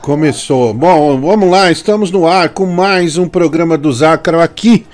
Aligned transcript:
Começou. 0.00 0.72
Bom, 0.72 1.20
vamos 1.20 1.50
lá, 1.50 1.70
estamos 1.70 2.10
no 2.10 2.26
ar 2.26 2.50
com 2.50 2.66
mais 2.66 3.16
um 3.16 3.28
programa 3.28 3.76
do 3.76 3.92
Zácaro 3.92 4.40
aqui 4.40 4.86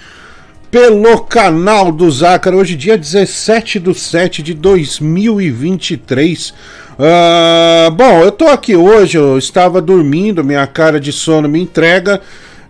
pelo 0.70 1.20
canal 1.24 1.90
do 1.92 2.10
Zácaro. 2.10 2.58
Hoje, 2.58 2.76
dia 2.76 2.96
17 2.96 3.80
de 3.80 3.94
7 3.94 4.42
de 4.42 4.54
2023. 4.54 6.50
Uh, 6.50 7.90
bom, 7.92 8.20
eu 8.22 8.32
tô 8.32 8.46
aqui 8.48 8.74
hoje, 8.76 9.18
eu 9.18 9.38
estava 9.38 9.80
dormindo, 9.80 10.44
minha 10.44 10.66
cara 10.66 10.98
de 10.98 11.12
sono 11.12 11.48
me 11.48 11.60
entrega. 11.60 12.20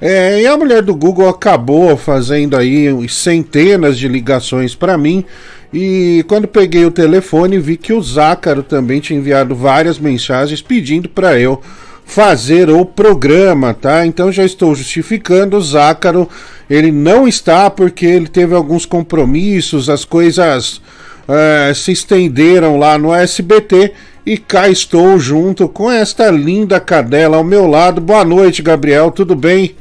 É, 0.00 0.42
e 0.42 0.46
a 0.46 0.56
mulher 0.56 0.80
do 0.82 0.94
Google 0.94 1.28
acabou 1.28 1.96
fazendo 1.96 2.56
aí 2.56 2.88
centenas 3.08 3.98
de 3.98 4.06
ligações 4.06 4.74
para 4.74 4.96
mim. 4.96 5.24
E 5.72 6.24
quando 6.26 6.48
peguei 6.48 6.84
o 6.84 6.90
telefone, 6.90 7.58
vi 7.58 7.76
que 7.76 7.92
o 7.92 8.02
Zácaro 8.02 8.62
também 8.62 9.00
tinha 9.00 9.18
enviado 9.18 9.54
várias 9.54 9.98
mensagens 9.98 10.62
pedindo 10.62 11.08
para 11.08 11.38
eu 11.38 11.60
fazer 12.06 12.70
o 12.70 12.86
programa, 12.86 13.74
tá? 13.74 14.06
Então 14.06 14.32
já 14.32 14.44
estou 14.44 14.74
justificando. 14.74 15.58
O 15.58 15.62
Zácaro, 15.62 16.28
ele 16.68 16.90
não 16.90 17.28
está 17.28 17.68
porque 17.68 18.06
ele 18.06 18.26
teve 18.26 18.54
alguns 18.54 18.86
compromissos, 18.86 19.90
as 19.90 20.06
coisas 20.06 20.80
é, 21.28 21.72
se 21.74 21.92
estenderam 21.92 22.78
lá 22.78 22.96
no 22.96 23.12
SBT. 23.14 23.92
E 24.24 24.36
cá 24.36 24.68
estou 24.68 25.18
junto 25.18 25.68
com 25.68 25.90
esta 25.90 26.30
linda 26.30 26.78
cadela 26.78 27.38
ao 27.38 27.44
meu 27.44 27.66
lado. 27.66 28.00
Boa 28.00 28.24
noite, 28.24 28.62
Gabriel, 28.62 29.10
tudo 29.10 29.34
bem? 29.34 29.74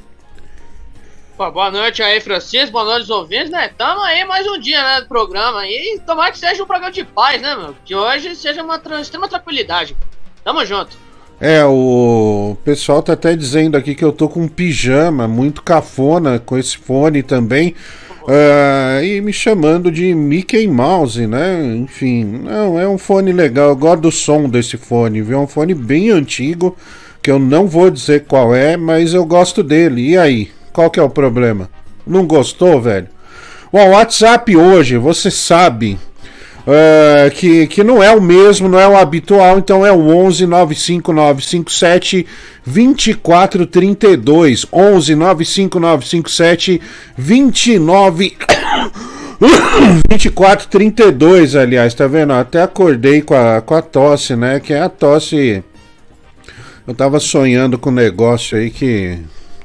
Boa 1.38 1.70
noite 1.70 2.02
aí, 2.02 2.20
Francisco. 2.20 2.72
Boa 2.72 2.84
noite, 2.84 3.12
ouvintes, 3.12 3.52
né? 3.52 3.70
Tamo 3.78 4.02
aí 4.02 4.26
mais 4.26 4.48
um 4.48 4.60
dia, 4.60 4.82
né, 4.82 5.02
do 5.02 5.08
programa. 5.08 5.68
E 5.68 6.02
tomara 6.04 6.32
que 6.32 6.40
seja 6.40 6.64
um 6.64 6.66
programa 6.66 6.92
de 6.92 7.04
paz, 7.04 7.40
né, 7.40 7.56
meu? 7.56 7.76
Que 7.86 7.94
hoje 7.94 8.36
seja 8.36 8.64
uma 8.64 8.82
extrema 9.00 9.30
tranquilidade. 9.30 9.96
Tamo 10.44 10.66
junto. 10.66 10.98
É, 11.40 11.64
o 11.64 12.58
pessoal 12.66 13.04
tá 13.04 13.14
até 13.14 13.36
dizendo 13.36 13.78
aqui 13.78 13.94
que 13.94 14.04
eu 14.04 14.12
tô 14.12 14.28
com 14.28 14.42
um 14.42 14.48
pijama 14.48 15.28
muito 15.28 15.62
cafona 15.62 16.40
com 16.40 16.58
esse 16.58 16.76
fone 16.76 17.22
também. 17.22 17.76
Uh, 18.24 19.04
e 19.04 19.22
me 19.22 19.32
chamando 19.32 19.92
de 19.92 20.16
Mickey 20.16 20.68
Mouse, 20.68 21.28
né? 21.28 21.64
Enfim, 21.76 22.26
não, 22.26 22.80
é 22.80 22.90
um 22.90 22.98
fone 22.98 23.32
legal. 23.32 23.70
Eu 23.70 23.76
gosto 23.76 24.02
do 24.02 24.12
som 24.12 24.50
desse 24.50 24.76
fone, 24.76 25.22
viu? 25.22 25.38
É 25.38 25.42
um 25.42 25.48
fone 25.48 25.76
bem 25.76 26.10
antigo, 26.10 26.76
que 27.22 27.30
eu 27.30 27.38
não 27.38 27.68
vou 27.68 27.92
dizer 27.92 28.26
qual 28.26 28.56
é, 28.56 28.76
mas 28.76 29.14
eu 29.14 29.24
gosto 29.24 29.62
dele. 29.62 30.10
E 30.10 30.18
aí? 30.18 30.57
Qual 30.78 30.92
que 30.92 31.00
é 31.00 31.04
o 31.04 31.10
problema? 31.10 31.72
Não 32.06 32.28
gostou, 32.28 32.80
velho? 32.80 33.08
Bom, 33.74 33.84
o 33.84 33.94
WhatsApp 33.94 34.56
hoje, 34.56 34.96
você 34.96 35.32
sabe 35.32 35.98
uh, 36.68 37.32
que, 37.32 37.66
que 37.66 37.84
não 37.84 38.04
é 38.04 38.12
o 38.12 38.22
mesmo, 38.22 38.70
não 38.70 38.80
é 38.80 38.88
o 38.88 38.96
habitual, 38.96 39.58
então 39.58 39.84
é 39.84 39.92
o 39.92 40.08
11 40.08 40.46
95957 40.46 42.28
2432. 42.64 44.68
11 44.72 45.16
95957 45.16 46.80
29 47.18 48.38
2432, 49.40 51.56
aliás, 51.56 51.96
tá 51.96 52.06
vendo? 52.06 52.34
Até 52.34 52.62
acordei 52.62 53.24
com 53.24 53.34
a, 53.34 53.62
com 53.62 53.74
a 53.74 53.82
tosse, 53.82 54.36
né? 54.36 54.60
Que 54.60 54.74
é 54.74 54.82
a 54.82 54.90
tosse. 54.90 55.64
Eu 56.88 56.94
tava 56.94 57.20
sonhando 57.20 57.80
com 57.80 57.90
um 57.90 57.94
negócio 57.94 58.56
aí 58.56 58.70
que 58.70 59.18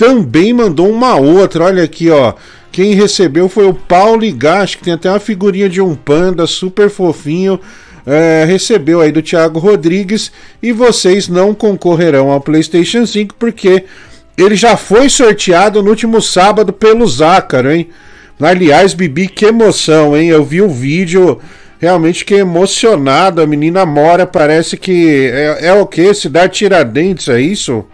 também 0.00 0.54
mandou 0.54 0.90
uma 0.90 1.16
outra. 1.16 1.64
Olha 1.64 1.82
aqui, 1.82 2.08
ó. 2.08 2.32
Quem 2.72 2.94
recebeu 2.94 3.48
foi 3.50 3.66
o 3.66 3.74
Paulo 3.74 4.24
Igash, 4.24 4.76
que 4.76 4.84
tem 4.84 4.94
até 4.94 5.10
uma 5.10 5.20
figurinha 5.20 5.68
de 5.68 5.80
um 5.82 5.94
panda 5.94 6.46
super 6.46 6.88
fofinho. 6.88 7.60
É, 8.06 8.44
recebeu 8.46 9.02
aí 9.02 9.12
do 9.12 9.20
Thiago 9.20 9.58
Rodrigues 9.58 10.32
e 10.62 10.72
vocês 10.72 11.28
não 11.28 11.54
concorrerão 11.54 12.30
ao 12.30 12.40
PlayStation 12.40 13.04
5 13.04 13.34
porque 13.38 13.84
ele 14.38 14.56
já 14.56 14.74
foi 14.74 15.10
sorteado 15.10 15.82
no 15.82 15.90
último 15.90 16.22
sábado 16.22 16.72
pelo 16.72 17.06
Zácaro, 17.06 17.70
hein? 17.70 17.90
Aliás, 18.40 18.94
Bibi, 18.94 19.28
que 19.28 19.44
emoção, 19.44 20.16
hein? 20.16 20.30
Eu 20.30 20.42
vi 20.42 20.62
o 20.62 20.68
vídeo 20.70 21.38
realmente 21.80 22.20
fiquei 22.20 22.40
emocionado. 22.40 23.42
A 23.42 23.46
menina 23.46 23.84
mora, 23.84 24.26
parece 24.26 24.76
que. 24.76 25.28
É, 25.32 25.66
é 25.68 25.72
o 25.72 25.86
que? 25.86 26.12
Cidade 26.14 26.52
Tiradentes, 26.52 27.28
é 27.28 27.40
isso? 27.40 27.84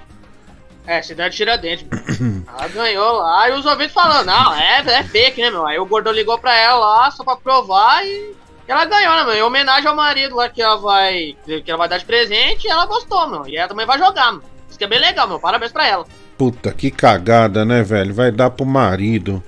É, 0.86 1.00
Cidade 1.00 1.36
Tiradentes. 1.36 1.86
ela 2.46 2.68
ganhou 2.68 3.12
lá 3.18 3.48
e 3.48 3.52
os 3.52 3.64
ouvintes 3.64 3.94
falando, 3.94 4.26
não, 4.26 4.54
é, 4.54 4.84
é 4.86 5.02
fake, 5.04 5.40
né, 5.40 5.50
meu? 5.50 5.66
Aí 5.66 5.78
o 5.78 5.86
gordão 5.86 6.12
ligou 6.12 6.38
pra 6.38 6.54
ela 6.54 6.78
lá 6.78 7.10
só 7.10 7.24
pra 7.24 7.36
provar 7.36 8.04
e 8.04 8.34
ela 8.68 8.84
ganhou, 8.84 9.14
né, 9.14 9.24
meu? 9.24 9.34
Em 9.34 9.42
homenagem 9.42 9.88
ao 9.88 9.96
marido 9.96 10.36
lá 10.36 10.48
que 10.48 10.60
ela 10.60 10.76
vai. 10.76 11.36
que 11.44 11.70
ela 11.70 11.78
vai 11.78 11.88
dar 11.88 11.98
de 11.98 12.04
presente 12.04 12.66
e 12.66 12.70
ela 12.70 12.86
gostou, 12.86 13.28
meu. 13.28 13.48
E 13.48 13.56
ela 13.56 13.68
também 13.68 13.86
vai 13.86 13.98
jogar, 13.98 14.32
meu. 14.32 14.42
Isso 14.68 14.78
que 14.78 14.84
é 14.84 14.88
bem 14.88 15.00
legal, 15.00 15.28
meu. 15.28 15.40
Parabéns 15.40 15.72
pra 15.72 15.86
ela. 15.86 16.04
Puta, 16.36 16.72
que 16.72 16.90
cagada, 16.90 17.64
né, 17.64 17.82
velho? 17.82 18.12
Vai 18.12 18.30
dar 18.30 18.50
pro 18.50 18.66
marido. 18.66 19.42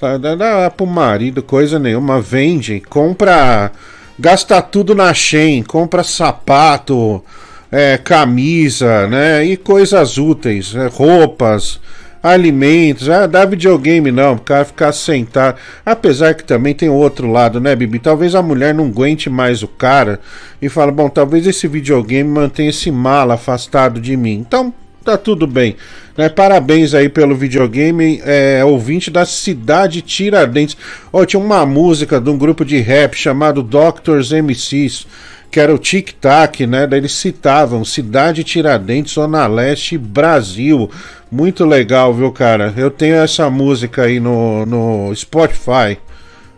Tá, 0.00 0.16
dá, 0.16 0.34
dá 0.34 0.70
pro 0.70 0.86
marido 0.86 1.42
coisa 1.42 1.78
nenhuma, 1.78 2.22
vende, 2.22 2.80
compra, 2.88 3.70
gasta 4.18 4.62
tudo 4.62 4.94
na 4.94 5.12
Shein, 5.12 5.62
compra 5.62 6.02
sapato, 6.02 7.22
é, 7.70 7.98
camisa, 7.98 9.06
né? 9.06 9.44
E 9.44 9.58
coisas 9.58 10.16
úteis, 10.16 10.74
é, 10.74 10.86
roupas, 10.86 11.78
alimentos. 12.22 13.10
Ah, 13.10 13.26
dá 13.26 13.44
videogame 13.44 14.10
não, 14.10 14.36
o 14.36 14.40
cara 14.40 14.64
ficar 14.64 14.92
sentado. 14.92 15.58
Apesar 15.84 16.32
que 16.32 16.44
também 16.44 16.74
tem 16.74 16.88
outro 16.88 17.30
lado, 17.30 17.60
né, 17.60 17.76
Bibi? 17.76 17.98
Talvez 17.98 18.34
a 18.34 18.42
mulher 18.42 18.72
não 18.74 18.86
aguente 18.86 19.28
mais 19.28 19.62
o 19.62 19.68
cara 19.68 20.18
e 20.62 20.70
fala: 20.70 20.90
bom, 20.90 21.10
talvez 21.10 21.46
esse 21.46 21.68
videogame 21.68 22.30
mantenha 22.30 22.70
esse 22.70 22.90
mal 22.90 23.30
afastado 23.30 24.00
de 24.00 24.16
mim. 24.16 24.38
Então, 24.46 24.72
tá 25.04 25.18
tudo 25.18 25.46
bem. 25.46 25.76
Né? 26.20 26.28
Parabéns 26.28 26.92
aí 26.92 27.08
pelo 27.08 27.34
videogame, 27.34 28.20
é, 28.26 28.62
ouvinte 28.62 29.10
da 29.10 29.24
Cidade 29.24 30.02
Tiradentes. 30.02 30.76
Oh, 31.10 31.24
tinha 31.24 31.40
uma 31.40 31.64
música 31.64 32.20
de 32.20 32.28
um 32.28 32.36
grupo 32.36 32.62
de 32.62 32.76
rap 32.78 33.14
chamado 33.16 33.62
Doctors 33.62 34.30
MCs, 34.30 35.06
que 35.50 35.58
era 35.58 35.74
o 35.74 35.78
Tic 35.78 36.12
Tac, 36.20 36.66
né? 36.66 36.86
Daí 36.86 37.00
eles 37.00 37.12
citavam 37.12 37.86
Cidade 37.86 38.44
Tiradentes, 38.44 39.14
Zona 39.14 39.46
Leste, 39.46 39.96
Brasil. 39.96 40.90
Muito 41.32 41.64
legal, 41.64 42.12
viu, 42.12 42.30
cara? 42.30 42.74
Eu 42.76 42.90
tenho 42.90 43.14
essa 43.14 43.48
música 43.48 44.02
aí 44.02 44.20
no, 44.20 44.66
no 44.66 45.16
Spotify. 45.16 45.96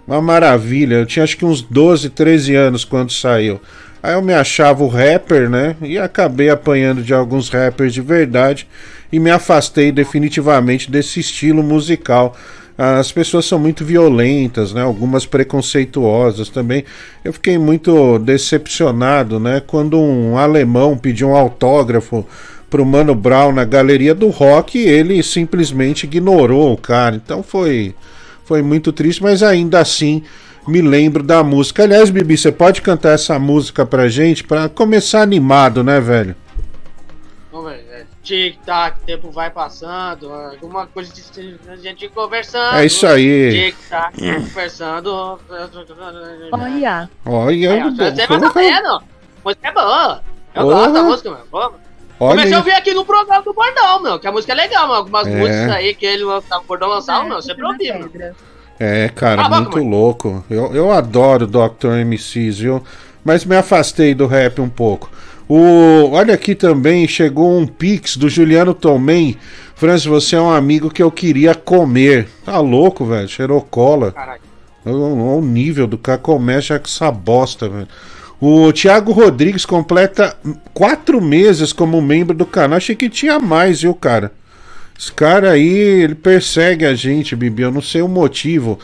Uma 0.04 0.20
maravilha. 0.20 0.96
Eu 0.96 1.06
tinha 1.06 1.22
acho 1.22 1.36
que 1.36 1.44
uns 1.44 1.62
12, 1.62 2.10
13 2.10 2.56
anos 2.56 2.84
quando 2.84 3.12
saiu. 3.12 3.60
Aí 4.02 4.14
eu 4.14 4.22
me 4.22 4.34
achava 4.34 4.82
o 4.82 4.88
rapper, 4.88 5.48
né? 5.48 5.76
E 5.80 5.96
acabei 5.96 6.50
apanhando 6.50 7.04
de 7.04 7.14
alguns 7.14 7.48
rappers 7.48 7.94
de 7.94 8.00
verdade 8.00 8.66
e 9.12 9.20
me 9.20 9.30
afastei 9.30 9.92
definitivamente 9.92 10.90
desse 10.90 11.20
estilo 11.20 11.62
musical. 11.62 12.34
As 12.78 13.12
pessoas 13.12 13.44
são 13.44 13.58
muito 13.58 13.84
violentas, 13.84 14.72
né? 14.72 14.82
Algumas 14.82 15.26
preconceituosas 15.26 16.48
também. 16.48 16.84
Eu 17.22 17.32
fiquei 17.32 17.58
muito 17.58 18.18
decepcionado, 18.18 19.38
né? 19.38 19.62
Quando 19.64 20.00
um 20.00 20.38
alemão 20.38 20.96
pediu 20.96 21.28
um 21.28 21.36
autógrafo 21.36 22.26
pro 22.70 22.86
Mano 22.86 23.14
Brown 23.14 23.52
na 23.52 23.64
galeria 23.64 24.14
do 24.14 24.28
rock, 24.30 24.78
ele 24.78 25.22
simplesmente 25.22 26.04
ignorou 26.04 26.72
o 26.72 26.76
cara. 26.78 27.14
Então 27.14 27.42
foi 27.42 27.94
foi 28.44 28.62
muito 28.62 28.92
triste, 28.92 29.22
mas 29.22 29.42
ainda 29.42 29.78
assim 29.78 30.22
me 30.66 30.80
lembro 30.80 31.22
da 31.22 31.42
música. 31.44 31.82
Aliás, 31.82 32.10
Bibi, 32.10 32.36
você 32.36 32.50
pode 32.50 32.80
cantar 32.80 33.12
essa 33.12 33.38
música 33.38 33.84
pra 33.84 34.08
gente 34.08 34.42
pra 34.42 34.68
começar 34.68 35.22
animado, 35.22 35.84
né, 35.84 36.00
velho? 36.00 36.34
É, 38.22 38.24
Tic-tac, 38.24 39.00
tempo 39.04 39.30
vai 39.30 39.50
passando, 39.50 40.32
alguma 40.32 40.86
coisa 40.86 41.12
de 41.12 41.58
a 41.68 41.76
gente 41.76 42.08
conversando. 42.08 42.76
É 42.76 42.86
isso 42.86 43.04
aí. 43.06 43.72
Tic-tac, 43.72 44.14
conversando. 44.16 45.38
Olha, 46.52 47.10
Olha, 47.26 47.72
Aí, 47.72 47.82
ó, 47.82 47.90
Você 47.90 48.26
vai 48.26 48.40
sabendo. 48.40 48.88
A 48.88 49.02
música 49.44 49.68
é 49.68 49.72
boa. 49.72 50.22
Eu 50.54 50.62
Ô. 50.66 50.70
gosto 50.70 50.92
da 50.92 51.02
música, 51.02 51.30
meu. 51.30 51.40
Vamos. 51.50 51.76
olha 52.20 52.30
Comecei 52.36 52.54
a 52.54 52.58
ouvir 52.58 52.72
aqui 52.72 52.94
no 52.94 53.04
programa 53.04 53.42
do 53.42 53.52
Bordão, 53.52 54.02
meu, 54.02 54.18
que 54.20 54.26
a 54.26 54.32
música 54.32 54.52
é 54.52 54.56
legal, 54.56 54.86
meu. 54.86 54.96
Algumas 54.96 55.26
É. 55.26 55.36
músicas 55.36 55.70
aí 55.70 55.94
que 55.94 56.06
ele 56.06 56.24
lançava, 56.24 56.62
o 56.62 56.66
Bordão 56.66 56.88
lançava, 56.88 57.24
meu, 57.24 57.36
eu 57.36 57.42
sempre 57.42 57.64
ouvi, 57.64 57.92
meu. 57.92 58.34
É, 58.78 59.08
cara, 59.08 59.42
Ah, 59.42 59.48
muito 59.48 59.78
louco. 59.78 60.44
Eu, 60.48 60.74
eu 60.74 60.92
adoro 60.92 61.46
Dr. 61.46 62.04
MCs, 62.04 62.58
viu? 62.58 62.82
Mas 63.24 63.44
me 63.44 63.56
afastei 63.56 64.14
do 64.14 64.26
rap 64.26 64.60
um 64.60 64.68
pouco. 64.68 65.10
O, 65.54 66.12
olha 66.12 66.32
aqui 66.32 66.54
também, 66.54 67.06
chegou 67.06 67.58
um 67.58 67.66
pix 67.66 68.16
do 68.16 68.26
Juliano 68.26 68.72
Tomei. 68.72 69.36
Francis, 69.74 70.06
você 70.06 70.34
é 70.34 70.40
um 70.40 70.50
amigo 70.50 70.88
que 70.88 71.02
eu 71.02 71.10
queria 71.10 71.54
comer. 71.54 72.26
Tá 72.42 72.58
louco, 72.58 73.04
velho? 73.04 73.28
Cheirou 73.28 73.60
cola. 73.60 74.14
Olha 74.82 74.96
o 74.96 75.42
nível 75.42 75.86
do 75.86 75.98
Cacomé 75.98 76.58
já 76.62 76.78
com 76.78 76.86
essa 76.86 77.10
bosta, 77.12 77.68
velho. 77.68 77.88
O 78.40 78.72
Thiago 78.72 79.12
Rodrigues 79.12 79.66
completa 79.66 80.34
quatro 80.72 81.20
meses 81.20 81.70
como 81.70 82.00
membro 82.00 82.34
do 82.34 82.46
canal. 82.46 82.78
Achei 82.78 82.96
que 82.96 83.10
tinha 83.10 83.38
mais, 83.38 83.82
viu, 83.82 83.94
cara? 83.94 84.32
Esse 84.98 85.12
cara 85.12 85.50
aí, 85.50 85.68
ele 85.68 86.14
persegue 86.14 86.86
a 86.86 86.94
gente, 86.94 87.36
Bibi. 87.36 87.60
Eu 87.60 87.70
não 87.70 87.82
sei 87.82 88.00
o 88.00 88.08
motivo. 88.08 88.78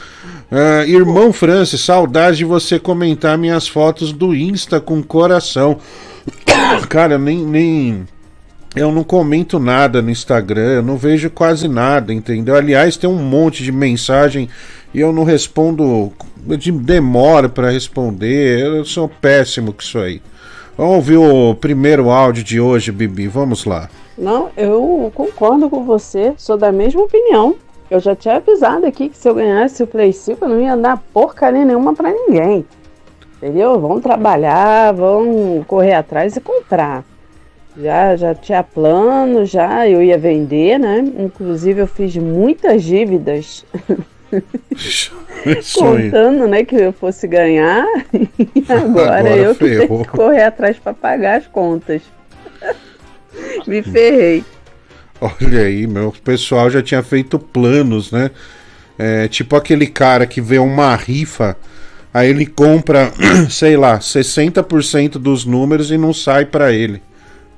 Ah, 0.53 0.85
irmão 0.87 1.33
Francis, 1.33 1.81
saudade 1.81 2.37
de 2.37 2.45
você 2.45 2.79
comentar 2.79 3.39
minhas 3.39 3.67
fotos 3.67 4.13
do 4.13 4.35
Insta 4.35 4.79
com 4.79 5.03
coração. 5.03 5.79
Cara, 6.89 7.19
nem, 7.19 7.45
nem. 7.45 8.07
Eu 8.77 8.93
não 8.93 9.03
comento 9.03 9.59
nada 9.59 10.03
no 10.03 10.11
Instagram, 10.11 10.75
eu 10.75 10.83
não 10.83 10.97
vejo 10.97 11.31
quase 11.31 11.67
nada, 11.67 12.13
entendeu? 12.13 12.55
Aliás, 12.55 12.97
tem 12.97 13.09
um 13.09 13.23
monte 13.23 13.63
de 13.63 13.73
mensagem 13.73 14.49
e 14.93 15.01
eu 15.01 15.13
não 15.13 15.25
respondo. 15.25 16.13
De, 16.45 16.71
demora 16.71 17.49
pra 17.49 17.71
responder. 17.71 18.61
Eu 18.61 18.85
sou 18.85 19.09
péssimo 19.09 19.73
com 19.73 19.83
isso 19.83 19.99
aí. 19.99 20.23
Vamos 20.77 20.95
ouvir 20.95 21.17
o 21.17 21.55
primeiro 21.55 22.09
áudio 22.09 22.45
de 22.45 22.61
hoje, 22.61 22.93
Bibi. 22.93 23.27
Vamos 23.27 23.65
lá. 23.65 23.91
Não, 24.17 24.51
eu 24.57 25.11
concordo 25.15 25.69
com 25.71 25.85
você, 25.85 26.33
sou 26.37 26.57
da 26.57 26.73
mesma 26.73 27.03
opinião. 27.03 27.57
Eu 27.91 28.01
já 28.01 28.15
tinha 28.15 28.37
avisado 28.37 28.85
aqui 28.85 29.09
que 29.09 29.17
se 29.17 29.29
eu 29.29 29.35
ganhasse 29.35 29.83
o 29.83 29.87
Play 29.87 30.13
5 30.13 30.45
eu 30.45 30.49
não 30.49 30.61
ia 30.61 30.77
dar 30.77 31.03
porcaria 31.13 31.65
nenhuma 31.65 31.95
pra 31.95 32.11
ninguém. 32.11 32.67
Entendeu? 33.41 33.79
Vão 33.81 34.01
trabalhar, 34.01 34.93
vão 34.93 35.65
correr 35.67 35.95
atrás 35.95 36.37
e 36.37 36.41
comprar. 36.41 37.05
Já, 37.77 38.17
já 38.17 38.35
tinha 38.35 38.63
plano, 38.63 39.47
já 39.47 39.89
eu 39.89 40.03
ia 40.03 40.19
vender, 40.19 40.79
né? 40.79 40.99
Inclusive 41.19 41.81
eu 41.81 41.87
fiz 41.87 42.17
muitas 42.17 42.83
dívidas 42.83 43.65
contando, 45.79 46.49
né, 46.49 46.65
que 46.65 46.75
eu 46.75 46.93
fosse 46.93 47.27
ganhar. 47.29 47.87
E 48.13 48.65
agora, 48.69 49.19
Agora 49.21 49.37
eu 49.37 49.55
ferrou. 49.55 50.05
que 50.05 50.11
correr 50.11 50.43
atrás 50.43 50.77
pra 50.79 50.93
pagar 50.93 51.39
as 51.39 51.47
contas. 51.47 52.03
Me 53.67 53.83
ferrei. 53.83 54.45
Olha 55.21 55.61
aí, 55.63 55.87
meu. 55.87 56.09
O 56.09 56.21
pessoal 56.21 56.69
já 56.71 56.83
tinha 56.83 57.03
feito 57.03 57.39
planos, 57.39 58.11
né? 58.11 58.31
É, 58.99 59.29
tipo 59.29 59.55
aquele 59.55 59.87
cara 59.87 60.27
que 60.27 60.41
vê 60.41 60.59
uma 60.59 60.97
rifa, 60.97 61.57
aí 62.19 62.31
ele 62.31 62.47
compra, 62.47 63.13
sei 63.49 63.77
lá, 63.77 64.01
60% 64.01 65.13
dos 65.13 65.45
números 65.45 65.93
e 65.93 65.99
não 65.99 66.13
sai 66.13 66.45
pra 66.45 66.73
ele. 66.73 67.01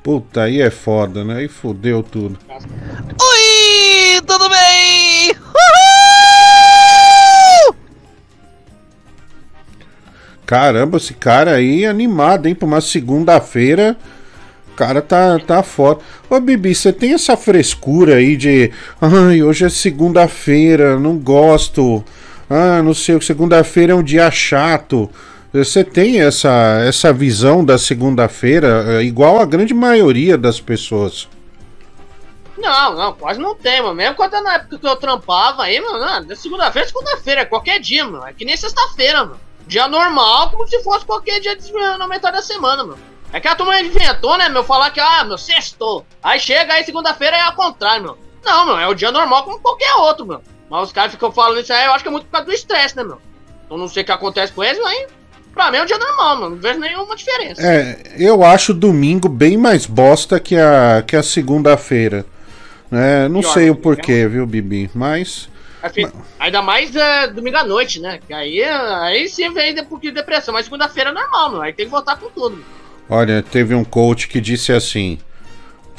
Puta, 0.02 0.42
aí 0.42 0.60
é 0.60 0.68
foda, 0.70 1.24
né? 1.24 1.36
Aí 1.36 1.48
fudeu 1.48 2.02
tudo. 2.02 2.38
Oi, 2.50 4.20
tudo 4.26 4.46
bem? 4.48 5.30
Uhul! 5.30 5.36
Caramba, 10.44 10.98
esse 10.98 11.14
cara 11.14 11.52
aí 11.52 11.84
é 11.84 11.88
animado, 11.88 12.46
hein? 12.46 12.54
Pra 12.54 12.66
uma 12.66 12.82
segunda-feira. 12.82 13.96
O 14.72 14.76
cara 14.76 15.00
tá, 15.00 15.38
tá 15.38 15.62
foda. 15.62 16.00
Ô, 16.28 16.38
Bibi, 16.40 16.74
você 16.74 16.92
tem 16.92 17.14
essa 17.14 17.36
frescura 17.36 18.16
aí 18.16 18.36
de. 18.36 18.72
Ai, 19.00 19.42
hoje 19.42 19.64
é 19.64 19.68
segunda-feira, 19.68 20.98
não 20.98 21.16
gosto. 21.18 22.04
Ah, 22.50 22.82
não 22.82 22.92
sei, 22.92 23.20
segunda-feira 23.20 23.92
é 23.92 23.94
um 23.94 24.02
dia 24.02 24.28
chato. 24.28 25.08
Você 25.52 25.84
tem 25.84 26.20
essa, 26.20 26.82
essa 26.84 27.12
visão 27.12 27.64
da 27.64 27.78
segunda-feira 27.78 28.84
é, 28.88 29.02
igual 29.02 29.38
a 29.40 29.46
grande 29.46 29.72
maioria 29.72 30.36
das 30.36 30.60
pessoas. 30.60 31.28
Não, 32.58 32.94
não, 32.94 33.12
quase 33.14 33.38
não 33.40 33.54
tem, 33.54 33.80
mano. 33.80 33.94
Mesmo 33.94 34.16
quando 34.16 34.32
na 34.42 34.54
época 34.54 34.78
que 34.78 34.86
eu 34.86 34.96
trampava 34.96 35.62
aí, 35.62 35.80
mano, 35.80 36.26
de 36.26 36.34
segunda-feira, 36.34 36.88
segunda-feira, 36.88 37.40
é 37.42 37.44
qualquer 37.44 37.78
dia, 37.78 38.04
mano. 38.04 38.26
É 38.26 38.32
que 38.32 38.44
nem 38.44 38.56
sexta-feira, 38.56 39.24
mano. 39.24 39.40
Dia 39.66 39.86
normal, 39.86 40.50
como 40.50 40.66
se 40.66 40.82
fosse 40.82 41.06
qualquer 41.06 41.38
dia 41.38 41.56
na 41.98 42.08
metade 42.08 42.36
da 42.36 42.42
semana, 42.42 42.82
mano. 42.82 42.98
É 43.32 43.38
que 43.38 43.46
a 43.46 43.54
turma 43.54 43.80
inventou, 43.80 44.36
né, 44.36 44.48
meu, 44.48 44.64
falar 44.64 44.90
que, 44.90 44.98
ah, 44.98 45.22
meu, 45.22 45.38
sextou. 45.38 46.04
Aí 46.20 46.40
chega 46.40 46.74
aí 46.74 46.84
segunda-feira 46.84 47.36
é 47.36 47.42
ao 47.42 47.54
contrário, 47.54 48.02
meu. 48.02 48.18
Não, 48.44 48.66
meu, 48.66 48.78
é 48.78 48.88
o 48.88 48.94
dia 48.94 49.12
normal 49.12 49.44
como 49.44 49.60
qualquer 49.60 49.94
outro, 49.94 50.26
meu. 50.26 50.42
Mas 50.70 50.84
os 50.86 50.92
caras 50.92 51.10
ficam 51.10 51.32
falando 51.32 51.60
isso 51.60 51.72
aí, 51.72 51.84
eu 51.84 51.92
acho 51.92 52.04
que 52.04 52.08
é 52.08 52.12
muito 52.12 52.26
por 52.26 52.30
causa 52.30 52.46
do 52.46 52.52
estresse, 52.52 52.96
né, 52.96 53.02
meu? 53.02 53.18
Eu 53.68 53.76
não 53.76 53.88
sei 53.88 54.02
o 54.02 54.06
que 54.06 54.12
acontece 54.12 54.52
com 54.52 54.62
eles, 54.62 54.80
mas 54.80 55.06
pra 55.52 55.70
mim 55.70 55.78
é 55.78 55.82
um 55.82 55.86
dia 55.86 55.98
normal, 55.98 56.36
mano. 56.36 56.50
Não 56.56 56.62
vejo 56.62 56.78
nenhuma 56.78 57.16
diferença. 57.16 57.60
É, 57.60 58.14
eu 58.16 58.44
acho 58.44 58.72
domingo 58.72 59.28
bem 59.28 59.56
mais 59.56 59.84
bosta 59.84 60.38
que 60.38 60.56
a, 60.56 61.02
que 61.04 61.16
a 61.16 61.22
segunda-feira. 61.22 62.24
né? 62.90 63.28
não 63.28 63.40
Pior, 63.40 63.52
sei 63.52 63.70
o 63.70 63.74
né? 63.74 63.80
porquê, 63.82 64.28
viu, 64.28 64.46
Bibi? 64.46 64.90
Mas. 64.94 65.48
Assim, 65.82 66.06
ainda 66.38 66.60
mais 66.62 66.94
é, 66.94 67.28
domingo 67.28 67.56
à 67.56 67.64
noite, 67.64 68.00
né? 68.00 68.20
Que 68.26 68.32
aí, 68.34 68.62
aí 68.62 69.28
sim 69.28 69.52
vem 69.52 69.72
um 69.80 69.84
pouquinho 69.84 70.12
de 70.12 70.20
depressão, 70.20 70.52
mas 70.54 70.66
segunda-feira 70.66 71.10
é 71.10 71.12
normal, 71.12 71.50
meu. 71.50 71.62
Aí 71.62 71.72
tem 71.72 71.86
que 71.86 71.90
voltar 71.90 72.16
com 72.16 72.28
tudo. 72.30 72.62
Olha, 73.08 73.42
teve 73.42 73.74
um 73.74 73.82
coach 73.82 74.28
que 74.28 74.40
disse 74.40 74.72
assim: 74.72 75.18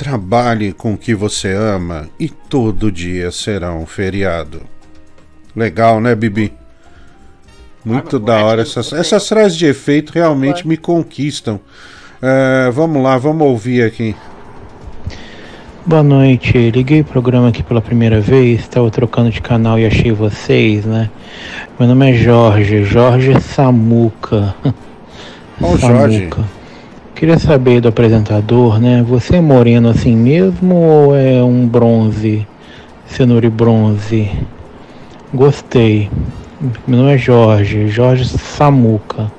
trabalhe 0.02 0.74
com 0.74 0.94
o 0.94 0.98
que 0.98 1.14
você 1.14 1.54
ama 1.54 2.10
e 2.20 2.28
todo 2.28 2.92
dia 2.92 3.30
será 3.30 3.72
um 3.72 3.86
feriado. 3.86 4.64
Legal, 5.56 6.02
né, 6.02 6.16
Bibi? 6.16 6.52
Muito 7.86 8.16
Ah, 8.16 8.20
da 8.20 8.44
hora. 8.44 8.64
Essas, 8.64 8.88
gostei. 8.88 9.00
essas 9.00 9.30
frases 9.30 9.56
de 9.56 9.68
efeito 9.68 10.12
realmente 10.12 10.68
me 10.68 10.76
conquistam. 10.76 11.60
É, 12.20 12.72
vamos 12.72 13.04
lá, 13.04 13.16
vamos 13.20 13.46
ouvir 13.46 13.84
aqui. 13.84 14.16
Boa 15.86 16.02
noite, 16.02 16.72
liguei 16.72 17.02
o 17.02 17.06
programa 17.06 17.50
aqui 17.50 17.62
pela 17.62 17.82
primeira 17.82 18.20
vez, 18.20 18.62
estava 18.62 18.90
trocando 18.90 19.30
de 19.30 19.40
canal 19.40 19.78
e 19.78 19.86
achei 19.86 20.12
vocês, 20.12 20.84
né? 20.84 21.12
Meu 21.80 21.88
nome 21.88 22.10
é 22.10 22.14
Jorge, 22.14 22.84
Jorge 22.84 23.40
Samuca. 23.40 24.56
Ó 25.62 25.78
Jorge. 25.78 26.28
Queria 27.22 27.38
saber 27.38 27.82
do 27.82 27.88
apresentador, 27.88 28.80
né? 28.80 29.06
Você 29.08 29.36
é 29.36 29.42
moreno 29.42 29.90
assim 29.90 30.16
mesmo 30.16 30.74
ou 30.74 31.16
é 31.16 31.44
um 31.44 31.68
bronze? 31.68 32.48
Cenoura 33.06 33.48
bronze? 33.48 34.28
Gostei. 35.32 36.10
Meu 36.88 36.98
nome 36.98 37.14
é 37.14 37.18
Jorge, 37.20 37.88
Jorge 37.90 38.26
Samuca. 38.26 39.32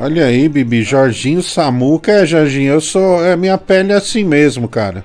Olha 0.00 0.26
aí, 0.26 0.48
Bibi, 0.48 0.84
Jorginho 0.84 1.42
Samuca, 1.42 2.12
é, 2.12 2.24
Jorginho, 2.24 2.74
eu 2.74 2.80
sou. 2.80 3.20
É, 3.26 3.34
minha 3.36 3.58
pele 3.58 3.90
é 3.90 3.96
assim 3.96 4.22
mesmo, 4.22 4.68
cara. 4.68 5.04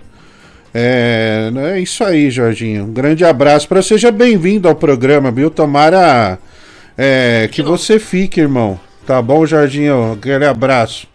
É, 0.71 1.49
é 1.73 1.79
isso 1.79 2.03
aí, 2.03 2.29
Jorginho. 2.29 2.83
Um 2.83 2.93
grande 2.93 3.25
abraço 3.25 3.67
para 3.67 3.81
Seja 3.81 4.11
bem-vindo 4.11 4.67
ao 4.67 4.75
programa, 4.75 5.31
viu? 5.31 5.49
Tomara 5.49 6.37
é, 6.95 7.49
que 7.51 7.63
você 7.63 7.97
fique, 7.97 8.39
irmão. 8.39 8.79
Tá 9.03 9.19
bom, 9.19 9.47
Jorginho? 9.47 10.11
Aquele 10.11 10.45
abraço. 10.45 11.07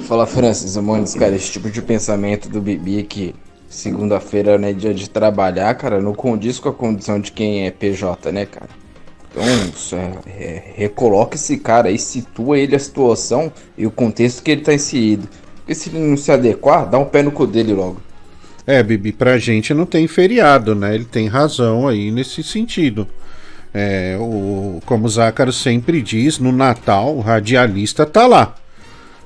Fala 0.00 0.26
Francis, 0.26 0.76
Amones, 0.76 1.14
cara, 1.14 1.34
esse 1.36 1.52
tipo 1.52 1.70
de 1.70 1.80
pensamento 1.82 2.48
do 2.48 2.60
Bibi 2.60 3.02
que 3.04 3.34
segunda-feira 3.68 4.58
não 4.58 4.68
é 4.68 4.72
dia 4.72 4.92
de 4.92 5.08
trabalhar, 5.08 5.72
cara, 5.74 6.00
não 6.00 6.12
condiz 6.12 6.58
com 6.58 6.68
a 6.68 6.72
condição 6.72 7.20
de 7.20 7.30
quem 7.30 7.66
é 7.66 7.70
PJ, 7.70 8.32
né, 8.32 8.46
cara? 8.46 8.68
Então, 9.30 9.44
é, 9.46 10.42
é, 10.42 10.72
recoloca 10.74 11.36
esse 11.36 11.56
cara 11.56 11.88
aí, 11.88 11.98
situa 11.98 12.58
ele 12.58 12.74
a 12.74 12.78
situação 12.78 13.52
e 13.78 13.86
o 13.86 13.90
contexto 13.90 14.42
que 14.42 14.50
ele 14.50 14.62
tá 14.62 14.74
inserido. 14.74 15.28
Porque 15.58 15.74
se 15.74 15.88
ele 15.88 16.00
não 16.00 16.16
se 16.16 16.32
adequar, 16.32 16.88
dá 16.88 16.98
um 16.98 17.04
pé 17.04 17.22
no 17.22 17.30
cu 17.30 17.46
dele 17.46 17.72
logo. 17.72 18.02
É, 18.66 18.82
Bibi, 18.82 19.12
pra 19.12 19.38
gente 19.38 19.72
não 19.72 19.86
tem 19.86 20.08
feriado, 20.08 20.74
né? 20.74 20.94
Ele 20.94 21.04
tem 21.04 21.28
razão 21.28 21.86
aí 21.86 22.10
nesse 22.10 22.42
sentido. 22.42 23.06
É, 23.72 24.16
o, 24.18 24.80
como 24.84 25.06
o 25.06 25.08
Zácaro 25.08 25.52
sempre 25.52 26.02
diz, 26.02 26.40
no 26.40 26.50
Natal 26.50 27.16
o 27.16 27.20
radialista 27.20 28.04
tá 28.04 28.26
lá. 28.26 28.56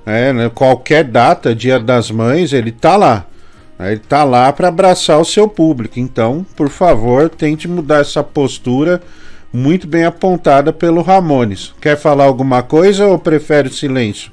É, 0.07 0.33
né? 0.33 0.51
Qualquer 0.55 1.05
data, 1.05 1.55
dia 1.55 1.79
das 1.79 2.11
mães, 2.11 2.53
ele 2.53 2.71
tá 2.71 2.97
lá. 2.97 3.27
É, 3.79 3.93
Ele 3.93 4.01
tá 4.01 4.23
lá 4.23 4.53
para 4.53 4.69
abraçar 4.69 5.19
o 5.21 5.25
seu 5.25 5.49
público. 5.49 5.99
Então, 5.99 6.47
por 6.57 6.69
favor, 6.69 7.29
tente 7.29 7.67
mudar 7.67 8.01
essa 8.01 8.23
postura 8.23 9.03
muito 9.53 9.87
bem 9.87 10.05
apontada 10.05 10.73
pelo 10.73 11.03
Ramones. 11.03 11.75
Quer 11.81 11.97
falar 11.97 12.25
alguma 12.25 12.63
coisa 12.63 13.07
ou 13.07 13.19
prefere 13.19 13.69
silêncio? 13.71 14.33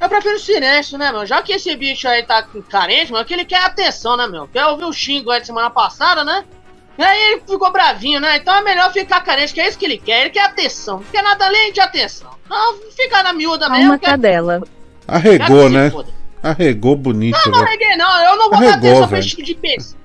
Eu 0.00 0.08
prefiro 0.08 0.38
silêncio, 0.38 0.98
né, 0.98 1.12
meu? 1.12 1.24
Já 1.24 1.40
que 1.42 1.52
esse 1.52 1.74
bicho 1.76 2.08
aí 2.08 2.24
tá 2.24 2.44
carente, 2.68 3.12
mano, 3.12 3.24
que 3.24 3.32
ele 3.32 3.44
quer 3.44 3.64
atenção, 3.64 4.16
né, 4.16 4.26
meu? 4.26 4.48
Quer 4.48 4.66
ouvir 4.66 4.84
o 4.84 4.92
xingo 4.92 5.30
aí 5.30 5.40
de 5.40 5.46
semana 5.46 5.70
passada, 5.70 6.24
né? 6.24 6.44
E 6.98 7.02
aí 7.02 7.32
ele 7.32 7.42
ficou 7.48 7.70
bravinho, 7.70 8.20
né? 8.20 8.36
Então 8.36 8.54
é 8.54 8.62
melhor 8.62 8.92
ficar 8.92 9.20
carente, 9.20 9.54
que 9.54 9.60
é 9.60 9.68
isso 9.68 9.78
que 9.78 9.84
ele 9.84 9.98
quer. 9.98 10.22
Ele 10.22 10.30
quer 10.30 10.44
atenção. 10.44 10.98
Não 10.98 11.04
quer 11.04 11.22
nada 11.22 11.46
além 11.46 11.72
de 11.72 11.80
atenção. 11.80 12.30
Então 12.52 12.90
fica 12.94 13.22
na 13.22 13.32
miúda 13.32 13.68
mesmo. 13.70 13.84
Calma, 13.84 13.98
que- 13.98 14.04
cadela. 14.06 14.62
Arregou, 15.08 15.68
né? 15.70 15.90
foda. 15.90 16.10
Arregou 16.42 16.96
bonito, 16.96 17.38
Não, 17.46 17.52
não 17.52 17.60
arreguei, 17.62 17.96
não. 17.96 18.24
Eu 18.24 18.36
não 18.36 18.50
vou 18.50 18.60
dar 18.60 18.68
Arregou, 18.68 18.90
atenção 18.90 19.08
pra 19.08 19.18
esse 19.20 19.28
tipo 19.28 19.42
de 19.42 19.52
imbecil. 19.52 19.96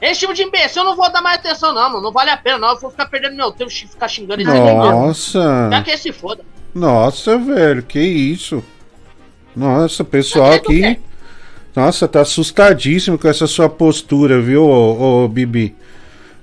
Esse 0.00 0.20
tipo 0.20 0.34
de 0.34 0.42
imbecil 0.42 0.82
eu 0.82 0.88
não 0.88 0.96
vou 0.96 1.12
dar 1.12 1.20
mais 1.22 1.38
atenção, 1.38 1.72
não, 1.72 1.88
mano. 1.90 2.02
Não 2.02 2.12
vale 2.12 2.30
a 2.30 2.36
pena, 2.36 2.58
não. 2.58 2.70
Eu 2.70 2.80
vou 2.80 2.90
ficar 2.90 3.06
perdendo 3.06 3.36
meu 3.36 3.52
tempo 3.52 3.70
de 3.70 3.86
ficar 3.86 4.08
xingando 4.08 4.42
esse. 4.42 4.50
Nossa. 4.50 5.68
Já 5.70 5.82
que 5.82 5.96
se 5.96 6.10
foda. 6.12 6.42
Nossa, 6.74 7.38
velho, 7.38 7.82
que 7.82 8.00
isso? 8.00 8.64
Nossa, 9.54 10.02
pessoal 10.02 10.50
vendo, 10.52 10.60
aqui. 10.62 11.00
Nossa, 11.76 12.08
tá 12.08 12.22
assustadíssimo 12.22 13.18
com 13.18 13.28
essa 13.28 13.46
sua 13.46 13.68
postura, 13.68 14.40
viu, 14.40 14.64
ô, 14.64 15.24
ô, 15.24 15.28
Bibi? 15.28 15.76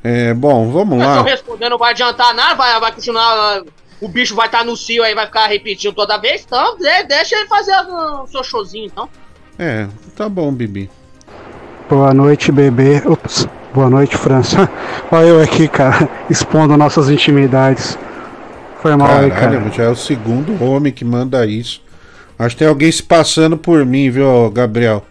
É, 0.04 0.34
bom, 0.34 0.72
vamos 0.72 0.98
Mas 1.00 1.08
se 1.08 1.18
eu 1.18 1.24
lá. 1.24 1.30
responder 1.30 1.70
não 1.70 1.78
vai 1.78 1.92
adiantar 1.92 2.34
nada, 2.34 2.56
vai, 2.56 2.80
vai 2.80 2.92
continuar. 2.94 3.62
O 4.02 4.08
bicho 4.08 4.36
vai 4.36 4.46
estar 4.46 4.64
no 4.64 4.78
cio 4.78 5.04
aí, 5.04 5.14
vai 5.14 5.26
ficar 5.26 5.48
repetindo 5.48 5.94
toda 5.94 6.18
vez. 6.18 6.44
Então, 6.46 6.78
de- 6.78 7.04
deixa 7.04 7.36
ele 7.36 7.48
fazer 7.48 7.74
o 7.90 8.28
seu 8.28 8.44
showzinho, 8.44 8.86
então. 8.86 9.10
É, 9.58 9.88
tá 10.16 10.30
bom, 10.30 10.52
Bibi. 10.54 10.90
Boa 11.90 12.14
noite, 12.14 12.52
bebê. 12.52 13.02
Ops. 13.06 13.48
Boa 13.74 13.90
noite, 13.90 14.16
França. 14.16 14.70
Olha 15.12 15.28
eu 15.28 15.42
aqui, 15.42 15.68
cara, 15.68 16.08
expondo 16.30 16.78
nossas 16.78 17.10
intimidades. 17.10 17.98
Foi 18.82 18.96
mal 18.96 19.10
aí, 19.10 19.30
cara. 19.30 19.52
Caralho, 19.52 19.74
já 19.74 19.84
é 19.84 19.90
o 19.90 19.96
segundo 19.96 20.64
homem 20.64 20.94
que 20.94 21.04
manda 21.04 21.46
isso. 21.46 21.82
Acho 22.38 22.56
que 22.56 22.60
tem 22.60 22.68
alguém 22.68 22.90
se 22.92 23.04
passando 23.04 23.58
por 23.58 23.86
mim, 23.86 24.10
viu, 24.10 24.50
Gabriel? 24.50 25.04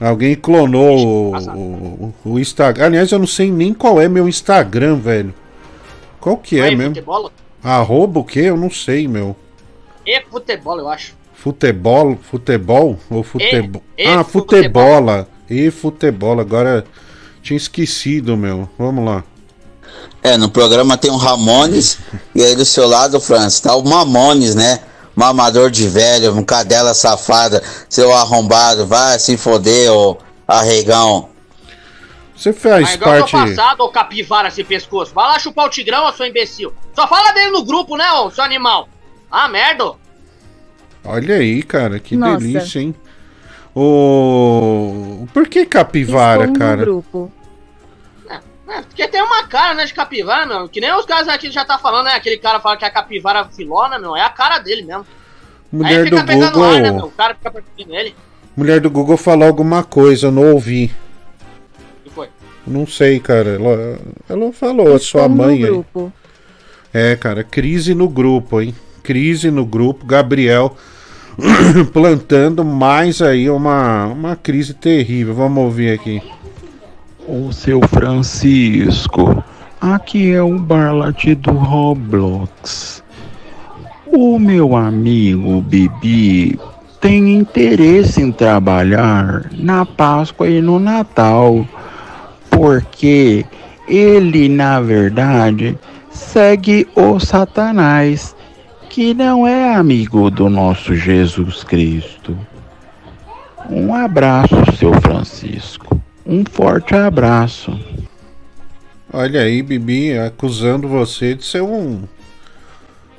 Alguém 0.00 0.34
clonou 0.34 0.96
o, 0.98 1.36
o, 1.36 2.14
o 2.24 2.38
Instagram. 2.38 2.86
Aliás, 2.86 3.12
eu 3.12 3.18
não 3.18 3.26
sei 3.26 3.52
nem 3.52 3.74
qual 3.74 4.00
é 4.00 4.08
meu 4.08 4.26
Instagram, 4.26 4.96
velho. 4.96 5.34
Qual 6.18 6.36
que 6.38 6.58
é 6.58 6.62
aí, 6.64 6.76
mesmo? 6.76 6.94
futebol. 6.94 7.30
Arroba 7.62 8.20
o 8.20 8.24
quê? 8.24 8.40
Eu 8.40 8.56
não 8.56 8.70
sei, 8.70 9.06
meu. 9.06 9.36
E 10.04 10.20
futebol, 10.30 10.78
eu 10.78 10.88
acho. 10.88 11.14
Futebol? 11.34 12.18
Futebol? 12.30 12.98
Ou 13.10 13.22
futebol? 13.22 13.82
e 13.96 14.04
ah, 14.04 14.24
futebol. 14.24 14.58
futebola. 14.58 15.28
E 15.48 15.70
futebol. 15.70 16.40
Agora 16.40 16.84
tinha 17.42 17.56
esquecido, 17.56 18.36
meu. 18.36 18.68
Vamos 18.78 19.04
lá. 19.04 19.24
É, 20.22 20.36
no 20.36 20.48
programa 20.48 20.96
tem 20.96 21.10
um 21.10 21.16
Ramones 21.16 21.98
e 22.34 22.42
aí 22.44 22.54
do 22.54 22.64
seu 22.64 22.86
lado, 22.86 23.20
Francis, 23.20 23.60
tá 23.60 23.74
o 23.74 23.84
Mamones, 23.84 24.54
né? 24.54 24.80
Mamador 25.14 25.70
de 25.70 25.88
velho, 25.88 26.32
um 26.34 26.44
cadela 26.44 26.94
safada, 26.94 27.62
seu 27.88 28.12
arrombado, 28.14 28.86
vai 28.86 29.18
se 29.18 29.36
foder, 29.36 29.92
ô 29.92 30.16
arregão. 30.46 31.28
Você 32.36 32.52
faz 32.52 32.82
Mas 32.82 32.94
igual 32.94 33.18
parte. 33.18 33.32
passado, 33.32 33.80
ô 33.82 33.88
capivara 33.90 34.48
esse 34.48 34.64
pescoço. 34.64 35.14
Vai 35.14 35.26
lá 35.26 35.38
chupar 35.38 35.66
o 35.66 35.70
tigrão, 35.70 36.06
ô 36.06 36.12
seu 36.12 36.26
imbecil. 36.26 36.72
Só 36.94 37.06
fala 37.06 37.32
dele 37.32 37.50
no 37.50 37.64
grupo, 37.64 37.96
né, 37.96 38.10
ô 38.12 38.30
seu 38.30 38.42
animal. 38.42 38.88
Ah, 39.30 39.48
merda. 39.48 39.86
ô. 39.86 39.96
Olha 41.04 41.36
aí, 41.36 41.62
cara, 41.62 41.98
que 41.98 42.16
Nossa. 42.16 42.38
delícia, 42.38 42.80
hein? 42.80 42.94
O. 43.74 45.26
Por 45.32 45.48
que 45.48 45.64
capivara, 45.66 46.52
cara? 46.52 46.82
grupo. 46.82 47.30
É, 48.30 48.80
porque 48.82 49.06
tem 49.06 49.20
uma 49.22 49.42
cara, 49.44 49.74
né, 49.74 49.84
de 49.84 49.92
capivara, 49.92 50.46
meu. 50.46 50.68
Que 50.68 50.80
nem 50.80 50.92
os 50.94 51.04
caras 51.04 51.28
aqui 51.28 51.50
já 51.50 51.64
tá 51.64 51.78
falando, 51.78 52.06
né? 52.06 52.14
Aquele 52.14 52.38
cara 52.38 52.58
fala 52.60 52.76
que 52.76 52.84
é 52.84 52.88
a 52.88 52.90
capivara 52.90 53.44
filona, 53.44 53.98
meu. 53.98 54.16
É 54.16 54.22
a 54.22 54.30
cara 54.30 54.58
dele 54.58 54.82
mesmo. 54.82 55.06
Mulher 55.70 55.98
aí 55.98 56.04
fica 56.04 56.20
do 56.20 56.26
pegando 56.26 56.52
Google. 56.52 56.70
ar, 56.70 56.80
né, 56.80 56.90
meu. 56.90 57.06
O 57.06 57.10
cara 57.10 57.34
fica 57.34 57.50
perseguindo 57.50 57.94
ele. 57.94 58.14
Mulher 58.56 58.80
do 58.80 58.90
Google 58.90 59.16
falou 59.16 59.46
alguma 59.48 59.82
coisa, 59.82 60.26
eu 60.28 60.32
não 60.32 60.52
ouvi. 60.52 60.94
Não 62.66 62.86
sei, 62.86 63.18
cara. 63.20 63.50
Ela, 63.50 63.98
ela 64.28 64.52
falou, 64.52 64.94
a 64.94 64.98
sua 64.98 65.28
mãe 65.28 65.64
aí. 65.64 65.84
É, 66.92 67.16
cara, 67.16 67.42
crise 67.42 67.94
no 67.94 68.08
grupo, 68.08 68.60
hein? 68.60 68.74
Crise 69.02 69.50
no 69.50 69.64
grupo. 69.64 70.06
Gabriel 70.06 70.76
plantando 71.92 72.64
mais 72.64 73.22
aí 73.22 73.48
uma, 73.48 74.06
uma 74.06 74.36
crise 74.36 74.74
terrível. 74.74 75.34
Vamos 75.34 75.64
ouvir 75.64 75.92
aqui. 75.92 76.22
Ô 77.26 77.52
seu 77.52 77.80
Francisco, 77.88 79.42
aqui 79.80 80.32
é 80.32 80.42
o 80.42 80.58
Barlat 80.58 81.34
do 81.36 81.52
Roblox. 81.52 83.02
O 84.06 84.38
meu 84.38 84.76
amigo 84.76 85.62
Bibi 85.62 86.58
tem 87.00 87.34
interesse 87.34 88.20
em 88.20 88.30
trabalhar 88.30 89.50
na 89.52 89.86
Páscoa 89.86 90.48
e 90.48 90.60
no 90.60 90.78
Natal, 90.78 91.66
porque 92.52 93.44
ele, 93.88 94.48
na 94.48 94.80
verdade, 94.80 95.76
segue 96.10 96.86
o 96.94 97.18
Satanás, 97.18 98.36
que 98.88 99.12
não 99.14 99.46
é 99.46 99.74
amigo 99.74 100.30
do 100.30 100.48
nosso 100.48 100.94
Jesus 100.94 101.64
Cristo. 101.64 102.38
Um 103.68 103.94
abraço, 103.94 104.54
seu 104.78 104.92
Francisco. 105.00 106.00
Um 106.24 106.44
forte 106.44 106.94
abraço. 106.94 107.78
Olha 109.12 109.42
aí, 109.42 109.62
Bibi, 109.62 110.16
acusando 110.18 110.88
você 110.88 111.34
de 111.34 111.44
ser 111.44 111.62
um. 111.62 112.02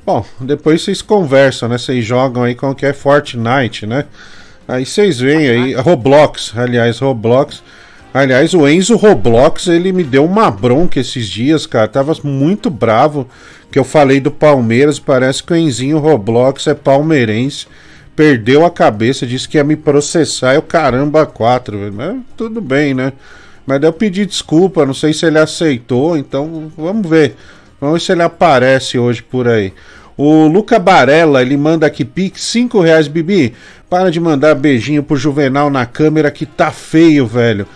Bom, 0.04 0.24
depois 0.40 0.82
vocês 0.82 1.00
conversam, 1.00 1.68
né? 1.68 1.78
Vocês 1.78 2.04
jogam 2.04 2.42
aí 2.42 2.54
com 2.54 2.74
que 2.74 2.84
é 2.84 2.92
Fortnite, 2.92 3.86
né? 3.86 4.04
Aí 4.66 4.84
vocês 4.84 5.18
veem 5.20 5.48
aí, 5.48 5.74
Roblox, 5.74 6.52
aliás, 6.56 6.98
Roblox. 6.98 7.62
Aliás, 8.14 8.54
o 8.54 8.68
Enzo 8.68 8.94
Roblox, 8.94 9.66
ele 9.66 9.90
me 9.92 10.04
deu 10.04 10.24
uma 10.24 10.48
bronca 10.48 11.00
esses 11.00 11.26
dias, 11.26 11.66
cara. 11.66 11.88
Tava 11.88 12.16
muito 12.22 12.70
bravo 12.70 13.26
que 13.72 13.76
eu 13.76 13.82
falei 13.82 14.20
do 14.20 14.30
Palmeiras. 14.30 15.00
Parece 15.00 15.42
que 15.42 15.52
o 15.52 15.56
Enzinho 15.56 15.98
Roblox 15.98 16.68
é 16.68 16.74
palmeirense. 16.74 17.66
Perdeu 18.14 18.64
a 18.64 18.70
cabeça, 18.70 19.26
disse 19.26 19.48
que 19.48 19.56
ia 19.56 19.64
me 19.64 19.74
processar. 19.74 20.54
Eu, 20.54 20.62
caramba, 20.62 21.26
quatro. 21.26 21.92
Mas 21.92 22.14
tudo 22.36 22.60
bem, 22.60 22.94
né? 22.94 23.12
Mas 23.66 23.80
daí 23.80 23.88
eu 23.88 23.92
pedi 23.92 24.24
desculpa, 24.24 24.86
não 24.86 24.94
sei 24.94 25.12
se 25.12 25.26
ele 25.26 25.40
aceitou, 25.40 26.16
então 26.16 26.70
vamos 26.76 27.10
ver. 27.10 27.34
Vamos 27.80 27.94
ver 27.94 28.06
se 28.06 28.12
ele 28.12 28.22
aparece 28.22 28.96
hoje 28.96 29.24
por 29.24 29.48
aí. 29.48 29.72
O 30.16 30.46
Luca 30.46 30.78
Barella, 30.78 31.42
ele 31.42 31.56
manda 31.56 31.84
aqui 31.84 32.04
Pix 32.04 32.42
5 32.42 32.80
reais, 32.80 33.08
Bibi. 33.08 33.54
Para 33.90 34.08
de 34.12 34.20
mandar 34.20 34.54
beijinho 34.54 35.02
pro 35.02 35.16
Juvenal 35.16 35.68
na 35.68 35.84
câmera 35.84 36.30
que 36.30 36.46
tá 36.46 36.70
feio, 36.70 37.26
velho. 37.26 37.66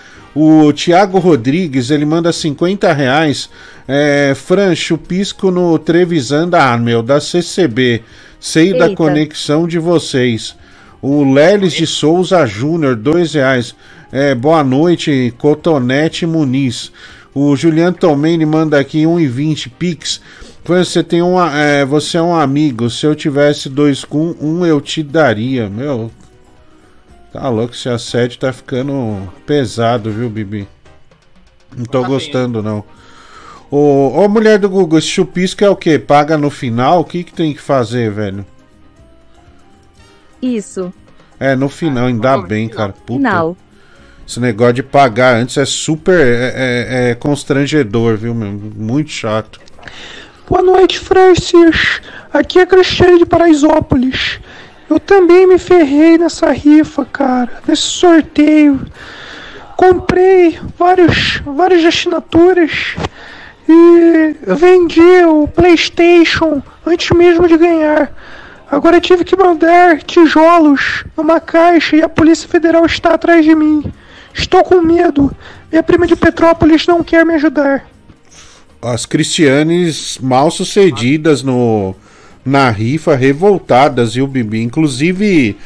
O 0.41 0.73
Thiago 0.73 1.19
Rodrigues, 1.19 1.91
ele 1.91 2.05
manda 2.05 2.33
50 2.33 2.93
reais. 2.93 3.51
É, 3.89 4.35
Fran, 4.37 4.73
chupisco 4.73 5.51
no 5.51 5.77
Trevisan 5.81 6.49
da, 6.49 6.75
ah, 6.75 6.79
meu, 6.79 7.03
da 7.03 7.21
CCB. 7.21 8.05
Sei 8.39 8.73
da 8.73 8.85
Eita. 8.85 8.95
conexão 8.95 9.67
de 9.67 9.81
vocês. 9.81 10.55
O 11.03 11.25
Leles 11.25 11.73
de 11.73 11.89
Souza 11.89 12.47
Júnior, 12.47 12.95
dois 12.95 13.35
reais. 13.35 13.75
É, 14.13 14.33
boa 14.33 14.63
noite, 14.63 15.35
Cotonete 15.39 16.25
Muniz. 16.25 16.93
O 17.35 17.57
Juliano 17.57 17.97
Tomeni 17.97 18.47
manda 18.47 18.79
aqui 18.79 19.03
1,20 19.03 19.73
Pix. 19.77 20.21
Você 20.65 21.03
tem 21.03 21.21
uma. 21.21 21.53
É, 21.59 21.85
você 21.85 22.17
é 22.17 22.23
um 22.23 22.37
amigo. 22.37 22.89
Se 22.89 23.05
eu 23.05 23.17
tivesse 23.17 23.69
dois 23.69 24.05
com 24.05 24.37
um, 24.41 24.65
eu 24.65 24.81
te 24.81 25.03
daria. 25.03 25.69
Meu. 25.69 26.13
Tá 27.33 27.49
louco, 27.49 27.75
esse 27.75 27.89
assédio 27.89 28.39
tá 28.39 28.53
ficando 28.53 29.31
pesado, 29.47 30.11
viu, 30.11 30.31
Bibi? 30.31 30.67
Não 31.77 31.85
tô 31.85 32.03
gostando, 32.05 32.63
não. 32.63 32.83
Ô, 33.71 34.23
ô, 34.25 34.29
mulher 34.29 34.59
do 34.59 34.69
Google, 34.69 34.99
esse 34.99 35.09
chupisco 35.09 35.63
é 35.63 35.69
o 35.69 35.77
quê? 35.77 35.99
Paga 35.99 36.39
no 36.39 36.49
final? 36.49 37.01
O 37.01 37.05
que, 37.05 37.23
que 37.23 37.33
tem 37.33 37.53
que 37.53 37.61
fazer, 37.61 38.11
velho? 38.11 38.47
Isso. 40.41 40.93
É, 41.39 41.55
no 41.55 41.69
final, 41.69 42.07
ainda 42.07 42.39
bem, 42.39 42.69
cara. 42.69 42.93
Puta. 42.93 43.13
Final. 43.19 43.57
Esse 44.27 44.41
negócio 44.41 44.75
de 44.75 44.83
pagar 44.83 45.37
antes 45.37 45.57
é 45.57 45.65
super 45.65 46.19
é, 46.19 46.53
é- 46.55 47.11
é 47.11 47.15
constrangedor, 47.15 48.17
viu, 48.17 48.35
meu? 48.35 48.51
Muito 48.53 49.11
chato. 49.11 49.61
Boa 50.49 50.63
noite, 50.63 50.99
Francis. 50.99 52.01
Aqui 52.33 52.59
é 52.59 52.67
Cristiane 52.67 53.19
de 53.19 53.27
Paraisópolis. 53.27 54.41
Eu 54.89 54.99
também 54.99 55.47
me 55.47 55.59
ferrei 55.59 56.17
nessa 56.17 56.51
rifa, 56.51 57.05
cara, 57.05 57.63
nesse 57.67 57.83
sorteio. 57.83 58.81
Comprei 59.77 60.59
vários, 60.79 61.41
várias 61.45 61.85
assinaturas 61.85 62.97
e 63.69 64.35
vendi 64.55 65.25
o 65.25 65.47
PlayStation 65.47 66.63
antes 66.87 67.11
mesmo 67.11 67.47
de 67.47 67.57
ganhar. 67.57 68.11
Agora 68.71 69.01
tive 69.01 69.25
que 69.25 69.37
mandar 69.37 70.03
tijolos 70.03 71.05
numa 71.17 71.41
caixa 71.41 71.97
e 71.97 72.03
a 72.03 72.09
Polícia 72.09 72.49
Federal 72.49 72.85
está 72.87 73.15
atrás 73.15 73.45
de 73.45 73.55
mim. 73.55 73.85
Estou 74.35 74.63
com 74.65 74.81
medo. 74.81 75.35
Minha 75.71 75.83
prima 75.83 76.07
de 76.07 76.17
Petrópolis 76.17 76.87
não 76.87 77.03
quer 77.03 77.25
me 77.25 77.35
ajudar. 77.35 77.87
as 78.81 79.05
cristianes 79.05 80.19
mal 80.19 80.51
sucedidas 80.51 81.43
no, 81.43 81.95
na 82.49 82.71
rifa, 82.71 83.15
revoltadas, 83.15 84.15
viu, 84.15 84.27
Bibi? 84.27 84.63
Inclusive, 84.63 85.57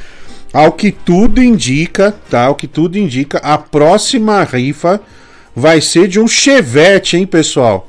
ao 0.53 0.73
que 0.73 0.91
tudo 0.93 1.43
indica, 1.43 2.15
tá? 2.31 2.45
Ao 2.47 2.55
que 2.55 2.67
tudo 2.67 2.99
indica, 2.99 3.39
a 3.39 3.57
próxima 3.57 4.43
rifa 4.45 5.01
vai 5.55 5.81
ser 5.81 6.09
de 6.09 6.19
um 6.21 6.27
Chevette, 6.29 7.17
hein, 7.17 7.27
pessoal? 7.27 7.89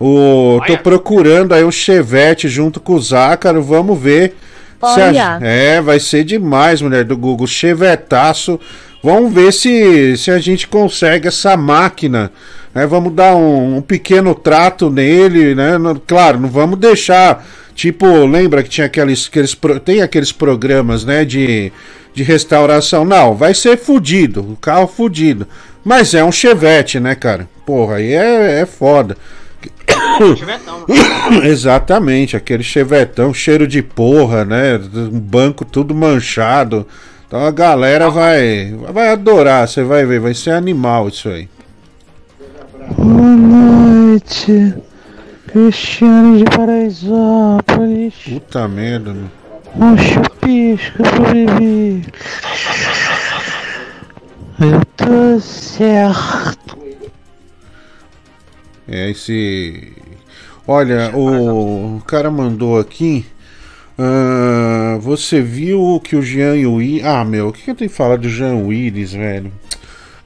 O, 0.00 0.60
tô 0.66 0.76
procurando 0.78 1.52
aí 1.54 1.62
um 1.64 1.70
Chevette 1.70 2.48
junto 2.48 2.80
com 2.80 2.94
o 2.94 3.00
Zácaro, 3.00 3.62
vamos 3.62 3.98
ver. 4.00 4.34
se 4.80 5.00
a- 5.00 5.06
Olha. 5.06 5.38
é, 5.42 5.80
vai 5.80 6.00
ser 6.00 6.24
demais, 6.24 6.82
mulher 6.82 7.04
do 7.04 7.16
Google. 7.16 7.46
Chevetaço. 7.46 8.58
Vamos 9.00 9.32
ver 9.32 9.52
se, 9.52 10.16
se 10.16 10.30
a 10.30 10.38
gente 10.40 10.66
consegue 10.66 11.28
essa 11.28 11.56
máquina. 11.56 12.32
né? 12.74 12.84
Vamos 12.86 13.12
dar 13.14 13.34
um, 13.36 13.76
um 13.76 13.80
pequeno 13.80 14.34
trato 14.34 14.90
nele, 14.90 15.54
né? 15.54 15.72
Claro, 16.06 16.40
não 16.40 16.48
vamos 16.48 16.78
deixar. 16.80 17.44
Tipo, 17.74 18.06
lembra 18.26 18.62
que 18.62 18.68
tinha 18.68 18.86
aqueles. 18.86 19.26
aqueles 19.26 19.56
tem 19.84 20.02
aqueles 20.02 20.32
programas, 20.32 21.04
né? 21.04 21.24
De, 21.24 21.72
de 22.14 22.22
restauração. 22.22 23.04
Não, 23.04 23.34
vai 23.34 23.54
ser 23.54 23.78
fudido. 23.78 24.40
O 24.40 24.56
carro 24.56 24.86
fudido. 24.86 25.46
Mas 25.84 26.14
é 26.14 26.22
um 26.22 26.30
Chevette, 26.32 27.00
né, 27.00 27.14
cara? 27.14 27.48
Porra, 27.66 27.96
aí 27.96 28.12
é, 28.12 28.60
é 28.60 28.66
foda. 28.66 29.16
Chevetão. 30.36 30.84
Exatamente, 31.44 32.36
aquele 32.36 32.62
chevetão, 32.62 33.32
cheiro 33.32 33.66
de 33.66 33.82
porra, 33.82 34.44
né? 34.44 34.80
Um 34.94 35.18
banco 35.18 35.64
tudo 35.64 35.94
manchado. 35.94 36.86
Então 37.26 37.44
a 37.44 37.50
galera 37.50 38.10
vai, 38.10 38.74
vai 38.92 39.08
adorar, 39.08 39.66
você 39.66 39.82
vai 39.82 40.04
ver, 40.04 40.20
vai 40.20 40.34
ser 40.34 40.50
animal 40.50 41.08
isso 41.08 41.28
aí. 41.28 41.48
Boa 42.96 43.36
noite, 43.36 44.74
Cristiano 45.52 46.38
de 46.38 46.44
Paraisópolis. 46.44 48.14
Puta 48.24 48.66
merda, 48.66 49.12
meu. 49.12 49.28
Um 49.76 49.96
chupisco 49.98 51.02
pro 51.02 51.22
bebê. 51.32 52.00
Eu 54.58 54.84
tô 54.96 55.40
certo. 55.40 56.78
É 58.88 59.10
esse. 59.10 59.92
Olha, 60.66 61.10
o 61.14 62.00
cara 62.06 62.30
mandou 62.30 62.78
aqui. 62.78 63.26
ah, 63.98 64.98
você 65.02 65.42
viu 65.42 66.00
que 66.02 66.16
o 66.16 66.22
Jean 66.22 66.54
Willis. 66.66 67.04
Ah, 67.04 67.24
meu, 67.26 67.48
o 67.48 67.52
que, 67.52 67.62
que 67.62 67.70
eu 67.70 67.74
tenho 67.74 67.90
que 67.90 67.96
falar 67.96 68.16
do 68.16 68.28
Jean 68.28 68.56
Willis, 68.56 69.12
velho? 69.12 69.52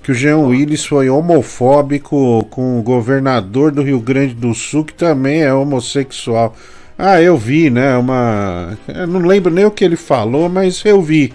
Que 0.07 0.13
o 0.13 0.15
Jean 0.15 0.39
Willis 0.39 0.85
foi 0.85 1.11
homofóbico 1.11 2.47
com 2.49 2.79
o 2.79 2.83
governador 2.85 3.73
do 3.73 3.83
Rio 3.83 3.99
Grande 3.99 4.35
do 4.35 4.55
Sul, 4.55 4.85
que 4.85 4.95
também 4.95 5.43
é 5.43 5.53
homossexual. 5.53 6.55
Ah, 6.97 7.21
eu 7.21 7.37
vi, 7.37 7.71
né? 7.71 7.97
Uma. 7.97 8.79
Eu 8.87 9.09
não 9.09 9.19
lembro 9.27 9.53
nem 9.53 9.65
o 9.65 9.71
que 9.73 9.85
ele 9.85 9.97
falou, 9.97 10.49
mas 10.49 10.81
eu 10.85 11.03
vi. 11.03 11.35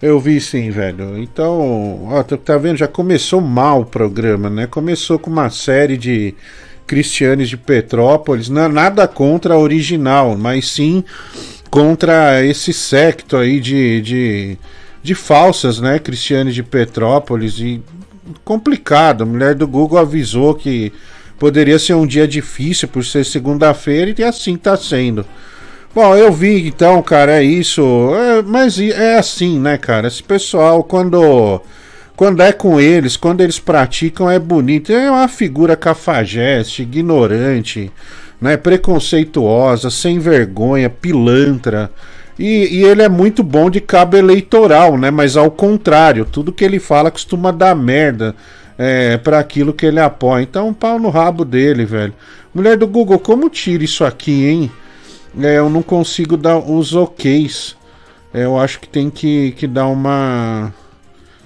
Eu 0.00 0.20
vi 0.20 0.40
sim, 0.40 0.70
velho. 0.70 1.18
Então, 1.18 2.04
ó, 2.04 2.22
tá- 2.22 2.36
tá 2.36 2.56
vendo? 2.56 2.76
Já 2.76 2.86
começou 2.86 3.40
mal 3.40 3.80
o 3.80 3.86
programa, 3.86 4.48
né? 4.48 4.68
Começou 4.68 5.18
com 5.18 5.28
uma 5.28 5.50
série 5.50 5.96
de 5.96 6.32
cristianes 6.86 7.48
de 7.48 7.56
Petrópolis. 7.56 8.48
Não, 8.48 8.68
nada 8.68 9.08
contra 9.08 9.54
a 9.54 9.58
original, 9.58 10.36
mas 10.38 10.68
sim 10.68 11.02
contra 11.68 12.40
esse 12.46 12.72
secto 12.72 13.36
aí 13.36 13.58
de, 13.58 14.00
de, 14.00 14.58
de 15.02 15.14
falsas, 15.14 15.80
né? 15.80 15.98
Cristianes 15.98 16.54
de 16.54 16.62
Petrópolis. 16.62 17.58
E 17.58 17.82
complicado. 18.44 19.22
A 19.22 19.26
mulher 19.26 19.54
do 19.54 19.66
Google 19.66 19.98
avisou 19.98 20.54
que 20.54 20.92
poderia 21.38 21.78
ser 21.78 21.94
um 21.94 22.06
dia 22.06 22.28
difícil 22.28 22.88
por 22.88 23.04
ser 23.04 23.24
segunda-feira 23.24 24.14
e 24.16 24.24
assim 24.24 24.56
tá 24.56 24.76
sendo. 24.76 25.24
Bom, 25.92 26.14
eu 26.14 26.32
vi 26.32 26.68
então, 26.68 27.02
cara, 27.02 27.42
é 27.42 27.42
isso. 27.42 27.82
É, 28.14 28.42
mas 28.42 28.78
é 28.78 29.18
assim, 29.18 29.58
né, 29.58 29.76
cara? 29.76 30.06
Esse 30.06 30.22
pessoal, 30.22 30.84
quando. 30.84 31.60
Quando 32.14 32.42
é 32.42 32.52
com 32.52 32.78
eles, 32.78 33.16
quando 33.16 33.40
eles 33.40 33.58
praticam, 33.58 34.30
é 34.30 34.38
bonito. 34.38 34.92
É 34.92 35.10
uma 35.10 35.26
figura 35.26 35.74
cafajeste, 35.74 36.82
ignorante, 36.82 37.90
né? 38.40 38.56
Preconceituosa, 38.56 39.90
sem 39.90 40.18
vergonha, 40.18 40.90
pilantra. 40.90 41.90
E, 42.40 42.78
e 42.78 42.84
ele 42.84 43.02
é 43.02 43.08
muito 43.08 43.42
bom 43.42 43.68
de 43.68 43.82
cabo 43.82 44.16
eleitoral, 44.16 44.96
né? 44.96 45.10
Mas 45.10 45.36
ao 45.36 45.50
contrário, 45.50 46.24
tudo 46.24 46.50
que 46.50 46.64
ele 46.64 46.78
fala 46.78 47.10
costuma 47.10 47.50
dar 47.50 47.76
merda 47.76 48.34
é, 48.78 49.18
para 49.18 49.38
aquilo 49.38 49.74
que 49.74 49.84
ele 49.84 50.00
apoia. 50.00 50.42
Então, 50.42 50.68
um 50.68 50.72
pau 50.72 50.98
no 50.98 51.10
rabo 51.10 51.44
dele, 51.44 51.84
velho. 51.84 52.14
Mulher 52.54 52.78
do 52.78 52.86
Google, 52.86 53.18
como 53.18 53.50
tira 53.50 53.84
isso 53.84 54.06
aqui, 54.06 54.46
hein? 54.46 54.72
É, 55.38 55.58
eu 55.58 55.68
não 55.68 55.82
consigo 55.82 56.34
dar 56.34 56.56
os 56.56 56.94
oks. 56.94 57.76
É, 58.32 58.44
eu 58.44 58.58
acho 58.58 58.80
que 58.80 58.88
tem 58.88 59.10
que, 59.10 59.52
que 59.52 59.66
dar 59.66 59.88
uma. 59.88 60.72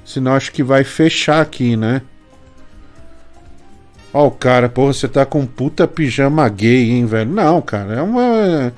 Senão 0.05 0.35
acho 0.35 0.53
que 0.53 0.63
vai 0.63 0.85
fechar 0.85 1.41
aqui, 1.41 1.77
né? 1.77 2.03
Ó, 4.13 4.29
o 4.29 4.31
cara, 4.31 4.69
porra, 4.69 4.93
você 4.93 5.09
tá 5.09 5.27
com 5.27 5.45
puta 5.45 5.89
pijama 5.89 6.49
gay, 6.49 6.93
hein, 6.93 7.05
velho? 7.05 7.33
Não, 7.33 7.61
cara, 7.61 7.95
é 7.95 8.01
uma. 8.01 8.73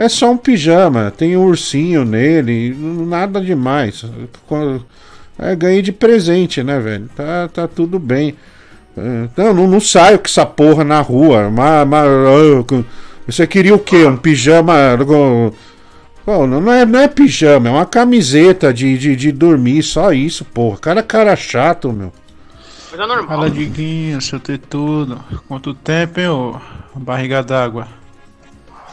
É 0.00 0.08
só 0.08 0.30
um 0.30 0.36
pijama, 0.38 1.10
tem 1.14 1.36
um 1.36 1.44
ursinho 1.44 2.06
nele, 2.06 2.74
nada 3.06 3.38
demais. 3.38 4.02
É, 5.38 5.54
ganhei 5.54 5.82
de 5.82 5.92
presente, 5.92 6.62
né, 6.62 6.80
velho? 6.80 7.10
Tá, 7.14 7.48
tá 7.48 7.68
tudo 7.68 7.98
bem. 7.98 8.34
É, 8.96 9.28
Não, 9.36 9.52
não, 9.52 9.66
não 9.68 9.78
saio 9.78 10.18
com 10.18 10.24
essa 10.24 10.46
porra 10.46 10.84
na 10.84 11.02
rua. 11.02 11.50
Mas, 11.50 11.86
mas, 11.86 12.08
você 13.26 13.46
queria 13.46 13.74
o 13.74 13.78
quê? 13.78 14.06
Um 14.06 14.16
pijama. 14.16 14.74
Pô, 16.24 16.46
não, 16.46 16.62
não 16.62 16.72
é, 16.72 16.86
não 16.86 16.98
é 16.98 17.06
pijama, 17.06 17.68
é 17.68 17.72
uma 17.72 17.84
camiseta 17.84 18.72
de, 18.72 18.96
de, 18.96 19.14
de 19.14 19.30
dormir, 19.30 19.82
só 19.82 20.14
isso, 20.14 20.46
porra. 20.46 20.78
Cara, 20.78 21.02
cara 21.02 21.36
chato, 21.36 21.92
meu. 21.92 22.10
Coisa 22.88 23.06
normal. 23.06 23.28
Fala, 23.28 23.50
Diguinho, 23.50 24.18
seu 24.22 24.40
ter 24.40 24.56
tudo. 24.56 25.20
Quanto 25.46 25.74
tempo, 25.74 26.20
hein, 26.20 26.28
ô 26.28 26.58
barriga 26.94 27.42
d'água? 27.42 27.99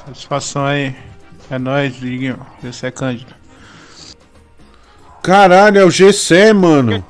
Satisfação 0.08 0.66
aí. 0.66 0.96
É 1.52 1.60
nóis, 1.60 1.96
Diguinho. 1.96 2.40
Você 2.64 2.88
é 2.88 2.92
Cândido. 2.92 3.34
Caralho, 5.22 5.80
é 5.80 5.84
o 5.84 5.92
GC, 5.92 6.54
mano. 6.54 7.04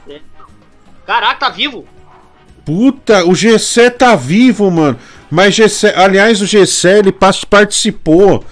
Caraca, 1.05 1.35
tá 1.35 1.49
vivo? 1.49 1.85
Puta, 2.65 3.23
o 3.23 3.35
GC 3.35 3.91
tá 3.91 4.15
vivo, 4.15 4.71
mano. 4.71 4.97
Mas 5.29 5.53
GC, 5.53 5.93
aliás, 5.95 6.41
o 6.41 6.45
GC 6.47 6.87
ele 6.99 7.11
participou 7.11 8.43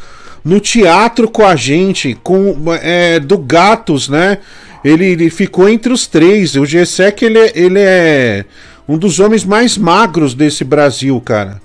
no 0.44 0.60
teatro 0.60 1.28
com 1.28 1.44
a 1.44 1.56
gente, 1.56 2.14
com 2.22 2.56
é, 2.82 3.20
do 3.20 3.40
Gatos, 3.40 4.08
né? 4.08 4.38
Ele, 4.84 5.06
ele 5.06 5.30
ficou 5.32 5.68
entre 5.68 5.92
os 5.92 6.06
três. 6.06 6.56
O 6.56 6.66
GC 6.66 7.12
que 7.12 7.26
ele, 7.26 7.40
é- 7.40 7.52
ele 7.56 7.80
é 7.80 8.46
um 8.88 8.96
dos 8.98 9.20
homens 9.20 9.44
mais 9.44 9.76
magros 9.76 10.36
desse 10.36 10.64
Brasil, 10.64 11.20
cara. 11.20 11.60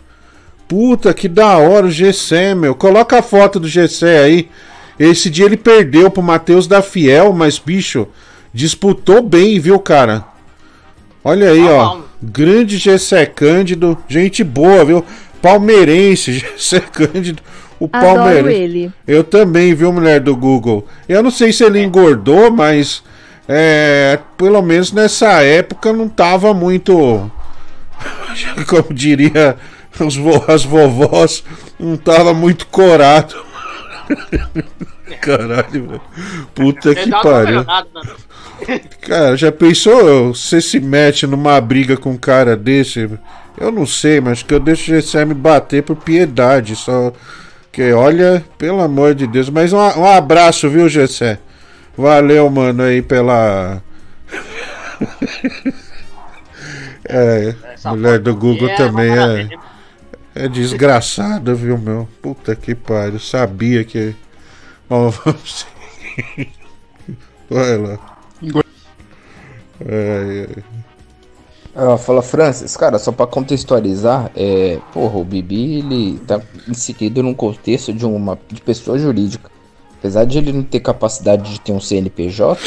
Puta, 0.70 1.12
que 1.12 1.26
da 1.26 1.58
hora 1.58 1.86
o 1.86 1.90
GC, 1.90 2.54
meu. 2.54 2.76
Coloca 2.76 3.18
a 3.18 3.22
foto 3.22 3.58
do 3.58 3.66
GC 3.66 4.06
aí. 4.06 4.48
Esse 4.96 5.28
dia 5.28 5.44
ele 5.44 5.56
perdeu 5.56 6.08
pro 6.12 6.22
Matheus 6.22 6.68
da 6.68 6.80
Fiel, 6.80 7.32
mas, 7.32 7.58
bicho, 7.58 8.06
disputou 8.54 9.20
bem, 9.20 9.58
viu, 9.58 9.80
cara? 9.80 10.24
Olha 11.24 11.50
aí, 11.50 11.68
ó. 11.68 12.02
Grande 12.22 12.78
GC 12.78 13.26
Cândido. 13.26 13.98
Gente 14.06 14.44
boa, 14.44 14.84
viu? 14.84 15.04
Palmeirense, 15.42 16.34
GC 16.56 16.80
Cândido. 16.82 17.42
O 17.80 17.90
Adoro 17.92 18.14
Palmeirense. 18.14 18.54
ele. 18.54 18.92
Eu 19.08 19.24
também, 19.24 19.74
viu, 19.74 19.92
mulher 19.92 20.20
do 20.20 20.36
Google? 20.36 20.86
Eu 21.08 21.20
não 21.20 21.32
sei 21.32 21.52
se 21.52 21.64
ele 21.64 21.82
engordou, 21.82 22.48
mas. 22.48 23.02
É, 23.48 24.20
pelo 24.38 24.62
menos 24.62 24.92
nessa 24.92 25.42
época 25.42 25.92
não 25.92 26.08
tava 26.08 26.54
muito. 26.54 27.28
Como 28.68 28.94
diria 28.94 29.58
os 30.06 30.16
vo- 30.16 30.44
as 30.48 30.64
vovós, 30.64 31.42
não 31.78 31.96
tava 31.96 32.32
muito 32.34 32.66
corado. 32.66 33.34
Caralho, 35.20 35.86
velho. 35.88 36.00
Puta 36.54 36.94
que 36.94 37.04
uma 37.04 37.22
pariu. 37.22 37.64
né? 37.64 37.84
Cara, 39.02 39.36
já 39.36 39.50
pensou 39.50 40.34
você 40.34 40.60
se 40.60 40.78
mete 40.80 41.26
numa 41.26 41.60
briga 41.60 41.96
com 41.96 42.10
um 42.12 42.16
cara 42.16 42.56
desse? 42.56 43.08
Eu 43.58 43.70
não 43.72 43.86
sei, 43.86 44.20
mas 44.20 44.42
que 44.42 44.54
eu 44.54 44.60
deixo 44.60 44.92
o 44.92 44.94
GC 45.00 45.24
me 45.24 45.34
bater 45.34 45.82
por 45.82 45.96
piedade, 45.96 46.76
só 46.76 47.12
que 47.72 47.92
olha, 47.92 48.44
pelo 48.56 48.80
amor 48.80 49.14
de 49.14 49.26
Deus, 49.26 49.48
mas 49.50 49.72
um, 49.72 49.78
um 49.78 50.06
abraço, 50.06 50.68
viu, 50.70 50.88
GC? 50.88 51.38
Valeu, 51.96 52.48
mano, 52.48 52.82
aí 52.84 53.02
pela 53.02 53.82
É, 57.08 57.54
mulher 57.86 58.18
do 58.18 58.34
Google 58.36 58.68
é 58.68 58.76
também 58.76 59.10
é. 59.10 59.48
É 60.44 60.48
desgraçada, 60.48 61.54
viu, 61.54 61.76
meu? 61.76 62.08
Puta 62.22 62.56
que 62.56 62.74
pariu, 62.74 63.18
sabia 63.18 63.84
que 63.84 64.14
Bom, 64.88 65.08
vamos 65.24 65.66
Vai 67.48 67.78
lá. 67.78 67.98
Ai, 69.80 70.48
ai. 70.48 70.64
Ela 71.72 71.96
fala, 71.96 72.22
Francis, 72.22 72.76
cara, 72.76 72.98
só 72.98 73.12
pra 73.12 73.26
contextualizar, 73.26 74.32
é, 74.34 74.80
porra, 74.92 75.18
o 75.18 75.24
Bibi, 75.24 75.78
ele 75.78 76.18
tá 76.26 76.40
inserido 76.66 77.22
num 77.22 77.32
contexto 77.32 77.92
de 77.92 78.04
uma 78.04 78.36
de 78.48 78.60
pessoa 78.60 78.98
jurídica. 78.98 79.48
Apesar 79.98 80.24
de 80.24 80.38
ele 80.38 80.52
não 80.52 80.64
ter 80.64 80.80
capacidade 80.80 81.52
de 81.52 81.60
ter 81.60 81.70
um 81.70 81.80
CNPJ, 81.80 82.60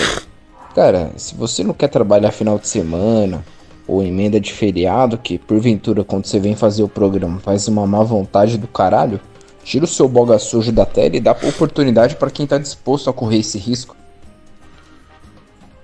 cara, 0.74 1.12
se 1.18 1.36
você 1.36 1.64
não 1.64 1.74
quer 1.74 1.90
trabalhar 1.90 2.32
final 2.32 2.58
de 2.58 2.70
semana 2.70 3.44
ou 3.88 4.02
emenda 4.04 4.40
de 4.40 4.52
feriado, 4.54 5.18
que 5.18 5.38
porventura 5.38 6.04
quando 6.04 6.26
você 6.26 6.40
vem 6.40 6.56
fazer 6.56 6.84
o 6.84 6.88
programa 6.88 7.40
faz 7.40 7.68
uma 7.68 7.86
má 7.86 8.02
vontade 8.04 8.58
do 8.58 8.68
caralho, 8.68 9.20
tira 9.64 9.86
o 9.86 9.88
seu 9.88 10.08
boga 10.08 10.40
sujo 10.40 10.72
da 10.72 10.86
tela 10.86 11.16
e 11.16 11.20
dá 11.20 11.32
oportunidade 11.32 12.16
pra 12.16 12.30
quem 12.30 12.46
tá 12.48 12.58
disposto 12.58 13.10
a 13.10 13.14
correr 13.14 13.40
esse 13.40 13.58
risco. 13.58 13.96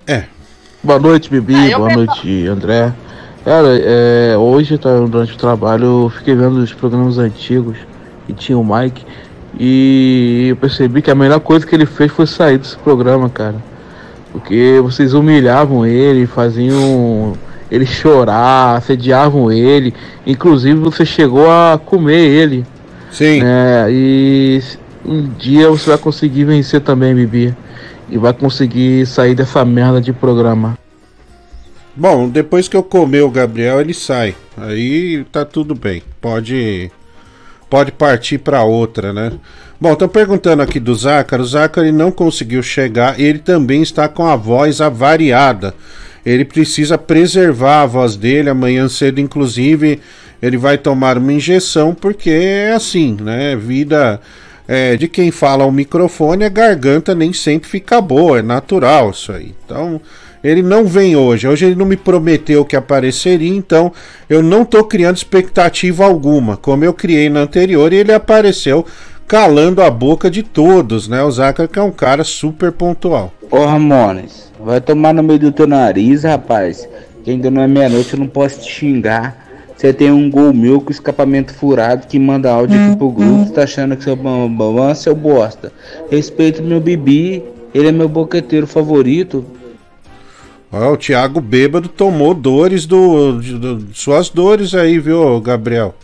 É. 0.06 0.24
Boa 0.82 0.98
noite, 0.98 1.30
Bibi. 1.30 1.72
Ah, 1.72 1.76
Boa 1.78 1.88
penso- 1.88 2.04
noite, 2.06 2.46
André. 2.46 2.92
Cara, 3.44 3.68
é, 3.82 4.36
hoje, 4.36 4.76
tá, 4.78 4.98
durante 5.00 5.32
o 5.34 5.36
trabalho, 5.38 6.04
eu 6.04 6.10
fiquei 6.10 6.34
vendo 6.34 6.58
os 6.58 6.72
programas 6.72 7.18
antigos 7.18 7.76
e 8.28 8.32
tinha 8.32 8.58
o 8.58 8.64
Mike. 8.64 9.04
E 9.58 10.46
eu 10.50 10.56
percebi 10.56 11.02
que 11.02 11.10
a 11.10 11.14
melhor 11.14 11.40
coisa 11.40 11.66
que 11.66 11.74
ele 11.74 11.86
fez 11.86 12.10
foi 12.12 12.26
sair 12.26 12.58
desse 12.58 12.76
programa, 12.78 13.28
cara. 13.28 13.56
Porque 14.32 14.78
vocês 14.82 15.12
humilhavam 15.12 15.84
ele, 15.86 16.26
faziam 16.26 17.32
ele 17.70 17.86
chorar, 17.86 18.76
assediavam 18.76 19.50
ele. 19.50 19.94
Inclusive, 20.26 20.78
você 20.78 21.06
chegou 21.06 21.50
a 21.50 21.80
comer 21.84 22.20
ele. 22.20 22.66
Sim. 23.10 23.40
É, 23.42 23.86
e 23.90 24.62
um 25.04 25.28
dia 25.28 25.68
você 25.68 25.90
vai 25.90 25.98
conseguir 25.98 26.44
vencer 26.44 26.80
também, 26.80 27.14
Bibi. 27.14 27.54
E 28.08 28.18
vai 28.18 28.32
conseguir 28.32 29.06
sair 29.06 29.34
dessa 29.34 29.64
merda 29.64 30.00
de 30.00 30.12
programa. 30.12 30.76
Bom, 31.94 32.28
depois 32.28 32.66
que 32.66 32.76
eu 32.76 32.82
comer 32.82 33.22
o 33.22 33.30
Gabriel, 33.30 33.80
ele 33.80 33.94
sai. 33.94 34.34
Aí 34.56 35.24
tá 35.30 35.44
tudo 35.44 35.74
bem. 35.74 36.02
Pode 36.20 36.90
pode 37.68 37.92
partir 37.92 38.38
para 38.38 38.64
outra, 38.64 39.12
né? 39.12 39.32
Bom, 39.80 39.92
estão 39.92 40.08
perguntando 40.08 40.62
aqui 40.62 40.80
do 40.80 40.94
Zácaro. 40.94 41.42
O 41.42 41.46
Zácaro 41.46 41.90
não 41.92 42.10
conseguiu 42.10 42.62
chegar. 42.62 43.18
Ele 43.18 43.38
também 43.38 43.80
está 43.80 44.08
com 44.08 44.26
a 44.26 44.36
voz 44.36 44.80
avariada. 44.80 45.74
Ele 46.24 46.44
precisa 46.44 46.98
preservar 46.98 47.82
a 47.82 47.86
voz 47.86 48.16
dele. 48.16 48.50
Amanhã 48.50 48.88
cedo, 48.88 49.20
inclusive, 49.20 50.00
ele 50.42 50.56
vai 50.56 50.78
tomar 50.78 51.18
uma 51.18 51.32
injeção, 51.32 51.94
porque 51.94 52.30
é 52.30 52.72
assim, 52.72 53.16
né? 53.20 53.56
Vida 53.56 54.20
é, 54.68 54.96
de 54.96 55.08
quem 55.08 55.30
fala 55.30 55.64
ao 55.64 55.72
microfone, 55.72 56.44
a 56.44 56.48
garganta 56.48 57.14
nem 57.14 57.32
sempre 57.32 57.68
fica 57.68 58.00
boa, 58.00 58.38
é 58.38 58.42
natural 58.42 59.10
isso 59.10 59.32
aí. 59.32 59.54
Então, 59.64 60.00
ele 60.42 60.62
não 60.62 60.86
vem 60.86 61.16
hoje. 61.16 61.48
Hoje 61.48 61.66
ele 61.66 61.74
não 61.74 61.86
me 61.86 61.96
prometeu 61.96 62.64
que 62.64 62.76
apareceria, 62.76 63.54
então 63.54 63.92
eu 64.28 64.42
não 64.42 64.64
tô 64.64 64.84
criando 64.84 65.16
expectativa 65.16 66.04
alguma, 66.04 66.56
como 66.56 66.84
eu 66.84 66.94
criei 66.94 67.28
na 67.28 67.40
anterior, 67.40 67.92
ele 67.92 68.12
apareceu 68.12 68.86
calando 69.26 69.80
a 69.82 69.90
boca 69.90 70.30
de 70.30 70.42
todos, 70.42 71.06
né? 71.06 71.22
O 71.22 71.30
Zácaro 71.30 71.68
que 71.68 71.78
é 71.78 71.82
um 71.82 71.92
cara 71.92 72.24
super 72.24 72.72
pontual. 72.72 73.32
Ô 73.50 73.64
Ramones, 73.64 74.49
vai 74.64 74.80
tomar 74.80 75.12
no 75.14 75.22
meio 75.22 75.38
do 75.38 75.52
teu 75.52 75.66
nariz, 75.66 76.24
rapaz. 76.24 76.88
Que 77.24 77.30
ainda 77.32 77.50
não 77.50 77.62
é 77.62 77.66
meia-noite, 77.66 78.14
eu 78.14 78.18
não 78.20 78.26
posso 78.26 78.60
te 78.60 78.70
xingar. 78.72 79.48
Você 79.76 79.92
tem 79.92 80.10
um 80.10 80.30
gol 80.30 80.52
meu 80.52 80.80
com 80.80 80.90
escapamento 80.90 81.54
furado 81.54 82.06
que 82.06 82.18
manda 82.18 82.50
áudio 82.50 82.78
aqui 82.78 82.96
pro 82.96 83.10
grupo. 83.10 83.44
Você 83.46 83.52
tá 83.52 83.62
achando 83.62 83.96
que 83.96 84.04
seu 84.04 84.14
bambam 84.16 84.88
é 84.90 84.94
seu 84.94 85.14
bosta. 85.14 85.72
Respeito 86.10 86.62
meu 86.62 86.80
Bibi, 86.80 87.42
ele 87.74 87.88
é 87.88 87.92
meu 87.92 88.08
boqueteiro 88.08 88.66
favorito. 88.66 89.44
Ó, 90.72 90.92
o 90.92 90.96
Thiago 90.96 91.40
Bêbado 91.40 91.88
tomou 91.88 92.32
dores 92.34 92.86
do, 92.86 93.40
de- 93.40 93.58
do- 93.58 93.86
Suas 93.94 94.28
dores 94.28 94.74
aí, 94.74 94.98
viu, 94.98 95.40
Gabriel? 95.40 95.94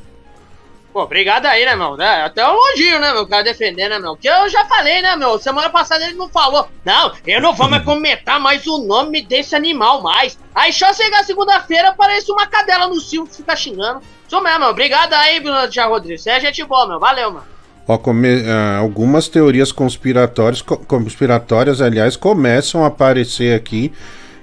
Pô, 0.96 1.02
obrigado 1.02 1.44
aí, 1.44 1.62
né, 1.66 1.76
meu? 1.76 2.00
É, 2.00 2.22
até 2.22 2.42
um 2.48 2.52
elogio, 2.54 2.98
né, 2.98 3.12
meu? 3.12 3.24
O 3.24 3.28
cara 3.28 3.42
defender, 3.44 3.86
né, 3.90 3.98
meu? 3.98 4.16
Que 4.16 4.28
eu 4.28 4.48
já 4.48 4.64
falei, 4.64 5.02
né, 5.02 5.14
meu? 5.14 5.38
Semana 5.38 5.68
passada 5.68 6.02
ele 6.02 6.14
não 6.14 6.26
falou. 6.26 6.66
Não, 6.86 7.12
eu 7.26 7.38
não 7.38 7.52
vou 7.54 7.68
mais 7.68 7.84
comentar 7.84 8.40
mais 8.40 8.66
o 8.66 8.78
nome 8.78 9.20
desse 9.20 9.54
animal 9.54 10.00
mais. 10.02 10.38
Aí 10.54 10.72
só 10.72 10.90
chegar 10.94 11.22
segunda-feira 11.22 11.90
aparece 11.90 12.32
uma 12.32 12.46
cadela 12.46 12.88
no 12.88 12.98
cio 12.98 13.26
que 13.26 13.36
fica 13.36 13.54
xingando. 13.54 14.00
Isso 14.26 14.40
mesmo, 14.40 14.58
meu. 14.60 14.68
Obrigado 14.70 15.12
aí, 15.12 15.38
Bruno 15.38 15.68
Thiago 15.68 15.92
Rodrigues. 15.92 16.22
Você 16.22 16.30
é 16.30 16.40
gente 16.40 16.64
boa, 16.64 16.88
meu. 16.88 16.98
Valeu, 16.98 17.30
mano. 17.30 17.44
Ó, 17.86 17.98
come- 17.98 18.44
ah, 18.48 18.78
algumas 18.78 19.28
teorias 19.28 19.70
conspiratórias, 19.70 20.62
co- 20.62 20.78
conspiratórias, 20.78 21.82
aliás, 21.82 22.16
começam 22.16 22.82
a 22.84 22.86
aparecer 22.86 23.54
aqui 23.54 23.92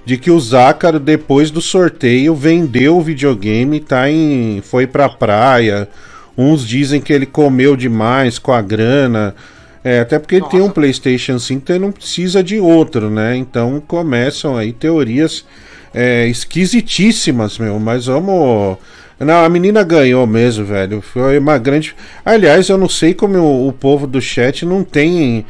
de 0.04 0.16
que 0.16 0.30
o 0.30 0.38
Zácaro, 0.38 1.00
depois 1.00 1.50
do 1.50 1.60
sorteio, 1.60 2.32
vendeu 2.32 2.96
o 2.96 3.02
videogame, 3.02 3.80
tá 3.80 4.08
em. 4.08 4.62
foi 4.62 4.86
pra 4.86 5.08
praia. 5.08 5.88
Uns 6.36 6.66
dizem 6.66 7.00
que 7.00 7.12
ele 7.12 7.26
comeu 7.26 7.76
demais 7.76 8.38
com 8.38 8.52
a 8.52 8.60
grana. 8.60 9.34
É, 9.82 10.00
até 10.00 10.18
porque 10.18 10.36
ele 10.36 10.48
tem 10.48 10.60
um 10.60 10.70
PlayStation 10.70 11.38
5, 11.38 11.62
então 11.62 11.76
ele 11.76 11.84
não 11.84 11.92
precisa 11.92 12.42
de 12.42 12.58
outro, 12.58 13.10
né? 13.10 13.36
Então 13.36 13.82
começam 13.86 14.56
aí 14.56 14.72
teorias 14.72 15.44
é, 15.92 16.26
esquisitíssimas, 16.26 17.58
meu. 17.58 17.78
Mas 17.78 18.06
vamos. 18.06 18.78
Não, 19.20 19.44
a 19.44 19.48
menina 19.48 19.82
ganhou 19.84 20.26
mesmo, 20.26 20.64
velho. 20.64 21.00
Foi 21.00 21.38
uma 21.38 21.58
grande. 21.58 21.94
Aliás, 22.24 22.68
eu 22.68 22.78
não 22.78 22.88
sei 22.88 23.14
como 23.14 23.38
o, 23.38 23.68
o 23.68 23.72
povo 23.72 24.06
do 24.06 24.20
chat 24.20 24.64
não 24.64 24.82
tem 24.82 25.44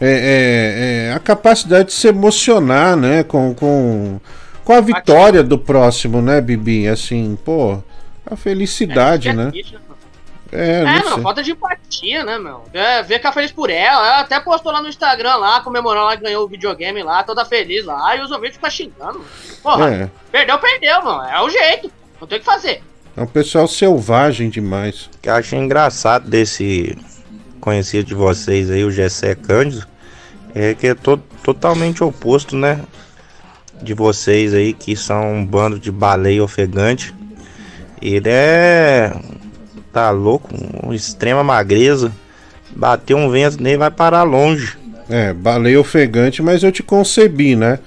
é, 0.00 0.08
é, 0.08 1.08
é, 1.08 1.12
a 1.12 1.18
capacidade 1.18 1.88
de 1.88 1.94
se 1.94 2.08
emocionar, 2.08 2.96
né? 2.96 3.22
Com, 3.22 3.52
com, 3.52 4.18
com 4.64 4.72
a 4.72 4.80
vitória 4.80 5.42
do 5.42 5.58
próximo, 5.58 6.22
né, 6.22 6.40
Bibi? 6.40 6.88
Assim, 6.88 7.36
pô, 7.44 7.78
a 8.24 8.34
felicidade, 8.34 9.32
né? 9.32 9.52
É, 9.54 9.89
É, 10.52 10.82
não 10.84 10.92
mano, 10.92 11.14
sei. 11.14 11.22
falta 11.22 11.42
de 11.42 11.52
empatia, 11.52 12.24
né, 12.24 12.38
meu? 12.38 12.64
É, 12.72 13.02
ver 13.02 13.18
que 13.20 13.26
ela 13.26 13.32
feliz 13.34 13.52
por 13.52 13.70
ela. 13.70 14.06
Ela 14.06 14.20
até 14.20 14.40
postou 14.40 14.72
lá 14.72 14.82
no 14.82 14.88
Instagram 14.88 15.36
lá, 15.36 15.60
comemorando 15.60 16.06
lá 16.06 16.16
que 16.16 16.24
ganhou 16.24 16.44
o 16.44 16.48
videogame 16.48 17.02
lá, 17.02 17.22
toda 17.22 17.44
feliz 17.44 17.84
lá, 17.84 18.16
e 18.16 18.20
os 18.20 18.30
ouvintes 18.32 18.56
ficam 18.56 18.70
xingando. 18.70 19.24
Porra, 19.62 19.90
É. 19.94 20.10
perdeu, 20.32 20.58
perdeu, 20.58 21.02
mano. 21.04 21.22
É 21.28 21.40
o 21.40 21.48
jeito. 21.48 21.90
Não 22.20 22.26
tem 22.26 22.38
o 22.38 22.40
que 22.40 22.46
fazer. 22.46 22.82
É 23.16 23.22
um 23.22 23.26
pessoal 23.26 23.68
selvagem 23.68 24.50
demais. 24.50 25.08
que 25.22 25.28
eu 25.28 25.34
achei 25.34 25.58
engraçado 25.58 26.28
desse 26.28 26.96
conhecido 27.60 28.04
de 28.06 28.14
vocês 28.14 28.70
aí, 28.70 28.82
o 28.84 28.90
Gessé 28.90 29.34
Cândido, 29.34 29.86
é 30.54 30.74
que 30.74 30.88
é 30.88 30.94
to 30.94 31.16
totalmente 31.44 32.02
oposto, 32.02 32.56
né? 32.56 32.80
De 33.82 33.94
vocês 33.94 34.52
aí, 34.52 34.72
que 34.72 34.96
são 34.96 35.32
um 35.34 35.44
bando 35.46 35.78
de 35.78 35.90
baleia 35.90 36.42
ofegante. 36.42 37.14
Ele 38.02 38.28
é. 38.28 39.12
Tá 39.92 40.10
louco, 40.10 40.48
uma 40.82 40.94
extrema 40.94 41.42
magreza. 41.42 42.12
Bateu 42.74 43.16
um 43.16 43.30
vento 43.30 43.62
nele 43.62 43.78
vai 43.78 43.90
parar 43.90 44.22
longe. 44.22 44.78
É, 45.08 45.32
baleia 45.32 45.80
ofegante, 45.80 46.40
mas 46.40 46.62
eu 46.62 46.70
te 46.70 46.82
concebi, 46.82 47.56
né? 47.56 47.80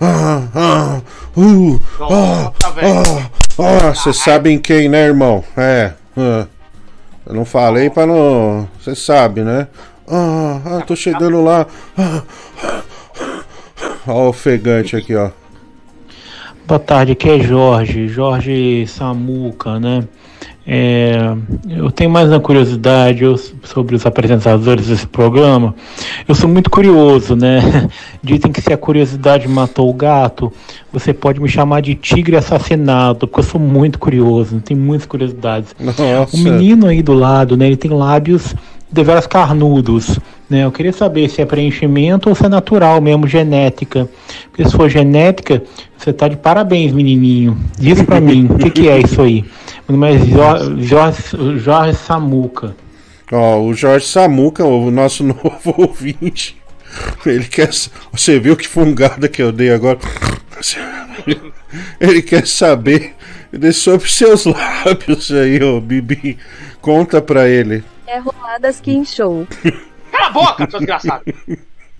Ah, 0.00 0.42
ah, 0.54 1.00
uh, 1.36 1.78
ah, 2.00 2.52
ah, 2.64 3.30
ah, 3.58 3.94
vocês 3.94 4.16
sabem 4.16 4.58
quem, 4.58 4.88
né, 4.88 5.04
irmão? 5.04 5.44
É, 5.54 5.92
ah, 6.16 6.46
eu 7.26 7.34
não 7.34 7.44
falei 7.44 7.90
pra 7.90 8.06
não. 8.06 8.66
Você 8.80 8.94
sabe, 8.94 9.42
né? 9.42 9.68
Ah, 10.08 10.60
ah, 10.64 10.80
tô 10.80 10.96
chegando 10.96 11.44
lá. 11.44 11.66
Ah, 11.98 12.22
Ó, 14.06 14.24
o 14.24 14.28
ofegante 14.28 14.96
aqui, 14.96 15.14
ó. 15.14 15.30
Boa 16.66 16.80
tarde, 16.80 17.12
aqui 17.12 17.28
é 17.28 17.40
Jorge, 17.40 18.08
Jorge 18.08 18.86
Samuca, 18.86 19.78
né? 19.78 20.04
É, 20.72 21.34
eu 21.68 21.90
tenho 21.90 22.08
mais 22.08 22.28
uma 22.28 22.38
curiosidade 22.38 23.24
eu- 23.24 23.36
sobre 23.64 23.96
os 23.96 24.06
apresentadores 24.06 24.86
desse 24.86 25.04
programa. 25.04 25.74
Eu 26.28 26.34
sou 26.36 26.48
muito 26.48 26.70
curioso, 26.70 27.34
né? 27.34 27.88
Dizem 28.22 28.52
que 28.52 28.60
se 28.60 28.72
a 28.72 28.76
curiosidade 28.76 29.48
matou 29.48 29.90
o 29.90 29.92
gato, 29.92 30.52
você 30.92 31.12
pode 31.12 31.40
me 31.40 31.48
chamar 31.48 31.80
de 31.82 31.96
tigre 31.96 32.36
assassinado, 32.36 33.26
porque 33.26 33.40
eu 33.40 33.50
sou 33.50 33.60
muito 33.60 33.98
curioso, 33.98 34.60
tenho 34.64 34.78
muitas 34.78 35.08
curiosidades. 35.08 35.74
Nossa. 35.80 36.36
O 36.36 36.38
menino 36.38 36.86
aí 36.86 37.02
do 37.02 37.14
lado, 37.14 37.56
né? 37.56 37.66
Ele 37.66 37.76
tem 37.76 37.90
lábios 37.90 38.54
deveras 38.92 39.26
carnudos, 39.26 40.20
né? 40.48 40.64
Eu 40.64 40.70
queria 40.70 40.92
saber 40.92 41.28
se 41.28 41.42
é 41.42 41.44
preenchimento 41.46 42.28
ou 42.28 42.34
se 42.36 42.46
é 42.46 42.48
natural 42.48 43.00
mesmo, 43.00 43.26
genética. 43.26 44.08
Porque 44.52 44.64
se 44.64 44.76
for 44.76 44.88
genética, 44.88 45.64
você 45.98 46.12
tá 46.12 46.28
de 46.28 46.36
parabéns, 46.36 46.92
menininho. 46.92 47.56
Diz 47.76 48.00
pra 48.02 48.20
mim, 48.20 48.46
o 48.50 48.56
que, 48.56 48.70
que 48.70 48.88
é 48.88 49.00
isso 49.00 49.20
aí? 49.20 49.44
Meu 49.90 50.14
nome 50.14 50.14
é 50.14 50.18
Jo- 50.18 50.82
Jorge, 50.82 51.58
Jorge 51.58 51.94
Samuca. 51.98 52.74
Ó, 53.32 53.60
o 53.62 53.74
Jorge 53.74 54.06
Samuca, 54.06 54.64
o 54.64 54.90
nosso 54.90 55.22
novo 55.24 55.74
ouvinte. 55.76 56.56
Ele 57.24 57.44
quer. 57.44 57.70
Você 58.12 58.40
viu 58.40 58.56
que 58.56 58.66
fungada 58.66 59.28
que 59.28 59.40
eu 59.42 59.52
dei 59.52 59.70
agora? 59.72 59.98
Ele 62.00 62.22
quer 62.22 62.46
saber 62.46 63.14
de- 63.52 63.72
sobre 63.72 64.08
seus 64.08 64.44
lábios 64.44 65.30
aí, 65.30 65.62
ô 65.62 65.80
Bibi. 65.80 66.38
Conta 66.80 67.20
pra 67.22 67.48
ele. 67.48 67.84
É 68.06 68.18
Roladas 68.18 68.80
Kim 68.80 69.04
Show. 69.04 69.46
Cala 70.10 70.26
a 70.26 70.30
boca, 70.30 70.68
seu 70.70 70.80
desgraçado. 70.80 71.22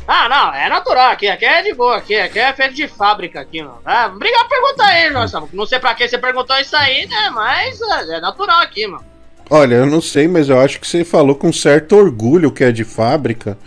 Ah, 0.07 0.29
não, 0.29 0.55
é 0.55 0.69
natural 0.69 1.11
aqui, 1.11 1.29
aqui 1.29 1.45
é 1.45 1.63
de 1.63 1.73
boa, 1.73 1.97
aqui, 1.97 2.17
aqui 2.17 2.39
é 2.39 2.53
feito 2.53 2.75
de 2.75 2.89
fábrica 2.89 3.41
aqui, 3.41 3.63
mano. 3.63 3.79
Ah, 3.85 4.11
obrigado 4.13 4.49
por 4.49 4.61
perguntar 4.61 4.87
aí, 4.87 5.13
Jorge. 5.13 5.35
Não 5.53 5.67
sei 5.67 5.79
pra 5.79 5.95
que 5.95 6.09
você 6.09 6.19
perguntou 6.19 6.57
isso 6.59 6.75
aí, 6.75 7.07
né? 7.07 7.31
Mas 7.33 7.81
é, 7.81 8.17
é 8.17 8.21
natural 8.21 8.61
aqui, 8.61 8.87
mano. 8.87 9.05
Olha, 9.49 9.75
eu 9.75 9.87
não 9.87 10.01
sei, 10.01 10.29
mas 10.29 10.49
eu 10.49 10.61
acho 10.61 10.81
que 10.81 10.87
você 10.87 11.05
falou 11.05 11.35
com 11.35 11.53
certo 11.53 11.97
orgulho 11.97 12.53
que 12.53 12.65
é 12.65 12.71
de 12.71 12.85
fábrica. 12.85 13.59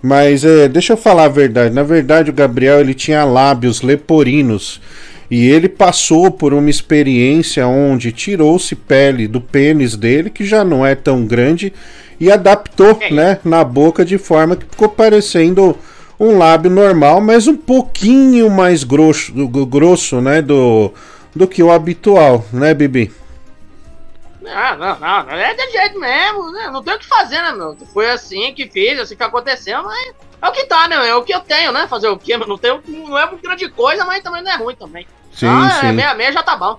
Mas 0.00 0.44
é, 0.44 0.68
deixa 0.68 0.92
eu 0.92 0.96
falar 0.96 1.24
a 1.24 1.28
verdade. 1.28 1.74
Na 1.74 1.82
verdade, 1.82 2.30
o 2.30 2.34
Gabriel 2.34 2.80
ele 2.80 2.94
tinha 2.94 3.24
lábios 3.24 3.82
leporinos. 3.82 4.80
E 5.28 5.48
ele 5.48 5.68
passou 5.68 6.30
por 6.30 6.54
uma 6.54 6.70
experiência 6.70 7.66
onde 7.66 8.12
tirou-se 8.12 8.76
pele 8.76 9.26
do 9.26 9.40
pênis 9.40 9.96
dele, 9.96 10.30
que 10.30 10.44
já 10.44 10.64
não 10.64 10.86
é 10.86 10.94
tão 10.94 11.26
grande, 11.26 11.72
e 12.18 12.30
adaptou 12.30 12.98
né, 13.10 13.38
na 13.44 13.62
boca 13.62 14.04
de 14.04 14.18
forma 14.18 14.56
que 14.56 14.64
ficou 14.64 14.88
parecendo 14.88 15.76
um 16.18 16.38
lábio 16.38 16.70
normal, 16.70 17.20
mas 17.20 17.46
um 17.46 17.56
pouquinho 17.56 18.50
mais 18.50 18.84
grosso, 18.84 19.32
grosso 19.66 20.20
né, 20.20 20.40
do, 20.40 20.92
do 21.34 21.46
que 21.46 21.62
o 21.62 21.70
habitual, 21.70 22.44
né, 22.52 22.72
Bibi? 22.72 23.12
Não, 24.40 24.78
não, 24.78 24.98
não, 24.98 25.30
é 25.30 25.54
de 25.54 25.72
jeito 25.72 25.98
mesmo, 25.98 26.52
né? 26.52 26.70
Não 26.70 26.80
tem 26.80 26.94
o 26.94 26.98
que 26.98 27.06
fazer, 27.06 27.42
né, 27.42 27.52
meu? 27.52 27.76
Foi 27.92 28.08
assim 28.08 28.54
que 28.54 28.68
fiz, 28.68 28.98
assim 28.98 29.16
que 29.16 29.22
aconteceu, 29.22 29.82
mas 29.82 30.14
é 30.40 30.48
o 30.48 30.52
que 30.52 30.64
tá, 30.66 30.86
né? 30.86 31.08
É 31.08 31.14
o 31.16 31.22
que 31.22 31.34
eu 31.34 31.40
tenho, 31.40 31.72
né? 31.72 31.88
Fazer 31.88 32.08
o 32.08 32.16
quê? 32.16 32.36
Não, 32.36 32.56
tem, 32.56 32.80
não 32.86 33.18
é 33.18 33.28
grande 33.42 33.68
coisa, 33.68 34.04
mas 34.04 34.22
também 34.22 34.42
não 34.42 34.52
é 34.52 34.56
ruim 34.56 34.76
também. 34.76 35.04
Sim, 35.32 35.48
ah, 35.48 35.78
sim. 35.80 35.88
É 35.88 35.92
meia 35.92 36.14
meia 36.14 36.32
já 36.32 36.44
tá 36.44 36.56
bom. 36.56 36.78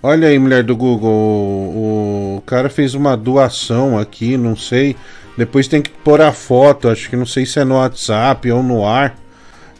Olha 0.00 0.28
aí, 0.28 0.38
mulher 0.38 0.62
do 0.62 0.76
Google, 0.76 1.10
o, 1.10 2.15
o 2.36 2.40
cara 2.40 2.68
fez 2.68 2.94
uma 2.94 3.16
doação 3.16 3.98
aqui, 3.98 4.36
não 4.36 4.56
sei. 4.56 4.96
Depois 5.36 5.68
tem 5.68 5.82
que 5.82 5.90
pôr 5.90 6.20
a 6.20 6.32
foto, 6.32 6.88
acho 6.88 7.10
que 7.10 7.16
não 7.16 7.26
sei 7.26 7.44
se 7.44 7.58
é 7.58 7.64
no 7.64 7.74
WhatsApp 7.74 8.50
ou 8.50 8.62
no 8.62 8.86
ar, 8.86 9.14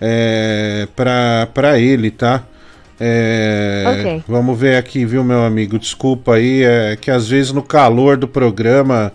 é, 0.00 0.86
pra, 0.94 1.48
pra 1.54 1.78
ele, 1.78 2.10
tá? 2.10 2.42
É, 3.00 3.84
Ok. 3.86 4.24
Vamos 4.28 4.58
ver 4.58 4.76
aqui, 4.76 5.04
viu, 5.04 5.22
meu 5.22 5.42
amigo? 5.42 5.78
Desculpa 5.78 6.34
aí, 6.34 6.62
é 6.62 6.96
que 7.00 7.10
às 7.10 7.28
vezes 7.28 7.52
no 7.52 7.62
calor 7.62 8.16
do 8.16 8.28
programa 8.28 9.12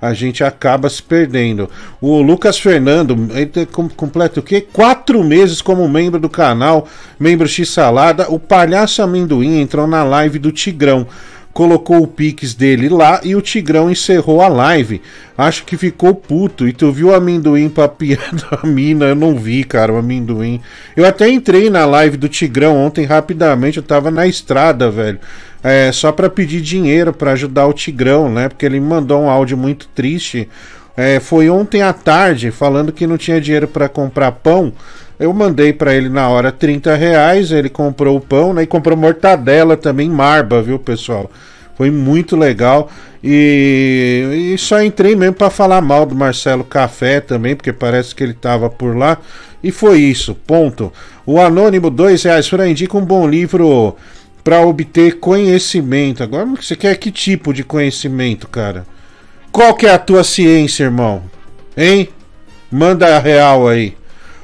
a 0.00 0.14
gente 0.14 0.44
acaba 0.44 0.88
se 0.88 1.02
perdendo. 1.02 1.68
O 2.00 2.22
Lucas 2.22 2.58
Fernando, 2.58 3.28
ele 3.34 3.66
completa 3.96 4.40
o 4.40 4.42
quê? 4.42 4.60
Quatro 4.60 5.22
meses 5.24 5.60
como 5.60 5.88
membro 5.88 6.20
do 6.20 6.28
canal, 6.28 6.86
membro 7.18 7.48
X 7.48 7.70
Salada. 7.70 8.30
O 8.30 8.38
Palhaço 8.38 9.02
Amendoim 9.02 9.60
entrou 9.60 9.86
na 9.86 10.04
live 10.04 10.38
do 10.38 10.52
Tigrão. 10.52 11.06
Colocou 11.58 12.00
o 12.00 12.06
Pix 12.06 12.54
dele 12.54 12.88
lá 12.88 13.20
e 13.24 13.34
o 13.34 13.42
Tigrão 13.42 13.90
encerrou 13.90 14.40
a 14.40 14.46
live. 14.46 15.02
Acho 15.36 15.64
que 15.64 15.76
ficou 15.76 16.14
puto. 16.14 16.68
E 16.68 16.72
tu 16.72 16.92
viu 16.92 17.08
o 17.08 17.12
amendoim 17.12 17.68
papiando 17.68 18.46
a 18.62 18.64
mina? 18.64 19.06
Eu 19.06 19.16
não 19.16 19.34
vi, 19.34 19.64
cara, 19.64 19.92
o 19.92 19.96
amendoim. 19.96 20.60
Eu 20.96 21.04
até 21.04 21.28
entrei 21.28 21.68
na 21.68 21.84
live 21.84 22.16
do 22.16 22.28
Tigrão 22.28 22.76
ontem 22.76 23.04
rapidamente. 23.04 23.78
Eu 23.78 23.82
tava 23.82 24.08
na 24.08 24.24
estrada, 24.24 24.88
velho. 24.88 25.18
É, 25.60 25.90
só 25.90 26.12
pra 26.12 26.30
pedir 26.30 26.60
dinheiro 26.60 27.12
pra 27.12 27.32
ajudar 27.32 27.66
o 27.66 27.72
Tigrão, 27.72 28.30
né? 28.30 28.48
Porque 28.48 28.64
ele 28.64 28.78
me 28.78 28.86
mandou 28.86 29.22
um 29.22 29.28
áudio 29.28 29.56
muito 29.56 29.88
triste. 29.88 30.48
É, 30.96 31.18
foi 31.18 31.50
ontem 31.50 31.82
à 31.82 31.92
tarde, 31.92 32.52
falando 32.52 32.92
que 32.92 33.04
não 33.04 33.18
tinha 33.18 33.40
dinheiro 33.40 33.66
pra 33.66 33.88
comprar 33.88 34.30
pão. 34.30 34.72
Eu 35.18 35.32
mandei 35.32 35.72
pra 35.72 35.94
ele 35.94 36.08
na 36.08 36.28
hora 36.28 36.52
30 36.52 36.94
reais, 36.94 37.50
ele 37.50 37.68
comprou 37.68 38.16
o 38.16 38.20
pão, 38.20 38.52
né? 38.52 38.62
E 38.62 38.66
comprou 38.66 38.96
mortadela 38.96 39.76
também, 39.76 40.08
marba, 40.08 40.62
viu, 40.62 40.78
pessoal? 40.78 41.30
Foi 41.76 41.90
muito 41.90 42.36
legal. 42.36 42.88
E, 43.22 44.52
e 44.54 44.58
só 44.58 44.82
entrei 44.82 45.16
mesmo 45.16 45.34
pra 45.34 45.50
falar 45.50 45.80
mal 45.80 46.06
do 46.06 46.14
Marcelo 46.14 46.62
Café 46.62 47.20
também, 47.20 47.56
porque 47.56 47.72
parece 47.72 48.14
que 48.14 48.22
ele 48.22 48.32
tava 48.32 48.70
por 48.70 48.96
lá. 48.96 49.18
E 49.62 49.72
foi 49.72 49.98
isso, 50.00 50.34
ponto. 50.34 50.92
O 51.26 51.40
Anônimo, 51.40 51.90
dois 51.90 52.22
reais. 52.22 52.48
Fran, 52.48 52.68
indica 52.68 52.96
um 52.96 53.04
bom 53.04 53.28
livro 53.28 53.96
para 54.44 54.60
obter 54.60 55.18
conhecimento. 55.18 56.22
Agora, 56.22 56.46
você 56.46 56.76
quer 56.76 56.96
que 56.96 57.10
tipo 57.10 57.52
de 57.52 57.64
conhecimento, 57.64 58.46
cara? 58.46 58.86
Qual 59.50 59.74
que 59.74 59.86
é 59.86 59.92
a 59.92 59.98
tua 59.98 60.22
ciência, 60.22 60.84
irmão? 60.84 61.24
Hein? 61.76 62.08
Manda 62.70 63.16
a 63.16 63.18
real 63.18 63.66
aí. 63.66 63.97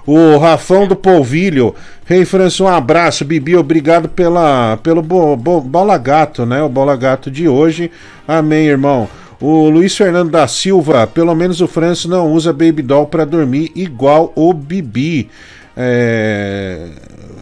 O 0.06 0.36
Rafão 0.36 0.86
do 0.86 0.94
Polvilho. 0.94 1.74
Rei 2.04 2.24
França, 2.24 2.62
um 2.62 2.68
abraço. 2.68 3.24
Bibi, 3.24 3.56
obrigado 3.56 4.08
pela, 4.08 4.78
pelo 4.82 5.02
bo, 5.02 5.36
bo, 5.36 5.60
Bola 5.60 5.96
Gato, 5.96 6.44
né? 6.44 6.62
O 6.62 6.68
Bola 6.68 6.96
Gato 6.96 7.30
de 7.30 7.48
hoje. 7.48 7.90
Amém, 8.28 8.66
irmão. 8.66 9.08
O 9.40 9.68
Luiz 9.68 9.96
Fernando 9.96 10.30
da 10.30 10.46
Silva. 10.46 11.06
Pelo 11.06 11.34
menos 11.34 11.60
o 11.60 11.66
França 11.66 12.06
não 12.08 12.30
usa 12.32 12.52
Baby 12.52 12.82
Doll 12.82 13.06
pra 13.06 13.24
dormir 13.24 13.72
igual 13.74 14.32
o 14.34 14.52
Bibi. 14.52 15.30
É... 15.76 16.88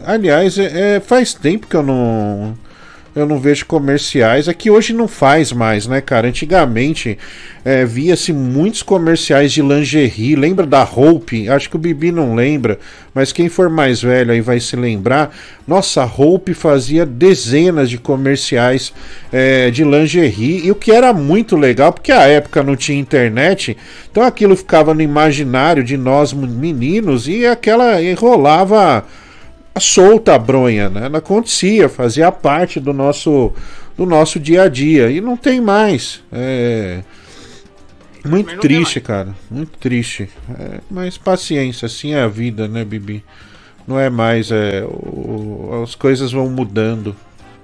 Aliás, 0.05 0.57
é, 0.57 0.95
é, 0.95 0.99
faz 0.99 1.33
tempo 1.33 1.67
que 1.67 1.75
eu 1.75 1.83
não 1.83 2.57
eu 3.15 3.25
não 3.25 3.39
vejo 3.39 3.65
comerciais. 3.65 4.47
Aqui 4.47 4.69
hoje 4.69 4.93
não 4.93 5.07
faz 5.07 5.51
mais, 5.51 5.87
né, 5.87 6.01
cara? 6.01 6.27
Antigamente 6.27 7.17
é, 7.63 7.85
via-se 7.85 8.33
muitos 8.33 8.81
comerciais 8.81 9.51
de 9.51 9.61
lingerie. 9.61 10.35
Lembra 10.35 10.65
da 10.65 10.83
Hope? 10.83 11.47
Acho 11.47 11.69
que 11.69 11.75
o 11.75 11.79
Bibi 11.79 12.11
não 12.11 12.35
lembra, 12.35 12.79
mas 13.13 13.31
quem 13.31 13.49
for 13.49 13.69
mais 13.69 14.01
velho 14.01 14.31
aí 14.31 14.41
vai 14.41 14.59
se 14.59 14.75
lembrar. 14.75 15.35
Nossa, 15.67 16.01
a 16.01 16.05
Hope 16.05 16.53
fazia 16.53 17.05
dezenas 17.05 17.89
de 17.89 17.97
comerciais 17.97 18.91
é, 19.31 19.69
de 19.69 19.83
lingerie, 19.83 20.65
e 20.65 20.71
o 20.71 20.75
que 20.75 20.91
era 20.91 21.13
muito 21.13 21.55
legal, 21.55 21.93
porque 21.93 22.11
a 22.11 22.27
época 22.27 22.63
não 22.63 22.75
tinha 22.75 22.99
internet, 22.99 23.77
então 24.11 24.23
aquilo 24.23 24.55
ficava 24.57 24.93
no 24.93 25.01
imaginário 25.01 25.83
de 25.83 25.95
nós 25.95 26.33
meninos 26.33 27.27
e 27.27 27.45
aquela 27.45 28.01
enrolava 28.01 29.05
solta 29.79 30.35
a 30.35 30.39
bronha, 30.39 30.89
né? 30.89 31.05
Ela 31.05 31.17
acontecia, 31.17 31.89
fazia 31.89 32.31
parte 32.31 32.79
do 32.79 32.93
nosso 32.93 33.53
do 33.97 34.05
nosso 34.07 34.39
dia 34.39 34.63
a 34.63 34.67
dia 34.69 35.09
e 35.11 35.21
não 35.21 35.37
tem 35.37 35.61
mais. 35.61 36.23
É 36.31 37.03
muito 38.25 38.57
triste, 38.57 39.01
cara, 39.01 39.35
muito 39.51 39.77
triste. 39.77 40.29
É, 40.57 40.79
mas 40.89 41.17
paciência, 41.17 41.85
assim 41.85 42.13
é 42.13 42.21
a 42.21 42.27
vida, 42.27 42.67
né, 42.67 42.83
Bibi? 42.85 43.23
Não 43.87 43.99
é 43.99 44.09
mais, 44.09 44.49
é, 44.49 44.83
o- 44.85 45.81
as 45.83 45.93
coisas 45.93 46.31
vão 46.31 46.49
mudando. 46.49 47.15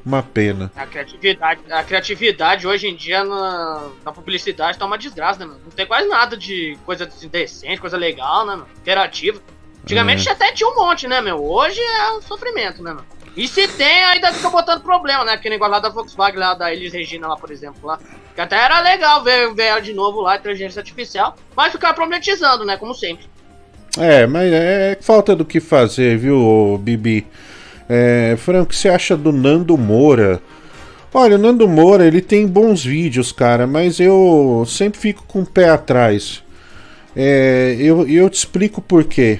Uma 0.06 0.24
pena. 0.24 0.72
A 0.76 0.86
criatividade, 0.88 1.60
a 1.70 1.84
criatividade 1.84 2.66
hoje 2.66 2.88
em 2.88 2.96
dia 2.96 3.24
na, 3.24 3.90
na 4.04 4.12
publicidade 4.12 4.78
tá 4.78 4.86
uma 4.86 4.98
desgraça, 4.98 5.40
né, 5.40 5.46
mano? 5.46 5.60
Não 5.64 5.72
tem 5.72 5.86
quase 5.86 6.08
nada 6.08 6.36
de 6.38 6.78
coisa 6.86 7.08
decente, 7.30 7.82
coisa 7.82 7.98
legal, 7.98 8.46
né, 8.46 8.54
mano? 8.54 8.68
Interativa. 8.82 9.40
Antigamente 9.84 10.28
É. 10.28 10.32
até 10.32 10.52
tinha 10.52 10.70
um 10.70 10.76
monte, 10.76 11.08
né, 11.08 11.22
meu? 11.22 11.44
Hoje 11.44 11.80
é 11.80 12.12
um 12.14 12.22
sofrimento, 12.22 12.84
né, 12.84 12.92
mano? 12.92 13.06
E 13.36 13.48
se 13.48 13.68
tem, 13.68 14.04
ainda 14.04 14.34
fica 14.34 14.50
botando 14.50 14.82
problema, 14.82 15.24
né? 15.24 15.38
Que 15.38 15.50
negócio 15.50 15.72
lá 15.72 15.80
da 15.80 15.90
Volkswagen, 15.90 16.40
lá 16.40 16.54
da 16.54 16.74
Elis 16.74 16.92
Regina, 16.94 17.28
lá, 17.28 17.38
por 17.38 17.52
exemplo, 17.52 17.80
lá. 17.84 17.98
Que 18.36 18.42
até 18.42 18.58
era 18.58 18.82
legal 18.82 19.24
ver, 19.24 19.54
ver 19.54 19.64
ela 19.66 19.80
de 19.80 19.94
novo 19.94 20.22
lá, 20.22 20.36
inteligência 20.36 20.80
artificial, 20.80 21.36
mas 21.56 21.72
ficar 21.72 21.94
problematizando, 21.94 22.66
né? 22.66 22.76
Como 22.76 22.94
sempre. 22.94 23.26
É, 23.98 24.28
mas 24.28 24.52
é 24.52 24.98
falta 25.02 25.36
do 25.36 25.46
que 25.46 25.60
fazer, 25.60 26.18
viu, 26.18 26.78
Bibi? 26.82 27.26
É, 27.88 28.36
Fran, 28.38 28.64
o 28.64 28.66
que 28.66 28.76
você 28.76 28.90
acha 28.90 29.16
do 29.16 29.32
Nando 29.32 29.78
Moura? 29.78 30.42
Olha, 31.14 31.36
o 31.36 31.40
Nando 31.40 31.68
Moura, 31.68 32.06
ele 32.06 32.22
tem 32.22 32.46
bons 32.46 32.84
vídeos, 32.84 33.32
cara, 33.32 33.66
mas 33.66 34.00
eu 34.00 34.64
sempre 34.68 35.00
fico 35.00 35.24
com 35.28 35.42
o 35.42 35.46
pé 35.46 35.70
atrás. 35.70 36.44
É, 37.16 37.76
eu, 37.80 38.08
eu 38.08 38.30
te 38.30 38.36
explico 38.36 38.80
por 38.82 39.06
quê. 39.06 39.40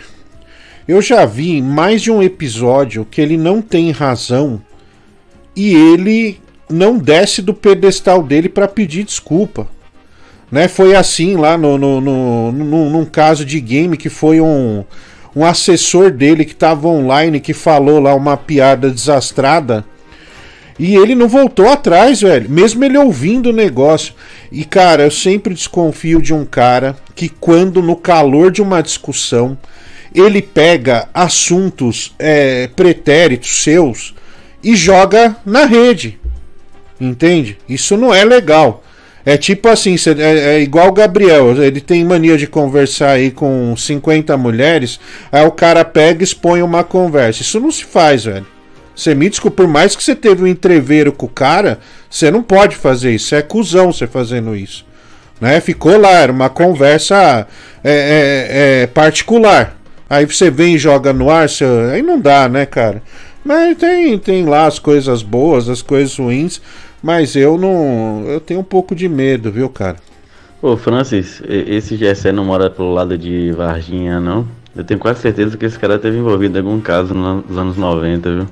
Eu 0.90 1.04
já 1.04 1.24
vi 1.24 1.62
mais 1.62 2.02
de 2.02 2.10
um 2.10 2.20
episódio 2.20 3.06
que 3.06 3.22
ele 3.22 3.38
não 3.38 3.62
tem 3.62 3.92
razão 3.92 4.60
e 5.56 5.72
ele 5.76 6.40
não 6.68 6.98
desce 6.98 7.44
do 7.44 7.54
pedestal 7.54 8.24
dele 8.24 8.50
para 8.50 8.68
pedir 8.68 9.04
desculpa. 9.04 9.68
Né? 10.52 10.68
Foi 10.68 10.96
assim 10.96 11.36
lá 11.36 11.56
no, 11.60 11.78
no, 11.78 12.02
no, 12.02 12.52
no- 12.52 12.90
num 12.90 13.06
caso 13.06 13.46
de 13.46 13.60
game 13.60 13.96
que 13.98 14.10
foi 14.10 14.42
um, 14.42 14.84
um 15.36 15.46
assessor 15.46 16.10
dele 16.10 16.44
que 16.44 16.54
estava 16.54 16.88
online 16.88 17.40
que 17.40 17.54
falou 17.54 18.00
lá 18.00 18.16
uma 18.16 18.36
piada 18.36 18.90
desastrada. 18.90 19.86
E 20.80 20.96
ele 20.96 21.14
não 21.14 21.28
voltou 21.28 21.70
atrás, 21.70 22.22
velho. 22.22 22.50
Mesmo 22.50 22.84
ele 22.84 22.98
ouvindo 22.98 23.52
o 23.52 23.54
negócio. 23.54 24.16
E, 24.52 24.66
cara, 24.66 25.04
eu 25.04 25.12
sempre 25.12 25.54
desconfio 25.54 26.20
de 26.20 26.34
um 26.34 26.46
cara 26.46 26.98
que, 27.14 27.30
quando 27.30 27.80
no 27.80 27.96
calor 27.96 28.50
de 28.50 28.60
uma 28.60 28.82
discussão, 28.82 29.56
ele 30.14 30.42
pega 30.42 31.08
assuntos 31.14 32.14
é, 32.18 32.68
pretéritos 32.76 33.64
seus 33.64 34.14
e 34.64 34.76
joga 34.76 35.36
na 35.46 35.66
rede. 35.66 36.20
Entende? 37.00 37.58
Isso 37.68 37.96
não 37.96 38.14
é 38.14 38.26
legal. 38.26 38.84
É 39.26 39.38
tipo 39.38 39.68
assim, 39.68 39.96
é, 40.18 40.56
é 40.56 40.62
igual 40.62 40.88
o 40.88 40.94
Gabriel, 40.94 41.62
ele 41.62 41.82
tem 41.82 42.04
mania 42.04 42.38
de 42.38 42.48
conversar 42.48 43.12
aí 43.12 43.32
com 43.32 43.76
50 43.76 44.36
mulheres, 44.38 45.00
aí 45.32 45.46
o 45.46 45.52
cara 45.52 45.86
pega 45.86 46.24
e 46.24 46.26
expõe 46.26 46.62
uma 46.62 46.84
conversa. 46.84 47.42
Isso 47.42 47.60
não 47.60 47.72
se 47.72 47.86
faz, 47.86 48.24
velho. 48.24 48.48
Você 48.96 49.16
me 49.16 49.30
desculpa, 49.30 49.64
por 49.64 49.68
mais 49.68 49.96
que 49.96 50.04
você 50.04 50.16
teve 50.16 50.44
um 50.44 50.48
entreveiro 50.48 51.12
com 51.14 51.26
o 51.26 51.30
cara, 51.30 51.80
você 52.10 52.30
não 52.30 52.44
pode 52.44 52.76
fazer 52.76 53.12
isso. 53.14 53.34
É 53.34 53.42
cuzão 53.42 53.94
você 53.94 54.06
fazendo 54.08 54.56
isso. 54.56 54.86
Né? 55.40 55.62
Ficou 55.62 55.98
lá, 55.98 56.12
era 56.12 56.32
uma 56.32 56.50
conversa 56.50 57.48
é, 57.82 57.92
é, 57.92 58.82
é, 58.82 58.88
particular. 58.88 59.79
Aí 60.10 60.26
você 60.26 60.50
vem 60.50 60.76
e 60.76 60.78
joga 60.80 61.14
no 61.14 61.30
ar, 61.30 61.48
você... 61.50 61.64
aí 61.94 62.02
não 62.02 62.20
dá, 62.20 62.50
né, 62.50 62.66
cara? 62.66 63.02
Mas 63.44 63.78
tem, 63.78 64.18
tem 64.18 64.46
lá 64.46 64.66
as 64.66 64.80
coisas 64.80 65.22
boas, 65.24 65.70
as 65.70 65.82
coisas 65.82 66.18
ruins, 66.18 66.62
mas 67.02 67.36
eu 67.36 67.58
não. 67.58 68.26
Eu 68.28 68.40
tenho 68.40 68.60
um 68.60 68.64
pouco 68.64 68.94
de 68.96 69.08
medo, 69.08 69.52
viu, 69.52 69.70
cara? 69.70 69.98
Ô, 70.62 70.76
Francis, 70.78 71.42
esse 71.48 71.96
Gessé 71.96 72.32
não 72.32 72.46
mora 72.46 72.70
pelo 72.70 72.94
lado 72.94 73.18
de 73.18 73.52
Varginha, 73.54 74.20
não? 74.20 74.48
Eu 74.76 74.84
tenho 74.84 75.00
quase 75.00 75.22
certeza 75.22 75.58
que 75.58 75.66
esse 75.66 75.80
cara 75.80 75.98
teve 75.98 76.18
envolvido 76.18 76.58
em 76.58 76.62
algum 76.62 76.80
caso 76.82 77.14
no- 77.14 77.42
nos 77.42 77.58
anos 77.58 77.78
90, 77.78 78.36
viu? 78.36 78.48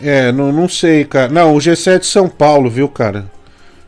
É, 0.00 0.32
não, 0.32 0.52
não 0.52 0.68
sei, 0.68 1.04
cara. 1.04 1.30
Não, 1.32 1.54
o 1.54 1.58
G7 1.58 1.96
é 1.96 1.98
de 1.98 2.06
São 2.06 2.28
Paulo, 2.28 2.68
viu, 2.68 2.88
cara? 2.88 3.26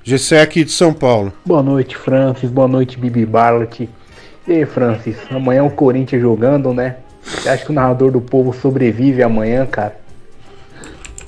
G7 0.05 0.37
é 0.37 0.41
aqui 0.43 0.65
de 0.65 0.71
São 0.71 0.93
Paulo. 0.93 1.33
Boa 1.45 1.63
noite, 1.63 1.97
Francis. 1.97 2.51
Boa 2.51 2.69
noite, 2.69 2.99
Bibi 2.99 3.27
Barlett. 3.27 3.89
E 4.47 4.53
aí, 4.53 4.65
Francis? 4.67 5.17
Amanhã 5.31 5.65
o 5.65 5.71
Corinthians 5.71 6.23
jogando, 6.23 6.73
né? 6.73 6.97
Você 7.23 7.49
acha 7.49 7.65
que 7.65 7.71
o 7.71 7.75
narrador 7.75 8.13
do 8.13 8.21
povo 8.21 8.53
sobrevive 8.53 9.23
amanhã, 9.23 9.67
cara? 9.67 9.97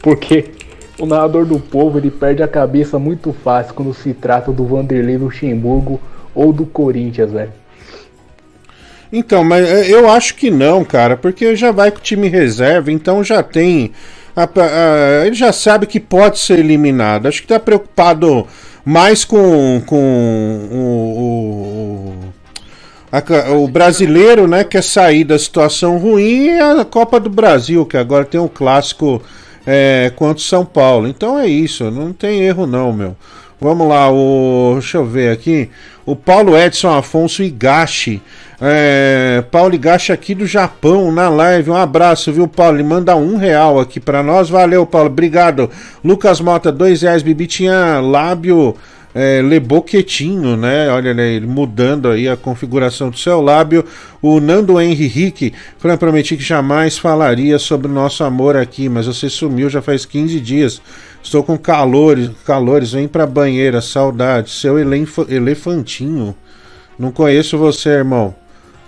Porque 0.01 0.53
o 0.99 1.07
narrador 1.07 1.45
do 1.45 1.59
povo 1.59 1.99
ele 1.99 2.11
perde 2.11 2.43
a 2.43 2.49
cabeça 2.49 2.99
muito 2.99 3.33
fácil 3.33 3.75
quando 3.75 3.93
se 3.93 4.15
trata 4.15 4.53
do 4.53 4.65
Vanderlei 4.65 5.17
Luxemburgo 5.17 6.01
ou 6.35 6.53
do 6.53 6.65
Corinthians, 6.65 7.33
velho. 7.33 7.53
Então, 9.13 9.43
mas 9.43 9.67
é, 9.69 9.91
eu 9.91 10.09
acho 10.09 10.35
que 10.35 10.51
não, 10.51 10.85
cara, 10.85 11.17
porque 11.17 11.57
já 11.57 11.73
vai 11.73 11.91
com 11.91 11.99
o 11.99 12.03
time 12.03 12.29
reserva, 12.29 12.93
então 12.93 13.25
já 13.25 13.43
tem. 13.43 13.93
a- 14.37 14.45
a- 14.45 15.27
ele 15.27 15.35
já 15.35 15.53
sabe 15.53 15.85
que 15.87 15.99
pode 15.99 16.39
ser 16.39 16.61
eliminado. 16.61 17.27
Acho 17.27 17.43
que 17.43 17.49
tá 17.49 17.59
preocupado 17.59 18.47
mais 18.85 19.25
com, 19.25 19.83
com 19.85 20.69
o, 20.71 20.77
o, 21.19 22.15
a 23.11 23.53
o 23.53 23.67
brasileiro, 23.69 24.47
né? 24.47 24.65
Quer 24.65 24.83
sair 24.83 25.25
da 25.25 25.39
situação 25.39 25.99
ruim 25.99 26.47
e 26.47 26.61
a 26.61 26.85
Copa 26.85 27.19
do 27.19 27.31
Brasil, 27.31 27.87
que 27.87 27.97
agora 27.97 28.25
tem 28.25 28.41
um 28.41 28.49
clássico 28.49 29.23
é, 29.67 30.13
contra 30.17 30.39
o 30.39 30.47
São 30.47 30.65
Paulo. 30.65 31.09
Então 31.09 31.39
é 31.39 31.47
isso, 31.47 31.91
não 31.91 32.13
tem 32.13 32.43
erro 32.43 32.67
não, 32.67 32.93
meu. 32.93 33.17
Vamos 33.61 33.89
lá, 33.89 34.11
o. 34.11 34.75
Deixa 34.75 34.99
eu 34.99 35.05
ver 35.05 35.33
aqui. 35.33 35.69
O 36.07 36.15
Paulo 36.15 36.57
Edson 36.57 36.97
Afonso 36.97 37.43
Igashi. 37.43 38.23
É, 38.61 39.43
Paulo 39.51 39.75
Igashi 39.75 40.13
aqui 40.13 40.35
do 40.35 40.47
Japão, 40.47 41.11
na 41.11 41.29
live. 41.29 41.71
Um 41.71 41.77
abraço, 41.77 42.33
viu, 42.33 42.47
Paulo? 42.47 42.77
Ele 42.77 42.85
manda 42.85 43.17
um 43.17 43.37
real 43.37 43.81
aqui 43.81 43.99
pra 43.99 44.23
nós. 44.23 44.49
Valeu, 44.49 44.87
Paulo. 44.87 45.09
Obrigado. 45.09 45.69
Lucas 46.05 46.41
Mota, 46.41 46.71
dois 46.71 47.03
reais. 47.03 47.23
Bibi 47.23 47.47
tinha 47.47 48.01
lábio 48.01 48.77
é, 49.15 49.41
leboquetinho, 49.43 50.57
né? 50.57 50.89
Olha 50.91 51.11
ele 51.11 51.47
mudando 51.47 52.09
aí 52.09 52.29
a 52.29 52.37
configuração 52.37 53.11
do 53.11 53.19
seu 53.19 53.41
lábio. 53.41 53.85
O 54.21 54.41
Nando 54.41 54.81
Henrique, 54.81 55.53
Fran, 55.79 55.97
prometi 55.97 56.37
que 56.37 56.43
jamais 56.43 56.99
falaria 56.99 57.59
sobre 57.59 57.89
o 57.89 57.95
nosso 57.95 58.23
amor 58.25 58.57
aqui, 58.57 58.89
mas 58.89 59.07
você 59.07 59.29
sumiu 59.29 59.69
já 59.71 59.81
faz 59.83 60.05
15 60.05 60.41
dias. 60.41 60.81
Estou 61.23 61.43
com 61.43 61.59
calores, 61.59 62.31
calores, 62.45 62.93
vem 62.93 63.09
pra 63.09 63.27
banheira, 63.27 63.81
saudade. 63.81 64.51
Seu 64.51 64.79
elenfo- 64.79 65.27
elefantinho. 65.29 66.35
Não 66.99 67.11
conheço 67.11 67.57
você, 67.59 67.91
irmão. 67.91 68.35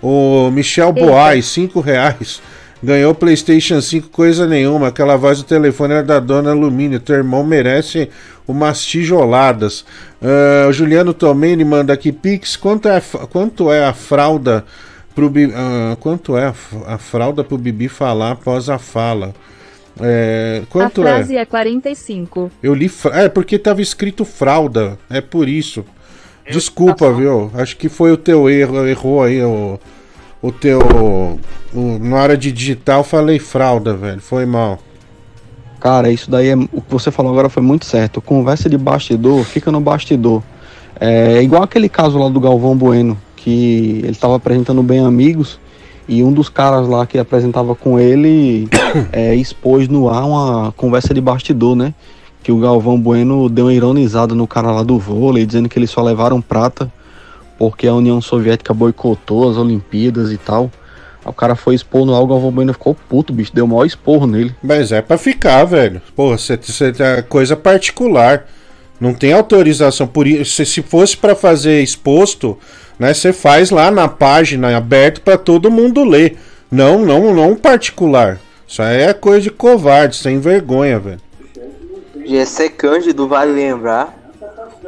O 0.01 0.49
Michel 0.51 0.91
Boaz, 0.91 1.45
5 1.45 1.79
reais. 1.79 2.41
Ganhou 2.83 3.13
PlayStation 3.13 3.79
5, 3.79 4.09
coisa 4.09 4.47
nenhuma. 4.47 4.87
Aquela 4.87 5.15
voz 5.15 5.37
do 5.37 5.43
telefone 5.43 5.93
era 5.93 6.03
da 6.03 6.19
dona 6.19 6.51
Alumínio. 6.51 6.99
Teu 6.99 7.15
irmão 7.15 7.43
merece 7.43 8.09
umas 8.47 8.83
tijoladas. 8.83 9.85
Ah, 10.21 10.67
o 10.67 10.73
Juliano 10.73 11.13
Tomeni 11.13 11.63
manda 11.63 11.93
aqui: 11.93 12.11
Pix, 12.11 12.55
quanto 12.55 12.87
é, 12.87 12.99
quanto 13.31 13.71
é 13.71 13.85
a 13.85 13.93
fralda 13.93 14.65
pro 15.13 15.29
Bi- 15.29 15.51
ah, 15.53 15.95
quanto 15.99 16.35
é 16.35 16.45
a, 16.47 16.53
a 16.87 16.97
fralda 16.97 17.43
pro 17.43 17.57
Bibi 17.57 17.87
falar 17.87 18.31
após 18.31 18.67
a 18.67 18.79
fala? 18.79 19.33
É, 19.99 20.63
quanto 20.69 21.03
a 21.03 21.09
é? 21.09 21.13
frase 21.15 21.37
é 21.37 21.45
45. 21.45 22.51
Eu 22.63 22.73
li. 22.73 22.89
fra- 22.89 23.21
É 23.21 23.29
porque 23.29 23.59
tava 23.59 23.81
escrito 23.81 24.25
fralda. 24.25 24.97
É 25.07 25.21
por 25.21 25.47
isso. 25.47 25.85
Desculpa, 26.49 27.13
viu? 27.13 27.51
Acho 27.53 27.77
que 27.77 27.87
foi 27.87 28.11
o 28.11 28.17
teu 28.17 28.49
erro. 28.49 28.87
Errou 28.87 29.21
aí 29.23 29.43
o. 29.43 29.79
O 30.41 30.51
teu. 30.51 30.79
o- 31.73 31.99
na 31.99 32.15
hora 32.17 32.37
de 32.37 32.51
digitar 32.51 32.97
eu 32.97 33.03
falei 33.03 33.39
fralda, 33.39 33.93
velho. 33.95 34.19
Foi 34.21 34.45
mal. 34.45 34.79
Cara, 35.79 36.11
isso 36.11 36.29
daí 36.29 36.49
é. 36.49 36.55
O 36.55 36.81
que 36.81 36.91
você 36.91 37.11
falou 37.11 37.31
agora 37.31 37.49
foi 37.49 37.61
muito 37.63 37.85
certo. 37.85 38.21
Conversa 38.21 38.69
de 38.69 38.77
bastidor, 38.77 39.43
fica 39.43 39.71
no 39.71 39.79
bastidor. 39.79 40.41
É 40.99 41.41
igual 41.41 41.63
aquele 41.63 41.89
caso 41.89 42.17
lá 42.19 42.29
do 42.29 42.39
Galvão 42.39 42.75
Bueno, 42.75 43.17
que 43.35 44.01
ele 44.03 44.15
tava 44.15 44.35
apresentando 44.35 44.83
Bem 44.83 44.99
Amigos 44.99 45.59
e 46.07 46.23
um 46.23 46.31
dos 46.31 46.49
caras 46.49 46.87
lá 46.87 47.05
que 47.07 47.17
apresentava 47.17 47.73
com 47.73 47.99
ele 47.99 48.67
é, 49.11 49.33
expôs 49.33 49.87
no 49.87 50.09
ar 50.09 50.25
uma 50.25 50.71
conversa 50.77 51.13
de 51.13 51.21
bastidor, 51.21 51.75
né? 51.75 51.93
Que 52.43 52.51
o 52.51 52.59
Galvão 52.59 52.99
Bueno 52.99 53.49
deu 53.49 53.65
uma 53.65 53.73
ironizada 53.73 54.35
no 54.35 54.45
cara 54.47 54.71
lá 54.71 54.83
do 54.83 54.99
vôlei, 54.99 55.45
dizendo 55.45 55.69
que 55.69 55.77
eles 55.79 55.89
só 55.89 56.01
levaram 56.03 56.41
prata 56.41 56.91
porque 57.61 57.85
a 57.85 57.93
União 57.93 58.19
Soviética 58.19 58.73
boicotou 58.73 59.47
as 59.47 59.55
Olimpíadas 59.55 60.31
e 60.31 60.37
tal. 60.39 60.71
Aí 61.23 61.29
o 61.29 61.33
cara 61.33 61.55
foi 61.55 61.75
expor 61.75 62.07
no 62.07 62.15
ar, 62.15 62.21
o 62.23 62.49
Bueno 62.51 62.73
ficou 62.73 62.95
puto, 63.07 63.31
bicho, 63.31 63.53
deu 63.53 63.65
o 63.65 63.67
maior 63.67 63.85
esporro 63.85 64.25
nele. 64.25 64.55
Mas 64.63 64.91
é 64.91 64.99
pra 64.99 65.15
ficar, 65.15 65.63
velho. 65.65 66.01
Pô, 66.15 66.35
você 66.35 66.59
é 66.97 67.21
coisa 67.21 67.55
particular. 67.55 68.47
Não 68.99 69.13
tem 69.13 69.31
autorização. 69.31 70.07
Por 70.07 70.25
isso, 70.25 70.55
se- 70.55 70.65
se 70.65 70.81
fosse 70.81 71.15
pra 71.15 71.35
fazer 71.35 71.83
exposto, 71.83 72.57
né? 72.97 73.13
Você 73.13 73.31
faz 73.31 73.69
lá 73.69 73.91
na 73.91 74.07
página 74.07 74.75
aberto 74.75 75.21
pra 75.21 75.37
todo 75.37 75.69
mundo 75.69 76.03
ler. 76.03 76.39
Não, 76.71 77.05
não, 77.05 77.31
não 77.31 77.55
particular. 77.55 78.39
Isso 78.67 78.81
aí 78.81 79.03
é 79.03 79.13
coisa 79.13 79.41
de 79.41 79.51
covarde, 79.51 80.15
sem 80.15 80.39
vergonha, 80.39 80.97
velho. 80.97 81.19
Gessé 82.25 82.69
Cândido, 82.69 83.27
vale 83.27 83.51
lembrar, 83.51 84.19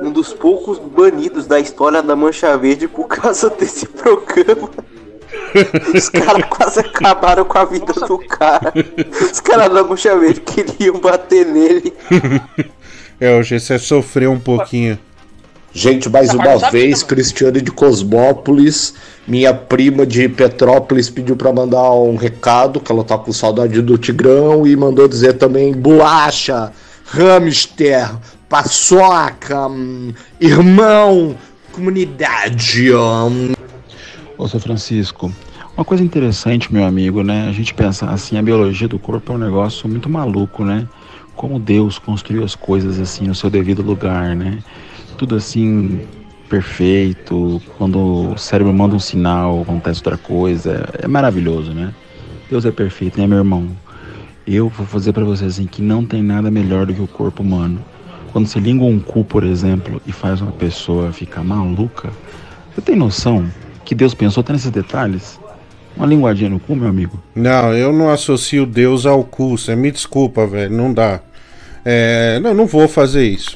um 0.07 0.11
dos 0.11 0.33
poucos 0.33 0.79
banidos 0.79 1.47
da 1.47 1.59
história 1.59 2.01
da 2.01 2.15
Mancha 2.15 2.57
Verde 2.57 2.87
por 2.87 3.07
causa 3.07 3.49
desse 3.49 3.85
programa. 3.87 4.69
Os 5.93 6.09
caras 6.09 6.45
quase 6.49 6.79
acabaram 6.79 7.45
com 7.45 7.57
a 7.57 7.65
vida 7.65 7.93
do 7.93 8.17
cara. 8.19 8.73
Os 9.31 9.39
caras 9.39 9.73
da 9.73 9.83
Mancha 9.83 10.15
Verde 10.17 10.41
queriam 10.41 10.99
bater 10.99 11.45
nele. 11.45 11.93
É, 13.19 13.35
hoje 13.35 13.59
você 13.59 13.79
sofreu 13.79 14.31
um 14.31 14.39
pouquinho. 14.39 14.97
Gente, 15.75 16.07
mais 16.07 16.31
uma 16.31 16.69
vez, 16.69 17.01
Cristiane 17.01 17.59
de 17.59 17.71
Cosmópolis, 17.71 18.93
minha 19.27 19.51
prima 19.53 20.05
de 20.05 20.29
Petrópolis 20.29 21.09
pediu 21.09 21.35
pra 21.35 21.51
mandar 21.51 21.91
um 21.93 22.15
recado, 22.15 22.79
que 22.79 22.91
ela 22.91 23.03
tá 23.03 23.17
com 23.17 23.33
saudade 23.33 23.81
do 23.81 23.97
Tigrão, 23.97 24.67
e 24.67 24.75
mandou 24.75 25.07
dizer 25.07 25.33
também 25.33 25.73
bolacha, 25.73 26.71
hamster, 27.05 28.07
paçoca, 28.53 29.67
hum, 29.67 30.13
irmão, 30.39 31.35
comunidade. 31.71 32.93
hum. 32.93 33.53
Ô, 34.37 34.47
seu 34.47 34.59
Francisco, 34.59 35.33
uma 35.75 35.83
coisa 35.83 36.03
interessante, 36.03 36.71
meu 36.71 36.85
amigo, 36.85 37.23
né? 37.23 37.47
A 37.49 37.51
gente 37.51 37.73
pensa 37.73 38.05
assim, 38.11 38.37
a 38.37 38.43
biologia 38.43 38.87
do 38.87 38.99
corpo 38.99 39.33
é 39.33 39.35
um 39.35 39.39
negócio 39.39 39.89
muito 39.89 40.07
maluco, 40.07 40.63
né? 40.63 40.87
Como 41.35 41.57
Deus 41.57 41.97
construiu 41.97 42.43
as 42.43 42.53
coisas 42.53 42.99
assim 42.99 43.25
no 43.25 43.33
seu 43.33 43.49
devido 43.49 43.81
lugar, 43.81 44.35
né? 44.35 44.59
Tudo 45.17 45.35
assim 45.35 46.01
perfeito. 46.47 47.59
Quando 47.79 48.33
o 48.33 48.37
cérebro 48.37 48.71
manda 48.71 48.93
um 48.93 48.99
sinal, 48.99 49.63
acontece 49.63 49.99
outra 50.01 50.15
coisa. 50.15 50.87
É 51.01 51.07
maravilhoso, 51.07 51.73
né? 51.73 51.91
Deus 52.51 52.65
é 52.65 52.71
perfeito, 52.71 53.19
né, 53.19 53.25
meu 53.25 53.39
irmão? 53.39 53.67
Eu 54.45 54.69
vou 54.69 54.85
fazer 54.85 55.11
pra 55.11 55.23
vocês 55.23 55.53
assim 55.53 55.65
que 55.65 55.81
não 55.81 56.05
tem 56.05 56.21
nada 56.21 56.51
melhor 56.51 56.85
do 56.85 56.93
que 56.93 57.01
o 57.01 57.07
corpo 57.07 57.41
humano. 57.41 57.83
Quando 58.33 58.47
você 58.47 58.59
língua 58.59 58.87
um 58.87 58.99
cu, 58.99 59.23
por 59.23 59.43
exemplo, 59.43 60.01
e 60.07 60.11
faz 60.11 60.41
uma 60.41 60.51
pessoa 60.51 61.13
ficar 61.13 61.43
maluca, 61.43 62.09
você 62.73 62.81
tem 62.81 62.95
noção 62.95 63.45
que 63.85 63.93
Deus 63.93 64.15
pensou 64.15 64.41
até 64.41 64.51
nesses 64.51 64.71
detalhes? 64.71 65.39
Uma 65.95 66.07
linguadinha 66.07 66.49
no 66.49 66.59
cu, 66.59 66.75
meu 66.75 66.89
amigo. 66.89 67.21
Não, 67.35 67.71
eu 67.75 67.93
não 67.93 68.09
associo 68.09 68.65
Deus 68.65 69.05
ao 69.05 69.23
cu. 69.23 69.55
Você 69.55 69.75
me 69.75 69.91
desculpa, 69.91 70.47
velho. 70.47 70.75
Não 70.75 70.91
dá. 70.91 71.19
É, 71.85 72.39
não, 72.39 72.55
não 72.55 72.65
vou 72.65 72.87
fazer 72.87 73.23
isso. 73.23 73.55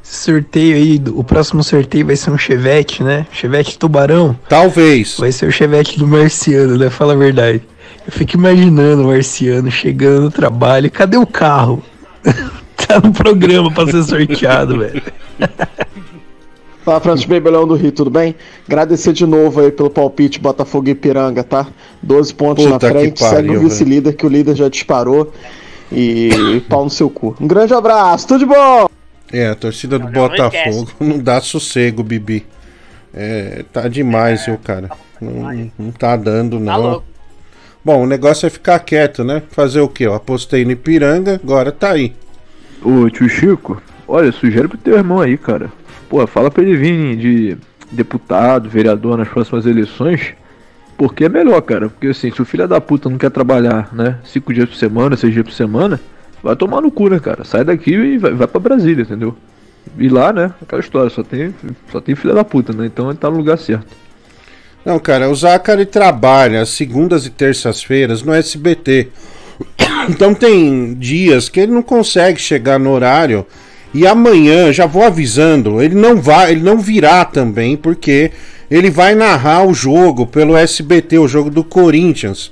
Sorteio 0.00 0.76
aí, 0.76 1.02
o 1.12 1.24
próximo 1.24 1.64
sorteio 1.64 2.06
vai 2.06 2.14
ser 2.14 2.30
um 2.30 2.38
Chevette, 2.38 3.02
né? 3.02 3.26
Chevette 3.32 3.76
Tubarão. 3.76 4.38
Talvez. 4.48 5.16
Vai 5.18 5.32
ser 5.32 5.46
o 5.46 5.50
Chevette 5.50 5.98
do 5.98 6.06
Marciano, 6.06 6.78
né? 6.78 6.88
Fala 6.88 7.14
a 7.14 7.16
verdade. 7.16 7.62
Eu 8.06 8.12
fico 8.12 8.36
imaginando 8.36 9.02
o 9.02 9.06
Marciano 9.08 9.68
chegando 9.72 10.22
no 10.22 10.30
trabalho. 10.30 10.88
Cadê 10.88 11.16
o 11.16 11.26
carro? 11.26 11.82
tá 12.86 13.00
no 13.00 13.12
programa 13.12 13.70
pra 13.70 13.86
ser 13.86 14.02
sorteado, 14.02 14.78
velho. 14.78 15.02
Fala, 16.84 17.00
Francis 17.00 17.24
Bebelão 17.24 17.66
do 17.66 17.74
Rio, 17.74 17.90
tudo 17.92 18.10
bem? 18.10 18.34
Agradecer 18.66 19.14
de 19.14 19.24
novo 19.24 19.58
aí 19.58 19.72
pelo 19.72 19.88
palpite 19.88 20.38
Botafogo 20.38 20.86
e 20.88 20.90
Ipiranga, 20.90 21.42
tá? 21.42 21.66
12 22.02 22.34
pontos 22.34 22.64
Puta 22.64 22.74
na 22.74 22.92
frente, 22.92 23.20
pariu, 23.20 23.36
segue 23.36 23.56
o 23.56 23.60
vice-líder, 23.60 24.12
que 24.12 24.26
o 24.26 24.28
líder 24.28 24.54
já 24.54 24.68
disparou. 24.68 25.32
E, 25.90 26.28
e 26.56 26.60
pau 26.60 26.84
no 26.84 26.90
seu 26.90 27.08
cu. 27.08 27.34
Um 27.40 27.46
grande 27.46 27.72
abraço, 27.72 28.26
tudo 28.26 28.40
de 28.40 28.46
bom! 28.46 28.86
É, 29.32 29.48
a 29.48 29.54
torcida 29.54 29.98
do 29.98 30.04
não 30.04 30.12
Botafogo 30.12 30.90
não 31.00 31.18
dá 31.18 31.40
sossego, 31.40 32.02
Bibi. 32.02 32.44
É, 33.14 33.64
tá 33.72 33.88
demais, 33.88 34.44
viu, 34.44 34.58
cara? 34.58 34.90
Não, 35.20 35.70
não 35.78 35.90
tá 35.90 36.16
dando, 36.16 36.60
não. 36.60 36.80
louco. 36.80 37.04
Bom, 37.82 38.02
o 38.02 38.06
negócio 38.06 38.46
é 38.46 38.50
ficar 38.50 38.78
quieto, 38.80 39.24
né? 39.24 39.42
Fazer 39.50 39.80
o 39.80 39.88
quê? 39.88 40.04
Eu 40.06 40.14
apostei 40.14 40.64
no 40.64 40.72
Ipiranga, 40.72 41.40
agora 41.42 41.72
tá 41.72 41.92
aí. 41.92 42.14
Ô 42.84 43.08
tio 43.08 43.26
Chico, 43.30 43.82
olha, 44.06 44.30
sugere 44.30 44.68
pro 44.68 44.76
teu 44.76 44.94
irmão 44.94 45.18
aí, 45.18 45.38
cara. 45.38 45.72
Pô, 46.06 46.24
fala 46.26 46.50
pra 46.50 46.62
ele 46.62 46.76
vir 46.76 47.16
de 47.16 47.56
deputado, 47.90 48.68
vereador 48.68 49.16
nas 49.16 49.26
próximas 49.26 49.64
eleições. 49.64 50.34
Porque 50.98 51.24
é 51.24 51.28
melhor, 51.30 51.62
cara. 51.62 51.88
Porque 51.88 52.08
assim, 52.08 52.30
se 52.30 52.42
o 52.42 52.44
filho 52.44 52.68
da 52.68 52.82
puta 52.82 53.08
não 53.08 53.16
quer 53.16 53.30
trabalhar, 53.30 53.88
né? 53.94 54.18
Cinco 54.22 54.52
dias 54.52 54.68
por 54.68 54.76
semana, 54.76 55.16
seis 55.16 55.32
dias 55.32 55.46
por 55.46 55.52
semana, 55.52 55.98
vai 56.42 56.54
tomar 56.54 56.82
no 56.82 56.90
cu, 56.90 57.08
né, 57.08 57.18
cara? 57.18 57.42
Sai 57.42 57.64
daqui 57.64 57.92
e 57.92 58.18
vai, 58.18 58.32
vai 58.32 58.46
pra 58.46 58.60
Brasília, 58.60 59.02
entendeu? 59.02 59.34
E 59.98 60.10
lá, 60.10 60.30
né? 60.30 60.52
Aquela 60.60 60.80
história, 60.80 61.08
só 61.08 61.22
tem, 61.22 61.54
só 61.90 62.02
tem 62.02 62.14
filha 62.14 62.34
da 62.34 62.44
puta, 62.44 62.74
né? 62.74 62.84
Então 62.84 63.08
ele 63.08 63.18
tá 63.18 63.30
no 63.30 63.38
lugar 63.38 63.56
certo. 63.56 63.96
Não, 64.84 64.98
cara, 64.98 65.30
o 65.30 65.34
Zachary 65.34 65.86
trabalha 65.86 66.66
segundas 66.66 67.24
e 67.24 67.30
terças-feiras 67.30 68.22
no 68.22 68.34
SBT. 68.34 69.08
Então 70.08 70.34
tem 70.34 70.94
dias 70.94 71.48
que 71.48 71.60
ele 71.60 71.72
não 71.72 71.82
consegue 71.82 72.40
chegar 72.40 72.78
no 72.78 72.90
horário. 72.90 73.46
E 73.92 74.06
amanhã, 74.06 74.72
já 74.72 74.86
vou 74.86 75.04
avisando, 75.04 75.80
ele 75.80 75.94
não 75.94 76.20
vai, 76.20 76.50
ele 76.50 76.62
não 76.62 76.78
virá 76.78 77.24
também, 77.24 77.76
porque 77.76 78.32
ele 78.70 78.90
vai 78.90 79.14
narrar 79.14 79.64
o 79.64 79.72
jogo 79.72 80.26
pelo 80.26 80.56
SBT, 80.56 81.18
o 81.18 81.28
jogo 81.28 81.48
do 81.48 81.62
Corinthians. 81.62 82.50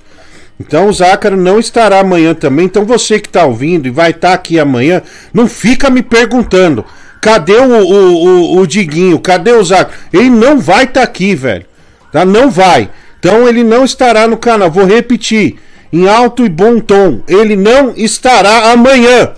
Então 0.60 0.86
o 0.86 0.92
Zácaro 0.92 1.36
não 1.36 1.58
estará 1.58 1.98
amanhã 1.98 2.34
também. 2.34 2.66
Então 2.66 2.84
você 2.84 3.18
que 3.18 3.26
está 3.26 3.44
ouvindo 3.44 3.88
e 3.88 3.90
vai 3.90 4.12
estar 4.12 4.32
aqui 4.32 4.60
amanhã, 4.60 5.02
não 5.34 5.48
fica 5.48 5.90
me 5.90 6.02
perguntando. 6.02 6.84
Cadê 7.20 7.56
o, 7.56 7.64
o, 7.64 8.24
o, 8.24 8.58
o 8.58 8.66
Diguinho? 8.66 9.18
Cadê 9.18 9.52
o 9.52 9.64
Zácaro? 9.64 9.98
Ele 10.12 10.30
não 10.30 10.60
vai 10.60 10.84
estar 10.84 11.02
aqui, 11.02 11.34
velho. 11.34 11.66
Tá? 12.12 12.24
Não 12.24 12.50
vai. 12.50 12.88
Então 13.18 13.48
ele 13.48 13.64
não 13.64 13.84
estará 13.84 14.28
no 14.28 14.36
canal. 14.36 14.70
Vou 14.70 14.84
repetir. 14.84 15.56
Em 15.92 16.08
alto 16.08 16.44
e 16.44 16.48
bom 16.48 16.80
tom. 16.80 17.20
Ele 17.28 17.54
não 17.54 17.90
estará 17.96 18.72
amanhã. 18.72 19.34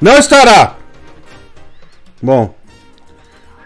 Não 0.00 0.16
estará. 0.16 0.76
Bom. 2.22 2.54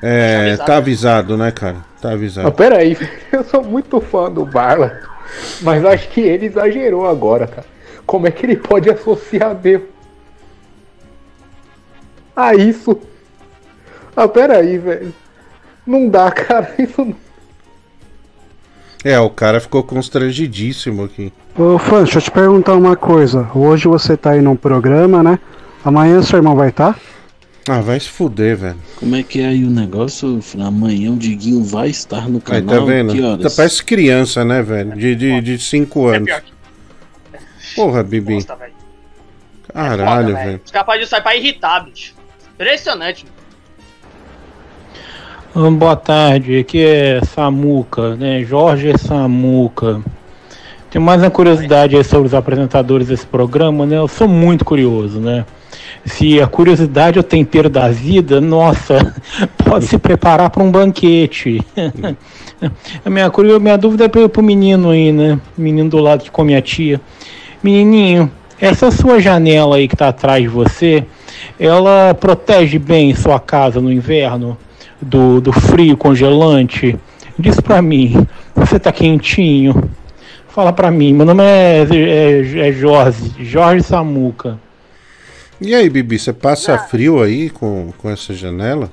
É, 0.02 0.56
tá 0.56 0.76
avisado, 0.76 1.36
né, 1.36 1.50
cara? 1.50 1.84
Tá 2.00 2.12
avisado. 2.12 2.46
Mas 2.46 2.56
peraí, 2.56 2.96
eu 3.32 3.44
sou 3.44 3.62
muito 3.62 4.00
fã 4.00 4.30
do 4.30 4.44
Barla, 4.44 5.00
mas 5.62 5.84
acho 5.84 6.08
que 6.08 6.20
ele 6.20 6.46
exagerou 6.46 7.06
agora, 7.06 7.46
cara. 7.46 7.66
Como 8.06 8.26
é 8.26 8.30
que 8.30 8.46
ele 8.46 8.56
pode 8.56 8.88
associar 8.88 9.54
Deus 9.54 9.82
a 12.34 12.54
isso? 12.54 13.00
Ah, 14.14 14.28
peraí, 14.28 14.78
velho. 14.78 15.12
Não 15.86 16.08
dá, 16.08 16.30
cara. 16.32 16.74
Isso 16.78 17.04
não. 17.04 17.25
É, 19.04 19.18
o 19.20 19.30
cara 19.30 19.60
ficou 19.60 19.82
constrangidíssimo 19.82 21.04
aqui. 21.04 21.32
Ô, 21.56 21.78
Fã, 21.78 22.02
deixa 22.02 22.18
eu 22.18 22.22
te 22.22 22.30
perguntar 22.30 22.74
uma 22.74 22.96
coisa. 22.96 23.48
Hoje 23.54 23.86
você 23.88 24.16
tá 24.16 24.30
aí 24.32 24.42
num 24.42 24.56
programa, 24.56 25.22
né? 25.22 25.38
Amanhã 25.84 26.20
seu 26.22 26.38
irmão 26.38 26.56
vai 26.56 26.70
estar? 26.70 26.98
Ah, 27.68 27.80
vai 27.80 27.98
se 27.98 28.08
fuder, 28.08 28.56
velho. 28.56 28.76
Como 28.96 29.14
é 29.16 29.22
que 29.22 29.40
é 29.40 29.46
aí 29.46 29.64
o 29.64 29.70
negócio? 29.70 30.40
Amanhã 30.64 31.12
o 31.12 31.16
Diguinho 31.16 31.62
vai 31.64 31.88
estar 31.88 32.28
no 32.28 32.36
Aí, 32.36 32.62
canal. 32.62 32.80
tá 32.80 32.84
vendo? 32.84 33.12
Que 33.12 33.20
Tá, 33.20 33.28
horas? 33.28 33.56
parece 33.56 33.84
criança, 33.84 34.44
né, 34.44 34.62
velho? 34.62 34.94
De 34.96 35.16
5 35.18 35.42
de, 35.42 35.58
cinco 35.58 36.06
anos. 36.06 36.30
Porra, 37.74 38.02
Bibi. 38.02 38.44
Caralho, 39.72 40.28
Foda, 40.28 40.44
velho. 40.44 40.60
Os 40.64 40.70
capazes 40.70 41.04
de 41.04 41.10
sair 41.10 41.22
pra 41.22 41.36
irritar, 41.36 41.80
bicho. 41.84 42.14
Impressionante. 42.54 43.26
Ah, 43.28 43.35
Boa 45.56 45.96
tarde, 45.96 46.58
aqui 46.58 46.84
é 46.84 47.18
Samuca, 47.24 48.14
né? 48.14 48.44
Jorge 48.44 48.92
Samuca. 48.98 50.02
Tem 50.90 51.00
mais 51.00 51.22
uma 51.22 51.30
curiosidade 51.30 52.04
sobre 52.04 52.26
os 52.26 52.34
apresentadores 52.34 53.08
desse 53.08 53.26
programa, 53.26 53.86
né? 53.86 53.96
Eu 53.96 54.06
sou 54.06 54.28
muito 54.28 54.66
curioso, 54.66 55.18
né? 55.18 55.46
Se 56.04 56.42
a 56.42 56.46
curiosidade 56.46 57.16
é 57.16 57.20
o 57.20 57.24
tempero 57.24 57.70
da 57.70 57.88
vida, 57.88 58.38
nossa, 58.38 59.14
pode 59.64 59.86
se 59.86 59.96
preparar 59.96 60.50
para 60.50 60.62
um 60.62 60.70
banquete. 60.70 61.62
a 63.02 63.08
minha, 63.08 63.30
curio- 63.30 63.58
minha 63.58 63.78
dúvida 63.78 64.04
é 64.04 64.08
pro, 64.08 64.28
pro 64.28 64.42
menino 64.42 64.90
aí, 64.90 65.10
né? 65.10 65.40
Menino 65.56 65.88
do 65.88 66.00
lado 66.00 66.22
que 66.22 66.30
come 66.30 66.54
a 66.54 66.60
tia. 66.60 67.00
Menininho, 67.62 68.30
essa 68.60 68.90
sua 68.90 69.20
janela 69.20 69.76
aí 69.76 69.88
que 69.88 69.96
tá 69.96 70.08
atrás 70.08 70.42
de 70.42 70.48
você, 70.48 71.02
ela 71.58 72.12
protege 72.12 72.78
bem 72.78 73.14
sua 73.14 73.40
casa 73.40 73.80
no 73.80 73.90
inverno? 73.90 74.58
Do, 75.00 75.40
do 75.40 75.52
frio 75.52 75.96
congelante? 75.96 76.98
Diz 77.38 77.60
pra 77.60 77.82
mim, 77.82 78.26
você 78.54 78.78
tá 78.78 78.90
quentinho? 78.90 79.90
Fala 80.48 80.72
pra 80.72 80.90
mim, 80.90 81.12
meu 81.12 81.26
nome 81.26 81.44
é, 81.44 81.82
é, 81.82 82.68
é 82.68 82.72
Jorge, 82.72 83.44
Jorge 83.44 83.82
Samuca. 83.82 84.58
E 85.60 85.74
aí, 85.74 85.88
Bibi, 85.88 86.18
você 86.18 86.32
passa 86.32 86.78
frio 86.78 87.22
aí 87.22 87.50
com, 87.50 87.92
com 87.98 88.10
essa 88.10 88.32
janela? 88.34 88.90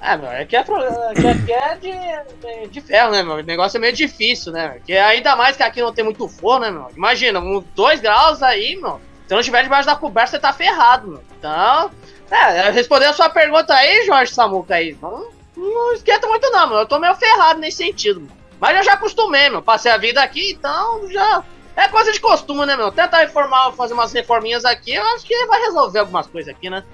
É, 0.00 0.16
meu, 0.16 0.28
é 0.28 0.44
que 0.44 0.56
é, 0.56 0.60
aqui 0.60 1.52
é 1.52 1.76
de, 1.76 1.92
de, 1.92 2.68
de 2.68 2.80
ferro, 2.80 3.12
né, 3.12 3.22
meu? 3.22 3.34
O 3.34 3.42
negócio 3.42 3.78
é 3.78 3.80
meio 3.80 3.92
difícil, 3.92 4.52
né? 4.52 4.70
Porque 4.70 4.94
ainda 4.94 5.36
mais 5.36 5.56
que 5.56 5.62
aqui 5.62 5.80
não 5.80 5.92
tem 5.92 6.04
muito 6.04 6.26
forno, 6.26 6.66
né, 6.66 6.72
meu? 6.72 6.88
Imagina, 6.96 7.38
uns 7.38 7.64
2 7.76 8.00
graus 8.00 8.42
aí, 8.42 8.74
meu. 8.74 9.00
Se 9.28 9.32
não 9.32 9.38
estiver 9.38 9.62
debaixo 9.62 9.86
da 9.86 9.94
coberta, 9.94 10.32
você 10.32 10.38
tá 10.40 10.52
ferrado, 10.52 11.06
meu. 11.06 11.22
Então, 11.38 11.90
é, 12.36 12.70
respondendo 12.70 13.10
a 13.10 13.14
sua 13.14 13.28
pergunta 13.30 13.74
aí, 13.74 14.04
Jorge 14.06 14.32
Samuca 14.32 14.74
aí, 14.74 14.96
não, 15.00 15.28
não 15.56 15.92
esquenta 15.92 16.26
muito 16.26 16.50
não, 16.50 16.68
meu. 16.68 16.78
Eu 16.78 16.86
tô 16.86 16.98
meio 16.98 17.14
ferrado 17.14 17.60
nesse 17.60 17.78
sentido, 17.78 18.20
meu. 18.20 18.30
Mas 18.60 18.76
eu 18.76 18.84
já 18.84 18.92
acostumei, 18.94 19.50
meu. 19.50 19.60
Passei 19.60 19.90
a 19.90 19.96
vida 19.96 20.22
aqui, 20.22 20.52
então 20.52 21.10
já. 21.10 21.42
É 21.74 21.88
coisa 21.88 22.12
de 22.12 22.20
costume, 22.20 22.66
né, 22.66 22.76
meu? 22.76 22.92
Tentar 22.92 23.18
reformar, 23.18 23.72
fazer 23.72 23.94
umas 23.94 24.12
reforminhas 24.12 24.64
aqui, 24.64 24.94
eu 24.94 25.02
acho 25.14 25.24
que 25.26 25.46
vai 25.46 25.60
resolver 25.62 26.00
algumas 26.00 26.26
coisas 26.26 26.54
aqui, 26.54 26.68
né? 26.68 26.84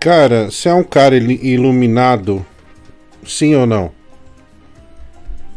Cara, 0.00 0.50
você 0.50 0.68
é 0.68 0.74
um 0.74 0.82
cara 0.82 1.16
iluminado? 1.16 2.44
Sim 3.24 3.54
ou 3.54 3.66
não? 3.66 3.94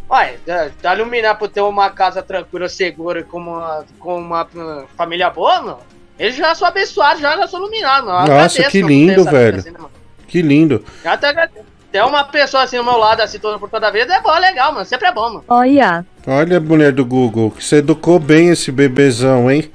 Olha, 0.07 0.39
da- 0.45 0.71
da 0.81 0.95
iluminar 0.95 1.37
por 1.37 1.49
ter 1.49 1.61
uma 1.61 1.89
casa 1.91 2.21
tranquila, 2.23 2.67
segura, 2.69 3.23
com 3.23 3.37
uma, 3.37 3.85
com 3.99 4.17
uma 4.17 4.43
uh, 4.43 4.87
família 4.95 5.29
boa, 5.29 5.61
mano. 5.61 5.79
Ele 6.19 6.33
já 6.33 6.53
sou 6.53 6.67
abençoado, 6.67 7.21
já, 7.21 7.37
já 7.37 7.47
sou 7.47 7.59
iluminado, 7.61 8.07
mano. 8.07 8.27
Eu 8.27 8.35
Nossa, 8.35 8.59
agradeço 8.59 8.69
que 8.69 8.81
lindo, 8.81 9.23
velho. 9.23 9.59
assim, 9.59 9.71
né? 9.71 9.79
Que 10.27 10.41
lindo. 10.41 10.83
Já 11.03 11.13
até 11.13 11.29
agradeço. 11.29 11.65
Ter 11.91 12.03
uma 12.03 12.23
pessoa 12.23 12.63
assim 12.63 12.77
do 12.77 12.83
meu 12.83 12.97
lado, 12.97 13.21
assim, 13.21 13.39
toda 13.39 13.57
por 13.57 13.67
toda 13.67 13.87
a 13.87 13.91
vida, 13.91 14.13
é 14.13 14.21
bom, 14.21 14.35
é 14.35 14.39
legal, 14.39 14.71
mano. 14.73 14.85
Sempre 14.85 15.07
é 15.07 15.11
bom, 15.11 15.27
mano. 15.27 15.43
Olha, 15.47 16.05
Olha, 16.27 16.59
mulher 16.59 16.91
do 16.91 17.03
Google, 17.03 17.49
que 17.49 17.63
você 17.63 17.77
educou 17.77 18.19
bem 18.19 18.49
esse 18.49 18.71
bebezão, 18.71 19.49
hein? 19.49 19.71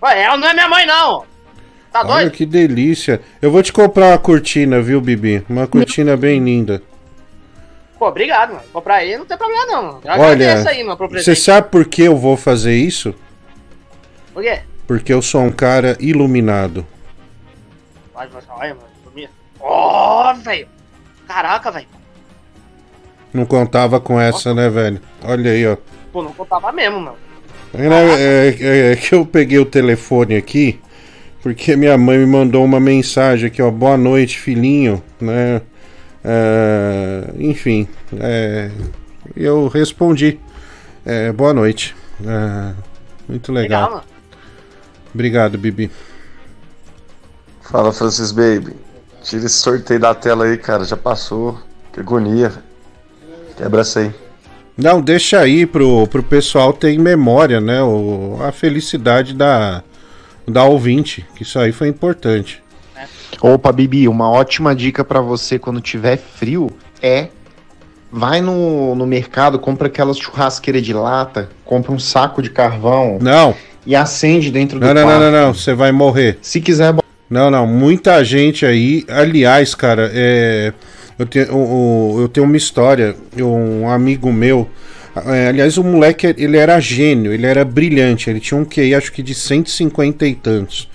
Ué, 0.00 0.22
ela 0.22 0.36
não 0.36 0.46
é 0.46 0.52
minha 0.52 0.68
mãe, 0.68 0.86
não. 0.86 1.24
Tá 1.90 2.00
Olha 2.00 2.06
doido? 2.06 2.30
que 2.30 2.46
delícia. 2.46 3.20
Eu 3.42 3.50
vou 3.50 3.60
te 3.62 3.72
comprar 3.72 4.08
uma 4.08 4.18
cortina, 4.18 4.80
viu, 4.80 5.00
Bibi? 5.00 5.44
Uma 5.48 5.66
cortina 5.66 6.16
bem 6.16 6.38
linda. 6.38 6.80
Pô, 7.98 8.06
obrigado, 8.06 8.50
mano. 8.50 8.62
Comprar 8.72 8.96
aí 8.96 9.16
não 9.16 9.24
tem 9.24 9.36
problema, 9.36 9.66
não. 9.66 9.82
mano. 9.82 10.00
Eu 10.04 10.20
Olha, 10.20 10.68
aí, 10.68 10.84
mano, 10.84 10.96
pro 10.96 11.08
você 11.08 11.34
sabe 11.34 11.70
por 11.70 11.86
que 11.86 12.02
eu 12.02 12.16
vou 12.16 12.36
fazer 12.36 12.74
isso? 12.76 13.14
Por 14.32 14.42
quê? 14.42 14.60
Porque 14.86 15.12
eu 15.12 15.22
sou 15.22 15.42
um 15.42 15.50
cara 15.52 15.96
iluminado. 16.00 16.86
Olha, 18.14 18.74
mano. 18.74 18.80
dormir. 19.04 19.30
Ó, 19.60 20.32
velho. 20.34 20.68
Caraca, 21.26 21.70
velho. 21.70 21.86
Não 23.32 23.44
contava 23.44 23.98
com 23.98 24.20
essa, 24.20 24.54
né, 24.54 24.68
velho? 24.68 25.00
Olha 25.22 25.50
aí, 25.50 25.66
ó. 25.66 25.76
Pô, 26.12 26.22
não 26.22 26.32
contava 26.32 26.70
mesmo, 26.70 27.00
mano. 27.00 27.16
É, 27.74 27.86
é- 27.88 28.56
é- 28.60 28.92
é 28.92 28.96
que 28.96 29.14
eu 29.14 29.26
peguei 29.26 29.58
o 29.58 29.66
telefone 29.66 30.36
aqui, 30.36 30.78
porque 31.42 31.74
minha 31.74 31.98
mãe 31.98 32.18
me 32.18 32.26
mandou 32.26 32.64
uma 32.64 32.78
mensagem 32.78 33.48
aqui, 33.48 33.60
ó. 33.60 33.70
Boa 33.70 33.96
noite, 33.96 34.38
filhinho, 34.38 35.02
né? 35.20 35.60
É, 36.22 37.24
enfim, 37.38 37.88
é, 38.20 38.70
eu 39.36 39.66
respondi. 39.66 40.38
É, 41.04 41.32
boa 41.32 41.52
noite. 41.52 41.96
Muito 43.28 43.52
legal. 43.52 43.88
Legal. 43.88 44.04
Obrigado, 45.14 45.56
Bibi. 45.56 45.90
Fala, 47.62 47.92
Francis 47.92 48.32
Baby. 48.32 48.74
Tira 49.22 49.46
esse 49.46 49.56
sorteio 49.56 50.00
da 50.00 50.14
tela 50.14 50.44
aí, 50.44 50.58
cara. 50.58 50.84
Já 50.84 50.96
passou. 50.96 51.58
Que 51.92 52.00
agonia. 52.00 52.52
Quebra 53.56 53.82
essa 53.82 54.00
aí. 54.00 54.12
Não, 54.76 55.00
deixa 55.00 55.38
aí 55.38 55.64
pro, 55.64 56.06
pro 56.08 56.22
pessoal 56.22 56.72
ter 56.72 56.90
em 56.90 56.98
memória, 56.98 57.60
né? 57.60 57.80
O, 57.82 58.38
a 58.42 58.50
felicidade 58.50 59.32
da, 59.32 59.84
da 60.46 60.64
ouvinte, 60.64 61.24
que 61.36 61.44
isso 61.44 61.58
aí 61.58 61.70
foi 61.70 61.86
importante. 61.88 62.62
Opa, 63.40 63.70
Bibi, 63.70 64.08
uma 64.08 64.28
ótima 64.28 64.74
dica 64.74 65.04
pra 65.04 65.20
você 65.20 65.58
quando 65.58 65.80
tiver 65.80 66.16
frio 66.16 66.70
é 67.00 67.28
vai 68.10 68.40
no, 68.40 68.94
no 68.94 69.06
mercado, 69.06 69.58
compra 69.58 69.88
aquelas 69.88 70.16
churrasqueiras 70.16 70.82
de 70.82 70.92
lata, 70.92 71.48
compra 71.64 71.92
um 71.92 71.98
saco 71.98 72.40
de 72.40 72.50
carvão. 72.50 73.18
Não. 73.20 73.54
E 73.86 73.94
acende 73.94 74.50
dentro 74.50 74.78
do 74.78 74.86
Não, 74.86 74.94
não, 74.94 75.02
não, 75.02 75.08
quarto. 75.08 75.22
não, 75.22 75.30
não, 75.32 75.54
você 75.54 75.74
vai 75.74 75.92
morrer. 75.92 76.38
Se 76.40 76.60
quiser. 76.60 76.94
Não, 77.28 77.50
não, 77.50 77.66
muita 77.66 78.22
gente 78.24 78.64
aí. 78.64 79.04
Aliás, 79.08 79.74
cara, 79.74 80.10
é, 80.14 80.72
Eu 81.18 81.26
tenho, 81.26 81.54
o- 81.54 82.16
eu 82.22 82.28
tenho 82.28 82.44
uma 82.44 82.56
história, 82.56 83.14
eu- 83.36 83.48
um 83.48 83.88
amigo 83.88 84.32
meu. 84.32 84.68
é, 85.26 85.46
aliás, 85.46 85.78
o 85.78 85.84
moleque 85.84 86.34
ele 86.36 86.56
era 86.56 86.80
gênio, 86.80 87.32
ele 87.32 87.46
era 87.46 87.64
brilhante, 87.64 88.28
ele 88.28 88.40
tinha 88.40 88.58
um 88.60 88.64
QI 88.64 88.96
acho 88.96 89.12
que 89.12 89.22
de 89.22 89.32
150 89.32 90.26
e 90.26 90.34
tantos. 90.34 90.90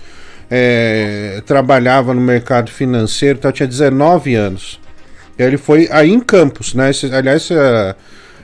É, 0.50 1.40
trabalhava 1.46 2.12
no 2.12 2.20
mercado 2.20 2.70
financeiro, 2.70 3.38
então 3.38 3.50
tinha 3.50 3.66
19 3.66 4.34
anos. 4.34 4.78
E 5.38 5.42
ele 5.42 5.56
foi 5.56 5.88
aí 5.90 6.10
em 6.10 6.20
Campos, 6.20 6.74
né? 6.74 6.90
Aliás, 7.16 7.48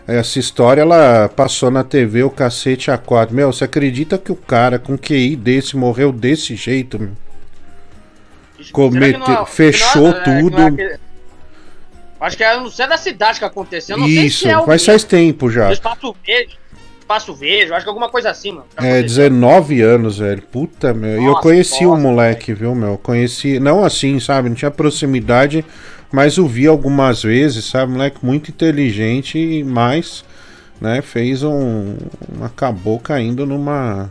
essa, 0.07 0.39
história 0.39 0.83
ela 0.83 1.29
passou 1.29 1.71
na 1.71 1.83
TV 1.83 2.23
o 2.23 2.31
cacete 2.31 2.91
a 2.91 2.99
quatro. 2.99 3.35
Meu, 3.35 3.53
você 3.53 3.65
acredita 3.65 4.17
que 4.19 4.31
o 4.31 4.37
cara 4.37 4.79
com 4.79 4.97
QI 4.97 5.37
desse 5.37 5.77
morreu 5.77 6.13
desse 6.13 6.55
jeito? 6.55 6.99
meu? 6.99 7.11
Comete, 8.73 9.19
não 9.19 9.43
é- 9.43 9.47
fechou 9.47 10.13
que 10.13 10.31
não 10.31 10.37
é- 10.37 10.41
tudo. 10.41 10.59
não 10.59 10.69
é 10.79 10.99
Acho 12.19 12.37
que 12.37 12.45
é 12.45 12.57
no 12.59 12.71
centro 12.71 12.93
da 12.93 12.99
cidade 12.99 13.39
que 13.39 13.45
aconteceu. 13.45 13.97
Não 13.97 14.07
sei 14.07 14.27
Isso, 14.27 14.41
se 14.41 14.49
é 14.49 14.67
mas 14.67 14.85
faz 14.85 15.05
tempo 15.05 15.51
já. 15.51 15.71
Espaço 15.71 16.17
Verde. 16.27 16.59
Espaço 16.99 17.35
Verde, 17.35 17.73
acho 17.73 17.85
que 17.85 17.89
alguma 17.89 18.09
coisa 18.09 18.31
assim, 18.31 18.53
mano. 18.53 18.65
É, 18.79 19.03
19 19.03 19.81
anos, 19.83 20.19
velho. 20.19 20.43
Puta, 20.43 20.95
meu. 20.95 21.21
E 21.21 21.25
eu 21.25 21.37
conheci 21.37 21.85
o 21.85 21.91
nossa, 21.91 22.03
moleque, 22.03 22.55
viu, 22.55 22.75
meu? 22.75 22.99
Conheci, 22.99 23.61
não 23.61 23.85
assim, 23.85 24.19
sabe? 24.19 24.49
Não 24.49 24.57
tinha 24.57 24.71
proximidade, 24.71 25.65
mas 26.13 26.39
o 26.39 26.47
vi 26.47 26.67
algumas 26.67 27.23
vezes, 27.23 27.65
sabe? 27.65 27.93
Moleque 27.93 28.25
muito 28.25 28.51
inteligente, 28.51 29.65
mais, 29.65 30.25
né? 30.81 31.03
Fez 31.03 31.43
um. 31.43 31.97
Acabou 32.43 32.99
caindo 32.99 33.45
numa. 33.45 34.11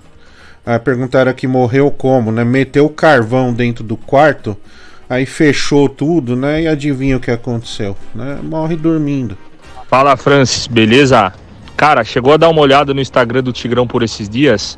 Aí 0.66 0.80
perguntaram 0.80 1.30
aqui, 1.30 1.48
morreu 1.48 1.92
como, 1.92 2.32
né? 2.32 2.44
Meteu 2.44 2.90
carvão 2.90 3.54
dentro 3.54 3.84
do 3.84 3.96
quarto, 3.96 4.58
aí 5.10 5.26
fechou 5.26 5.88
tudo, 5.88 6.36
né? 6.36 6.64
E 6.64 6.68
adivinha 6.68 7.18
o 7.18 7.20
que 7.20 7.32
aconteceu, 7.32 7.96
né? 8.14 8.40
Morre 8.42 8.76
dormindo. 8.76 9.38
Fala 9.88 10.18
Francis, 10.18 10.66
beleza? 10.66 11.32
Cara, 11.78 12.04
chegou 12.04 12.34
a 12.34 12.38
dar 12.38 12.50
uma 12.50 12.62
olhada 12.62 12.94
no 12.94 13.02
Instagram 13.02 13.44
do 13.44 13.54
Tigrão 13.54 13.86
por 13.86 14.02
esses 14.02 14.28
dias? 14.28 14.78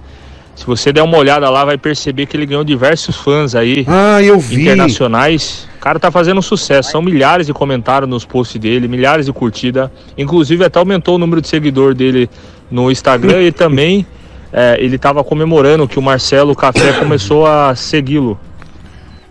Se 0.58 0.66
você 0.66 0.92
der 0.92 1.04
uma 1.04 1.18
olhada 1.18 1.48
lá, 1.52 1.64
vai 1.64 1.78
perceber 1.78 2.26
que 2.26 2.36
ele 2.36 2.48
ganhou 2.48 2.64
diversos 2.64 3.16
fãs 3.16 3.54
aí. 3.54 3.86
Ah, 3.88 4.24
eu 4.24 4.40
vi. 4.40 4.64
Internacionais. 4.64 5.70
O 5.78 5.80
cara 5.80 6.00
tá 6.00 6.10
fazendo 6.10 6.42
sucesso. 6.42 6.90
São 6.90 7.00
milhares 7.00 7.46
de 7.46 7.54
comentários 7.54 8.10
nos 8.10 8.26
posts 8.26 8.60
dele, 8.60 8.88
milhares 8.88 9.28
de 9.28 9.32
curtidas. 9.32 9.88
Inclusive, 10.18 10.66
até 10.66 10.80
aumentou 10.80 11.16
o 11.16 11.18
número 11.20 11.42
de 11.42 11.48
seguidor 11.48 11.94
dele 11.94 12.28
no 12.72 12.90
Instagram 12.90 13.44
e 13.44 13.52
também 13.52 14.04
é, 14.52 14.78
ele 14.80 14.98
tava 14.98 15.24
comemorando 15.24 15.88
que 15.88 16.00
o 16.00 16.02
Marcelo 16.02 16.56
Café 16.56 16.92
começou 16.94 17.46
a 17.46 17.76
segui-lo. 17.76 18.38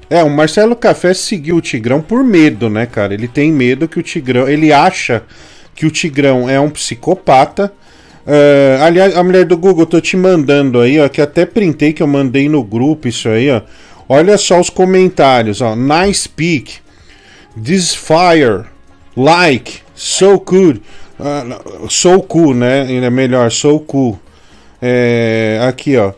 É, 0.09 0.23
o 0.23 0.31
Marcelo 0.31 0.77
Café 0.77 1.13
seguiu 1.13 1.57
o 1.57 1.61
Tigrão 1.61 2.01
por 2.01 2.23
medo, 2.23 2.71
né, 2.71 2.87
cara? 2.87 3.13
Ele 3.13 3.27
tem 3.27 3.51
medo 3.51 3.89
que 3.89 3.99
o 3.99 4.03
Tigrão. 4.03 4.49
Ele 4.49 4.73
acha 4.73 5.25
que 5.75 5.85
o 5.85 5.91
Tigrão 5.91 6.49
é 6.49 6.61
um 6.61 6.71
psicopata. 6.71 7.73
É, 8.27 8.79
aliás, 8.81 9.17
a 9.17 9.23
mulher 9.23 9.45
do 9.45 9.57
Google, 9.57 9.83
eu 9.83 9.87
tô 9.87 10.01
te 10.01 10.17
mandando 10.17 10.81
aí, 10.81 10.99
ó, 10.99 11.09
que 11.09 11.21
até 11.21 11.47
printei 11.47 11.93
que 11.93 12.03
eu 12.03 12.09
mandei 12.09 12.49
no 12.49 12.65
grupo 12.65 13.07
isso 13.07 13.29
aí, 13.29 13.51
ó. 13.51 13.61
Olha 14.09 14.37
só 14.37 14.61
os 14.61 14.71
comentários, 14.71 15.61
ó. 15.61 15.77
Nice 15.77 16.29
pick. 16.29 16.79
This 17.63 17.95
fire. 17.95 18.65
Like. 19.17 19.81
So 19.95 20.41
good. 20.41 20.83
Ah, 21.19 21.45
não, 21.45 21.89
so 21.89 22.23
cool, 22.23 22.55
né? 22.55 22.83
Ainda 22.83 23.07
é 23.07 23.11
melhor, 23.11 23.51
so 23.51 23.81
cool. 23.81 24.21
É, 24.81 25.61
aqui, 25.67 25.97
ó. 25.97 26.13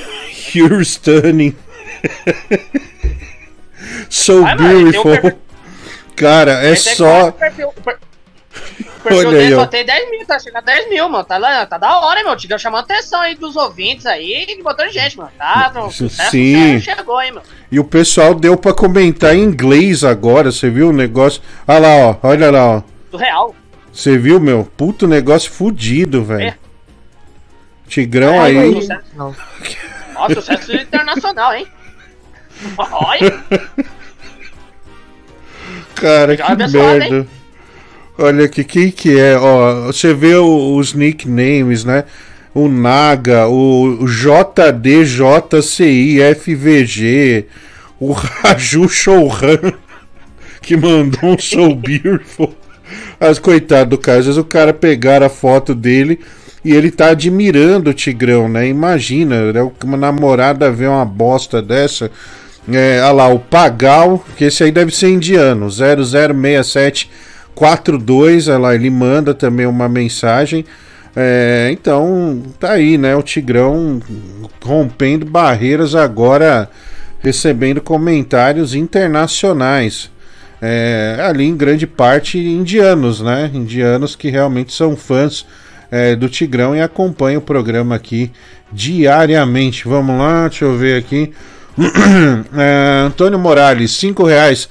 You're 0.54 0.84
stunning. 0.84 1.54
so 4.08 4.44
um 4.44 4.56
beautiful. 4.56 5.32
Cara, 6.16 6.64
é 6.64 6.74
só. 6.74 7.34
Perfil 9.02 9.18
Olha 9.18 9.30
dele 9.30 9.42
aí, 9.44 9.54
só 9.54 9.62
ó. 9.62 9.66
tem 9.66 9.84
10 9.84 10.10
mil, 10.10 10.26
tá 10.26 10.38
chegando 10.38 10.58
a 10.58 10.72
10 10.74 10.88
mil, 10.90 11.08
mano. 11.08 11.24
Tá, 11.24 11.38
lá- 11.38 11.66
tá 11.66 11.78
da 11.78 11.98
hora, 12.00 12.20
hein, 12.20 12.26
meu. 12.26 12.36
Tigrão 12.36 12.58
chamando 12.58 12.80
atenção 12.84 13.20
aí 13.20 13.34
dos 13.34 13.56
ouvintes 13.56 14.06
aí, 14.06 14.44
que 14.46 14.62
botou 14.62 14.88
gente, 14.90 15.16
mano. 15.16 15.30
Tá, 15.38 15.72
sucesso 15.90 16.30
Sim. 16.30 16.54
sério 16.54 16.80
chegou, 16.82 17.20
hein, 17.22 17.32
mano. 17.32 17.46
E 17.72 17.78
o 17.80 17.84
pessoal 17.84 18.34
deu 18.34 18.56
pra 18.56 18.72
comentar 18.74 19.34
em 19.34 19.40
inglês 19.42 20.04
agora, 20.04 20.50
você 20.52 20.68
viu 20.68 20.88
o 20.90 20.92
negócio? 20.92 21.40
Olha 21.66 21.78
lá, 21.80 21.96
ó. 21.96 22.16
Olha 22.22 22.50
lá, 22.50 22.66
ó. 22.76 22.82
Do 23.10 23.16
real. 23.16 23.54
Você 23.92 24.16
viu, 24.18 24.38
meu? 24.38 24.68
Puto 24.76 25.06
negócio 25.08 25.50
fudido, 25.50 26.22
velho. 26.24 26.54
Tigrão 27.88 28.34
É, 28.34 28.38
aí. 28.46 28.72
sucesso. 28.74 29.02
Ó, 30.14 30.28
sucesso 30.34 30.72
internacional, 30.76 31.54
hein? 31.54 31.66
Olha. 32.78 33.42
Cara, 35.94 36.36
Já 36.36 36.46
que 36.46 36.52
abençoado, 36.52 36.98
merda. 36.98 37.26
Olha 38.22 38.44
aqui, 38.44 38.62
quem 38.64 38.90
que 38.90 39.18
é? 39.18 39.34
Ó, 39.38 39.86
você 39.86 40.12
vê 40.12 40.34
os 40.34 40.92
nicknames, 40.92 41.86
né? 41.86 42.04
O 42.54 42.68
Naga, 42.68 43.48
o 43.48 44.04
JDJCI, 44.06 44.84
FVG, 46.34 47.46
o 47.98 48.12
Raju 48.44 48.86
Showran, 48.90 49.72
que 50.60 50.76
mandou 50.76 51.30
um 51.30 51.38
So 51.38 51.74
Beautiful. 51.74 52.54
Mas 53.18 53.38
coitado 53.38 53.88
do 53.88 53.98
cara, 53.98 54.18
às 54.18 54.26
vezes 54.26 54.38
o 54.38 54.44
cara 54.44 54.74
pegar 54.74 55.22
a 55.22 55.30
foto 55.30 55.74
dele 55.74 56.20
e 56.62 56.74
ele 56.74 56.90
tá 56.90 57.06
admirando 57.12 57.88
o 57.88 57.94
Tigrão, 57.94 58.50
né? 58.50 58.68
Imagina, 58.68 59.50
né? 59.50 59.70
uma 59.82 59.96
namorada 59.96 60.70
vê 60.70 60.86
uma 60.86 61.06
bosta 61.06 61.62
dessa. 61.62 62.10
É, 62.70 63.00
olha 63.02 63.12
lá, 63.12 63.28
o 63.28 63.38
Pagal, 63.38 64.22
que 64.36 64.44
esse 64.44 64.62
aí 64.62 64.70
deve 64.70 64.94
ser 64.94 65.08
indiano, 65.08 65.70
006742, 67.56 68.48
olha 68.48 68.58
lá, 68.58 68.74
ele 68.74 68.90
manda 68.90 69.34
também 69.34 69.66
uma 69.66 69.88
mensagem. 69.88 70.64
É, 71.14 71.68
então, 71.72 72.42
tá 72.58 72.72
aí, 72.72 72.96
né? 72.96 73.16
O 73.16 73.22
Tigrão 73.22 74.00
rompendo 74.62 75.26
barreiras 75.26 75.94
agora, 75.94 76.70
recebendo 77.20 77.80
comentários 77.80 78.74
internacionais. 78.74 80.10
É, 80.62 81.16
ali 81.22 81.44
em 81.46 81.56
grande 81.56 81.86
parte 81.86 82.38
indianos, 82.38 83.20
né? 83.20 83.50
Indianos 83.52 84.14
que 84.14 84.28
realmente 84.28 84.72
são 84.72 84.94
fãs 84.96 85.46
é, 85.90 86.14
do 86.14 86.28
Tigrão 86.28 86.76
e 86.76 86.80
acompanham 86.80 87.38
o 87.38 87.44
programa 87.44 87.94
aqui 87.94 88.30
diariamente. 88.70 89.88
Vamos 89.88 90.18
lá, 90.18 90.48
deixa 90.48 90.64
eu 90.64 90.76
ver 90.76 90.98
aqui. 90.98 91.32
É, 92.56 93.04
Antônio 93.06 93.38
Morales, 93.38 93.92
5 93.92 94.24
reais. 94.24 94.68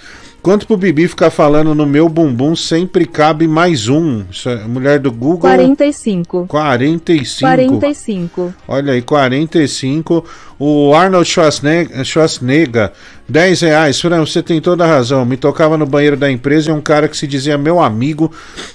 Quanto 0.49 0.65
pro 0.65 0.77
Bibi 0.77 1.07
ficar 1.07 1.29
falando 1.29 1.75
no 1.75 1.85
meu 1.85 2.09
bumbum 2.09 2.55
sempre 2.55 3.05
cabe 3.05 3.47
mais 3.47 3.87
um? 3.87 4.23
Isso 4.31 4.49
é 4.49 4.63
mulher 4.63 4.97
do 4.97 5.11
Google. 5.11 5.41
45. 5.41 6.47
45. 6.47 7.39
45. 7.39 8.53
Olha 8.67 8.93
aí, 8.93 9.01
45. 9.03 10.25
O 10.57 10.91
Arnold 10.95 11.29
Schwarzenegger, 11.29 12.03
Schwarzenegger 12.03 12.91
10 13.27 13.61
reais. 13.61 14.01
Fran, 14.01 14.25
você 14.25 14.41
tem 14.41 14.59
toda 14.59 14.83
a 14.85 14.87
razão. 14.87 15.23
Me 15.23 15.37
tocava 15.37 15.77
no 15.77 15.85
banheiro 15.85 16.17
da 16.17 16.31
empresa 16.31 16.71
e 16.71 16.73
um 16.73 16.81
cara 16.81 17.07
que 17.07 17.15
se 17.15 17.27
dizia 17.27 17.55
meu 17.55 17.79
amigo 17.79 18.31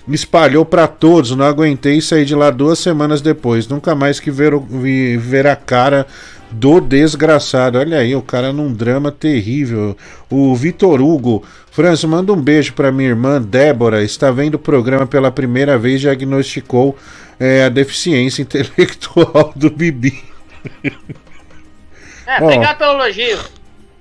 me 0.07 0.14
espalhou 0.14 0.64
pra 0.64 0.87
todos. 0.87 1.35
Não 1.35 1.45
aguentei 1.45 1.97
e 1.99 2.03
saí 2.03 2.25
de 2.25 2.37
lá 2.37 2.53
duas 2.53 2.79
semanas 2.79 3.20
depois. 3.20 3.66
Nunca 3.66 3.97
mais 3.97 4.20
que 4.20 4.31
ver, 4.31 4.55
o- 4.55 4.64
ver 5.18 5.49
a 5.49 5.57
cara 5.57 6.07
do 6.51 6.81
desgraçado. 6.81 7.79
Olha 7.79 7.99
aí, 7.99 8.15
o 8.15 8.23
cara 8.23 8.53
num 8.53 8.73
drama 8.73 9.11
terrível. 9.11 9.97
O 10.31 10.55
Vitor 10.55 11.01
Hugo. 11.01 11.45
França, 11.71 12.07
manda 12.07 12.33
um 12.33 12.41
beijo 12.41 12.73
pra 12.73 12.93
minha 12.93 13.09
irmã 13.09 13.43
Débora. 13.43 14.03
Está 14.03 14.31
vendo 14.31 14.55
o 14.55 14.59
programa 14.59 15.07
pela 15.07 15.31
primeira 15.31 15.77
vez 15.77 16.01
diagnosticou 16.01 16.97
é, 17.39 17.65
a 17.65 17.69
deficiência 17.69 18.43
intelectual 18.43 19.53
do 19.57 19.71
Bibi. 19.71 20.23
É, 22.27 22.43
obrigado 22.43 22.79
pelo 22.79 22.93
elogio. 22.93 23.39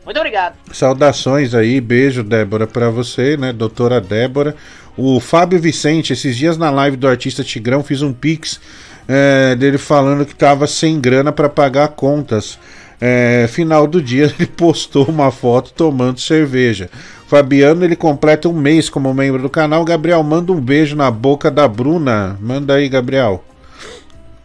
Muito 0.06 0.18
obrigado. 0.18 0.56
Saudações 0.72 1.54
aí, 1.54 1.82
beijo, 1.82 2.24
Débora, 2.24 2.66
pra 2.66 2.89
você, 2.89 3.36
né, 3.36 3.52
doutora 3.52 4.00
Débora. 4.00 4.56
O 4.96 5.20
Fábio 5.20 5.60
Vicente, 5.60 6.14
esses 6.14 6.38
dias 6.38 6.58
na 6.58 6.70
live 6.70 6.96
do 6.96 7.08
artista 7.08 7.44
Tigrão, 7.44 7.84
fiz 7.84 8.02
um 8.02 8.14
pix 8.14 8.62
é, 9.08 9.56
dele 9.56 9.78
falando 9.78 10.26
que 10.26 10.36
tava 10.36 10.68
sem 10.68 10.99
grana 10.99 11.32
pra 11.32 11.49
pagar 11.49 11.89
contas. 11.89 12.60
É, 13.01 13.47
final 13.49 13.86
do 13.86 14.01
dia 14.01 14.32
ele 14.39 14.47
postou 14.47 15.06
uma 15.06 15.32
foto 15.32 15.74
tomando 15.74 16.20
cerveja. 16.20 16.89
Fabiano 17.28 17.84
ele 17.84 17.95
completa 17.95 18.47
um 18.47 18.54
mês 18.54 18.89
como 18.89 19.14
membro 19.14 19.41
do 19.41 19.49
canal. 19.49 19.84
Gabriel 19.84 20.22
manda 20.24 20.51
um 20.51 20.62
beijo 20.62 20.95
na 20.95 21.10
boca 21.10 21.49
da 21.49 21.68
Bruna. 21.68 22.38
Manda 22.39 22.76
aí, 22.76 22.88
Gabriel. 22.88 23.43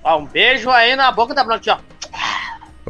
Ó, 0.02 0.18
um 0.18 0.24
beijo 0.24 0.70
aí 0.70 0.96
na 0.96 1.12
boca 1.12 1.34
da 1.34 1.44
Blanca, 1.44 1.74
ó. 1.74 1.88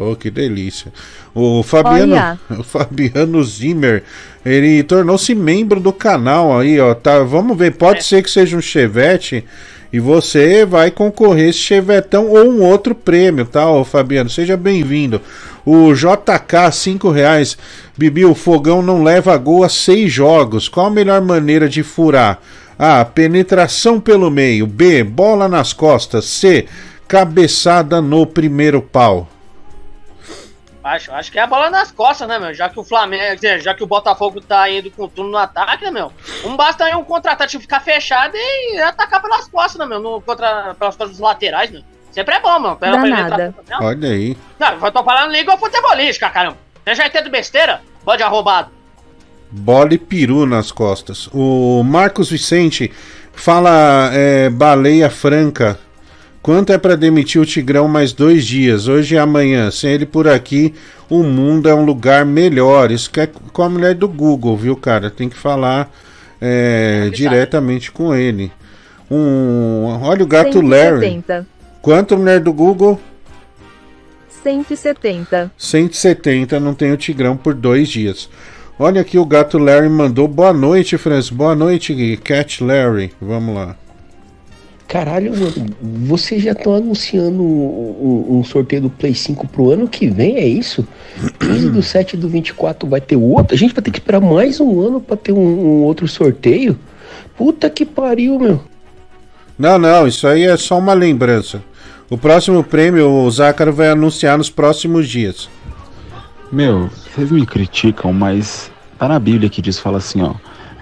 Oh, 0.00 0.14
que 0.14 0.30
delícia. 0.30 0.92
O 1.34 1.62
Fabiano, 1.64 2.14
Olha. 2.14 2.38
o 2.60 2.62
Fabiano 2.62 3.42
Zimmer, 3.42 4.04
ele 4.46 4.84
tornou-se 4.84 5.34
membro 5.34 5.80
do 5.80 5.92
canal 5.92 6.56
aí, 6.56 6.78
ó. 6.78 6.94
Tá, 6.94 7.18
vamos 7.24 7.58
ver, 7.58 7.74
pode 7.74 8.04
ser 8.04 8.22
que 8.22 8.30
seja 8.30 8.56
um 8.56 8.60
Chevette 8.60 9.44
E 9.90 9.98
você 9.98 10.66
vai 10.66 10.90
concorrer 10.90 11.48
esse 11.48 11.60
chevetão 11.60 12.28
ou 12.28 12.44
um 12.44 12.62
outro 12.62 12.94
prêmio, 12.94 13.46
tá, 13.46 13.70
ô 13.70 13.84
Fabiano? 13.84 14.28
Seja 14.28 14.56
bem-vindo. 14.56 15.20
O 15.64 15.94
JK, 15.94 16.70
5 16.72 17.10
reais. 17.10 17.56
Bibi, 17.96 18.24
o 18.24 18.34
fogão 18.34 18.82
não 18.82 19.02
leva 19.02 19.36
gol 19.36 19.64
a 19.64 19.68
seis 19.68 20.12
jogos. 20.12 20.68
Qual 20.68 20.86
a 20.86 20.90
melhor 20.90 21.20
maneira 21.22 21.68
de 21.68 21.82
furar? 21.82 22.38
A. 22.78 23.04
Penetração 23.04 23.98
pelo 23.98 24.30
meio. 24.30 24.66
B. 24.66 25.02
Bola 25.02 25.48
nas 25.48 25.72
costas. 25.72 26.26
C. 26.26 26.66
Cabeçada 27.06 28.00
no 28.00 28.26
primeiro 28.26 28.82
pau. 28.82 29.28
Acho, 30.88 31.12
acho 31.12 31.30
que 31.30 31.38
é 31.38 31.42
a 31.42 31.46
bola 31.46 31.70
nas 31.70 31.92
costas, 31.92 32.26
né, 32.26 32.38
meu? 32.38 32.54
Já 32.54 32.68
que 32.68 32.80
o 32.80 32.84
Flamengo, 32.84 33.40
já 33.60 33.74
que 33.74 33.82
o 33.82 33.86
Botafogo 33.86 34.40
tá 34.40 34.68
indo 34.70 34.90
com 34.90 35.08
tudo 35.08 35.28
no 35.28 35.36
ataque, 35.36 35.84
né, 35.84 35.90
meu? 35.90 36.12
Não 36.42 36.56
basta 36.56 36.84
aí 36.84 36.94
um 36.94 37.04
contra-ataque 37.04 37.58
ficar 37.58 37.80
fechado 37.80 38.34
e 38.34 38.80
atacar 38.80 39.20
pelas 39.20 39.46
costas, 39.48 39.78
né, 39.78 39.86
meu? 39.86 40.00
No, 40.00 40.20
contra, 40.20 40.74
pelas 40.74 40.96
costas 40.96 41.10
dos 41.10 41.18
laterais, 41.18 41.70
né? 41.70 41.82
Sempre 42.10 42.34
é 42.36 42.40
bom, 42.40 42.58
mano. 42.58 42.76
Pela 42.76 42.96
Danada. 42.96 43.36
penetração. 43.36 43.86
Olha 43.86 44.08
aí. 44.08 44.36
Não, 44.58 44.86
eu 44.86 44.92
tô 44.92 45.04
falando 45.04 45.30
língua 45.30 45.56
futebolística, 45.58 46.30
caramba. 46.30 46.56
Você 46.84 46.94
já 46.94 47.06
entende 47.06 47.28
besteira? 47.28 47.82
Pode 48.04 48.22
arrombado. 48.22 48.70
Bola 49.50 49.94
e 49.94 49.98
peru 49.98 50.46
nas 50.46 50.72
costas. 50.72 51.28
O 51.32 51.82
Marcos 51.82 52.30
Vicente 52.30 52.90
fala 53.32 54.10
é, 54.12 54.48
baleia 54.50 55.10
franca. 55.10 55.78
Quanto 56.48 56.72
é 56.72 56.78
para 56.78 56.96
demitir 56.96 57.38
o 57.38 57.44
Tigrão 57.44 57.86
mais 57.86 58.14
dois 58.14 58.46
dias, 58.46 58.88
hoje 58.88 59.14
e 59.14 59.18
amanhã? 59.18 59.70
Sem 59.70 59.90
ele 59.90 60.06
por 60.06 60.26
aqui, 60.26 60.72
o 61.06 61.22
mundo 61.22 61.68
é 61.68 61.74
um 61.74 61.84
lugar 61.84 62.24
melhor. 62.24 62.90
Isso 62.90 63.10
que 63.10 63.20
é 63.20 63.26
com 63.26 63.62
a 63.62 63.68
mulher 63.68 63.94
do 63.94 64.08
Google, 64.08 64.56
viu, 64.56 64.74
cara? 64.74 65.10
Tem 65.10 65.28
que 65.28 65.36
falar 65.36 65.92
é, 66.40 67.10
diretamente 67.12 67.92
com 67.92 68.14
ele. 68.14 68.50
Um, 69.10 70.00
olha 70.00 70.24
o 70.24 70.26
gato 70.26 70.62
Larry. 70.62 71.00
170. 71.00 71.46
Quanto 71.82 72.16
mulher 72.16 72.40
do 72.40 72.54
Google? 72.54 72.98
170. 74.42 75.52
170, 75.54 76.58
não 76.58 76.72
tem 76.72 76.92
o 76.92 76.96
Tigrão 76.96 77.36
por 77.36 77.52
dois 77.52 77.90
dias. 77.90 78.26
Olha 78.78 79.02
aqui, 79.02 79.18
o 79.18 79.26
gato 79.26 79.58
Larry 79.58 79.90
mandou 79.90 80.26
boa 80.26 80.54
noite, 80.54 80.96
Francis. 80.96 81.28
Boa 81.28 81.54
noite, 81.54 82.18
Cat 82.24 82.64
Larry. 82.64 83.12
Vamos 83.20 83.54
lá. 83.54 83.76
Caralho, 84.88 85.32
mano, 85.38 85.66
vocês 86.06 86.42
já 86.42 86.52
estão 86.52 86.72
anunciando 86.72 87.42
um, 87.42 88.38
um- 88.38 88.44
sorteio 88.44 88.80
do 88.82 88.90
Play 88.90 89.14
5 89.14 89.46
pro 89.46 89.70
ano 89.70 89.86
que 89.86 90.06
vem, 90.08 90.36
é 90.38 90.48
isso? 90.48 90.88
15 91.38 91.68
do 91.68 91.82
7 91.82 92.16
do 92.16 92.26
24 92.26 92.88
vai 92.88 92.98
ter 92.98 93.14
outro? 93.16 93.54
A 93.54 93.58
gente 93.58 93.74
vai 93.74 93.82
ter 93.84 93.90
que 93.90 93.98
esperar 93.98 94.18
mais 94.20 94.58
um 94.60 94.80
ano 94.80 94.98
pra 94.98 95.14
ter 95.14 95.32
um, 95.32 95.36
um 95.38 95.82
outro 95.82 96.08
sorteio? 96.08 96.78
Puta 97.36 97.68
que 97.68 97.84
pariu, 97.84 98.38
meu. 98.38 98.62
Não, 99.58 99.78
não, 99.78 100.06
isso 100.06 100.26
aí 100.26 100.44
é 100.44 100.56
só 100.56 100.78
uma 100.78 100.94
lembrança. 100.94 101.62
O 102.08 102.16
próximo 102.16 102.64
prêmio 102.64 103.10
o 103.10 103.30
Zácaro 103.30 103.74
vai 103.74 103.90
anunciar 103.90 104.38
nos 104.38 104.48
próximos 104.48 105.06
dias. 105.06 105.50
Meu, 106.50 106.88
vocês 107.14 107.30
me 107.30 107.44
criticam, 107.44 108.10
mas 108.10 108.70
tá 108.98 109.06
na 109.06 109.18
Bíblia 109.18 109.50
que 109.50 109.60
diz, 109.60 109.78
fala 109.78 109.98
assim, 109.98 110.22
ó. 110.22 110.32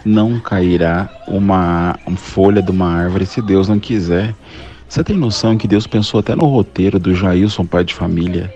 Não 0.06 0.38
cairá 0.38 1.10
uma, 1.26 1.98
folha 2.14 2.62
de 2.62 2.70
uma 2.70 2.88
árvore 2.88 3.26
se 3.26 3.42
Deus 3.42 3.68
não 3.68 3.80
quiser. 3.80 4.36
Você 4.88 5.02
tem 5.02 5.16
noção 5.16 5.58
que 5.58 5.66
Deus 5.66 5.84
pensou 5.84 6.20
até 6.20 6.36
no 6.36 6.46
roteiro 6.46 6.96
do 6.96 7.12
Jailson, 7.12 7.66
pai 7.66 7.82
de 7.82 7.92
família? 7.92 8.54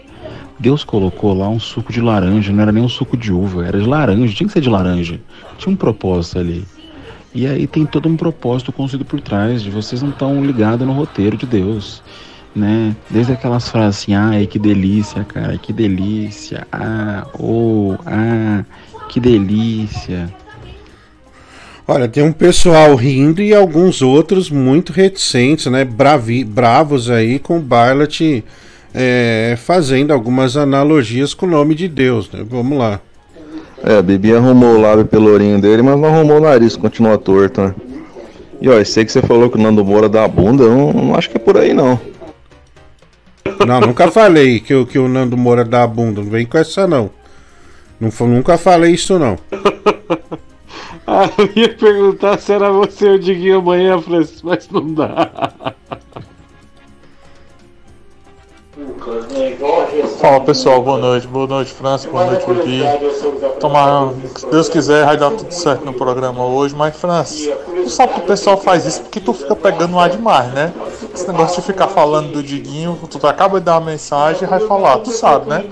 Deus 0.61 0.85
colocou 0.85 1.35
lá 1.35 1.49
um 1.49 1.59
suco 1.59 1.93
de 1.93 2.01
laranja, 2.01 2.53
não 2.53 2.63
era 2.63 2.71
nem 2.71 2.85
um 2.85 2.89
suco 2.89 3.17
de 3.17 3.33
uva, 3.33 3.67
era 3.67 3.81
de 3.81 3.85
laranja, 3.85 4.33
tinha 4.33 4.47
que 4.47 4.53
ser 4.53 4.61
de 4.61 4.71
laranja. 4.71 5.21
Tinha 5.59 5.73
um 5.73 5.77
propósito 5.77 6.39
ali. 6.39 6.65
E 7.35 7.49
aí 7.49 7.67
tem 7.67 7.85
todo 7.85 8.09
um 8.09 8.17
propósito 8.17 8.71
construído 8.71 9.05
por 9.05 9.21
trás, 9.21 9.61
de 9.61 9.71
vocês 9.71 10.03
não 10.03 10.11
estão 10.11 10.45
ligados 10.45 10.87
no 10.87 10.93
roteiro 10.93 11.37
de 11.37 11.47
Deus, 11.47 12.01
né? 12.55 12.95
Desde 13.11 13.33
aquelas 13.33 13.69
frases 13.69 14.03
assim, 14.03 14.15
ai, 14.15 14.47
que 14.47 14.59
delícia, 14.61 15.25
cara, 15.25 15.59
que 15.59 15.73
delícia, 15.73 16.65
ah, 16.71 17.27
oh, 17.37 17.97
ah, 18.07 18.65
que 19.09 19.19
delícia. 19.19 20.33
Olha, 21.93 22.07
tem 22.07 22.23
um 22.23 22.31
pessoal 22.31 22.95
rindo 22.95 23.43
e 23.43 23.53
alguns 23.53 24.01
outros 24.01 24.49
muito 24.49 24.93
reticentes, 24.93 25.67
né? 25.67 25.85
Bravi, 25.85 26.45
bravos 26.45 27.11
aí 27.11 27.41
com 27.41 27.59
o 27.59 27.61
Barlet 27.61 28.45
é, 28.95 29.57
fazendo 29.59 30.13
algumas 30.13 30.57
analogias 30.57 31.35
com 31.35 31.47
o 31.47 31.51
nome 31.51 31.75
de 31.75 31.89
Deus, 31.89 32.31
né? 32.31 32.47
Vamos 32.49 32.79
lá. 32.79 33.01
É, 33.83 33.97
a 33.99 34.03
Bibi 34.03 34.33
arrumou 34.33 34.77
o 34.77 34.81
lábio 34.81 35.05
pelourinho 35.05 35.61
dele, 35.61 35.83
mas 35.83 35.99
não 35.99 36.05
arrumou 36.15 36.37
o 36.37 36.41
nariz, 36.41 36.77
continua 36.77 37.19
torto, 37.19 37.61
né? 37.61 37.75
E 38.61 38.69
ó, 38.69 38.75
eu 38.75 38.85
sei 38.85 39.05
que 39.05 39.11
você 39.11 39.21
falou 39.21 39.51
que 39.51 39.57
o 39.59 39.61
Nando 39.61 39.85
Moura 39.85 40.09
dá 40.09 40.23
a 40.23 40.29
bunda, 40.29 40.63
eu 40.63 40.71
não, 40.71 40.93
não 40.93 41.15
acho 41.17 41.29
que 41.29 41.39
é 41.39 41.41
por 41.41 41.59
aí 41.59 41.75
não. 41.75 41.99
Não, 43.67 43.81
nunca 43.81 44.09
falei 44.13 44.61
que, 44.61 44.73
o- 44.73 44.87
que 44.87 44.97
o 44.97 45.09
Nando 45.09 45.37
Moura 45.37 45.65
dá 45.65 45.83
a 45.83 45.89
bunda, 45.89 46.23
não 46.23 46.31
vem 46.31 46.47
com 46.47 46.57
essa 46.57 46.87
não. 46.87 47.11
não 48.01 48.13
nunca 48.29 48.57
falei 48.57 48.93
isso 48.93 49.19
não. 49.19 49.37
Ah, 51.07 51.29
eu 51.39 51.51
ia 51.57 51.75
perguntar 51.75 52.39
se 52.39 52.53
era 52.53 52.71
você 52.71 53.09
o 53.11 53.19
Diguinho 53.19 53.59
amanhã, 53.59 54.01
Francis, 54.01 54.43
mas 54.43 54.69
não 54.69 54.95
dá. 54.95 55.75
Fala 60.21 60.41
pessoal, 60.43 60.83
boa 60.83 60.99
noite, 60.99 61.27
boa 61.27 61.47
noite 61.47 61.73
França, 61.73 62.09
boa 62.09 62.27
noite 62.27 62.47
Bibi. 62.47 62.83
Tomara, 63.59 64.15
se 64.37 64.47
Deus 64.47 64.69
quiser, 64.69 65.05
vai 65.05 65.17
dar 65.17 65.31
tudo 65.31 65.53
certo 65.53 65.85
no 65.85 65.93
programa 65.93 66.45
hoje, 66.47 66.75
mas 66.75 66.97
França, 66.97 67.35
tu 67.67 67.91
sabe 67.91 68.15
que 68.15 68.21
o 68.21 68.25
pessoal 68.25 68.57
faz 68.57 68.87
isso 68.87 69.03
porque 69.03 69.21
tu 69.21 69.33
fica 69.33 69.57
pegando 69.57 69.99
ar 69.99 70.09
demais, 70.09 70.53
né? 70.53 70.73
Esse 71.13 71.27
negócio 71.27 71.61
de 71.61 71.67
ficar 71.67 71.89
falando 71.89 72.33
do 72.33 72.43
Diguinho, 72.43 72.99
tu 73.11 73.27
acaba 73.27 73.59
de 73.59 73.67
dar 73.67 73.79
uma 73.79 73.91
mensagem 73.91 74.45
e 74.45 74.47
vai 74.47 74.61
falar, 74.61 74.99
tu 74.99 75.11
sabe, 75.11 75.49
né? 75.49 75.65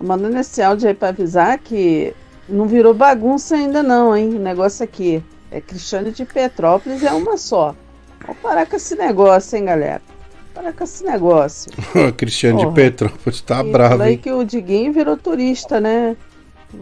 Mandando 0.00 0.36
esse 0.38 0.60
áudio 0.62 0.88
aí 0.88 0.94
pra 0.94 1.08
avisar 1.08 1.58
que 1.58 2.14
não 2.48 2.66
virou 2.66 2.94
bagunça 2.94 3.56
ainda 3.56 3.82
não, 3.82 4.16
hein? 4.16 4.34
O 4.34 4.38
negócio 4.38 4.84
aqui 4.84 5.22
é 5.50 5.60
Cristiane 5.60 6.10
de 6.10 6.24
Petrópolis, 6.24 7.02
é 7.02 7.12
uma 7.12 7.36
só. 7.36 7.74
Vamos 8.20 8.40
parar 8.42 8.66
com 8.66 8.76
esse 8.76 8.94
negócio, 8.96 9.56
hein, 9.56 9.64
galera? 9.64 10.02
Parar 10.54 10.72
com 10.72 10.84
esse 10.84 11.04
negócio. 11.04 11.70
Cristiano 12.16 12.58
de. 12.58 12.74
Petrópolis 12.74 13.40
tá 13.40 13.62
E 13.62 13.70
bravo, 13.70 13.98
falei 13.98 14.12
hein? 14.14 14.18
que 14.18 14.32
o 14.32 14.44
Diguinho 14.44 14.92
virou 14.92 15.16
turista, 15.16 15.80
né? 15.80 16.16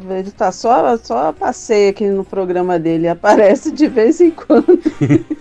Ele 0.08 0.30
tá 0.30 0.50
só, 0.50 0.96
só 0.96 1.32
passeia 1.32 1.90
aqui 1.90 2.06
no 2.06 2.24
programa 2.24 2.78
dele, 2.78 3.06
aparece 3.06 3.70
de 3.70 3.86
vez 3.86 4.20
em 4.20 4.30
quando. 4.30 4.80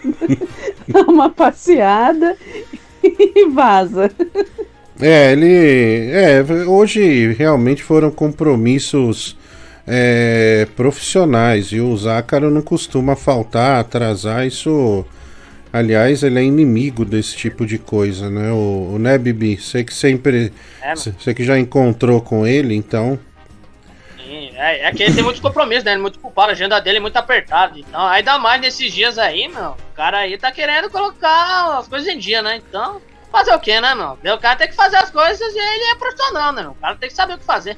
Dá 0.88 1.02
uma 1.04 1.30
passeada 1.30 2.36
e 3.02 3.50
vaza. 3.50 4.12
É, 5.00 5.32
ele. 5.32 6.12
É, 6.12 6.44
hoje 6.68 7.34
realmente 7.34 7.82
foram 7.84 8.12
compromissos 8.12 9.38
é, 9.86 10.68
profissionais 10.76 11.68
e 11.68 11.80
o 11.80 11.96
Zácaro 11.96 12.50
não 12.50 12.62
costuma 12.62 13.16
faltar, 13.16 13.80
atrasar. 13.80 14.46
Isso. 14.46 15.06
Aliás, 15.72 16.22
ele 16.22 16.40
é 16.40 16.44
inimigo 16.44 17.04
desse 17.04 17.36
tipo 17.36 17.66
de 17.66 17.80
coisa, 17.80 18.30
né? 18.30 18.52
O, 18.52 18.94
o 18.94 19.00
né, 19.00 19.18
Bibi? 19.18 19.58
Você 19.58 19.84
que 19.84 19.94
sempre. 19.94 20.54
É, 20.82 20.96
Você 20.96 21.34
que 21.34 21.44
já 21.44 21.58
encontrou 21.58 22.22
com 22.22 22.46
ele, 22.46 22.76
então. 22.76 23.20
Sim, 24.16 24.52
É, 24.56 24.88
é 24.88 24.92
que 24.92 25.02
ele 25.02 25.16
tem 25.16 25.24
muitos 25.24 25.42
compromissos, 25.42 25.84
né? 25.84 25.92
Ele 25.92 26.00
é 26.00 26.02
muito 26.02 26.20
culpado, 26.20 26.50
a 26.50 26.52
agenda 26.52 26.80
dele 26.80 26.98
é 26.98 27.02
muito 27.02 27.18
apertada. 27.18 27.78
Então, 27.78 28.06
ainda 28.06 28.38
mais 28.38 28.62
nesses 28.62 28.94
dias 28.94 29.18
aí, 29.18 29.48
meu. 29.48 29.72
O 29.72 29.96
cara 29.96 30.20
aí 30.20 30.38
tá 30.38 30.52
querendo 30.52 30.92
colocar 30.92 31.80
as 31.80 31.88
coisas 31.88 32.08
em 32.08 32.20
dia, 32.20 32.44
né? 32.44 32.58
Então, 32.58 33.02
fazer 33.32 33.54
o 33.54 33.60
que, 33.60 33.82
né, 33.82 33.96
meu? 33.96 34.36
O 34.36 34.40
cara 34.40 34.56
tem 34.56 34.68
que 34.68 34.76
fazer 34.76 34.98
as 34.98 35.10
coisas 35.10 35.54
e 35.56 35.58
ele 35.58 35.92
é 35.92 35.96
profissional, 35.96 36.54
né, 36.54 36.62
meu? 36.62 36.72
O 36.72 36.76
cara 36.76 36.96
tem 36.96 37.10
que 37.10 37.16
saber 37.16 37.34
o 37.34 37.38
que 37.40 37.46
fazer. 37.46 37.76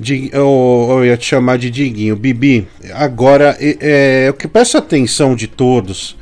Di- 0.00 0.30
eu, 0.32 0.86
eu 0.90 1.04
ia 1.04 1.16
te 1.18 1.26
chamar 1.26 1.58
de 1.58 1.70
Diguinho. 1.70 2.16
Bibi, 2.16 2.66
agora 2.94 3.54
é, 3.60 3.76
é, 3.80 4.28
eu 4.28 4.48
peço 4.48 4.78
atenção 4.78 5.36
de 5.36 5.46
todos, 5.46 6.16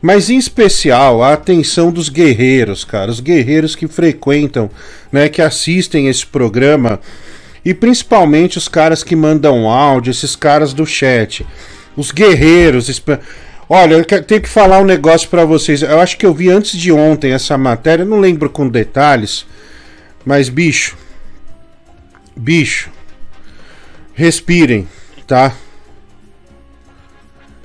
mas 0.00 0.30
em 0.30 0.38
especial 0.38 1.20
a 1.20 1.32
atenção 1.32 1.90
dos 1.90 2.08
guerreiros, 2.08 2.84
cara. 2.84 3.10
Os 3.10 3.18
guerreiros 3.18 3.74
que 3.74 3.88
frequentam, 3.88 4.70
né, 5.10 5.28
que 5.28 5.42
assistem 5.42 6.06
esse 6.06 6.24
programa 6.24 7.00
e 7.64 7.74
principalmente 7.74 8.56
os 8.56 8.68
caras 8.68 9.02
que 9.02 9.16
mandam 9.16 9.68
áudio, 9.68 10.12
esses 10.12 10.36
caras 10.36 10.72
do 10.72 10.86
chat. 10.86 11.44
Os 11.96 12.12
guerreiros. 12.12 13.02
Olha, 13.68 13.94
eu 13.94 14.04
tenho 14.22 14.42
que 14.42 14.48
falar 14.48 14.78
um 14.80 14.84
negócio 14.84 15.28
pra 15.28 15.44
vocês. 15.44 15.82
Eu 15.82 15.98
acho 15.98 16.16
que 16.16 16.26
eu 16.26 16.32
vi 16.32 16.50
antes 16.50 16.78
de 16.78 16.92
ontem 16.92 17.32
essa 17.32 17.58
matéria, 17.58 18.04
não 18.04 18.20
lembro 18.20 18.48
com 18.48 18.68
detalhes, 18.68 19.44
mas 20.24 20.48
bicho. 20.48 20.96
Bicho. 22.36 22.93
Respirem, 24.14 24.86
tá? 25.26 25.54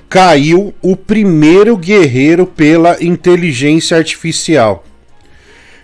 Caiu 0.08 0.74
o 0.82 0.96
primeiro 0.96 1.76
guerreiro 1.76 2.44
pela 2.44 3.02
inteligência 3.02 3.96
artificial. 3.96 4.84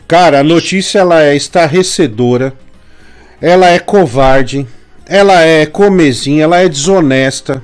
Cara, 0.08 0.40
a 0.40 0.44
notícia 0.44 0.98
ela 0.98 1.22
é 1.22 1.36
estarrecedora. 1.36 2.52
Ela 3.40 3.68
é 3.68 3.78
covarde. 3.78 4.66
Ela 5.06 5.42
é 5.42 5.66
comezinha, 5.66 6.44
ela 6.44 6.60
é 6.60 6.68
desonesta. 6.68 7.62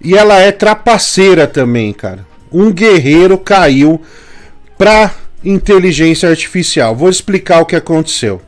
E 0.00 0.14
ela 0.16 0.40
é 0.40 0.50
trapaceira 0.50 1.46
também, 1.46 1.92
cara. 1.92 2.26
um 2.52 2.72
guerreiro 2.72 3.38
caiu 3.38 4.00
pra 4.76 5.14
inteligência 5.44 6.28
artificial. 6.28 6.94
Vou 6.94 7.08
explicar 7.08 7.60
o 7.60 7.66
que 7.66 7.76
aconteceu. 7.76 8.42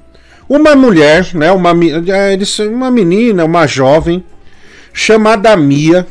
Uma 0.48 0.74
mulher, 0.74 1.28
né, 1.34 1.52
uma, 1.52 1.70
é, 1.70 2.66
uma 2.66 2.90
menina, 2.90 3.44
uma 3.44 3.66
jovem, 3.66 4.24
chamada 4.92 5.54
Mia, 5.56 6.06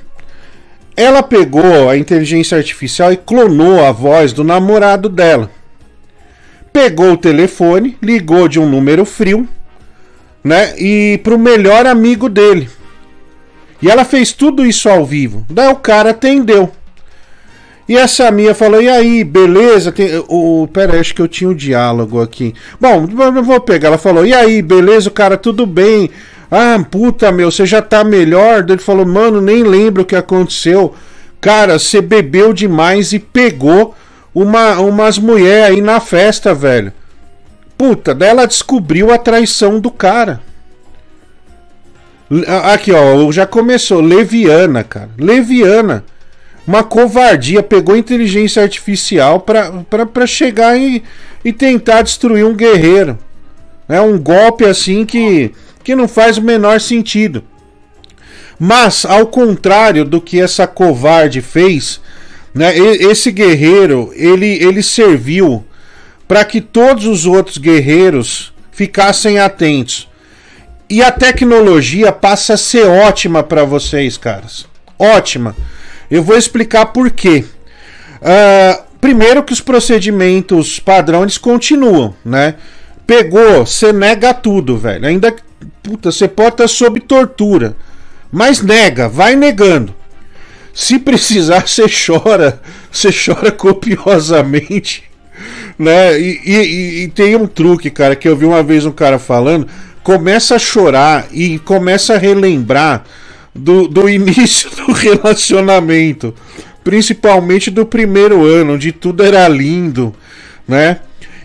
ela 0.96 1.24
pegou 1.24 1.90
a 1.90 1.98
inteligência 1.98 2.58
artificial 2.58 3.12
e 3.12 3.18
clonou 3.18 3.84
a 3.84 3.92
voz 3.92 4.34
do 4.34 4.44
namorado 4.44 5.10
dela. 5.10 5.50
Pegou 6.72 7.14
o 7.14 7.18
telefone, 7.18 7.98
ligou 8.02 8.48
de 8.48 8.60
um 8.60 8.70
número 8.70 9.06
frio, 9.06 9.48
né, 10.44 10.74
e 10.78 11.20
pro 11.24 11.38
melhor 11.38 11.86
amigo 11.86 12.30
dele. 12.30 12.70
E 13.82 13.90
ela 13.90 14.06
fez 14.06 14.32
tudo 14.32 14.66
isso 14.66 14.90
ao 14.90 15.06
vivo. 15.06 15.46
Daí 15.50 15.68
o 15.68 15.76
cara 15.76 16.12
atendeu. 16.12 16.72
E 17.88 17.96
essa 17.96 18.30
minha 18.32 18.54
falou: 18.54 18.82
E 18.82 18.90
aí, 18.90 19.24
beleza? 19.24 19.92
Tem, 19.92 20.10
o, 20.28 20.68
pera 20.72 21.00
acho 21.00 21.16
que 21.16 21.22
eu 21.22 21.28
tinha 21.28 21.50
o 21.50 21.56
diálogo 21.56 22.22
aqui. 22.22 22.54
Bom, 22.80 23.08
eu 23.36 23.44
vou 23.44 23.62
pegar. 23.62 23.90
Ela 23.90 23.98
falou: 23.98 24.26
E 24.26 24.34
aí, 24.34 24.62
beleza, 24.62 25.10
cara, 25.10 25.38
tudo 25.38 25.66
bem? 25.66 26.10
Ah, 26.52 26.84
puta, 26.90 27.32
meu, 27.32 27.50
você 27.50 27.66
já 27.66 27.82
tá 27.82 28.04
melhor? 28.04 28.66
Ele 28.68 28.78
falou: 28.78 29.06
Mano, 29.06 29.40
nem 29.40 29.64
lembro 29.64 30.04
o 30.04 30.06
que 30.06 30.16
aconteceu. 30.16 30.94
Cara, 31.40 31.80
você 31.80 32.02
bebeu 32.02 32.52
demais 32.52 33.14
e 33.14 33.20
pegou 33.20 33.96
uma, 34.34 34.80
umas 34.80 35.18
mulheres 35.18 35.78
aí 35.78 35.82
na 35.82 36.00
festa, 36.00 36.54
velho. 36.54 36.92
Puta, 37.78 38.14
daí 38.14 38.30
ela 38.30 38.48
descobriu 38.48 39.14
a 39.14 39.18
traição 39.18 39.80
do 39.80 39.92
cara. 39.92 40.42
Aqui, 42.74 42.92
ó, 42.92 43.32
já 43.32 43.46
começou. 43.46 44.02
Leviana, 44.02 44.84
cara. 44.84 45.10
Leviana. 45.18 46.04
Uma 46.68 46.84
covardia. 46.84 47.64
Pegou 47.64 47.96
inteligência 47.96 48.62
artificial 48.62 49.40
pra 49.40 50.28
chegar 50.28 50.78
e, 50.78 51.02
e 51.44 51.54
tentar 51.54 52.02
destruir 52.02 52.46
um 52.46 52.54
guerreiro. 52.54 53.18
É 53.88 54.02
um 54.02 54.20
golpe 54.20 54.66
assim 54.66 55.06
que, 55.06 55.54
que 55.84 55.96
não 55.96 56.08
faz 56.08 56.38
o 56.38 56.42
menor 56.42 56.82
sentido. 56.82 57.42
Mas, 58.60 59.06
ao 59.06 59.28
contrário 59.28 60.04
do 60.04 60.20
que 60.20 60.42
essa 60.42 60.68
covarde 60.68 61.42
fez, 61.42 62.02
né, 62.54 62.76
esse 62.78 63.32
guerreiro 63.32 64.12
ele, 64.16 64.48
ele 64.62 64.84
serviu 64.84 65.64
para 66.28 66.44
que 66.44 66.60
todos 66.60 67.06
os 67.06 67.26
outros 67.26 67.58
guerreiros 67.58 68.52
ficassem 68.72 69.40
atentos. 69.40 70.10
E 70.90 71.02
a 71.02 71.12
tecnologia 71.12 72.12
passa 72.12 72.54
a 72.54 72.58
ser 72.58 72.88
ótima 72.88 73.44
para 73.44 73.64
vocês, 73.64 74.18
caras. 74.18 74.66
Ótima. 74.98 75.56
Eu 76.10 76.24
vou 76.24 76.38
explicar 76.38 76.88
por 76.88 77.10
quê. 77.12 77.44
Ah, 78.22 78.82
primeiro 79.02 79.44
que 79.44 79.54
os 79.54 79.62
procedimentos 79.62 80.80
padrão 80.80 81.22
eles 81.24 81.38
continuam, 81.38 82.16
né? 82.24 82.56
Pegou, 83.06 83.66
você 83.66 83.94
nega 83.94 84.34
tudo, 84.34 84.78
velho. 84.78 85.06
Ainda 85.08 85.34
puta, 85.84 86.12
você 86.12 86.28
pode 86.28 86.50
estar 86.56 86.68
sob 86.68 87.00
tortura, 87.00 87.76
mas 88.32 88.62
nega, 88.62 89.08
vai 89.08 89.36
negando. 89.36 89.94
Se 90.74 91.00
precisar, 91.00 91.68
você 91.68 91.86
chora, 91.88 92.62
você 92.92 93.10
chora 93.12 93.52
copiosamente, 93.52 95.04
né? 95.78 96.20
E, 96.20 96.42
e- 96.46 97.04
e 97.04 97.08
tem 97.10 97.36
um 97.36 97.48
truque, 97.48 97.90
cara, 97.90 98.16
que 98.16 98.28
eu 98.28 98.36
vi 98.36 98.46
uma 98.46 98.62
vez 98.64 98.86
um 98.86 98.92
cara 98.92 99.18
falando, 99.20 99.68
começa 100.04 100.56
a 100.56 100.60
chorar 100.60 101.28
e 101.32 101.60
começa 101.60 102.16
a 102.16 102.18
relembrar 102.18 103.04
do, 103.58 103.88
do 103.88 104.08
início 104.08 104.70
do 104.76 104.92
relacionamento, 104.92 106.34
principalmente 106.84 107.70
do 107.70 107.86
primeiro 107.86 108.46
ano, 108.46 108.74
onde 108.74 108.92
tudo 108.92 109.24
era 109.24 109.48
lindo, 109.48 110.14
né? 110.68 111.00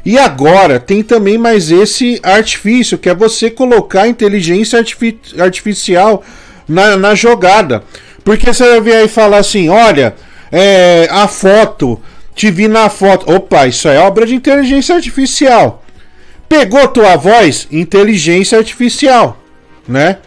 E 0.05 0.19
agora 0.19 0.81
tem 0.81 1.03
também 1.03 1.39
mais 1.39 1.71
esse 1.71 2.21
artifício, 2.25 2.99
que 2.99 3.09
é 3.09 3.15
você 3.15 3.49
colocar 3.49 4.09
inteligência 4.09 4.79
artifi- 4.79 5.21
artificial 5.39 6.25
na, 6.69 6.97
na 6.97 7.15
jogada. 7.15 7.85
Porque 8.25 8.53
você 8.53 8.69
vai 8.69 8.81
vir 8.81 8.95
aí 8.95 9.09
falar 9.09 9.39
assim: 9.39 9.69
olha, 9.69 10.15
é, 10.51 11.07
a 11.09 11.29
foto, 11.29 12.01
te 12.35 12.51
vi 12.51 12.67
na 12.67 12.89
foto. 12.89 13.33
Opa, 13.33 13.69
isso 13.69 13.89
é 13.89 13.99
obra 14.01 14.27
de 14.27 14.35
inteligência 14.35 14.97
artificial. 14.97 15.85
Pegou 16.49 16.87
tua 16.89 17.17
voz? 17.17 17.69
Inteligência 17.71 18.59
artificial, 18.59 19.41
né? 19.87 20.19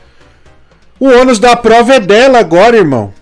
O 1.00 1.08
ônus 1.08 1.40
da 1.40 1.56
prova 1.56 1.96
é 1.96 2.00
dela 2.00 2.40
agora, 2.40 2.78
irmão. 2.78 3.14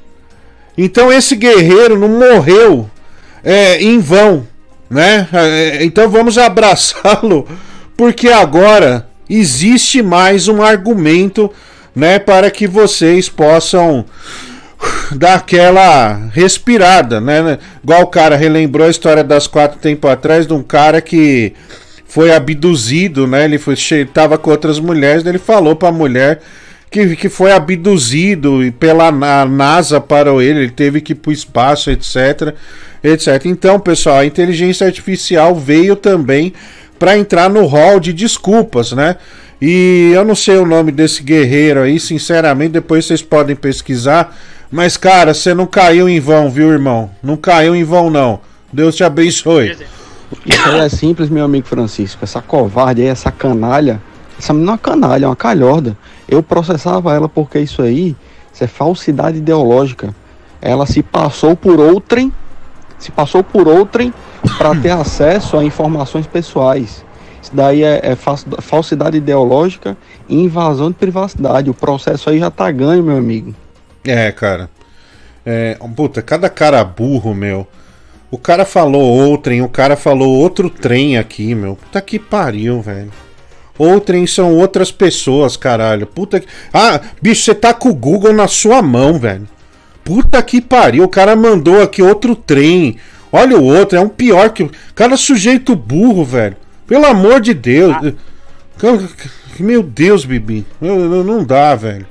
Então 0.77 1.11
esse 1.11 1.35
guerreiro 1.35 1.97
não 1.97 2.09
morreu 2.09 2.89
é, 3.43 3.81
em 3.81 3.99
vão, 3.99 4.47
né? 4.89 5.27
É, 5.33 5.83
Então 5.83 6.09
vamos 6.09 6.37
abraçá-lo, 6.37 7.47
porque 7.97 8.29
agora 8.29 9.07
existe 9.29 10.01
mais 10.01 10.47
um 10.47 10.61
argumento, 10.61 11.51
né, 11.95 12.19
para 12.19 12.49
que 12.51 12.67
vocês 12.67 13.29
possam 13.29 14.05
dar 15.15 15.35
aquela 15.35 16.29
respirada, 16.31 17.21
né? 17.21 17.57
Igual 17.83 18.01
o 18.01 18.07
cara 18.07 18.35
relembrou 18.35 18.85
a 18.85 18.91
história 18.91 19.23
das 19.23 19.47
quatro 19.47 19.79
tempos 19.79 20.09
atrás 20.09 20.45
de 20.45 20.53
um 20.53 20.61
cara 20.61 21.01
que 21.01 21.53
foi 22.05 22.31
abduzido, 22.31 23.25
né? 23.25 23.45
Ele 23.45 23.57
foi 23.57 23.75
tava 24.13 24.37
com 24.37 24.51
outras 24.51 24.79
mulheres, 24.79 25.25
ele 25.25 25.39
falou 25.39 25.75
para 25.75 25.89
a 25.89 25.91
mulher 25.91 26.41
que, 26.93 27.15
que 27.15 27.27
foi 27.29 27.51
abduzido 27.51 28.63
e 28.63 28.69
pela 28.71 29.11
Na- 29.11 29.45
NASA 29.45 29.99
para 29.99 30.31
ele, 30.43 30.59
ele 30.59 30.69
teve 30.71 31.01
que 31.01 31.13
ir 31.13 31.15
para 31.15 31.31
o 31.31 31.33
espaço, 31.33 31.89
etc, 31.89 32.53
etc. 33.03 33.45
Então, 33.45 33.79
pessoal, 33.79 34.19
a 34.19 34.25
inteligência 34.25 34.85
artificial 34.85 35.55
veio 35.55 35.95
também 35.95 36.53
para 36.99 37.17
entrar 37.17 37.49
no 37.49 37.65
hall 37.65 37.99
de 37.99 38.13
desculpas, 38.13 38.91
né? 38.91 39.15
E 39.59 40.11
eu 40.13 40.23
não 40.23 40.35
sei 40.35 40.57
o 40.57 40.65
nome 40.65 40.91
desse 40.91 41.23
guerreiro 41.23 41.81
aí, 41.81 41.99
sinceramente, 41.99 42.73
depois 42.73 43.05
vocês 43.05 43.21
podem 43.21 43.55
pesquisar. 43.55 44.35
Mas, 44.69 44.95
cara, 44.97 45.33
você 45.33 45.53
não 45.53 45.65
caiu 45.65 46.07
em 46.07 46.19
vão, 46.19 46.49
viu, 46.49 46.71
irmão? 46.71 47.09
Não 47.23 47.35
caiu 47.37 47.75
em 47.75 47.83
vão, 47.83 48.09
não. 48.09 48.39
Deus 48.71 48.95
te 48.95 49.03
abençoe. 49.03 49.75
Isso 50.45 50.69
é 50.69 50.89
simples, 50.89 51.29
meu 51.29 51.45
amigo 51.45 51.67
Francisco. 51.67 52.23
Essa 52.23 52.41
covarde 52.41 53.01
aí, 53.01 53.07
essa 53.07 53.31
canalha. 53.31 54.01
Essa 54.37 54.51
menina 54.51 54.71
é 54.71 54.73
uma 54.73 54.77
canalha, 54.77 55.25
é 55.25 55.27
uma 55.27 55.35
calhorda. 55.35 55.95
Eu 56.33 56.43
processava 56.43 57.13
ela 57.13 57.29
porque 57.29 57.59
isso 57.59 57.81
aí, 57.81 58.15
isso 58.53 58.63
é 58.63 58.67
falsidade 58.67 59.37
ideológica. 59.37 60.13
Ela 60.61 60.85
se 60.85 61.03
passou 61.03 61.55
por 61.55 61.79
outrem, 61.79 62.31
se 62.97 63.11
passou 63.11 63.43
por 63.43 63.67
outrem 63.67 64.13
para 64.57 64.75
ter 64.75 64.91
acesso 64.95 65.57
a 65.57 65.63
informações 65.63 66.25
pessoais. 66.25 67.03
Isso 67.41 67.51
daí 67.53 67.83
é, 67.83 67.99
é 68.01 68.15
fals- 68.15 68.45
falsidade 68.61 69.17
ideológica 69.17 69.97
e 70.29 70.35
invasão 70.35 70.89
de 70.89 70.95
privacidade. 70.95 71.69
O 71.69 71.73
processo 71.73 72.29
aí 72.29 72.39
já 72.39 72.49
tá 72.49 72.71
ganho, 72.71 73.03
meu 73.03 73.17
amigo. 73.17 73.53
É, 74.03 74.31
cara. 74.31 74.69
É, 75.45 75.77
puta, 75.95 76.21
cada 76.21 76.49
cara 76.49 76.83
burro, 76.83 77.33
meu. 77.33 77.67
O 78.31 78.37
cara 78.37 78.65
falou 78.65 79.01
outrem, 79.01 79.61
o 79.61 79.69
cara 79.69 79.95
falou 79.95 80.33
outro 80.35 80.69
trem 80.69 81.17
aqui, 81.17 81.53
meu. 81.53 81.75
Puta 81.75 82.01
que 82.01 82.17
pariu, 82.17 82.81
velho. 82.81 83.11
Outrem 83.77 84.27
são 84.27 84.55
outras 84.55 84.91
pessoas, 84.91 85.57
caralho. 85.57 86.05
Puta 86.05 86.39
que. 86.39 86.47
Ah, 86.73 87.01
bicho, 87.21 87.43
você 87.43 87.55
tá 87.55 87.73
com 87.73 87.89
o 87.89 87.95
Google 87.95 88.33
na 88.33 88.47
sua 88.47 88.81
mão, 88.81 89.17
velho. 89.17 89.47
Puta 90.03 90.41
que 90.43 90.61
pariu. 90.61 91.03
O 91.05 91.09
cara 91.09 91.35
mandou 91.35 91.81
aqui 91.81 92.01
outro 92.01 92.35
trem. 92.35 92.97
Olha 93.31 93.57
o 93.57 93.63
outro, 93.63 93.97
é 93.97 94.01
um 94.01 94.09
pior 94.09 94.51
que. 94.51 94.69
Cara, 94.93 95.17
sujeito 95.17 95.75
burro, 95.75 96.23
velho. 96.23 96.55
Pelo 96.85 97.05
amor 97.05 97.41
de 97.41 97.53
Deus. 97.53 97.95
Cara, 98.77 99.09
Meu 99.59 99.81
Deus, 99.81 100.23
Bibi. 100.23 100.65
Não 100.79 101.43
dá, 101.43 101.73
velho. 101.73 102.05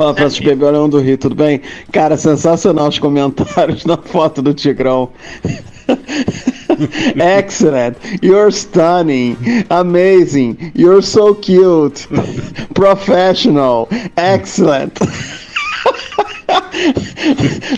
Fala, 0.00 0.14
Francisco 0.14 0.46
Bebê, 0.46 0.70
Leão 0.70 0.88
do 0.88 0.98
Rio, 0.98 1.18
tudo 1.18 1.34
bem? 1.34 1.60
Cara, 1.92 2.16
sensacional 2.16 2.88
os 2.88 2.98
comentários 2.98 3.84
na 3.84 3.98
foto 3.98 4.40
do 4.40 4.54
Tigrão. 4.54 5.10
Excellent. 7.38 7.98
You're 8.22 8.50
stunning. 8.50 9.36
Amazing. 9.68 10.72
You're 10.74 11.02
so 11.02 11.34
cute. 11.34 12.08
Professional. 12.72 13.90
Excellent. 14.16 14.98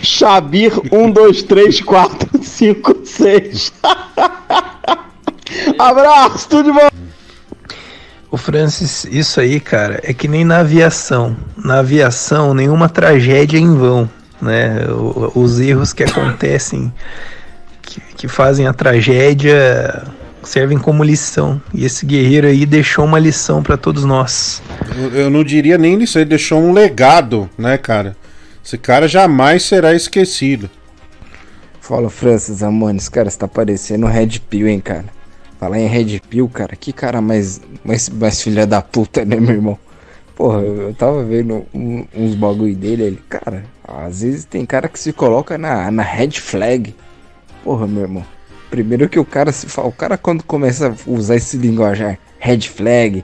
Xabir 0.01 0.71
1, 0.93 1.11
2, 1.11 1.43
3, 1.43 1.81
4, 1.81 2.41
5, 2.41 3.01
6. 3.03 3.73
Abraço, 5.77 6.47
tudo 6.47 6.71
de 6.71 6.71
bom. 6.71 7.12
O 8.33 8.37
Francis, 8.37 9.05
isso 9.11 9.39
aí, 9.39 9.59
cara, 9.59 9.99
é 10.03 10.11
que 10.11 10.27
nem 10.27 10.43
na 10.43 10.57
aviação. 10.61 11.37
Na 11.55 11.79
aviação, 11.79 12.51
nenhuma 12.55 12.89
tragédia 12.89 13.57
é 13.57 13.61
em 13.61 13.75
vão, 13.75 14.09
né? 14.41 14.87
O- 14.89 15.31
Os 15.39 15.59
erros 15.59 15.93
que 15.93 16.03
acontecem, 16.03 16.91
que, 17.83 18.01
que 18.17 18.27
fazem 18.27 18.65
a 18.65 18.73
tragédia, 18.73 20.03
servem 20.41 20.79
como 20.79 21.03
lição. 21.03 21.61
E 21.71 21.85
esse 21.85 22.07
guerreiro 22.07 22.47
aí 22.47 22.65
deixou 22.65 23.05
uma 23.05 23.19
lição 23.19 23.61
pra 23.61 23.77
todos 23.77 24.03
nós. 24.03 24.63
Eu, 24.97 25.09
eu 25.25 25.29
não 25.29 25.43
diria 25.43 25.77
nem 25.77 26.01
isso, 26.01 26.17
ele 26.17 26.25
deixou 26.25 26.59
um 26.59 26.73
legado, 26.73 27.47
né, 27.55 27.77
cara? 27.77 28.17
Esse 28.65 28.79
cara 28.79 29.07
jamais 29.07 29.61
será 29.61 29.93
esquecido. 29.93 30.67
Fala, 31.79 32.09
Francis 32.09 32.63
Amones, 32.63 33.09
cara, 33.09 33.29
você 33.29 33.37
tá 33.37 33.47
parecendo 33.47 34.07
um 34.07 34.09
Red 34.09 34.39
Pill, 34.49 34.67
hein, 34.67 34.79
cara. 34.79 35.05
Falar 35.63 35.79
em 35.79 35.87
Red 35.87 36.19
Pill, 36.29 36.49
cara, 36.49 36.75
que 36.75 36.91
cara 36.91 37.21
mais, 37.21 37.61
mais, 37.85 38.09
mais 38.09 38.41
filha 38.41 38.67
da 38.67 38.81
puta, 38.81 39.23
né, 39.23 39.37
meu 39.39 39.55
irmão? 39.55 39.79
Porra, 40.35 40.59
eu, 40.59 40.89
eu 40.89 40.93
tava 40.93 41.23
vendo 41.23 41.65
um- 41.73 42.05
uns 42.13 42.35
bagulho 42.35 42.75
dele, 42.75 43.03
ele, 43.03 43.23
cara, 43.29 43.63
às 43.81 44.19
vezes 44.23 44.43
tem 44.43 44.65
cara 44.65 44.89
que 44.89 44.99
se 44.99 45.13
coloca 45.13 45.57
na, 45.57 45.89
na 45.89 46.03
red 46.03 46.31
flag. 46.31 46.93
Porra, 47.63 47.87
meu 47.87 48.01
irmão. 48.01 48.25
Primeiro 48.69 49.07
que 49.07 49.17
o 49.17 49.23
cara 49.23 49.53
se 49.53 49.67
fala, 49.67 49.87
o 49.87 49.93
cara 49.93 50.17
quando 50.17 50.43
começa 50.43 50.89
a 50.89 51.09
usar 51.09 51.37
esse 51.37 51.55
linguajar, 51.55 52.19
red 52.39 52.59
flag, 52.63 53.23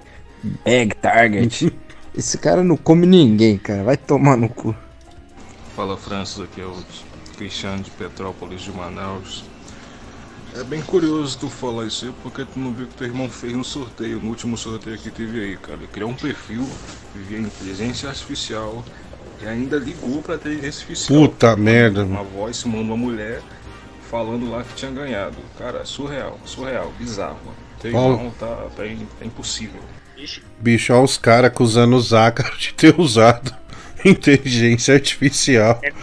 bag 0.63 0.95
target, 0.95 1.73
esse 2.17 2.37
cara 2.37 2.63
não 2.63 2.77
come 2.77 3.05
ninguém, 3.05 3.57
cara, 3.57 3.83
vai 3.83 3.97
tomar 3.97 4.37
no 4.37 4.47
cu. 4.47 4.73
Fala 5.75 5.97
Francis, 5.97 6.39
aqui 6.39 6.61
é 6.61 6.65
o 6.65 6.73
Cristiano 7.37 7.83
de 7.83 7.91
Petrópolis 7.91 8.61
de 8.61 8.71
Manaus. 8.71 9.43
É 10.55 10.63
bem 10.63 10.81
curioso 10.81 11.37
tu 11.39 11.49
falar 11.49 11.85
isso 11.85 12.05
aí, 12.05 12.13
porque 12.23 12.43
tu 12.43 12.57
não 12.59 12.73
viu 12.73 12.85
o 12.85 12.89
que 12.89 12.95
teu 12.95 13.07
irmão 13.07 13.29
fez 13.29 13.53
no 13.53 13.63
sorteio, 13.63 14.19
no 14.19 14.29
último 14.29 14.57
sorteio 14.57 14.97
que 14.97 15.09
teve 15.11 15.39
aí, 15.39 15.57
cara. 15.57 15.77
Ele 15.77 15.87
criou 15.87 16.09
um 16.09 16.15
perfil 16.15 16.67
via 17.15 17.37
inteligência 17.39 18.09
artificial 18.09 18.83
e 19.41 19.47
ainda 19.47 19.77
ligou 19.77 20.21
pra 20.21 20.35
inteligência 20.35 20.81
artificial. 20.81 21.19
Puta 21.19 21.55
merda, 21.55 22.03
Uma 22.03 22.23
voz 22.23 22.63
mandou 22.63 22.81
uma 22.83 22.97
mulher 22.97 23.41
falando 24.09 24.49
lá 24.49 24.63
que 24.63 24.73
tinha 24.73 24.91
ganhado. 24.91 25.37
Cara, 25.57 25.85
surreal, 25.85 26.39
surreal, 26.45 26.91
bizarro. 26.97 27.37
Teu 27.79 27.91
irmão 27.91 28.33
tá, 28.37 28.47
tá, 28.47 28.69
tá 28.75 29.25
impossível. 29.25 29.81
Bicho, 30.59 30.91
olha 30.93 31.03
os 31.03 31.17
caras 31.17 31.51
acusando 31.51 31.95
o 31.95 32.01
Zácaro 32.01 32.55
de 32.57 32.73
ter 32.73 32.99
usado 32.99 33.55
inteligência 34.03 34.95
artificial. 34.95 35.79
Ele 35.83 35.93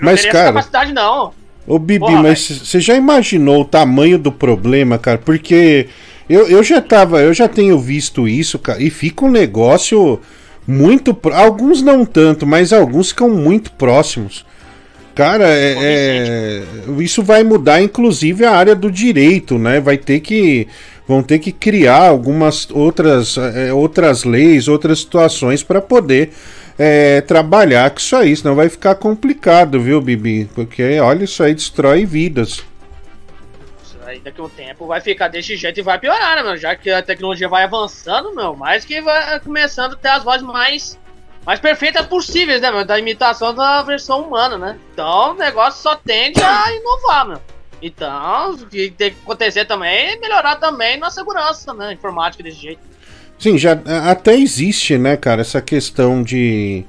não 0.00 0.06
Mas, 0.10 0.20
teria 0.22 0.32
cara- 0.32 0.44
essa 0.46 0.52
capacidade, 0.54 0.92
não. 0.92 1.34
Ô 1.68 1.78
Bibi, 1.78 2.00
Porra, 2.00 2.22
mas 2.22 2.48
você 2.64 2.80
já 2.80 2.96
imaginou 2.96 3.60
o 3.60 3.64
tamanho 3.64 4.18
do 4.18 4.32
problema, 4.32 4.98
cara? 4.98 5.18
Porque 5.18 5.86
eu, 6.28 6.48
eu 6.48 6.62
já 6.62 6.80
tava, 6.80 7.20
eu 7.20 7.34
já 7.34 7.46
tenho 7.46 7.78
visto 7.78 8.26
isso, 8.26 8.58
cara, 8.58 8.82
e 8.82 8.88
fica 8.88 9.26
um 9.26 9.30
negócio 9.30 10.18
muito. 10.66 11.16
Alguns 11.32 11.82
não 11.82 12.06
tanto, 12.06 12.46
mas 12.46 12.72
alguns 12.72 13.10
ficam 13.10 13.28
muito 13.28 13.70
próximos. 13.72 14.46
Cara, 15.14 15.48
é, 15.48 15.74
é- 15.80 16.62
isso 17.02 17.22
vai 17.22 17.42
mudar, 17.42 17.82
inclusive, 17.82 18.44
a 18.44 18.52
área 18.52 18.74
do 18.74 18.90
direito, 18.90 19.58
né? 19.58 19.80
Vai 19.80 19.98
ter 19.98 20.20
que. 20.20 20.68
Vão 21.08 21.22
ter 21.22 21.38
que 21.38 21.50
criar 21.50 22.06
algumas 22.08 22.70
outras, 22.70 23.36
é, 23.38 23.72
outras 23.72 24.24
leis, 24.24 24.68
outras 24.68 25.00
situações 25.00 25.62
para 25.62 25.80
poder 25.80 26.30
é, 26.78 27.20
trabalhar 27.22 27.90
com 27.90 27.98
isso 27.98 28.14
aí, 28.14 28.34
senão 28.36 28.54
vai 28.54 28.68
ficar 28.68 28.94
complicado, 28.94 29.80
viu, 29.80 30.00
Bibi? 30.00 30.48
Porque, 30.54 31.00
olha, 31.00 31.24
isso 31.24 31.42
aí 31.42 31.52
destrói 31.52 32.06
vidas. 32.06 32.62
Isso 33.82 33.98
aí 34.06 34.20
daqui 34.20 34.40
a 34.40 34.44
um 34.44 34.48
tempo 34.48 34.86
vai 34.86 35.00
ficar 35.00 35.26
desse 35.26 35.56
jeito 35.56 35.80
e 35.80 35.82
vai 35.82 35.98
piorar, 35.98 36.36
né, 36.36 36.42
meu? 36.44 36.56
Já 36.56 36.76
que 36.76 36.88
a 36.88 37.02
tecnologia 37.02 37.48
vai 37.48 37.64
avançando, 37.64 38.34
meu, 38.34 38.54
mais 38.54 38.84
que 38.84 39.00
vai 39.00 39.40
começando 39.40 39.94
a 39.94 39.96
ter 39.96 40.08
as 40.08 40.22
vozes 40.22 40.46
mais, 40.46 40.98
mais 41.44 41.58
perfeitas 41.58 42.06
possíveis, 42.06 42.60
né, 42.60 42.70
meu? 42.70 42.84
Da 42.84 42.96
imitação 42.96 43.52
da 43.52 43.82
versão 43.82 44.22
humana, 44.22 44.56
né? 44.56 44.78
Então 44.92 45.32
o 45.32 45.34
negócio 45.34 45.82
só 45.82 45.96
tende 45.96 46.40
a 46.40 46.72
inovar, 46.72 47.26
meu. 47.26 47.40
Então, 47.80 48.52
o 48.54 48.66
que 48.66 48.90
tem 48.90 49.12
que 49.12 49.16
acontecer 49.22 49.64
também 49.64 50.12
é 50.12 50.16
melhorar 50.16 50.56
também 50.56 50.96
na 50.96 51.10
segurança, 51.10 51.72
né? 51.72 51.92
Informática 51.92 52.42
desse 52.42 52.60
jeito. 52.60 52.80
Sim, 53.38 53.56
já 53.56 53.78
até 54.10 54.36
existe, 54.36 54.98
né, 54.98 55.16
cara, 55.16 55.40
essa 55.42 55.60
questão 55.60 56.22
de. 56.22 56.84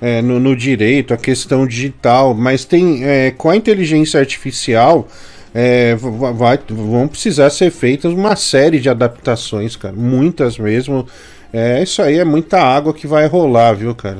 é, 0.00 0.20
no, 0.20 0.38
no 0.38 0.54
direito, 0.54 1.14
a 1.14 1.16
questão 1.16 1.66
digital, 1.66 2.34
mas 2.34 2.64
tem. 2.64 3.04
é, 3.04 3.30
com 3.30 3.48
a 3.50 3.56
inteligência 3.56 4.20
artificial. 4.20 5.08
é, 5.54 5.94
va- 5.94 6.32
vai, 6.32 6.58
vão 6.68 7.06
precisar 7.08 7.48
ser 7.50 7.70
feitas 7.70 8.12
uma 8.12 8.36
série 8.36 8.80
de 8.80 8.88
adaptações, 8.90 9.76
cara. 9.76 9.94
Muitas 9.96 10.58
mesmo. 10.58 11.06
É, 11.52 11.82
isso 11.82 12.02
aí 12.02 12.18
é 12.18 12.24
muita 12.24 12.60
água 12.60 12.92
que 12.92 13.06
vai 13.06 13.26
rolar, 13.28 13.72
viu, 13.74 13.94
cara? 13.94 14.18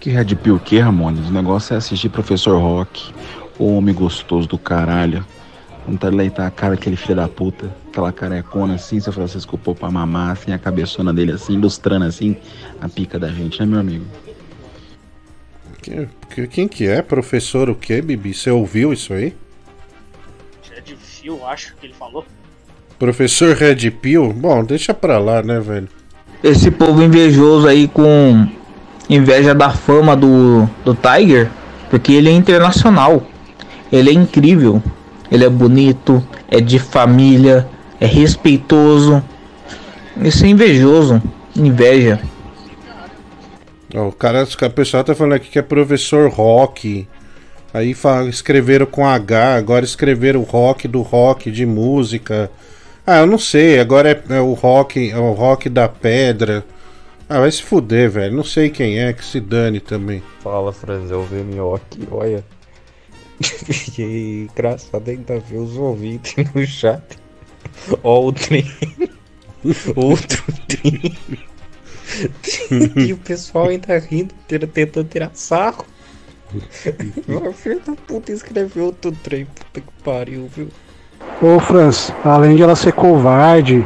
Que 0.00 0.10
Red 0.10 0.36
Pill 0.36 0.58
que, 0.60 0.78
Ramones? 0.78 1.28
O 1.28 1.32
negócio 1.32 1.74
é 1.74 1.76
assistir 1.76 2.08
Professor 2.08 2.56
Rock, 2.60 3.12
o 3.58 3.74
homem 3.76 3.92
gostoso 3.94 4.46
do 4.48 4.56
caralho. 4.56 5.26
Vontade 5.86 6.12
de 6.12 6.16
leitar 6.18 6.46
a 6.46 6.50
cara 6.52 6.76
daquele 6.76 6.94
filho 6.96 7.16
da 7.16 7.26
puta, 7.28 7.68
aquela 8.06 8.12
carecona 8.12 8.74
assim, 8.74 9.00
seu 9.00 9.12
Francisco 9.12 9.56
pôr 9.58 9.74
pra 9.74 9.90
mamar, 9.90 10.30
assim, 10.32 10.52
a 10.52 10.58
cabeçona 10.58 11.12
dele 11.12 11.32
assim, 11.32 11.54
ilustrando 11.54 12.04
assim 12.04 12.36
a 12.80 12.88
pica 12.88 13.18
da 13.18 13.28
gente, 13.28 13.58
né, 13.60 13.66
meu 13.66 13.80
amigo? 13.80 14.04
Que- 15.82 16.08
que- 16.34 16.46
Quem 16.46 16.68
que 16.68 16.86
é? 16.86 17.02
Professor 17.02 17.68
o 17.70 17.74
quê, 17.74 18.00
Bibi? 18.02 18.34
Você 18.34 18.50
ouviu 18.50 18.92
isso 18.92 19.12
aí? 19.12 19.34
De 20.84 20.94
fio, 20.96 21.44
acho 21.46 21.74
que 21.76 21.86
ele 21.86 21.94
falou. 21.94 22.24
Professor 22.98 23.54
Red 23.54 23.90
Pill? 23.90 24.32
Bom, 24.32 24.64
deixa 24.64 24.94
pra 24.94 25.18
lá, 25.18 25.42
né, 25.42 25.60
velho? 25.60 25.88
Esse 26.42 26.70
povo 26.70 27.02
invejoso 27.02 27.66
aí 27.66 27.88
com 27.88 28.46
inveja 29.10 29.54
da 29.54 29.70
fama 29.70 30.16
do, 30.16 30.68
do 30.84 30.94
Tiger, 30.94 31.50
porque 31.90 32.12
ele 32.12 32.28
é 32.28 32.32
internacional. 32.32 33.26
Ele 33.90 34.10
é 34.10 34.12
incrível. 34.12 34.82
Ele 35.30 35.44
é 35.44 35.48
bonito, 35.50 36.24
é 36.48 36.60
de 36.60 36.78
família, 36.78 37.68
é 38.00 38.06
respeitoso. 38.06 39.22
Isso 40.22 40.44
é 40.44 40.48
invejoso. 40.48 41.22
Inveja. 41.56 42.20
Ó, 43.94 44.08
o 44.08 44.12
cara, 44.12 44.44
o 44.44 44.70
pessoal 44.70 45.04
tá 45.04 45.14
falando 45.14 45.34
aqui 45.34 45.48
que 45.48 45.58
é 45.58 45.62
professor 45.62 46.30
rock. 46.30 47.08
Aí 47.72 47.94
escreveram 48.28 48.86
com 48.86 49.06
H, 49.06 49.56
agora 49.56 49.84
escreveram 49.84 50.42
rock 50.42 50.88
do 50.88 51.02
rock 51.02 51.50
de 51.50 51.66
música. 51.66 52.50
Ah, 53.06 53.18
eu 53.18 53.26
não 53.26 53.38
sei, 53.38 53.78
agora 53.78 54.10
é, 54.10 54.34
é 54.36 54.40
o 54.40 54.52
rock, 54.52 55.10
é 55.10 55.18
o 55.18 55.32
rock 55.32 55.68
da 55.68 55.88
pedra. 55.88 56.64
Ah, 57.28 57.40
vai 57.40 57.50
se 57.50 57.62
fuder, 57.62 58.10
velho. 58.10 58.34
Não 58.34 58.44
sei 58.44 58.70
quem 58.70 58.98
é, 58.98 59.12
que 59.12 59.24
se 59.24 59.38
dane 59.38 59.80
também. 59.80 60.22
Fala, 60.40 60.72
Franz, 60.72 61.10
é 61.10 61.14
o 61.14 61.26
Minhoque, 61.26 62.08
olha. 62.10 62.42
Fiquei 63.42 64.48
engraçado 64.50 65.08
ainda 65.08 65.38
ver 65.38 65.58
os 65.58 65.76
ouvintes 65.76 66.34
no 66.54 66.66
chat. 66.66 67.02
Ó, 68.02 68.26
o 68.26 68.32
trem. 68.32 68.70
Outro 69.96 70.44
trem. 70.66 71.16
e 72.96 73.12
o 73.12 73.16
pessoal 73.18 73.68
ainda 73.68 73.98
rindo, 73.98 74.34
tentando 74.72 75.08
tirar 75.08 75.30
sarro. 75.34 75.84
O 77.28 77.52
filho 77.52 77.80
da 77.86 77.94
puta 77.94 78.32
escreveu 78.32 78.86
outro 78.86 79.12
trem, 79.12 79.44
puta 79.44 79.80
que 79.80 80.02
pariu, 80.02 80.48
viu? 80.54 80.68
Ô, 81.42 81.60
Franz, 81.60 82.10
além 82.24 82.56
de 82.56 82.62
ela 82.62 82.74
ser 82.74 82.92
covarde, 82.92 83.84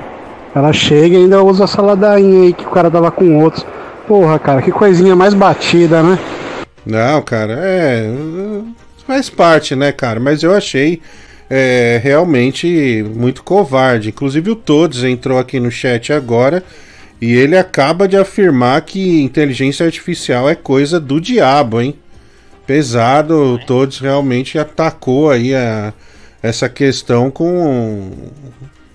ela 0.55 0.73
chega 0.73 1.17
e 1.17 1.23
ainda 1.23 1.43
usa 1.43 1.65
essa 1.65 1.83
ladainha 1.83 2.43
aí 2.45 2.53
que 2.53 2.65
o 2.65 2.71
cara 2.71 2.89
dava 2.89 3.11
com 3.11 3.43
outros. 3.43 3.67
Porra, 4.07 4.39
cara, 4.39 4.63
que 4.63 4.71
coisinha 4.71 5.17
mais 5.17 5.35
batida, 5.35 6.03
né? 6.03 6.19
Não, 6.85 7.23
cara, 7.23 7.55
é. 7.59 8.11
Faz 9.07 9.29
parte, 9.29 9.75
né, 9.75 9.93
cara? 9.93 10.21
Mas 10.21 10.43
eu 10.43 10.55
achei 10.55 11.01
é, 11.55 12.01
realmente 12.03 13.05
muito 13.15 13.45
covarde. 13.45 14.09
Inclusive 14.09 14.51
o 14.51 14.57
Todos 14.57 15.05
entrou 15.05 15.39
aqui 15.39 15.61
no 15.61 15.71
chat 15.71 16.11
agora 16.11 16.65
e 17.21 17.35
ele 17.35 17.59
acaba 17.59 18.09
de 18.09 18.17
afirmar 18.17 18.81
que 18.81 19.21
inteligência 19.21 19.85
artificial 19.85 20.49
é 20.49 20.55
coisa 20.55 20.99
do 20.99 21.21
diabo, 21.21 21.83
hein? 21.83 21.95
Pesado, 22.67 23.35
o 23.35 23.59
Todos 23.59 23.99
realmente 23.99 24.59
atacou 24.59 25.31
aí 25.31 25.55
a, 25.55 25.93
essa 26.43 26.71
questão 26.71 27.31
com, 27.31 28.31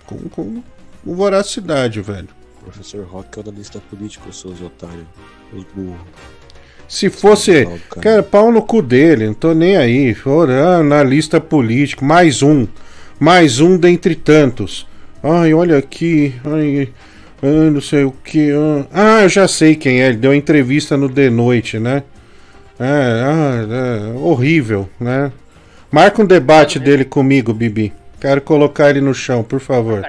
com, 0.07 0.17
com 0.27 0.63
voracidade, 1.05 2.01
velho. 2.01 2.29
Professor 2.63 3.05
Rock 3.05 3.37
é 3.37 3.41
o 3.41 3.43
da 3.43 3.51
lista 3.51 3.79
política, 3.79 4.31
seus 4.31 4.59
otários. 4.61 5.05
Os 5.53 5.63
burros. 5.75 6.01
Se 6.87 7.09
fosse. 7.09 7.65
Não, 7.65 7.77
cara. 7.89 8.01
Cara, 8.01 8.23
pau 8.23 8.51
no 8.51 8.61
cu 8.61 8.81
dele, 8.81 9.27
não 9.27 9.33
tô 9.33 9.53
nem 9.53 9.75
aí. 9.75 10.15
Orando 10.25 10.89
na 10.89 11.03
lista 11.03 11.39
política, 11.39 12.05
mais 12.05 12.41
um. 12.41 12.67
Mais 13.19 13.59
um 13.59 13.77
dentre 13.77 14.15
tantos. 14.15 14.87
Ai, 15.21 15.53
olha 15.53 15.77
aqui. 15.77 16.33
Ai, 16.45 16.89
ai, 17.41 17.69
não 17.69 17.81
sei 17.81 18.03
o 18.03 18.11
que. 18.11 18.51
Ah, 18.93 19.23
eu 19.23 19.29
já 19.29 19.47
sei 19.47 19.75
quem 19.75 20.01
é. 20.01 20.07
Ele 20.07 20.17
deu 20.17 20.33
entrevista 20.33 20.95
no 20.95 21.09
The 21.09 21.29
Noite, 21.29 21.79
né? 21.79 22.03
É, 22.79 22.85
ah, 22.85 23.65
é, 23.69 24.17
horrível, 24.19 24.87
né? 24.99 25.31
Marca 25.91 26.21
um 26.21 26.25
debate 26.25 26.77
dele 26.77 27.03
comigo, 27.03 27.53
Bibi. 27.53 27.91
Quero 28.19 28.41
colocar 28.41 28.89
ele 28.89 29.01
no 29.01 29.13
chão, 29.13 29.43
por 29.43 29.59
favor. 29.59 30.05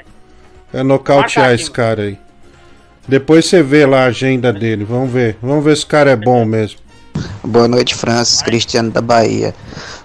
É 0.73 0.83
nocautear 0.83 1.55
esse 1.55 1.71
cara 1.71 2.03
aí. 2.03 2.19
Depois 3.09 3.47
você 3.47 3.63
vê 3.63 3.87
lá 3.87 4.03
a 4.03 4.07
agenda 4.09 4.53
dele. 4.53 4.85
Vamos 4.85 5.11
ver. 5.11 5.39
Vamos 5.41 5.65
ver 5.65 5.77
se 5.77 5.85
o 5.85 5.89
cara 5.89 6.11
é 6.11 6.17
bom 6.17 6.45
mesmo. 6.45 6.79
Boa 7.43 7.67
noite, 7.67 7.95
Francis, 7.95 8.43
Cristiano 8.43 8.91
da 8.91 9.01
Bahia. 9.01 9.55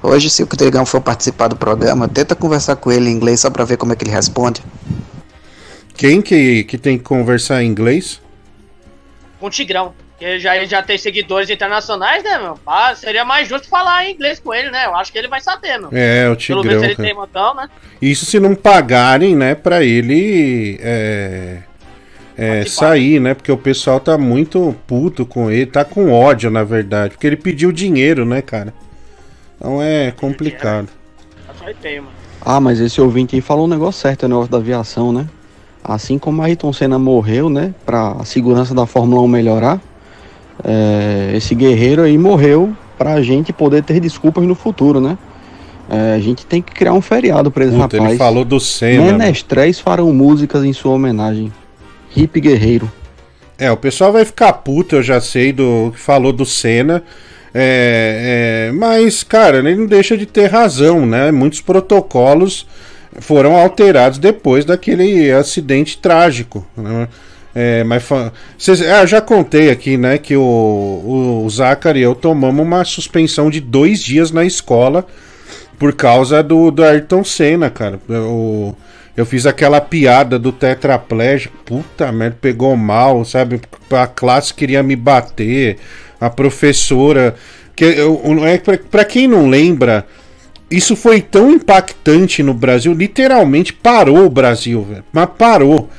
Hoje, 0.02 0.30
se 0.30 0.42
o 0.42 0.48
Trigão 0.48 0.86
for 0.86 1.02
participar 1.02 1.50
do 1.50 1.56
programa, 1.56 2.08
tenta 2.08 2.34
conversar 2.34 2.78
com 2.78 2.92
ele 2.92 3.10
em 3.10 3.14
inglês 3.14 3.42
só 3.42 3.50
pra 3.50 3.66
ver 3.66 3.76
como 3.76 3.92
é 3.92 3.96
que 3.96 4.06
ele 4.06 4.12
responde. 4.12 4.64
Quem 5.96 6.22
que, 6.22 6.64
que 6.64 6.78
tem 6.78 6.98
que 6.98 7.04
conversar 7.04 7.62
em 7.62 7.68
inglês? 7.68 8.22
Com 9.40 9.48
o 9.48 9.50
Tigrão. 9.50 9.94
Porque 10.12 10.40
já, 10.40 10.56
ele 10.56 10.66
já 10.66 10.82
tem 10.82 10.98
seguidores 10.98 11.50
internacionais, 11.50 12.24
né, 12.24 12.40
meu? 12.40 12.58
Ah, 12.66 12.96
seria 12.96 13.26
mais 13.26 13.50
justo 13.50 13.68
falar 13.68 14.06
em 14.06 14.14
inglês 14.14 14.40
com 14.40 14.54
ele, 14.54 14.72
né? 14.72 14.86
Eu 14.86 14.96
acho 14.96 15.12
que 15.12 15.18
ele 15.18 15.28
vai 15.28 15.42
saber, 15.42 15.78
meu. 15.78 15.90
É, 15.92 16.30
o 16.30 16.36
Pelo 16.36 16.38
Tigrão. 16.38 16.64
menos 16.64 16.84
ele 16.84 16.96
cara. 16.96 17.08
tem 17.08 17.16
botão, 17.16 17.54
né? 17.54 17.70
Isso 18.02 18.26
se 18.26 18.40
não 18.40 18.56
pagarem, 18.56 19.36
né, 19.36 19.54
pra 19.54 19.84
ele 19.84 20.80
é, 20.82 21.58
é, 22.38 22.66
sair, 22.66 23.20
né? 23.20 23.34
Porque 23.34 23.52
o 23.52 23.58
pessoal 23.58 24.00
tá 24.00 24.18
muito 24.18 24.76
puto 24.88 25.26
com 25.26 25.50
ele, 25.52 25.66
tá 25.66 25.84
com 25.86 26.12
ódio, 26.12 26.50
na 26.50 26.64
verdade. 26.64 27.12
Porque 27.12 27.28
ele 27.28 27.36
pediu 27.38 27.72
dinheiro, 27.72 28.26
né, 28.26 28.42
cara? 28.42 28.74
Então 29.58 29.82
é 29.82 30.12
complicado. 30.12 30.88
Tá. 31.48 31.72
Ah, 32.46 32.60
mas 32.60 32.80
esse 32.80 33.00
ouvinte 33.00 33.36
aí 33.36 33.42
falou 33.42 33.66
um 33.66 33.70
negócio 33.70 34.02
certo, 34.02 34.24
é 34.24 34.26
o 34.26 34.30
negócio 34.30 34.52
da 34.52 34.58
aviação, 34.58 35.14
né? 35.14 35.28
Assim 35.84 36.18
como 36.18 36.42
a 36.42 36.46
Ayrton 36.46 36.74
Senna 36.74 37.00
morreu, 37.00 37.50
né? 37.50 37.74
Pra 37.86 38.18
a 38.20 38.26
segurança 38.26 38.74
da 38.74 38.86
Fórmula 38.86 39.22
1 39.22 39.28
melhorar, 39.28 39.82
é, 40.64 41.32
esse 41.36 41.56
guerreiro 41.56 42.02
aí 42.02 42.18
morreu 42.18 42.76
pra 42.98 43.22
gente 43.22 43.52
poder 43.54 43.84
ter 43.84 44.00
desculpas 44.00 44.44
no 44.46 44.56
futuro, 44.56 45.00
né? 45.00 45.18
É, 45.90 46.14
a 46.16 46.20
gente 46.20 46.46
tem 46.46 46.62
que 46.62 46.74
criar 46.74 46.94
um 46.94 47.02
feriado 47.02 47.52
pra 47.52 47.66
esse 47.66 47.74
Puta, 47.76 47.98
rapaz. 47.98 48.10
ele 48.12 48.18
falou 48.18 48.46
do 48.46 48.60
Senna. 48.60 49.06
né? 49.06 49.12
Menestréis 49.12 49.80
farão 49.80 50.12
músicas 50.14 50.64
em 50.64 50.74
sua 50.74 50.94
homenagem. 50.94 51.52
Hip 52.16 52.40
Guerreiro. 52.40 52.92
É, 53.58 53.72
o 53.72 53.78
pessoal 53.78 54.12
vai 54.12 54.26
ficar 54.26 54.52
puto, 54.54 54.96
eu 54.96 55.04
já 55.04 55.22
sei, 55.22 55.52
do 55.54 55.92
que 55.94 56.00
falou 56.00 56.34
do 56.34 56.46
Senna. 56.46 57.04
É, 57.54 58.70
é, 58.70 58.72
mas, 58.72 59.24
cara, 59.24 59.58
ele 59.60 59.76
não 59.76 59.86
deixa 59.86 60.18
de 60.18 60.26
ter 60.26 60.48
razão, 60.48 61.06
né? 61.06 61.32
Muitos 61.32 61.62
protocolos 61.62 62.66
foram 63.20 63.56
alterados 63.56 64.18
depois 64.18 64.66
daquele 64.66 65.32
acidente 65.32 65.98
trágico. 65.98 66.66
Né? 66.76 67.08
É, 67.56 67.84
mas 67.84 68.04
cês- 68.58 68.82
ah, 68.82 69.06
já 69.06 69.22
contei 69.22 69.70
aqui, 69.70 69.96
né, 69.96 70.18
que 70.18 70.36
o, 70.36 70.42
o, 70.42 71.44
o 71.46 71.50
Zachary 71.50 72.00
e 72.00 72.02
eu 72.02 72.16
tomamos 72.16 72.66
uma 72.66 72.84
suspensão 72.84 73.50
de 73.50 73.60
dois 73.60 74.02
dias 74.02 74.32
na 74.32 74.44
escola 74.44 75.06
por 75.78 75.94
causa 75.94 76.42
do, 76.42 76.72
do 76.72 76.84
Ayrton 76.84 77.24
Senna, 77.24 77.70
cara. 77.70 78.00
Eu, 78.10 78.76
eu 79.16 79.26
fiz 79.26 79.46
aquela 79.46 79.80
piada 79.80 80.40
do 80.40 80.52
tetraplégico, 80.52 81.56
puta 81.64 82.12
merda, 82.12 82.38
pegou 82.42 82.76
mal, 82.76 83.24
sabe? 83.24 83.62
A 83.92 84.08
classe 84.08 84.54
queria 84.54 84.82
me 84.82 84.96
bater, 84.96 85.78
a 86.20 86.30
professora. 86.30 87.36
Que 87.76 87.86
eu, 87.86 88.22
eu- 88.24 88.46
é, 88.46 88.58
pra, 88.58 89.06
quem 89.06 89.28
não 89.28 89.48
lembra, 89.48 90.06
isso 90.70 90.96
foi 90.96 91.22
tão 91.22 91.52
impactante 91.52 92.42
no 92.42 92.54
Brasil, 92.54 92.94
literalmente 92.94 93.72
parou 93.74 94.26
o 94.26 94.30
Brasil, 94.30 94.82
velho. 94.84 95.04
Mas 95.12 95.30
parou. 95.38 95.90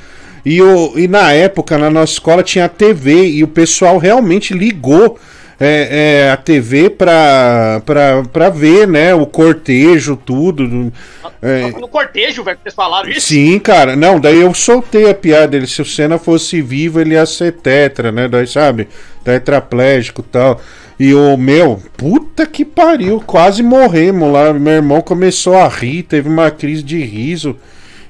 E, 0.45 0.61
o, 0.61 0.99
e 0.99 1.09
na 1.09 1.33
época, 1.33 1.79
na 1.79 1.89
nossa 1.89 2.13
escola, 2.15 2.43
tinha 2.43 2.69
TV 2.69 3.29
e 3.29 3.43
o 3.45 3.49
pessoal 3.49 3.97
realmente 3.97 4.53
ligou 4.53 5.19
é, 5.67 6.27
é, 6.27 6.31
a 6.31 6.37
TV 6.37 6.91
pra, 6.91 7.81
pra, 7.87 8.23
pra 8.31 8.51
ver, 8.51 8.87
né? 8.87 9.15
O 9.15 9.25
cortejo, 9.25 10.15
tudo. 10.15 10.93
É, 11.41 11.71
No 11.81 11.89
cortejo, 11.89 12.45
velho, 12.45 12.57
que 12.59 12.65
vocês 12.65 12.75
falaram 12.75 13.09
isso. 13.09 13.29
Sim, 13.29 13.59
cara. 13.59 13.97
Não, 13.97 14.21
daí 14.21 14.41
eu 14.41 14.53
soltei 14.53 15.09
a 15.09 15.15
piada 15.15 15.49
dele. 15.49 15.67
Se 15.67 15.81
o 15.81 15.85
Senna 15.85 16.19
fosse 16.19 16.61
vivo, 16.61 17.01
ele 17.01 17.15
ia 17.15 17.25
ser 17.25 17.53
tetra, 17.53 18.13
né? 18.13 18.29
Daí, 18.29 18.47
sabe? 18.47 18.89
Tetraplégico 19.25 20.21
e 20.21 20.31
tal. 20.31 20.61
E 21.01 21.15
o 21.15 21.37
meu, 21.37 21.83
puta 21.97 22.47
que 22.47 22.65
pariu, 22.65 23.23
quase 23.25 23.63
morremos 23.63 24.31
lá. 24.31 24.53
Meu 24.53 24.75
irmão 24.75 25.01
começou 25.01 25.57
a 25.57 25.67
rir, 25.67 26.03
teve 26.03 26.29
uma 26.29 26.51
crise 26.51 26.83
de 26.83 27.03
riso. 27.03 27.57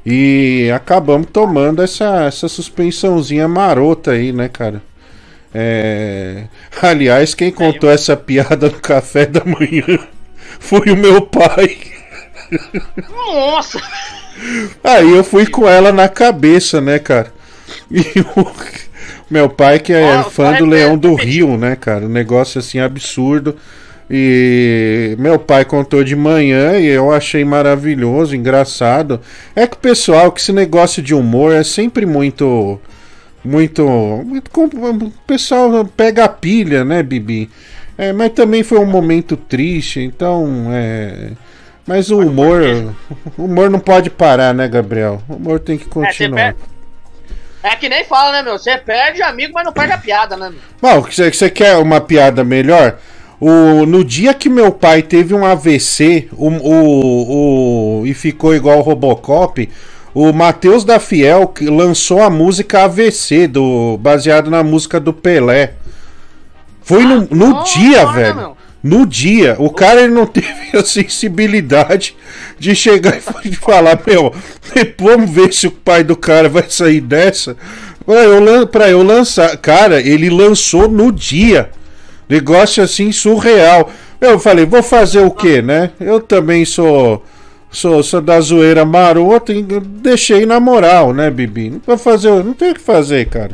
E 0.04 0.70
acabamos 0.74 1.28
tomando 1.32 1.82
essa, 1.82 2.24
essa 2.24 2.48
suspensãozinha 2.48 3.46
marota 3.46 4.10
aí, 4.10 4.32
né, 4.32 4.48
cara? 4.48 4.82
É... 5.54 6.44
Aliás, 6.82 7.34
quem 7.34 7.52
contou 7.52 7.88
essa 7.88 8.16
piada 8.16 8.68
no 8.68 8.80
café 8.80 9.24
da 9.24 9.44
manhã 9.44 10.00
foi 10.58 10.90
o 10.90 10.96
meu 10.96 11.22
pai. 11.22 11.78
Nossa! 13.08 13.80
Aí 14.82 15.10
eu 15.10 15.22
fui 15.22 15.46
com 15.46 15.68
ela 15.68 15.92
na 15.92 16.08
cabeça, 16.08 16.80
né, 16.80 16.98
cara? 16.98 17.32
E 17.90 18.02
o 18.36 18.50
meu 19.30 19.48
pai, 19.48 19.78
que 19.78 19.92
é 19.92 20.22
fã 20.24 20.52
do 20.54 20.66
Leão 20.66 20.98
do 20.98 21.14
Rio, 21.14 21.56
né, 21.56 21.76
cara? 21.76 22.04
Um 22.04 22.10
negócio 22.10 22.58
assim 22.58 22.80
absurdo. 22.80 23.56
E 24.10 25.16
meu 25.18 25.38
pai 25.38 25.64
contou 25.64 26.04
de 26.04 26.14
manhã 26.14 26.78
e 26.78 26.86
eu 26.86 27.10
achei 27.10 27.44
maravilhoso, 27.44 28.36
engraçado. 28.36 29.20
É 29.56 29.66
que 29.66 29.76
o 29.76 29.80
pessoal, 29.80 30.30
que 30.30 30.40
esse 30.40 30.52
negócio 30.52 31.02
de 31.02 31.14
humor 31.14 31.54
é 31.54 31.64
sempre 31.64 32.04
muito. 32.04 32.78
Muito. 33.44 33.84
muito 34.24 34.50
o 34.60 35.10
pessoal 35.26 35.84
pega 35.84 36.24
a 36.24 36.28
pilha, 36.28 36.84
né, 36.84 37.02
Bibi? 37.02 37.50
É, 37.96 38.12
mas 38.12 38.30
também 38.32 38.62
foi 38.62 38.78
um 38.78 38.86
momento 38.86 39.36
triste, 39.36 40.00
então. 40.00 40.68
É, 40.72 41.32
mas 41.86 42.10
o 42.10 42.18
humor. 42.18 42.94
O 43.36 43.44
humor 43.44 43.70
não 43.70 43.78
pode 43.80 44.10
parar, 44.10 44.54
né, 44.54 44.66
Gabriel? 44.68 45.22
O 45.28 45.34
humor 45.34 45.60
tem 45.60 45.76
que 45.78 45.84
É, 45.84 45.88
continuar. 45.88 46.54
É 47.62 47.74
que 47.76 47.88
nem 47.88 48.04
fala, 48.04 48.32
né, 48.32 48.42
meu? 48.42 48.58
Você 48.58 48.76
perde 48.78 49.22
amigo, 49.22 49.52
mas 49.54 49.64
não 49.64 49.72
perde 49.72 49.92
a 49.92 49.98
piada, 49.98 50.36
né, 50.36 50.50
meu? 50.50 50.60
Bom, 50.80 51.00
você, 51.02 51.32
você 51.32 51.48
quer 51.50 51.76
uma 51.78 52.00
piada 52.00 52.44
melhor? 52.44 52.98
O, 53.40 53.84
no 53.86 54.04
dia 54.04 54.32
que 54.34 54.48
meu 54.48 54.70
pai 54.72 55.02
teve 55.02 55.34
um 55.34 55.44
AVC 55.44 56.28
o, 56.32 56.48
o, 56.48 58.00
o- 58.02 58.06
e 58.06 58.14
ficou 58.14 58.54
igual 58.54 58.78
o 58.78 58.82
Robocop, 58.82 59.68
o 60.14 60.32
Matheus 60.32 60.84
da 60.84 61.00
Fiel 61.00 61.48
que 61.48 61.66
lançou 61.66 62.22
a 62.22 62.30
música 62.30 62.84
AVC, 62.84 63.48
do, 63.48 63.98
baseado 63.98 64.48
na 64.48 64.62
música 64.62 65.00
do 65.00 65.12
Pelé. 65.12 65.74
Foi 66.82 67.04
no, 67.04 67.26
no 67.30 67.64
dia, 67.64 68.06
velho. 68.06 68.56
No 68.82 69.06
dia. 69.06 69.56
O 69.58 69.70
cara 69.70 70.02
ele 70.02 70.12
não 70.12 70.26
teve 70.28 70.76
a 70.78 70.84
sensibilidade 70.84 72.14
de 72.58 72.74
chegar 72.74 73.18
e 73.44 73.52
falar: 73.56 73.98
Meu, 74.06 74.32
vamos 74.98 75.30
ver 75.30 75.52
se 75.52 75.66
o 75.66 75.72
pai 75.72 76.04
do 76.04 76.14
cara 76.14 76.48
vai 76.48 76.64
sair 76.68 77.00
dessa. 77.00 77.56
Pra 78.06 78.22
eu, 78.22 78.66
pra 78.68 78.90
eu 78.90 79.02
lançar. 79.02 79.56
Cara, 79.56 80.00
ele 80.00 80.30
lançou 80.30 80.86
no 80.86 81.10
dia. 81.10 81.70
Negócio 82.28 82.82
assim 82.82 83.10
surreal. 83.10 83.90
Eu 84.20 84.38
falei: 84.38 84.64
Vou 84.66 84.82
fazer 84.82 85.20
o 85.20 85.30
que, 85.30 85.60
né? 85.60 85.90
Eu 85.98 86.20
também 86.20 86.64
sou. 86.64 87.24
Sou, 87.74 88.04
sou 88.04 88.20
da 88.20 88.40
zoeira 88.40 88.84
marota 88.84 89.52
e 89.52 89.60
deixei 89.60 90.46
na 90.46 90.60
moral, 90.60 91.12
né, 91.12 91.28
Bibi? 91.28 91.70
Não 91.70 91.82
vou 91.84 91.98
fazer, 91.98 92.30
não 92.44 92.54
tem 92.54 92.70
o 92.70 92.74
que 92.74 92.80
fazer, 92.80 93.28
cara. 93.28 93.50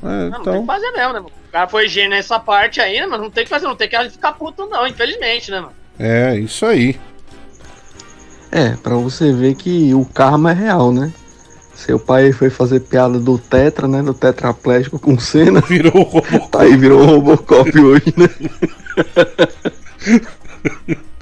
É, 0.00 0.06
Não, 0.06 0.30
não 0.30 0.30
tem 0.30 0.40
então, 0.40 0.60
que 0.60 0.66
fazer 0.66 0.90
mesmo, 0.92 1.12
né? 1.14 1.20
O 1.20 1.50
cara 1.50 1.66
foi 1.66 1.88
gênio 1.88 2.10
nessa 2.10 2.38
parte 2.38 2.80
aí, 2.80 3.00
né, 3.00 3.06
mas 3.06 3.20
não 3.20 3.28
tem 3.30 3.42
que 3.42 3.50
fazer, 3.50 3.66
não 3.66 3.74
tem 3.74 3.88
que 3.88 4.10
ficar 4.10 4.34
puto, 4.34 4.66
não, 4.66 4.86
infelizmente, 4.86 5.50
né, 5.50 5.60
mano? 5.60 5.72
é 5.98 6.36
isso 6.38 6.64
aí. 6.64 6.96
É, 8.52 8.76
pra 8.76 8.94
você 8.94 9.32
ver 9.32 9.56
que 9.56 9.92
o 9.94 10.04
karma 10.04 10.52
é 10.52 10.54
real, 10.54 10.92
né? 10.92 11.12
Seu 11.74 11.98
pai 11.98 12.30
foi 12.30 12.50
fazer 12.50 12.80
piada 12.80 13.18
do 13.18 13.36
Tetra, 13.36 13.88
né? 13.88 14.00
Do 14.00 14.14
tetraplégico 14.14 14.96
com 14.96 15.18
cena. 15.18 15.60
Virou 15.66 15.96
o 15.96 16.02
Robocop. 16.02 16.50
Tá 16.52 16.60
aí, 16.62 16.76
virou 16.76 17.00
o 17.00 17.06
Robocop 17.06 17.76
hoje, 17.80 18.14
né? 18.16 18.28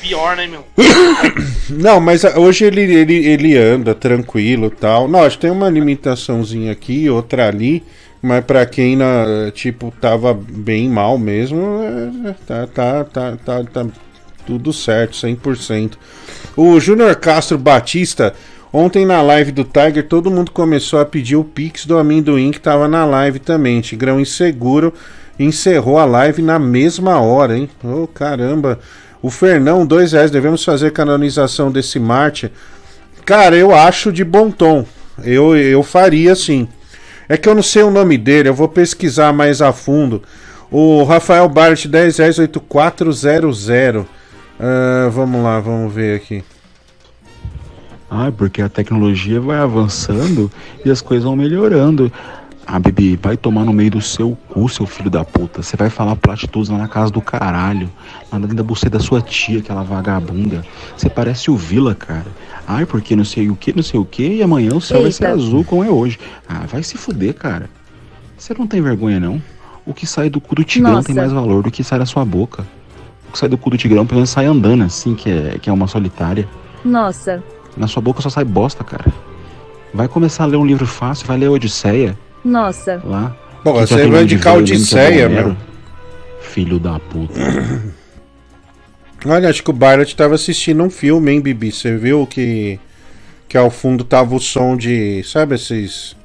Pior, 0.00 0.36
né, 0.36 0.46
meu? 0.46 0.64
Não, 1.70 2.00
mas 2.00 2.24
hoje 2.24 2.64
ele, 2.64 2.82
ele, 2.82 3.26
ele 3.26 3.56
anda 3.56 3.94
tranquilo 3.94 4.66
e 4.66 4.70
tal. 4.70 5.08
Que 5.30 5.38
tem 5.38 5.50
uma 5.50 5.68
limitaçãozinha 5.68 6.72
aqui, 6.72 7.08
outra 7.08 7.48
ali. 7.48 7.82
Mas 8.22 8.44
pra 8.44 8.66
quem, 8.66 8.96
na, 8.96 9.50
tipo, 9.54 9.92
tava 9.98 10.34
bem 10.34 10.88
mal 10.90 11.16
mesmo, 11.16 11.80
é, 12.26 12.34
tá, 12.46 12.66
tá, 12.66 13.04
tá, 13.04 13.36
tá, 13.42 13.64
tá 13.64 13.86
tudo 14.46 14.72
certo, 14.72 15.14
100%. 15.14 15.92
O 16.54 16.78
Júnior 16.78 17.16
Castro 17.16 17.56
Batista, 17.56 18.34
ontem 18.70 19.06
na 19.06 19.22
live 19.22 19.52
do 19.52 19.64
Tiger, 19.64 20.06
todo 20.06 20.30
mundo 20.30 20.50
começou 20.50 21.00
a 21.00 21.06
pedir 21.06 21.36
o 21.36 21.44
Pix 21.44 21.86
do 21.86 21.96
amendoim 21.96 22.50
que 22.50 22.60
tava 22.60 22.86
na 22.86 23.06
live 23.06 23.38
também. 23.38 23.80
Tigrão 23.80 24.20
Inseguro 24.20 24.92
encerrou 25.38 25.98
a 25.98 26.04
live 26.04 26.42
na 26.42 26.58
mesma 26.58 27.20
hora, 27.20 27.56
hein? 27.56 27.70
Ô, 27.82 28.06
caramba. 28.06 28.78
O 29.22 29.30
Fernão, 29.30 29.84
dois 29.84 30.12
reais, 30.12 30.30
devemos 30.30 30.64
fazer 30.64 30.92
canonização 30.92 31.70
desse 31.70 31.98
Marte. 31.98 32.50
Cara, 33.24 33.56
eu 33.56 33.74
acho 33.74 34.12
de 34.12 34.24
bom 34.24 34.50
tom. 34.50 34.84
Eu, 35.22 35.56
eu 35.56 35.82
faria 35.82 36.34
sim. 36.34 36.66
É 37.28 37.36
que 37.36 37.48
eu 37.48 37.54
não 37.54 37.62
sei 37.62 37.82
o 37.82 37.90
nome 37.90 38.16
dele, 38.18 38.48
eu 38.48 38.54
vou 38.54 38.68
pesquisar 38.68 39.32
mais 39.32 39.62
a 39.62 39.72
fundo. 39.72 40.22
O 40.70 41.04
Rafael 41.04 41.48
Bart, 41.48 41.86
10 41.86 42.18
reais, 42.18 42.38
8400. 42.38 43.68
Ah, 44.58 45.08
vamos 45.10 45.42
lá, 45.42 45.60
vamos 45.60 45.92
ver 45.92 46.16
aqui. 46.16 46.44
Ah, 48.10 48.32
porque 48.36 48.60
a 48.60 48.68
tecnologia 48.68 49.40
vai 49.40 49.58
avançando 49.58 50.50
e 50.84 50.90
as 50.90 51.00
coisas 51.00 51.24
vão 51.24 51.36
melhorando. 51.36 52.12
Ah, 52.72 52.78
Bibi, 52.78 53.18
vai 53.20 53.36
tomar 53.36 53.64
no 53.64 53.72
meio 53.72 53.90
do 53.90 54.00
seu 54.00 54.38
cu, 54.48 54.68
seu 54.68 54.86
filho 54.86 55.10
da 55.10 55.24
puta. 55.24 55.60
Você 55.60 55.76
vai 55.76 55.90
falar 55.90 56.14
platitudes 56.14 56.68
lá 56.68 56.78
na 56.78 56.86
casa 56.86 57.10
do 57.10 57.20
caralho. 57.20 57.90
Lá 58.30 58.38
dentro 58.38 58.54
da 58.54 58.62
buceta 58.62 58.96
da 58.96 59.02
sua 59.02 59.20
tia, 59.20 59.58
aquela 59.58 59.82
vagabunda. 59.82 60.64
Você 60.96 61.10
parece 61.10 61.50
o 61.50 61.56
Vila, 61.56 61.96
cara. 61.96 62.26
Ai, 62.68 62.86
porque 62.86 63.16
não 63.16 63.24
sei 63.24 63.50
o 63.50 63.56
que, 63.56 63.74
não 63.74 63.82
sei 63.82 63.98
o 63.98 64.04
que, 64.04 64.34
e 64.34 64.40
amanhã 64.40 64.72
o 64.72 64.80
céu 64.80 65.02
vai 65.02 65.10
ser 65.10 65.24
Eita. 65.24 65.34
azul 65.34 65.64
como 65.64 65.82
é 65.82 65.90
hoje. 65.90 66.16
Ah, 66.48 66.64
vai 66.70 66.84
se 66.84 66.96
fuder, 66.96 67.34
cara. 67.34 67.68
Você 68.38 68.54
não 68.56 68.68
tem 68.68 68.80
vergonha, 68.80 69.18
não? 69.18 69.42
O 69.84 69.92
que 69.92 70.06
sai 70.06 70.30
do 70.30 70.40
cu 70.40 70.54
do 70.54 70.62
tigrão 70.62 70.92
Nossa. 70.92 71.08
tem 71.08 71.16
mais 71.16 71.32
valor 71.32 71.64
do 71.64 71.72
que 71.72 71.82
sai 71.82 71.98
da 71.98 72.06
sua 72.06 72.24
boca. 72.24 72.64
O 73.28 73.32
que 73.32 73.38
sai 73.40 73.48
do 73.48 73.58
cu 73.58 73.70
do 73.70 73.76
tigrão, 73.76 74.06
pelo 74.06 74.18
menos 74.18 74.30
sai 74.30 74.46
andando 74.46 74.84
assim, 74.84 75.16
que 75.16 75.28
é, 75.28 75.58
que 75.60 75.68
é 75.68 75.72
uma 75.72 75.88
solitária. 75.88 76.48
Nossa. 76.84 77.42
Na 77.76 77.88
sua 77.88 78.00
boca 78.00 78.22
só 78.22 78.30
sai 78.30 78.44
bosta, 78.44 78.84
cara. 78.84 79.12
Vai 79.92 80.06
começar 80.06 80.44
a 80.44 80.46
ler 80.46 80.56
um 80.56 80.64
livro 80.64 80.86
fácil, 80.86 81.26
vai 81.26 81.36
ler 81.36 81.48
Odisseia 81.48 82.16
Nossa. 82.44 83.00
lá. 83.04 83.36
Que 83.62 83.70
você 83.70 83.98
tá 83.98 84.04
mundo 84.04 84.26
de 84.26 84.38
que 84.38 84.48
é 84.48 84.52
Odisseia, 84.52 85.28
meu. 85.28 85.56
Filho 86.40 86.78
da 86.78 86.98
puta. 86.98 87.40
Olha, 89.26 89.50
acho 89.50 89.62
que 89.62 89.70
o 89.70 89.74
Barlet 89.74 90.16
tava 90.16 90.34
assistindo 90.34 90.82
um 90.82 90.90
filme, 90.90 91.30
hein, 91.30 91.40
Bibi? 91.40 91.70
Você 91.70 91.96
viu 91.96 92.26
que. 92.26 92.80
Que 93.48 93.58
ao 93.58 93.70
fundo 93.70 94.04
tava 94.04 94.34
o 94.34 94.40
som 94.40 94.76
de. 94.76 95.22
Sabe 95.24 95.56
esses. 95.56 96.16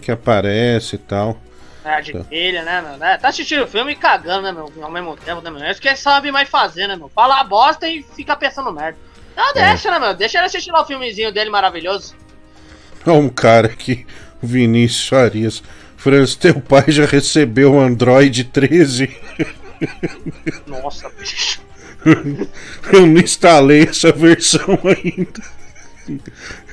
Que 0.00 0.10
aparece 0.10 0.96
e 0.96 0.98
tal. 0.98 1.40
É, 1.84 2.00
de 2.00 2.12
filha, 2.24 2.62
né, 2.62 2.82
meu? 2.82 2.96
né? 2.98 3.16
Tá 3.16 3.28
assistindo 3.28 3.64
o 3.64 3.66
filme 3.66 3.92
e 3.92 3.96
cagando, 3.96 4.42
né, 4.42 4.52
meu? 4.52 4.70
Ao 4.82 4.90
mesmo 4.90 5.16
tempo, 5.16 5.40
né, 5.40 5.50
meu? 5.50 5.62
É 5.62 5.70
isso 5.70 5.80
que 5.80 5.88
ele 5.88 5.96
sabe 5.96 6.30
mais 6.30 6.48
fazer, 6.48 6.86
né, 6.86 6.94
meu? 6.94 7.08
Fala 7.08 7.42
bosta 7.42 7.88
e 7.88 8.02
fica 8.02 8.36
pensando 8.36 8.70
merda. 8.72 8.98
Ah, 9.36 9.52
deixa, 9.54 9.90
né, 9.90 9.98
meu? 9.98 10.14
Deixa 10.14 10.38
ele 10.38 10.46
assistir 10.46 10.70
lá 10.70 10.82
o 10.82 10.86
filmezinho 10.86 11.32
dele 11.32 11.48
maravilhoso. 11.48 12.14
Olha 13.06 13.16
um 13.16 13.30
cara 13.30 13.68
aqui, 13.68 14.06
o 14.06 14.19
Vinícius 14.42 15.12
Arias. 15.12 15.62
Franz, 15.96 16.34
teu 16.34 16.60
pai 16.60 16.84
já 16.88 17.04
recebeu 17.04 17.74
o 17.74 17.80
Android 17.80 18.44
13? 18.44 19.10
Nossa, 20.66 21.10
bicho. 21.18 21.60
Eu 22.92 23.06
não 23.06 23.20
instalei 23.20 23.82
essa 23.82 24.10
versão 24.10 24.78
ainda. 24.84 25.42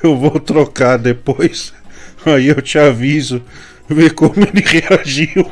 Eu 0.02 0.16
vou 0.16 0.40
trocar 0.40 0.96
depois. 0.96 1.74
Aí 2.24 2.48
eu 2.48 2.62
te 2.62 2.78
aviso. 2.78 3.42
Ver 3.88 4.14
como 4.14 4.34
ele 4.36 4.62
reagiu. 4.62 5.50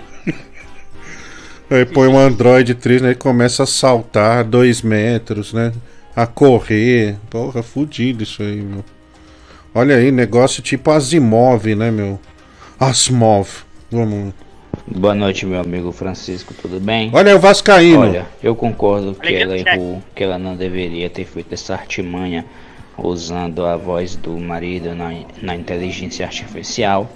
Aí 1.68 1.84
põe 1.84 2.08
um 2.08 2.18
Android 2.18 2.74
3, 2.74 3.02
né? 3.02 3.08
Ele 3.08 3.14
começa 3.16 3.64
a 3.64 3.66
saltar 3.66 4.44
2 4.44 4.82
metros, 4.82 5.52
né? 5.52 5.72
A 6.14 6.26
correr. 6.26 7.16
Porra, 7.28 7.62
fudido 7.62 8.22
isso 8.22 8.42
aí, 8.42 8.62
meu. 8.62 8.84
Olha 9.78 9.96
aí, 9.96 10.10
negócio 10.10 10.62
tipo 10.62 10.90
Asimov, 10.90 11.66
né, 11.74 11.90
meu? 11.90 12.18
Asimov. 12.80 13.46
Vamos. 13.92 14.32
Boa 14.86 15.14
noite, 15.14 15.44
meu 15.44 15.60
amigo 15.60 15.92
Francisco, 15.92 16.54
tudo 16.54 16.80
bem? 16.80 17.10
Olha 17.12 17.32
aí 17.32 17.36
o 17.36 17.38
Vascaíno. 17.38 18.00
Olha, 18.00 18.24
eu 18.42 18.56
concordo 18.56 19.14
que 19.14 19.34
ela 19.34 19.54
errou, 19.54 20.02
que 20.14 20.24
ela 20.24 20.38
não 20.38 20.56
deveria 20.56 21.10
ter 21.10 21.26
feito 21.26 21.52
essa 21.52 21.74
artimanha 21.74 22.46
usando 22.96 23.66
a 23.66 23.76
voz 23.76 24.16
do 24.16 24.38
marido 24.38 24.94
na, 24.94 25.10
na 25.42 25.54
inteligência 25.54 26.24
artificial. 26.24 27.06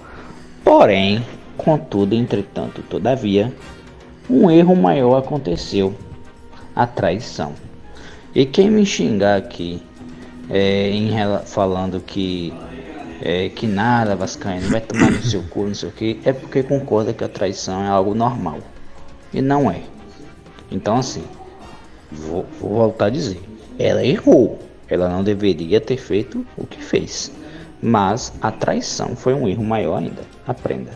Porém, 0.63 1.25
contudo, 1.57 2.13
entretanto, 2.13 2.83
todavia, 2.83 3.51
um 4.29 4.51
erro 4.51 4.75
maior 4.75 5.17
aconteceu: 5.17 5.95
a 6.75 6.85
traição. 6.85 7.55
E 8.35 8.45
quem 8.45 8.69
me 8.69 8.85
xingar 8.85 9.37
aqui, 9.37 9.81
é, 10.51 10.89
em 10.89 11.09
falando 11.45 12.01
que 12.01 12.53
é, 13.21 13.49
que 13.49 13.67
nada, 13.67 14.15
Vascaíno, 14.15 14.69
vai 14.69 14.81
tomar 14.81 15.11
no 15.11 15.21
seu 15.21 15.43
cu, 15.43 15.67
não 15.67 15.75
sei 15.75 15.89
o 15.89 15.91
que, 15.91 16.19
é 16.25 16.33
porque 16.33 16.63
concorda 16.63 17.13
que 17.13 17.23
a 17.23 17.29
traição 17.29 17.83
é 17.83 17.87
algo 17.87 18.13
normal. 18.13 18.59
E 19.33 19.41
não 19.41 19.71
é. 19.71 19.81
Então, 20.71 20.97
assim, 20.97 21.23
vou, 22.11 22.45
vou 22.59 22.71
voltar 22.71 23.05
a 23.05 23.09
dizer: 23.09 23.39
ela 23.79 24.03
errou. 24.03 24.59
Ela 24.89 25.07
não 25.07 25.23
deveria 25.23 25.79
ter 25.79 25.95
feito 25.95 26.45
o 26.57 26.67
que 26.67 26.83
fez. 26.83 27.31
Mas 27.81 28.33
a 28.41 28.51
traição 28.51 29.15
foi 29.15 29.33
um 29.33 29.47
erro 29.47 29.63
maior 29.63 29.99
ainda. 29.99 30.21
Aprenda. 30.45 30.91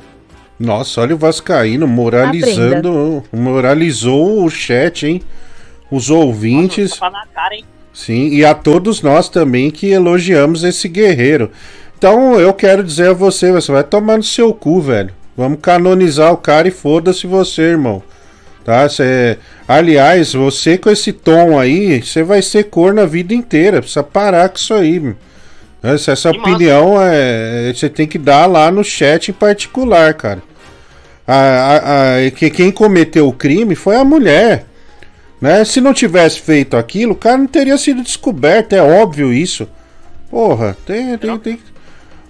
Nossa, 0.59 1.01
olha 1.01 1.15
o 1.15 1.17
Vascaíno 1.17 1.87
moralizando. 1.87 3.23
Moralizou 3.31 4.43
o 4.43 4.49
chat, 4.49 5.07
hein? 5.07 5.21
Os 5.89 6.09
ouvintes. 6.09 6.91
Tapa 6.91 7.09
na 7.09 7.25
cara, 7.27 7.55
hein? 7.55 7.63
Sim, 7.95 8.27
e 8.27 8.43
a 8.43 8.53
todos 8.53 9.01
nós 9.01 9.29
também 9.29 9.71
que 9.71 9.87
elogiamos 9.87 10.63
esse 10.65 10.87
guerreiro. 10.89 11.49
Então 11.97 12.37
eu 12.39 12.53
quero 12.53 12.83
dizer 12.83 13.09
a 13.11 13.13
você, 13.13 13.51
você 13.53 13.71
vai 13.71 13.83
tomar 13.85 14.17
no 14.17 14.23
seu 14.23 14.53
cu, 14.53 14.81
velho. 14.81 15.11
Vamos 15.35 15.59
canonizar 15.61 16.31
o 16.33 16.37
cara 16.37 16.67
e 16.67 16.71
foda-se 16.71 17.25
você, 17.25 17.61
irmão. 17.61 18.03
Tá? 18.65 18.87
Cê... 18.89 19.37
Aliás, 19.67 20.33
você 20.33 20.77
com 20.77 20.89
esse 20.89 21.13
tom 21.13 21.57
aí, 21.57 22.01
você 22.01 22.21
vai 22.21 22.41
ser 22.41 22.65
corno 22.65 22.99
a 23.01 23.05
vida 23.05 23.33
inteira. 23.33 23.79
Precisa 23.79 24.03
parar 24.03 24.49
com 24.49 24.57
isso 24.57 24.73
aí. 24.73 24.99
meu. 24.99 25.15
Essa, 25.81 26.11
essa 26.11 26.31
opinião 26.31 26.95
é, 26.99 27.71
você 27.73 27.87
tem 27.87 28.07
que 28.07 28.17
dar 28.17 28.45
lá 28.45 28.69
no 28.71 28.83
chat 28.83 29.29
em 29.29 29.33
particular, 29.33 30.13
cara. 30.15 30.41
A, 31.27 31.35
a- 31.35 32.17
a- 32.27 32.31
que 32.31 32.49
quem 32.49 32.71
cometeu 32.71 33.27
o 33.27 33.33
crime 33.33 33.73
foi 33.75 33.95
a 33.95 34.03
mulher. 34.03 34.65
Né? 35.45 35.63
Se 35.63 35.79
não 35.79 35.93
tivesse 35.93 36.41
feito 36.41 36.75
aquilo, 36.75 37.11
o 37.11 37.15
cara 37.15 37.37
não 37.37 37.45
teria 37.45 37.77
sido 37.77 38.01
descoberto, 38.01 38.73
é 38.73 38.81
óbvio 38.81 39.31
isso. 39.31 39.69
Porra, 40.27 40.75
tem. 40.87 41.15
tem, 41.19 41.37
tem... 41.37 41.59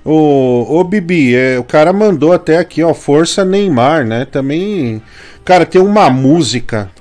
Ô, 0.04 0.80
ô 0.80 0.84
Bibi, 0.84 1.34
é, 1.34 1.58
o 1.58 1.64
cara 1.64 1.94
mandou 1.94 2.34
até 2.34 2.58
aqui, 2.58 2.84
ó, 2.84 2.94
Força 2.94 3.46
Neymar, 3.46 4.06
né? 4.06 4.26
Também. 4.26 5.02
Cara, 5.46 5.66
tem 5.66 5.80
uma 5.80 6.10
música, 6.10 6.92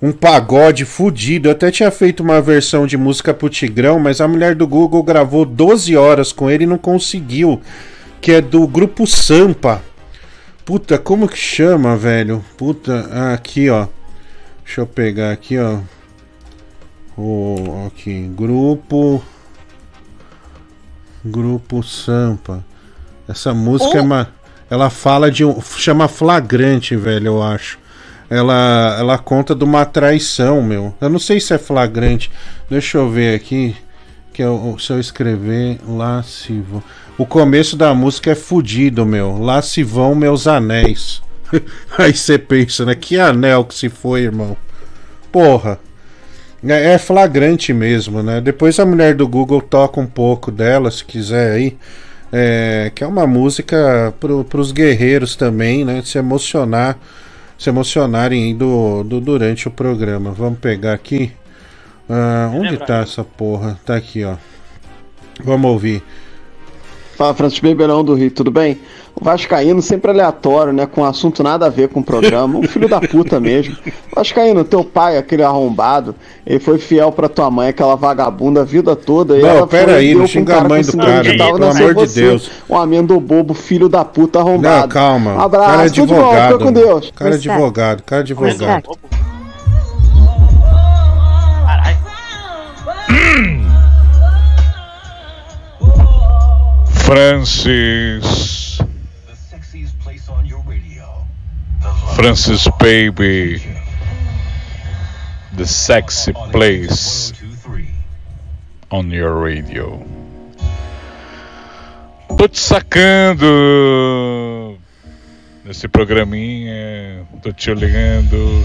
um 0.00 0.12
pagode 0.12 0.84
fudido. 0.84 1.48
Eu 1.48 1.52
até 1.52 1.68
tinha 1.72 1.90
feito 1.90 2.22
uma 2.22 2.40
versão 2.40 2.86
de 2.86 2.96
música 2.96 3.34
pro 3.34 3.48
Tigrão, 3.48 3.98
mas 3.98 4.20
a 4.20 4.28
mulher 4.28 4.54
do 4.54 4.68
Google 4.68 5.02
gravou 5.02 5.44
12 5.44 5.96
horas 5.96 6.32
com 6.32 6.48
ele 6.48 6.62
e 6.62 6.68
não 6.68 6.78
conseguiu. 6.78 7.60
Que 8.20 8.34
é 8.34 8.40
do 8.40 8.68
grupo 8.68 9.04
Sampa. 9.04 9.82
Puta, 10.64 10.96
como 10.96 11.26
que 11.26 11.36
chama, 11.36 11.96
velho? 11.96 12.44
Puta, 12.56 13.32
aqui, 13.34 13.68
ó. 13.68 13.88
Deixa 14.70 14.82
eu 14.82 14.86
pegar 14.86 15.32
aqui, 15.32 15.58
ó. 15.58 15.80
O 17.18 17.88
aqui, 17.88 18.30
grupo 18.36 19.20
Grupo 21.24 21.82
Sampa. 21.82 22.64
Essa 23.28 23.52
música 23.52 23.98
é 23.98 24.00
uma 24.00 24.28
ela 24.70 24.88
fala 24.88 25.28
de 25.28 25.44
um 25.44 25.60
chama 25.60 26.06
flagrante, 26.06 26.94
velho, 26.94 27.26
eu 27.26 27.42
acho. 27.42 27.80
Ela 28.30 28.94
ela 28.96 29.18
conta 29.18 29.56
de 29.56 29.64
uma 29.64 29.84
traição, 29.84 30.62
meu. 30.62 30.94
Eu 31.00 31.08
não 31.08 31.18
sei 31.18 31.40
se 31.40 31.52
é 31.52 31.58
flagrante. 31.58 32.30
Deixa 32.70 32.96
eu 32.96 33.10
ver 33.10 33.34
aqui 33.34 33.74
que 34.32 34.40
eu, 34.40 34.76
se 34.78 34.92
eu 34.92 35.00
escrever 35.00 35.80
lá 35.84 36.22
se 36.22 36.60
vão. 36.60 36.80
O 37.18 37.26
começo 37.26 37.76
da 37.76 37.92
música 37.92 38.30
é 38.30 38.36
fudido, 38.36 39.04
meu. 39.04 39.36
Lá 39.36 39.62
se 39.62 39.82
vão 39.82 40.14
meus 40.14 40.46
anéis. 40.46 41.20
Aí 41.98 42.14
você 42.14 42.38
pensa, 42.38 42.84
né? 42.84 42.94
Que 42.94 43.18
anel 43.18 43.64
que 43.64 43.74
se 43.74 43.88
foi, 43.88 44.22
irmão. 44.22 44.56
Porra. 45.32 45.78
É, 46.66 46.94
é 46.94 46.98
flagrante 46.98 47.72
mesmo, 47.72 48.22
né? 48.22 48.40
Depois 48.40 48.78
a 48.80 48.86
mulher 48.86 49.14
do 49.14 49.28
Google 49.28 49.62
toca 49.62 50.00
um 50.00 50.06
pouco 50.06 50.50
dela, 50.50 50.90
se 50.90 51.04
quiser 51.04 51.52
aí. 51.52 51.78
É, 52.32 52.92
que 52.94 53.04
é 53.04 53.06
uma 53.08 53.26
música 53.26 54.14
pro, 54.20 54.44
pros 54.44 54.72
guerreiros 54.72 55.36
também, 55.36 55.84
né? 55.84 56.02
Se 56.04 56.18
emocionar, 56.18 56.98
se 57.58 57.70
emocionarem 57.70 58.44
aí 58.44 58.54
do, 58.54 59.04
do- 59.04 59.20
durante 59.20 59.68
o 59.68 59.70
programa. 59.72 60.32
Vamos 60.32 60.58
pegar 60.60 60.94
aqui. 60.94 61.32
Ah, 62.08 62.50
onde 62.54 62.78
tá 62.78 62.98
essa 63.00 63.24
porra? 63.24 63.78
Tá 63.86 63.96
aqui, 63.96 64.24
ó. 64.24 64.36
Vamos 65.42 65.70
ouvir. 65.70 66.02
Fala, 67.20 67.34
Francisco 67.34 67.66
Beberão 67.66 68.02
do 68.02 68.14
Rio, 68.14 68.30
tudo 68.30 68.50
bem? 68.50 68.78
O 69.14 69.22
Vascaíno 69.22 69.82
sempre 69.82 70.10
aleatório, 70.10 70.72
né? 70.72 70.86
Com 70.86 71.04
assunto 71.04 71.42
nada 71.42 71.66
a 71.66 71.68
ver 71.68 71.90
com 71.90 72.00
o 72.00 72.02
programa. 72.02 72.58
Um 72.58 72.62
filho 72.62 72.88
da 72.88 72.98
puta 72.98 73.38
mesmo. 73.38 73.76
Vascaíno, 74.16 74.64
teu 74.64 74.82
pai, 74.82 75.18
aquele 75.18 75.42
arrombado, 75.42 76.14
ele 76.46 76.58
foi 76.58 76.78
fiel 76.78 77.12
pra 77.12 77.28
tua 77.28 77.50
mãe, 77.50 77.68
aquela 77.68 77.94
vagabunda 77.94 78.62
a 78.62 78.64
vida 78.64 78.96
toda. 78.96 79.36
e 79.36 79.42
Não, 79.42 79.48
ela 79.50 79.66
pera 79.66 79.96
aí, 79.96 80.14
não 80.14 80.26
xinga 80.26 80.60
a 80.60 80.64
mãe 80.66 80.82
com 80.82 80.92
do 80.92 80.96
cara, 80.96 81.36
Down, 81.36 81.52
pelo 81.52 81.70
amor 81.70 81.94
de 81.94 82.14
Deus. 82.14 82.50
Um 82.66 82.78
amendo 82.78 83.20
bobo, 83.20 83.52
filho 83.52 83.86
da 83.86 84.02
puta 84.02 84.38
arrombado. 84.38 84.80
Não, 84.80 84.88
calma. 84.88 85.34
Um 85.34 85.40
abraço, 85.40 85.68
cara 85.68 85.86
é 85.86 85.90
tudo 85.90 86.06
de 86.06 86.14
bom, 86.14 86.20
advogado. 86.20 86.52
fica 86.52 86.64
com 86.64 86.70
meu. 86.70 86.86
Deus. 86.86 87.12
Cara 87.14 87.30
é 87.30 87.34
advogado, 87.34 88.02
cara 88.02 88.20
é 88.20 88.22
advogado. 88.22 89.09
Francis. 97.10 98.78
Francis 102.14 102.68
Baby. 102.78 103.60
The 105.56 105.66
sexy 105.66 106.32
place 106.52 107.32
on 108.92 109.10
your 109.10 109.42
radio. 109.42 110.06
Tô 112.38 112.46
te 112.46 112.60
sacando 112.60 113.44
nesse 115.64 115.88
programinha. 115.88 117.26
Tô 117.42 117.52
te 117.52 117.72
olhando. 117.72 118.64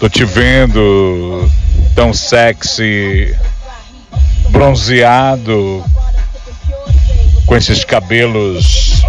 Tô 0.00 0.10
te 0.10 0.26
vendo 0.26 1.50
tão 1.94 2.12
sexy, 2.12 3.34
bronzeado, 4.54 5.84
com 7.44 7.56
esses 7.56 7.84
cabelos 7.84 9.02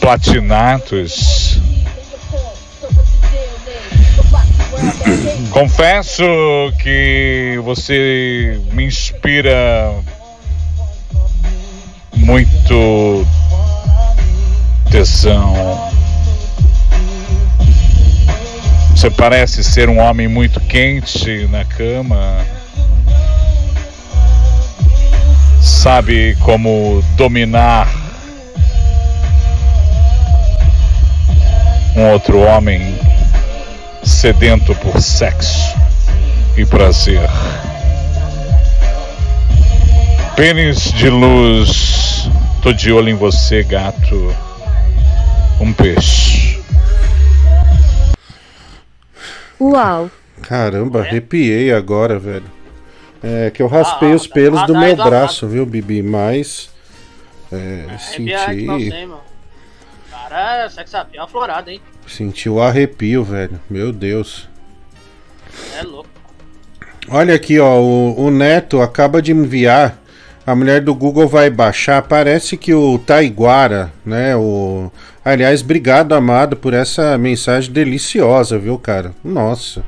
platinados. 0.00 1.60
Confesso 5.50 6.24
que 6.82 7.60
você 7.62 8.60
me 8.72 8.86
inspira 8.86 9.94
muito 12.16 13.24
tesão. 14.90 15.88
Você 18.90 19.10
parece 19.10 19.62
ser 19.62 19.88
um 19.88 19.98
homem 20.00 20.26
muito 20.26 20.58
quente 20.60 21.46
na 21.46 21.64
cama. 21.64 22.57
Sabe 25.60 26.36
como 26.44 27.02
dominar 27.16 27.88
um 31.96 32.12
outro 32.12 32.38
homem 32.40 32.80
sedento 34.04 34.74
por 34.76 35.00
sexo 35.00 35.76
e 36.56 36.64
prazer. 36.64 37.28
Pênis 40.36 40.92
de 40.92 41.10
luz, 41.10 42.30
tô 42.62 42.72
de 42.72 42.92
olho 42.92 43.08
em 43.08 43.16
você, 43.16 43.64
gato. 43.64 44.34
Um 45.60 45.72
peixe. 45.72 46.60
Uau. 49.60 50.08
Caramba, 50.40 51.00
arrepiei 51.00 51.72
agora, 51.72 52.18
velho. 52.18 52.57
É 53.22 53.50
que 53.50 53.62
eu 53.62 53.66
raspei 53.66 54.14
os 54.14 54.26
pelos 54.26 54.64
do 54.66 54.76
ah, 54.76 54.80
meu 54.80 54.96
tá, 54.96 55.04
braço, 55.04 55.46
viu, 55.46 55.66
Bibi? 55.66 56.02
Mas. 56.02 56.70
É, 57.50 57.86
que 58.14 58.22
não 58.22 58.78
senti. 58.78 59.06
mano. 59.06 59.20
Cara, 60.10 60.68
sex 60.68 60.94
appeal 60.94 61.24
aflorado, 61.24 61.70
hein? 61.70 61.80
Senti 62.06 62.48
o 62.48 62.60
arrepio, 62.60 63.24
velho. 63.24 63.60
Meu 63.68 63.92
Deus. 63.92 64.48
É 65.76 65.82
louco. 65.82 66.08
Olha 67.08 67.34
aqui, 67.34 67.58
ó. 67.58 67.78
O, 67.80 68.26
o 68.26 68.30
Neto 68.30 68.80
acaba 68.80 69.20
de 69.20 69.32
enviar. 69.32 69.98
A 70.46 70.54
mulher 70.54 70.80
do 70.80 70.94
Google 70.94 71.26
vai 71.26 71.50
baixar. 71.50 72.02
Parece 72.02 72.56
que 72.56 72.72
o 72.72 72.98
Taiguara, 72.98 73.92
né? 74.04 74.36
O. 74.36 74.90
Aliás, 75.24 75.62
obrigado, 75.62 76.14
amado, 76.14 76.56
por 76.56 76.72
essa 76.72 77.18
mensagem 77.18 77.72
deliciosa, 77.72 78.58
viu, 78.58 78.78
cara? 78.78 79.12
Nossa. 79.22 79.84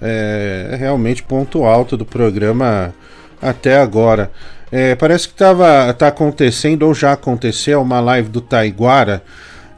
É, 0.00 0.70
é 0.72 0.76
realmente 0.76 1.22
ponto 1.22 1.64
alto 1.64 1.96
do 1.96 2.04
programa 2.04 2.94
até 3.40 3.78
agora. 3.78 4.30
É, 4.70 4.94
parece 4.94 5.28
que 5.28 5.34
tava, 5.34 5.92
tá 5.94 6.08
acontecendo, 6.08 6.84
ou 6.84 6.94
já 6.94 7.12
aconteceu, 7.12 7.80
uma 7.80 8.00
live 8.00 8.28
do 8.28 8.40
Taiguara. 8.40 9.22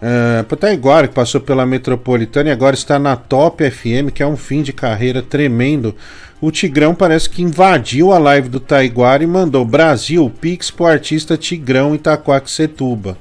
Uh, 0.03 0.57
Taiguara, 0.57 1.07
que 1.07 1.15
passou 1.15 1.43
pela 1.43 1.67
Metropolitana 1.67 2.49
e 2.49 2.53
agora 2.53 2.75
está 2.75 2.99
na 2.99 3.17
Top 3.17 3.63
FM, 3.71 4.11
que 4.15 4.23
é 4.23 4.27
um 4.27 4.37
fim 4.37 4.63
de 4.63 4.73
carreira 4.73 5.23
tremendo. 5.23 5.95
O 6.41 6.51
Tigrão 6.51 6.95
parece 6.95 7.29
que 7.29 7.43
invadiu 7.43 8.13
a 8.13 8.19
live 8.19 8.49
do 8.49 8.59
Taiguara 8.59 9.23
e 9.23 9.27
mandou 9.27 9.63
Brasil, 9.63 10.33
Pix 10.41 10.71
pro 10.71 10.87
artista 10.87 11.37
Tigrão 11.37 11.95
Itaquaquecetuba. 11.95 13.19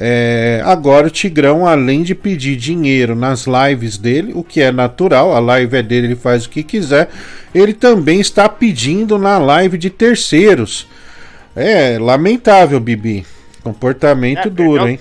É, 0.00 0.62
agora 0.64 1.08
o 1.08 1.10
Tigrão, 1.10 1.66
além 1.66 2.04
de 2.04 2.14
pedir 2.14 2.54
dinheiro 2.54 3.16
nas 3.16 3.46
lives 3.46 3.98
dele, 3.98 4.32
o 4.32 4.44
que 4.44 4.60
é 4.60 4.70
natural, 4.70 5.34
a 5.34 5.40
live 5.40 5.76
é 5.76 5.82
dele, 5.82 6.06
ele 6.06 6.16
faz 6.16 6.44
o 6.46 6.50
que 6.50 6.62
quiser, 6.62 7.08
ele 7.52 7.72
também 7.74 8.20
está 8.20 8.48
pedindo 8.48 9.18
na 9.18 9.38
live 9.38 9.76
de 9.76 9.90
terceiros. 9.90 10.86
É 11.56 11.98
lamentável, 11.98 12.78
Bibi. 12.78 13.26
Comportamento 13.60 14.46
É, 14.46 14.50
duro, 14.50 14.84
perdeu- 14.84 14.88
hein? 14.88 15.00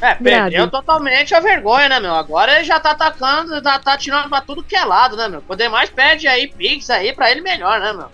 É, 0.00 0.14
perdeu 0.14 0.50
Grave. 0.50 0.70
totalmente 0.70 1.34
a 1.34 1.40
vergonha, 1.40 1.88
né, 1.90 2.00
meu? 2.00 2.14
Agora 2.14 2.56
ele 2.56 2.64
já 2.64 2.80
tá 2.80 2.92
atacando, 2.92 3.60
tá, 3.60 3.78
tá 3.78 3.96
tirando 3.98 4.30
pra 4.30 4.40
tudo 4.40 4.62
que 4.62 4.74
é 4.74 4.84
lado, 4.86 5.16
né, 5.18 5.28
meu? 5.28 5.42
Poder 5.42 5.68
mais 5.68 5.90
pede 5.90 6.26
aí 6.26 6.48
Pix 6.48 6.88
aí 6.88 7.12
pra 7.12 7.30
ele 7.30 7.42
melhor, 7.42 7.78
né, 7.78 7.92
meu? 7.92 8.08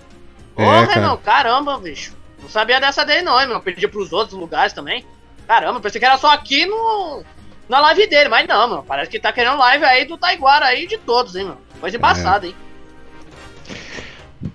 Porra, 0.57 0.87
cara. 0.89 1.01
meu, 1.01 1.17
caramba, 1.19 1.79
bicho. 1.79 2.13
Não 2.43 2.49
sabia 2.49 2.81
dessa 2.81 3.05
dele 3.05 3.23
não, 3.23 3.41
hein, 3.41 3.47
meu? 3.47 3.61
Pedi 3.61 3.87
pros 3.87 4.13
outros 4.13 4.37
lugares 4.39 4.73
também. 4.73 5.05
Caramba, 5.47 5.81
pensei 5.81 5.99
que 6.01 6.05
era 6.05 6.19
só 6.19 6.33
aqui 6.33 6.67
no. 6.67 7.23
Na 7.69 7.81
live 7.81 8.07
dele, 8.07 8.29
mas 8.29 8.47
não, 8.47 8.69
meu. 8.69 8.83
Parece 8.83 9.11
que 9.11 9.21
tá 9.21 9.33
querendo 9.33 9.57
live 9.59 9.85
aí 9.85 10.05
do 10.05 10.19
Taiguara 10.19 10.67
aí 10.67 10.87
de 10.87 10.99
todos, 10.99 11.37
hein, 11.37 11.45
meu? 11.45 11.57
Coisa 11.81 11.97
embaçada, 11.97 12.47
hein? 12.47 12.55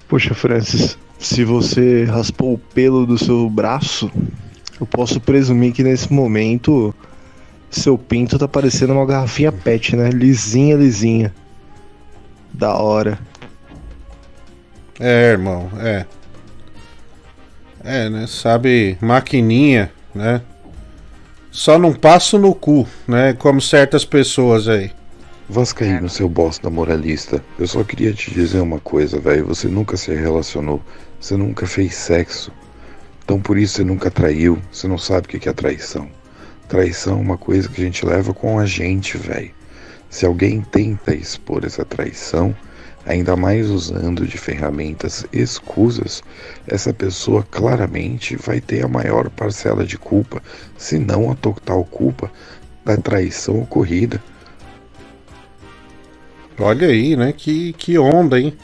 Poxa, 0.07 0.33
Francis, 0.35 0.97
se 1.17 1.43
você 1.43 2.03
raspou 2.03 2.53
o 2.53 2.57
pelo 2.57 3.05
do 3.05 3.17
seu 3.17 3.49
braço, 3.49 4.11
eu 4.79 4.85
posso 4.85 5.19
presumir 5.19 5.73
que 5.73 5.83
nesse 5.83 6.11
momento 6.11 6.93
seu 7.69 7.97
pinto 7.97 8.37
tá 8.37 8.47
parecendo 8.47 8.93
uma 8.93 9.05
garrafinha 9.05 9.51
pet, 9.51 9.95
né? 9.95 10.09
Lisinha, 10.09 10.75
lisinha. 10.75 11.33
Da 12.53 12.75
hora. 12.75 13.19
É, 14.99 15.31
irmão, 15.31 15.69
é. 15.79 16.05
É, 17.83 18.09
né? 18.09 18.25
Sabe, 18.27 18.97
maquininha, 19.01 19.91
né? 20.13 20.41
Só 21.57 21.79
não 21.79 21.91
passo 21.91 22.37
no 22.37 22.53
cu, 22.53 22.87
né? 23.07 23.33
Como 23.33 23.59
certas 23.59 24.05
pessoas 24.05 24.67
aí. 24.67 24.91
Vascaíno, 25.49 26.07
seu 26.07 26.29
bosta 26.29 26.69
moralista, 26.69 27.43
eu 27.57 27.65
só 27.65 27.83
queria 27.83 28.13
te 28.13 28.31
dizer 28.31 28.59
uma 28.59 28.79
coisa, 28.79 29.19
velho. 29.19 29.47
Você 29.47 29.67
nunca 29.67 29.97
se 29.97 30.13
relacionou, 30.13 30.79
você 31.19 31.35
nunca 31.35 31.65
fez 31.65 31.95
sexo. 31.95 32.51
Então 33.25 33.41
por 33.41 33.57
isso 33.57 33.77
você 33.77 33.83
nunca 33.83 34.11
traiu, 34.11 34.59
você 34.71 34.87
não 34.87 34.99
sabe 34.99 35.25
o 35.25 35.39
que 35.39 35.49
é 35.49 35.51
traição. 35.51 36.07
Traição 36.69 37.17
é 37.17 37.21
uma 37.21 37.39
coisa 37.39 37.67
que 37.67 37.81
a 37.81 37.85
gente 37.85 38.05
leva 38.05 38.35
com 38.35 38.59
a 38.59 38.65
gente, 38.67 39.17
velho. 39.17 39.49
Se 40.11 40.27
alguém 40.27 40.61
tenta 40.61 41.15
expor 41.15 41.65
essa 41.65 41.83
traição, 41.83 42.55
ainda 43.07 43.35
mais 43.35 43.69
usando 43.69 44.27
de 44.27 44.37
ferramentas 44.37 45.25
escusas, 45.31 46.21
essa 46.67 46.93
pessoa 46.93 47.45
claramente 47.49 48.35
vai 48.35 48.59
ter 48.59 48.83
a 48.83 48.87
maior 48.87 49.29
parcela 49.29 49.85
de 49.85 49.97
culpa, 49.97 50.43
se 50.77 50.99
não 50.99 51.31
a 51.31 51.35
total 51.35 51.83
culpa, 51.85 52.29
da 52.83 52.97
traição 52.97 53.61
ocorrida. 53.61 54.21
Olha 56.59 56.87
aí, 56.87 57.15
né? 57.15 57.31
Que, 57.31 57.73
que 57.73 57.97
onda, 57.97 58.39
hein? 58.39 58.57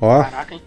Ó. 0.00 0.22
Caraca, 0.22 0.54
hein? 0.54 0.62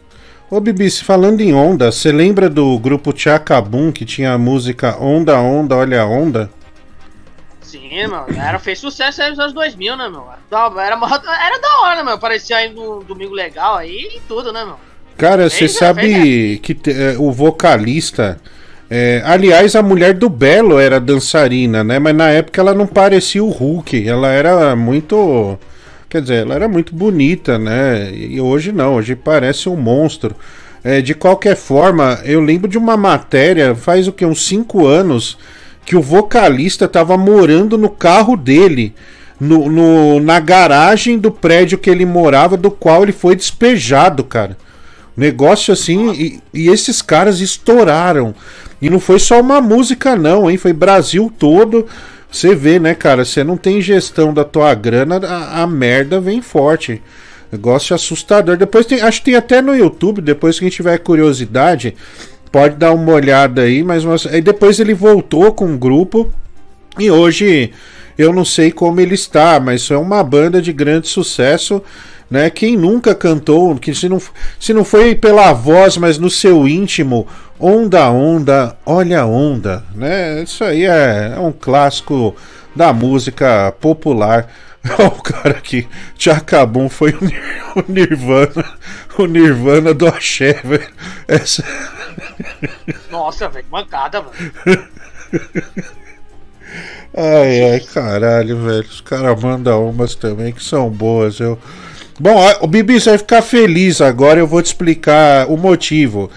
Ô 0.50 0.60
Bibi, 0.60 0.90
se 0.90 1.04
falando 1.04 1.42
em 1.42 1.54
onda, 1.54 1.92
você 1.92 2.12
lembra 2.12 2.48
do 2.48 2.78
grupo 2.78 3.12
Tchacabum 3.12 3.92
que 3.92 4.06
tinha 4.06 4.34
a 4.34 4.38
música 4.38 4.96
Onda, 5.02 5.40
Onda, 5.40 5.76
Olha 5.76 6.02
a 6.02 6.06
Onda? 6.06 6.50
Sim, 7.74 8.08
meu. 8.08 8.26
Era, 8.40 8.60
fez 8.60 8.78
sucesso 8.78 9.22
aí 9.22 9.32
nos 9.32 9.40
anos 9.40 9.54
2000, 9.54 9.98
né, 9.98 10.08
meu? 10.10 10.26
Era, 10.52 10.66
era, 10.86 10.96
era 11.48 11.60
da 11.60 11.80
hora, 11.82 11.96
né, 11.98 12.04
meu? 12.04 12.20
Parecia 12.20 12.58
aí 12.58 12.72
no 12.72 13.04
Domingo 13.04 13.34
Legal 13.34 13.76
aí 13.78 14.10
e 14.16 14.22
tudo, 14.28 14.54
né, 14.54 14.64
meu? 14.64 14.76
Cara, 15.18 15.50
você 15.50 15.58
Fez, 15.60 15.74
né? 15.74 15.80
sabe 15.80 16.60
que 16.62 16.74
te- 16.76 16.92
é, 16.92 17.16
o 17.18 17.32
vocalista. 17.32 18.40
é, 18.90 19.24
aliás, 19.26 19.76
a 19.76 19.82
mulher 19.82 20.14
do 20.14 20.30
Belo 20.30 20.80
era 20.80 21.00
dançarina, 21.00 21.84
né? 21.84 21.98
Mas 21.98 22.16
na 22.16 22.30
época 22.30 22.62
ela 22.62 22.74
não 22.76 22.86
parecia 22.86 23.44
o 23.44 23.50
Hulk. 23.50 24.08
Ela 24.08 24.28
era 24.30 24.76
muito. 24.76 25.58
Quer 26.10 26.22
dizer, 26.22 26.42
ela 26.44 26.54
era 26.54 26.68
muito 26.68 26.94
bonita, 26.94 27.58
né? 27.58 28.12
E 28.14 28.40
hoje 28.40 28.72
não, 28.72 28.96
hoje 28.96 29.16
parece 29.16 29.68
um 29.68 29.76
monstro. 29.76 30.36
É, 30.84 31.02
de 31.02 31.16
qualquer 31.16 31.56
forma, 31.56 32.20
eu 32.24 32.40
lembro 32.40 32.68
de 32.70 32.78
uma 32.78 32.96
matéria, 32.96 33.74
faz 33.74 34.08
o 34.08 34.12
que? 34.12 34.26
Uns 34.26 34.46
5 34.46 34.86
anos, 34.86 35.38
que 35.86 35.96
o 35.96 36.02
vocalista 36.02 36.86
estava 36.86 37.18
morando 37.18 37.78
no 37.78 37.90
carro 37.90 38.36
dele. 38.38 38.94
No, 39.40 39.70
no- 39.70 40.20
na 40.22 40.40
garagem 40.40 41.18
do 41.18 41.30
prédio 41.30 41.78
que 41.78 41.90
ele 41.90 42.06
morava, 42.06 42.56
do 42.56 42.72
qual 42.72 43.04
ele 43.04 43.12
foi 43.12 43.36
despejado, 43.36 44.24
cara. 44.24 44.56
Negócio 45.18 45.74
assim, 45.74 46.12
e, 46.14 46.40
e 46.54 46.70
esses 46.70 47.02
caras 47.02 47.40
estouraram. 47.42 48.34
E 48.82 48.90
não 48.90 49.00
foi 49.00 49.20
só 49.20 49.42
uma 49.42 49.60
música, 49.60 50.16
não, 50.16 50.50
hein? 50.50 50.58
Foi 50.58 50.72
Brasil 50.72 51.32
todo. 51.38 51.86
Você 52.32 52.56
vê, 52.56 52.80
né, 52.80 52.96
cara? 52.96 53.26
Você 53.26 53.44
não 53.44 53.58
tem 53.58 53.82
gestão 53.82 54.34
da 54.34 54.44
tua 54.44 54.74
grana, 54.74 55.18
a, 55.26 55.62
a 55.64 55.68
merda 55.68 56.20
vem 56.22 56.42
forte. 56.42 57.02
Negócio 57.52 57.94
assustador. 57.94 58.58
Depois 58.58 58.86
tem, 58.86 59.02
acho 59.02 59.20
que 59.20 59.26
tem 59.26 59.36
até 59.36 59.62
no 59.62 59.76
YouTube, 59.76 60.22
depois 60.22 60.58
que 60.58 60.66
a 60.66 60.68
gente 60.68 60.78
tiver 60.78 60.98
curiosidade, 60.98 61.96
pode 62.54 62.76
dar 62.76 62.94
uma 62.94 63.12
olhada 63.12 63.64
aí, 63.64 63.84
mas 63.84 64.06
aí 64.28 64.40
depois 64.40 64.80
ele 64.80 64.94
voltou 64.94 65.52
com 65.52 65.66
um 65.66 65.78
grupo 65.78 66.32
e 67.00 67.10
hoje 67.10 67.72
eu 68.16 68.32
não 68.32 68.46
sei 68.46 68.72
como 68.72 69.02
ele 69.02 69.16
está, 69.16 69.60
mas 69.60 69.90
é 69.90 69.98
uma 69.98 70.24
banda 70.24 70.62
de 70.62 70.72
grande 70.72 71.08
sucesso, 71.08 71.82
né? 72.30 72.52
Quem 72.52 72.78
nunca 72.78 73.16
cantou, 73.16 73.76
que 73.76 73.96
se 73.96 74.08
não, 74.08 74.22
se 74.60 74.72
não 74.72 74.86
foi 74.86 75.16
pela 75.16 75.52
voz, 75.52 75.98
mas 75.98 76.20
no 76.20 76.30
seu 76.30 76.68
íntimo, 76.68 77.26
Onda 77.60 78.08
Onda, 78.12 78.78
Olha 78.86 79.26
Onda, 79.26 79.84
né? 79.96 80.44
Isso 80.44 80.64
aí 80.64 80.86
é, 80.86 81.34
é 81.36 81.40
um 81.40 81.52
clássico 81.52 82.36
da 82.76 82.94
música 82.94 83.74
popular. 83.82 84.48
Ó, 85.00 85.08
o 85.18 85.22
cara 85.22 85.52
aqui, 85.58 85.88
Tchacabum 86.18 86.90
foi 86.90 87.12
o 87.12 87.24
Nir- 87.24 87.44
o 87.76 87.92
Nirvana, 87.92 88.74
o 89.18 89.26
Nirvana 89.26 89.94
do 89.94 90.08
Axé, 90.08 90.60
velho. 90.64 90.88
Essa... 91.28 91.64
Nossa, 93.12 93.48
velho, 93.50 93.66
mancada, 93.72 94.22
velho. 94.22 94.88
Ai, 97.16 97.72
ai, 97.74 97.80
caralho, 97.80 98.58
velho. 98.64 98.82
Os 98.82 99.02
caras 99.02 99.40
mandam 99.42 99.90
umas 99.90 100.16
também 100.16 100.52
que 100.52 100.64
são 100.64 100.90
boas. 100.90 101.40
Eu... 101.40 101.58
Bom, 102.20 102.36
o 102.62 102.68
Bibi, 102.68 103.00
você 103.00 103.10
vai 103.12 103.18
ficar 103.20 103.42
feliz 103.42 104.02
agora. 104.02 104.40
Eu 104.40 104.48
vou 104.48 104.62
te 104.62 104.68
explicar 104.68 105.48
o 105.50 105.58
motivo. 105.58 106.30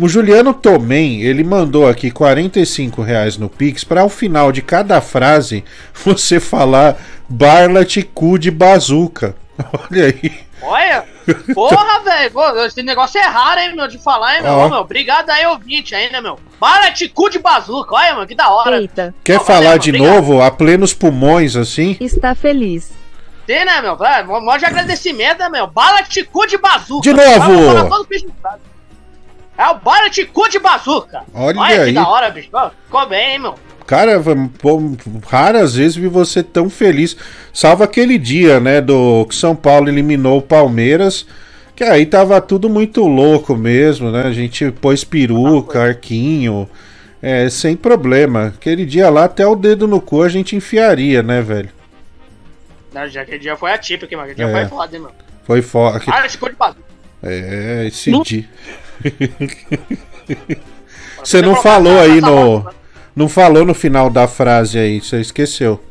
O 0.00 0.08
Juliano 0.08 0.54
Tomem, 0.54 1.22
ele 1.22 1.42
mandou 1.42 1.88
aqui 1.88 2.08
45 2.08 3.02
reais 3.02 3.36
no 3.36 3.48
Pix 3.48 3.82
para 3.82 4.02
ao 4.02 4.08
final 4.08 4.52
de 4.52 4.62
cada 4.62 5.00
frase 5.00 5.64
você 5.92 6.38
falar 6.38 6.96
Barlat 7.28 7.96
cu 8.14 8.38
de 8.38 8.48
bazuca. 8.48 9.34
Olha 9.90 10.04
aí. 10.04 10.32
Olha, 10.62 11.04
porra, 11.52 11.98
velho. 12.06 12.64
Esse 12.64 12.80
negócio 12.82 13.18
é 13.18 13.24
raro, 13.24 13.60
hein, 13.60 13.74
meu, 13.74 13.88
de 13.88 13.98
falar, 13.98 14.36
hein, 14.36 14.42
meu. 14.42 14.52
Ó. 14.52 14.68
Meu. 14.68 14.78
Obrigado 14.78 15.30
aí, 15.30 15.44
ouvinte 15.46 15.96
ainda, 15.96 16.20
meu. 16.20 16.38
Para 16.60 16.90
de 16.90 17.08
cu 17.08 17.28
de 17.28 17.40
bazuca. 17.40 17.96
Olha, 17.96 18.14
mano, 18.14 18.26
que 18.26 18.36
da 18.36 18.50
hora. 18.50 18.78
Eita. 18.78 19.12
Quer 19.24 19.40
falar 19.40 19.78
de 19.78 19.90
novo 19.90 20.40
a 20.40 20.48
plenos 20.48 20.94
pulmões 20.94 21.56
assim? 21.56 21.96
Está 22.00 22.36
feliz. 22.36 22.92
Tem, 23.46 23.64
né, 23.64 23.80
meu? 23.80 23.96
Mó 24.26 24.40
mó 24.40 24.56
de 24.56 24.64
agradecimento, 24.64 25.38
né, 25.38 25.48
meu? 25.48 25.66
Bala 25.66 26.02
de 26.02 26.22
cu 26.22 26.46
de 26.46 26.56
bazuca. 26.56 27.02
De 27.02 27.12
novo! 27.12 27.88
É 29.58 29.66
o 29.70 29.74
bala 29.74 30.08
de 30.08 30.24
cu 30.24 30.48
de 30.48 30.60
bazuca. 30.60 31.22
Olha 31.34 31.58
Olha 31.60 31.82
aí. 31.82 31.88
que 31.88 31.92
da 31.94 32.08
hora, 32.08 32.30
bicho. 32.30 32.48
Ficou 32.84 33.08
bem, 33.08 33.32
hein, 33.32 33.38
meu. 33.40 33.54
Cara, 33.84 34.12
raras 35.26 35.74
vezes 35.74 35.96
vi 35.96 36.06
você 36.06 36.42
tão 36.42 36.70
feliz. 36.70 37.16
Salvo 37.52 37.82
aquele 37.82 38.18
dia, 38.18 38.60
né, 38.60 38.80
do 38.80 39.26
que 39.26 39.34
São 39.34 39.56
Paulo 39.56 39.88
eliminou 39.88 40.38
o 40.38 40.42
Palmeiras, 40.42 41.26
que 41.74 41.82
aí 41.82 42.06
tava 42.06 42.40
tudo 42.40 42.68
muito 42.68 43.04
louco 43.06 43.56
mesmo, 43.56 44.10
né? 44.12 44.22
A 44.26 44.32
gente 44.32 44.70
pôs 44.70 45.02
peruca, 45.04 45.82
arquinho, 45.82 46.68
é, 47.20 47.48
sem 47.48 47.74
problema. 47.74 48.48
Aquele 48.56 48.84
dia 48.86 49.08
lá, 49.10 49.24
até 49.24 49.46
o 49.46 49.56
dedo 49.56 49.88
no 49.88 50.00
cu 50.00 50.22
a 50.22 50.28
gente 50.28 50.54
enfiaria, 50.54 51.22
né, 51.22 51.40
velho? 51.40 51.70
Não, 52.92 53.08
Já 53.08 53.22
aquele 53.22 53.38
dia 53.38 53.56
foi 53.56 53.72
atípico, 53.72 54.14
mano. 54.14 54.30
Aquele 54.30 54.48
É. 54.48 54.52
dia 54.52 54.60
foi 54.68 54.78
foda, 54.78 54.96
hein, 54.96 55.02
meu. 55.02 55.12
Foi 55.44 55.62
foda. 55.62 56.02
Bala 56.06 56.26
de 56.26 56.38
cu 56.38 56.48
de 56.50 56.56
bazuca. 56.56 56.82
É, 57.22 57.84
esse 57.88 58.12
dia. 58.22 58.44
Você 61.22 61.42
não 61.42 61.56
falou 61.56 61.96
tá 61.96 62.02
aí 62.02 62.20
no. 62.20 62.68
Não 63.14 63.28
falou 63.28 63.64
no 63.64 63.74
final 63.74 64.08
da 64.08 64.28
frase 64.28 64.78
aí, 64.78 65.00
você 65.00 65.20
esqueceu. 65.20 65.82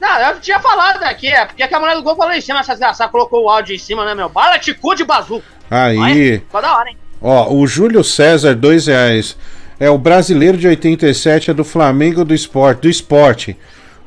Não, 0.00 0.18
eu 0.20 0.40
tinha 0.40 0.58
falado 0.58 1.02
aqui, 1.04 1.28
é 1.28 1.44
porque 1.44 1.62
a 1.62 1.80
mulher 1.80 1.94
do 1.94 2.02
gol 2.02 2.16
falou 2.16 2.32
em 2.32 2.40
cima, 2.40 2.60
essa 2.60 2.72
desgraçada 2.72 3.10
colocou 3.10 3.44
o 3.44 3.48
áudio 3.48 3.74
em 3.74 3.78
cima, 3.78 4.04
né, 4.04 4.14
meu? 4.14 4.28
Bala 4.28 4.56
de 4.56 4.74
cu 4.74 4.94
de 4.94 5.04
bazuca. 5.04 5.46
Aí. 5.70 6.38
Ficou 6.38 6.60
da 6.60 6.76
hora, 6.76 6.90
hein? 6.90 6.96
Ó, 7.20 7.52
o 7.54 7.66
Júlio 7.66 8.04
César, 8.04 8.54
dois 8.54 8.86
reais. 8.86 9.36
É 9.78 9.90
o 9.90 9.98
brasileiro 9.98 10.56
de 10.56 10.66
87, 10.66 11.50
é 11.50 11.54
do 11.54 11.64
Flamengo 11.64 12.24
do 12.24 12.34
Esporte. 12.34 12.82
Do 12.82 12.88
esporte. 12.88 13.56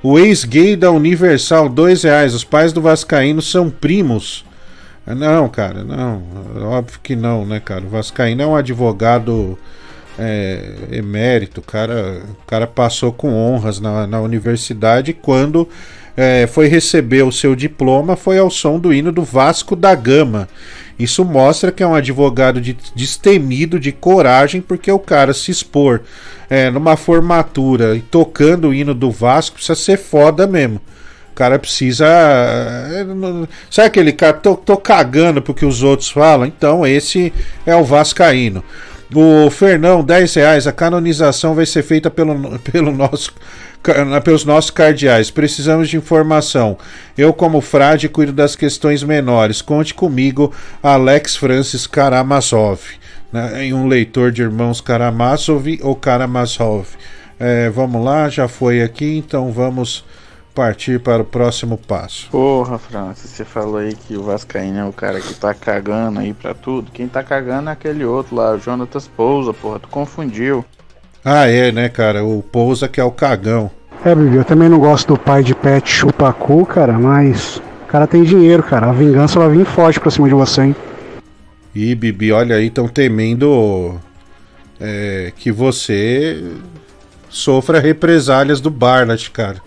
O 0.02 0.18
ex-gay 0.18 0.76
da 0.76 0.92
Universal, 0.92 1.70
dois 1.70 2.04
reais. 2.04 2.34
Os 2.34 2.44
pais 2.44 2.72
do 2.72 2.82
Vascaíno 2.82 3.42
são 3.42 3.70
primos. 3.70 4.46
Ah, 5.10 5.16
Não, 5.16 5.50
cara, 5.50 5.84
não. 5.84 6.22
Óbvio 6.62 7.00
que 7.02 7.16
não, 7.16 7.44
né, 7.44 7.60
cara? 7.60 7.84
O 7.84 7.90
Vascaíno 7.90 8.44
é 8.44 8.46
um 8.46 8.56
advogado 8.56 9.58
é, 10.20 10.76
emérito. 10.92 11.64
Cara, 11.64 12.22
o 12.30 12.46
cara 12.46 12.68
passou 12.68 13.12
com 13.12 13.34
honras 13.34 13.80
na, 13.80 14.06
na 14.06 14.22
universidade 14.22 15.12
quando 15.12 15.68
é, 16.16 16.46
foi 16.46 16.68
receber 16.68 17.24
o 17.24 17.32
seu 17.32 17.56
diploma 17.56 18.16
foi 18.16 18.38
ao 18.38 18.52
som 18.52 18.78
do 18.78 18.94
hino 18.94 19.12
do 19.12 19.24
Vasco 19.24 19.76
da 19.76 19.96
Gama. 19.96 20.48
Isso 21.00 21.26
mostra 21.26 21.72
que 21.72 21.82
é 21.82 21.88
um 21.88 21.96
advogado 21.96 22.62
de, 22.62 22.78
destemido, 22.94 23.80
de 23.80 23.92
coragem, 23.92 24.62
porque 24.62 24.92
o 24.92 25.00
cara 25.00 25.34
se 25.34 25.50
expor 25.50 26.02
é, 26.48 26.70
numa 26.70 26.96
formatura 26.96 27.96
e 27.96 28.02
tocando 28.02 28.68
o 28.68 28.74
hino 28.76 28.94
do 28.94 29.10
Vasco 29.10 29.56
precisa 29.56 29.76
ser 29.76 29.98
foda 29.98 30.46
mesmo. 30.46 30.80
Cara 31.40 31.58
precisa. 31.58 32.06
é, 32.06 33.02
não- 33.06 33.48
Sabe 33.72 33.88
aquele 33.88 34.12
cara? 34.12 34.34
Tô, 34.34 34.58
tô 34.58 34.76
cagando 34.76 35.42
porque 35.42 35.66
os 35.66 35.82
outros 35.84 36.10
falam? 36.10 36.46
Então, 36.46 36.86
esse 36.86 37.32
é 37.66 37.74
o 37.74 37.82
Vascaíno. 37.86 38.62
O 39.16 39.50
Fernão, 39.50 40.04
10 40.04 40.34
reais. 40.34 40.68
A 40.68 40.74
canonização 40.74 41.56
vai 41.56 41.66
ser 41.66 41.82
feita 41.82 42.10
pelo, 42.12 42.60
pelo 42.60 42.92
nosso, 42.92 43.32
pelos 44.22 44.44
nossos 44.44 44.70
cardeais. 44.70 45.32
Precisamos 45.32 45.88
de 45.88 45.96
informação. 45.96 46.78
Eu, 47.18 47.32
como 47.32 47.62
frade, 47.62 48.10
cuido 48.10 48.34
das 48.34 48.54
questões 48.58 49.02
menores. 49.02 49.62
Conte 49.62 49.94
comigo, 49.94 50.52
Alex 50.84 51.38
Francis 51.38 51.88
Karamazov. 51.88 52.82
Né? 53.32 53.64
Em 53.68 53.74
um 53.74 53.88
leitor 53.88 54.30
de 54.30 54.42
irmãos 54.42 54.82
Karamazov 54.82 55.80
ou 55.84 55.96
Karamazov. 55.96 56.86
É, 57.40 57.70
vamos 57.70 58.04
lá, 58.04 58.28
já 58.28 58.50
foi 58.50 58.82
aqui, 58.82 59.16
então 59.18 59.54
vamos 59.54 60.04
partir 60.54 61.00
para 61.00 61.22
o 61.22 61.26
próximo 61.26 61.78
passo. 61.78 62.30
Porra, 62.30 62.78
Francis, 62.78 63.30
você 63.32 63.46
falou 63.46 63.78
aí 63.78 63.94
que 63.94 64.16
o 64.16 64.24
Vascaíno 64.24 64.80
é 64.80 64.86
o 64.86 64.94
cara 64.94 65.20
que 65.20 65.34
tá 65.34 65.54
cagando 65.54 66.20
aí 66.20 66.34
pra 66.34 66.54
tudo. 66.54 66.92
Quem 66.92 67.08
tá 67.08 67.24
cagando 67.24 67.70
é 67.70 67.74
aquele 67.74 68.04
outro 68.04 68.36
lá, 68.36 68.54
o 68.54 68.60
Jonatas 68.60 69.08
Pousa, 69.08 69.54
porra, 69.54 69.80
tu 69.80 69.88
confundiu. 69.88 70.66
Ah, 71.24 71.48
é, 71.48 71.72
né, 71.72 71.90
cara? 71.90 72.24
O 72.24 72.42
Pousa 72.42 72.88
que 72.88 73.00
é 73.00 73.04
o 73.04 73.12
cagão. 73.12 73.70
É, 74.04 74.16
Bibi, 74.16 74.38
eu 74.38 74.46
também 74.46 74.70
não 74.70 74.80
gosto 74.80 75.08
do 75.10 75.20
pai 75.20 75.44
de 75.44 75.54
pet 75.54 75.90
chupacu, 75.90 76.66
cara, 76.66 76.94
mas 76.94 77.58
o 77.84 77.88
cara 77.88 78.08
tem 78.08 78.24
dinheiro, 78.24 78.64
cara. 78.64 78.90
A 78.90 78.94
vingança 78.94 79.40
vai 79.40 79.50
vir 79.50 79.66
forte 79.66 80.00
pra 80.00 80.10
cima 80.10 80.28
de 80.28 80.34
você, 80.34 80.62
hein? 80.64 80.76
Ih, 81.76 81.96
Bibi, 81.96 82.32
olha 82.32 82.56
aí, 82.56 82.68
estão 82.68 82.88
temendo 82.88 84.00
é, 84.80 85.34
que 85.36 85.52
você 85.52 86.42
sofra 87.30 87.80
represálias 87.80 88.62
do 88.62 88.70
Barnett, 88.70 89.30
cara. 89.32 89.62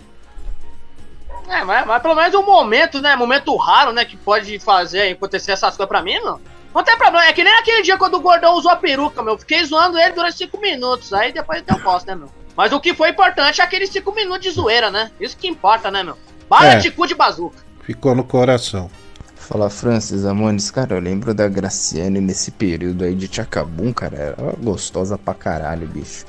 É, 1.47 1.63
mas, 1.63 1.85
mas 1.85 2.01
pelo 2.01 2.15
menos 2.15 2.33
um 2.35 2.43
momento, 2.45 3.01
né? 3.01 3.15
Momento 3.15 3.55
raro, 3.55 3.91
né? 3.91 4.05
Que 4.05 4.17
pode 4.17 4.57
fazer 4.59 5.11
acontecer 5.11 5.51
essas 5.51 5.75
coisas 5.75 5.89
pra 5.89 6.01
mim, 6.01 6.19
não. 6.19 6.39
Não 6.73 6.83
tem 6.83 6.97
problema. 6.97 7.25
É 7.25 7.33
que 7.33 7.43
nem 7.43 7.53
aquele 7.53 7.83
dia 7.83 7.97
quando 7.97 8.15
o 8.15 8.21
gordão 8.21 8.55
usou 8.55 8.71
a 8.71 8.75
peruca, 8.75 9.21
meu. 9.21 9.37
Fiquei 9.37 9.63
zoando 9.63 9.97
ele 9.99 10.13
durante 10.13 10.37
cinco 10.37 10.59
minutos. 10.59 11.13
Aí 11.13 11.31
depois 11.31 11.63
eu 11.67 11.79
posso, 11.79 12.07
né, 12.07 12.15
meu? 12.15 12.29
Mas 12.55 12.71
o 12.71 12.79
que 12.79 12.93
foi 12.93 13.09
importante 13.09 13.61
é 13.61 13.63
aqueles 13.63 13.89
cinco 13.89 14.13
minutos 14.13 14.41
de 14.41 14.51
zoeira, 14.51 14.89
né? 14.89 15.11
Isso 15.19 15.37
que 15.37 15.47
importa, 15.47 15.91
né, 15.91 16.01
meu? 16.03 16.17
Bala 16.49 16.73
É. 16.73 16.75
de 16.77 16.89
cu 16.91 17.05
de 17.07 17.15
bazuca. 17.15 17.57
Ficou 17.81 18.15
no 18.15 18.23
coração. 18.23 18.89
Fala, 19.35 19.69
Francis 19.69 20.23
Amones, 20.25 20.71
cara, 20.71 20.95
eu 20.95 20.99
lembro 21.01 21.33
da 21.33 21.47
Graciane 21.49 22.21
nesse 22.21 22.49
período 22.49 23.03
aí 23.03 23.13
de 23.13 23.27
Tchacabum, 23.27 23.91
cara, 23.91 24.15
era 24.17 24.35
gostosa 24.57 25.17
pra 25.17 25.33
caralho, 25.33 25.85
bicho. 25.85 26.25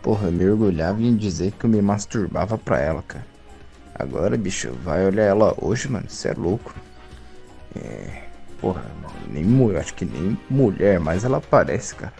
Porra, 0.00 0.28
eu 0.28 0.32
me 0.32 0.48
orgulhava 0.48 1.02
em 1.02 1.14
dizer 1.14 1.52
que 1.52 1.66
eu 1.66 1.70
me 1.70 1.82
masturbava 1.82 2.56
pra 2.56 2.80
ela, 2.80 3.02
cara. 3.06 3.26
Agora, 3.94 4.36
bicho, 4.36 4.72
vai 4.82 5.06
olhar 5.06 5.24
ela 5.24 5.54
hoje, 5.60 5.88
mano, 5.88 6.06
você 6.08 6.28
é 6.28 6.34
louco. 6.34 6.74
É. 7.76 8.24
Porra, 8.60 8.84
nem 9.28 9.44
mulher, 9.44 9.80
acho 9.80 9.94
que 9.94 10.04
nem 10.04 10.38
mulher, 10.48 10.98
mas 10.98 11.24
ela 11.24 11.40
parece, 11.40 11.94
cara. 11.94 12.12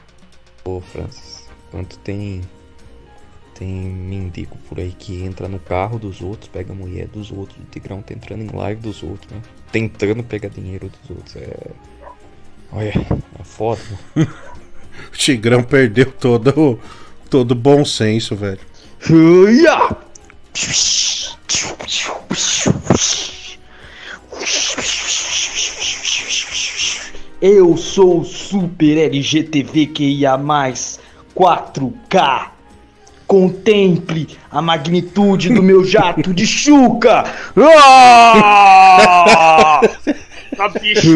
Ô, 0.65 0.81
Francis, 0.81 1.49
quanto 1.71 1.99
tem. 1.99 2.43
Tem 3.55 3.69
mendigo 3.69 4.57
por 4.69 4.81
aí 4.81 4.91
que 4.91 5.23
entra 5.23 5.47
no 5.47 5.61
carro 5.61 5.97
dos 5.97 6.21
outros, 6.21 6.49
pega 6.49 6.73
a 6.73 6.77
mulher 6.77 7.07
dos 7.07 7.31
outros. 7.31 7.57
O 7.59 7.65
Tigrão 7.71 8.03
tá 8.03 8.13
entrando 8.13 8.43
em 8.43 8.49
live 8.49 8.81
dos 8.81 9.01
outros, 9.05 9.31
né? 9.31 9.41
Tentando 9.71 10.25
pegar 10.25 10.49
dinheiro 10.49 10.89
dos 10.89 11.11
outros. 11.11 11.37
É. 11.37 11.71
Olha, 12.73 12.93
é 13.39 13.45
foda, 13.45 13.81
mano. 14.15 14.29
O 15.09 15.17
Tigrão 15.17 15.63
perdeu 15.63 16.11
todo 16.13 16.55
o 16.57 16.79
todo 17.29 17.51
o 17.51 17.55
bom 17.57 17.85
senso, 17.85 18.37
velho. 18.37 18.61
Eu 27.43 27.77
sou 27.77 28.21
o 28.21 28.25
Super 28.25 28.97
LGTV 28.99 29.87
QIA+, 29.89 30.39
4K. 31.37 32.47
Contemple 33.27 34.39
a 34.51 34.63
magnitude 34.63 35.53
do 35.53 35.63
meu 35.63 35.85
jato 35.85 36.33
de 36.33 36.47
chuca. 36.47 37.25
Ah! 38.57 39.81
Tá 40.57 40.69
bicho. 40.69 41.09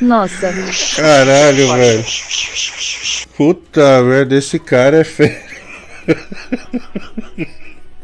Nossa. 0.00 0.52
Caralho, 0.96 1.72
velho. 1.74 2.04
Puta 3.36 4.02
merda, 4.02 4.34
esse 4.36 4.58
cara 4.58 4.98
é 4.98 5.04
feio. 5.04 5.36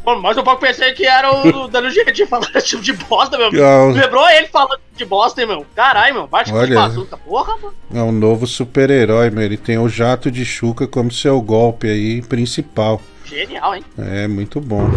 Mano, 0.05 0.21
Mas 0.21 0.37
eu 0.37 0.43
pouco 0.43 0.61
pensei 0.61 0.93
que 0.93 1.07
era 1.07 1.31
o 1.33 1.69
dando 1.69 1.89
jeito 1.91 2.13
de 2.13 2.27
falar 2.27 2.51
esse 2.55 2.69
tipo 2.69 2.83
de 2.83 2.93
bosta, 2.93 3.39
meu. 3.39 3.53
Não. 3.53 3.93
Lembrou 3.93 4.29
ele 4.31 4.49
falando 4.49 4.81
de 4.97 5.05
bosta, 5.05 5.41
hein, 5.41 5.47
meu? 5.47 5.65
Caralho, 5.77 6.15
meu. 6.15 6.27
Bate 6.27 6.51
com 6.51 6.59
Olha. 6.59 6.75
bazuca. 6.75 7.17
Porra, 7.17 7.57
mano. 7.59 7.75
É 7.95 8.03
um 8.03 8.11
novo 8.13 8.47
super-herói, 8.47 9.31
meu. 9.31 9.45
Ele 9.45 9.57
tem 9.57 9.79
o 9.79 9.89
jato 9.89 10.31
de 10.31 10.45
Chuca 10.45 10.89
como 10.89 11.13
seu 11.13 11.41
golpe 11.41 11.89
aí 11.89 12.21
principal. 12.23 13.01
Genial, 13.25 13.77
hein? 13.77 13.85
É, 13.97 14.27
muito 14.27 14.61
bom. 14.61 14.91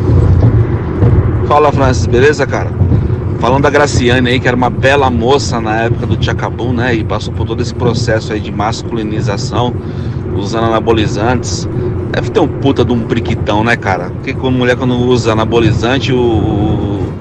Fala 1.48 1.72
Francis, 1.72 2.08
beleza, 2.08 2.48
cara? 2.48 2.72
Falando 3.40 3.64
da 3.64 3.70
Graciane 3.70 4.28
aí, 4.30 4.40
que 4.40 4.48
era 4.48 4.58
uma 4.58 4.70
bela 4.70 5.12
moça 5.12 5.62
na 5.62 5.84
época 5.84 6.08
do 6.08 6.18
Tchacabum, 6.18 6.74
né? 6.74 6.96
E 6.96 7.04
passou 7.04 7.32
por 7.32 7.46
todo 7.46 7.62
esse 7.62 7.74
processo 7.74 8.34
aí 8.34 8.40
de 8.40 8.52
masculinização. 8.52 9.72
usando 10.36 10.66
anabolizantes. 10.66 11.70
Deve 12.12 12.32
ter 12.32 12.40
um 12.40 12.48
puta 12.48 12.84
de 12.84 12.92
um 12.92 13.02
priquitão, 13.02 13.64
né, 13.64 13.76
cara? 13.76 14.10
Porque 14.10 14.34
quando 14.34 14.56
mulher 14.58 14.76
quando 14.76 14.96
usa 14.96 15.34
anabolizante, 15.34 16.12
o, 16.12 16.18
o, 16.18 17.14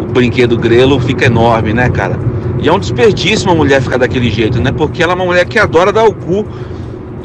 o 0.00 0.04
brinquedo 0.12 0.58
grelo 0.58 1.00
fica 1.00 1.24
enorme, 1.24 1.72
né, 1.72 1.88
cara? 1.88 2.18
E 2.60 2.68
é 2.68 2.72
um 2.72 2.78
desperdício 2.78 3.48
uma 3.48 3.56
mulher 3.56 3.80
ficar 3.80 3.96
daquele 3.96 4.30
jeito, 4.30 4.60
né? 4.60 4.72
Porque 4.72 5.02
ela 5.02 5.14
é 5.14 5.16
uma 5.16 5.24
mulher 5.24 5.46
que 5.46 5.58
adora 5.58 5.90
dar 5.90 6.04
o 6.04 6.12
cu. 6.12 6.44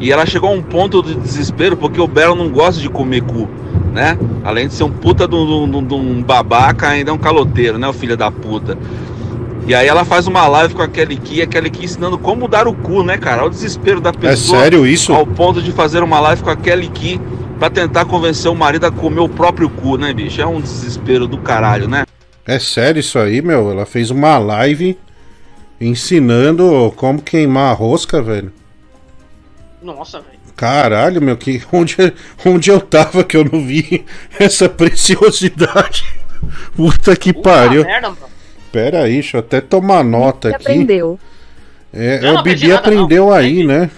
E 0.00 0.10
ela 0.10 0.24
chegou 0.24 0.50
a 0.50 0.52
um 0.52 0.62
ponto 0.62 1.02
de 1.02 1.14
desespero 1.14 1.76
porque 1.76 2.00
o 2.00 2.08
Belo 2.08 2.34
não 2.34 2.48
gosta 2.48 2.80
de 2.80 2.88
comer 2.88 3.22
cu, 3.22 3.48
né? 3.94 4.18
Além 4.42 4.68
de 4.68 4.74
ser 4.74 4.84
um 4.84 4.90
puta 4.90 5.26
de 5.26 5.34
um, 5.34 5.70
de 5.70 5.76
um- 5.76 5.86
de 5.86 5.94
um 5.94 6.22
babaca, 6.22 6.88
ainda 6.88 7.10
é 7.10 7.14
um 7.14 7.18
caloteiro, 7.18 7.78
né? 7.78 7.88
O 7.88 7.92
filho 7.92 8.16
da 8.16 8.30
puta. 8.30 8.76
E 9.66 9.74
aí 9.74 9.86
ela 9.88 10.04
faz 10.04 10.26
uma 10.26 10.46
live 10.46 10.74
com 10.74 10.82
a 10.82 10.88
Kelly 10.88 11.16
Key, 11.16 11.40
a 11.40 11.46
Kelly 11.46 11.70
Key 11.70 11.84
ensinando 11.86 12.18
como 12.18 12.46
dar 12.46 12.68
o 12.68 12.74
cu, 12.74 13.02
né, 13.02 13.16
cara? 13.16 13.38
Olha 13.42 13.46
o 13.46 13.50
desespero 13.50 14.00
da 14.00 14.12
pessoa. 14.12 14.60
sério 14.60 14.86
isso? 14.86 15.14
Ao 15.14 15.26
ponto 15.26 15.62
de 15.62 15.72
fazer 15.72 16.02
uma 16.02 16.20
live 16.20 16.42
com 16.42 16.50
a 16.50 16.56
Kelly 16.56 16.88
Key 16.88 17.18
pra 17.58 17.70
tentar 17.70 18.04
convencer 18.04 18.50
o 18.50 18.54
marido 18.54 18.84
a 18.84 18.90
comer 18.90 19.20
o 19.20 19.28
próprio 19.28 19.70
cu, 19.70 19.96
né, 19.96 20.12
bicho? 20.12 20.38
É 20.42 20.46
um 20.46 20.60
desespero 20.60 21.26
do 21.26 21.38
caralho, 21.38 21.88
né? 21.88 22.04
É 22.44 22.58
sério 22.58 23.00
isso 23.00 23.18
aí, 23.18 23.40
meu? 23.40 23.70
Ela 23.70 23.86
fez 23.86 24.10
uma 24.10 24.36
live 24.36 24.98
ensinando 25.80 26.92
como 26.96 27.22
queimar 27.22 27.70
a 27.70 27.74
rosca, 27.74 28.22
velho. 28.22 28.52
Nossa, 29.82 30.18
velho. 30.20 30.33
Caralho, 30.56 31.20
meu, 31.20 31.36
que 31.36 31.62
onde, 31.72 31.96
onde 32.44 32.70
eu 32.70 32.80
tava 32.80 33.24
que 33.24 33.36
eu 33.36 33.44
não 33.44 33.64
vi 33.64 34.04
essa 34.38 34.68
preciosidade? 34.68 36.04
Puta 36.76 37.16
que 37.16 37.32
pariu. 37.32 37.84
merda, 37.84 38.08
mano. 38.10 38.34
Pera 38.70 39.04
aí, 39.04 39.14
deixa 39.14 39.36
eu 39.36 39.40
até 39.40 39.60
tomar 39.60 40.02
nota 40.04 40.48
Você 40.50 40.54
aqui. 40.56 40.64
aprendeu. 40.64 41.18
É, 41.92 42.18
Eu 42.22 42.28
é 42.28 42.32
não 42.32 42.40
o 42.40 42.42
Bibi 42.42 42.68
nada, 42.68 42.80
aprendeu 42.80 43.32
aí, 43.32 43.64
né? 43.64 43.88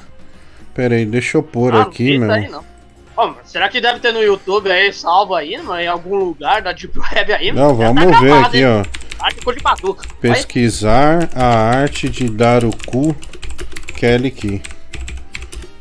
Pera 0.74 0.96
aí, 0.96 1.06
deixa 1.06 1.38
eu 1.38 1.42
pôr 1.42 1.74
Ah, 1.74 1.82
aqui, 1.82 2.18
não 2.18 2.26
meu. 2.26 2.34
aí, 2.36 2.48
não. 2.48 2.64
Será 3.44 3.70
que 3.70 3.80
deve 3.80 3.98
ter 4.00 4.12
no 4.12 4.22
YouTube 4.22 4.70
aí, 4.70 4.92
salvo 4.92 5.34
aí, 5.34 5.56
mano, 5.62 5.80
em 5.80 5.86
algum 5.86 6.16
lugar 6.16 6.60
da 6.60 6.72
Deep 6.72 6.98
Web 6.98 7.32
aí? 7.32 7.50
Não, 7.50 7.74
mano? 7.74 7.80
Já 7.80 7.86
vamos 7.88 8.12
tá 8.12 8.20
ver 8.20 8.26
gravado, 8.26 8.46
aqui, 8.48 8.58
hein? 8.58 8.66
ó. 8.66 8.84
Ah, 9.18 9.28
que 9.32 9.42
coisa 9.42 9.58
de. 9.58 9.64
Vai. 9.64 9.96
Pesquisar 10.20 11.30
a 11.34 11.46
arte 11.46 12.10
de 12.10 12.28
dar 12.28 12.62
o 12.62 12.70
cu 12.86 13.16
Kelly 13.96 14.30
Key. 14.30 14.60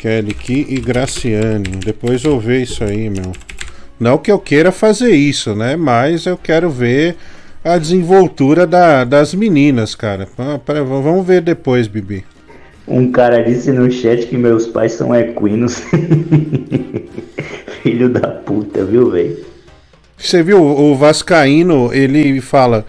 Kelly 0.05 0.35
Key 0.35 0.67
e 0.69 0.79
Graciane. 0.79 1.67
Depois 1.83 2.23
eu 2.23 2.39
ver 2.39 2.61
isso 2.61 2.83
aí, 2.83 3.09
meu. 3.09 3.31
Não 3.99 4.19
que 4.19 4.31
eu 4.31 4.37
queira 4.37 4.71
fazer 4.71 5.09
isso, 5.09 5.55
né? 5.55 5.75
Mas 5.75 6.27
eu 6.27 6.37
quero 6.37 6.69
ver 6.69 7.15
a 7.63 7.75
desenvoltura 7.79 8.67
da- 8.67 9.03
das 9.03 9.33
meninas, 9.33 9.95
cara. 9.95 10.27
Pera, 10.63 10.83
v- 10.83 11.01
vamos 11.01 11.25
ver 11.25 11.41
depois, 11.41 11.87
Bibi. 11.87 12.23
Um 12.87 13.11
cara 13.11 13.41
disse 13.41 13.71
no 13.71 13.89
chat 13.91 14.27
que 14.27 14.37
meus 14.37 14.67
pais 14.67 14.91
são 14.91 15.15
equinos. 15.15 15.81
Filho 17.81 18.07
da 18.07 18.27
puta, 18.27 18.85
viu, 18.85 19.09
velho? 19.09 19.43
Você 20.15 20.43
viu, 20.43 20.61
o 20.61 20.95
Vascaíno, 20.95 21.91
ele 21.91 22.39
fala. 22.41 22.85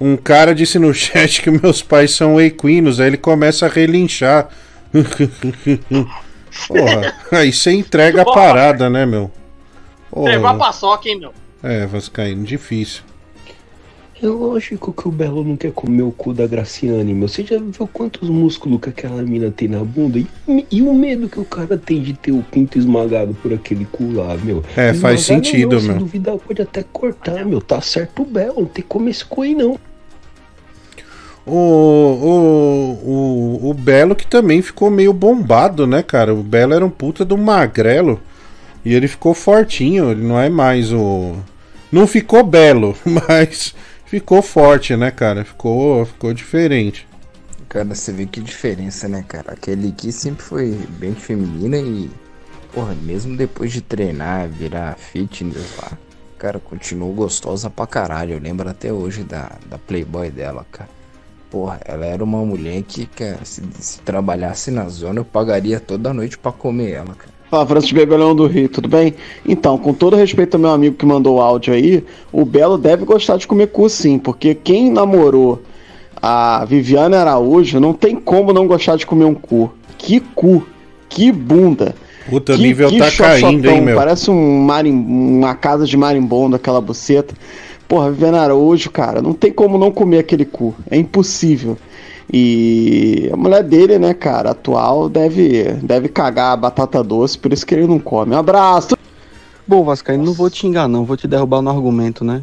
Um 0.00 0.16
cara 0.16 0.54
disse 0.54 0.78
no 0.78 0.94
chat 0.94 1.42
que 1.42 1.50
meus 1.50 1.82
pais 1.82 2.12
são 2.12 2.40
equinos, 2.40 3.00
aí 3.00 3.08
ele 3.08 3.16
começa 3.16 3.66
a 3.66 3.68
relinchar. 3.68 4.48
Porra, 6.68 7.14
aí 7.32 7.52
você 7.52 7.72
entrega 7.72 8.22
a 8.22 8.24
parada, 8.24 8.88
né, 8.88 9.06
meu? 9.06 9.30
Porra. 10.10 10.30
Pegou 10.30 10.46
a 10.48 10.54
paçoca, 10.54 11.08
hein, 11.08 11.18
meu? 11.18 11.32
É, 11.62 11.86
Vascaíno, 11.86 12.44
difícil. 12.44 13.02
É 14.22 14.26
lógico 14.28 14.92
que 14.92 15.08
o 15.08 15.10
Belo 15.10 15.42
não 15.42 15.56
quer 15.56 15.72
comer 15.72 16.02
o 16.02 16.12
cu 16.12 16.32
da 16.32 16.46
Graciane, 16.46 17.12
meu. 17.12 17.26
Você 17.26 17.42
já 17.42 17.58
viu 17.58 17.88
quantos 17.92 18.28
músculos 18.30 18.80
que 18.80 18.88
aquela 18.88 19.20
mina 19.20 19.50
tem 19.50 19.66
na 19.66 19.82
bunda? 19.82 20.16
E, 20.16 20.28
e 20.70 20.80
o 20.80 20.94
medo 20.94 21.28
que 21.28 21.40
o 21.40 21.44
cara 21.44 21.76
tem 21.76 22.00
de 22.00 22.12
ter 22.12 22.30
o 22.30 22.40
pinto 22.40 22.78
esmagado 22.78 23.34
por 23.42 23.52
aquele 23.52 23.84
cu 23.84 24.12
lá, 24.12 24.36
meu? 24.36 24.62
É, 24.76 24.94
faz 24.94 25.22
Esmagado 25.22 25.44
sentido, 25.46 25.72
não, 25.72 25.80
Se 25.80 25.88
meu. 25.88 25.98
duvidar, 25.98 26.36
pode 26.36 26.62
até 26.62 26.84
cortar, 26.84 27.44
meu. 27.44 27.60
Tá 27.60 27.80
certo 27.80 28.22
o 28.22 28.24
Belo, 28.24 28.60
não 28.60 28.66
tem 28.66 28.82
que 28.82 28.88
comer 28.88 29.10
esse 29.10 29.24
cu 29.24 29.42
aí, 29.42 29.56
não. 29.56 29.76
O, 31.44 31.56
o, 31.56 33.10
o, 33.10 33.70
o 33.70 33.74
Belo 33.74 34.14
que 34.14 34.26
também 34.26 34.62
ficou 34.62 34.90
meio 34.90 35.12
bombado, 35.12 35.86
né, 35.86 36.02
cara? 36.02 36.32
O 36.32 36.42
Belo 36.42 36.72
era 36.74 36.84
um 36.84 36.90
puta 36.90 37.24
do 37.24 37.36
magrelo. 37.36 38.20
E 38.84 38.94
ele 38.94 39.06
ficou 39.06 39.32
fortinho, 39.32 40.10
ele 40.10 40.22
não 40.22 40.38
é 40.38 40.48
mais 40.48 40.92
o. 40.92 41.36
Não 41.90 42.06
ficou 42.06 42.42
belo, 42.42 42.96
mas 43.04 43.74
ficou 44.06 44.42
forte, 44.42 44.96
né, 44.96 45.10
cara? 45.10 45.44
Ficou, 45.44 46.04
ficou 46.04 46.32
diferente. 46.32 47.06
Cara, 47.68 47.94
você 47.94 48.12
vê 48.12 48.26
que 48.26 48.40
diferença, 48.40 49.08
né, 49.08 49.24
cara? 49.26 49.52
Aquele 49.52 49.88
aqui 49.88 50.10
sempre 50.10 50.42
foi 50.42 50.70
bem 50.98 51.14
feminina 51.14 51.76
e, 51.76 52.10
porra, 52.72 52.94
mesmo 52.94 53.36
depois 53.36 53.72
de 53.72 53.80
treinar, 53.80 54.48
virar 54.48 54.96
fitness 54.96 55.76
lá, 55.78 55.92
cara, 56.38 56.58
continuou 56.58 57.12
gostosa 57.12 57.70
pra 57.70 57.86
caralho. 57.86 58.34
Eu 58.34 58.40
lembro 58.40 58.68
até 58.68 58.92
hoje 58.92 59.22
da, 59.22 59.52
da 59.66 59.78
Playboy 59.78 60.30
dela, 60.30 60.66
cara. 60.72 60.90
Porra, 61.52 61.78
ela 61.84 62.06
era 62.06 62.24
uma 62.24 62.38
mulher 62.38 62.82
que, 62.82 63.04
cara, 63.04 63.40
se, 63.44 63.60
se 63.78 64.00
trabalhasse 64.00 64.70
na 64.70 64.88
zona, 64.88 65.20
eu 65.20 65.24
pagaria 65.24 65.78
toda 65.78 66.10
noite 66.10 66.38
pra 66.38 66.50
comer 66.50 66.92
ela, 66.92 67.14
cara. 67.14 67.30
Fala, 67.50 67.66
Francisco 67.66 67.94
Bebelão 67.94 68.34
do 68.34 68.46
Rio, 68.46 68.70
tudo 68.70 68.88
bem? 68.88 69.12
Então, 69.46 69.76
com 69.76 69.92
todo 69.92 70.16
respeito 70.16 70.54
ao 70.54 70.60
meu 70.60 70.70
amigo 70.70 70.96
que 70.96 71.04
mandou 71.04 71.36
o 71.36 71.40
áudio 71.42 71.74
aí, 71.74 72.02
o 72.32 72.46
Belo 72.46 72.78
deve 72.78 73.04
gostar 73.04 73.36
de 73.36 73.46
comer 73.46 73.66
cu 73.66 73.86
sim, 73.90 74.18
porque 74.18 74.54
quem 74.54 74.90
namorou 74.90 75.62
a 76.22 76.64
Viviane 76.64 77.16
Araújo 77.16 77.78
não 77.78 77.92
tem 77.92 78.16
como 78.16 78.54
não 78.54 78.66
gostar 78.66 78.96
de 78.96 79.04
comer 79.04 79.26
um 79.26 79.34
cu. 79.34 79.70
Que 79.98 80.20
cu, 80.20 80.66
que 81.06 81.30
bunda. 81.30 81.94
Puta, 82.30 82.54
o 82.54 82.56
que, 82.56 82.62
nível 82.62 82.88
que 82.88 82.98
tá 82.98 83.10
caindo, 83.10 83.68
hein, 83.68 83.82
meu? 83.82 83.96
Parece 83.96 84.30
um 84.30 84.60
marim, 84.60 84.92
uma 84.92 85.54
casa 85.54 85.84
de 85.84 85.98
marimbondo, 85.98 86.56
aquela 86.56 86.80
buceta. 86.80 87.34
Porra, 87.92 88.10
Viviane 88.10 88.38
Araújo, 88.38 88.90
cara, 88.90 89.20
não 89.20 89.34
tem 89.34 89.52
como 89.52 89.76
não 89.76 89.90
comer 89.90 90.20
aquele 90.20 90.46
cu. 90.46 90.74
É 90.90 90.96
impossível. 90.96 91.76
E 92.32 93.28
a 93.30 93.36
mulher 93.36 93.62
dele, 93.62 93.98
né, 93.98 94.14
cara, 94.14 94.52
atual, 94.52 95.10
deve, 95.10 95.64
deve 95.82 96.08
cagar 96.08 96.54
a 96.54 96.56
batata 96.56 97.04
doce, 97.04 97.38
por 97.38 97.52
isso 97.52 97.66
que 97.66 97.74
ele 97.74 97.86
não 97.86 97.98
come. 97.98 98.34
Um 98.34 98.38
abraço! 98.38 98.96
Bom, 99.68 99.84
Vascaíno, 99.84 100.24
não 100.24 100.32
vou 100.32 100.48
te 100.48 100.66
enganar, 100.66 100.88
não 100.88 101.04
vou 101.04 101.18
te 101.18 101.28
derrubar 101.28 101.60
no 101.60 101.68
argumento, 101.68 102.24
né? 102.24 102.40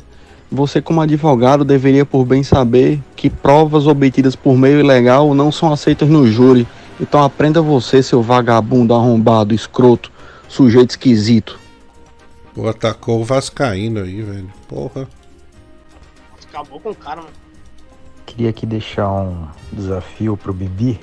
Você, 0.51 0.84
como 0.84 1.01
advogado, 1.01 1.65
deveria 1.65 2.05
por 2.05 2.26
bem 2.26 2.43
saber 2.43 3.01
que 3.15 3.27
provas 3.27 3.88
obtidas 3.88 4.35
por 4.35 4.55
meio 4.55 4.80
ilegal 4.80 5.34
não 5.34 5.51
são 5.51 5.73
aceitas 5.73 6.07
no 6.07 6.27
júri. 6.27 6.67
Então 7.01 7.23
aprenda 7.23 7.59
você, 7.59 8.03
seu 8.03 8.21
vagabundo, 8.21 8.93
arrombado, 8.93 9.55
escroto, 9.55 10.11
sujeito 10.47 10.91
esquisito. 10.91 11.59
Pô, 12.53 12.69
atacou 12.69 13.19
o 13.19 13.23
Vascaíno 13.23 14.03
aí, 14.03 14.21
velho. 14.21 14.53
Porra. 14.67 15.07
Acabou 16.49 16.80
com 16.80 16.89
o 16.89 16.95
cara, 16.95 17.21
mano. 17.21 17.34
Queria 18.26 18.49
aqui 18.49 18.65
deixar 18.65 19.09
um 19.09 19.47
desafio 19.71 20.35
pro 20.35 20.53
Bibi, 20.53 20.99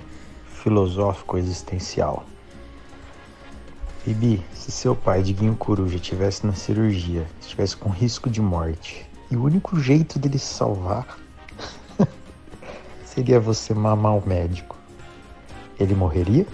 filosófico 0.47 1.39
existencial. 1.39 2.25
Bibi, 4.05 4.45
se 4.53 4.71
seu 4.71 4.95
pai 4.95 5.23
de 5.23 5.33
Guinho 5.33 5.57
Coruja 5.57 5.97
estivesse 5.97 6.47
na 6.47 6.53
cirurgia, 6.53 7.27
estivesse 7.41 7.77
com 7.77 7.91
risco 7.91 8.29
de 8.29 8.41
morte, 8.41 9.09
e 9.31 9.37
o 9.37 9.45
único 9.45 9.79
jeito 9.81 10.19
dele 10.19 10.39
se 10.39 10.55
salvar 10.55 11.19
seria 13.05 13.41
você 13.41 13.75
mamar 13.75 14.17
o 14.17 14.27
médico, 14.27 14.77
ele 15.79 15.95
morreria? 15.95 16.47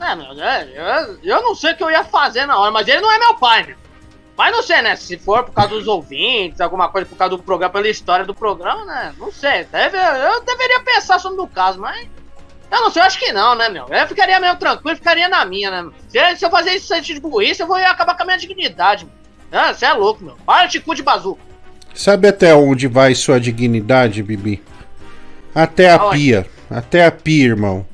É, 0.00 0.14
meu, 0.14 0.32
é, 0.40 1.08
eu, 1.08 1.18
eu 1.22 1.42
não 1.42 1.54
sei 1.54 1.72
o 1.72 1.76
que 1.76 1.82
eu 1.82 1.90
ia 1.90 2.04
fazer 2.04 2.46
na 2.46 2.58
hora, 2.58 2.70
mas 2.70 2.86
ele 2.86 3.00
não 3.00 3.12
é 3.12 3.18
meu 3.18 3.34
pai, 3.36 3.66
né? 3.66 3.76
Mas 4.36 4.52
não 4.52 4.62
sei, 4.62 4.82
né? 4.82 4.96
Se 4.96 5.16
for 5.16 5.44
por 5.44 5.52
causa 5.52 5.70
dos 5.70 5.86
ouvintes, 5.86 6.60
alguma 6.60 6.88
coisa 6.88 7.06
por 7.08 7.16
causa 7.16 7.36
do 7.36 7.42
programa, 7.42 7.72
pela 7.72 7.88
história 7.88 8.24
do 8.24 8.34
programa, 8.34 8.84
né? 8.84 9.14
Não 9.18 9.32
sei. 9.32 9.64
Deve, 9.64 9.96
eu 9.96 10.44
deveria 10.44 10.80
pensar 10.80 11.18
sobre 11.18 11.40
o 11.40 11.46
caso, 11.46 11.80
mas. 11.80 12.06
Eu 12.70 12.80
não 12.80 12.90
sei, 12.90 13.00
eu 13.00 13.06
acho 13.06 13.18
que 13.18 13.32
não, 13.32 13.54
né, 13.54 13.68
meu? 13.68 13.86
Eu 13.88 14.06
ficaria 14.08 14.40
meio 14.40 14.56
tranquilo, 14.56 14.96
ficaria 14.96 15.28
na 15.28 15.44
minha, 15.44 15.70
né? 15.70 15.90
Se, 16.08 16.36
se 16.36 16.44
eu 16.44 16.50
fazer 16.50 16.72
isso 16.72 17.00
de 17.00 17.20
burrice, 17.20 17.62
eu 17.62 17.66
vou 17.66 17.76
acabar 17.76 18.16
com 18.16 18.22
a 18.24 18.26
minha 18.26 18.38
dignidade, 18.38 19.06
mano. 19.06 19.72
Você 19.74 19.86
é 19.86 19.92
louco, 19.92 20.24
meu. 20.24 20.36
Para 20.44 20.66
de 20.66 20.80
cu 20.80 20.94
de 20.94 21.02
bazuca. 21.02 21.40
Sabe 21.94 22.28
até 22.28 22.54
onde 22.54 22.88
vai 22.88 23.14
sua 23.14 23.40
dignidade, 23.40 24.22
Bibi? 24.22 24.62
Até 25.54 25.90
a 25.90 25.96
Aonde? 25.98 26.16
pia. 26.18 26.46
Até 26.70 27.06
a 27.06 27.10
pia, 27.10 27.44
irmão. 27.46 27.86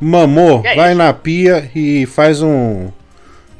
Mamou, 0.00 0.62
Que 0.62 0.68
é 0.68 0.74
vai 0.74 0.94
na 0.94 1.12
pia 1.12 1.70
e 1.74 2.06
faz 2.06 2.40
um. 2.40 2.90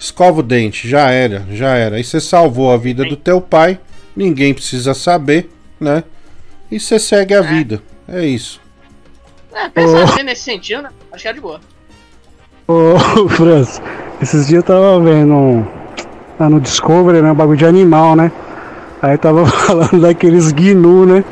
Escova 0.02 0.40
o 0.40 0.42
dente, 0.42 0.88
já 0.88 1.10
era, 1.10 1.46
já 1.52 1.76
era. 1.76 1.94
Aí 1.94 2.02
você 2.02 2.20
salvou 2.20 2.72
a 2.72 2.76
vida 2.76 3.04
do 3.04 3.14
teu 3.16 3.40
pai, 3.40 3.78
ninguém 4.16 4.52
precisa 4.52 4.94
saber, 4.94 5.48
né? 5.78 6.02
E 6.68 6.80
você 6.80 6.98
segue 6.98 7.32
a 7.34 7.40
vida. 7.40 7.80
É 8.08 8.24
isso. 8.26 8.60
É, 9.54 9.68
pensar 9.68 9.98
Oh. 10.00 10.02
assim 10.02 10.22
nesse 10.24 10.42
sentido, 10.42 10.82
né? 10.82 10.88
Acho 11.12 11.22
que 11.22 11.28
é 11.28 11.32
de 11.32 11.40
boa. 11.40 11.60
Ô, 12.66 12.98
Franz, 13.30 13.80
esses 14.20 14.48
dias 14.48 14.64
eu 14.64 14.66
tava 14.66 14.98
vendo 15.00 15.32
um- 15.34 15.64
lá 16.36 16.50
no 16.50 16.60
Discovery, 16.60 17.22
né? 17.22 17.30
Um 17.30 17.34
bagulho 17.36 17.58
de 17.58 17.66
animal, 17.66 18.16
né? 18.16 18.32
Aí 19.00 19.16
tava 19.16 19.46
falando 19.46 20.00
daqueles 20.00 20.50
gnu, 20.50 21.06
né? 21.06 21.24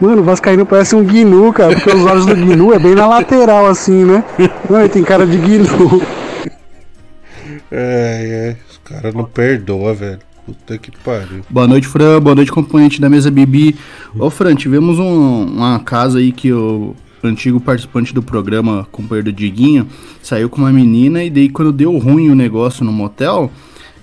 Mano, 0.00 0.22
o 0.22 0.24
Vascaíno 0.24 0.64
parece 0.66 0.94
um 0.96 1.04
Gnu, 1.04 1.52
cara, 1.52 1.74
porque 1.74 1.90
os 1.90 2.04
olhos 2.04 2.24
do 2.26 2.34
Gnu 2.34 2.72
é 2.72 2.78
bem 2.78 2.94
na 2.94 3.06
lateral, 3.08 3.66
assim, 3.66 4.04
né? 4.04 4.22
Não, 4.70 4.78
ele 4.80 4.88
tem 4.88 5.02
cara 5.02 5.26
de 5.26 5.36
Gnu. 5.36 6.00
É, 7.70 8.56
é. 8.56 8.56
Os 8.70 8.78
caras 8.84 9.14
não 9.14 9.24
perdoam, 9.24 9.94
velho. 9.94 10.18
Puta 10.46 10.78
que 10.78 10.90
pariu. 11.04 11.42
Boa 11.50 11.66
noite, 11.66 11.86
Fran. 11.86 12.20
Boa 12.20 12.34
noite, 12.34 12.50
componente 12.50 13.00
da 13.00 13.10
mesa 13.10 13.30
Bibi. 13.30 13.76
Ô, 14.18 14.30
Fran, 14.30 14.54
tivemos 14.54 14.98
um- 14.98 15.44
uma 15.44 15.78
casa 15.80 16.18
aí 16.18 16.32
que 16.32 16.50
o 16.52 16.96
antigo 17.22 17.60
participante 17.60 18.14
do 18.14 18.22
programa, 18.22 18.86
companheiro 18.90 19.30
do 19.30 19.36
Diguinho, 19.36 19.86
saiu 20.22 20.48
com 20.48 20.58
uma 20.62 20.72
menina 20.72 21.22
e 21.22 21.28
daí 21.28 21.48
quando 21.50 21.72
deu 21.72 21.96
ruim 21.98 22.30
o 22.30 22.34
negócio 22.34 22.84
no 22.84 22.92
motel, 22.92 23.50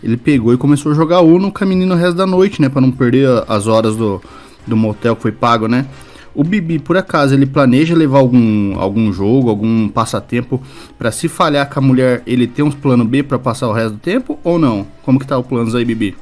ele 0.04 0.18
pegou 0.18 0.54
e 0.54 0.58
começou 0.58 0.92
a 0.92 0.96
jogar 0.96 1.22
Uno 1.22 1.52
com 1.52 1.64
a 1.64 1.68
menina 1.68 1.96
o 1.96 1.98
resto 1.98 2.16
da 2.16 2.28
noite, 2.28 2.62
né? 2.62 2.70
Pra 2.70 2.82
não 2.82 2.92
perder 2.92 3.28
as 3.48 3.66
horas 3.66 3.96
do, 3.96 4.22
do 4.68 4.78
motel 4.78 5.16
que 5.16 5.24
foi 5.24 5.32
pago, 5.32 5.68
né? 5.68 5.88
O 6.36 6.44
Bibi, 6.44 6.80
por 6.80 6.98
acaso, 6.98 7.34
ele 7.34 7.46
planeja 7.46 7.96
levar 7.96 8.20
algum, 8.20 8.78
algum 8.78 9.12
jogo, 9.14 9.50
algum 9.50 9.88
passatempo 9.88 10.62
pra 10.98 11.10
se 11.12 11.30
falhar 11.30 11.70
com 11.70 11.80
a 11.80 11.82
mulher, 11.82 12.22
ele 12.28 12.46
ter 12.46 12.62
uns 12.62 12.76
plano 12.76 13.06
B 13.06 13.24
pra 13.24 13.40
passar 13.40 13.70
o 13.70 13.74
resto 13.74 13.94
do 13.94 14.00
tempo 14.00 14.38
ou 14.44 14.60
não? 14.60 14.86
Como 15.02 15.18
que 15.18 15.26
tá 15.26 15.38
o 15.38 15.44
planos 15.44 15.74
aí, 15.74 15.86
Bibi? 15.86 16.18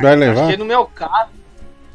Vai 0.00 0.12
Acho 0.12 0.20
levar? 0.20 0.50
que 0.50 0.56
no 0.58 0.64
meu 0.64 0.84
caso. 0.86 1.30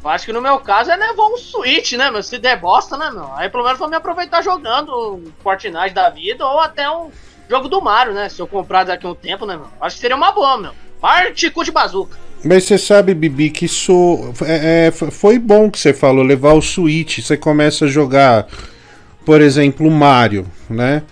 eu 0.04 0.10
Acho 0.10 0.26
que 0.26 0.34
no 0.34 0.42
meu 0.42 0.60
caso 0.60 0.90
é 0.90 0.96
levar 0.96 1.28
um 1.28 1.38
Switch, 1.38 1.94
né, 1.94 2.10
meu? 2.10 2.24
Se 2.24 2.38
der 2.40 2.60
bosta, 2.60 2.98
né, 2.98 3.12
meu? 3.12 3.32
Aí 3.36 3.50
pelo 3.50 3.64
menos 3.64 3.78
vou 3.78 3.90
me 3.90 3.96
aproveitar 3.96 4.42
jogando 4.42 5.16
um 5.16 5.24
Fortnite 5.44 5.94
da 5.94 6.10
vida 6.10 6.46
ou 6.46 6.60
até 6.60 6.90
um 6.90 7.12
jogo 7.50 7.68
do 7.68 7.82
Mario, 7.82 8.14
né? 8.14 8.28
Se 8.30 8.42
eu 8.42 8.48
comprar 8.48 8.86
daqui 8.86 9.06
a 9.06 9.10
um 9.10 9.16
tempo, 9.16 9.46
né, 9.46 9.56
meu? 9.56 9.68
Acho 9.82 9.96
que 9.96 10.02
seria 10.02 10.16
uma 10.16 10.32
boa, 10.32 10.58
meu. 10.58 10.72
Particu 11.00 11.64
de 11.64 11.72
bazuca. 11.72 12.18
Mas 12.44 12.66
você 12.66 12.78
sabe, 12.78 13.14
Bibi, 13.14 13.50
que 13.50 13.66
isso 13.66 14.34
é, 14.46 14.88
é, 14.88 14.92
foi 14.92 15.40
bom 15.40 15.70
que 15.70 15.80
você 15.80 15.94
falou, 15.94 16.24
levar 16.24 16.54
o 16.54 16.62
Switch. 16.62 17.20
Você 17.20 17.36
começa 17.36 17.86
a 17.86 17.88
jogar, 17.88 18.48
por 19.26 19.42
exemplo, 19.42 19.88
o 19.88 19.92
Mario, 19.92 20.46
né? 20.70 21.04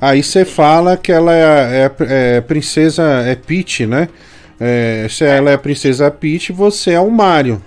Aí 0.00 0.22
você 0.22 0.44
fala 0.44 0.96
que 0.96 1.12
ela 1.12 1.32
é, 1.34 1.84
é, 1.84 2.36
é 2.36 2.40
princesa, 2.40 3.02
é 3.24 3.34
Peach, 3.34 3.86
né? 3.86 4.08
É, 4.60 5.06
se 5.08 5.24
ela 5.24 5.50
é 5.50 5.54
a 5.54 5.58
princesa 5.58 6.10
Peach, 6.10 6.52
você 6.52 6.92
é 6.92 7.00
o 7.00 7.10
Mario. 7.10 7.62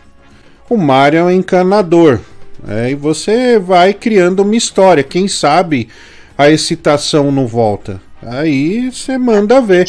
O 0.70 0.78
Mario 0.78 1.20
é 1.20 1.24
um 1.24 1.32
encanador. 1.32 2.20
É, 2.68 2.92
e 2.92 2.96
você 2.96 3.58
vai 3.58 3.94
criando 3.94 4.42
uma 4.42 4.56
história. 4.56 5.04
Quem 5.04 5.28
sabe 5.28 5.90
a 6.38 6.50
excitação 6.50 7.32
não 7.32 7.48
volta. 7.48 8.02
Aí 8.22 8.92
você 8.92 9.18
manda 9.18 9.62
ver. 9.62 9.88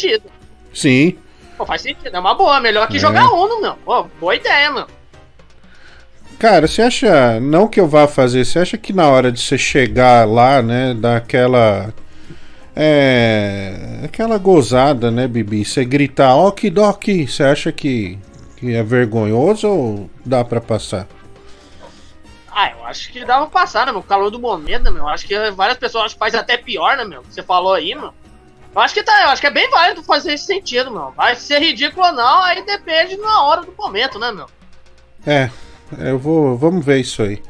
Sim. 0.73 1.15
Pô, 1.59 1.65
faz 1.65 1.81
sentido. 1.81 2.15
É 2.15 2.19
uma 2.19 2.33
boa. 2.33 2.61
Melhor 2.61 2.87
que 2.87 2.95
É. 2.95 2.99
jogar 2.99 3.29
Uno, 3.33 3.61
meu. 3.61 3.75
Pô, 3.83 4.03
boa 4.17 4.33
ideia, 4.33 4.71
meu. 4.71 4.87
Cara, 6.39 6.65
você 6.69 6.81
acha. 6.83 7.37
Não 7.41 7.67
que 7.67 7.81
eu 7.81 7.85
vá 7.85 8.07
fazer, 8.07 8.45
você 8.45 8.59
acha 8.59 8.77
que 8.77 8.93
na 8.93 9.09
hora 9.09 9.29
de 9.29 9.41
você 9.41 9.57
chegar 9.57 10.25
lá, 10.25 10.61
né, 10.61 10.93
dar 10.93 11.17
aquela. 11.17 11.93
É. 12.73 13.99
Aquela 14.05 14.37
gozada, 14.37 15.11
né, 15.11 15.27
Bibi? 15.27 15.65
Você 15.65 15.83
gritar, 15.83 16.33
ok, 16.33 16.69
doc, 16.69 17.03
você 17.27 17.43
acha 17.43 17.73
que, 17.73 18.17
que 18.55 18.73
é 18.73 18.81
vergonhoso 18.81 19.67
ou 19.67 20.09
dá 20.25 20.45
pra 20.45 20.61
passar? 20.61 21.07
Ah, 22.49 22.71
eu 22.71 22.85
acho 22.85 23.11
que 23.11 23.25
dá 23.25 23.37
pra 23.39 23.47
passar, 23.47 23.85
né, 23.85 23.91
meu? 23.91 24.01
Calor 24.01 24.31
do 24.31 24.39
momento, 24.39 24.83
né, 24.83 24.91
meu? 24.91 25.03
Eu 25.03 25.09
acho 25.09 25.27
que 25.27 25.51
várias 25.51 25.77
pessoas 25.77 26.05
acho 26.05 26.15
que 26.15 26.19
faz 26.19 26.33
até 26.33 26.55
pior, 26.55 26.95
né, 26.95 27.03
meu? 27.03 27.21
Você 27.29 27.43
falou 27.43 27.73
aí, 27.73 27.93
meu. 27.93 28.13
Eu 28.75 28.81
acho 28.81 28.93
que 28.93 29.03
tá, 29.03 29.23
eu 29.23 29.29
acho 29.29 29.41
que 29.41 29.47
é 29.47 29.51
bem 29.51 29.69
válido 29.69 30.03
fazer 30.03 30.33
esse 30.33 30.45
sentido, 30.45 30.91
meu. 30.91 31.11
Vai 31.15 31.35
ser 31.35 31.59
ridículo 31.59 32.05
ou 32.05 32.13
não, 32.13 32.43
aí 32.43 32.63
depende 32.63 33.17
na 33.17 33.43
hora 33.43 33.61
do 33.61 33.73
momento, 33.77 34.19
né, 34.19 34.31
meu? 34.31 34.45
É, 35.25 35.49
eu 35.97 36.19
vou. 36.19 36.57
Vamos 36.57 36.85
ver 36.85 36.99
isso 36.99 37.21
aí. 37.21 37.41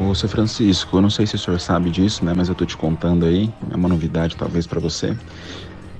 Ô, 0.00 0.14
seu 0.14 0.28
Francisco, 0.28 0.96
eu 0.96 1.02
não 1.02 1.10
sei 1.10 1.26
se 1.26 1.36
o 1.36 1.38
senhor 1.38 1.60
sabe 1.60 1.90
disso, 1.90 2.24
né? 2.24 2.32
Mas 2.36 2.48
eu 2.48 2.54
tô 2.54 2.64
te 2.64 2.76
contando 2.76 3.26
aí, 3.26 3.52
é 3.70 3.76
uma 3.76 3.88
novidade 3.88 4.36
talvez 4.36 4.66
pra 4.66 4.80
você. 4.80 5.16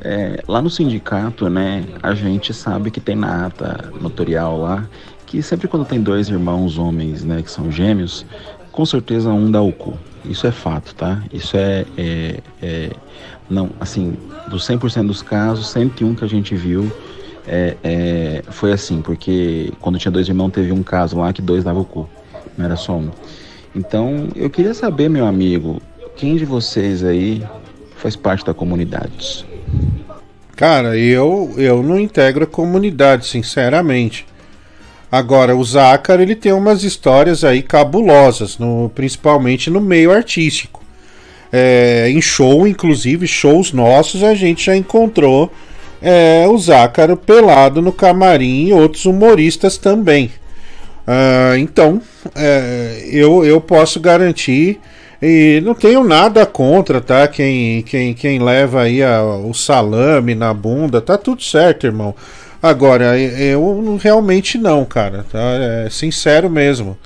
É, 0.00 0.42
lá 0.48 0.62
no 0.62 0.70
sindicato, 0.70 1.50
né, 1.50 1.84
a 2.02 2.14
gente 2.14 2.54
sabe 2.54 2.90
que 2.90 3.00
tem 3.00 3.14
na 3.14 3.46
ata 3.46 3.92
notorial 4.00 4.58
lá 4.58 4.88
que 5.30 5.42
sempre 5.42 5.68
quando 5.68 5.84
tem 5.84 6.02
dois 6.02 6.28
irmãos 6.28 6.76
homens, 6.76 7.22
né, 7.22 7.40
que 7.40 7.50
são 7.50 7.70
gêmeos, 7.70 8.26
com 8.72 8.84
certeza 8.84 9.30
um 9.30 9.48
dá 9.48 9.62
o 9.62 9.70
cu. 9.70 9.96
Isso 10.24 10.44
é 10.44 10.50
fato, 10.50 10.92
tá? 10.92 11.22
Isso 11.32 11.56
é, 11.56 11.86
é, 11.96 12.40
é 12.60 12.90
não, 13.50 13.70
assim, 13.80 14.16
dos 14.48 14.66
100% 14.66 15.06
dos 15.06 15.22
casos, 15.22 15.70
101 15.70 16.14
que 16.14 16.24
a 16.24 16.28
gente 16.28 16.54
viu 16.54 16.90
é, 17.46 17.76
é, 17.82 18.42
foi 18.48 18.72
assim, 18.72 19.02
porque 19.02 19.72
quando 19.80 19.98
tinha 19.98 20.12
dois 20.12 20.28
irmãos 20.28 20.50
teve 20.50 20.70
um 20.72 20.82
caso 20.82 21.18
lá 21.18 21.32
que 21.32 21.42
dois 21.42 21.64
davam 21.64 21.82
o 21.82 21.84
cu, 21.84 22.08
não 22.56 22.64
era 22.64 22.76
só 22.76 22.92
um. 22.92 23.10
Então, 23.74 24.28
eu 24.34 24.48
queria 24.48 24.74
saber, 24.74 25.08
meu 25.08 25.26
amigo, 25.26 25.80
quem 26.16 26.36
de 26.36 26.44
vocês 26.44 27.02
aí 27.04 27.42
faz 27.96 28.14
parte 28.14 28.44
da 28.44 28.54
comunidade? 28.54 29.46
Cara, 30.56 30.96
eu, 30.96 31.54
eu 31.56 31.82
não 31.82 31.98
integro 31.98 32.44
a 32.44 32.46
comunidade, 32.46 33.26
sinceramente. 33.26 34.26
Agora, 35.10 35.56
o 35.56 35.64
Zácar, 35.64 36.20
ele 36.20 36.36
tem 36.36 36.52
umas 36.52 36.84
histórias 36.84 37.42
aí 37.42 37.62
cabulosas, 37.62 38.58
no, 38.58 38.90
principalmente 38.94 39.70
no 39.70 39.80
meio 39.80 40.12
artístico. 40.12 40.79
É, 41.52 42.08
em 42.10 42.20
show, 42.20 42.66
inclusive, 42.66 43.26
shows 43.26 43.72
nossos, 43.72 44.22
a 44.22 44.34
gente 44.34 44.66
já 44.66 44.76
encontrou 44.76 45.50
é, 46.00 46.46
o 46.48 46.56
Zácaro 46.56 47.16
pelado 47.16 47.82
no 47.82 47.92
camarim 47.92 48.66
e 48.68 48.72
outros 48.72 49.04
humoristas 49.04 49.76
também. 49.76 50.30
Ah, 51.06 51.58
então, 51.58 52.00
é, 52.36 53.08
eu, 53.10 53.44
eu 53.44 53.60
posso 53.60 53.98
garantir 53.98 54.78
e 55.20 55.60
não 55.64 55.74
tenho 55.74 56.04
nada 56.04 56.46
contra, 56.46 57.00
tá? 57.00 57.26
Quem, 57.26 57.82
quem, 57.82 58.14
quem 58.14 58.38
leva 58.38 58.82
aí 58.82 59.02
a- 59.02 59.22
o 59.22 59.52
salame 59.52 60.34
na 60.34 60.54
bunda, 60.54 61.00
tá 61.00 61.18
tudo 61.18 61.42
certo, 61.42 61.84
irmão. 61.86 62.14
Agora, 62.62 63.18
eu 63.18 63.98
realmente 64.00 64.56
não, 64.56 64.84
cara. 64.84 65.24
Tá? 65.30 65.38
É 65.84 65.88
sincero 65.90 66.48
mesmo. 66.48 66.96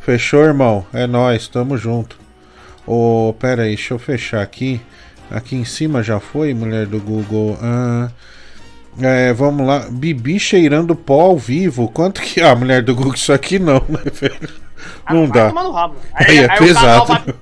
Fechou, 0.00 0.42
irmão? 0.42 0.84
É 0.92 1.06
nóis, 1.06 1.48
tamo 1.48 1.76
junto. 1.76 2.18
Ô, 2.86 3.34
pera 3.38 3.62
aí, 3.62 3.74
deixa 3.74 3.94
eu 3.94 3.98
fechar 3.98 4.42
aqui. 4.42 4.80
Aqui 5.30 5.56
em 5.56 5.64
cima 5.64 6.02
já 6.02 6.20
foi, 6.20 6.54
mulher 6.54 6.86
do 6.86 7.00
Google. 7.00 7.58
Ah, 7.60 8.08
é, 9.00 9.32
vamos 9.32 9.66
lá. 9.66 9.86
Bibi 9.90 10.38
cheirando 10.38 10.94
pó 10.94 11.22
ao 11.22 11.36
vivo. 11.38 11.88
Quanto 11.88 12.20
que. 12.20 12.40
Ah, 12.40 12.54
mulher 12.54 12.82
do 12.82 12.94
Google, 12.94 13.14
isso 13.14 13.32
aqui 13.32 13.58
não, 13.58 13.82
né, 13.88 14.00
velho? 14.12 14.48
Não 15.10 15.26
Vai 15.26 15.52
dá. 15.52 15.60
rabo. 15.70 15.96
Aí 16.14 16.38
é 16.38 16.44
o 16.44 16.48
canal 16.48 17.06
pesado. 17.06 17.34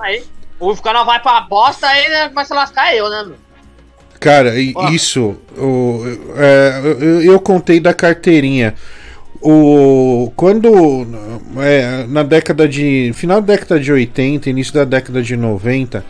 aí. 0.00 0.24
O 0.58 0.76
canal 0.76 1.06
vai 1.06 1.20
pra 1.20 1.40
bosta, 1.42 1.86
aí 1.86 2.08
né, 2.10 2.28
vai 2.34 2.44
se 2.44 2.52
lascar 2.52 2.94
eu, 2.94 3.08
né, 3.08 3.22
meu? 3.24 3.36
Cara, 4.18 4.54
isso. 4.92 5.36
o- 5.56 6.02
é, 6.36 6.80
eu, 7.00 7.22
eu 7.22 7.40
contei 7.40 7.80
da 7.80 7.94
carteirinha. 7.94 8.74
O, 9.42 10.30
quando. 10.36 11.06
é, 11.58 12.06
na 12.06 12.22
década 12.22 12.68
de. 12.68 13.10
Final 13.14 13.40
da 13.40 13.54
década 13.54 13.80
de 13.80 13.90
80, 13.90 14.50
início 14.50 14.74
da 14.74 14.84
década 14.84 15.22
de 15.22 15.36
90. 15.36 16.04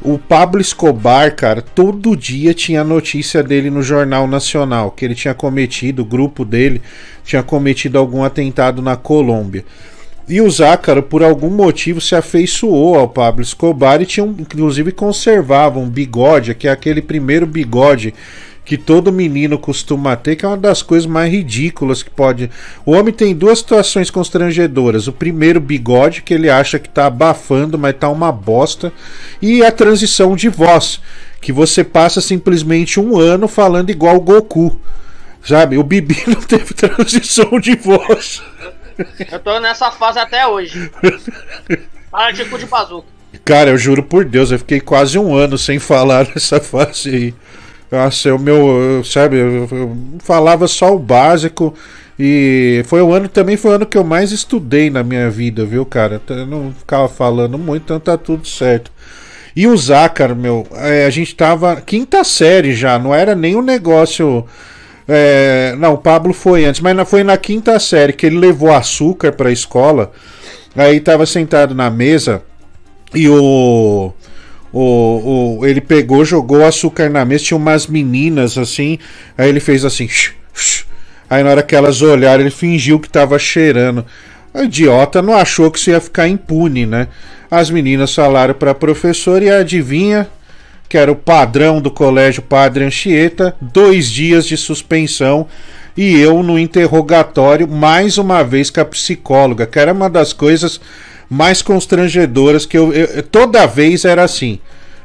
O 0.00 0.16
Pablo 0.16 0.60
Escobar, 0.60 1.34
cara, 1.34 1.60
todo 1.60 2.16
dia 2.16 2.54
tinha 2.54 2.84
notícia 2.84 3.42
dele 3.42 3.68
no 3.68 3.82
Jornal 3.82 4.28
Nacional, 4.28 4.92
que 4.92 5.04
ele 5.04 5.14
tinha 5.14 5.34
cometido, 5.34 6.02
o 6.02 6.04
grupo 6.04 6.44
dele 6.44 6.80
tinha 7.24 7.42
cometido 7.42 7.98
algum 7.98 8.22
atentado 8.22 8.80
na 8.80 8.94
Colômbia. 8.94 9.64
E 10.28 10.40
o 10.40 10.48
Zácaro, 10.48 11.02
por 11.02 11.24
algum 11.24 11.50
motivo, 11.50 12.00
se 12.00 12.14
afeiçoou 12.14 12.96
ao 12.96 13.08
Pablo 13.08 13.42
Escobar 13.42 14.00
e 14.00 14.06
tinha, 14.06 14.24
inclusive 14.24 14.92
conservava 14.92 15.80
um 15.80 15.88
bigode, 15.88 16.54
que 16.54 16.68
é 16.68 16.70
aquele 16.70 17.02
primeiro 17.02 17.46
bigode 17.46 18.14
que 18.68 18.76
todo 18.76 19.10
menino 19.10 19.58
costuma 19.58 20.14
ter, 20.14 20.36
que 20.36 20.44
é 20.44 20.48
uma 20.48 20.54
das 20.54 20.82
coisas 20.82 21.06
mais 21.06 21.32
ridículas 21.32 22.02
que 22.02 22.10
pode. 22.10 22.50
O 22.84 22.92
homem 22.92 23.14
tem 23.14 23.34
duas 23.34 23.60
situações 23.60 24.10
constrangedoras. 24.10 25.08
O 25.08 25.12
primeiro, 25.12 25.58
bigode, 25.58 26.20
que 26.20 26.34
ele 26.34 26.50
acha 26.50 26.78
que 26.78 26.86
tá 26.86 27.06
abafando, 27.06 27.78
mas 27.78 27.96
tá 27.96 28.10
uma 28.10 28.30
bosta. 28.30 28.92
E 29.40 29.64
a 29.64 29.72
transição 29.72 30.36
de 30.36 30.50
voz, 30.50 31.00
que 31.40 31.50
você 31.50 31.82
passa 31.82 32.20
simplesmente 32.20 33.00
um 33.00 33.16
ano 33.16 33.48
falando 33.48 33.88
igual 33.88 34.16
o 34.16 34.20
Goku. 34.20 34.78
Sabe? 35.42 35.78
O 35.78 35.82
Bibi 35.82 36.22
não 36.28 36.42
teve 36.42 36.74
transição 36.74 37.58
de 37.58 37.74
voz. 37.74 38.42
Eu 39.32 39.38
tô 39.38 39.58
nessa 39.60 39.90
fase 39.90 40.18
até 40.18 40.46
hoje. 40.46 40.90
Particu 42.10 42.58
de 42.58 42.66
bazuca. 42.66 43.08
Cara, 43.46 43.70
eu 43.70 43.78
juro 43.78 44.02
por 44.02 44.26
Deus, 44.26 44.50
eu 44.50 44.58
fiquei 44.58 44.78
quase 44.78 45.18
um 45.18 45.34
ano 45.34 45.56
sem 45.56 45.78
falar 45.78 46.28
nessa 46.36 46.60
fase 46.60 47.08
aí. 47.08 47.34
Nossa, 47.90 48.36
meu, 48.38 48.56
eu- 48.98 49.04
sabe, 49.04 49.36
eu, 49.38 49.96
falava 50.18 50.68
só 50.68 50.94
o 50.94 50.98
básico 50.98 51.74
e 52.18 52.82
foi 52.86 53.00
o 53.00 53.12
ano 53.12 53.28
também 53.28 53.56
foi 53.56 53.70
o 53.72 53.74
ano 53.74 53.86
que 53.86 53.96
eu 53.96 54.04
mais 54.04 54.30
estudei 54.32 54.90
na 54.90 55.02
minha 55.02 55.30
vida, 55.30 55.64
viu, 55.64 55.86
cara? 55.86 56.20
Eu 56.28 56.46
não 56.46 56.72
ficava 56.72 57.08
falando 57.08 57.56
muito, 57.58 57.84
então 57.84 58.00
tá 58.00 58.16
tudo 58.18 58.46
certo. 58.46 58.90
E 59.56 59.66
o 59.66 59.76
Zácar, 59.76 60.36
meu, 60.36 60.66
é, 60.74 61.06
a 61.06 61.10
gente 61.10 61.34
tava 61.34 61.76
quinta 61.80 62.22
série 62.24 62.74
já, 62.74 62.98
não 62.98 63.14
era 63.14 63.34
nem 63.34 63.56
um 63.56 63.62
negócio 63.62 64.44
É, 65.08 65.74
não, 65.78 65.94
o 65.94 65.98
Pablo 65.98 66.32
foi 66.34 66.64
antes, 66.66 66.80
mas 66.80 67.08
foi 67.08 67.24
na 67.24 67.36
quinta 67.36 67.78
série 67.78 68.12
que 68.12 68.26
ele 68.26 68.38
levou 68.38 68.72
açúcar 68.72 69.32
pra 69.32 69.50
escola. 69.50 70.12
Aí 70.76 71.00
tava 71.00 71.26
sentado 71.26 71.74
na 71.74 71.90
mesa 71.90 72.42
e 73.14 73.28
o, 73.28 74.12
o, 74.72 75.58
o- 75.60 75.66
ele 75.66 75.80
pegou, 75.80 76.24
jogou 76.24 76.64
açúcar 76.64 77.08
na 77.08 77.24
mesa, 77.24 77.44
tinha 77.44 77.56
umas 77.58 77.86
meninas 77.86 78.56
assim. 78.58 78.98
Aí 79.36 79.48
ele 79.48 79.60
fez 79.60 79.84
assim. 79.84 80.08
"Shh, 80.08 80.32
shh". 80.54 80.84
Aí 81.30 81.42
na 81.42 81.50
hora 81.50 81.62
que 81.62 81.76
elas 81.76 82.00
olharam, 82.02 82.40
ele 82.42 82.50
fingiu 82.50 82.98
que 82.98 83.08
tava 83.08 83.38
cheirando. 83.38 84.04
O 84.54 84.62
idiota 84.62 85.20
não 85.22 85.34
achou 85.34 85.70
que 85.70 85.78
isso 85.78 85.90
ia 85.90 86.00
ficar 86.00 86.26
impune, 86.28 86.86
né? 86.86 87.08
As 87.50 87.70
meninas 87.70 88.14
falaram 88.14 88.54
pra 88.54 88.74
professora 88.74 89.44
e 89.44 89.50
adivinha? 89.50 90.28
que 90.88 90.96
era 90.96 91.12
o 91.12 91.16
padrão 91.16 91.82
do 91.82 91.90
colégio 91.90 92.40
Padre 92.42 92.82
Anchieta, 92.84 93.54
dois 93.60 94.08
dias 94.10 94.46
de 94.46 94.56
suspensão 94.56 95.46
e 95.94 96.18
eu 96.18 96.42
no 96.42 96.58
interrogatório 96.58 97.68
mais 97.68 98.16
uma 98.16 98.42
vez 98.42 98.70
com 98.70 98.80
a 98.80 98.84
psicóloga, 98.86 99.66
que 99.66 99.78
era 99.78 99.92
uma 99.92 100.08
das 100.08 100.32
coisas 100.32 100.80
mais 101.28 101.62
constrangedoras 101.62 102.64
que 102.66 102.76
eu, 102.78 102.92
eu- 102.92 103.22
toda 103.22 103.66
vez 103.66 104.04
era 104.04 104.22
assim. 104.24 104.58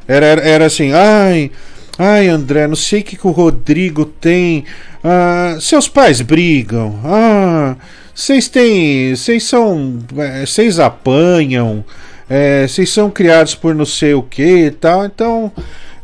Era, 0.08 0.26
era, 0.26 0.42
era 0.42 0.66
assim, 0.66 0.92
ai, 0.94 1.52
ai 1.98 2.28
André, 2.28 2.68
não 2.68 2.76
sei 2.76 3.02
o 3.02 3.04
que, 3.04 3.16
que 3.18 3.28
o 3.28 3.32
Rodrigo 3.32 4.06
tem. 4.06 4.66
Ah, 5.04 5.58
seus 5.60 5.88
pais 5.88 6.22
brigam. 6.22 7.00
Ah, 7.04 7.76
vocês 8.14 8.48
têm. 8.48 9.16
Vocês 9.16 9.44
são. 9.44 10.00
eh, 10.18 10.46
Vocês 10.46 10.80
apanham. 10.80 11.84
eh, 12.30 12.66
Vocês 12.68 12.90
são 12.90 13.10
criados 13.10 13.56
por 13.56 13.74
não 13.76 13.86
sei 13.86 14.14
o 14.14 14.22
que 14.24 14.66
e 14.68 14.72
tal. 14.72 15.06
Então. 15.06 15.52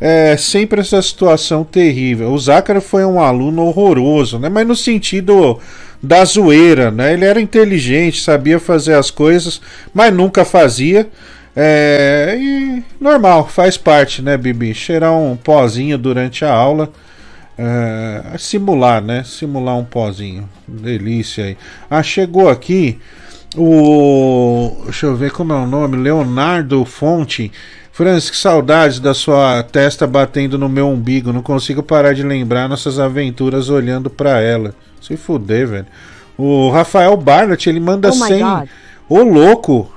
É 0.01 0.37
sempre 0.37 0.79
essa 0.79 1.01
situação 1.01 1.65
terrível. 1.65 2.31
O 2.31 2.39
Zácaro 2.39 2.79
foi 2.79 3.03
um 3.03 3.19
aluno 3.19 3.63
horroroso, 3.65 4.39
né? 4.39 4.47
Mas 4.47 4.65
no 4.65 4.73
sentido 4.73 5.59
da 6.01 6.23
zoeira, 6.23 6.91
né? 6.91 7.13
Ele 7.13 7.25
era 7.25 7.41
inteligente, 7.41 8.21
sabia 8.21 8.59
fazer 8.59 8.93
as 8.93 9.11
coisas, 9.11 9.61
mas 9.93 10.13
nunca 10.13 10.45
fazia. 10.45 11.09
É, 11.55 12.37
e 12.39 12.83
normal, 13.01 13.47
faz 13.47 13.77
parte, 13.77 14.21
né, 14.21 14.37
Bibi? 14.37 14.73
Cheirar 14.73 15.13
um 15.13 15.35
pozinho 15.35 15.97
durante 15.97 16.45
a 16.45 16.53
aula. 16.53 16.91
É, 17.57 18.37
simular, 18.37 19.01
né? 19.01 19.23
Simular 19.25 19.77
um 19.77 19.83
pozinho. 19.83 20.49
Delícia 20.65 21.45
aí. 21.45 21.57
Ah, 21.89 22.01
chegou 22.01 22.47
aqui 22.47 22.97
o. 23.57 24.83
Deixa 24.85 25.07
eu 25.07 25.15
ver 25.15 25.31
como 25.31 25.51
é 25.51 25.57
o 25.57 25.67
nome. 25.67 25.97
Leonardo 25.97 26.85
Fonte. 26.85 27.51
Francis, 27.91 28.29
que 28.29 28.37
saudades 28.37 29.01
da 29.01 29.13
sua 29.13 29.61
testa 29.61 30.07
batendo 30.07 30.57
no 30.57 30.69
meu 30.69 30.87
umbigo. 30.87 31.33
Não 31.33 31.41
consigo 31.41 31.83
parar 31.83 32.13
de 32.13 32.23
lembrar 32.23 32.69
nossas 32.69 32.97
aventuras 32.97 33.69
olhando 33.69 34.09
pra 34.09 34.39
ela. 34.39 34.73
Se 35.01 35.15
fuder, 35.17 35.67
velho. 35.67 35.87
O 36.37 36.69
Rafael 36.69 37.15
Barnett, 37.17 37.67
ele 37.69 37.79
manda 37.79 38.09
Oh 38.09 38.15
my 38.15 38.27
100. 38.27 38.39
God. 38.39 38.69
Ô 39.09 39.23
louco! 39.23 39.91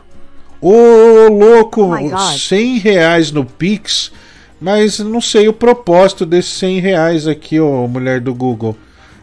Ô 0.60 1.28
louco! 1.28 1.82
Oh 1.82 1.94
my 1.94 2.08
God. 2.08 2.36
100 2.36 2.78
reais 2.78 3.30
no 3.32 3.44
Pix. 3.44 4.12
Mas 4.60 5.00
não 5.00 5.20
sei 5.20 5.48
o 5.48 5.52
propósito 5.52 6.24
desses 6.24 6.52
100 6.52 6.78
reais 6.80 7.26
aqui, 7.26 7.58
ô 7.58 7.86
mulher 7.88 8.20
do 8.20 8.32
Google. 8.32 8.76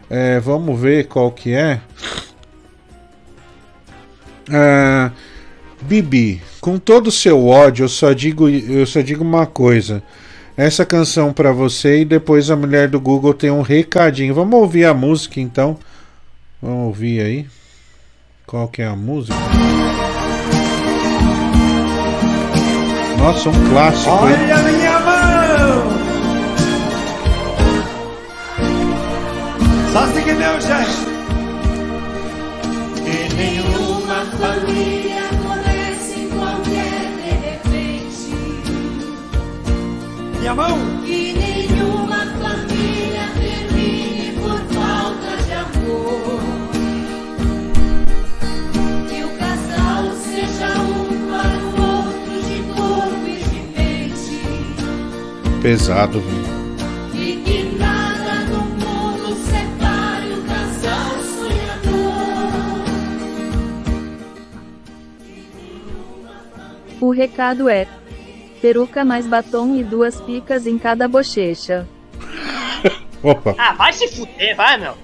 É, 0.08 0.38
vamos 0.40 0.78
ver 0.78 1.06
qual 1.06 1.30
que 1.30 1.54
é. 1.54 1.80
Ah, 4.52 5.10
Bibi, 5.80 6.42
com 6.60 6.78
todo 6.78 7.06
o 7.06 7.12
seu 7.12 7.46
ódio, 7.46 7.84
eu 7.84 7.88
só 7.88 8.12
digo, 8.12 8.48
eu 8.48 8.84
só 8.84 9.00
digo 9.00 9.24
uma 9.24 9.46
coisa. 9.46 10.02
Essa 10.62 10.84
canção 10.84 11.32
pra 11.32 11.52
você 11.52 12.02
e 12.02 12.04
depois 12.04 12.50
a 12.50 12.54
mulher 12.54 12.86
do 12.86 13.00
Google 13.00 13.32
tem 13.32 13.50
um 13.50 13.62
recadinho. 13.62 14.34
Vamos 14.34 14.60
ouvir 14.60 14.84
a 14.84 14.92
música 14.92 15.40
então. 15.40 15.78
Vamos 16.60 16.88
ouvir 16.88 17.22
aí. 17.22 17.46
Qual 18.46 18.68
que 18.68 18.82
é 18.82 18.86
a 18.86 18.94
música? 18.94 19.34
Nossa, 23.18 23.48
um 23.48 23.70
clássico. 23.70 24.10
hein? 24.10 24.18
Olha 24.20 24.54
a 24.54 24.62
minha 24.62 25.00
mão! 25.00 25.90
Só 29.94 30.06
seguir 30.08 30.34
meu 30.34 30.60
gesto. 30.60 31.10
Que 32.96 33.34
nenhuma 33.34 34.26
família 34.38 35.09
Minha 40.40 40.54
mão! 40.54 40.78
Que 41.04 41.34
nenhuma 41.34 42.24
família 42.40 43.28
termine 43.34 44.32
por 44.40 44.58
falta 44.74 45.36
de 45.44 45.52
amor 45.52 46.40
Que 49.06 49.22
o 49.22 49.28
casal 49.38 50.10
seja 50.14 50.80
um 50.80 51.28
para 51.28 51.58
o 51.58 51.68
outro 51.98 52.36
de 52.48 52.58
corpo 52.72 53.26
e 53.26 53.28
de 53.50 53.60
mente 53.76 54.40
Pesado, 55.60 56.20
velho. 56.20 56.60
E 57.12 57.36
que 57.44 57.76
nada 57.78 58.34
no 58.46 58.62
mundo 58.62 59.36
separe 59.44 60.32
o 60.32 60.42
casal 60.44 61.22
sonhador 61.36 62.80
O 66.98 67.10
recado 67.10 67.68
é: 67.68 67.86
peruca 68.60 69.04
mais 69.04 69.26
batom 69.26 69.76
e 69.76 69.84
duas 69.84 70.20
picas 70.20 70.66
em 70.66 70.78
cada 70.78 71.08
bochecha. 71.08 71.86
Opa. 73.22 73.54
Ah, 73.58 73.72
vai 73.74 73.92
se 73.92 74.08
fuder, 74.08 74.56
vai, 74.56 74.78
meu. 74.78 74.94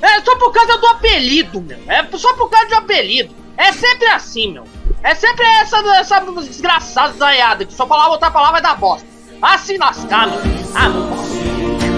É 0.00 0.20
só 0.20 0.36
por 0.36 0.52
causa 0.52 0.76
do 0.78 0.86
apelido, 0.86 1.60
meu. 1.60 1.78
É 1.88 2.06
só 2.16 2.34
por 2.34 2.50
causa 2.50 2.68
do 2.68 2.74
apelido. 2.74 3.34
É 3.56 3.72
sempre 3.72 4.06
assim, 4.08 4.52
meu. 4.52 4.64
É 5.02 5.14
sempre 5.14 5.44
essa, 5.60 5.78
essa 5.96 6.20
desgraçada 6.20 7.12
zaiada 7.14 7.64
que 7.64 7.72
só 7.72 7.86
falar 7.86 8.08
outra 8.08 8.30
palavra 8.30 8.60
vai 8.60 8.62
dar 8.62 8.78
bosta. 8.78 9.06
Ah, 9.40 9.58
se 9.58 9.76
lascar, 9.76 10.28
meu. 10.28 10.40
Ah, 10.74 10.88
não 10.88 11.08
posso. 11.08 11.34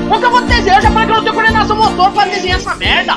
Como 0.08 0.20
que 0.20 0.26
eu 0.26 0.30
vou 0.30 0.40
desenhar? 0.42 0.78
Eu 0.78 0.82
já 0.82 0.90
falei 0.90 1.06
que 1.06 1.12
eu 1.12 1.16
não 1.16 1.22
tenho 1.22 1.34
coordenação 1.34 1.76
motor 1.76 2.12
pra 2.12 2.24
desenhar 2.26 2.58
essa 2.58 2.74
merda. 2.74 3.14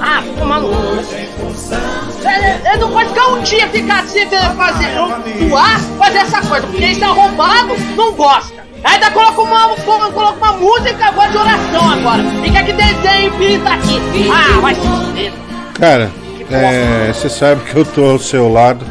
Ah, 0.00 0.22
toma 0.38 0.60
no 0.60 0.68
cu. 0.68 2.26
É, 2.26 2.74
é, 2.74 2.76
não 2.78 2.90
pode 2.90 3.08
ficar 3.10 3.26
um 3.28 3.42
dia 3.42 3.68
ficar 3.68 4.00
assim, 4.00 4.26
fazer, 4.56 5.48
doar, 5.48 5.80
fazer 5.98 6.18
essa 6.18 6.40
coisa, 6.40 6.66
porque 6.66 6.86
isso 6.86 7.04
é 7.04 7.06
arrombado, 7.06 7.76
não 7.96 8.12
gosta. 8.12 8.62
Ainda 8.84 9.10
coloca 9.10 9.40
uma, 9.42 9.76
coloca 9.76 10.36
uma 10.36 10.52
música 10.54 11.06
agora 11.06 11.30
de 11.30 11.36
oração 11.36 11.90
agora. 11.90 12.22
E 12.44 12.50
quer 12.50 12.64
que 12.64 12.72
desenhe 12.72 13.28
e 13.28 13.30
pinta 13.30 13.70
aqui. 13.70 14.00
Ah, 14.30 14.60
vai 14.60 14.74
se. 14.74 15.32
Cara, 15.78 16.10
é, 16.50 17.12
você 17.12 17.28
sabe 17.28 17.62
que 17.62 17.76
eu 17.76 17.84
tô 17.84 18.04
ao 18.04 18.18
seu 18.18 18.52
lado. 18.52 18.84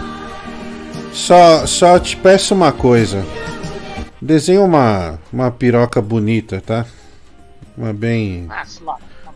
Só, 1.12 1.68
só 1.68 2.00
te 2.00 2.16
peço 2.16 2.54
uma 2.56 2.72
coisa. 2.72 3.26
Desenha 4.22 4.62
uma, 4.62 5.20
uma 5.32 5.52
piroca 5.52 6.02
bonita, 6.02 6.62
tá? 6.66 6.86
Uma 7.78 7.92
bem, 7.92 8.48
Ah, 8.50 8.64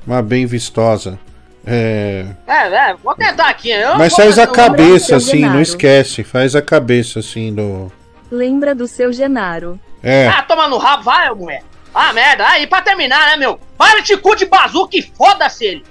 uma 0.06 0.22
bem 0.22 0.46
vistosa. 0.46 1.20
É, 1.66 2.28
É, 2.46 2.68
é, 2.92 2.96
vou 3.04 3.16
tentar 3.16 3.50
aqui. 3.50 3.72
Eu 3.72 3.98
mas 3.98 4.14
faz 4.14 4.38
a 4.38 4.46
cabeça 4.46 5.16
assim, 5.16 5.42
não 5.42 5.62
esquece. 5.62 6.24
Faz 6.24 6.56
a 6.56 6.62
cabeça 6.62 7.20
assim 7.20 7.54
do. 7.54 7.92
Lembra 8.32 8.76
do 8.76 8.88
seu 8.88 9.12
Genaro. 9.12 9.80
É. 10.04 10.28
Ah, 10.28 10.44
toma 10.44 10.68
no 10.68 10.78
rabo, 10.78 11.04
vai, 11.04 11.34
mulher. 11.34 11.64
Ah, 11.94 12.14
merda. 12.14 12.46
Ah, 12.48 12.60
e 12.60 12.68
pra 12.68 12.82
terminar, 12.82 13.30
né, 13.30 13.38
meu? 13.38 13.60
Vai 13.78 14.02
de 14.02 14.16
cu 14.18 14.36
de 14.36 14.46
bazuca 14.46 14.98
e 14.98 15.02
foda-se 15.02 15.66
ele. 15.66 15.84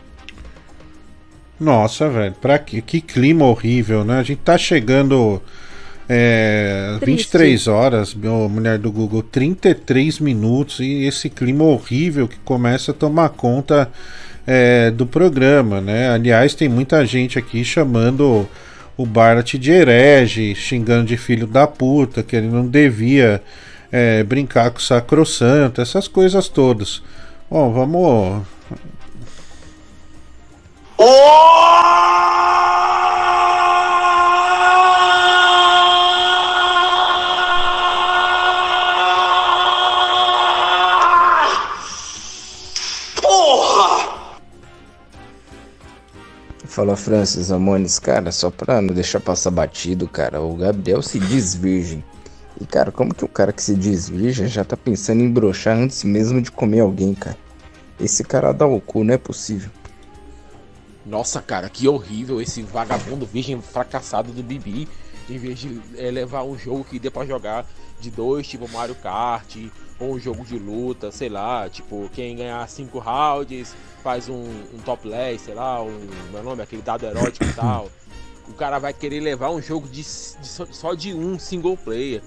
Nossa, 1.58 2.08
velho, 2.08 2.34
pra 2.34 2.58
que, 2.58 2.82
que 2.82 3.00
clima 3.00 3.44
horrível, 3.44 4.04
né? 4.04 4.18
A 4.18 4.22
gente 4.22 4.40
tá 4.40 4.58
chegando. 4.58 5.42
É, 6.08 6.96
Triste. 7.00 7.06
23 7.06 7.66
horas, 7.68 8.14
meu, 8.14 8.48
mulher 8.48 8.78
do 8.78 8.92
Google, 8.92 9.22
33 9.22 10.18
minutos 10.20 10.80
e 10.80 11.04
esse 11.04 11.30
clima 11.30 11.64
horrível 11.64 12.28
que 12.28 12.36
começa 12.38 12.90
a 12.90 12.94
tomar 12.94 13.30
conta 13.30 13.90
é, 14.46 14.90
do 14.90 15.06
programa, 15.06 15.80
né? 15.80 16.10
Aliás, 16.10 16.54
tem 16.54 16.68
muita 16.68 17.06
gente 17.06 17.38
aqui 17.38 17.64
chamando 17.64 18.46
o 18.96 19.06
Bart 19.06 19.54
de 19.54 19.70
herege, 19.70 20.54
xingando 20.54 21.06
de 21.06 21.16
filho 21.16 21.46
da 21.46 21.66
puta, 21.66 22.22
que 22.22 22.36
ele 22.36 22.48
não 22.48 22.66
devia 22.66 23.42
é, 23.90 24.22
brincar 24.22 24.70
com 24.70 24.78
o 24.78 24.82
sacrossanto, 24.82 25.80
essas 25.80 26.06
coisas 26.06 26.48
todas. 26.48 27.02
Bom, 27.50 27.72
vamos. 27.72 28.46
Porra! 30.96 32.53
Fala 46.74 46.96
Francis 46.96 47.52
Amones, 47.52 48.00
cara, 48.00 48.32
só 48.32 48.50
pra 48.50 48.82
não 48.82 48.92
deixar 48.92 49.20
passar 49.20 49.52
batido, 49.52 50.08
cara, 50.08 50.40
o 50.40 50.56
Gabriel 50.56 51.00
se 51.02 51.20
diz 51.20 51.54
virgem. 51.54 52.02
E 52.60 52.66
cara, 52.66 52.90
como 52.90 53.14
que 53.14 53.24
o 53.24 53.28
cara 53.28 53.52
que 53.52 53.62
se 53.62 53.76
diz 53.76 54.08
virgem 54.08 54.48
já 54.48 54.64
tá 54.64 54.76
pensando 54.76 55.22
em 55.22 55.30
broxar 55.30 55.76
antes 55.78 56.02
mesmo 56.02 56.42
de 56.42 56.50
comer 56.50 56.80
alguém, 56.80 57.14
cara? 57.14 57.38
Esse 58.00 58.24
cara 58.24 58.50
dá 58.50 58.66
o 58.66 58.80
cu, 58.80 59.04
não 59.04 59.14
é 59.14 59.16
possível. 59.16 59.70
Nossa, 61.06 61.40
cara, 61.40 61.68
que 61.68 61.86
horrível 61.86 62.42
esse 62.42 62.60
vagabundo 62.62 63.24
virgem 63.24 63.62
fracassado 63.62 64.32
do 64.32 64.42
Bibi. 64.42 64.88
Em 65.30 65.38
vez 65.38 65.60
de 65.60 65.80
eh, 65.96 66.10
levar 66.10 66.42
um 66.42 66.58
jogo 66.58 66.82
que 66.82 66.98
dê 66.98 67.08
pra 67.08 67.24
jogar 67.24 67.64
de 68.00 68.10
dois, 68.10 68.48
tipo 68.48 68.68
Mario 68.68 68.96
Kart, 68.96 69.58
ou 69.98 70.14
um 70.14 70.18
jogo 70.18 70.44
de 70.44 70.58
luta, 70.58 71.10
sei 71.10 71.28
lá, 71.28 71.68
tipo, 71.68 72.10
quem 72.12 72.36
ganhar 72.36 72.68
cinco 72.68 72.98
rounds 72.98 73.74
faz 74.02 74.28
um, 74.28 74.44
um 74.74 74.78
topless, 74.84 75.44
sei 75.44 75.54
lá, 75.54 75.82
um. 75.82 76.08
Meu 76.32 76.42
nome, 76.42 76.62
aquele 76.62 76.82
dado 76.82 77.06
erótico 77.06 77.44
e 77.44 77.52
tal. 77.54 77.90
O 78.48 78.52
cara 78.52 78.78
vai 78.78 78.92
querer 78.92 79.20
levar 79.20 79.50
um 79.50 79.62
jogo 79.62 79.88
de, 79.88 80.02
de 80.02 80.04
só, 80.04 80.66
só 80.66 80.94
de 80.94 81.14
um 81.14 81.38
single 81.38 81.76
player. 81.76 82.22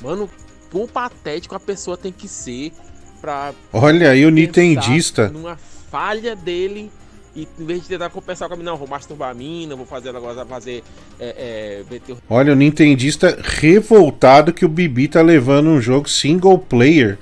Mano, 0.00 0.28
quão 0.70 0.86
patético 0.86 1.54
a 1.54 1.60
pessoa 1.60 1.96
tem 1.96 2.12
que 2.12 2.28
ser 2.28 2.72
pra 3.20 3.54
Olha 3.72 4.10
aí 4.10 4.26
o 4.26 4.30
nintendista. 4.30 5.28
Numa 5.28 5.56
falha 5.56 6.34
dele. 6.34 6.90
E 7.34 7.48
em 7.58 7.64
vez 7.64 7.82
de 7.82 7.88
tentar 7.88 8.10
compensar 8.10 8.46
com 8.48 8.54
a 8.54 8.56
mina, 8.58 8.70
não, 8.72 8.76
vou 8.76 8.86
masturbar 8.86 9.30
a 9.30 9.34
mina, 9.34 9.74
vou 9.74 9.86
fazer 9.86 10.14
agora 10.14 10.44
fazer. 10.44 10.84
É, 11.18 11.82
é, 11.90 12.12
o- 12.12 12.16
Olha, 12.28 12.52
o 12.52 12.56
nintendista 12.56 13.38
revoltado 13.42 14.52
que 14.52 14.64
o 14.64 14.68
Bibi 14.68 15.08
tá 15.08 15.22
levando 15.22 15.68
um 15.70 15.80
jogo 15.80 16.08
single 16.10 16.58
player. 16.58 17.18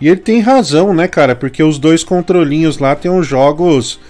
E 0.00 0.08
ele 0.08 0.20
tem 0.20 0.40
razão, 0.40 0.92
né, 0.92 1.06
cara? 1.06 1.36
Porque 1.36 1.62
os 1.62 1.78
dois 1.78 2.02
controlinhos 2.02 2.78
lá 2.78 2.96
tem 2.96 3.10
uns 3.10 3.26
jogos 3.26 4.00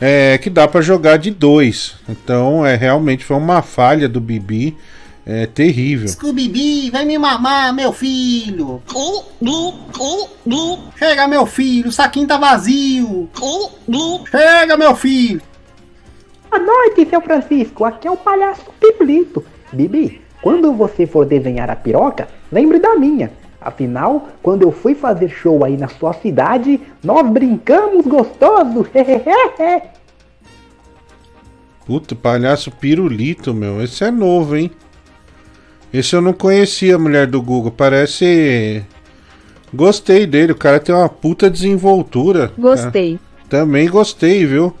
é, 0.00 0.38
que 0.38 0.48
dá 0.48 0.66
pra 0.66 0.80
jogar 0.80 1.18
de 1.18 1.30
dois. 1.30 1.94
Então, 2.08 2.64
é 2.64 2.74
realmente 2.74 3.24
foi 3.24 3.36
uma 3.36 3.60
falha 3.62 4.08
do 4.08 4.20
Bibi. 4.20 4.76
É 5.28 5.44
terrível. 5.44 6.06
Scooby, 6.06 6.88
vai 6.88 7.04
me 7.04 7.18
mamar, 7.18 7.74
meu 7.74 7.92
filho. 7.92 8.80
Chega, 10.96 11.26
meu 11.26 11.44
filho, 11.44 11.88
o 11.88 11.92
saquinho 11.92 12.28
tá 12.28 12.38
vazio. 12.38 13.28
Chega, 14.30 14.76
meu 14.76 14.94
filho. 14.94 15.42
Boa 16.48 16.62
noite, 16.62 17.10
seu 17.10 17.20
Francisco. 17.20 17.84
Aqui 17.84 18.06
é 18.06 18.10
o 18.10 18.16
palhaço 18.16 18.62
Pirulito. 18.78 19.44
Bibi, 19.72 20.22
quando 20.40 20.72
você 20.72 21.08
for 21.08 21.26
desenhar 21.26 21.68
a 21.70 21.74
piroca, 21.74 22.28
lembre 22.52 22.78
da 22.78 22.94
minha. 22.94 23.32
Afinal, 23.60 24.28
quando 24.40 24.62
eu 24.62 24.70
fui 24.70 24.94
fazer 24.94 25.28
show 25.28 25.64
aí 25.64 25.76
na 25.76 25.88
sua 25.88 26.12
cidade, 26.12 26.80
nós 27.02 27.28
brincamos 27.28 28.06
gostoso. 28.06 28.86
Puta, 31.84 32.14
palhaço 32.14 32.70
pirulito, 32.70 33.52
meu. 33.52 33.82
Esse 33.82 34.04
é 34.04 34.10
novo, 34.12 34.54
hein? 34.54 34.70
Esse 35.98 36.14
eu 36.14 36.20
não 36.20 36.34
conhecia, 36.34 36.98
mulher 36.98 37.26
do 37.26 37.40
Google. 37.40 37.70
Parece. 37.70 38.84
Gostei 39.72 40.26
dele. 40.26 40.52
O 40.52 40.56
cara 40.56 40.78
tem 40.78 40.94
uma 40.94 41.08
puta 41.08 41.48
desenvoltura. 41.48 42.52
Gostei. 42.58 43.18
Ah, 43.18 43.46
também 43.48 43.88
gostei, 43.88 44.44
viu? 44.44 44.76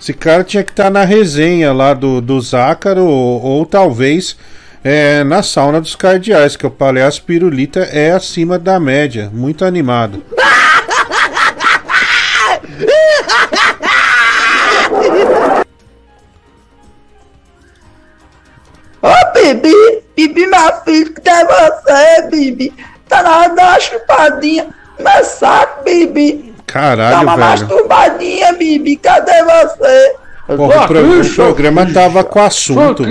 Esse 0.00 0.12
cara 0.12 0.42
tinha 0.42 0.64
que 0.64 0.72
estar 0.72 0.90
na 0.90 1.04
resenha 1.04 1.72
lá 1.72 1.94
do, 1.94 2.20
do 2.20 2.40
Zácaro 2.40 3.04
ou, 3.04 3.40
ou 3.40 3.66
talvez 3.66 4.36
é, 4.82 5.22
na 5.22 5.44
sauna 5.44 5.80
dos 5.80 5.94
cardeais, 5.94 6.56
que 6.56 6.66
o 6.66 6.70
palhaço 6.70 7.22
pirulita 7.22 7.80
é 7.80 8.10
acima 8.10 8.58
da 8.58 8.80
média. 8.80 9.30
Muito 9.32 9.64
animado. 9.64 10.24
Ô, 19.02 19.08
Bibi, 19.34 19.74
Bibi, 20.16 20.46
meu 20.46 20.72
filho, 20.84 21.14
que 21.14 21.28
é 21.28 21.44
você, 21.44 22.28
Bibi? 22.30 22.72
Tá 23.08 23.22
na 23.22 23.38
hora 23.38 23.48
de 23.54 23.60
uma 23.60 23.80
chupadinha. 23.80 24.66
Meu 24.98 25.24
saco, 25.24 25.84
Bibi. 25.84 26.52
Dá 26.56 26.62
Caralho, 26.66 27.22
uma 27.22 27.36
velho. 27.36 27.48
masturbadinha, 27.48 28.52
Bibi. 28.54 28.96
Cadê 28.96 29.42
você? 29.44 30.14
Porra, 30.56 30.84
o, 30.84 30.86
pro- 30.88 31.20
o 31.20 31.34
programa 31.34 31.86
tava 31.92 32.24
com 32.24 32.40
assunto. 32.40 33.04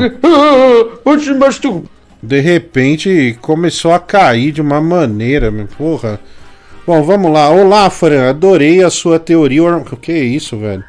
Oxe, 1.05 1.33
mas 1.33 1.57
tu. 1.57 1.85
De 2.21 2.39
repente 2.39 3.37
começou 3.41 3.93
a 3.93 3.99
cair 3.99 4.51
de 4.51 4.61
uma 4.61 4.81
maneira, 4.81 5.49
meu, 5.51 5.67
porra. 5.77 6.19
Bom, 6.85 7.03
vamos 7.03 7.31
lá. 7.31 7.49
Olá, 7.49 7.89
Fran. 7.89 8.29
Adorei 8.29 8.83
a 8.83 8.89
sua 8.89 9.19
teoria. 9.19 9.63
O 9.63 9.97
que 9.97 10.11
é 10.11 10.19
isso, 10.19 10.57
velho? 10.57 10.83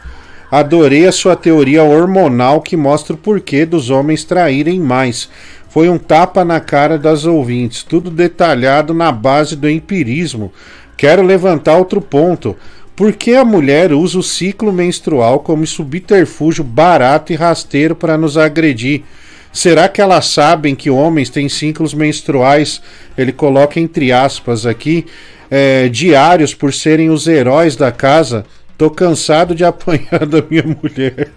Adorei 0.50 1.06
a 1.06 1.12
sua 1.12 1.36
teoria 1.36 1.82
hormonal 1.82 2.62
que 2.62 2.76
mostra 2.76 3.14
o 3.14 3.18
porquê 3.18 3.66
dos 3.66 3.90
homens 3.90 4.24
traírem 4.24 4.80
mais. 4.80 5.28
Foi 5.68 5.90
um 5.90 5.98
tapa 5.98 6.44
na 6.44 6.58
cara 6.58 6.96
das 6.98 7.26
ouvintes, 7.26 7.82
tudo 7.82 8.10
detalhado 8.10 8.94
na 8.94 9.12
base 9.12 9.54
do 9.54 9.68
empirismo. 9.68 10.50
Quero 10.96 11.22
levantar 11.22 11.76
outro 11.76 12.00
ponto. 12.00 12.56
Por 12.96 13.12
que 13.12 13.34
a 13.34 13.44
mulher 13.44 13.92
usa 13.92 14.18
o 14.18 14.22
ciclo 14.22 14.72
menstrual 14.72 15.40
como 15.40 15.66
subterfúgio 15.66 16.64
barato 16.64 17.32
e 17.32 17.36
rasteiro 17.36 17.94
para 17.94 18.18
nos 18.18 18.36
agredir? 18.36 19.04
Será 19.52 19.88
que 19.88 20.00
elas 20.00 20.26
sabem 20.26 20.74
que 20.74 20.90
homens 20.90 21.30
têm 21.30 21.48
ciclos 21.48 21.94
menstruais? 21.94 22.82
Ele 23.16 23.32
coloca 23.32 23.78
entre 23.78 24.10
aspas 24.10 24.66
aqui, 24.66 25.06
é, 25.50 25.88
diários 25.88 26.54
por 26.54 26.72
serem 26.72 27.10
os 27.10 27.26
heróis 27.28 27.76
da 27.76 27.92
casa. 27.92 28.44
Tô 28.78 28.88
cansado 28.88 29.56
de 29.56 29.64
apanhar 29.64 30.24
da 30.24 30.40
minha 30.48 30.62
mulher, 30.62 31.30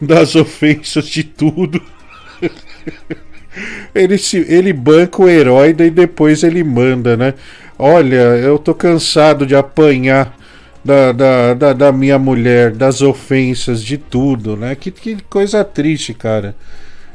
das 0.00 0.36
ofensas 0.36 1.08
de 1.08 1.24
tudo. 1.24 1.82
ele, 3.92 4.16
se, 4.16 4.38
ele 4.48 4.72
banca 4.72 5.20
o 5.20 5.28
herói 5.28 5.70
e 5.70 5.90
depois 5.90 6.44
ele 6.44 6.62
manda, 6.62 7.16
né? 7.16 7.34
Olha, 7.76 8.14
eu 8.14 8.58
tô 8.58 8.72
cansado 8.72 9.44
de 9.44 9.56
apanhar 9.56 10.36
da, 10.84 11.10
da, 11.10 11.54
da, 11.54 11.72
da 11.72 11.92
minha 11.92 12.18
mulher, 12.18 12.70
das 12.70 13.02
ofensas, 13.02 13.82
de 13.82 13.98
tudo, 13.98 14.56
né? 14.56 14.76
Que, 14.76 14.92
que 14.92 15.16
coisa 15.28 15.64
triste, 15.64 16.14
cara. 16.14 16.54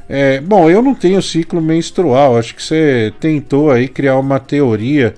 É, 0.10 0.42
bom, 0.42 0.70
eu 0.70 0.82
não 0.82 0.94
tenho 0.94 1.22
ciclo 1.22 1.62
menstrual. 1.62 2.38
Acho 2.38 2.54
que 2.54 2.62
você 2.62 3.14
tentou 3.22 3.72
aí 3.72 3.88
criar 3.88 4.20
uma 4.20 4.40
teoria. 4.40 5.16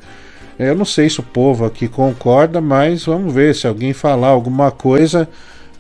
É, 0.57 0.69
eu 0.69 0.75
não 0.75 0.85
sei 0.85 1.09
se 1.09 1.19
o 1.19 1.23
povo 1.23 1.65
aqui 1.65 1.88
concorda, 1.88 2.61
mas 2.61 3.05
vamos 3.05 3.34
ver 3.34 3.55
se 3.55 3.67
alguém 3.67 3.93
falar 3.93 4.30
alguma 4.30 4.71
coisa. 4.71 5.27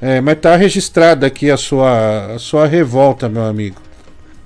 É, 0.01 0.19
mas 0.19 0.39
tá 0.39 0.55
registrada 0.55 1.25
aqui 1.25 1.49
a 1.49 1.57
sua, 1.57 2.33
a 2.35 2.39
sua 2.39 2.67
revolta, 2.67 3.29
meu 3.29 3.45
amigo. 3.45 3.77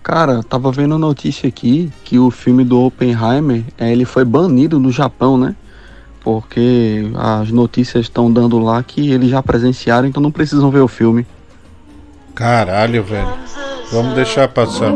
Cara, 0.03 0.41
tava 0.41 0.71
vendo 0.71 0.97
notícia 0.97 1.49
aqui 1.49 1.91
que 2.05 2.17
o 2.17 2.31
filme 2.31 2.63
do 2.63 2.79
Oppenheimer, 2.79 3.63
eh, 3.77 3.91
ele 3.91 4.05
foi 4.05 4.23
banido 4.23 4.79
no 4.79 4.89
Japão, 4.89 5.37
né? 5.37 5.53
Porque 6.23 7.11
as 7.13 7.51
notícias 7.51 8.05
estão 8.05 8.31
dando 8.31 8.57
lá 8.57 8.81
que 8.81 9.11
eles 9.11 9.29
já 9.29 9.43
presenciaram, 9.43 10.07
então 10.07 10.23
não 10.23 10.31
precisam 10.31 10.71
ver 10.71 10.79
o 10.79 10.87
filme. 10.87 11.27
Caralho, 12.33 13.03
velho. 13.03 13.33
Vamos 13.91 14.13
deixar 14.13 14.47
passar. 14.47 14.93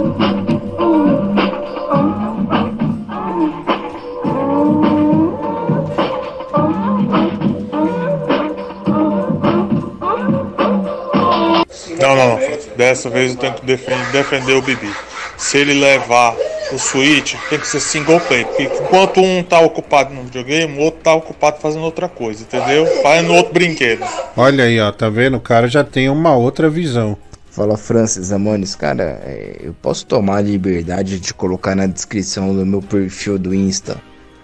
Não, 12.02 12.15
não, 12.15 12.30
não. 12.30 12.40
Dessa 12.76 13.10
vez 13.10 13.32
eu 13.32 13.38
tenho 13.38 13.53
que 13.53 13.65
defen- 13.65 14.11
defender 14.11 14.53
o 14.53 14.61
Bibi. 14.61 14.91
Se 15.38 15.57
ele 15.57 15.73
levar 15.73 16.36
o 16.72 16.78
Switch, 16.78 17.36
tem 17.49 17.60
que 17.60 17.68
ser 17.68 17.80
single 17.80 18.19
player. 18.19 18.45
Porque 18.48 18.64
enquanto 18.64 19.19
um 19.19 19.44
tá 19.44 19.60
ocupado 19.60 20.14
no 20.14 20.23
videogame, 20.23 20.78
o 20.78 20.82
outro 20.82 21.02
tá 21.02 21.14
ocupado 21.14 21.60
fazendo 21.60 21.84
outra 21.84 22.07
coisa, 22.07 22.44
entendeu? 22.44 22.86
Fazendo 23.02 23.34
outro 23.34 23.53
brinquedo. 23.53 24.06
Olha 24.38 24.65
aí, 24.65 24.80
ó, 24.80 24.91
tá 24.91 25.10
vendo? 25.10 25.38
O 25.38 25.41
cara 25.41 25.68
já 25.68 25.84
tem 25.84 26.10
uma 26.10 26.36
outra 26.36 26.69
visão. 26.69 27.18
Fala 27.49 27.76
Francis 27.76 28.32
Amones, 28.32 28.76
cara, 28.76 29.22
é, 29.26 29.57
eu 29.60 29.73
posso 29.82 30.06
tomar 30.06 30.38
a 30.38 30.41
liberdade 30.41 31.19
de 31.19 31.34
colocar 31.34 31.76
na 31.76 31.86
descrição 31.86 32.56
do 32.56 32.65
meu 32.65 32.82
perfil 32.82 33.38
do 33.38 33.53
Insta 33.53 33.98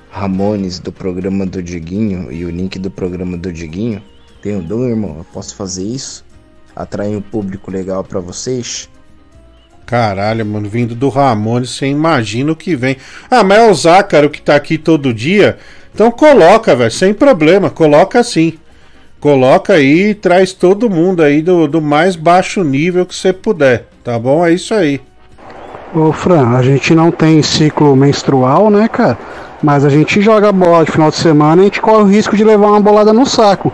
Ramones 0.10 0.80
do 0.80 0.92
programa 0.92 1.46
do 1.46 1.64
Diguinho 1.64 2.30
e 2.32 2.44
o 2.44 2.50
link 2.50 2.78
do 2.80 2.92
programa 2.92 3.38
do 3.38 3.54
Diguinho? 3.54 4.04
Tenho 4.42 4.62
dom, 4.62 4.88
irmão? 4.90 5.16
Eu 5.20 5.26
posso 5.34 5.56
fazer 5.56 5.84
isso? 5.84 6.26
Atrair 6.78 7.18
um 7.18 7.22
público 7.22 7.72
legal 7.72 8.04
pra 8.04 8.20
vocês? 8.20 8.88
Caralho, 9.84 10.46
mano, 10.46 10.70
vindo 10.70 10.94
do 10.94 11.10
Ramones, 11.10 11.72
você 11.72 11.88
imagina 11.88 12.52
o 12.52 12.56
que 12.56 12.76
vem. 12.76 12.98
Ah, 13.32 13.44
mas 13.44 13.58
é 13.58 13.72
o 13.72 13.74
Zácaro 13.74 14.30
que 14.30 14.40
tá 14.40 14.56
aqui 14.56 14.78
todo 14.78 15.14
dia. 15.14 15.58
Então 15.92 16.12
coloca, 16.12 16.76
velho, 16.76 16.92
sem 16.92 17.16
problema, 17.16 17.72
coloca 17.72 18.20
assim. 18.20 18.60
Coloca 19.20 19.74
aí 19.74 20.10
e 20.10 20.14
traz 20.14 20.54
todo 20.54 20.88
mundo 20.88 21.24
aí 21.24 21.42
do, 21.42 21.68
do 21.68 21.82
mais 21.82 22.16
baixo 22.16 22.64
nível 22.64 23.08
que 23.08 23.16
você 23.16 23.34
puder, 23.34 23.88
tá 24.04 24.20
bom? 24.20 24.46
É 24.46 24.54
isso 24.54 24.76
aí. 24.76 25.02
Ô 25.96 26.12
Fran, 26.12 26.56
a 26.56 26.62
gente 26.62 26.94
não 26.94 27.10
tem 27.10 27.42
ciclo 27.42 27.96
menstrual, 27.96 28.70
né, 28.70 28.88
cara? 28.88 29.18
Mas 29.64 29.84
a 29.84 29.90
gente 29.90 30.22
joga 30.22 30.52
bola 30.52 30.86
de 30.86 30.92
final 30.92 31.10
de 31.10 31.16
semana 31.16 31.62
e 31.62 31.62
a 31.62 31.64
gente 31.66 31.82
corre 31.82 32.04
o 32.04 32.08
risco 32.08 32.38
de 32.38 32.44
levar 32.44 32.68
uma 32.68 32.80
bolada 32.82 33.12
no 33.12 33.26
saco. 33.26 33.74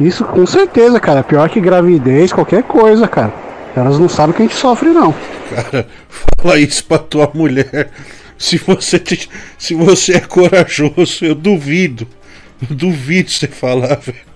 Isso 0.00 0.24
com 0.24 0.44
certeza, 0.46 0.98
cara. 0.98 1.22
Pior 1.22 1.48
que 1.48 1.60
gravidez, 1.60 2.32
qualquer 2.32 2.62
coisa, 2.62 3.06
cara. 3.06 3.32
Elas 3.76 3.98
não 3.98 4.08
sabem 4.08 4.34
que 4.34 4.42
a 4.42 4.46
gente 4.46 4.56
sofre, 4.56 4.90
não. 4.90 5.14
Cara, 5.54 5.88
fala 6.40 6.58
isso 6.58 6.84
pra 6.84 6.98
tua 6.98 7.30
mulher. 7.32 7.90
Se 8.38 8.56
você, 8.58 8.98
te... 8.98 9.28
se 9.58 9.74
você 9.74 10.14
é 10.14 10.20
corajoso, 10.20 11.24
eu 11.24 11.34
duvido. 11.34 12.06
Eu 12.68 12.74
duvido 12.74 13.30
você 13.30 13.46
falar, 13.46 13.96
velho. 13.96 14.34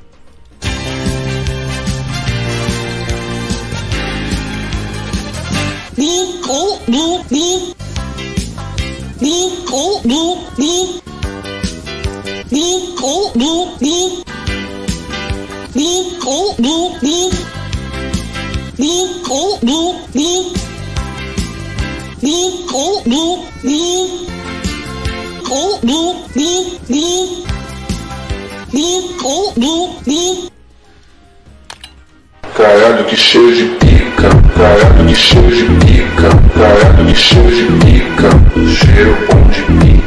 Caralho 32.56 33.04
que 33.04 33.16
cheio 33.16 33.54
de 33.54 33.64
pica, 33.76 34.30
caralho 34.56 35.06
que 35.06 35.14
cheio 35.14 35.48
de 35.48 35.64
pica, 35.86 36.30
caralho 36.54 37.06
que 37.06 37.14
cheio 37.14 37.50
de 37.50 37.66
pica, 37.84 38.30
cheiro 38.74 39.14
bom 39.26 39.42
de 39.48 39.62
pica, 39.62 39.97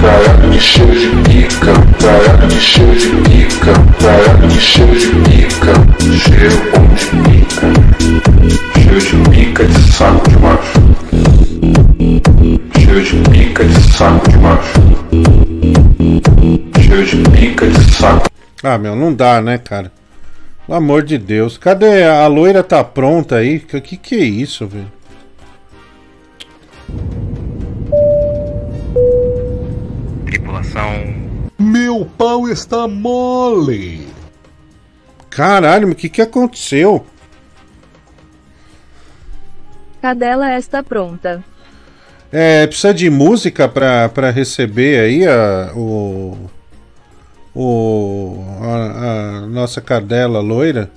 caralho 0.00 0.50
que 0.50 0.60
cheio 0.60 0.92
de 0.92 1.08
pica, 1.28 1.72
caralho 2.00 2.48
que 2.48 2.60
cheio 2.60 2.94
de 2.94 3.08
pica, 3.28 3.72
caralho 4.00 4.48
que 4.48 4.60
cheio 4.60 4.98
de 4.98 5.10
pica, 5.28 5.72
cheiro 6.18 6.56
bom 6.70 6.86
de 6.94 7.06
pica, 7.22 7.66
cheio 8.80 9.00
de 9.00 9.30
pica 9.30 9.64
de 9.64 9.92
saco 9.92 10.30
de 10.30 10.38
macho, 10.38 10.78
cheio 12.78 13.02
de 13.02 13.30
pica 13.30 13.64
de 13.64 13.80
saco 13.92 14.30
de 14.30 14.38
macho, 14.38 14.80
cheio 16.80 17.04
de 17.04 17.30
pica 17.30 17.66
de 17.66 17.94
saco. 17.94 18.28
Ah, 18.62 18.78
meu, 18.78 18.94
não 18.94 19.12
dá, 19.12 19.40
né, 19.40 19.58
cara? 19.58 19.90
Pelo 20.66 20.78
amor 20.78 21.02
de 21.02 21.18
Deus. 21.18 21.58
Cadê? 21.58 22.04
A 22.04 22.26
loira 22.28 22.62
tá 22.62 22.82
pronta 22.84 23.36
aí? 23.36 23.58
Que, 23.58 23.80
que 23.80 24.14
é 24.14 24.24
isso, 24.24 24.66
velho? 24.66 24.90
Tripulação. 30.32 31.14
Meu 31.58 32.06
pau 32.06 32.48
está 32.48 32.88
mole. 32.88 34.08
Caralho, 35.28 35.88
mas 35.88 35.94
o 35.94 35.98
que 35.98 36.08
que 36.08 36.22
aconteceu? 36.22 37.04
Cadela 40.00 40.56
está 40.56 40.82
pronta. 40.82 41.44
É, 42.32 42.66
precisa 42.66 42.94
de 42.94 43.10
música 43.10 43.68
pra, 43.68 44.08
pra 44.08 44.30
receber 44.30 45.00
aí 45.00 45.26
a, 45.26 45.70
o. 45.76 46.50
O. 47.54 48.42
A, 48.62 49.36
a 49.36 49.40
nossa 49.42 49.82
cadela 49.82 50.40
loira. 50.40 50.90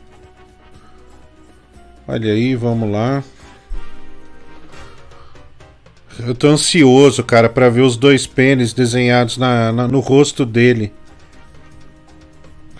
Olha 2.07 2.32
aí, 2.32 2.56
vamos 2.56 2.90
lá. 2.90 3.22
Eu 6.20 6.34
tô 6.34 6.48
ansioso, 6.48 7.24
cara, 7.24 7.50
pra 7.50 7.70
ver 7.70 7.82
os 7.82 7.98
dois 7.98 8.26
pênis 8.26 8.74
desenhados 8.74 9.38
na, 9.38 9.72
na- 9.72 9.88
no 9.88 10.00
rosto 10.00 10.46
dele. 10.46 10.94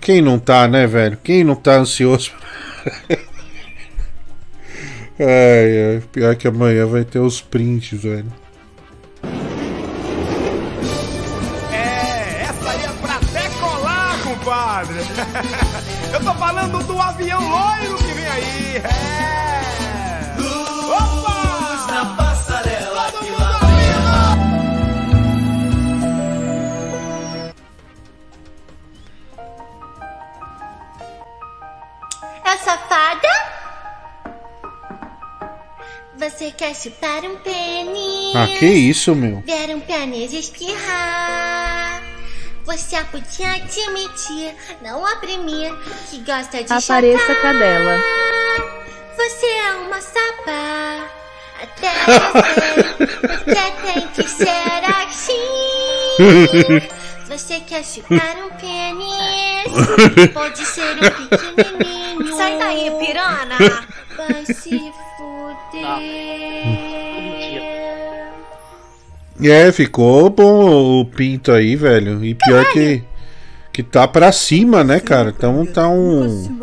Quem 0.00 0.22
não 0.22 0.38
tá, 0.38 0.66
né, 0.68 0.86
velho? 0.86 1.18
Quem 1.22 1.44
não 1.44 1.54
tá 1.54 1.72
ansioso? 1.76 2.32
ai, 5.18 5.94
ai, 5.96 6.02
pior 6.12 6.34
que 6.36 6.48
amanhã 6.48 6.86
vai 6.86 7.04
ter 7.04 7.18
os 7.18 7.40
prints, 7.40 8.00
velho. 8.02 8.32
É, 11.72 12.42
essa 12.42 12.70
aí 12.70 12.84
é 12.84 12.88
pra 13.00 13.18
decolar, 13.18 14.18
compadre. 14.22 14.96
Eu 16.14 16.20
tô 16.24 16.34
falando 16.34 16.82
do 16.86 16.98
avião 17.00 17.40
loiro 17.40 17.98
safada? 32.66 33.28
Você 36.18 36.50
quer 36.50 36.74
chupar 36.74 37.22
um 37.24 37.36
pênis? 37.36 38.34
Ah, 38.34 38.48
que 38.58 38.66
isso, 38.66 39.14
meu? 39.14 39.40
Ver 39.46 39.72
um 39.72 39.78
pênis 39.78 40.32
espirrar? 40.32 42.02
Você 42.64 42.96
podia 43.04 43.52
admitir, 43.52 44.52
não 44.82 45.04
oprimir, 45.04 45.72
que 46.10 46.18
gosta 46.22 46.64
de 46.64 46.72
Apareça 46.72 47.20
chupar. 47.20 47.42
cadela. 47.42 48.02
Você 49.16 49.46
é 49.46 49.72
uma 49.74 50.00
sapa. 50.00 51.06
Até 51.62 51.92
sei, 52.04 52.84
você 53.44 53.70
tem 53.92 54.08
que 54.08 54.28
ser 54.28 54.82
assim. 55.06 55.46
Você 57.36 57.60
quer 57.60 57.84
chupar 57.84 58.34
um 58.38 58.48
pênis? 58.56 60.32
Pode 60.32 60.64
ser 60.64 60.96
um 60.96 61.28
pequenininho. 61.28 62.34
Sai 62.34 62.58
daí, 62.58 62.90
pirana. 62.98 63.58
Vai 64.16 64.46
se 64.46 64.90
fuder. 65.18 65.84
É, 69.44 69.70
ficou 69.70 70.30
bom 70.30 71.02
o 71.02 71.04
pinto 71.04 71.52
aí, 71.52 71.76
velho. 71.76 72.24
E 72.24 72.34
pior 72.34 72.64
que. 72.72 73.04
Que 73.70 73.82
tá 73.82 74.08
pra 74.08 74.32
cima, 74.32 74.82
né, 74.82 74.98
cara? 74.98 75.28
Então 75.28 75.66
tá 75.66 75.86
um. 75.90 76.58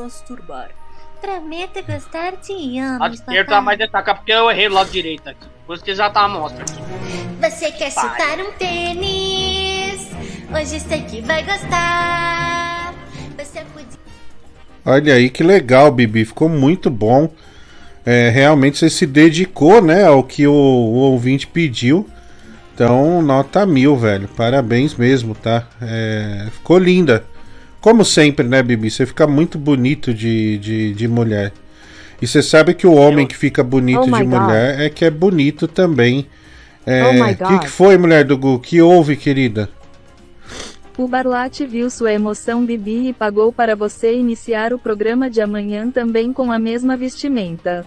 Prometa 1.22 1.84
gostar 1.84 2.34
de 2.38 2.80
anos, 2.80 3.00
Lado 3.00 3.14
esquerdo 3.14 3.48
tá 3.48 3.62
mais 3.62 3.78
destacado 3.78 4.18
porque 4.18 4.34
eu 4.34 4.50
errei 4.50 4.68
o 4.68 4.74
lado 4.74 4.90
direito 4.90 5.30
aqui. 5.30 5.48
Por 5.68 5.76
isso 5.76 5.86
que 5.86 5.94
já 5.94 6.10
tá 6.10 6.22
a 6.22 6.28
mostra 6.28 6.64
aqui. 6.64 6.82
Você 7.40 7.72
quer 7.72 7.92
chutar 7.92 8.40
um 8.40 8.52
tênis? 8.54 9.63
Hoje 10.52 10.80
sei 10.80 11.02
que 11.02 11.22
vai 11.22 11.44
gostar. 11.44 12.94
Você 13.38 13.62
podia. 13.74 14.00
Olha 14.86 15.14
aí 15.16 15.30
que 15.30 15.44
legal, 15.44 15.92
Bibi. 15.92 16.26
Ficou 16.26 16.50
muito 16.50 16.90
bom. 16.90 17.30
É, 18.06 18.30
realmente 18.30 18.78
você 18.78 18.90
se 18.90 19.06
dedicou, 19.06 19.82
né, 19.82 20.04
ao 20.06 20.24
que 20.24 20.46
o, 20.46 20.52
o 20.52 20.96
ouvinte 20.96 21.48
pediu. 21.48 22.08
Então, 22.74 23.22
nota 23.22 23.66
mil, 23.66 23.96
velho. 23.96 24.28
Parabéns 24.28 24.96
mesmo, 24.96 25.36
tá? 25.36 25.68
É, 25.82 26.48
ficou 26.52 26.78
linda. 26.78 27.24
Como 27.80 28.04
sempre, 28.04 28.48
né, 28.48 28.62
Bibi? 28.64 28.90
Você 28.90 29.06
fica 29.06 29.28
muito 29.28 29.58
bonito 29.58 30.14
de, 30.14 30.58
de, 30.58 30.94
de 30.94 31.08
mulher. 31.08 31.54
E 32.22 32.28
você 32.28 32.42
sabe 32.42 32.74
que 32.74 32.88
o 32.88 32.94
homem 32.94 33.28
que 33.28 33.36
fica 33.36 33.64
bonito 33.64 34.00
Oh 34.02 34.06
de 34.06 34.12
my 34.12 34.24
God. 34.26 34.42
mulher 34.42 34.80
é 34.82 34.90
que 34.90 35.04
é 35.06 35.10
bonito 35.12 35.68
também. 35.68 36.26
É, 36.86 37.04
Oh 37.04 37.10
O 37.24 37.28
que, 37.28 37.44
God. 37.44 37.60
que 37.62 37.70
foi, 37.70 37.98
mulher 37.98 38.24
do 38.26 38.38
Gu? 38.38 38.60
Que 38.60 38.82
houve, 38.82 39.16
querida? 39.16 39.70
O 40.98 41.08
Barlate 41.08 41.66
viu 41.66 41.90
sua 41.90 42.14
emoção 42.14 42.66
Bibi 42.66 43.10
e 43.10 43.14
pagou 43.14 43.52
para 43.52 43.76
você 43.76 44.14
iniciar 44.16 44.74
o 44.74 44.80
programa 44.80 45.30
de 45.30 45.42
amanhã 45.42 45.90
também 45.90 46.32
com 46.32 46.52
a 46.52 46.60
mesma 46.60 46.96
vestimenta. 46.96 47.86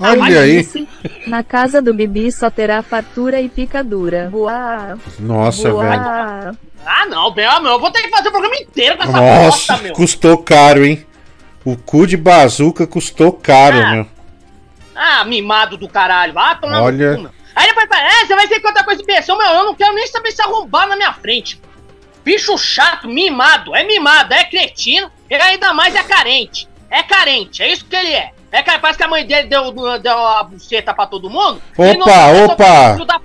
Olha 0.00 0.40
aí. 0.40 0.58
Disse, 0.62 0.88
Na 1.26 1.42
casa 1.42 1.82
do 1.82 1.92
Bibi 1.92 2.32
só 2.32 2.48
terá 2.48 2.80
fartura 2.82 3.40
e 3.40 3.48
picadura. 3.48 4.28
Boa. 4.30 4.96
Nossa, 5.18 5.70
Boa. 5.70 5.84
velho. 5.84 6.58
Ah, 6.86 7.06
não, 7.06 7.34
meu, 7.34 7.60
meu, 7.60 7.72
eu 7.72 7.80
vou 7.80 7.90
ter 7.90 8.00
que 8.02 8.08
fazer 8.08 8.28
o 8.28 8.32
programa 8.32 8.56
inteiro 8.56 8.96
com 8.96 9.02
essa 9.02 9.12
Nossa, 9.12 9.44
bosta, 9.72 9.76
meu. 9.78 9.92
custou 9.92 10.38
caro, 10.38 10.86
hein? 10.86 11.04
O 11.64 11.76
cu 11.76 12.06
de 12.06 12.16
bazuca 12.16 12.86
custou 12.86 13.30
caro, 13.32 13.76
Ah. 13.78 13.90
meu. 13.92 14.06
Ah, 14.94 15.24
mimado 15.24 15.76
do 15.76 15.88
caralho. 15.88 16.32
Vá 16.32 16.54
tomar 16.54 16.78
no 16.78 16.84
Olha. 16.84 17.14
cu, 17.16 17.22
meu. 17.22 17.30
Aí 17.54 17.66
depois, 17.66 17.88
é, 17.90 18.24
você 18.24 18.34
vai 18.36 18.46
ser 18.46 18.60
contar 18.60 18.84
com 18.84 18.92
esse 18.92 19.04
pessoal, 19.04 19.36
meu, 19.36 19.48
eu 19.48 19.64
não 19.64 19.74
quero 19.74 19.94
nem 19.94 20.06
saber 20.06 20.30
se 20.32 20.40
arrombar 20.40 20.88
na 20.88 20.96
minha 20.96 21.12
frente. 21.12 21.60
Bicho 22.28 22.58
chato, 22.58 23.08
mimado, 23.08 23.74
é 23.74 23.84
mimado, 23.84 24.34
é 24.34 24.44
cretino, 24.44 25.10
e 25.30 25.34
ainda 25.34 25.72
mais 25.72 25.94
é 25.94 26.02
carente. 26.02 26.68
É 26.90 27.02
carente, 27.02 27.62
é 27.62 27.72
isso 27.72 27.86
que 27.86 27.96
ele 27.96 28.12
é. 28.12 28.32
É 28.52 28.62
capaz 28.62 28.98
que 28.98 29.02
a 29.02 29.08
mãe 29.08 29.26
dele 29.26 29.48
deu, 29.48 29.72
deu 29.98 30.18
a 30.18 30.42
buceta 30.42 30.92
pra 30.92 31.06
todo 31.06 31.30
mundo. 31.30 31.62
e 31.78 31.96
não 31.96 32.06
Opa, 32.06 32.26
resolveu 32.26 32.44
opa. 32.50 32.96
puta. 32.98 33.20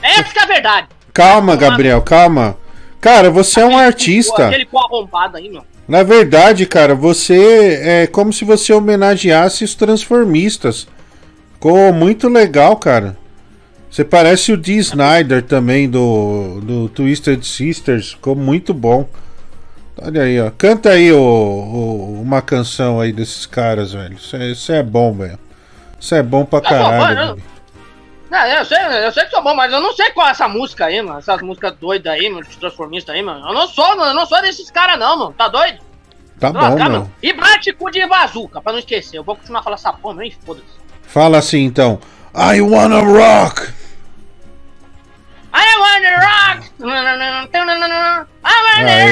Essa 0.00 0.32
que 0.32 0.38
é 0.38 0.42
a 0.42 0.46
verdade. 0.46 0.86
Calma, 1.12 1.56
Gabriel, 1.56 2.00
calma. 2.02 2.56
Cara, 3.00 3.32
você 3.32 3.62
é 3.62 3.66
um 3.66 3.76
artista. 3.76 4.46
Aquele 4.46 4.64
cu 4.64 4.78
arrombado 4.78 5.38
aí, 5.38 5.48
meu. 5.48 5.64
Na 5.88 6.04
verdade, 6.04 6.66
cara, 6.66 6.94
você 6.94 7.80
é 7.82 8.06
como 8.06 8.32
se 8.32 8.44
você 8.44 8.72
homenageasse 8.72 9.64
os 9.64 9.74
transformistas. 9.74 10.86
Ficou 11.54 11.92
muito 11.92 12.28
legal, 12.28 12.76
cara. 12.76 13.18
Você 13.90 14.04
parece 14.04 14.52
o 14.52 14.56
Dee 14.56 14.78
Snyder 14.78 15.42
também 15.42 15.88
do, 15.88 16.60
do 16.62 16.88
Twisted 16.90 17.42
Sisters. 17.42 18.10
Ficou 18.12 18.34
muito 18.36 18.74
bom. 18.74 19.08
Olha 20.02 20.22
aí, 20.22 20.38
ó. 20.40 20.50
Canta 20.50 20.90
aí 20.90 21.10
o, 21.12 21.18
o- 21.18 22.20
uma 22.20 22.42
canção 22.42 23.00
aí 23.00 23.12
desses 23.12 23.46
caras, 23.46 23.92
velho. 23.94 24.14
Isso 24.14 24.72
é, 24.72 24.78
é 24.78 24.82
bom, 24.82 25.14
velho. 25.14 25.38
Isso 25.98 26.14
é 26.14 26.22
bom 26.22 26.44
pra 26.44 26.60
bom, 26.60 26.68
caralho. 26.68 27.16
velho. 27.36 27.42
Não, 28.30 28.44
eu 28.46 28.64
sei, 28.64 28.76
eu 29.06 29.12
sei 29.12 29.24
que 29.24 29.30
sou 29.30 29.42
bom, 29.42 29.54
mas 29.54 29.72
eu 29.72 29.80
não 29.80 29.94
sei 29.94 30.10
qual 30.10 30.26
é 30.26 30.32
essa 30.32 30.48
música 30.48 30.86
aí, 30.86 31.00
mano. 31.00 31.18
Essas 31.18 31.40
músicas 31.40 31.72
doidas 31.80 32.12
aí, 32.12 32.28
mano, 32.28 32.44
de 32.44 32.58
transformista 32.58 33.12
aí, 33.12 33.22
mano. 33.22 33.46
Eu 33.48 33.54
não 33.54 33.66
sou, 33.68 33.88
mano, 33.96 34.10
eu 34.10 34.14
não 34.14 34.26
sou 34.26 34.42
desses 34.42 34.70
caras, 34.70 34.98
não, 34.98 35.16
mano. 35.16 35.32
Tá 35.38 35.48
doido? 35.48 35.78
Tá 36.38 36.52
bom, 36.52 36.58
Lascar, 36.58 36.90
meu. 36.90 37.00
mano. 37.00 37.12
E 37.22 37.32
bate 37.32 37.72
cu 37.72 37.90
de 37.90 38.04
bazuca, 38.06 38.60
pra 38.60 38.72
não 38.72 38.80
esquecer. 38.80 39.16
Eu 39.16 39.24
vou 39.24 39.36
continuar 39.36 39.62
falando 39.62 39.78
essa 39.78 39.92
porra, 39.92 40.16
nem 40.16 40.30
foda-se. 40.44 40.66
Fala 41.02 41.38
assim 41.38 41.60
então. 41.64 41.98
I 42.38 42.60
wanna 42.60 43.00
rock! 43.00 43.72
I 45.54 45.78
wanna 45.80 46.12
rock! 46.20 46.70
I 46.78 46.84
wanna 46.84 47.30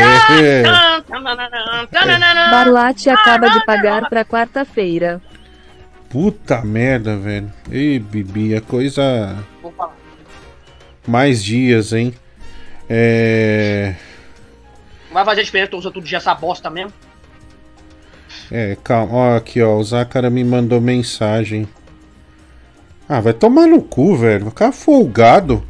rock! 0.05 0.35
Barlate 2.51 3.09
acaba 3.09 3.49
de 3.49 3.65
pagar 3.65 4.11
pra 4.11 4.27
quarta-feira. 4.27 5.23
Puta 6.11 6.61
merda, 6.61 7.17
velho. 7.17 7.51
Ei, 7.71 7.99
Bibi, 7.99 8.55
é 8.55 8.61
coisa. 8.61 9.43
Mais 11.07 11.43
dias, 11.43 11.95
hein? 11.95 12.15
É. 12.91 13.95
Vai 15.11 15.25
fazer 15.25 15.45
diferença, 15.45 15.75
usa 15.77 15.91
todo 15.91 16.05
dia 16.05 16.19
essa 16.19 16.35
bosta 16.35 16.69
mesmo? 16.69 16.93
É, 18.53 18.77
calma. 18.85 19.15
Ó, 19.15 19.37
aqui, 19.37 19.63
ó. 19.63 19.77
O 19.77 19.83
Zácara 19.83 20.29
me 20.29 20.45
mandou 20.45 20.79
mensagem. 20.79 21.67
Ah, 23.09 23.21
vai 23.21 23.33
tomar 23.33 23.67
no 23.67 23.83
cu, 23.83 24.17
velho. 24.17 24.47
Ficar 24.47 24.73
folgado. 24.73 25.63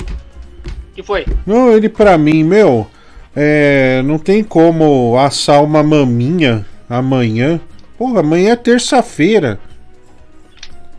que 0.95 1.03
foi? 1.03 1.27
Não, 1.47 1.73
ele 1.73 1.89
pra 1.89 2.17
mim, 2.17 2.45
meu. 2.45 2.87
É. 3.35 4.03
Não 4.05 4.19
tem 4.19 4.45
como 4.45 5.19
assar 5.19 5.63
uma 5.63 5.83
maminha 5.83 6.65
amanhã. 6.89 7.61
Porra, 7.99 8.21
amanhã 8.21 8.53
é 8.53 8.57
terça-feira. 8.57 9.59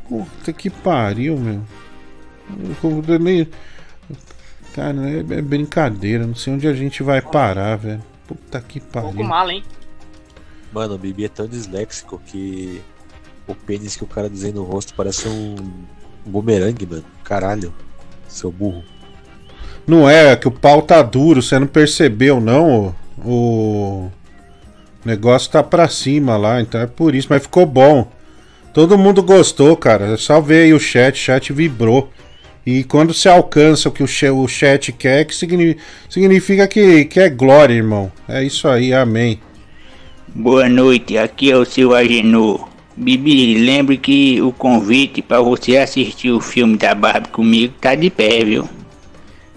Puta 0.10 0.54
que 0.54 0.70
pariu, 0.70 1.38
meu. 1.38 1.62
Eu- 3.10 3.20
nem- 3.20 3.48
Cara, 4.74 4.98
é, 5.10 5.20
é 5.20 5.42
brincadeira. 5.42 6.28
Não 6.28 6.36
sei 6.36 6.54
onde 6.54 6.68
a 6.68 6.74
gente 6.74 7.02
vai 7.02 7.22
parar, 7.22 7.78
velho. 7.78 8.04
Puta 8.28 8.60
que 8.60 8.80
Pouco 8.82 9.08
pariu. 9.14 9.24
mal, 9.28 9.50
hein? 9.50 9.64
Mano, 10.74 10.96
o 10.96 10.98
Bibi 10.98 11.26
é 11.26 11.30
tão 11.30 11.48
disléxico 11.48 12.22
que 12.26 12.82
o 13.48 13.56
pênis 13.56 13.96
que 13.96 14.04
o 14.04 14.08
cara 14.08 14.30
desenha 14.30 14.56
no 14.56 14.64
rosto 14.64 14.94
parece 14.94 15.28
um 15.30 15.56
bumerangue, 16.26 16.86
mano. 16.86 17.06
Caralho, 17.24 17.74
seu 18.28 18.52
burro. 18.52 18.84
Não 19.88 20.10
é, 20.10 20.36
que 20.36 20.48
o 20.48 20.52
pau 20.52 20.82
tá 20.82 21.02
duro, 21.02 21.42
você 21.42 21.60
não 21.60 21.68
percebeu, 21.68 22.42
não? 22.42 22.96
O, 23.24 24.10
o 24.10 24.12
negócio 25.06 25.52
tá 25.52 25.62
pra 25.62 25.88
cima 25.88 26.36
lá, 26.38 26.60
então 26.60 26.82
é 26.82 26.88
por 26.88 27.14
isso, 27.14 27.28
mas 27.30 27.44
ficou 27.44 27.66
bom. 27.66 28.12
Todo 28.74 28.98
mundo 28.98 29.24
gostou, 29.24 29.78
cara. 29.78 30.14
É 30.14 30.18
só 30.18 30.42
ver 30.42 30.64
aí 30.64 30.74
o 30.74 30.80
chat, 30.80 31.14
o 31.14 31.18
chat 31.18 31.54
vibrou. 31.54 32.12
E 32.66 32.84
quando 32.84 33.14
você 33.14 33.30
alcança 33.30 33.88
o 33.88 33.92
que 33.92 34.02
o 34.02 34.08
cha- 34.08 34.34
o 34.34 34.48
chat 34.48 34.92
quer, 34.92 35.24
que 35.26 35.36
signi- 35.36 35.78
significa 36.10 36.68
que, 36.68 37.06
que 37.06 37.20
é 37.20 37.30
glória, 37.30 37.74
irmão. 37.76 38.12
É 38.28 38.44
isso 38.44 38.68
aí, 38.68 38.92
amém. 38.92 39.40
Boa 40.34 40.68
noite, 40.68 41.18
aqui 41.18 41.52
é 41.52 41.56
o 41.56 41.64
seu 41.64 41.94
Agenor. 41.94 42.68
Bibi, 42.98 43.56
lembre 43.56 43.98
que 43.98 44.42
o 44.42 44.54
convite 44.54 45.22
para 45.22 45.42
você 45.42 45.78
assistir 45.78 46.32
o 46.32 46.40
filme 46.40 46.78
da 46.78 46.96
Barbie 46.96 47.30
comigo 47.30 47.74
tá 47.82 47.94
de 47.94 48.10
pé, 48.10 48.44
viu? 48.46 48.70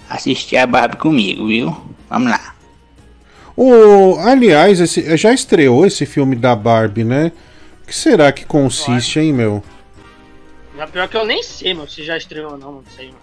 Assistir 0.09 0.57
a 0.57 0.67
Barbie 0.67 0.97
comigo, 0.97 1.47
viu? 1.47 1.77
Vamos 2.11 2.31
lá. 2.31 2.55
O, 3.57 4.17
aliás, 4.19 4.81
esse, 4.81 5.17
já 5.17 5.33
estreou 5.33 5.87
esse 5.87 6.05
filme 6.05 6.35
da 6.35 6.55
Barbie, 6.55 7.05
né? 7.05 7.33
O 7.83 7.87
que 7.87 7.95
será 7.95 8.33
que 8.33 8.45
consiste, 8.45 9.21
hein, 9.21 9.33
meu? 9.33 9.63
Já 10.77 10.87
pior 10.87 11.09
que 11.09 11.17
eu 11.17 11.27
nem 11.27 11.43
sei, 11.43 11.75
meu, 11.75 11.89
se 11.89 12.05
já 12.05 12.17
estreou 12.17 12.53
ou 12.53 12.59
não, 12.59 12.73
não 12.73 12.83
sei, 12.97 13.07
mano. 13.07 13.19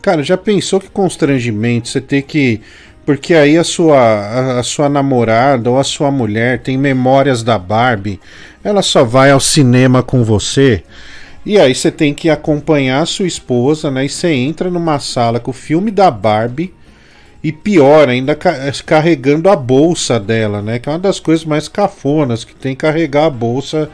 Cara, 0.00 0.22
já 0.22 0.36
pensou 0.36 0.80
que 0.80 0.88
constrangimento 0.88 1.88
você 1.88 2.00
ter 2.00 2.22
que. 2.22 2.60
Porque 3.04 3.34
aí 3.34 3.56
a 3.56 3.64
sua, 3.64 3.98
a, 3.98 4.60
a 4.60 4.62
sua 4.62 4.88
namorada 4.88 5.70
ou 5.70 5.78
a 5.78 5.84
sua 5.84 6.10
mulher 6.10 6.60
tem 6.62 6.76
memórias 6.76 7.42
da 7.42 7.58
Barbie, 7.58 8.20
ela 8.62 8.82
só 8.82 9.04
vai 9.04 9.30
ao 9.30 9.40
cinema 9.40 10.02
com 10.02 10.22
você. 10.24 10.82
E 11.46 11.58
aí 11.58 11.74
você 11.74 11.90
tem 11.90 12.12
que 12.12 12.28
acompanhar 12.28 13.02
a 13.02 13.06
sua 13.06 13.26
esposa, 13.26 13.90
né? 13.90 14.04
E 14.04 14.08
você 14.08 14.28
entra 14.28 14.70
numa 14.70 14.98
sala 14.98 15.40
com 15.40 15.50
o 15.50 15.54
filme 15.54 15.90
da 15.90 16.10
Barbie. 16.10 16.74
E 17.42 17.52
pior, 17.52 18.08
ainda 18.08 18.34
ca- 18.34 18.72
carregando 18.84 19.48
a 19.48 19.54
bolsa 19.56 20.18
dela, 20.18 20.60
né? 20.60 20.78
Que 20.78 20.88
é 20.88 20.92
uma 20.92 20.98
das 20.98 21.20
coisas 21.20 21.44
mais 21.44 21.68
cafonas 21.68 22.44
que 22.44 22.54
tem 22.54 22.74
carregar 22.74 23.26
a 23.26 23.30
bolsa 23.30 23.88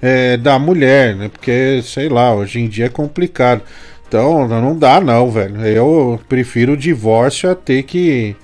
é, 0.00 0.36
da 0.36 0.58
mulher, 0.58 1.14
né? 1.14 1.28
Porque, 1.28 1.80
sei 1.84 2.08
lá, 2.08 2.34
hoje 2.34 2.58
em 2.60 2.68
dia 2.68 2.86
é 2.86 2.88
complicado. 2.88 3.62
Então, 4.08 4.48
não 4.48 4.76
dá 4.76 5.00
não, 5.00 5.30
velho. 5.30 5.60
Eu 5.66 6.18
prefiro 6.28 6.72
o 6.72 6.76
divórcio 6.76 7.50
a 7.50 7.54
ter 7.54 7.82
que, 7.82 8.34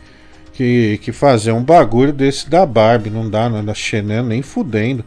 que, 0.53 0.99
que 1.03 1.12
fazer 1.12 1.53
um 1.53 1.62
bagulho 1.62 2.12
desse 2.12 2.49
da 2.51 2.66
Barbie. 2.66 3.11
Não 3.11 3.28
dá, 3.31 3.49
não, 3.49 3.65
da 3.65 3.74
Chanel, 3.74 4.23
nem 4.23 4.43
fudendo. 4.43 5.05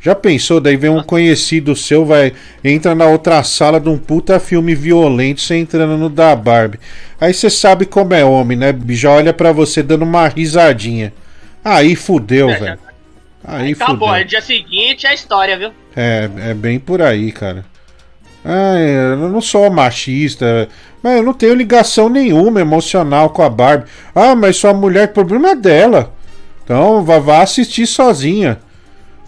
Já 0.00 0.14
pensou? 0.14 0.60
Daí 0.60 0.76
vem 0.76 0.90
um 0.90 1.02
conhecido 1.02 1.74
seu, 1.74 2.04
vai 2.04 2.32
entra 2.62 2.94
na 2.94 3.06
outra 3.06 3.42
sala 3.42 3.80
de 3.80 3.88
um 3.88 3.98
puta 3.98 4.38
filme 4.38 4.74
violento, 4.74 5.40
você 5.40 5.56
entrando 5.56 5.96
no 5.96 6.08
da 6.08 6.36
Barbie. 6.36 6.78
Aí 7.20 7.34
você 7.34 7.50
sabe 7.50 7.84
como 7.84 8.14
é 8.14 8.24
homem, 8.24 8.56
né? 8.56 8.72
Já 8.90 9.10
olha 9.10 9.32
pra 9.34 9.50
você 9.50 9.82
dando 9.82 10.02
uma 10.02 10.28
risadinha. 10.28 11.12
Aí 11.64 11.96
fudeu, 11.96 12.48
É, 12.50 12.58
velho. 12.58 12.78
Aí 13.44 13.72
Acabou, 13.72 14.08
fudeu. 14.08 14.14
aí 14.14 14.24
dia 14.24 14.40
seguinte 14.40 15.06
é 15.06 15.12
história, 15.14 15.58
viu? 15.58 15.70
É, 15.96 16.28
é 16.50 16.54
bem 16.54 16.78
por 16.78 17.02
aí, 17.02 17.32
cara. 17.32 17.64
Ah, 18.44 18.78
eu 18.78 19.16
não 19.28 19.40
sou 19.40 19.68
machista, 19.70 20.68
mas 21.02 21.16
eu 21.16 21.22
não 21.24 21.34
tenho 21.34 21.54
ligação 21.54 22.08
nenhuma 22.08 22.60
emocional 22.60 23.30
com 23.30 23.42
a 23.42 23.50
Barbie. 23.50 23.90
Ah, 24.14 24.36
mas 24.36 24.56
sua 24.56 24.72
mulher, 24.72 25.12
problema 25.12 25.50
é 25.50 25.54
dela. 25.56 26.14
Então 26.64 27.02
vá, 27.04 27.18
vá 27.18 27.42
assistir 27.42 27.86
sozinha. 27.86 28.58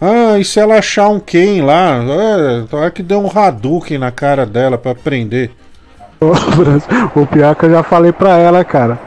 Ah, 0.00 0.38
e 0.38 0.44
se 0.44 0.58
ela 0.58 0.78
achar 0.78 1.08
um 1.08 1.20
Ken 1.20 1.62
lá? 1.62 2.02
É, 2.02 2.62
tomara 2.70 2.90
que 2.90 3.02
deu 3.02 3.20
um 3.20 3.30
Hadouken 3.32 3.98
na 3.98 4.10
cara 4.10 4.46
dela 4.46 4.78
pra 4.78 4.94
Franz, 4.94 5.50
O 7.14 7.26
pior 7.26 7.52
é 7.52 7.54
que 7.54 7.66
eu 7.66 7.70
já 7.70 7.82
falei 7.82 8.10
pra 8.12 8.38
ela, 8.38 8.64
cara. 8.64 8.98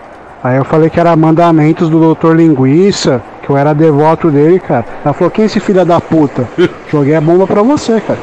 Aí 0.43 0.57
eu 0.57 0.65
falei 0.65 0.89
que 0.89 0.99
era 0.99 1.15
mandamentos 1.15 1.89
do 1.89 1.99
Doutor 1.99 2.35
Linguiça, 2.35 3.23
que 3.41 3.49
eu 3.49 3.57
era 3.57 3.73
devoto 3.73 4.29
dele, 4.29 4.59
cara. 4.59 4.85
Ela 5.03 5.13
falou, 5.13 5.31
quem 5.31 5.43
é 5.43 5.45
esse 5.45 5.59
filho 5.59 5.85
da 5.85 6.01
puta? 6.01 6.47
Joguei 6.91 7.15
a 7.15 7.21
bomba 7.21 7.47
pra 7.47 7.63
você, 7.63 7.99
cara. 8.01 8.19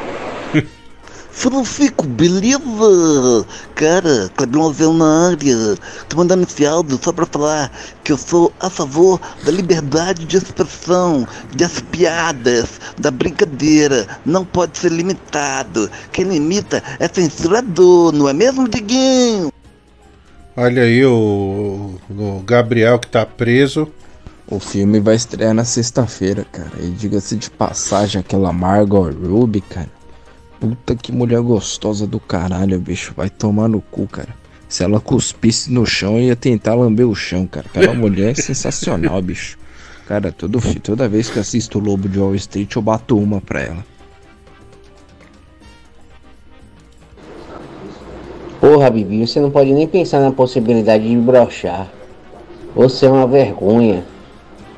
Francisco, 1.30 2.06
beleza? 2.06 3.46
Cara, 3.74 4.30
Clebion 4.36 4.68
Avel 4.68 4.92
na 4.92 5.28
área. 5.28 5.76
Tô 6.08 6.16
mandando 6.16 6.42
esse 6.42 6.66
áudio 6.66 6.98
só 7.02 7.12
pra 7.12 7.24
falar 7.24 7.72
que 8.02 8.12
eu 8.12 8.18
sou 8.18 8.52
a 8.60 8.68
favor 8.68 9.20
da 9.44 9.50
liberdade 9.50 10.24
de 10.24 10.36
expressão, 10.36 11.26
das 11.56 11.80
piadas, 11.80 12.80
da 12.98 13.10
brincadeira. 13.10 14.06
Não 14.26 14.44
pode 14.44 14.78
ser 14.78 14.90
limitado. 14.90 15.90
Quem 16.12 16.26
limita 16.26 16.82
é 16.98 17.08
censurador, 17.08 18.12
não 18.12 18.28
é 18.28 18.32
mesmo, 18.32 18.68
Diguinho? 18.68 19.52
Olha 20.56 20.82
aí 20.82 21.04
o, 21.06 21.94
o 22.10 22.42
Gabriel 22.44 22.98
que 22.98 23.08
tá 23.08 23.24
preso. 23.24 23.88
O 24.46 24.58
filme 24.58 24.98
vai 24.98 25.14
estrear 25.14 25.54
na 25.54 25.64
sexta-feira, 25.64 26.44
cara. 26.50 26.72
E 26.80 26.90
diga-se 26.90 27.36
de 27.36 27.48
passagem, 27.48 28.20
aquela 28.20 28.52
Margot 28.52 29.08
Ruby, 29.08 29.60
cara. 29.60 29.99
Puta 30.60 30.94
que 30.94 31.10
mulher 31.10 31.40
gostosa 31.40 32.06
do 32.06 32.20
caralho, 32.20 32.78
bicho. 32.78 33.14
Vai 33.16 33.30
tomar 33.30 33.66
no 33.66 33.80
cu, 33.80 34.06
cara. 34.06 34.28
Se 34.68 34.84
ela 34.84 35.00
cuspisse 35.00 35.72
no 35.72 35.86
chão, 35.86 36.20
ia 36.20 36.36
tentar 36.36 36.74
lamber 36.74 37.08
o 37.08 37.14
chão, 37.14 37.46
cara. 37.46 37.66
Aquela 37.74 37.94
mulher 37.94 38.32
é 38.32 38.34
sensacional, 38.34 39.20
bicho. 39.22 39.58
Cara, 40.06 40.30
todo, 40.30 40.60
toda 40.80 41.08
vez 41.08 41.30
que 41.30 41.38
assisto 41.38 41.78
o 41.78 41.82
Lobo 41.82 42.08
de 42.08 42.18
Wall 42.18 42.34
Street, 42.34 42.76
eu 42.76 42.82
bato 42.82 43.16
uma 43.16 43.40
pra 43.40 43.62
ela. 43.62 43.84
Porra, 48.60 48.90
Bibi, 48.90 49.26
você 49.26 49.40
não 49.40 49.50
pode 49.50 49.72
nem 49.72 49.88
pensar 49.88 50.20
na 50.20 50.30
possibilidade 50.30 51.08
de 51.08 51.16
brochar. 51.16 51.88
Você 52.74 53.06
é 53.06 53.10
uma 53.10 53.26
vergonha. 53.26 54.04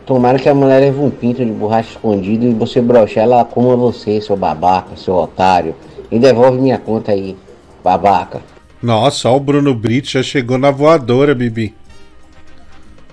Tomara 0.06 0.38
que 0.38 0.48
a 0.48 0.54
mulher 0.54 0.80
leve 0.80 0.98
um 0.98 1.10
pinto 1.10 1.44
de 1.44 1.50
borracha 1.50 1.90
escondido 1.90 2.44
e 2.44 2.52
você 2.52 2.80
brochar, 2.80 3.24
ela 3.24 3.44
coma 3.44 3.76
você, 3.76 4.20
seu 4.20 4.36
babaca, 4.36 4.96
seu 4.96 5.14
otário. 5.14 5.74
E 6.10 6.18
devolve 6.18 6.58
minha 6.58 6.78
conta 6.78 7.12
aí, 7.12 7.36
babaca. 7.82 8.42
Nossa, 8.82 9.30
ó, 9.30 9.36
o 9.36 9.40
Bruno 9.40 9.74
Brito 9.74 10.08
já 10.08 10.22
chegou 10.22 10.58
na 10.58 10.70
voadora, 10.70 11.34
Bibi. 11.34 11.74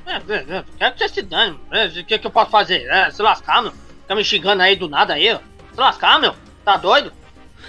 É, 0.06 0.16
é, 0.34 0.58
é, 0.58 0.64
quero 0.78 0.96
que 0.96 1.00
você 1.08 1.14
se 1.14 1.22
dane. 1.22 1.56
É, 1.72 1.86
O 1.86 2.04
que, 2.04 2.18
que 2.18 2.26
eu 2.28 2.32
posso 2.32 2.50
fazer? 2.50 2.88
É, 2.90 3.12
se 3.12 3.22
lascar, 3.22 3.62
meu. 3.62 3.72
Tá 4.08 4.16
me 4.16 4.24
xingando 4.24 4.64
aí 4.64 4.76
do 4.76 4.90
nada 4.90 5.14
aí, 5.14 5.32
ó. 5.32 5.38
Se 5.72 5.80
lascar, 5.80 6.20
meu. 6.20 6.34
Tá 6.66 6.76
doido? 6.78 7.14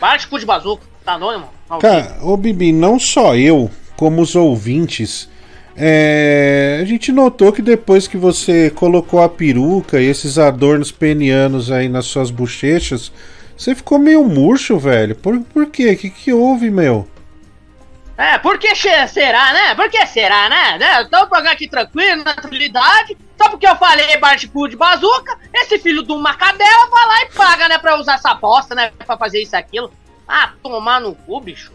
Para 0.01 0.17
de 0.17 0.27
cu 0.27 0.39
de 0.39 0.47
bazuca. 0.47 0.83
Tá 1.05 1.19
doido, 1.19 1.35
irmão? 1.35 1.51
Maldito. 1.69 1.93
Cara, 1.93 2.19
ô 2.23 2.37
Bibi, 2.37 2.73
não 2.73 2.99
só 2.99 3.37
eu, 3.37 3.71
como 3.97 4.23
os 4.23 4.35
ouvintes, 4.35 5.29
é, 5.77 6.79
a 6.81 6.85
gente 6.85 7.13
notou 7.13 7.53
que 7.53 7.63
depois 7.63 8.07
que 8.07 8.17
você 8.17 8.71
colocou 8.71 9.23
a 9.23 9.29
peruca 9.29 10.01
e 10.01 10.07
esses 10.07 10.39
adornos 10.39 10.91
penianos 10.91 11.71
aí 11.71 11.89
nas 11.89 12.07
suas 12.07 12.31
bochechas, 12.31 13.13
você 13.57 13.75
ficou 13.75 13.99
meio 13.99 14.25
murcho, 14.25 14.79
velho. 14.79 15.15
Por, 15.15 15.41
por 15.41 15.67
quê? 15.67 15.93
O 15.93 15.97
que, 15.97 16.11
que 16.11 16.33
houve, 16.33 16.71
meu? 16.71 17.09
É, 18.17 18.37
por 18.39 18.59
que 18.59 18.75
será, 18.75 19.53
né? 19.53 19.75
Por 19.75 19.89
que 19.89 20.07
será, 20.07 20.49
né? 20.51 20.79
né? 20.79 21.05
Tô 21.05 21.27
programa 21.27 21.53
aqui 21.53 21.67
tranquilo, 21.67 22.23
na 22.23 22.35
tranquilidade. 22.35 23.17
Só 23.41 23.49
porque 23.49 23.67
eu 23.67 23.77
falei 23.77 24.19
baixo 24.19 24.51
cu 24.51 24.69
de 24.69 24.77
bazuca, 24.77 25.39
esse 25.55 25.79
filho 25.79 26.03
de 26.03 26.13
uma 26.13 26.35
cadela 26.35 26.91
vai 26.91 27.07
lá 27.07 27.23
e 27.23 27.33
paga, 27.33 27.69
né? 27.69 27.79
Pra 27.79 27.99
usar 27.99 28.17
essa 28.17 28.35
bosta, 28.35 28.75
né? 28.75 28.93
Pra 29.07 29.17
fazer 29.17 29.41
isso 29.41 29.57
aquilo. 29.57 29.91
Ah, 30.29 30.53
tomar 30.63 31.01
no 31.01 31.15
cu, 31.15 31.41
bicho. 31.41 31.73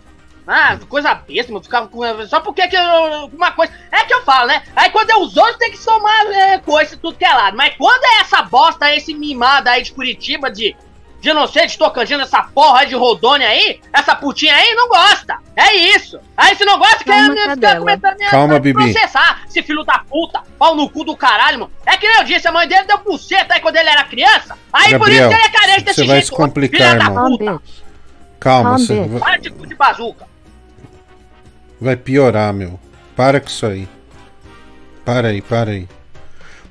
Ah, 0.47 0.77
coisa 0.87 1.13
besta, 1.15 1.51
mano. 1.51 1.63
Ficava 1.63 1.87
com. 1.87 2.01
Só 2.27 2.39
porque 2.39 2.67
que 2.67 2.75
eu. 2.75 3.25
Uma 3.33 3.51
coisa. 3.51 3.73
É 3.91 4.03
que 4.03 4.13
eu 4.13 4.23
falo, 4.23 4.47
né? 4.47 4.61
Aí 4.75 4.89
quando 4.91 5.09
é 5.09 5.15
os 5.17 5.35
outros 5.35 5.57
tem 5.57 5.71
que 5.71 5.77
somar 5.77 6.25
é, 6.27 6.57
coisa 6.59 6.95
tudo 6.97 7.17
que 7.17 7.25
é 7.25 7.33
lado. 7.33 7.57
Mas 7.57 7.75
quando 7.77 8.03
é 8.03 8.21
essa 8.21 8.43
bosta, 8.43 8.93
esse 8.95 9.13
mimado 9.13 9.69
aí 9.69 9.81
de 9.81 9.91
Curitiba, 9.91 10.49
de. 10.51 10.75
De 11.21 11.33
não 11.33 11.47
sei, 11.47 11.65
de 11.65 11.75
Tocantins, 11.75 12.19
essa 12.19 12.43
porra 12.43 12.81
aí 12.81 12.87
de 12.87 12.93
Rodônia 12.93 13.47
aí, 13.47 13.81
essa 13.91 14.13
putinha 14.13 14.53
aí, 14.55 14.75
não 14.75 14.87
gosta. 14.87 15.39
É 15.55 15.73
isso. 15.73 16.19
Aí 16.37 16.55
se 16.55 16.63
não 16.63 16.77
gosta, 16.77 16.97
quer 17.03 17.17
Calma, 17.17 17.33
me 17.33 17.55
ficar 17.55 17.79
comentando 17.79 18.17
minha 18.17 18.29
Calma, 18.29 18.53
me 18.53 18.59
Bibi. 18.59 18.83
processar, 18.93 19.41
esse 19.47 19.63
filho 19.63 19.83
da 19.83 19.97
puta, 20.07 20.43
pau 20.59 20.75
no 20.75 20.87
cu 20.87 21.03
do 21.03 21.17
caralho, 21.17 21.61
mano. 21.61 21.71
É 21.83 21.97
que 21.97 22.07
nem 22.07 22.17
eu 22.17 22.23
disse, 22.25 22.47
a 22.47 22.51
mãe 22.51 22.67
dele 22.67 22.83
deu 22.83 22.99
buceta 22.99 23.55
aí 23.55 23.59
quando 23.59 23.75
ele 23.77 23.89
era 23.89 24.03
criança. 24.03 24.55
Aí 24.71 24.99
por 24.99 25.09
isso 25.09 25.19
Gabriel, 25.21 25.29
que 25.29 25.33
ele 25.35 25.43
é 25.45 25.49
carente 25.49 25.83
desse 25.85 25.95
você 26.01 26.05
vai 26.05 26.15
jeito. 26.17 26.25
se 26.27 26.31
complicar, 26.31 26.77
filha 26.79 26.95
da 26.99 27.05
irmão. 27.05 27.31
puta. 27.31 27.45
Calma, 27.45 27.61
Calma, 28.39 28.77
você 28.77 29.03
vai, 29.07 29.19
Para 29.19 29.37
de 29.37 29.49
cu 29.49 29.65
de 29.65 29.73
bazuca. 29.73 30.27
Vai 31.85 31.95
piorar, 31.95 32.53
meu. 32.53 32.79
Para 33.15 33.39
com 33.39 33.47
isso 33.47 33.65
aí. 33.65 33.87
Para 35.05 35.29
aí, 35.29 35.41
para 35.41 35.71
aí. 35.71 35.87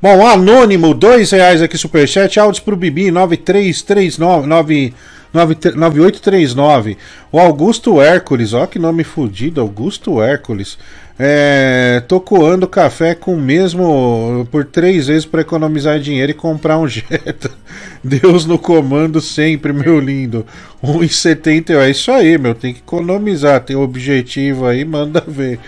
Bom, 0.03 0.27
Anônimo, 0.27 0.93
dois 0.93 1.31
reais 1.31 1.63
aqui, 1.63 1.79
superchat. 1.79 2.39
Áudios 2.39 2.63
pro 2.63 2.77
Bibi, 2.77 3.11
9339, 3.11 4.47
9 4.47 4.95
9839. 5.33 6.99
O 7.33 7.39
Augusto 7.39 8.01
Hércules, 8.01 8.53
ó 8.53 8.67
que 8.67 8.79
nome 8.79 9.03
fudido, 9.03 9.61
Augusto 9.61 10.21
Hércules. 10.21 10.77
É, 11.17 12.03
tô 12.09 12.21
coando 12.21 12.67
café 12.67 13.15
com 13.15 13.37
mesmo 13.37 14.49
por 14.51 14.65
três 14.65 15.07
vezes 15.07 15.25
para 15.25 15.43
economizar 15.43 16.01
dinheiro 16.01 16.33
e 16.33 16.35
comprar 16.35 16.79
um 16.79 16.89
Jetta. 16.89 17.51
Deus 18.03 18.45
no 18.47 18.59
comando 18.59 19.21
sempre, 19.21 19.73
meu 19.73 20.01
lindo. 20.01 20.45
1,70 20.83 21.71
é 21.71 21.91
isso 21.91 22.11
aí, 22.11 22.37
meu. 22.37 22.55
Tem 22.55 22.75
que 22.75 22.81
economizar. 22.81 23.61
Tem 23.61 23.77
objetivo 23.77 24.67
aí, 24.67 24.85
manda 24.85 25.23
ver. 25.27 25.61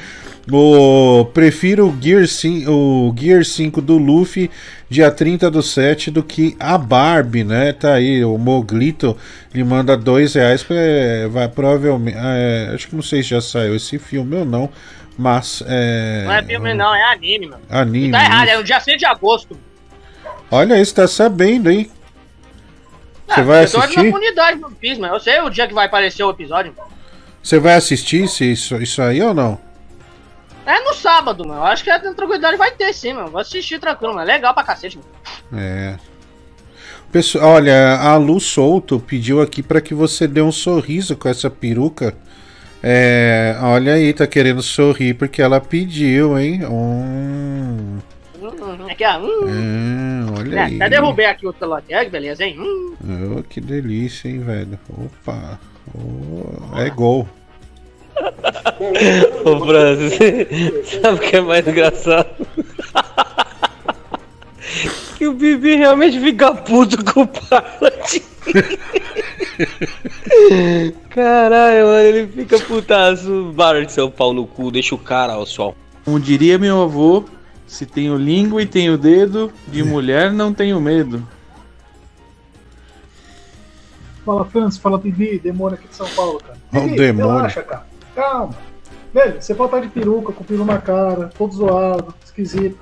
O, 0.51 1.25
prefiro 1.35 1.89
o 1.89 1.97
Gear, 2.01 2.27
5, 2.27 2.71
o 2.71 3.15
Gear 3.19 3.45
5 3.45 3.83
do 3.83 3.99
Luffy, 3.99 4.49
dia 4.89 5.11
30 5.11 5.51
do 5.51 5.61
7, 5.61 6.09
do 6.09 6.23
que 6.23 6.55
a 6.61 6.79
Barbie, 6.79 7.43
né? 7.43 7.73
Tá 7.73 7.95
aí, 7.95 8.25
o 8.25 8.39
Moglito 8.39 9.17
lhe 9.53 9.65
manda 9.65 9.97
dois 9.97 10.35
reais. 10.35 10.63
Pra, 10.63 10.77
vai 11.31 11.49
provavelmente. 11.49 12.17
é, 12.17 12.71
acho 12.75 12.89
que 12.89 12.95
não 12.95 13.03
sei 13.03 13.23
se 13.23 13.31
já 13.31 13.41
saiu 13.41 13.75
esse 13.75 13.99
filme 13.99 14.37
ou 14.37 14.45
não, 14.45 14.71
mas. 15.17 15.63
É, 15.67 16.25
Não 16.25 16.33
é 16.33 16.43
filme, 16.43 16.75
não, 16.75 16.95
é 16.95 17.13
anime, 17.13 17.47
mano. 17.47 17.63
Anime. 17.69 18.11
Tá 18.13 18.25
errado, 18.25 18.49
é 18.49 18.57
no 18.57 18.65
dia 18.65 18.81
6 18.81 18.99
de 18.99 19.07
agosto. 19.07 19.59
Olha 20.51 20.81
isso, 20.81 20.95
tá 20.95 21.09
sabendo, 21.09 21.71
hein? 21.71 21.91
Você 23.27 23.41
Ah, 23.41 23.43
vai 23.45 23.65
eu 23.65 23.71
tô 23.71 23.79
na 23.79 23.85
assistir? 23.85 24.05
comunidade 24.05 24.59
do 24.61 25.01
mano. 25.01 25.15
Eu 25.15 25.21
sei 25.21 25.41
o 25.41 25.51
dia 25.51 25.67
que 25.67 25.75
vai 25.75 25.87
aparecer 25.87 26.23
o 26.23 26.31
episódio. 26.31 26.75
Você 27.43 27.59
vai 27.59 27.75
assistir 27.75 28.25
isso, 28.25 28.75
isso 28.77 29.03
aí 29.03 29.21
ou 29.23 29.35
não? 29.35 29.59
É 30.65 30.81
no 30.81 30.95
sábado, 30.95 31.47
mano. 31.47 31.61
Eu 31.61 31.65
acho 31.67 31.85
que 31.85 31.91
a 31.91 31.99
tranquilidade 31.99 32.57
vai 32.57 32.73
ter 32.73 32.93
sim, 32.93 33.13
mano. 33.13 33.31
Vou 33.31 33.41
assistir 33.41 33.79
tranquilo, 33.79 34.15
mano. 34.15 34.29
É 34.29 34.35
legal 34.35 34.53
pra 34.53 34.65
cacete, 34.65 34.99
mano. 34.99 35.09
É. 35.63 35.97
Pessoal, 37.13 37.53
olha, 37.53 37.99
a 38.01 38.17
Lu 38.17 38.41
Souto 38.41 38.99
pediu 38.99 39.41
aqui 39.41 39.63
para 39.63 39.81
que 39.81 39.95
você 39.95 40.27
dê 40.27 40.43
um 40.43 40.51
sorriso 40.51 41.17
com 41.17 41.29
essa 41.29 41.49
peruca. 41.49 42.17
É, 42.83 43.57
olha 43.63 43.95
aí, 43.95 44.13
tá 44.13 44.27
querendo 44.27 44.63
sorrir 44.63 45.15
porque 45.15 45.41
ela 45.43 45.61
pediu, 45.61 46.39
hein? 46.39 46.61
Hum, 46.65 47.99
Hum, 48.41 48.87
Aqui, 48.91 49.05
ó. 49.05 49.19
Hum. 49.19 50.27
é, 50.37 50.41
olha 50.41 50.57
É, 50.57 50.63
aí. 50.65 50.77
até 50.77 50.89
derrubei 50.91 51.27
aqui 51.27 51.47
o 51.47 51.55
celular. 51.59 51.83
É, 51.89 52.05
que 52.05 52.11
beleza, 52.11 52.45
hein? 52.45 52.57
Hum. 52.59 53.37
Oh, 53.39 53.43
que 53.43 53.61
delícia, 53.61 54.29
hein, 54.29 54.41
velho? 54.41 54.79
Opa. 54.89 55.59
Oh, 55.95 56.79
é 56.79 56.89
gol. 56.91 57.29
Ô 59.45 59.61
Francis, 59.67 60.89
sabe 61.03 61.17
o 61.17 61.21
que 61.21 61.37
é 61.37 61.41
mais 61.41 61.67
engraçado? 61.67 62.29
que 65.19 65.27
o 65.27 65.33
Bibi 65.35 65.77
realmente 65.77 66.21
fica 66.21 66.55
puto 66.55 67.03
com 67.05 67.23
o 67.23 67.27
Pilot. 67.27 68.23
Caralho, 71.11 71.87
mano, 71.87 71.99
ele 72.01 72.27
fica 72.29 72.59
putaço. 72.59 73.53
Barulho 73.55 73.87
de 73.87 73.93
seu 73.93 74.11
pau 74.11 74.33
no 74.33 74.47
cu, 74.47 74.71
deixa 74.71 74.95
o 74.95 74.99
cara, 74.99 75.39
ó, 75.39 75.45
sol. 75.45 75.77
Como 76.05 76.21
diria 76.21 76.59
meu 76.59 76.83
avô, 76.83 77.25
se 77.67 77.85
tenho 77.85 78.17
língua 78.17 78.63
e 78.63 78.67
tenho 78.67 78.97
dedo, 78.97 79.53
de 79.67 79.83
mulher 79.85 80.33
não 80.33 80.53
tenho 80.53 80.81
medo. 80.81 81.27
Fala, 84.25 84.45
Francis, 84.45 84.81
fala, 84.81 84.99
Bibi, 84.99 85.39
demônio 85.39 85.79
aqui 85.79 85.87
de 85.89 85.95
São 85.95 86.09
Paulo, 86.09 86.41
cara. 86.41 86.59
Bibi, 86.73 86.97
demônio. 86.97 87.37
Relaxa, 87.37 87.63
cara. 87.63 87.87
Calma. 88.15 88.57
Velho, 89.15 89.41
você 89.41 89.55
pode 89.55 89.75
estar 89.75 89.87
de 89.87 89.89
peruca, 89.89 90.33
com 90.33 90.43
o 90.43 90.47
peru 90.47 90.65
na 90.65 90.79
cara, 90.79 91.31
todo 91.39 91.55
zoado, 91.55 92.13
esquisito. 92.25 92.79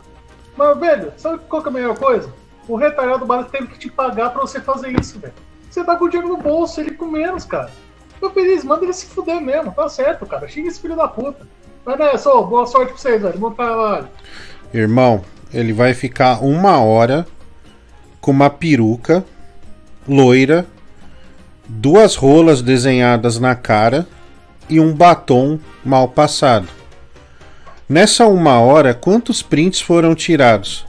Mas, 0.56 0.78
velho, 0.78 1.12
sabe 1.16 1.40
qual 1.48 1.62
que 1.62 1.68
é 1.68 1.70
a 1.70 1.74
melhor 1.74 1.98
coisa? 1.98 2.28
O 2.66 2.76
retardado 2.76 3.20
do 3.20 3.26
bar 3.26 3.44
teve 3.44 3.66
que 3.68 3.78
te 3.78 3.90
pagar 3.90 4.30
pra 4.30 4.40
você 4.40 4.60
fazer 4.60 4.98
isso, 4.98 5.18
velho. 5.18 5.34
Você 5.74 5.82
tá 5.82 5.96
com 5.96 6.04
o 6.04 6.08
dinheiro 6.08 6.28
no 6.28 6.36
bolso, 6.36 6.80
ele 6.80 6.92
com 6.92 7.06
menos, 7.06 7.44
cara. 7.44 7.68
Tô 8.20 8.30
feliz, 8.30 8.62
manda 8.62 8.84
ele 8.84 8.92
se 8.92 9.06
fuder 9.06 9.40
mesmo, 9.40 9.72
tá 9.72 9.88
certo, 9.88 10.24
cara. 10.24 10.46
Xinga 10.46 10.68
esse 10.68 10.80
filho 10.80 10.94
da 10.94 11.08
puta. 11.08 11.48
Mas 11.84 11.98
nessa, 11.98 12.32
ô, 12.32 12.44
boa 12.44 12.64
sorte 12.64 12.92
pra 12.92 12.96
vocês, 12.96 13.20
velho. 13.20 13.36
Bom 13.36 13.50
trabalho. 13.50 14.06
Irmão, 14.72 15.24
ele 15.52 15.72
vai 15.72 15.92
ficar 15.92 16.44
uma 16.44 16.78
hora 16.78 17.26
com 18.20 18.30
uma 18.30 18.48
peruca 18.48 19.24
loira, 20.06 20.64
duas 21.66 22.14
rolas 22.14 22.62
desenhadas 22.62 23.40
na 23.40 23.56
cara 23.56 24.06
e 24.70 24.78
um 24.78 24.94
batom 24.94 25.58
mal 25.84 26.06
passado. 26.06 26.68
Nessa 27.88 28.28
uma 28.28 28.60
hora, 28.60 28.94
quantos 28.94 29.42
prints 29.42 29.80
foram 29.80 30.14
tirados? 30.14 30.86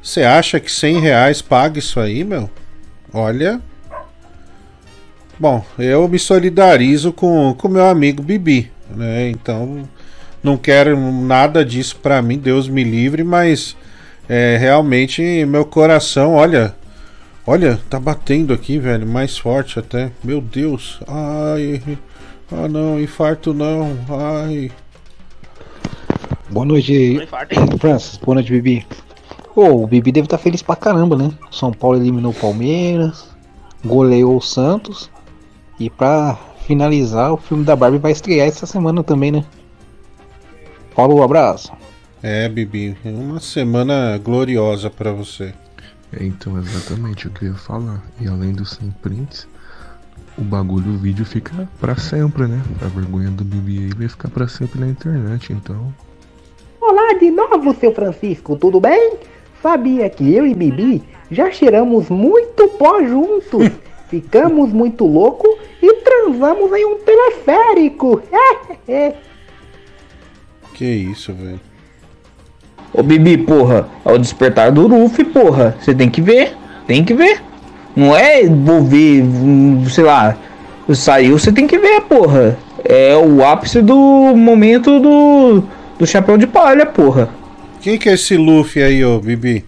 Você 0.00 0.22
acha 0.22 0.60
que 0.60 0.70
100 0.70 1.00
reais 1.00 1.42
paga 1.42 1.80
isso 1.80 1.98
aí, 1.98 2.22
meu? 2.22 2.48
Olha. 3.12 3.60
Bom, 5.38 5.62
eu 5.78 6.08
me 6.08 6.18
solidarizo 6.18 7.12
com 7.12 7.54
o 7.62 7.68
meu 7.68 7.86
amigo 7.86 8.22
Bibi, 8.22 8.70
né? 8.88 9.28
Então, 9.28 9.86
não 10.42 10.56
quero 10.56 10.98
nada 10.98 11.62
disso 11.62 11.96
pra 11.96 12.22
mim, 12.22 12.38
Deus 12.38 12.68
me 12.68 12.82
livre, 12.82 13.22
mas 13.22 13.76
é, 14.26 14.56
realmente 14.56 15.44
meu 15.44 15.66
coração, 15.66 16.32
olha, 16.32 16.74
olha, 17.46 17.78
tá 17.90 18.00
batendo 18.00 18.54
aqui, 18.54 18.78
velho, 18.78 19.06
mais 19.06 19.36
forte 19.36 19.78
até. 19.78 20.10
Meu 20.24 20.40
Deus, 20.40 21.00
ai, 21.06 21.82
ah 22.50 22.66
não, 22.66 22.98
infarto 22.98 23.52
não, 23.52 23.94
ai. 24.08 24.70
Boa 26.48 26.64
noite, 26.64 27.18
Francis. 27.78 28.16
Boa 28.16 28.36
noite, 28.36 28.50
Bibi. 28.52 28.86
Pô, 29.54 29.82
o 29.82 29.86
Bibi 29.86 30.12
deve 30.12 30.26
estar 30.26 30.38
feliz 30.38 30.62
pra 30.62 30.76
caramba, 30.76 31.14
né? 31.14 31.30
São 31.50 31.72
Paulo 31.72 31.98
eliminou 31.98 32.30
o 32.30 32.34
Palmeiras, 32.34 33.28
goleou 33.84 34.38
o 34.38 34.40
Santos. 34.40 35.10
E 35.78 35.90
pra 35.90 36.38
finalizar, 36.66 37.32
o 37.32 37.36
filme 37.36 37.64
da 37.64 37.76
Barbie 37.76 37.98
vai 37.98 38.12
estrear 38.12 38.48
essa 38.48 38.66
semana 38.66 39.04
também, 39.04 39.30
né? 39.30 39.44
Falou, 40.94 41.22
abraço. 41.22 41.72
É, 42.22 42.48
Bibi, 42.48 42.96
uma 43.04 43.38
semana 43.38 44.18
gloriosa 44.18 44.88
pra 44.88 45.12
você. 45.12 45.52
É, 46.12 46.24
então, 46.24 46.58
exatamente 46.58 47.26
o 47.26 47.30
que 47.30 47.44
eu 47.44 47.50
ia 47.50 47.54
falar. 47.54 48.02
E 48.20 48.26
além 48.26 48.52
dos 48.52 48.70
100 48.70 48.90
prints, 49.02 49.46
o 50.38 50.42
bagulho, 50.42 50.92
o 50.92 50.98
vídeo 50.98 51.24
fica 51.24 51.68
pra 51.78 51.96
sempre, 51.96 52.46
né? 52.46 52.62
A 52.82 52.88
vergonha 52.88 53.30
do 53.30 53.44
Bibi 53.44 53.78
aí 53.78 53.94
vai 53.94 54.08
ficar 54.08 54.28
pra 54.28 54.48
sempre 54.48 54.80
na 54.80 54.88
internet, 54.88 55.52
então. 55.52 55.92
Olá 56.80 57.18
de 57.18 57.30
novo, 57.30 57.74
seu 57.78 57.92
Francisco, 57.92 58.56
tudo 58.56 58.80
bem? 58.80 59.14
Sabia 59.62 60.08
que 60.08 60.34
eu 60.34 60.46
e 60.46 60.54
Bibi 60.54 61.02
já 61.30 61.50
cheiramos 61.50 62.08
muito 62.08 62.68
pó 62.78 63.02
juntos, 63.02 63.70
ficamos 64.08 64.72
muito 64.72 65.04
louco 65.04 65.46
e 65.82 65.94
transamos 65.94 66.72
em 66.72 66.84
um 66.84 66.98
teleférico. 66.98 68.22
Que 70.74 70.84
isso, 70.84 71.32
velho. 71.32 71.58
Ô 72.92 73.02
Bibi, 73.02 73.38
porra, 73.38 73.88
é 74.04 74.12
o 74.12 74.18
despertar 74.18 74.70
do 74.70 74.86
Luffy, 74.86 75.24
porra. 75.24 75.74
Você 75.80 75.94
tem 75.94 76.10
que 76.10 76.20
ver, 76.20 76.54
tem 76.86 77.02
que 77.02 77.14
ver. 77.14 77.40
Não 77.96 78.14
é 78.14 78.44
vou 78.44 78.82
ver, 78.82 79.22
hum, 79.22 79.82
sei 79.88 80.04
lá, 80.04 80.36
saiu, 80.94 81.38
você 81.38 81.50
tem 81.50 81.66
que 81.66 81.78
ver, 81.78 82.02
porra. 82.02 82.58
É 82.84 83.16
o 83.16 83.42
ápice 83.42 83.80
do 83.80 83.96
momento 84.36 85.00
do, 85.00 85.62
do 85.98 86.06
chapéu 86.06 86.36
de 86.36 86.46
palha, 86.46 86.84
porra. 86.84 87.30
Quem 87.80 87.96
que 87.96 88.10
é 88.10 88.12
esse 88.12 88.36
Luffy 88.36 88.82
aí, 88.82 89.02
ô 89.02 89.18
Bibi? 89.18 89.64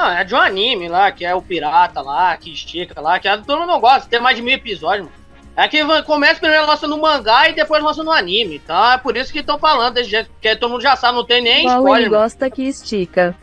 Ah, 0.00 0.20
é 0.20 0.24
de 0.24 0.32
um 0.34 0.38
anime 0.38 0.86
lá, 0.88 1.10
que 1.10 1.24
é 1.24 1.34
o 1.34 1.42
pirata 1.42 2.00
lá, 2.00 2.36
que 2.36 2.52
estica 2.52 3.00
lá, 3.00 3.18
que 3.18 3.26
é- 3.26 3.36
todo 3.38 3.58
mundo 3.60 3.80
gosta, 3.80 4.08
tem 4.08 4.20
mais 4.20 4.36
de 4.36 4.42
mil 4.42 4.54
episódios, 4.54 5.06
mano. 5.06 5.18
É 5.56 5.66
que 5.66 5.82
começa 6.04 6.38
primeiro 6.38 6.66
lançando 6.66 6.90
no 6.94 7.02
mangá 7.02 7.48
e 7.48 7.52
depois 7.52 7.82
lança 7.82 8.04
no 8.04 8.12
anime. 8.12 8.60
Então 8.62 8.92
é 8.92 8.96
por 8.96 9.16
isso 9.16 9.32
que 9.32 9.40
estão 9.40 9.58
falando 9.58 9.94
desse 9.94 10.08
jeito, 10.10 10.30
porque 10.30 10.54
todo 10.54 10.70
mundo 10.70 10.82
já 10.82 10.94
sabe, 10.94 11.16
não 11.16 11.24
tem 11.26 11.42
nem 11.42 11.64
Qual 11.64 11.78
ele 11.78 11.82
spoiler. 11.82 12.10
mano. 12.12 12.22
gosta 12.22 12.48
que 12.48 12.62
estica. 12.62 13.34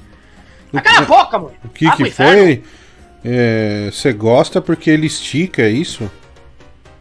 Ah, 0.73 0.79
Cala 0.81 0.99
a 0.99 1.01
boca, 1.01 1.37
mano! 1.39 1.55
O 1.65 1.67
que 1.69 1.85
Vai 1.87 1.97
que 1.97 2.11
foi? 2.11 2.63
É, 3.25 3.89
Você 3.91 4.13
gosta 4.13 4.61
porque 4.61 4.89
ele 4.89 5.07
estica, 5.07 5.63
é 5.63 5.69
isso? 5.69 6.09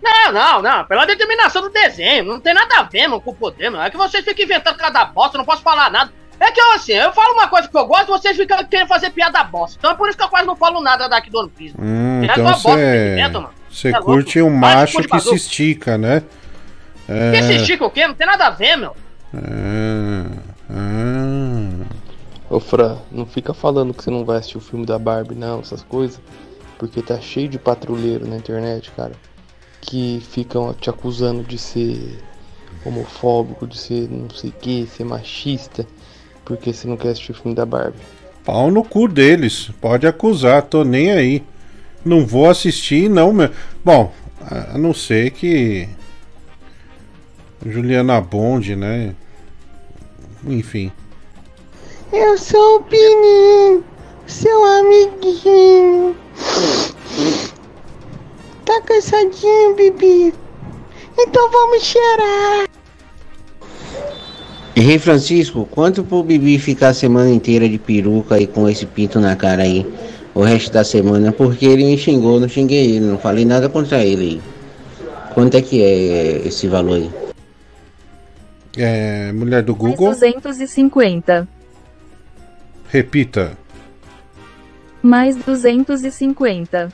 Não, 0.02 0.32
não, 0.32 0.62
não. 0.62 0.84
Pela 0.84 1.04
determinação 1.06 1.62
do 1.62 1.70
desenho. 1.70 2.24
Não 2.24 2.40
tem 2.40 2.52
nada 2.52 2.80
a 2.80 2.82
ver, 2.82 3.06
mano, 3.06 3.20
com 3.20 3.30
o 3.30 3.34
poder, 3.36 3.70
mano. 3.70 3.84
É 3.84 3.90
que 3.90 3.96
vocês 3.96 4.24
ficam 4.24 4.44
inventando 4.44 4.76
cada 4.76 5.04
bosta, 5.04 5.36
eu 5.36 5.38
não 5.38 5.44
posso 5.46 5.62
falar 5.62 5.90
nada. 5.90 6.12
É 6.40 6.50
que 6.50 6.60
eu, 6.60 6.72
assim, 6.72 6.92
eu 6.92 7.12
falo 7.12 7.32
uma 7.34 7.48
coisa 7.48 7.68
que 7.68 7.76
eu 7.76 7.86
gosto, 7.86 8.06
vocês 8.08 8.36
ficam 8.36 8.62
querendo 8.64 8.88
fazer 8.88 9.10
piada 9.10 9.42
bosta. 9.44 9.76
Então 9.78 9.90
é 9.92 9.94
por 9.94 10.08
isso 10.08 10.18
que 10.18 10.24
eu 10.24 10.28
quase 10.28 10.46
não 10.46 10.56
falo 10.56 10.80
nada 10.80 11.08
daqui 11.08 11.30
do 11.30 11.38
One 11.38 11.48
Piece. 11.50 11.74
Hum, 11.78 12.22
É 12.22 12.26
então 12.26 12.52
você 12.54 13.12
inventa, 13.12 13.40
mano. 13.40 13.54
você 13.70 13.88
É 13.88 14.00
curte 14.00 14.40
louco. 14.40 14.54
um 14.54 14.58
macho 14.58 14.98
que 15.02 15.20
se 15.20 15.34
estica, 15.34 15.96
né? 15.96 16.22
É, 17.08 17.30
Que 17.32 17.36
esse 17.38 17.54
estica 17.56 17.84
o 17.84 17.90
quê? 17.90 18.06
Não 18.06 18.14
tem 18.14 18.26
nada 18.26 18.46
a 18.46 18.50
ver, 18.50 18.76
meu. 18.76 18.96
ah, 19.34 20.26
ah. 20.70 21.84
Ô 22.50 22.60
Fran, 22.60 22.98
não 23.10 23.26
fica 23.26 23.54
falando 23.54 23.94
que 23.94 24.02
você 24.04 24.10
não 24.10 24.24
vai 24.24 24.38
assistir 24.38 24.58
o 24.58 24.60
filme 24.60 24.84
da 24.86 24.98
Barbie, 24.98 25.34
não, 25.34 25.60
essas 25.60 25.82
coisas. 25.82 26.20
Porque 26.78 27.00
tá 27.02 27.18
cheio 27.20 27.48
de 27.48 27.58
patrulheiro 27.58 28.26
na 28.26 28.36
internet, 28.36 28.90
cara. 28.96 29.12
Que 29.80 30.22
ficam 30.30 30.72
te 30.74 30.90
acusando 30.90 31.42
de 31.42 31.56
ser 31.58 32.18
homofóbico, 32.84 33.66
de 33.66 33.78
ser 33.78 34.08
não 34.10 34.28
sei 34.30 34.50
o 34.50 34.52
que, 34.52 34.86
ser 34.86 35.04
machista. 35.04 35.86
Porque 36.44 36.72
você 36.72 36.86
não 36.86 36.96
quer 36.96 37.08
assistir 37.08 37.32
o 37.32 37.34
filme 37.34 37.54
da 37.54 37.64
Barbie. 37.64 37.98
Pau 38.44 38.70
no 38.70 38.84
cu 38.84 39.08
deles. 39.08 39.70
Pode 39.80 40.06
acusar, 40.06 40.62
tô 40.62 40.84
nem 40.84 41.12
aí. 41.12 41.42
Não 42.04 42.26
vou 42.26 42.48
assistir, 42.48 43.08
não, 43.08 43.32
meu. 43.32 43.50
Bom, 43.82 44.12
a 44.40 44.76
não 44.76 44.92
ser 44.92 45.30
que. 45.30 45.88
Juliana 47.64 48.20
Bond, 48.20 48.76
né? 48.76 49.14
Enfim. 50.46 50.92
Eu 52.12 52.36
sou 52.36 52.76
o 52.76 52.82
Pininho, 52.82 53.82
seu 54.26 54.64
amiguinho. 54.64 56.14
Tá 58.66 58.80
cansadinho, 58.82 59.74
Bibi? 59.74 60.34
Então 61.18 61.50
vamos 61.50 61.82
cheirar. 61.82 62.68
Rei 64.76 64.98
Francisco, 64.98 65.66
quanto 65.70 66.02
pro 66.02 66.22
Bibi 66.22 66.58
ficar 66.58 66.88
a 66.88 66.94
semana 66.94 67.30
inteira 67.30 67.68
de 67.68 67.78
peruca 67.78 68.38
e 68.40 68.46
com 68.46 68.68
esse 68.68 68.84
pinto 68.84 69.20
na 69.20 69.36
cara 69.36 69.62
aí? 69.62 69.86
O 70.34 70.42
resto 70.42 70.72
da 70.72 70.82
semana, 70.82 71.30
porque 71.30 71.64
ele 71.64 71.84
me 71.84 71.96
xingou, 71.96 72.40
não 72.40 72.48
xinguei 72.48 72.96
ele, 72.96 73.06
não 73.06 73.16
falei 73.16 73.44
nada 73.44 73.68
contra 73.68 74.04
ele 74.04 74.22
aí. 74.24 74.42
Quanto 75.32 75.56
é 75.56 75.62
que 75.62 75.80
é 75.80 76.46
esse 76.46 76.66
valor 76.66 76.96
aí? 76.96 77.10
É, 78.76 79.32
mulher 79.32 79.62
do 79.62 79.76
Mais 79.76 79.94
Google, 79.94 80.10
250. 80.10 81.48
repita. 82.88 83.56
Mais 85.00 85.36
250. 85.36 86.92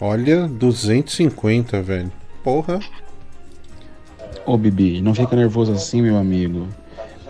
Olha, 0.00 0.48
250, 0.48 1.82
velho. 1.82 2.10
Porra. 2.42 2.80
Ô 4.44 4.56
Bibi, 4.56 5.00
não 5.00 5.14
fica 5.14 5.36
nervoso 5.36 5.72
assim, 5.72 6.02
meu 6.02 6.16
amigo. 6.16 6.66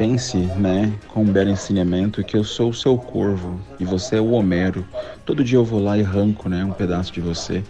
Pense, 0.01 0.39
né, 0.39 0.95
com 1.09 1.25
um 1.25 1.27
belo 1.27 1.51
ensinamento 1.51 2.25
que 2.25 2.35
eu 2.35 2.43
sou 2.43 2.71
o 2.71 2.75
seu 2.75 2.97
corvo 2.97 3.61
e 3.79 3.85
você 3.85 4.17
é 4.17 4.21
o 4.21 4.31
Homero. 4.31 4.83
Todo 5.27 5.45
dia 5.45 5.59
eu 5.59 5.65
vou 5.65 5.79
lá 5.79 5.99
e 5.99 6.01
arranco, 6.01 6.49
né, 6.49 6.65
um 6.65 6.73
pedaço 6.73 7.13
de 7.13 7.21
você, 7.21 7.63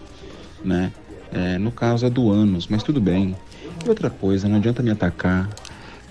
né? 0.65 0.93
É, 1.33 1.59
no 1.59 1.73
caso 1.73 2.07
é 2.07 2.09
do 2.09 2.31
ânus, 2.31 2.69
mas 2.69 2.85
tudo 2.85 3.01
bem. 3.01 3.35
E 3.85 3.89
outra 3.89 4.09
coisa, 4.09 4.49
não 4.49 4.59
adianta 4.59 4.81
me 4.81 4.93
atacar, 4.93 5.51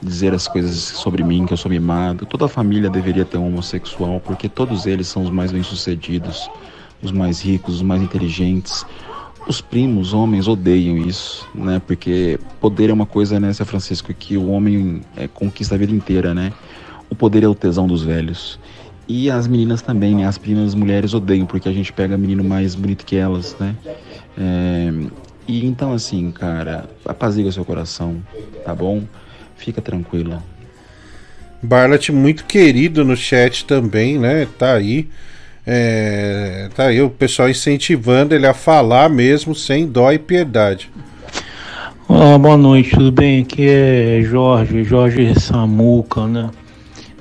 dizer 0.04 0.34
as 0.34 0.46
coisas 0.46 0.76
sobre 0.76 1.24
mim, 1.24 1.46
que 1.46 1.54
eu 1.54 1.58
sou 1.58 1.72
mimado. 1.72 2.26
Toda 2.26 2.48
a 2.48 2.50
família 2.50 2.90
deveria 2.90 3.24
ter 3.24 3.38
um 3.38 3.48
homossexual, 3.48 4.20
porque 4.20 4.50
todos 4.50 4.86
eles 4.86 5.08
são 5.08 5.24
os 5.24 5.30
mais 5.30 5.54
bem-sucedidos, 5.54 6.52
os 7.02 7.14
mais 7.14 7.40
ricos, 7.42 7.76
os 7.76 7.82
mais 7.82 8.02
inteligentes. 8.02 8.86
Os 9.50 9.62
primos, 9.62 10.14
homens, 10.14 10.48
odeiam 10.48 10.96
isso, 10.96 11.50
né? 11.56 11.82
Porque 11.88 12.40
poder 12.62 12.92
é 12.92 12.94
uma 12.94 13.08
coisa, 13.08 13.40
né, 13.40 13.52
São 13.52 13.66
Francisco, 13.66 14.14
que 14.14 14.38
o 14.38 14.48
homem 14.52 15.02
é, 15.18 15.28
conquista 15.28 15.74
a 15.74 15.78
vida 15.80 15.92
inteira, 15.92 16.36
né? 16.36 16.54
O 17.10 17.16
poder 17.16 17.42
é 17.42 17.48
o 17.48 17.56
tesão 17.56 17.88
dos 17.88 18.04
velhos. 18.04 18.60
E 19.08 19.32
as 19.32 19.48
meninas 19.48 19.82
também, 19.82 20.16
né? 20.16 20.28
As 20.28 20.38
primas 20.38 20.68
as 20.68 20.76
mulheres 20.76 21.16
odeiam, 21.16 21.48
porque 21.48 21.68
a 21.68 21.74
gente 21.74 21.92
pega 21.92 22.16
menino 22.16 22.44
mais 22.44 22.76
bonito 22.76 23.04
que 23.04 23.16
elas, 23.16 23.58
né? 23.60 23.76
É, 24.38 24.94
E 25.48 25.66
então, 25.66 25.94
assim, 25.94 26.30
cara, 26.30 26.88
apazigua 27.04 27.52
seu 27.52 27.66
coração, 27.66 28.18
tá 28.64 28.76
bom? 28.76 29.02
Fica 29.58 29.82
tranquila. 29.82 30.44
Barlat 31.60 32.10
muito 32.10 32.46
querido 32.46 33.04
no 33.04 33.18
chat 33.18 33.66
também, 33.66 34.20
né? 34.20 34.48
Tá 34.60 34.76
aí. 34.76 35.10
É, 35.72 36.68
tá 36.76 36.86
aí 36.86 37.00
o 37.00 37.12
pessoal 37.12 37.48
incentivando 37.48 38.34
ele 38.34 38.48
a 38.48 38.56
falar 38.56 39.08
mesmo 39.08 39.54
sem 39.54 39.86
dó 39.86 40.12
e 40.12 40.18
piedade. 40.18 40.90
Olá, 42.08 42.40
boa 42.40 42.58
noite, 42.58 42.90
tudo 42.90 43.12
bem? 43.12 43.44
Aqui 43.44 43.68
é 43.70 44.20
Jorge, 44.24 44.84
Jorge 44.84 45.40
Samuca, 45.40 46.26
né? 46.26 46.50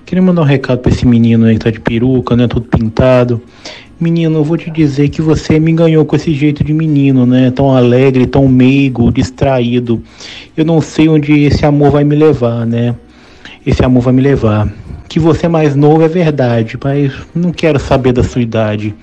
Queria 0.06 0.22
mandar 0.22 0.40
um 0.40 0.46
recado 0.46 0.78
pra 0.78 0.90
esse 0.90 1.06
menino 1.06 1.44
aí 1.44 1.58
que 1.58 1.64
tá 1.66 1.70
de 1.70 1.78
peruca, 1.78 2.34
né? 2.34 2.48
Todo 2.48 2.62
pintado. 2.62 3.42
Menino, 4.00 4.38
eu 4.38 4.44
vou 4.44 4.56
te 4.56 4.70
dizer 4.70 5.10
que 5.10 5.20
você 5.20 5.60
me 5.60 5.74
ganhou 5.74 6.06
com 6.06 6.16
esse 6.16 6.32
jeito 6.32 6.64
de 6.64 6.72
menino, 6.72 7.26
né? 7.26 7.50
Tão 7.50 7.76
alegre, 7.76 8.26
tão 8.26 8.48
meigo, 8.48 9.12
distraído. 9.12 10.02
Eu 10.56 10.64
não 10.64 10.80
sei 10.80 11.06
onde 11.06 11.38
esse 11.44 11.66
amor 11.66 11.90
vai 11.90 12.02
me 12.02 12.16
levar, 12.16 12.64
né? 12.64 12.94
Esse 13.66 13.84
amor 13.84 14.04
vai 14.04 14.14
me 14.14 14.22
levar. 14.22 14.72
Que 15.08 15.18
você 15.18 15.46
é 15.46 15.48
mais 15.48 15.74
novo 15.74 16.02
é 16.02 16.08
verdade, 16.08 16.78
mas 16.82 17.12
não 17.34 17.50
quero 17.50 17.80
saber 17.80 18.12
da 18.12 18.22
sua 18.22 18.42
idade. 18.42 18.94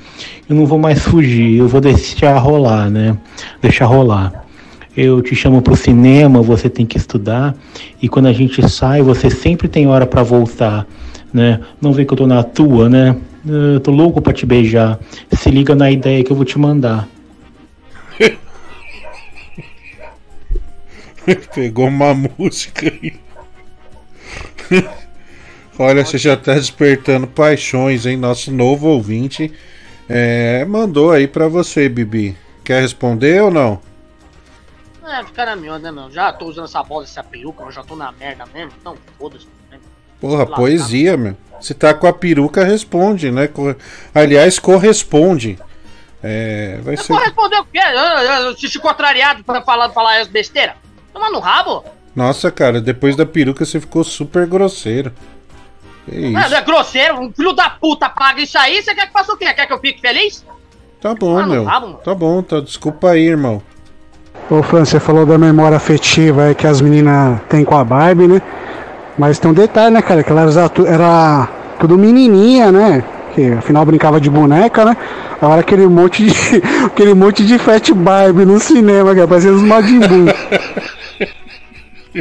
Eu 0.48 0.56
não 0.56 0.65
vou 0.65 0.77
mais 0.77 1.02
fugir, 1.02 1.57
eu 1.57 1.68
vou 1.68 1.82
deixar 1.82 2.38
rolar, 2.38 2.90
né? 2.90 3.18
Deixar 3.61 3.86
rolar. 3.86 4.45
Eu 4.95 5.22
te 5.22 5.36
chamo 5.36 5.61
pro 5.61 5.76
cinema, 5.76 6.41
você 6.41 6.69
tem 6.69 6.86
que 6.86 6.98
estudar. 6.98 7.56
E 8.02 8.07
quando 8.07 8.27
a 8.27 8.34
gente 8.34 8.68
sai, 8.69 9.02
você 9.02 9.30
sempre 9.30 9.68
tem 9.68 9.88
hora 9.88 10.06
pra 10.06 10.23
voltar, 10.23 10.88
né? 11.34 11.60
Não 11.82 11.91
vê 11.91 12.06
que 12.06 12.14
eu 12.14 12.18
tô 12.18 12.27
na 12.27 12.44
tua, 12.44 12.88
né? 12.88 13.18
Eu 13.45 13.80
tô 13.80 13.91
louco 13.91 14.22
pra 14.22 14.32
te 14.32 14.45
beijar. 14.45 14.99
Se 15.32 15.49
liga 15.49 15.76
na 15.76 15.91
ideia 15.91 16.23
que 16.23 16.32
eu 16.32 16.36
vou 16.36 16.45
te 16.45 16.57
mandar. 16.57 17.07
Pegou 21.53 21.88
uma 21.88 22.14
música 22.14 22.91
aí. 22.91 23.14
Olha, 25.77 26.06
você 26.06 26.18
já 26.18 26.38
tá 26.38 26.53
despertando 26.53 27.27
paixões, 27.27 28.06
hein? 28.06 28.15
Nosso 28.18 28.52
novo 28.52 28.88
ouvinte 28.88 29.52
é, 30.07 30.64
mandou 30.65 31.11
aí 31.11 31.27
pra 31.27 31.47
você, 31.47 31.89
Bibi. 31.89 32.38
Quer 32.64 32.81
responder 32.81 33.41
ou 33.43 33.52
não? 33.52 33.81
É, 35.06 35.23
fica 35.23 35.45
na 35.45 35.56
minha, 35.56 35.77
né, 35.77 35.91
meu? 35.91 36.10
Já 36.10 36.31
tô 36.34 36.45
usando 36.45 36.65
essa 36.65 36.81
bola, 36.81 37.03
essa 37.03 37.23
peruca, 37.23 37.64
eu 37.64 37.72
já 37.72 37.84
tô 37.84 37.95
na 37.95 38.11
merda 38.11 38.45
mesmo, 38.53 38.72
então 38.80 38.95
foda-se. 39.19 39.45
né? 39.69 39.77
Porra, 40.19 40.45
poesia, 40.45 41.15
meu. 41.18 41.35
Se 41.61 41.73
tá 41.73 41.93
com 41.93 42.07
a 42.07 42.14
peruca, 42.14 42.64
responde, 42.64 43.30
né? 43.31 43.47
Co- 43.47 43.76
Aliás, 44.14 44.57
corresponde. 44.57 45.60
É, 46.23 46.80
vai 46.81 46.95
Eu 46.95 46.97
ser. 46.97 47.14
vou 47.14 47.22
responder 47.22 47.57
o 47.60 47.65
quê? 47.65 47.77
Eu, 47.80 47.99
eu, 47.99 48.41
eu 48.47 48.56
te 48.56 48.80
contrariado 48.80 49.43
pra 49.43 49.61
falar, 49.61 49.89
falar 49.91 50.19
as 50.22 50.27
besteiras? 50.27 50.76
Toma 51.14 51.30
no 51.30 51.39
rabo? 51.39 51.84
Nossa, 52.15 52.49
cara, 52.49 52.81
depois 52.81 53.15
da 53.15 53.26
peruca 53.26 53.64
você 53.64 53.80
ficou 53.80 54.03
super 54.03 54.47
grosseiro. 54.47 55.14
Que 56.06 56.15
É, 56.15 56.19
isso? 56.19 56.32
não 56.49 56.57
é 56.57 56.61
grosseiro, 56.61 57.19
um 57.19 57.32
filho 57.32 57.53
da 57.53 57.69
puta 57.69 58.10
paga 58.10 58.41
isso 58.41 58.57
aí, 58.57 58.82
você 58.82 58.94
quer 58.95 59.07
que 59.07 59.14
faça 59.14 59.34
o 59.34 59.38
quê? 59.38 59.53
Quer 59.53 59.65
que 59.65 59.73
eu 59.73 59.80
fique 59.80 60.02
feliz? 60.02 60.45
Tá 61.02 61.14
bom, 61.14 61.38
Ah, 61.38 61.45
meu. 61.45 61.64
rabo, 61.64 61.88
mano. 61.88 61.99
Tá 62.03 62.15
bom, 62.15 62.41
tá. 62.41 62.60
Desculpa 62.60 63.11
aí, 63.11 63.27
irmão. 63.27 63.61
Ô 64.49 64.61
Fran, 64.64 64.86
você 64.86 64.99
falou 64.99 65.26
da 65.26 65.38
memória 65.38 65.77
afetiva 65.77 66.44
aí 66.45 66.56
que 66.56 66.68
as 66.68 66.82
meninas 66.82 67.40
têm 67.49 67.64
com 67.65 67.77
a 67.77 67.84
Barbie, 67.84 68.27
né? 68.27 68.41
Mas 69.18 69.40
tem 69.40 69.49
um 69.49 69.53
detalhe, 69.53 69.91
né, 69.94 70.02
cara? 70.02 70.23
Que 70.23 70.32
ela 70.32 70.41
era, 70.41 70.69
tu- 70.69 70.86
era 70.86 71.48
tudo 71.80 71.98
menininha, 71.98 72.72
né? 72.72 73.03
Que 73.34 73.53
afinal 73.53 73.86
brincava 73.86 74.19
de 74.19 74.30
boneca, 74.30 74.86
né? 74.86 74.98
Agora 75.41 75.61
aquele 75.61 75.88
monte 75.88 76.26
de. 76.26 76.34
aquele 76.86 77.14
monte 77.14 77.45
de 77.45 77.57
Fat 77.57 77.91
Barbie 77.94 78.45
no 78.45 78.60
cinema, 78.60 79.15
cara, 79.15 79.27
parecendo 79.27 79.56
os 79.56 79.61
Majin 79.64 79.99
Buu. 79.99 80.26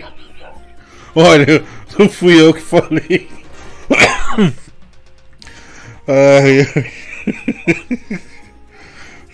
Olha, 1.14 1.62
não 1.98 2.08
fui 2.08 2.40
eu 2.40 2.52
que 2.52 2.60
falei. 2.60 3.28
Ai. 6.06 6.66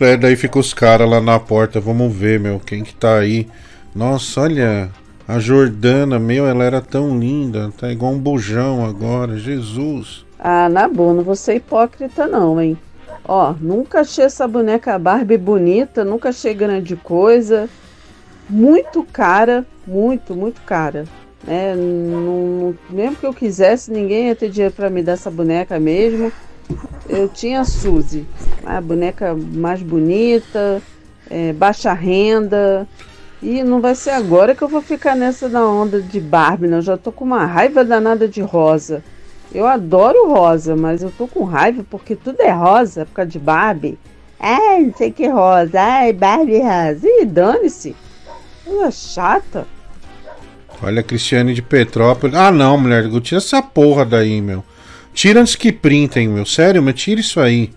É, 0.00 0.16
daí 0.16 0.34
fica 0.34 0.58
os 0.58 0.72
caras 0.72 1.06
lá 1.06 1.20
na 1.20 1.38
porta. 1.38 1.78
Vamos 1.78 2.10
ver, 2.10 2.40
meu, 2.40 2.58
quem 2.58 2.82
que 2.82 2.94
tá 2.94 3.18
aí. 3.18 3.46
Nossa, 3.94 4.40
olha. 4.40 4.90
A 5.28 5.38
Jordana, 5.38 6.18
meu, 6.18 6.46
ela 6.46 6.64
era 6.64 6.80
tão 6.80 7.18
linda. 7.18 7.70
Tá 7.78 7.92
igual 7.92 8.12
um 8.12 8.18
bujão 8.18 8.82
agora. 8.84 9.36
Jesus. 9.36 10.24
Ah, 10.38 10.70
na 10.70 10.88
boa, 10.88 11.12
não 11.12 11.22
vou 11.22 11.36
ser 11.36 11.56
hipócrita 11.56 12.26
não, 12.26 12.58
hein? 12.60 12.78
Ó, 13.28 13.54
nunca 13.60 14.00
achei 14.00 14.24
essa 14.24 14.48
boneca 14.48 14.98
Barbie 14.98 15.36
bonita, 15.36 16.02
nunca 16.02 16.30
achei 16.30 16.54
grande 16.54 16.96
coisa. 16.96 17.68
Muito 18.48 19.04
cara, 19.04 19.64
muito, 19.86 20.34
muito 20.34 20.62
cara. 20.62 21.04
Né? 21.44 21.74
Não- 21.74 22.74
mesmo 22.88 23.16
que 23.16 23.26
eu 23.26 23.32
quisesse, 23.34 23.90
ninguém 23.90 24.28
ia 24.28 24.36
ter 24.36 24.50
dinheiro 24.50 24.74
pra 24.74 24.90
me 24.90 25.02
dar 25.02 25.12
essa 25.12 25.30
boneca 25.30 25.78
mesmo. 25.78 26.32
Eu 27.08 27.28
tinha 27.28 27.60
a 27.60 27.64
Suzy, 27.64 28.24
a 28.64 28.80
boneca 28.80 29.34
mais 29.34 29.82
bonita, 29.82 30.80
é, 31.28 31.52
baixa 31.52 31.92
renda. 31.92 32.86
E 33.42 33.62
não 33.62 33.80
vai 33.80 33.94
ser 33.94 34.10
agora 34.10 34.54
que 34.54 34.62
eu 34.62 34.68
vou 34.68 34.82
ficar 34.82 35.16
nessa 35.16 35.48
da 35.48 35.66
onda 35.66 36.00
de 36.00 36.20
Barbie, 36.20 36.68
não. 36.68 36.78
Eu 36.78 36.82
já 36.82 36.96
tô 36.96 37.10
com 37.10 37.24
uma 37.24 37.46
raiva 37.46 37.84
danada 37.84 38.28
de 38.28 38.42
rosa. 38.42 39.02
Eu 39.52 39.66
adoro 39.66 40.28
rosa, 40.28 40.76
mas 40.76 41.02
eu 41.02 41.10
tô 41.10 41.26
com 41.26 41.42
raiva 41.44 41.84
porque 41.90 42.14
tudo 42.14 42.40
é 42.40 42.50
rosa 42.50 43.06
por 43.06 43.14
causa 43.14 43.30
de 43.30 43.38
Barbie. 43.38 43.98
Ai, 44.38 44.84
não 44.84 44.94
sei 44.94 45.10
que 45.10 45.26
rosa. 45.26 45.80
Ai, 45.80 46.12
Barbie 46.12 46.58
rosa. 46.60 47.00
Ih, 47.02 47.24
dane-se. 47.24 47.96
Coisa 48.64 48.90
chata. 48.90 49.66
Olha 50.82 51.00
a 51.00 51.04
Cristiane 51.04 51.54
de 51.54 51.62
Petrópolis. 51.62 52.34
Ah, 52.34 52.50
não, 52.50 52.78
mulher. 52.78 53.08
Tira 53.20 53.38
essa 53.38 53.62
porra 53.62 54.04
daí, 54.04 54.40
meu. 54.40 54.64
Tira 55.12 55.40
antes 55.40 55.56
que 55.56 55.70
printem, 55.72 56.28
meu. 56.28 56.46
Sério, 56.46 56.82
mas 56.82 56.94
tira 56.94 57.20
isso 57.20 57.40
aí. 57.40 57.70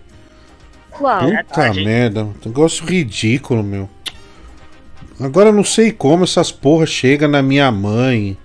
Qual? 0.90 1.20
Puta 1.20 1.74
merda. 1.74 2.28
Negócio 2.44 2.86
ridículo, 2.86 3.62
meu. 3.62 3.88
Agora 5.20 5.50
eu 5.50 5.52
não 5.52 5.64
sei 5.64 5.92
como 5.92 6.24
essas 6.24 6.50
porras 6.50 6.88
chegam 6.88 7.28
na 7.28 7.42
minha 7.42 7.70
mãe. 7.70 8.36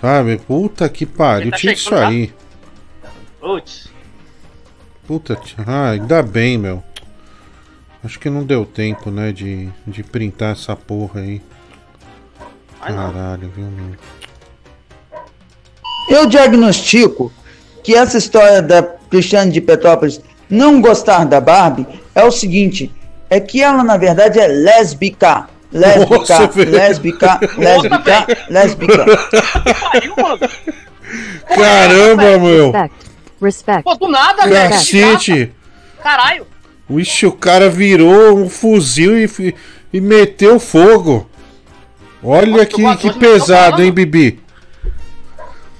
Sabe? 0.00 0.38
Puta 0.38 0.88
que 0.88 1.06
pariu. 1.06 1.50
Tá 1.50 1.56
Tira 1.56 1.72
isso 1.72 1.90
já? 1.90 2.08
aí. 2.08 2.32
Putz. 3.40 3.88
Puta, 5.06 5.40
ah, 5.66 5.90
ainda 5.90 6.22
bem, 6.22 6.58
meu. 6.58 6.82
Acho 8.02 8.18
que 8.18 8.28
não 8.28 8.44
deu 8.44 8.64
tempo, 8.64 9.10
né, 9.10 9.32
de, 9.32 9.68
de 9.86 10.02
printar 10.02 10.52
essa 10.52 10.76
porra 10.76 11.20
aí. 11.20 11.40
Caralho, 12.94 13.50
viu, 13.54 13.66
meu? 13.66 13.96
Eu 16.08 16.26
diagnostico 16.26 17.32
que 17.82 17.94
essa 17.94 18.16
história 18.16 18.62
da 18.62 18.82
Cristiane 18.82 19.50
de 19.50 19.60
Petrópolis 19.60 20.20
não 20.48 20.80
gostar 20.80 21.24
da 21.24 21.40
Barbie 21.40 21.86
é 22.14 22.22
o 22.22 22.30
seguinte: 22.30 22.92
é 23.28 23.40
que 23.40 23.60
ela 23.60 23.82
na 23.82 23.96
verdade 23.96 24.38
é 24.38 24.46
lésbica. 24.46 25.48
Lésbica, 25.72 26.16
Nossa, 26.16 26.50
lésbica, 26.64 27.40
lésbica, 27.58 28.26
lésbica. 28.48 29.04
Caramba, 31.48 32.38
meu! 32.38 32.72
Respect. 33.42 33.82
Pô, 33.82 33.94
do 33.96 34.08
nada, 34.08 34.46
velho. 34.46 34.70
Cacete! 34.70 35.52
Caralho. 36.02 36.46
Ixi, 36.88 37.26
o 37.26 37.32
cara 37.32 37.68
virou 37.68 38.38
um 38.38 38.48
fuzil 38.48 39.18
e, 39.18 39.54
e 39.92 40.00
meteu 40.00 40.60
fogo. 40.60 41.28
Olha 42.28 42.66
que, 42.66 42.96
que 42.96 43.12
pesado, 43.12 43.80
hein, 43.80 43.92
Bibi? 43.92 44.40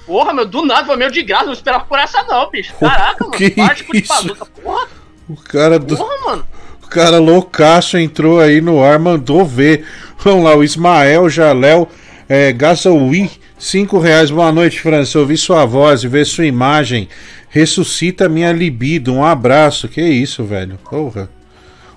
Porra, 0.07 0.33
meu, 0.33 0.47
do 0.47 0.65
nada, 0.65 0.87
foi 0.87 0.97
meio 0.97 1.11
de 1.11 1.21
graça. 1.25 1.47
Não 1.47 1.53
esperava 1.53 1.85
por 1.85 1.99
essa, 1.99 2.23
não, 2.23 2.49
bicho. 2.49 2.73
Caraca, 2.79 3.25
mano. 3.27 3.33
Que 3.37 3.55
isso? 3.95 4.09
bazuca, 4.09 4.47
porra. 4.47 4.87
O 5.29 5.35
cara 5.35 5.77
do. 5.77 5.97
Porra, 5.97 6.17
mano. 6.25 6.47
O 6.85 6.87
cara 6.87 7.19
loucaço 7.19 7.99
entrou 7.99 8.39
aí 8.39 8.61
no 8.61 8.81
ar, 8.81 8.97
mandou 8.97 9.45
ver. 9.45 9.85
Vamos 10.19 10.45
lá, 10.45 10.55
o 10.55 10.63
Ismael 10.63 11.29
Jaléu 11.29 11.89
é, 12.29 12.53
Gasoui, 12.53 13.29
5 13.59 13.99
reais. 13.99 14.31
Boa 14.31 14.53
noite, 14.53 14.81
França. 14.81 15.19
Ouvi 15.19 15.37
sua 15.37 15.65
voz 15.67 16.05
e 16.05 16.09
ver 16.09 16.25
sua 16.25 16.47
imagem. 16.47 17.09
Ressuscita 17.49 18.29
minha 18.29 18.53
libido. 18.53 19.13
Um 19.13 19.25
abraço. 19.25 19.89
Que 19.89 20.01
isso, 20.01 20.45
velho? 20.45 20.79
Porra. 20.89 21.29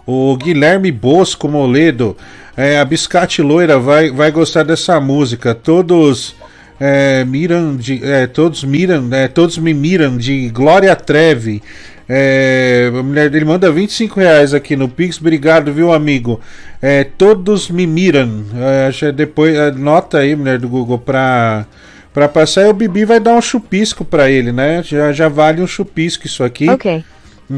O 0.07 0.35
Guilherme 0.37 0.91
Bosco 0.91 1.47
Moledo. 1.47 2.17
É, 2.59 2.77
a 2.77 2.83
Biscate 2.83 3.41
Loira 3.41 3.79
vai, 3.79 4.11
vai 4.11 4.29
gostar 4.31 4.63
dessa 4.63 4.99
música. 4.99 5.55
Todos. 5.55 6.35
É, 6.77 7.23
miram 7.23 7.77
de, 7.77 8.03
é, 8.03 8.27
todos 8.27 8.65
miram, 8.65 9.07
é, 9.13 9.29
todos 9.29 9.57
me 9.57 9.73
miram 9.73 10.17
de 10.17 10.49
Glória 10.49 10.93
Treve. 10.93 11.63
É, 12.07 12.91
a 12.93 13.01
mulher 13.01 13.29
dele 13.29 13.45
manda 13.45 13.71
25 13.71 14.19
reais 14.19 14.53
aqui 14.53 14.75
no 14.75 14.89
Pix. 14.89 15.21
Obrigado, 15.21 15.71
viu, 15.71 15.93
amigo? 15.93 16.41
É, 16.81 17.05
todos 17.05 17.69
me 17.69 17.87
miram. 17.87 18.43
É, 18.53 19.11
depois 19.13 19.55
é, 19.55 19.71
nota 19.71 20.17
aí, 20.17 20.35
mulher 20.35 20.59
do 20.59 20.67
Google, 20.67 20.99
pra, 20.99 21.65
pra 22.13 22.27
passar. 22.27 22.63
E 22.65 22.69
o 22.69 22.73
Bibi 22.73 23.05
vai 23.05 23.21
dar 23.21 23.35
um 23.35 23.41
chupisco 23.41 24.03
pra 24.03 24.29
ele, 24.29 24.51
né? 24.51 24.83
Já, 24.83 25.13
já 25.13 25.29
vale 25.29 25.61
um 25.61 25.67
chupisco 25.67 26.27
isso 26.27 26.43
aqui. 26.43 26.69
Ok. 26.69 27.05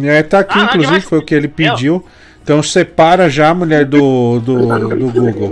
É, 0.03 0.21
tá 0.21 0.39
aqui, 0.39 0.59
Ah, 0.59 0.65
inclusive, 0.65 1.01
foi 1.01 1.17
o 1.17 1.25
que 1.25 1.33
ele 1.33 1.47
pediu. 1.47 2.05
Então 2.43 2.61
separa 2.63 3.29
já 3.29 3.49
a 3.49 3.53
mulher 3.53 3.85
do, 3.85 4.39
do, 4.39 4.67
do 4.67 5.11
Google. 5.11 5.51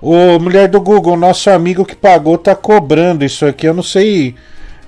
Ô, 0.00 0.38
mulher 0.38 0.68
do 0.68 0.80
Google, 0.80 1.16
nosso 1.16 1.48
amigo 1.50 1.84
que 1.84 1.96
pagou 1.96 2.36
tá 2.36 2.54
cobrando 2.54 3.24
isso 3.24 3.46
aqui. 3.46 3.66
Eu 3.66 3.74
não 3.74 3.82
sei. 3.82 4.34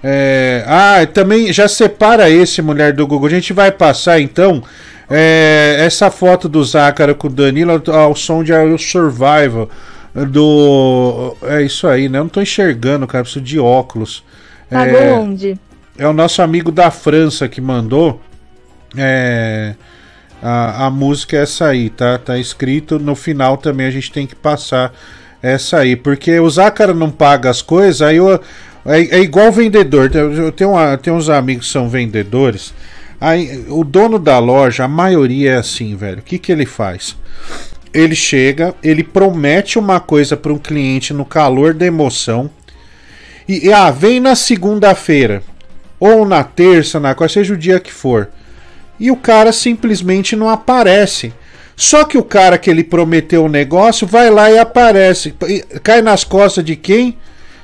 é, 0.05 0.63
Ah, 0.67 1.07
também 1.07 1.53
já 1.53 1.67
separa 1.67 2.29
esse, 2.29 2.61
mulher 2.61 2.93
do 2.93 3.07
Google. 3.07 3.27
A 3.27 3.31
gente 3.31 3.53
vai 3.53 3.73
passar 3.73 4.21
então 4.21 4.63
é, 5.11 5.77
essa 5.81 6.11
foto 6.11 6.49
do 6.49 6.63
Zácara 6.63 7.15
com 7.15 7.27
o 7.29 7.31
Danilo 7.31 7.83
ao- 7.91 8.15
som 8.15 8.45
de 8.45 8.53
Are 8.53 8.79
Survival. 8.79 9.69
Do. 10.31 11.37
É 11.43 11.63
isso 11.63 11.87
aí, 11.87 12.09
né? 12.09 12.19
Eu 12.19 12.25
não 12.25 12.29
tô 12.29 12.41
enxergando, 12.43 13.07
cara. 13.07 13.23
Preciso 13.25 13.45
de 13.45 13.59
óculos. 13.59 14.25
Pagou 14.69 14.99
É, 15.01 15.13
onde? 15.13 15.59
é 15.97 16.07
o 16.07 16.13
nosso 16.13 16.43
amigo 16.43 16.71
da 16.73 16.91
França 16.91 17.49
que 17.49 17.61
mandou. 17.61 18.21
É, 18.97 19.75
a, 20.43 20.87
a 20.87 20.91
música 20.91 21.37
é 21.37 21.43
essa 21.43 21.67
aí, 21.67 21.91
tá? 21.91 22.19
Tá 22.19 22.39
escrito 22.39 22.99
no 22.99 23.15
final 23.15 23.57
também 23.57 23.87
a 23.87 23.91
gente 23.91 24.13
tem 24.13 24.27
que 24.27 24.35
passar 24.35 24.93
essa 25.43 25.79
aí. 25.79 25.97
Porque 25.97 26.39
o 26.39 26.49
Zácara 26.49 26.95
não 26.95 27.11
paga 27.11 27.51
as 27.51 27.63
coisas, 27.63 28.03
aí 28.03 28.17
eu, 28.17 28.41
é, 28.85 29.01
é 29.17 29.21
igual 29.21 29.51
vendedor. 29.51 30.11
Eu 30.15 30.33
eu 30.33 30.53
tenho, 30.53 30.71
uma, 30.71 30.97
tenho 30.97 31.17
uns 31.17 31.29
amigos 31.29 31.67
que 31.67 31.73
são 31.73 31.89
vendedores. 31.89 32.73
Aí, 33.21 33.65
o 33.69 33.83
dono 33.83 34.19
da 34.19 34.39
loja, 34.39 34.85
a 34.85 34.89
maioria 34.89 35.53
é 35.53 35.57
assim, 35.57 35.97
velho. 35.97 36.21
O 36.21 36.23
que, 36.23 36.39
que 36.39 36.53
ele 36.53 36.65
faz? 36.65 37.17
Ele 37.93 38.15
chega, 38.15 38.75
ele 38.83 39.03
promete 39.03 39.79
uma 39.79 39.99
coisa 39.99 40.37
para 40.37 40.53
um 40.53 40.59
cliente 40.59 41.13
no 41.13 41.25
calor 41.25 41.75
da 41.75 41.85
emoção. 41.85 42.49
E, 43.49 43.73
ah, 43.73 43.91
vem 43.91 44.21
na 44.21 44.37
segunda-feira. 44.37 45.43
Ou 45.99 46.25
na 46.25 46.45
terça, 46.45 47.01
na 47.01 47.13
qual 47.13 47.29
seja 47.29 47.55
o 47.55 47.57
dia 47.57 47.81
que 47.81 47.93
for. 47.93 48.29
E 48.99 49.11
o 49.11 49.17
cara 49.17 49.53
simplesmente 49.53 50.35
não 50.35 50.49
aparece. 50.49 51.33
Só 51.77 52.03
que 52.05 52.19
o 52.19 52.25
cara 52.25 52.59
que 52.59 52.69
ele 52.69 52.83
prometeu 52.83 53.45
o 53.45 53.49
negócio 53.49 54.07
vai 54.07 54.29
lá 54.31 54.51
e 54.51 54.59
aparece. 54.59 55.33
Cai 55.83 56.03
nas 56.03 56.25
costas 56.25 56.65
de 56.65 56.75
quem? 56.75 57.17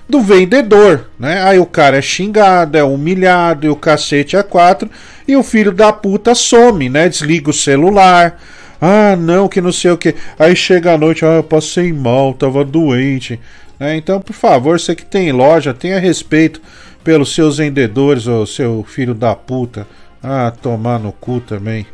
Do 0.09 0.21
vendedor, 0.21 1.11
né? 1.19 1.43
Aí 1.43 1.59
o 1.59 1.67
cara 1.67 1.97
é 1.97 2.03
xingado, 2.03 2.77
é 2.77 2.85
humilhado, 2.85 3.67
e 3.67 3.71
o 3.71 3.75
cacete 3.75 4.37
é 4.37 4.43
quatro, 4.43 4.89
e 5.27 5.35
o 5.35 5.43
filho 5.43 5.73
da 5.73 5.93
puta 5.93 6.35
some, 6.35 6.89
né? 6.89 7.09
Desliga 7.09 7.51
o 7.51 7.55
celular. 7.55 8.39
Ah, 8.81 9.17
não, 9.17 9.49
que 9.49 9.63
não 9.63 9.73
sei 9.73 9.91
o 9.91 9.97
que. 9.97 10.15
Aí 10.39 10.55
chega 10.55 10.93
a 10.93 10.99
noite, 10.99 11.25
ah, 11.25 11.37
eu 11.37 11.43
passei 11.43 11.91
mal, 11.93 12.35
tava 12.35 12.63
doente. 12.65 13.41
né? 13.81 13.97
Então, 13.97 14.21
por 14.21 14.35
favor, 14.35 14.79
você 14.79 14.95
que 14.95 15.07
tem 15.07 15.33
loja, 15.33 15.73
tenha 15.73 15.99
respeito 15.99 16.61
pelos 17.03 17.35
seus 17.35 17.57
vendedores, 17.57 18.27
ô 18.27 18.47
seu 18.47 18.85
filho 18.87 19.15
da 19.15 19.35
puta. 19.35 19.87
Ah, 20.27 20.51
tomar 20.51 20.99
no 20.99 21.13
cu 21.13 21.39
também. 21.39 21.87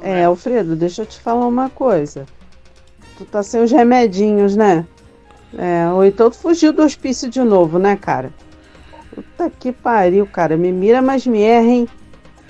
É, 0.00 0.24
Alfredo, 0.24 0.76
deixa 0.76 1.02
eu 1.02 1.06
te 1.06 1.18
falar 1.18 1.48
uma 1.48 1.68
coisa. 1.68 2.26
Tu 3.18 3.24
tá 3.24 3.42
sem 3.42 3.60
os 3.60 3.72
remedinhos, 3.72 4.54
né? 4.54 4.86
É, 5.58 5.88
ou 5.88 6.04
então 6.04 6.30
tu 6.30 6.36
fugiu 6.36 6.72
do 6.72 6.82
hospício 6.82 7.28
de 7.28 7.40
novo, 7.40 7.76
né, 7.76 7.96
cara? 7.96 8.32
Puta 9.12 9.50
que 9.50 9.72
pariu, 9.72 10.24
cara. 10.26 10.56
Me 10.56 10.70
mira, 10.70 11.02
mas 11.02 11.26
me 11.26 11.42
erra, 11.42 11.66
hein? 11.66 11.88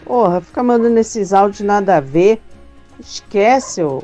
Porra, 0.04 0.42
fica 0.42 0.62
mandando 0.62 0.98
esses 0.98 1.32
áudios 1.32 1.60
nada 1.60 1.96
a 1.96 2.00
ver. 2.00 2.42
Esquece, 3.00 3.82
ô. 3.82 4.02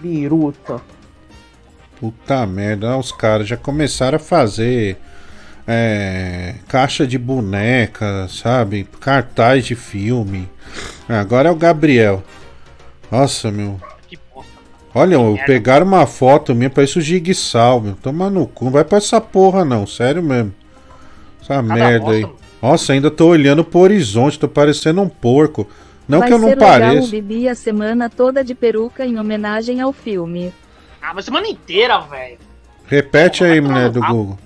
Biruta. 0.00 0.80
Puta 2.00 2.44
merda, 2.46 2.96
os 2.96 3.12
caras 3.12 3.46
já 3.46 3.56
começaram 3.56 4.16
a 4.16 4.18
fazer 4.18 4.98
é, 5.66 6.54
caixa 6.68 7.06
de 7.06 7.18
boneca, 7.18 8.26
sabe? 8.28 8.88
Cartaz 9.00 9.64
de 9.64 9.74
filme. 9.74 10.48
Agora 11.08 11.48
é 11.48 11.52
o 11.52 11.56
Gabriel. 11.56 12.22
Nossa, 13.10 13.50
meu. 13.50 13.80
Olha, 14.94 15.14
eu 15.14 15.38
pegaram 15.46 15.86
uma 15.86 16.06
foto 16.06 16.54
minha, 16.54 16.68
parece 16.68 16.98
o 16.98 17.02
Jigsaw, 17.02 17.80
meu. 17.80 17.94
Toma 17.94 18.28
no 18.28 18.46
cu, 18.46 18.66
não 18.66 18.72
vai 18.72 18.84
pra 18.84 18.98
essa 18.98 19.20
porra 19.20 19.64
não, 19.64 19.86
sério 19.86 20.22
mesmo. 20.22 20.54
Essa 21.40 21.62
merda 21.62 22.10
aí. 22.10 22.26
Nossa, 22.60 22.92
ainda 22.92 23.10
tô 23.10 23.28
olhando 23.28 23.64
pro 23.64 23.80
horizonte, 23.80 24.38
tô 24.38 24.48
parecendo 24.48 25.00
um 25.00 25.08
porco. 25.08 25.66
Não 26.06 26.20
Vai 26.20 26.28
que 26.28 26.34
eu 26.34 26.38
não 26.38 26.56
pareça. 26.56 27.08
Bibi 27.08 27.48
a 27.48 27.54
semana 27.54 28.10
toda 28.10 28.44
de 28.44 28.54
peruca 28.54 29.04
em 29.06 29.18
homenagem 29.18 29.80
ao 29.80 29.92
filme. 29.92 30.52
Ah, 31.00 31.12
mas 31.14 31.24
semana 31.24 31.48
inteira, 31.48 31.98
velho. 32.00 32.38
Repete 32.86 33.44
aí, 33.44 33.60
mulher 33.60 33.88
do 33.88 34.00
Google. 34.00 34.38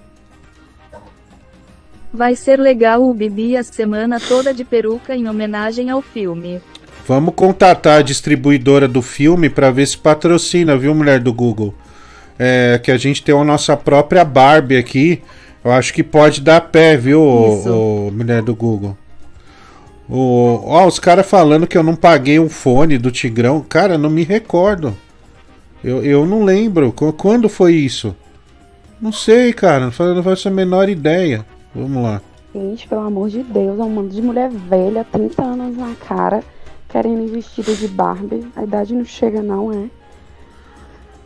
Vai 2.16 2.34
ser 2.34 2.59
legal 2.59 3.06
o 3.06 3.12
Bibi 3.12 3.59
a 3.59 3.62
semana 3.62 4.18
toda 4.18 4.55
de 4.55 4.64
peruca 4.64 5.14
em 5.14 5.28
homenagem 5.28 5.90
ao 5.90 6.01
filme. 6.01 6.62
Vamos 7.06 7.34
contatar 7.36 7.98
a 7.98 8.02
distribuidora 8.02 8.88
do 8.88 9.02
filme 9.02 9.51
para 9.51 9.70
ver 9.70 9.86
se 9.86 9.98
patrocina, 9.98 10.78
viu, 10.78 10.94
mulher 10.94 11.20
do 11.20 11.30
Google? 11.30 11.74
É, 12.38 12.80
que 12.82 12.90
a 12.90 12.97
gente 12.97 13.22
tem 13.22 13.38
a 13.38 13.44
nossa 13.44 13.76
própria 13.76 14.24
Barbie 14.24 14.78
aqui. 14.78 15.22
Eu 15.62 15.72
acho 15.72 15.93
que 15.93 16.02
pode 16.02 16.40
dar 16.40 16.62
pé, 16.62 16.97
viu, 16.97 17.20
ô- 17.20 18.06
ô, 18.06 18.10
mulher 18.10 18.40
do 18.40 18.55
Google? 18.55 18.97
O, 20.09 20.62
ó, 20.64 20.86
os 20.86 20.98
caras 20.98 21.26
falando 21.28 21.66
que 21.66 21.76
eu 21.76 21.82
não 21.82 21.94
paguei 21.97 22.38
um 22.40 22.48
fone 22.48 22.97
do 22.97 23.10
Tigrão. 23.10 23.60
Cara, 23.68 23.98
não 23.98 24.09
me 24.09 24.22
recordo. 24.24 24.97
Eu, 25.84 26.02
eu 26.02 26.24
não 26.24 26.44
lembro. 26.44 26.93
Qu- 26.93 27.12
Quando 27.12 27.47
foi 27.48 27.74
isso? 27.74 28.16
Não 29.01 29.12
sei, 29.12 29.52
cara. 29.52 29.90
Não 29.98 30.22
faço 30.22 30.48
a 30.48 30.51
menor 30.51 30.88
ideia. 30.88 31.44
Vamos 31.77 32.03
lá. 32.03 32.23
Gente, 32.55 32.89
pelo 32.89 33.03
amor 33.03 33.28
de 33.28 33.43
Deus, 33.43 33.78
é 33.78 33.82
um 33.82 33.90
mundo 33.90 34.09
de 34.09 34.23
mulher 34.23 34.48
velha, 34.48 35.05
30 35.05 35.43
anos 35.43 35.77
na 35.77 35.94
cara, 35.94 36.43
querendo 36.89 37.23
ir 37.23 37.31
vestida 37.31 37.74
de 37.74 37.86
Barbie. 37.86 38.47
A 38.57 38.65
idade 38.65 38.94
não 38.94 39.05
chega, 39.05 39.43
não, 39.43 39.70
é? 39.70 39.90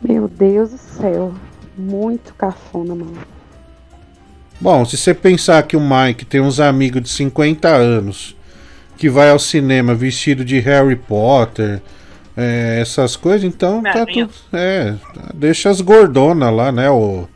Meu 0.01 0.27
Deus 0.27 0.71
do 0.71 0.77
céu. 0.77 1.33
Muito 1.77 2.33
cafona, 2.33 2.93
mano. 2.93 3.17
Bom, 4.59 4.83
se 4.83 4.97
você 4.97 5.13
pensar 5.13 5.63
que 5.63 5.77
o 5.77 5.81
Mike 5.81 6.25
tem 6.25 6.41
uns 6.41 6.59
amigos 6.59 7.01
de 7.01 7.09
50 7.09 7.69
anos 7.69 8.35
que 8.97 9.09
vai 9.09 9.29
ao 9.29 9.39
cinema 9.39 9.95
vestido 9.95 10.43
de 10.43 10.59
Harry 10.59 10.97
Potter, 10.97 11.81
é, 12.35 12.79
essas 12.81 13.15
coisas, 13.15 13.43
então 13.43 13.81
tá 13.81 14.05
tudo. 14.05 14.29
É, 14.51 14.95
deixa 15.33 15.69
as 15.69 15.81
gordonas 15.81 16.53
lá, 16.53 16.71
né, 16.71 16.89
o, 16.89 17.27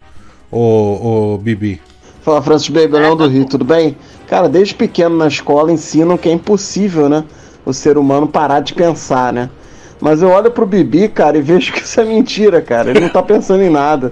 o, 0.52 1.34
o 1.34 1.38
Bibi. 1.38 1.82
Fala 2.26 2.42
Francis 2.42 2.70
Bebelão 2.70 3.16
do 3.16 3.28
Rio, 3.28 3.46
tudo 3.46 3.64
bem? 3.64 3.96
Cara, 4.28 4.50
desde 4.50 4.74
pequeno 4.74 5.16
na 5.16 5.28
escola 5.28 5.72
ensinam 5.72 6.18
que 6.18 6.28
é 6.28 6.32
impossível, 6.32 7.08
né? 7.08 7.24
O 7.64 7.72
ser 7.72 8.00
humano 8.00 8.28
parar 8.28 8.62
de 8.62 8.74
pensar, 8.74 9.32
né? 9.32 9.48
Mas 10.02 10.24
eu 10.24 10.30
olho 10.30 10.50
pro 10.50 10.66
Bibi, 10.66 11.08
cara, 11.08 11.38
e 11.38 11.42
vejo 11.42 11.72
que 11.72 11.82
isso 11.82 12.02
é 12.02 12.04
mentira, 12.04 12.64
cara. 12.64 12.90
Ele 12.90 13.00
não 13.00 13.10
tá 13.10 13.22
pensando 13.22 13.62
em 13.62 13.70
nada. 13.70 14.12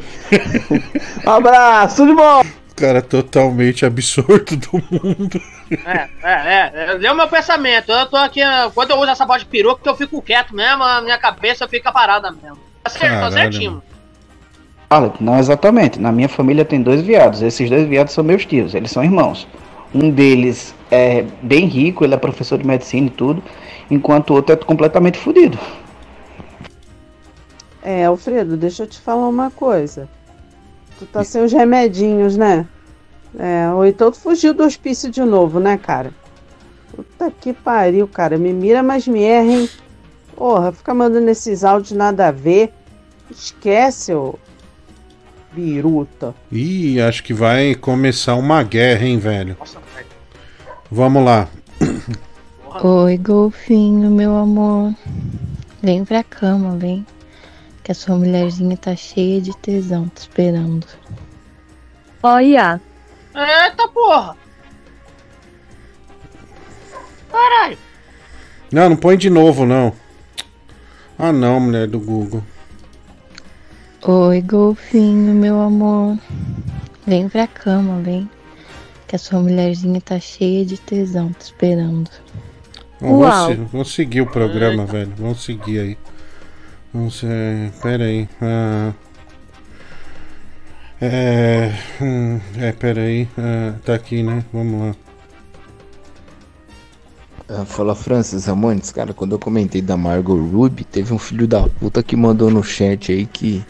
um 1.26 1.26
abraço, 1.28 1.96
tudo 1.96 2.10
de 2.10 2.16
bom! 2.16 2.44
Cara 2.76 3.02
totalmente 3.02 3.84
absurdo 3.84 4.58
do 4.58 4.74
mundo. 4.92 5.42
É, 5.72 6.08
é, 6.22 6.72
é. 6.76 6.94
Lê 6.94 7.10
o 7.10 7.16
meu 7.16 7.28
pensamento. 7.28 7.92
Eu 7.92 8.06
tô 8.06 8.18
aqui. 8.18 8.42
Quando 8.76 8.92
eu 8.92 8.98
uso 8.98 9.10
essa 9.10 9.26
voz 9.26 9.42
de 9.42 9.48
peruca, 9.48 9.90
eu 9.90 9.96
fico 9.96 10.22
quieto 10.22 10.56
mesmo, 10.56 10.84
a 10.84 11.02
minha 11.02 11.18
cabeça 11.18 11.68
fica 11.68 11.92
parada 11.92 12.32
mesmo. 12.32 12.60
Tá 12.84 12.92
certo, 12.92 13.06
tá 13.06 13.10
Caralho, 13.10 13.34
certinho. 13.34 13.84
Não 15.20 15.38
exatamente. 15.38 16.00
Na 16.00 16.12
minha 16.12 16.30
família 16.30 16.66
tem 16.66 16.82
dois 16.82 17.02
viados. 17.02 17.42
Esses 17.42 17.70
dois 17.70 17.88
viados 17.88 18.14
são 18.14 18.24
meus 18.24 18.46
tios, 18.46 18.74
eles 18.74 18.92
são 18.92 19.04
irmãos. 19.04 19.48
Um 19.94 20.10
deles 20.10 20.74
é 20.90 21.24
bem 21.42 21.66
rico, 21.68 22.04
ele 22.04 22.14
é 22.14 22.18
professor 22.18 22.58
de 22.58 22.66
medicina 22.66 23.08
e 23.08 23.12
tudo, 23.12 23.44
enquanto 23.90 24.32
o 24.32 24.34
outro 24.34 24.54
é 24.54 24.56
completamente 24.56 25.18
fodido. 25.18 25.58
É, 27.82 28.06
Alfredo, 28.06 28.56
deixa 28.56 28.84
eu 28.84 28.88
te 28.88 29.00
falar 29.00 29.28
uma 29.28 29.52
coisa. 29.52 30.08
Tu 30.98 31.06
tá 31.06 31.24
sem 31.24 31.44
os 31.44 31.52
remedinhos, 31.52 32.38
né? 32.38 32.66
É, 33.38 33.70
ou 33.74 33.86
então 33.86 34.12
tu 34.12 34.20
fugiu 34.20 34.54
do 34.54 34.64
hospício 34.64 35.10
de 35.10 35.22
novo, 35.22 35.60
né, 35.60 35.78
cara? 35.78 36.12
Puta 36.96 37.32
que 37.32 37.52
pariu, 37.52 38.08
cara. 38.08 38.38
Me 38.38 38.54
mira, 38.54 38.82
mas 38.82 39.08
me 39.08 39.24
erra, 39.24 39.52
hein? 39.52 39.70
Porra, 40.36 40.72
fica 40.72 40.94
mandando 40.94 41.30
esses 41.30 41.64
áudios 41.64 41.92
nada 41.92 42.28
a 42.28 42.32
ver. 42.32 42.72
Esquece, 43.30 44.14
ô. 44.14 44.36
Biruta. 45.54 46.34
Ih, 46.52 47.00
acho 47.02 47.24
que 47.24 47.34
vai 47.34 47.76
começar 47.76 48.36
uma 48.36 48.64
guerra, 48.64 49.06
hein, 49.06 49.20
velho. 49.20 49.58
Vamos 50.90 51.24
lá. 51.24 51.48
Oi, 52.84 53.18
golfinho, 53.18 54.10
meu 54.10 54.36
amor. 54.36 54.94
Vem 55.82 56.04
pra 56.04 56.24
cama, 56.24 56.76
vem. 56.78 57.06
Que 57.84 57.92
a 57.92 57.96
sua 57.96 58.16
mulherzinha 58.16 58.78
tá 58.78 58.96
cheia 58.96 59.42
de 59.42 59.56
tesão, 59.58 60.08
te 60.08 60.22
esperando. 60.22 60.88
Olha, 62.22 62.80
Eita 63.36 63.88
porra! 63.88 64.38
Caralho! 67.32 67.78
Não, 68.72 68.90
não 68.90 68.96
põe 68.96 69.18
de 69.18 69.30
novo, 69.30 69.66
não. 69.66 69.92
Ah, 71.18 71.32
não, 71.34 71.60
mulher 71.60 71.88
do 71.88 72.00
Google. 72.00 72.44
Oi, 74.06 74.42
golfinho, 74.42 75.34
meu 75.34 75.62
amor. 75.62 76.18
Vem 77.06 77.30
pra 77.30 77.48
cama, 77.48 78.02
vem. 78.02 78.30
Que 79.08 79.16
a 79.16 79.20
sua 79.20 79.40
mulherzinha 79.40 80.02
tá 80.02 80.20
cheia 80.20 80.66
de 80.66 80.78
tesão, 80.78 81.32
te 81.32 81.42
esperando. 81.42 82.10
Vamos, 83.00 83.20
Uau. 83.20 83.48
se- 83.50 83.56
vamos 83.72 83.94
seguir 83.94 84.22
o 84.22 84.26
programa, 84.32 84.86
velho. 84.86 85.14
Vamos 85.18 85.44
seguir 85.44 85.80
aí. 85.80 85.98
Vamos. 86.94 87.24
É, 87.24 87.70
pera 87.82 88.04
aí. 88.06 88.28
Ah, 88.42 88.94
é. 91.02 91.72
hum, 92.02 92.40
é, 92.58 92.72
pera 92.72 93.02
aí. 93.02 93.28
Ah, 93.38 93.74
tá 93.86 93.94
aqui, 93.96 94.24
né? 94.24 94.44
Vamos 94.52 94.82
lá. 94.88 94.96
Ah, 97.50 97.66
Fala 97.66 97.94
Francis 97.94 98.46
Ramones, 98.46 98.92
cara, 98.92 99.14
quando 99.14 99.34
eu 99.34 99.40
comentei 99.40 99.82
da 99.82 99.96
Margot 99.98 100.36
Ruby, 100.36 100.84
teve 100.86 101.14
um 101.14 101.20
filho 101.20 101.46
da 101.48 101.68
puta 101.68 102.02
que 102.02 102.16
mandou 102.16 102.50
no 102.50 102.64
chat 102.64 103.12
aí 103.12 103.26
que 103.26 103.64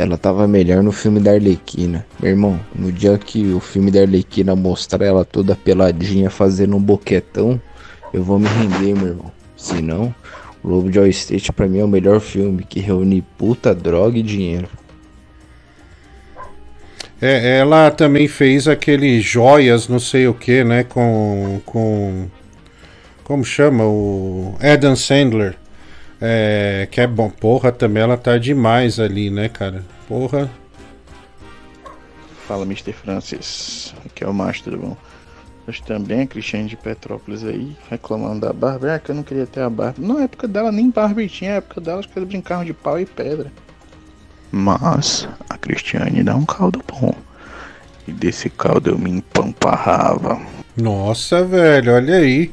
ela 0.00 0.16
tava 0.16 0.48
melhor 0.48 0.82
no 0.82 0.92
filme 0.92 1.20
da 1.20 1.32
Arlequina. 1.32 2.06
Meu 2.18 2.30
irmão, 2.30 2.58
no 2.74 2.90
dia 2.90 3.18
que 3.18 3.52
o 3.52 3.60
filme 3.60 3.90
da 3.90 4.00
Arlequina 4.00 4.56
mostrar 4.56 5.04
ela 5.04 5.26
toda 5.26 5.54
peladinha 5.54 6.30
fazendo 6.30 6.74
um 6.74 6.80
boquetão, 6.80 7.60
eu 8.10 8.24
vou 8.24 8.38
me 8.38 8.48
render, 8.48 8.94
meu 8.94 9.08
irmão. 9.08 9.30
Se 9.58 9.82
não, 9.82 10.14
Lobo 10.64 10.90
de 10.90 10.98
Wall 10.98 11.08
Street 11.08 11.50
pra 11.50 11.68
mim 11.68 11.80
é 11.80 11.84
o 11.84 11.88
melhor 11.88 12.18
filme 12.18 12.64
que 12.64 12.80
reúne 12.80 13.22
puta, 13.36 13.74
droga 13.74 14.16
e 14.16 14.22
dinheiro. 14.22 14.68
É, 17.20 17.58
ela 17.58 17.90
também 17.90 18.26
fez 18.26 18.66
aquele 18.66 19.20
joias, 19.20 19.86
não 19.86 20.00
sei 20.00 20.26
o 20.26 20.32
que, 20.32 20.64
né? 20.64 20.82
Com. 20.82 21.60
com 21.66 22.26
como 23.22 23.44
chama? 23.44 23.84
O 23.84 24.54
Adam 24.62 24.96
Sandler. 24.96 25.56
É, 26.20 26.86
que 26.90 27.00
é 27.00 27.06
bom. 27.06 27.30
Porra, 27.30 27.72
também 27.72 28.02
ela 28.02 28.16
tá 28.16 28.36
demais 28.36 29.00
ali, 29.00 29.30
né, 29.30 29.48
cara? 29.48 29.84
Porra. 30.06 30.50
Fala, 32.46 32.64
Mr. 32.64 32.92
Francis. 32.92 33.94
Aqui 34.04 34.24
é 34.24 34.28
o 34.28 34.52
tudo 34.62 34.76
bom? 34.76 34.96
Hoje 35.66 35.82
também 35.82 36.22
a 36.22 36.26
Cristiane 36.26 36.68
de 36.68 36.76
Petrópolis 36.76 37.44
aí, 37.44 37.76
reclamando 37.88 38.40
da 38.40 38.52
Barbie. 38.52 38.88
Ah, 38.88 38.98
que 38.98 39.10
eu 39.10 39.14
não 39.14 39.22
queria 39.22 39.46
ter 39.46 39.60
a 39.60 39.70
Barbie. 39.70 40.04
Na 40.04 40.22
época 40.22 40.48
dela 40.48 40.72
nem 40.72 40.90
Barbie 40.90 41.28
tinha, 41.28 41.52
na 41.52 41.56
época 41.58 41.80
dela 41.80 42.00
acho 42.00 42.08
que 42.08 42.18
eles 42.18 42.28
brincavam 42.28 42.64
de 42.64 42.72
pau 42.72 42.98
e 42.98 43.06
pedra. 43.06 43.52
Mas 44.50 45.28
a 45.48 45.56
Cristiane 45.56 46.24
dá 46.24 46.34
um 46.34 46.44
caldo 46.44 46.82
bom. 46.86 47.14
E 48.08 48.12
desse 48.12 48.50
caldo 48.50 48.90
eu 48.90 48.98
me 48.98 49.10
empamparrava. 49.10 50.40
Nossa, 50.76 51.44
velho, 51.44 51.94
olha 51.94 52.16
aí. 52.16 52.52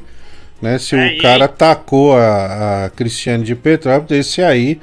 Né, 0.60 0.78
se 0.78 0.96
Aí. 0.96 1.18
o 1.18 1.22
cara 1.22 1.44
atacou 1.44 2.16
a, 2.16 2.86
a 2.86 2.90
Cristiane 2.90 3.44
de 3.44 3.54
Petrópolis, 3.54 4.26
esse 4.26 4.42
aí 4.42 4.80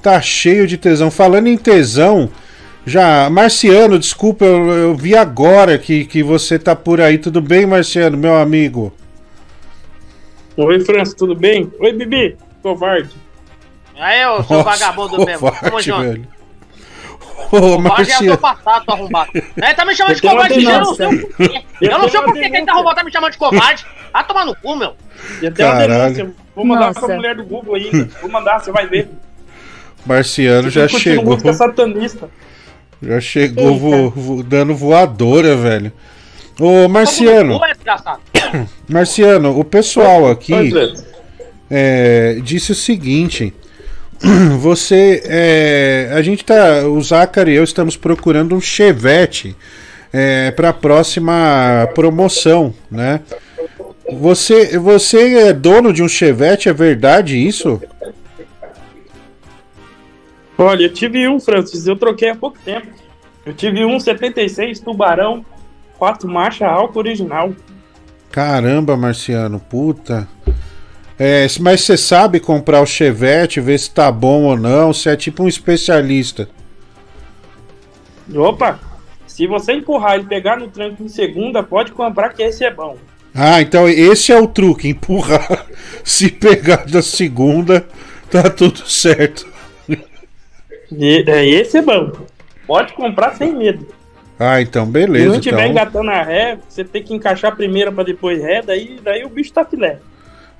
tá 0.00 0.20
cheio 0.20 0.66
de 0.66 0.76
tesão. 0.78 1.10
Falando 1.10 1.48
em 1.48 1.56
tesão, 1.56 2.30
já. 2.86 3.28
Marciano, 3.28 3.98
desculpa, 3.98 4.44
eu, 4.44 4.68
eu 4.68 4.94
vi 4.94 5.16
agora 5.16 5.78
que, 5.78 6.04
que 6.04 6.22
você 6.22 6.58
tá 6.58 6.76
por 6.76 7.00
aí. 7.00 7.18
Tudo 7.18 7.40
bem, 7.40 7.66
Marciano, 7.66 8.16
meu 8.16 8.36
amigo? 8.36 8.92
Oi, 10.56 10.80
França, 10.80 11.14
tudo 11.16 11.34
bem? 11.34 11.70
Oi, 11.80 11.92
Bibi, 11.92 12.36
covarde. 12.62 13.10
Aí, 13.98 14.24
ô, 14.26 14.42
seu 14.44 14.58
Nossa, 14.58 14.70
vagabundo 14.70 15.24
mesmo. 15.24 15.50
Tamo 15.50 15.60
covarde, 15.60 15.86
junto. 15.86 16.02
velho. 16.02 16.35
Ô, 17.52 17.56
é 17.56 17.60
do 17.60 17.78
Marciano. 17.80 18.38
passado, 18.38 18.84
arrombado. 18.88 19.30
Ele 19.34 19.74
tá 19.74 19.84
me 19.84 19.94
chamando 19.94 20.14
de 20.16 20.22
covarde, 20.22 20.64
eu 20.64 20.80
não 20.80 20.94
sei 20.94 21.06
o 21.06 21.26
porquê. 21.28 21.64
Eu 21.80 21.98
não 21.98 22.08
sei 22.08 22.20
o 22.20 22.22
porquê 22.24 22.50
que 22.50 22.56
ele 22.56 22.66
tá 22.66 22.72
arrombado, 22.72 22.96
tá 22.96 23.04
me 23.04 23.12
chamando 23.12 23.32
de 23.32 23.38
covarde. 23.38 23.86
Vai 24.12 24.26
tomar 24.26 24.44
no 24.46 24.54
cu, 24.56 24.74
meu. 24.76 24.94
E 25.42 25.46
até 25.46 25.64
uma 25.64 25.72
Caralho. 25.76 26.14
denúncia. 26.14 26.34
Vou 26.54 26.64
mandar 26.64 26.86
Nossa. 26.86 27.00
pra 27.06 27.14
mulher 27.16 27.36
do 27.36 27.44
Google 27.44 27.74
ainda. 27.74 28.08
Vou 28.20 28.30
mandar, 28.30 28.58
você 28.60 28.72
vai 28.72 28.86
ver. 28.86 29.08
Marciano 30.06 30.70
já 30.70 30.88
chegou. 30.88 31.24
música 31.32 31.52
satanista. 31.52 32.28
Já 33.02 33.20
chegou 33.20 33.76
vo- 33.78 34.10
vo- 34.10 34.42
dando 34.42 34.74
voadora, 34.74 35.54
velho. 35.56 35.92
Ô, 36.58 36.88
Marciano. 36.88 37.60
É. 38.34 38.66
Marciano, 38.88 39.58
o 39.58 39.64
pessoal 39.64 40.30
aqui 40.30 40.54
é. 40.54 40.94
é, 41.70 42.38
disse 42.42 42.72
o 42.72 42.74
seguinte. 42.74 43.52
Você. 44.60 45.22
é, 45.26 46.10
a 46.12 46.22
gente 46.22 46.44
tá. 46.44 46.86
O 46.86 47.00
Zácaro 47.02 47.50
e 47.50 47.54
eu 47.54 47.64
estamos 47.64 47.96
procurando 47.96 48.54
um 48.54 48.60
chevette 48.60 49.56
é, 50.12 50.50
para 50.50 50.70
a 50.70 50.72
próxima 50.72 51.88
promoção, 51.94 52.72
né? 52.90 53.20
Você, 54.12 54.78
você 54.78 55.48
é 55.48 55.52
dono 55.52 55.92
de 55.92 56.02
um 56.02 56.08
chevette, 56.08 56.68
é 56.68 56.72
verdade 56.72 57.36
isso? 57.36 57.80
Olha, 60.56 60.84
eu 60.84 60.92
tive 60.92 61.28
um, 61.28 61.38
Francis, 61.38 61.86
eu 61.86 61.96
troquei 61.96 62.30
há 62.30 62.36
pouco 62.36 62.56
tempo. 62.64 62.86
Eu 63.44 63.52
tive 63.52 63.84
um 63.84 63.98
76 64.00 64.80
Tubarão, 64.80 65.44
4 65.98 66.28
marcha 66.28 66.66
álcool 66.66 67.00
original. 67.00 67.52
Caramba, 68.30 68.96
Marciano, 68.96 69.60
puta. 69.60 70.28
É, 71.18 71.46
mas 71.60 71.80
você 71.80 71.96
sabe 71.96 72.38
comprar 72.40 72.82
o 72.82 72.86
chevette, 72.86 73.60
ver 73.60 73.78
se 73.78 73.90
tá 73.90 74.12
bom 74.12 74.44
ou 74.44 74.56
não, 74.56 74.92
você 74.92 75.10
é 75.10 75.16
tipo 75.16 75.42
um 75.42 75.48
especialista. 75.48 76.48
Opa, 78.34 78.78
se 79.26 79.46
você 79.46 79.72
empurrar 79.72 80.18
e 80.18 80.24
pegar 80.24 80.56
no 80.58 80.68
tranco 80.68 81.02
em 81.02 81.08
segunda, 81.08 81.62
pode 81.62 81.92
comprar 81.92 82.34
que 82.34 82.42
esse 82.42 82.64
é 82.64 82.70
bom. 82.72 82.96
Ah, 83.34 83.60
então 83.60 83.88
esse 83.88 84.32
é 84.32 84.40
o 84.40 84.46
truque, 84.46 84.88
empurrar. 84.88 85.66
Se 86.02 86.30
pegar 86.30 86.86
da 86.86 87.02
segunda, 87.02 87.86
tá 88.30 88.48
tudo 88.48 88.88
certo. 88.88 89.46
E, 90.90 91.24
é, 91.26 91.46
esse 91.46 91.76
é 91.76 91.82
bom. 91.82 92.12
Pode 92.66 92.94
comprar 92.94 93.34
sem 93.36 93.52
medo. 93.54 93.86
Ah, 94.38 94.62
então 94.62 94.86
Se 94.86 94.90
beleza. 94.92 95.28
não 95.28 95.40
tiver 95.40 95.56
Então... 95.60 95.70
engatando 95.70 96.10
a 96.10 96.22
ré, 96.22 96.58
você 96.66 96.82
tem 96.82 97.02
que 97.02 97.12
encaixar 97.12 97.52
a 97.52 97.56
primeira 97.56 97.92
pra 97.92 98.04
depois 98.04 98.40
ré, 98.40 98.62
daí, 98.62 98.98
daí 99.02 99.24
o 99.24 99.28
bicho 99.28 99.52
tá 99.52 99.64
filé. 99.64 99.98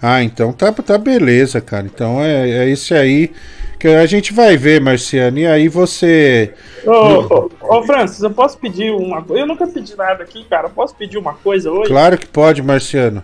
Ah, 0.01 0.23
então 0.23 0.53
tá, 0.53 0.73
tá 0.73 0.99
beleza, 0.99 1.61
cara. 1.61 1.87
Então 1.87 2.23
é, 2.23 2.51
é 2.51 2.69
esse 2.69 2.95
aí 2.95 3.31
que 3.79 3.89
a 3.89 4.07
gente 4.07 4.33
vai 4.33 4.57
ver, 4.57 4.81
Marciano. 4.81 5.39
E 5.39 5.47
aí 5.47 5.69
você. 5.69 6.53
Ô, 6.85 6.91
ô, 6.91 7.51
ô, 7.61 7.83
Francis, 7.83 8.23
eu 8.23 8.31
posso 8.31 8.59
pedir 8.59 8.91
uma 8.91 9.23
coisa? 9.23 9.43
Eu 9.43 9.47
nunca 9.47 9.67
pedi 9.67 9.97
nada 9.97 10.23
aqui, 10.23 10.45
cara. 10.45 10.69
Posso 10.69 10.95
pedir 10.95 11.19
uma 11.19 11.35
coisa 11.35 11.71
hoje? 11.71 11.89
Claro 11.89 12.19
que 12.19 12.27
pode, 12.27 12.63
Marciano. 12.63 13.23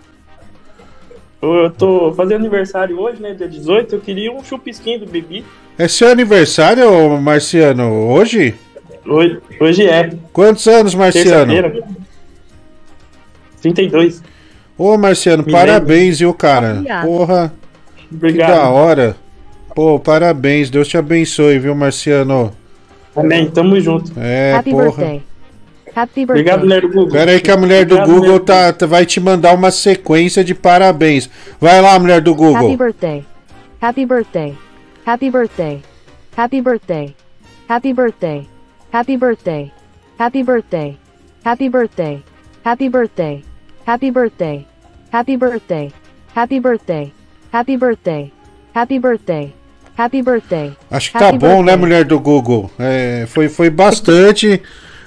Eu 1.41 1.69
tô 1.71 2.13
fazendo 2.13 2.39
aniversário 2.39 2.97
hoje, 2.99 3.21
né? 3.21 3.33
Dia 3.33 3.47
18. 3.47 3.95
Eu 3.95 4.01
queria 4.01 4.31
um 4.31 4.43
chupisquinho 4.43 5.01
do 5.01 5.05
Bibi. 5.05 5.43
É 5.77 5.87
seu 5.87 6.09
aniversário, 6.09 7.19
Marciano? 7.19 7.91
Hoje? 8.09 8.55
Hoje, 9.05 9.39
hoje 9.59 9.85
é. 9.85 10.13
Quantos 10.31 10.65
anos, 10.67 10.95
Marciano? 10.95 11.53
Terça-feira. 11.53 11.87
32. 13.61 14.23
Ô, 14.77 14.97
Marciano, 14.97 15.43
Me 15.45 15.51
parabéns, 15.51 16.19
viu, 16.19 16.33
cara? 16.33 16.73
Obrigado. 16.73 17.05
Porra. 17.07 17.53
Obrigado. 18.11 18.49
Que 18.51 18.55
da 18.57 18.69
hora. 18.69 19.15
Pô, 19.75 19.99
parabéns. 19.99 20.69
Deus 20.69 20.87
te 20.87 20.97
abençoe, 20.97 21.59
viu, 21.59 21.75
Marciano? 21.75 22.51
Amém, 23.15 23.49
tamo 23.49 23.79
junto. 23.79 24.11
É, 24.17 24.53
Happy 24.53 24.71
porra. 24.71 24.83
birthday. 24.85 25.23
Happy 25.95 26.25
birthday. 26.25 26.41
Obrigado, 26.41 26.59
mulher 26.61 26.81
do 26.81 26.87
Google. 26.89 27.11
Pera 27.11 27.31
aí 27.31 27.39
que 27.39 27.51
a 27.51 27.57
mulher 27.57 27.85
do 27.85 27.93
Obrigado, 27.95 28.07
Google 28.07 28.25
mulher 28.29 28.39
do 28.39 28.45
tá, 28.45 28.73
tá- 28.73 28.85
vai 28.87 29.05
te 29.05 29.19
mandar 29.19 29.53
uma 29.53 29.69
sequência 29.69 30.43
de 30.43 30.55
parabéns. 30.55 31.29
Vai 31.61 31.79
lá, 31.81 31.99
mulher 31.99 32.19
do 32.21 32.31
Happy 32.31 32.41
Google. 32.43 32.77
birthday. 32.77 33.25
Happy 33.79 34.05
birthday. 34.05 34.57
Happy 35.05 35.29
birthday. 35.29 35.81
Happy 36.35 36.61
birthday. 36.61 37.15
Happy 37.67 37.93
birthday. 37.93 38.47
Happy 38.91 39.17
birthday. 39.17 39.71
Happy 40.17 40.43
birthday. 40.43 40.97
Happy 41.45 41.69
birthday. 41.69 42.23
Happy 42.65 42.89
birthday. 42.89 43.43
Happy 43.85 44.11
birthday. 44.11 44.65
Happy 45.11 45.35
birthday. 45.37 45.91
Happy 46.33 46.59
birthday. 46.59 47.13
Happy 47.51 47.77
birthday. 47.77 48.31
Happy 48.73 48.97
birthday. 48.97 49.53
Happy 49.95 50.21
birthday. 50.21 50.75
Acho 50.89 51.11
que 51.11 51.19
tá 51.19 51.29
Happy 51.29 51.37
bom, 51.37 51.57
né, 51.57 51.57
birthday. 51.57 51.77
mulher 51.77 52.05
do 52.05 52.19
Google? 52.19 52.71
É, 52.79 53.25
foi, 53.27 53.49
foi 53.49 53.69
bastante, 53.69 54.61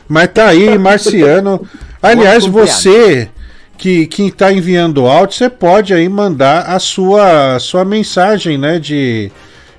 mas 0.06 0.28
tá 0.28 0.48
aí, 0.48 0.78
Marciano. 0.78 1.66
Aliás, 2.00 2.44
você 2.46 3.28
que, 3.76 4.06
que 4.06 4.30
tá 4.30 4.52
enviando 4.52 5.06
áudio, 5.06 5.36
você 5.36 5.50
pode 5.50 5.92
aí 5.92 6.08
mandar 6.08 6.66
a 6.70 6.78
sua, 6.78 7.56
a 7.56 7.58
sua 7.58 7.84
mensagem, 7.84 8.56
né, 8.56 8.78
de, 8.78 9.32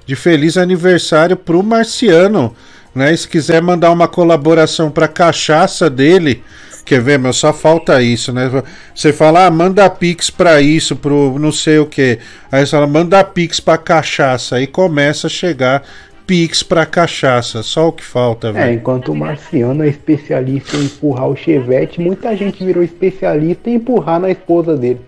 de 0.05 0.15
feliz 0.15 0.57
aniversário 0.57 1.37
pro 1.37 1.63
Marciano, 1.63 2.53
né? 2.93 3.15
Se 3.15 3.27
quiser 3.27 3.61
mandar 3.61 3.91
uma 3.91 4.07
colaboração 4.07 4.91
pra 4.91 5.07
cachaça 5.07 5.89
dele, 5.89 6.43
quer 6.87 7.01
ver, 7.01 7.19
meu, 7.19 7.33
só 7.33 7.51
falta 7.53 8.01
isso, 8.01 8.31
né? 8.33 8.49
Você 8.95 9.11
fala, 9.13 9.45
ah, 9.45 9.51
manda 9.51 9.89
pix 9.89 10.29
pra 10.29 10.61
isso, 10.61 10.95
pro 10.95 11.37
não 11.39 11.51
sei 11.51 11.79
o 11.79 11.85
que. 11.85 12.19
Aí 12.51 12.65
você 12.65 12.71
fala, 12.71 12.87
manda 12.87 13.23
pix 13.23 13.59
pra 13.59 13.77
cachaça. 13.77 14.55
Aí 14.55 14.65
começa 14.67 15.27
a 15.27 15.29
chegar 15.29 15.83
pix 16.25 16.63
pra 16.63 16.85
cachaça. 16.85 17.61
Só 17.63 17.87
o 17.87 17.91
que 17.91 18.03
falta, 18.03 18.49
É, 18.49 18.51
velho. 18.51 18.73
enquanto 18.75 19.11
o 19.11 19.15
Marciano 19.15 19.83
é 19.83 19.87
especialista 19.87 20.75
em 20.77 20.85
empurrar 20.85 21.27
o 21.27 21.35
Chevette, 21.35 21.99
muita 22.01 22.35
gente 22.35 22.63
virou 22.65 22.83
especialista 22.83 23.69
em 23.69 23.75
empurrar 23.75 24.19
na 24.19 24.29
esposa 24.29 24.75
dele. 24.75 25.01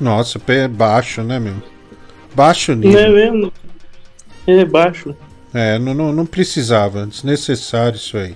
Nossa, 0.00 0.38
pé 0.38 0.66
baixo, 0.66 1.22
né, 1.22 1.38
meu? 1.38 1.54
Baixo 2.34 2.74
Não 2.74 2.90
é 2.90 3.08
nível. 3.08 3.12
mesmo? 3.12 3.52
É 4.46 4.64
baixo. 4.64 5.14
É, 5.52 5.78
não, 5.78 5.92
não, 5.94 6.12
não 6.12 6.24
precisava. 6.26 7.06
Desnecessário 7.06 7.96
isso 7.96 8.16
aí. 8.16 8.34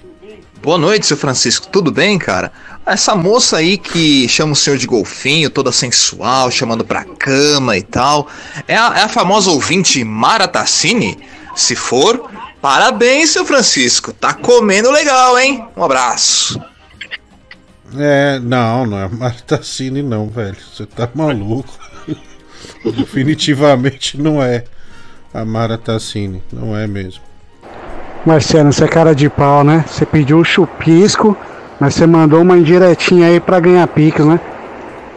Boa 0.65 0.79
noite, 0.79 1.05
seu 1.05 1.19
Francisco. 1.19 1.69
Tudo 1.69 1.93
bem, 1.93 2.19
cara? 2.19 2.51
Essa 2.87 3.15
moça 3.15 3.59
aí 3.59 3.77
que 3.77 4.27
chama 4.27 4.55
o 4.55 4.57
senhor 4.57 4.79
de 4.79 4.87
golfinho, 4.87 5.51
toda 5.51 5.71
sensual, 5.71 6.51
chamando 6.51 6.83
pra 6.83 7.05
cama 7.05 7.77
e 7.77 7.83
tal, 7.83 8.29
é 8.67 8.75
a, 8.75 8.95
é 8.97 9.03
a 9.03 9.09
famosa 9.11 9.51
ouvinte 9.51 10.03
Mara 10.03 10.49
Tassini? 10.49 11.19
Se 11.55 11.77
for, 11.77 12.31
parabéns, 12.63 13.29
seu 13.29 13.45
Francisco. 13.45 14.11
Tá 14.15 14.33
comendo 14.33 14.91
legal, 14.91 15.39
hein? 15.39 15.67
Um 15.77 15.85
abraço. 15.85 16.59
É, 17.99 18.39
não, 18.39 18.87
não 18.87 18.99
é 18.99 19.07
Martacine 19.07 20.03
não, 20.03 20.31
velho. 20.31 20.57
Você 20.75 20.87
tá 20.87 21.07
maluco. 21.15 21.79
Definitivamente 22.97 24.19
não 24.19 24.43
é 24.43 24.65
a 25.35 25.45
Mara 25.45 25.77
Tassini. 25.77 26.43
Não 26.51 26.75
é 26.75 26.87
mesmo. 26.87 27.34
Marciano, 28.25 28.73
você 28.73 28.85
é 28.85 28.89
cara 28.89 29.15
de 29.15 29.29
pau, 29.29 29.63
né? 29.63 29.85
Você 29.87 30.07
pediu 30.07 30.39
um 30.39 30.45
chupisco, 30.45 31.37
mas 31.79 31.95
você 31.95 32.07
mandou 32.07 32.41
uma 32.41 32.57
indiretinha 32.57 33.27
aí 33.27 33.39
pra 33.39 33.61
ganhar 33.61 33.87
pix, 33.89 34.25
né? 34.25 34.41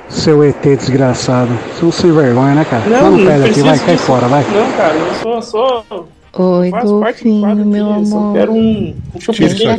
Seu 0.10 0.44
ET 0.44 0.62
desgraçado. 0.62 1.52
Você 1.74 1.86
não 1.86 1.92
sem 1.92 2.12
vergonha, 2.12 2.56
né, 2.56 2.66
cara? 2.66 2.84
Não, 2.90 3.12
não 3.12 3.26
pega 3.26 3.46
aqui, 3.46 3.62
vai, 3.62 3.80
cai 3.80 3.98
fora, 3.98 4.28
vai. 4.28 4.44
Não, 4.44 4.72
cara, 4.74 4.96
eu 4.96 5.14
sou 5.16 5.42
só. 5.42 5.86
Oi, 6.34 6.70
Faço 6.70 7.00
parte 7.00 7.24
do 7.24 7.40
quadro 7.40 7.64
golfinho, 7.64 7.86
meu 7.86 7.94
aqui, 7.94 8.14
amor. 8.14 8.34
quero 8.34 8.52
um, 8.54 8.96
um 9.16 9.22
chupisquinho. 9.22 9.78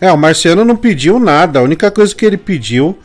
É, 0.00 0.10
o 0.12 0.16
Marciano 0.16 0.64
não 0.64 0.76
pediu 0.76 1.18
nada. 1.18 1.58
A 1.58 1.62
única 1.62 1.90
coisa 1.90 2.14
que 2.14 2.24
ele 2.24 2.36
pediu 2.38 2.98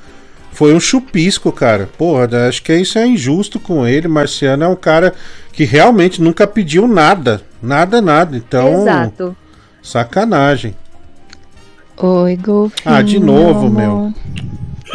foi 0.52 0.73
um 0.73 0.80
chupisco, 0.80 1.52
cara. 1.52 1.90
Porra, 1.98 2.48
acho 2.48 2.64
que 2.64 2.73
isso 2.73 2.98
é 2.98 3.06
injusto 3.06 3.60
com 3.60 3.86
ele. 3.86 4.07
Marciano 4.07 4.64
é 4.64 4.68
um 4.68 4.76
cara 4.76 5.14
que 5.52 5.65
realmente 5.65 6.22
nunca 6.22 6.48
pediu 6.48 6.88
nada. 6.88 7.41
Nada, 7.66 8.00
nada. 8.00 8.38
Então, 8.38 8.82
Exato. 8.82 9.36
sacanagem. 9.82 10.76
Oi, 11.98 12.36
golfinho. 12.36 12.96
Ah, 12.96 13.02
de 13.02 13.20
novo, 13.20 13.70
meu. 13.70 14.14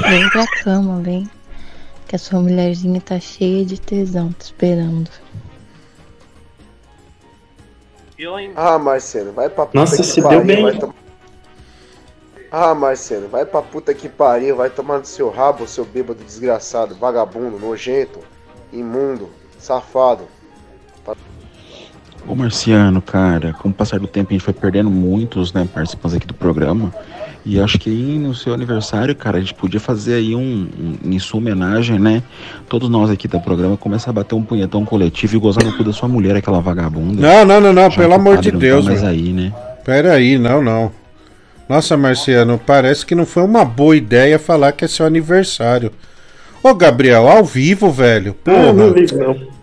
Vem 0.08 0.30
pra 0.30 0.46
cama, 0.62 1.00
vem. 1.00 1.28
Que 2.06 2.14
a 2.14 2.18
sua 2.18 2.40
mulherzinha 2.40 3.00
tá 3.00 3.18
cheia 3.18 3.64
de 3.64 3.80
tesão, 3.80 4.32
te 4.32 4.42
esperando. 4.42 5.10
Ah, 8.54 8.78
Marcelo, 8.78 9.32
vai 9.32 9.48
pra 9.48 9.64
puta 9.66 9.78
Nossa, 9.80 9.96
que 9.96 10.02
se 10.04 10.20
pariu. 10.22 10.44
deu 10.44 10.46
bem. 10.46 10.62
vai 10.62 10.78
tom- 10.78 10.92
Ah, 12.52 12.74
Marcelo, 12.74 13.28
vai 13.28 13.46
pra 13.46 13.62
puta 13.62 13.94
que 13.94 14.08
pariu, 14.08 14.56
vai 14.56 14.68
tomar 14.68 14.98
no 14.98 15.04
seu 15.06 15.30
rabo, 15.30 15.66
seu 15.66 15.84
bêbado 15.86 16.22
desgraçado, 16.22 16.94
vagabundo, 16.96 17.58
nojento, 17.58 18.18
imundo, 18.72 19.30
safado. 19.58 20.24
Ô 22.26 22.34
Marciano, 22.34 23.02
cara, 23.02 23.52
com 23.54 23.68
o 23.70 23.72
passar 23.72 23.98
do 23.98 24.06
tempo 24.06 24.28
a 24.30 24.32
gente 24.34 24.44
foi 24.44 24.54
perdendo 24.54 24.90
muitos, 24.90 25.52
né, 25.52 25.66
participantes 25.72 26.16
aqui 26.16 26.26
do 26.26 26.34
programa. 26.34 26.92
E 27.44 27.58
acho 27.58 27.78
que 27.78 27.88
aí 27.88 28.18
no 28.18 28.34
seu 28.34 28.52
aniversário, 28.52 29.14
cara, 29.16 29.38
a 29.38 29.40
gente 29.40 29.54
podia 29.54 29.80
fazer 29.80 30.14
aí 30.14 30.34
um, 30.36 30.68
um 30.78 31.10
em 31.10 31.18
sua 31.18 31.38
homenagem, 31.40 31.98
né? 31.98 32.22
Todos 32.68 32.88
nós 32.90 33.08
aqui 33.10 33.26
do 33.26 33.40
programa 33.40 33.78
começar 33.78 34.10
a 34.10 34.12
bater 34.12 34.34
um 34.34 34.42
punhetão 34.42 34.84
coletivo 34.84 35.36
e 35.36 35.38
gozar 35.38 35.64
no 35.64 35.74
cu 35.74 35.82
da 35.82 35.92
sua 35.92 36.06
mulher, 36.06 36.36
aquela 36.36 36.60
vagabunda. 36.60 37.20
Não, 37.20 37.44
não, 37.46 37.60
não, 37.60 37.72
não, 37.72 37.90
Já 37.90 38.02
pelo 38.02 38.12
amor 38.14 38.36
de 38.38 38.52
não 38.52 38.58
Deus, 38.58 38.84
Tá 38.84 38.92
mano. 38.92 39.06
aí, 39.06 39.32
né? 39.32 39.54
Pera 39.84 40.12
aí, 40.12 40.38
não, 40.38 40.62
não. 40.62 40.92
Nossa, 41.66 41.96
Marciano, 41.96 42.60
parece 42.64 43.06
que 43.06 43.14
não 43.14 43.24
foi 43.24 43.42
uma 43.42 43.64
boa 43.64 43.96
ideia 43.96 44.38
falar 44.38 44.72
que 44.72 44.84
é 44.84 44.88
seu 44.88 45.06
aniversário. 45.06 45.90
Ô, 46.62 46.74
Gabriel, 46.74 47.26
ao 47.26 47.42
vivo, 47.42 47.90
velho. 47.90 48.36
Ah, 48.44 48.70
não 48.72 48.92
Porra. 48.92 48.92
vi, 48.92 49.14
não. 49.14 49.59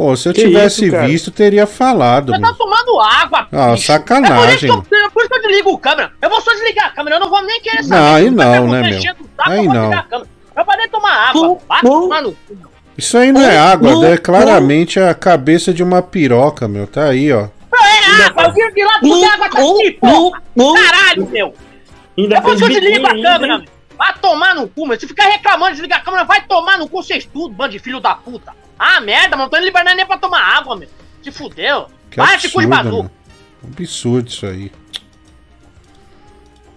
Pô, 0.00 0.16
se 0.16 0.30
eu 0.30 0.32
Que 0.32 0.46
tivesse 0.46 0.86
isso, 0.86 0.96
visto, 1.00 1.30
teria 1.30 1.66
falado, 1.66 2.32
Você 2.32 2.40
tá 2.40 2.54
tomando 2.54 2.98
água, 3.02 3.46
Ah, 3.52 3.72
bicho. 3.72 3.84
sacanagem. 3.84 4.32
É 4.32 4.46
por 4.46 4.48
isso, 4.54 4.88
que 4.88 4.94
eu, 4.94 4.98
é 5.04 5.10
por 5.10 5.20
isso 5.20 5.28
que 5.28 5.36
eu 5.36 5.42
desligo 5.42 5.70
o 5.72 5.78
câmera. 5.78 6.10
Eu 6.22 6.30
vou 6.30 6.40
só 6.40 6.50
desligar 6.52 6.86
a 6.86 6.90
câmera, 6.90 7.16
eu 7.16 7.20
não 7.20 7.28
vou 7.28 7.42
nem 7.42 7.60
querer 7.60 7.82
saber. 7.84 8.00
Não, 8.00 8.14
aí 8.14 8.24
Você 8.24 8.30
não, 8.30 8.66
né, 8.68 8.82
meu? 8.82 9.02
saco, 9.02 9.20
Aí 9.40 9.58
eu 9.58 9.64
não. 9.74 9.92
a. 9.92 10.06
Eu 10.56 10.64
parei 10.64 10.86
de 10.86 10.90
tomar 10.90 11.28
água. 11.28 11.58
Vai 11.68 11.80
tomar 11.82 12.22
no 12.22 12.32
cu. 12.32 12.56
Isso 12.96 13.18
aí 13.18 13.30
não 13.30 13.42
é 13.42 13.58
água, 13.58 14.08
é 14.08 14.16
claramente 14.16 14.98
a 14.98 15.12
cabeça 15.12 15.70
de 15.70 15.82
uma 15.82 16.00
piroca, 16.00 16.66
meu. 16.66 16.86
Tá 16.86 17.04
aí, 17.04 17.30
ó. 17.30 17.48
É 17.70 18.22
água, 18.24 18.44
eu 18.44 18.52
vim 18.54 18.74
de 18.74 18.82
lá 18.82 19.00
tudo 19.00 19.24
água 19.26 19.48
tá 19.50 19.58
aqui, 19.58 19.90
porra. 20.00 20.42
Caralho, 20.56 21.28
meu. 21.28 21.54
Ainda 22.16 22.36
Eu 22.36 22.40
vou 22.40 22.50
fez 22.56 22.60
só 22.60 22.68
desligo 22.68 23.06
a 23.06 23.10
câmera, 23.10 23.58
meu. 23.58 23.68
Vai 23.98 24.14
tomar 24.14 24.54
no 24.54 24.66
cu, 24.66 24.86
meu. 24.86 24.98
Se 24.98 25.06
ficar 25.06 25.24
reclamando 25.24 25.72
de 25.72 25.76
desligar 25.76 25.98
a 25.98 26.02
câmera, 26.02 26.24
vai 26.24 26.40
tomar 26.46 26.78
no 26.78 26.88
cu 26.88 27.02
vocês 27.02 27.28
tudo, 27.30 27.54
bando 27.54 27.72
de 27.72 27.78
filho 27.78 28.00
da 28.00 28.14
puta. 28.14 28.58
Ah, 28.82 28.98
merda, 28.98 29.36
mano. 29.36 29.42
Não 29.42 29.50
tô 29.50 29.58
indo 29.58 29.66
liberando 29.66 29.94
nem 29.94 30.06
pra 30.06 30.16
tomar 30.16 30.40
água, 30.40 30.74
meu. 30.74 30.88
Se 31.22 31.30
fudeu. 31.30 31.86
Que 32.10 32.16
Vai, 32.16 32.34
absurdo, 32.34 32.68
meu. 32.68 33.10
Absurdo 33.62 34.28
isso 34.28 34.46
aí. 34.46 34.72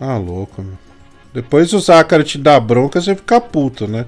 Ah, 0.01 0.17
louco, 0.17 0.61
meu. 0.61 0.77
Depois 1.34 1.71
o 1.71 1.80
Zácaro 1.80 2.25
te 2.25 2.38
dá 2.38 2.59
bronca, 2.59 2.99
você 2.99 3.15
fica 3.15 3.39
puto, 3.39 3.88
né? 3.88 4.05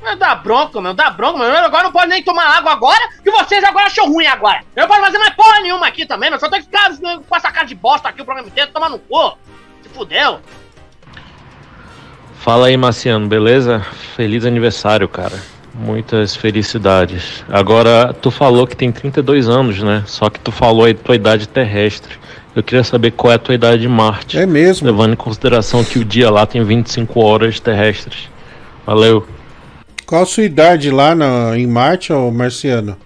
Mas 0.00 0.16
dá 0.16 0.36
bronca, 0.36 0.80
meu, 0.80 0.94
dá 0.94 1.10
bronca, 1.10 1.38
meu. 1.38 1.48
Eu 1.48 1.64
agora 1.64 1.84
não 1.84 1.92
posso 1.92 2.06
nem 2.06 2.22
tomar 2.22 2.56
água 2.56 2.72
agora, 2.72 3.08
que 3.20 3.30
vocês 3.32 3.62
agora 3.64 3.86
acham 3.86 4.10
ruim 4.10 4.26
agora. 4.26 4.62
Eu 4.76 4.82
não 4.82 4.88
posso 4.88 5.00
fazer 5.00 5.18
mais 5.18 5.34
porra 5.34 5.60
nenhuma 5.60 5.88
aqui 5.88 6.06
também, 6.06 6.30
meu. 6.30 6.38
Só 6.38 6.48
tenho 6.48 6.62
que 6.62 6.70
ficar 6.70 6.96
com 7.28 7.36
essa 7.36 7.50
cara 7.50 7.66
de 7.66 7.74
bosta 7.74 8.08
aqui 8.08 8.22
o 8.22 8.24
programa 8.24 8.48
inteiro, 8.48 8.70
tomar 8.72 8.88
no 8.88 9.00
cu. 9.00 9.36
Se 9.82 9.88
fudeu. 9.88 10.40
Fala 12.38 12.68
aí, 12.68 12.76
Marciano, 12.76 13.26
beleza? 13.26 13.80
Feliz 14.16 14.44
aniversário, 14.44 15.08
cara. 15.08 15.40
Muitas 15.74 16.36
felicidades. 16.36 17.44
Agora, 17.48 18.12
tu 18.12 18.30
falou 18.30 18.66
que 18.66 18.76
tem 18.76 18.92
32 18.92 19.48
anos, 19.48 19.82
né? 19.82 20.02
Só 20.06 20.28
que 20.28 20.38
tu 20.38 20.52
falou 20.52 20.84
aí 20.84 20.92
tua 20.92 21.16
idade 21.16 21.48
terrestre. 21.48 22.18
Eu 22.54 22.62
queria 22.62 22.84
saber 22.84 23.12
qual 23.12 23.32
é 23.32 23.36
a 23.36 23.38
tua 23.38 23.54
idade 23.54 23.82
de 23.82 23.88
Marte. 23.88 24.36
É 24.36 24.44
mesmo? 24.44 24.86
Levando 24.86 25.14
em 25.14 25.16
consideração 25.16 25.82
que 25.82 25.98
o 25.98 26.04
dia 26.04 26.30
lá 26.30 26.44
tem 26.44 26.62
25 26.62 27.18
horas 27.20 27.58
terrestres. 27.58 28.28
Valeu. 28.86 29.26
Qual 30.04 30.22
a 30.22 30.26
sua 30.26 30.42
idade 30.42 30.90
lá 30.90 31.14
na, 31.14 31.56
em 31.56 31.66
Marte, 31.66 32.12
ô 32.12 32.30
Marciano? 32.30 32.96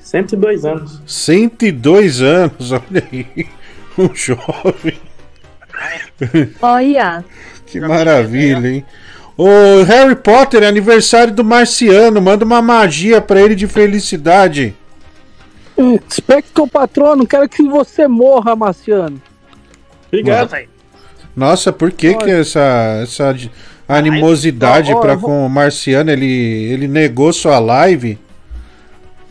102 0.00 0.64
anos. 0.64 1.00
102 1.06 2.20
anos, 2.20 2.72
olha 2.72 3.08
aí. 3.12 3.26
Um 3.98 4.08
jovem. 4.14 4.98
Olha. 6.62 7.22
Que 7.66 7.78
maravilha, 7.78 8.66
hein? 8.66 8.86
Ô 9.36 9.82
Harry 9.84 10.14
Potter, 10.16 10.62
é 10.62 10.66
aniversário 10.66 11.32
do 11.32 11.42
Marciano. 11.44 12.20
Manda 12.20 12.44
uma 12.44 12.60
magia 12.62 13.20
pra 13.20 13.40
ele 13.40 13.54
de 13.54 13.66
felicidade. 13.66 14.74
Spectro 16.10 16.66
patrono, 16.68 17.26
quero 17.26 17.48
que 17.48 17.62
você 17.62 18.06
morra, 18.06 18.54
Marciano. 18.54 19.20
Obrigado, 20.08 20.48
velho. 20.50 20.68
Nossa, 21.34 21.72
por 21.72 21.90
que 21.90 22.14
que 22.14 22.30
essa, 22.30 23.00
essa 23.02 23.32
de- 23.32 23.50
animosidade 23.88 24.92
vou- 24.92 25.18
com 25.18 25.46
o 25.46 25.50
Marciano? 25.50 26.10
Ele, 26.10 26.26
ele 26.70 26.86
negou 26.86 27.32
sua 27.32 27.58
live? 27.58 28.18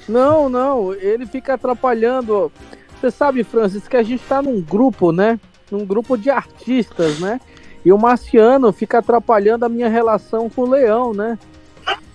Não, 0.10 0.50
não, 0.50 0.94
ele 0.96 1.26
fica 1.28 1.54
atrapalhando. 1.54 2.52
Você 3.00 3.12
sabe, 3.12 3.44
Francis, 3.44 3.88
que 3.88 3.96
a 3.96 4.04
gente 4.04 4.24
tá 4.28 4.42
num 4.42 4.60
grupo, 4.62 5.12
né? 5.12 5.40
Num 5.72 5.86
grupo 5.86 6.18
de 6.18 6.30
artistas, 6.30 7.20
né? 7.20 7.40
E 7.86 7.92
o 7.92 7.98
Marciano 7.98 8.72
fica 8.72 9.00
atrapalhando 9.00 9.66
a 9.66 9.70
minha 9.70 9.90
relação 9.90 10.50
com 10.50 10.62
o 10.62 10.70
Leão, 10.70 11.14
né? 11.14 11.38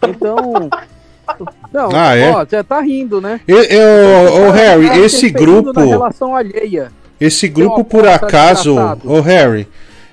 Então. 0.07 0.69
Não, 1.73 1.89
Ah, 1.93 2.15
é? 2.17 2.31
ó, 2.31 2.45
você 2.45 2.63
tá 2.63 2.81
rindo, 2.81 3.21
né? 3.21 3.41
E- 3.49 3.53
eu- 3.53 4.47
ô, 4.47 4.51
Harry, 4.53 4.87
Tá 4.87 4.99
esse 4.99 5.29
grupo- 5.29 5.73
Na 5.73 5.85
relação 5.85 6.37
alheia. 6.37 6.93
Esse 7.21 7.49
grupo, 7.49 7.83
por 7.83 8.07
acaso, 8.07 8.77
ô 9.05 9.21
Harry, 9.21 9.67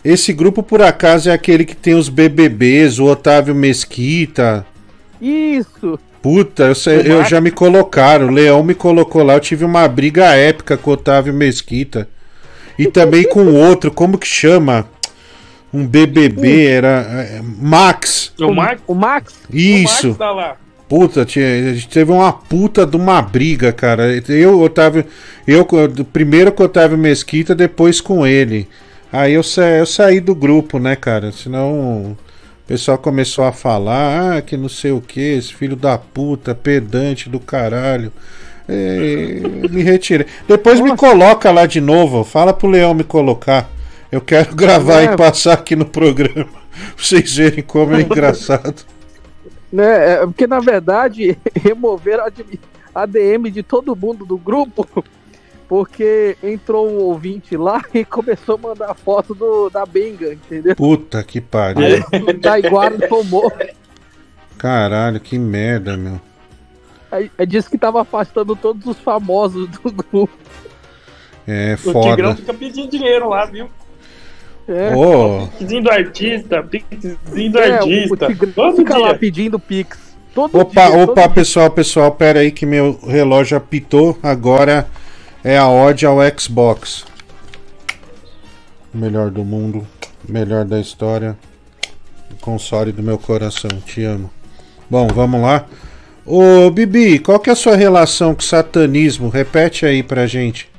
esse 0.03 0.33
grupo 0.33 0.63
por 0.63 0.81
acaso 0.81 1.29
é 1.29 1.33
aquele 1.33 1.65
que 1.65 1.75
tem 1.75 1.93
os 1.93 2.09
BBBs, 2.09 2.97
o 2.97 3.05
Otávio 3.05 3.53
Mesquita. 3.53 4.65
Isso! 5.21 5.99
Puta, 6.21 6.63
eu, 6.63 6.75
sei- 6.75 7.01
eu 7.05 7.23
já 7.25 7.39
me 7.41 7.51
colocaram, 7.51 8.27
o 8.27 8.31
Leão 8.31 8.63
me 8.63 8.73
colocou 8.73 9.21
lá, 9.21 9.33
eu 9.35 9.39
tive 9.39 9.63
uma 9.65 9.87
briga 9.87 10.25
épica 10.33 10.75
com 10.77 10.89
o 10.89 10.93
Otávio 10.93 11.33
Mesquita. 11.33 12.07
E 12.79 12.87
também 12.87 13.23
com 13.27 13.41
o 13.43 13.53
outro, 13.55 13.91
como 13.91 14.17
que 14.17 14.25
chama? 14.27 14.87
Um 15.73 15.87
BBB, 15.87 16.67
era 16.67 16.87
é, 16.89 17.41
Max. 17.41 18.31
O 18.39 18.53
Max? 18.53 18.81
O 18.85 18.93
Max? 18.93 19.33
Isso. 19.51 20.07
O 20.07 20.09
Max 20.09 20.17
tá 20.19 20.31
lá. 20.31 20.57
Puta, 20.87 21.25
tinha, 21.25 21.71
a 21.71 21.73
gente 21.73 21.87
teve 21.87 22.11
uma 22.11 22.31
puta 22.31 22.85
de 22.85 22.95
uma 22.95 23.21
briga, 23.21 23.73
cara. 23.73 24.03
Eu, 24.29 24.61
Otávio. 24.61 25.03
Eu 25.47 25.65
primeiro 26.11 26.51
com 26.51 26.61
o 26.61 26.65
Otávio 26.67 26.97
Mesquita, 26.97 27.55
depois 27.55 27.99
com 27.99 28.27
ele. 28.27 28.67
Aí 29.11 29.33
eu, 29.33 29.41
sa 29.41 29.63
eu 29.63 29.85
saí 29.85 30.19
do 30.19 30.35
grupo, 30.35 30.77
né, 30.77 30.95
cara? 30.95 31.31
Senão 31.31 32.11
o 32.11 32.17
pessoal 32.67 32.97
começou 32.97 33.45
a 33.45 33.51
falar, 33.51 34.37
ah, 34.37 34.41
que 34.41 34.55
não 34.55 34.69
sei 34.69 34.91
o 34.91 35.01
que, 35.01 35.19
esse 35.19 35.53
filho 35.53 35.75
da 35.75 35.97
puta, 35.97 36.53
pedante 36.53 37.29
do 37.29 37.39
caralho. 37.39 38.11
É, 38.67 39.41
me 39.69 39.83
retirei. 39.83 40.27
Depois 40.47 40.79
me 40.79 40.95
coloca 40.95 41.51
lá 41.51 41.65
de 41.65 41.81
novo. 41.81 42.23
Fala 42.23 42.53
pro 42.53 42.69
Leão 42.69 42.93
me 42.93 43.03
colocar. 43.03 43.69
Eu 44.13 44.21
quero 44.21 44.55
gravar 44.55 45.01
É. 45.01 45.05
e 45.05 45.17
passar 45.17 45.53
aqui 45.53 45.75
no 45.75 45.85
programa. 45.85 46.45
Pra 46.45 46.61
vocês 46.97 47.35
verem 47.35 47.63
como 47.63 47.95
é 47.95 48.01
engraçado. 48.01 48.85
Né? 49.71 50.13
É, 50.13 50.17
porque 50.25 50.45
na 50.45 50.59
verdade 50.59 51.35
removeram 51.55 52.25
a 52.93 53.05
DM 53.07 53.49
de 53.49 53.63
todo 53.63 53.95
mundo 53.95 54.23
do 54.23 54.37
grupo, 54.37 54.87
porque 55.67 56.37
entrou 56.43 56.87
um 56.91 56.97
ouvinte 57.05 57.57
lá 57.57 57.81
e 57.91 58.05
começou 58.05 58.55
a 58.55 58.67
mandar 58.67 58.93
foto 58.93 59.33
do, 59.33 59.69
da 59.71 59.83
Benga, 59.85 60.31
entendeu? 60.33 60.75
Puta 60.75 61.23
que 61.23 61.41
pariu. 61.41 61.83
Aí 62.11 62.21
o 62.21 62.39
Taiguara 62.39 63.07
tomou. 63.07 63.51
Caralho, 64.59 65.19
que 65.19 65.39
merda, 65.39 65.97
meu. 65.97 66.21
Aí, 67.11 67.31
aí 67.37 67.45
disse 67.47 67.69
que 67.69 67.77
tava 67.79 68.01
afastando 68.01 68.55
todos 68.55 68.85
os 68.85 68.99
famosos 68.99 69.67
do 69.69 69.91
grupo. 69.91 70.29
É 71.47 71.73
O 71.83 72.01
Tigrão 72.01 72.29
foda. 72.29 72.35
fica 72.35 72.53
pedindo 72.53 72.89
dinheiro 72.89 73.29
lá, 73.29 73.45
viu? 73.45 73.69
É. 74.67 74.95
Ô. 74.95 75.47
Pixinho 75.59 75.83
do 75.83 75.91
artista, 75.91 76.63
pixinho 76.63 77.51
do 77.51 77.59
É, 77.59 77.71
artista. 77.73 78.27
o 78.27 78.75
fica 78.75 78.97
lá 78.97 79.09
dia. 79.09 79.17
pedindo 79.17 79.59
Pix. 79.59 79.97
Todo 80.33 80.57
Opa, 80.59 80.87
dia, 80.87 80.91
todo 80.91 81.11
opa, 81.11 81.29
pessoal, 81.29 81.69
pessoal, 81.69 82.11
pera 82.11 82.39
aí 82.39 82.51
que 82.51 82.65
meu 82.65 82.99
relógio 83.07 83.55
apitou. 83.57 84.17
Agora 84.23 84.87
é 85.43 85.57
a 85.57 85.67
ode 85.67 86.05
ao 86.05 86.17
Xbox. 86.39 87.05
O 88.93 88.97
melhor 88.97 89.29
do 89.29 89.43
mundo, 89.43 89.85
melhor 90.27 90.65
da 90.65 90.79
história. 90.79 91.37
Console 92.41 92.91
do 92.91 93.03
meu 93.03 93.17
coração, 93.17 93.69
te 93.85 94.03
amo. 94.03 94.29
Bom, 94.89 95.07
vamos 95.07 95.41
lá. 95.41 95.65
Ô, 96.25 96.69
Bibi, 96.71 97.19
qual 97.19 97.39
que 97.39 97.49
é 97.49 97.53
a 97.53 97.55
sua 97.55 97.75
relação 97.75 98.33
com 98.33 98.41
o 98.41 98.43
satanismo? 98.43 99.29
Repete 99.29 99.85
aí 99.85 100.01
pra 100.01 100.25
gente. 100.25 100.69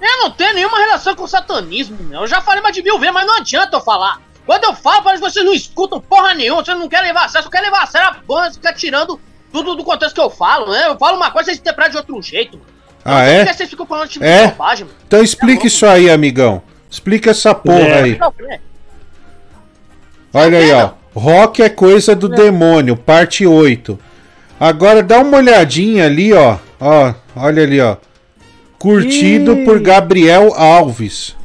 Eu 0.00 0.16
não 0.22 0.30
tenho 0.30 0.54
nenhuma 0.54 0.78
relação 0.78 1.14
com 1.14 1.24
o 1.24 1.28
satanismo, 1.28 1.96
meu. 2.00 2.22
Eu 2.22 2.26
já 2.26 2.40
falei 2.40 2.62
mais 2.62 2.74
de 2.74 2.82
mil 2.82 2.98
vezes, 2.98 3.14
mas 3.14 3.26
não 3.26 3.36
adianta 3.36 3.76
eu 3.76 3.80
falar. 3.80 4.20
Quando 4.46 4.64
eu 4.64 4.74
falo, 4.74 5.02
parece 5.02 5.22
que 5.22 5.30
vocês 5.30 5.44
não 5.44 5.52
escutam 5.52 6.00
porra 6.00 6.34
nenhuma, 6.34 6.64
vocês 6.64 6.76
não 6.78 6.88
querem 6.88 7.08
levar 7.08 7.26
a 7.26 7.28
sério, 7.28 7.44
só 7.44 7.50
querem 7.50 7.66
levar 7.70 7.82
a 7.82 7.86
sério 7.86 8.08
a 8.08 8.12
banda, 8.26 8.52
fica 8.54 8.72
tirando 8.72 9.20
tudo 9.52 9.76
do 9.76 9.84
contexto 9.84 10.14
que 10.14 10.20
eu 10.20 10.30
falo, 10.30 10.70
né? 10.72 10.86
Eu 10.86 10.96
falo 10.98 11.16
uma 11.16 11.30
coisa, 11.30 11.46
vocês 11.46 11.58
interpretam 11.58 11.92
de 11.92 11.96
outro 11.98 12.22
jeito. 12.22 12.56
mano. 12.58 12.70
Ah, 13.04 13.20
Por 13.20 13.28
é? 13.28 13.46
que 13.46 13.54
vocês 13.54 13.70
ficam 13.70 13.86
falando 13.86 14.08
tipo 14.08 14.24
É? 14.24 14.46
de 14.46 14.52
bobagem, 14.52 14.84
mano? 14.86 14.96
Então 15.06 15.22
explica 15.22 15.66
isso 15.66 15.86
aí, 15.86 16.10
amigão. 16.10 16.62
Explica 16.90 17.30
essa 17.30 17.54
porra 17.54 17.78
É. 17.80 18.02
aí. 18.02 18.18
É. 18.50 18.60
Olha 20.32 20.58
aí, 20.58 20.72
ó. 20.72 20.90
Rock 21.14 21.62
é 21.62 21.68
coisa 21.68 22.14
do 22.14 22.28
demônio, 22.28 22.96
parte 22.96 23.46
8. 23.46 23.98
Agora 24.58 25.02
dá 25.02 25.18
uma 25.20 25.38
olhadinha 25.38 26.06
ali, 26.06 26.32
ó. 26.32 26.56
Ó, 26.80 27.14
olha 27.36 27.62
ali, 27.62 27.80
ó. 27.80 27.96
Curtido 28.80 29.52
Ih. 29.58 29.64
por 29.66 29.78
Gabriel 29.78 30.54
Alves. 30.56 31.36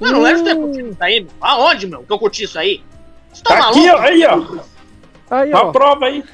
Eu 0.00 0.12
não 0.12 0.22
lembro 0.22 0.38
de 0.42 0.48
ter 0.48 0.56
curtido 0.56 0.88
isso 0.88 1.04
aí, 1.04 1.20
meu. 1.20 1.30
Aonde, 1.42 1.86
meu, 1.86 2.02
que 2.04 2.10
eu 2.12 2.18
curti 2.18 2.44
isso 2.44 2.58
aí? 2.58 2.82
Você 3.30 3.42
tá, 3.42 3.50
Tá 3.54 3.60
maluco? 3.60 3.78
aqui, 3.80 3.90
ó, 3.90 3.98
aí, 4.00 4.24
ó. 4.26 4.42
Aí, 5.30 5.50
Uma 5.52 5.70
prova 5.72 6.06
aí. 6.06 6.24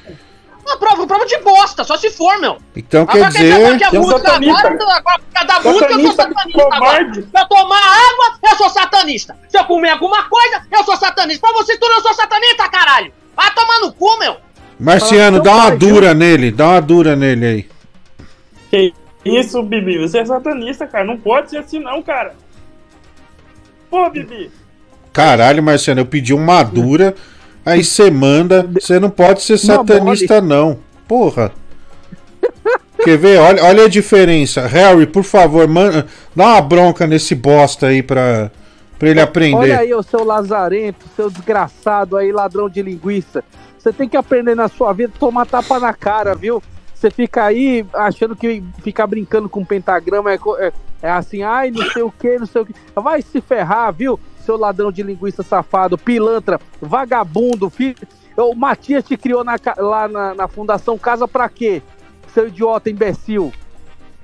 Uma 0.65 0.77
prova, 0.77 1.05
prova 1.05 1.25
de 1.25 1.37
bosta, 1.39 1.83
só 1.83 1.97
se 1.97 2.09
for, 2.11 2.39
meu. 2.39 2.57
Então 2.75 3.05
quer 3.05 3.17
Agora 3.25 3.31
dizer. 3.31 3.51
falar 3.53 3.77
que 3.77 3.83
a 3.83 3.91
música 3.91 4.19
satanista. 4.19 4.67
agora, 4.67 4.97
agora, 4.97 5.19
por 5.19 5.33
causa 5.33 5.47
da 5.47 5.69
música, 5.69 5.85
eu 5.85 5.99
sou 5.99 6.11
Satanista 6.13 6.23
satanista 6.23 6.61
agora. 6.61 6.79
covarde. 6.79 7.21
Se 7.21 7.41
eu 7.41 7.47
tomar 7.47 7.81
água, 7.81 8.39
eu 8.49 8.55
sou 8.57 8.69
satanista. 8.69 9.37
Se 9.49 9.57
eu 9.59 9.63
comer 9.65 9.89
alguma 9.89 10.23
coisa, 10.29 10.61
eu 10.71 10.83
sou 10.85 10.95
satanista. 10.97 11.41
Pra 11.47 11.57
você 11.61 11.77
tudo, 11.77 11.91
eu 11.91 12.01
sou 12.01 12.13
satanista, 12.13 12.69
caralho. 12.69 13.11
Vai 13.35 13.53
tomar 13.53 13.79
no 13.79 13.91
cu, 13.91 14.17
meu. 14.19 14.37
Marciano, 14.79 15.41
dá 15.41 15.55
uma 15.55 15.71
dura 15.75 16.13
nele, 16.13 16.51
dá 16.51 16.67
uma 16.69 16.81
dura 16.81 17.15
nele 17.17 17.45
aí. 17.45 17.69
Que 18.69 18.93
isso, 19.23 19.61
Bibi? 19.61 19.97
Você 19.97 20.19
é 20.19 20.25
satanista, 20.25 20.87
cara. 20.87 21.05
Não 21.05 21.17
pode 21.17 21.49
ser 21.49 21.57
assim, 21.57 21.79
não, 21.79 22.01
cara. 22.01 22.33
Pô, 23.89 24.09
Bibi. 24.09 24.51
Caralho, 25.11 25.63
Marciano, 25.63 26.01
eu 26.01 26.05
pedi 26.05 26.33
uma 26.33 26.63
dura, 26.63 27.15
aí 27.65 27.83
você 27.83 28.09
manda. 28.09 28.69
Você 28.79 28.99
não 28.99 29.09
pode 29.09 29.41
ser 29.41 29.57
satanista, 29.57 30.39
não. 30.39 30.79
Porra. 31.07 31.51
Quer 33.03 33.17
ver? 33.17 33.39
Olha, 33.39 33.63
olha 33.63 33.85
a 33.85 33.89
diferença. 33.89 34.67
Harry, 34.67 35.07
por 35.07 35.23
favor, 35.23 35.67
manda, 35.67 36.05
dá 36.35 36.45
uma 36.45 36.61
bronca 36.61 37.07
nesse 37.07 37.33
bosta 37.33 37.87
aí 37.87 38.03
pra, 38.03 38.51
pra 38.97 39.09
ele 39.09 39.21
aprender. 39.21 39.55
Olha 39.55 39.79
aí, 39.79 39.93
o 39.93 40.03
seu 40.03 40.23
lazarento, 40.23 41.05
seu 41.15 41.29
desgraçado 41.29 42.17
aí, 42.17 42.31
ladrão 42.31 42.69
de 42.69 42.81
linguiça. 42.81 43.43
Você 43.77 43.93
tem 43.93 44.09
que 44.09 44.17
aprender 44.17 44.55
na 44.55 44.67
sua 44.67 44.91
vida 44.91 45.13
a 45.15 45.19
tomar 45.19 45.45
tapa 45.45 45.79
na 45.79 45.93
cara, 45.93 46.35
viu? 46.35 46.61
Você 46.99 47.09
fica 47.09 47.45
aí 47.45 47.85
achando 47.93 48.35
que 48.35 48.61
ficar 48.83 49.07
brincando 49.07 49.47
com 49.47 49.63
pentagrama 49.63 50.33
é, 50.33 50.39
é- 50.59 50.73
é 51.01 51.09
assim, 51.09 51.41
ai, 51.43 51.71
não 51.71 51.89
sei 51.91 52.01
o 52.01 52.11
que, 52.11 52.37
não 52.37 52.45
sei 52.45 52.61
o 52.61 52.65
que. 52.65 52.75
Vai 52.93 53.21
se 53.21 53.39
ferrar, 53.39 53.93
viu? 53.93 54.19
Seu 54.45 54.57
ladrão 54.57 54.91
de 54.91 55.01
linguiça 55.01 55.41
safado, 55.41 55.97
pilantra, 55.97 56.59
vagabundo, 56.81 57.69
filho. 57.69 57.95
O 58.35 58.53
Matias 58.53 59.05
te 59.05 59.15
criou 59.15 59.45
na 59.45 59.55
lá 59.77 60.09
na, 60.09 60.35
na 60.35 60.47
Fundação 60.49 60.97
Casa 60.97 61.25
pra 61.25 61.47
quê? 61.47 61.81
Seu 62.33 62.49
idiota 62.49 62.89
imbecil. 62.89 63.53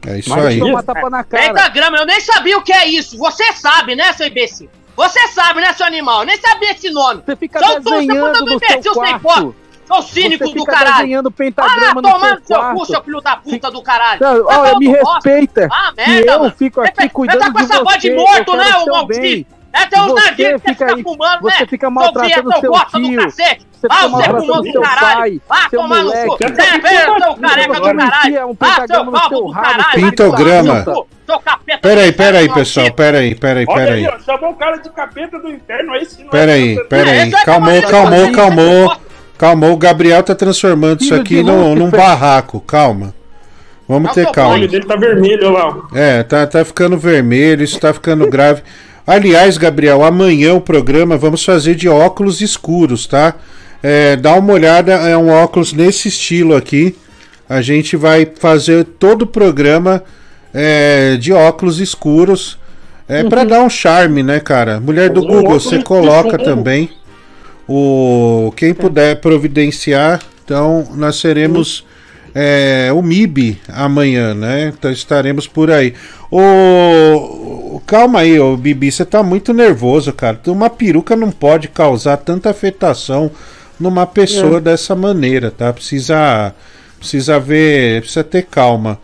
É 0.05 0.19
isso 0.19 0.29
Vai 0.29 0.47
aí. 0.47 0.83
tapa 0.83 1.09
na 1.09 1.23
cara. 1.23 1.47
Pentagrama, 1.53 1.97
eu 1.97 2.05
nem 2.05 2.19
sabia 2.19 2.57
o 2.57 2.61
que 2.61 2.73
é 2.73 2.87
isso. 2.89 3.17
Você 3.17 3.53
sabe, 3.53 3.95
né, 3.95 4.11
seu 4.11 4.27
imbecil? 4.27 4.69
Você 4.97 5.27
sabe, 5.29 5.61
né, 5.61 5.71
seu 5.71 5.85
animal? 5.85 6.21
Eu 6.21 6.25
nem 6.25 6.37
sabia 6.37 6.71
esse 6.71 6.89
nome. 6.89 7.23
Você 7.25 7.35
fica 7.37 7.59
tu, 7.61 7.79
desenhando 7.79 8.45
no 8.45 8.59
seu 8.59 8.81
sem 8.83 8.93
quarto. 8.93 9.21
foto. 9.21 9.55
Sou 9.87 10.01
cínico 10.01 10.45
Você 10.45 10.53
do 10.53 10.59
fica 10.61 10.71
caralho. 10.71 10.95
desenhando 10.97 11.31
pentagrama 11.31 11.91
ah, 11.91 11.93
no 11.95 12.01
tomar 12.01 12.19
seu 12.27 12.35
no 12.39 12.45
seu 12.47 12.57
quarto. 12.57 12.75
cu, 12.79 12.85
seu 12.85 13.03
filho 13.03 13.21
da 13.21 13.35
puta 13.35 13.71
do 13.71 13.81
caralho. 13.83 14.19
Não, 14.21 14.29
Tá 14.45 14.45
olha, 14.45 14.55
falando 14.67 14.79
me 14.79 14.87
bosta? 14.97 15.13
respeita. 15.29 15.69
Ah, 15.71 15.93
que 15.95 16.09
merda, 16.09 16.31
eu 16.31 16.39
mano. 16.39 16.53
fico 16.57 16.81
aqui 16.81 17.01
Você- 17.03 17.09
cuidando 17.09 17.39
Você 17.39 17.45
tá 17.45 17.51
com 17.53 17.59
de 17.59 17.71
essa 17.73 17.83
voz 17.83 17.97
de 18.01 18.09
você, 18.11 18.15
morto, 18.15 18.57
né, 18.57 18.75
ô 18.77 18.83
seu 18.83 18.93
maldito? 18.93 19.55
É, 19.73 19.85
tem 19.87 20.01
uns 20.01 20.07
Você 20.07 20.21
que 20.21 20.35
fica 20.35 20.59
fica 20.59 20.95
aí, 20.95 21.03
fumando, 21.03 21.41
você 21.41 21.59
né? 21.59 21.65
fica 21.67 21.89
maltratando 21.89 22.51
seu 22.61 22.71
gosta 22.71 22.97
do 22.97 23.15
cacete. 23.17 23.67
você 23.73 23.87
Ah, 23.89 23.95
fica 23.95 23.99
você 23.99 24.05
é 24.05 24.07
maltratando 24.07 24.41
fumou 24.45 24.63
do 24.63 24.71
seu 24.71 24.81
caralho. 24.81 25.07
pai, 25.17 25.41
Ah, 25.49 25.69
seu 25.69 25.81
tomar 25.81 26.03
no 26.03 26.11
cu. 26.11 26.17
moleque. 26.27 26.55
Você 26.55 26.61
é 26.61 26.79
velho, 26.79 27.05
seu 27.19 27.35
careca 27.35 27.73
do 27.73 27.81
Você 27.81 27.95
caralho. 27.95 28.57
Ah, 28.61 28.87
seu 28.87 29.11
calvo 29.11 29.11
do 29.47 29.51
caralho. 29.53 29.85
Pintograma. 29.95 30.83
Seu 31.25 31.39
capeta 31.39 31.79
Pera 31.81 32.01
aí, 32.01 32.11
do 32.11 32.17
pera 32.17 32.37
aí, 32.37 32.43
inferno, 32.45 32.53
pessoal. 32.55 32.93
Pera 32.93 33.17
aí, 33.17 33.35
pera 33.35 33.59
aí, 33.59 33.65
Olha 33.67 33.75
pera 33.77 33.93
aí, 33.95 34.05
aí. 34.07 34.13
ó, 34.15 34.19
chamou 34.19 34.51
o 34.51 34.55
cara 34.55 34.77
de 34.77 34.89
capeta 34.91 35.39
do 35.39 35.49
inferno, 35.51 35.93
aí 35.93 36.05
sim. 36.05 36.23
não 36.23 36.29
Pera 36.29 36.51
é 36.51 36.53
aí, 36.55 36.75
capeta- 36.75 36.89
pera 36.95 37.11
aí. 37.11 37.17
Esse 37.27 37.35
é 37.35 37.43
Calmou, 37.43 37.81
calmou, 37.81 38.31
calmou. 38.31 38.97
Calmou. 39.37 39.73
O 39.73 39.77
Gabriel 39.77 40.23
tá 40.23 40.33
transformando 40.35 41.01
isso 41.01 41.09
Filho 41.09 41.21
aqui 41.21 41.35
de 41.35 41.43
num, 41.43 41.75
num 41.75 41.89
barraco. 41.89 42.59
Calma. 42.61 43.13
Vamos 43.87 44.11
ter 44.13 44.27
O 44.27 44.31
calma. 44.31 44.55
olho 44.55 44.67
dele 44.67 44.85
tá 44.85 44.95
vermelho 44.95 45.51
lá. 45.51 45.77
É, 45.93 46.23
tá, 46.23 46.45
tá 46.47 46.65
ficando 46.65 46.97
vermelho, 46.97 47.63
isso 47.63 47.79
tá 47.79 47.93
ficando 47.93 48.27
grave. 48.29 48.63
Aliás, 49.05 49.57
Gabriel, 49.57 50.03
amanhã 50.03 50.55
o 50.55 50.61
programa 50.61 51.17
vamos 51.17 51.45
fazer 51.45 51.75
de 51.75 51.87
óculos 51.87 52.41
escuros, 52.41 53.05
tá? 53.05 53.35
É, 53.83 54.15
dá 54.15 54.33
uma 54.33 54.53
olhada, 54.53 54.93
é 54.93 55.15
um 55.15 55.29
óculos 55.29 55.71
nesse 55.71 56.07
estilo 56.07 56.55
aqui. 56.55 56.95
A 57.47 57.61
gente 57.61 57.95
vai 57.95 58.27
fazer 58.39 58.83
todo 58.83 59.21
o 59.21 59.27
programa 59.27 60.03
é, 60.51 61.17
de 61.17 61.31
óculos 61.31 61.79
escuros. 61.79 62.57
É 63.07 63.23
pra 63.23 63.43
dar 63.43 63.61
um 63.61 63.69
charme, 63.69 64.23
né, 64.23 64.39
cara? 64.39 64.79
Mulher 64.79 65.11
do 65.11 65.21
Google, 65.21 65.59
você 65.59 65.83
coloca 65.83 66.29
escuro. 66.29 66.43
também. 66.43 66.89
O 67.67 68.53
quem 68.55 68.73
puder 68.73 69.19
providenciar, 69.21 70.21
então 70.43 70.87
nós 70.95 71.15
seremos 71.15 71.83
é, 72.33 72.91
o 72.93 73.01
MIB 73.01 73.59
amanhã, 73.67 74.33
né? 74.33 74.73
Então 74.77 74.91
estaremos 74.91 75.47
por 75.47 75.71
aí. 75.71 75.93
Ô, 76.29 77.81
calma 77.87 78.19
aí, 78.19 78.39
ô 78.39 78.55
Bibi, 78.55 78.91
você 78.91 79.05
tá 79.05 79.23
muito 79.23 79.53
nervoso, 79.53 80.11
cara. 80.13 80.39
Uma 80.47 80.69
peruca 80.69 81.15
não 81.15 81.31
pode 81.31 81.67
causar 81.67 82.17
tanta 82.17 82.49
afetação 82.49 83.31
numa 83.79 84.05
pessoa 84.05 84.57
É. 84.57 84.61
dessa 84.61 84.95
maneira, 84.95 85.49
tá? 85.49 85.71
Precisa 85.73 86.53
precisa 86.99 87.39
ver, 87.39 88.01
precisa 88.01 88.23
ter 88.23 88.43
calma. 88.43 88.99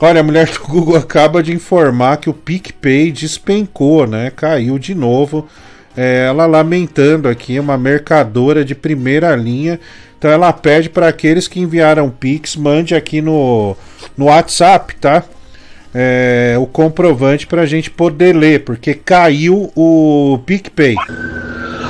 Olha, 0.00 0.20
a 0.20 0.24
mulher 0.24 0.48
do 0.50 0.58
Google 0.66 0.96
acaba 0.96 1.42
de 1.42 1.52
informar 1.52 2.16
que 2.16 2.28
o 2.28 2.34
PicPay 2.34 3.12
despencou, 3.12 4.06
né? 4.06 4.32
Caiu 4.34 4.78
de 4.78 4.94
novo. 4.94 5.46
É, 5.96 6.26
ela 6.28 6.46
lamentando 6.46 7.28
aqui, 7.28 7.58
uma 7.58 7.76
mercadora 7.76 8.64
de 8.64 8.74
primeira 8.74 9.34
linha. 9.36 9.78
Então 10.18 10.30
ela 10.30 10.52
pede 10.52 10.88
para 10.88 11.08
aqueles 11.08 11.48
que 11.48 11.60
enviaram 11.60 12.08
Pix, 12.08 12.56
mande 12.56 12.94
aqui 12.94 13.20
no, 13.20 13.76
no 14.16 14.26
WhatsApp, 14.26 14.94
tá? 14.96 15.24
É, 15.94 16.54
o 16.58 16.66
comprovante 16.66 17.46
para 17.46 17.62
a 17.62 17.66
gente 17.66 17.90
poder 17.90 18.34
ler, 18.34 18.64
porque 18.64 18.94
caiu 18.94 19.70
o 19.76 20.38
PicPay. 20.46 20.94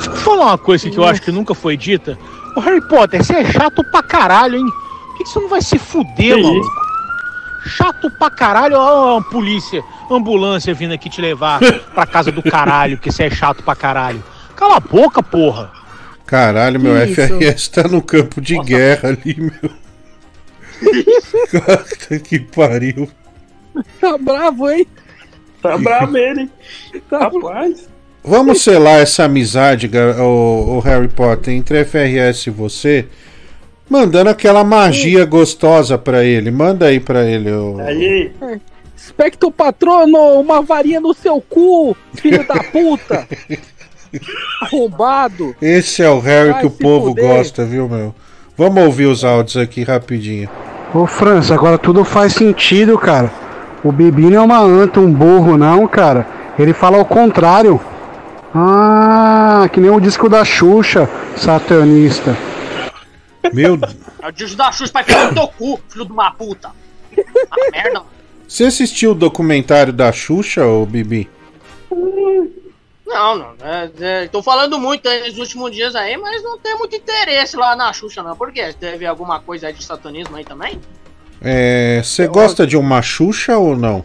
Vou 0.05 0.15
falar 0.15 0.45
uma 0.47 0.57
coisa 0.57 0.89
que 0.89 0.97
eu 0.97 1.05
acho 1.05 1.21
que 1.21 1.31
nunca 1.31 1.53
foi 1.53 1.77
dita. 1.77 2.17
Ô 2.55 2.59
Harry 2.59 2.81
Potter, 2.87 3.23
você 3.23 3.33
é 3.33 3.45
chato 3.45 3.83
pra 3.91 4.03
caralho, 4.03 4.57
hein? 4.57 4.65
Por 4.65 5.17
que, 5.17 5.23
que 5.23 5.29
você 5.29 5.39
não 5.39 5.47
vai 5.47 5.61
se 5.61 5.77
fuder, 5.77 6.35
Que 6.35 6.41
maluco? 6.41 6.83
Chato 7.65 8.09
pra 8.11 8.29
caralho, 8.29 8.75
ó, 8.77 9.17
a 9.19 9.21
polícia, 9.21 9.83
ambulância 10.09 10.73
vindo 10.73 10.93
aqui 10.93 11.09
te 11.09 11.21
levar 11.21 11.59
pra 11.93 12.05
casa 12.05 12.31
do 12.31 12.43
caralho, 12.43 12.97
porque 12.97 13.11
você 13.11 13.23
é 13.23 13.29
chato 13.29 13.63
pra 13.63 13.75
caralho. 13.75 14.23
Cala 14.55 14.77
a 14.77 14.79
boca, 14.79 15.23
porra. 15.23 15.71
Caralho, 16.25 16.79
meu 16.79 16.95
Que 17.05 17.13
FRS 17.13 17.67
tá 17.69 17.83
no 17.83 18.01
campo 18.01 18.41
de 18.41 18.57
guerra 18.59 19.09
ali, 19.09 19.35
meu. 19.39 19.71
Puta 21.51 22.19
que 22.19 22.39
pariu. 22.39 23.09
Tá 23.99 24.17
bravo, 24.17 24.69
hein? 24.69 24.87
Tá 25.61 25.77
bravo 25.77 26.17
ele, 26.17 26.41
hein? 26.41 26.51
Rapaz. 27.11 27.89
Vamos 28.23 28.61
selar 28.61 29.01
essa 29.01 29.25
amizade, 29.25 29.89
o, 30.19 30.77
o 30.77 30.79
Harry 30.79 31.09
Potter, 31.09 31.53
entre 31.53 31.83
FRS 31.83 32.47
e 32.47 32.49
você, 32.51 33.07
mandando 33.93 34.31
aquela 34.31 34.63
magia 34.63 35.23
gostosa 35.23 35.99
pra 35.99 36.23
ele. 36.23 36.49
Manda 36.49 36.87
aí 36.87 36.99
pra 36.99 37.23
ele. 37.23 37.51
O... 37.51 37.79
Aí. 37.79 38.31
Espectro 38.97 39.51
patrono, 39.51 40.39
uma 40.39 40.61
varinha 40.61 40.99
no 40.99 41.13
seu 41.13 41.39
cu, 41.39 41.95
filho 42.15 42.43
da 42.47 42.63
puta. 42.63 43.27
Arrombado. 44.61 45.55
Esse 45.61 46.01
é 46.01 46.09
o 46.09 46.19
Harry 46.19 46.51
Vai 46.51 46.61
que 46.61 46.67
o 46.67 46.71
povo 46.71 47.07
fuder. 47.09 47.27
gosta, 47.27 47.65
viu, 47.65 47.87
meu? 47.87 48.15
Vamos 48.57 48.83
ouvir 48.83 49.05
os 49.05 49.23
áudios 49.23 49.57
aqui 49.57 49.83
rapidinho. 49.83 50.49
Ô 50.93 51.05
França, 51.05 51.53
agora 51.53 51.77
tudo 51.77 52.03
faz 52.03 52.33
sentido, 52.33 52.97
cara. 52.97 53.31
O 53.83 53.91
Bibi 53.91 54.23
não 54.23 54.37
é 54.37 54.41
uma 54.41 54.59
anta, 54.59 54.99
um 54.99 55.11
burro, 55.11 55.57
não, 55.57 55.87
cara. 55.87 56.25
Ele 56.57 56.73
fala 56.73 56.97
ao 56.97 57.05
contrário. 57.05 57.79
Ah, 58.55 59.67
que 59.71 59.79
nem 59.79 59.89
o 59.89 59.99
disco 59.99 60.29
da 60.29 60.45
Xuxa, 60.45 61.09
satanista. 61.35 62.35
Meu. 63.51 63.77
É 64.21 64.27
o 64.27 64.31
disco 64.31 64.55
da 64.55 64.71
Xuxa 64.71 64.91
pra 64.93 65.03
ficar 65.03 65.27
no 65.27 65.33
teu 65.33 65.47
cu, 65.49 65.81
filho 65.89 66.05
de 66.05 66.11
uma 66.11 66.31
puta. 66.31 66.71
Ah, 67.51 67.71
merda. 67.71 68.03
Você 68.47 68.65
assistiu 68.65 69.11
o 69.11 69.15
documentário 69.15 69.91
da 69.91 70.11
Xuxa, 70.11 70.65
ô 70.65 70.85
Bibi? 70.85 71.29
Não, 73.05 73.35
não. 73.35 73.53
É, 73.61 73.91
é, 73.99 74.27
tô 74.27 74.41
falando 74.41 74.79
muito 74.79 75.07
aí 75.07 75.27
nos 75.27 75.37
últimos 75.37 75.71
dias 75.71 75.95
aí, 75.95 76.17
mas 76.17 76.41
não 76.43 76.57
tem 76.57 76.75
muito 76.77 76.95
interesse 76.95 77.55
lá 77.55 77.75
na 77.75 77.91
Xuxa, 77.93 78.23
não. 78.23 78.35
Por 78.35 78.51
quê? 78.51 78.73
Teve 78.79 79.05
alguma 79.05 79.39
coisa 79.39 79.67
aí 79.67 79.73
de 79.73 79.83
satanismo 79.83 80.35
aí 80.35 80.45
também? 80.45 80.79
É, 81.41 82.01
Você 82.03 82.27
gosta 82.27 82.65
de 82.65 82.77
uma 82.77 83.01
Xuxa 83.01 83.57
ou 83.57 83.75
não? 83.75 84.03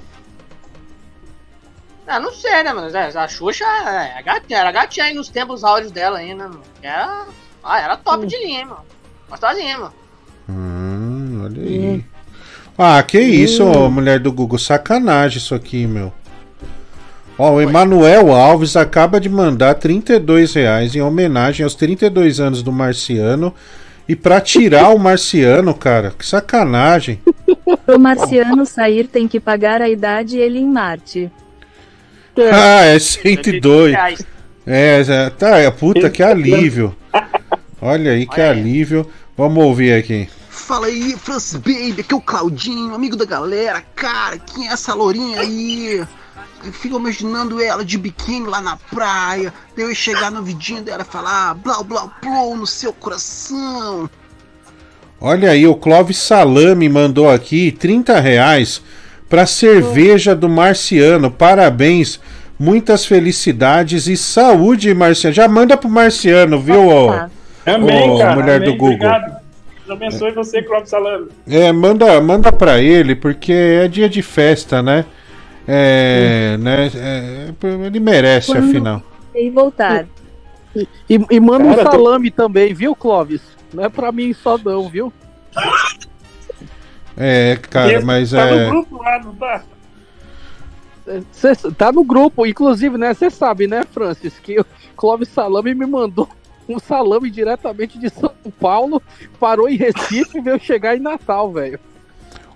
Ah, 2.07 2.19
não 2.19 2.33
sei, 2.33 2.63
né, 2.63 2.73
mano? 2.73 2.95
É, 2.95 3.07
A 3.17 3.29
Xuxa 3.29 3.65
é, 3.65 4.23
gatinha, 4.23 4.59
era 4.61 4.73
gatinha 4.73 5.07
aí 5.07 5.15
nos 5.15 5.29
tempos 5.29 5.63
áureos 5.63 5.93
dela 5.93 6.19
ainda, 6.19 6.49
mano. 6.49 6.63
Era, 6.83 7.27
ah, 7.63 7.81
era 7.81 7.97
top 7.97 8.27
de 8.27 8.37
linha, 8.39 8.61
hein, 8.61 8.65
mano. 8.67 8.85
Gostosinha, 9.29 9.79
mano. 9.79 9.93
Hum, 10.49 11.43
olha 11.45 11.63
aí. 11.63 12.05
Ah, 12.77 13.03
que 13.03 13.21
isso, 13.21 13.65
ô, 13.65 13.91
mulher 13.91 14.21
do 14.21 14.33
Google. 14.33 14.59
Sacanagem 14.59 15.39
isso 15.39 15.55
aqui, 15.55 15.87
meu. 15.87 16.13
Ó, 17.39 17.55
o 17.55 17.61
Emanuel 17.61 18.33
Alves 18.33 18.77
acaba 18.77 19.21
de 19.21 19.29
mandar 19.29 19.75
32 19.75 20.55
reais 20.55 20.95
em 20.95 21.01
homenagem 21.01 21.65
aos 21.65 21.75
32 21.75 22.41
anos 22.41 22.63
do 22.63 22.73
Marciano. 22.73 23.55
E 24.09 24.17
pra 24.17 24.41
tirar 24.41 24.89
o 24.89 24.99
Marciano, 24.99 25.75
cara, 25.75 26.13
que 26.17 26.25
sacanagem. 26.25 27.21
O 27.87 27.99
marciano 27.99 28.65
sair 28.65 29.07
tem 29.07 29.29
que 29.29 29.39
pagar 29.39 29.83
a 29.83 29.89
idade 29.89 30.39
ele 30.39 30.59
em 30.59 30.67
Marte. 30.67 31.31
Ah, 32.51 32.85
é 32.85 32.99
102. 32.99 33.95
É, 34.67 35.05
é, 35.07 35.31
tá, 35.31 35.59
é 35.59 35.71
puta 35.71 36.09
que 36.09 36.23
alívio. 36.23 36.95
Olha 37.81 38.13
aí 38.13 38.27
que 38.27 38.41
alívio. 38.41 39.09
Vamos 39.37 39.65
ouvir 39.65 39.93
aqui. 39.93 40.29
Fala 40.51 40.89
aí, 40.89 41.17
Francis 41.17 41.55
Baby, 41.55 42.01
aqui 42.01 42.13
é 42.13 42.17
o 42.17 42.21
Claudinho, 42.21 42.95
amigo 42.95 43.17
da 43.17 43.25
galera. 43.25 43.81
Cara, 43.95 44.39
quem 44.39 44.69
é 44.69 44.73
essa 44.73 44.93
lourinha 44.93 45.41
aí? 45.41 46.05
Eu 46.65 46.73
fico 46.73 46.97
imaginando 46.97 47.63
ela 47.63 47.85
de 47.85 47.97
biquíni 47.97 48.47
lá 48.47 48.61
na 48.61 48.77
praia. 48.77 49.53
Eu 49.77 49.89
ia 49.89 49.95
chegar 49.95 50.31
no 50.31 50.43
vidinho 50.43 50.83
dela 50.83 51.07
e 51.09 51.13
falar 51.13 51.55
blá 51.55 51.83
blá 51.83 52.11
blá 52.21 52.57
no 52.57 52.67
seu 52.67 52.93
coração. 52.93 54.11
Olha 55.21 55.51
aí, 55.51 55.67
o 55.67 55.75
Clóvis 55.77 56.19
Salame 56.19 56.89
mandou 56.89 57.31
aqui 57.31 57.71
30 57.71 58.19
reais 58.19 58.83
pra 59.29 59.47
cerveja 59.47 60.35
do 60.35 60.49
Marciano. 60.49 61.31
Parabéns, 61.31 62.21
muitas 62.59 63.07
felicidades 63.07 64.09
e 64.09 64.17
saúde, 64.17 64.93
Marciano. 64.93 65.35
Já 65.35 65.49
manda 65.49 65.77
pro 65.77 65.89
Marciano, 65.89 66.61
viu, 66.61 66.89
ô, 66.89 67.29
Amém, 67.75 68.11
ô, 68.11 68.19
cara. 68.19 68.35
mulher 68.35 68.57
amém, 68.57 68.71
do 68.71 68.77
Google? 68.77 68.95
Obrigado. 68.95 69.49
Deus 69.87 69.91
abençoe 69.91 70.33
você, 70.33 70.63
Clóvis 70.63 70.91
Salame. 70.91 71.29
É, 71.49 71.73
manda, 71.73 72.21
manda 72.21 72.53
pra 72.53 72.81
ele, 72.81 73.15
porque 73.15 73.53
é 73.53 73.89
dia 73.89 74.09
de 74.09 74.21
festa, 74.23 74.83
né? 74.83 75.07
É, 75.67 76.57
né? 76.59 76.91
é, 76.95 77.87
ele 77.87 78.01
merece, 78.01 78.53
Quando- 78.53 78.69
afinal. 78.69 79.03
E 79.35 79.51
voltar. 79.51 80.07
E, 80.75 80.87
e 81.31 81.41
manda 81.41 81.65
um 81.65 81.75
Cara, 81.75 81.91
salame 81.91 82.31
também, 82.31 82.75
viu, 82.75 82.95
Clóvis? 82.95 83.41
Não 83.73 83.85
é 83.85 83.89
pra 83.89 84.13
mim 84.13 84.33
só 84.33 84.59
não, 84.59 84.89
viu? 84.89 85.13
É, 87.17 87.59
cara, 87.71 88.01
mas 88.03 88.31
tá 88.31 88.43
é. 88.43 88.65
no 88.65 88.71
grupo 88.71 89.03
lá, 89.03 89.21
não 89.21 89.35
tá? 89.35 89.63
Cê, 91.33 91.53
tá 91.77 91.91
no 91.91 92.05
grupo, 92.05 92.47
inclusive, 92.47 92.97
né? 92.99 93.15
Você 93.15 93.31
sabe, 93.31 93.67
né, 93.67 93.83
Francis, 93.91 94.39
que 94.39 94.61
o 94.61 94.67
Clóvis 94.97 95.29
Salame 95.29 95.75
me 95.75 95.87
mandou 95.87 96.29
um 96.69 96.79
salame 96.79 97.31
diretamente 97.31 97.99
de 97.99 98.11
São 98.11 98.33
Paulo, 98.61 99.03
parou 99.41 99.69
em 99.69 99.77
Recife 99.77 100.39
e 100.39 100.41
veio 100.41 100.61
chegar 100.61 100.97
em 100.97 101.01
Natal, 101.01 101.53
velho. 101.53 101.81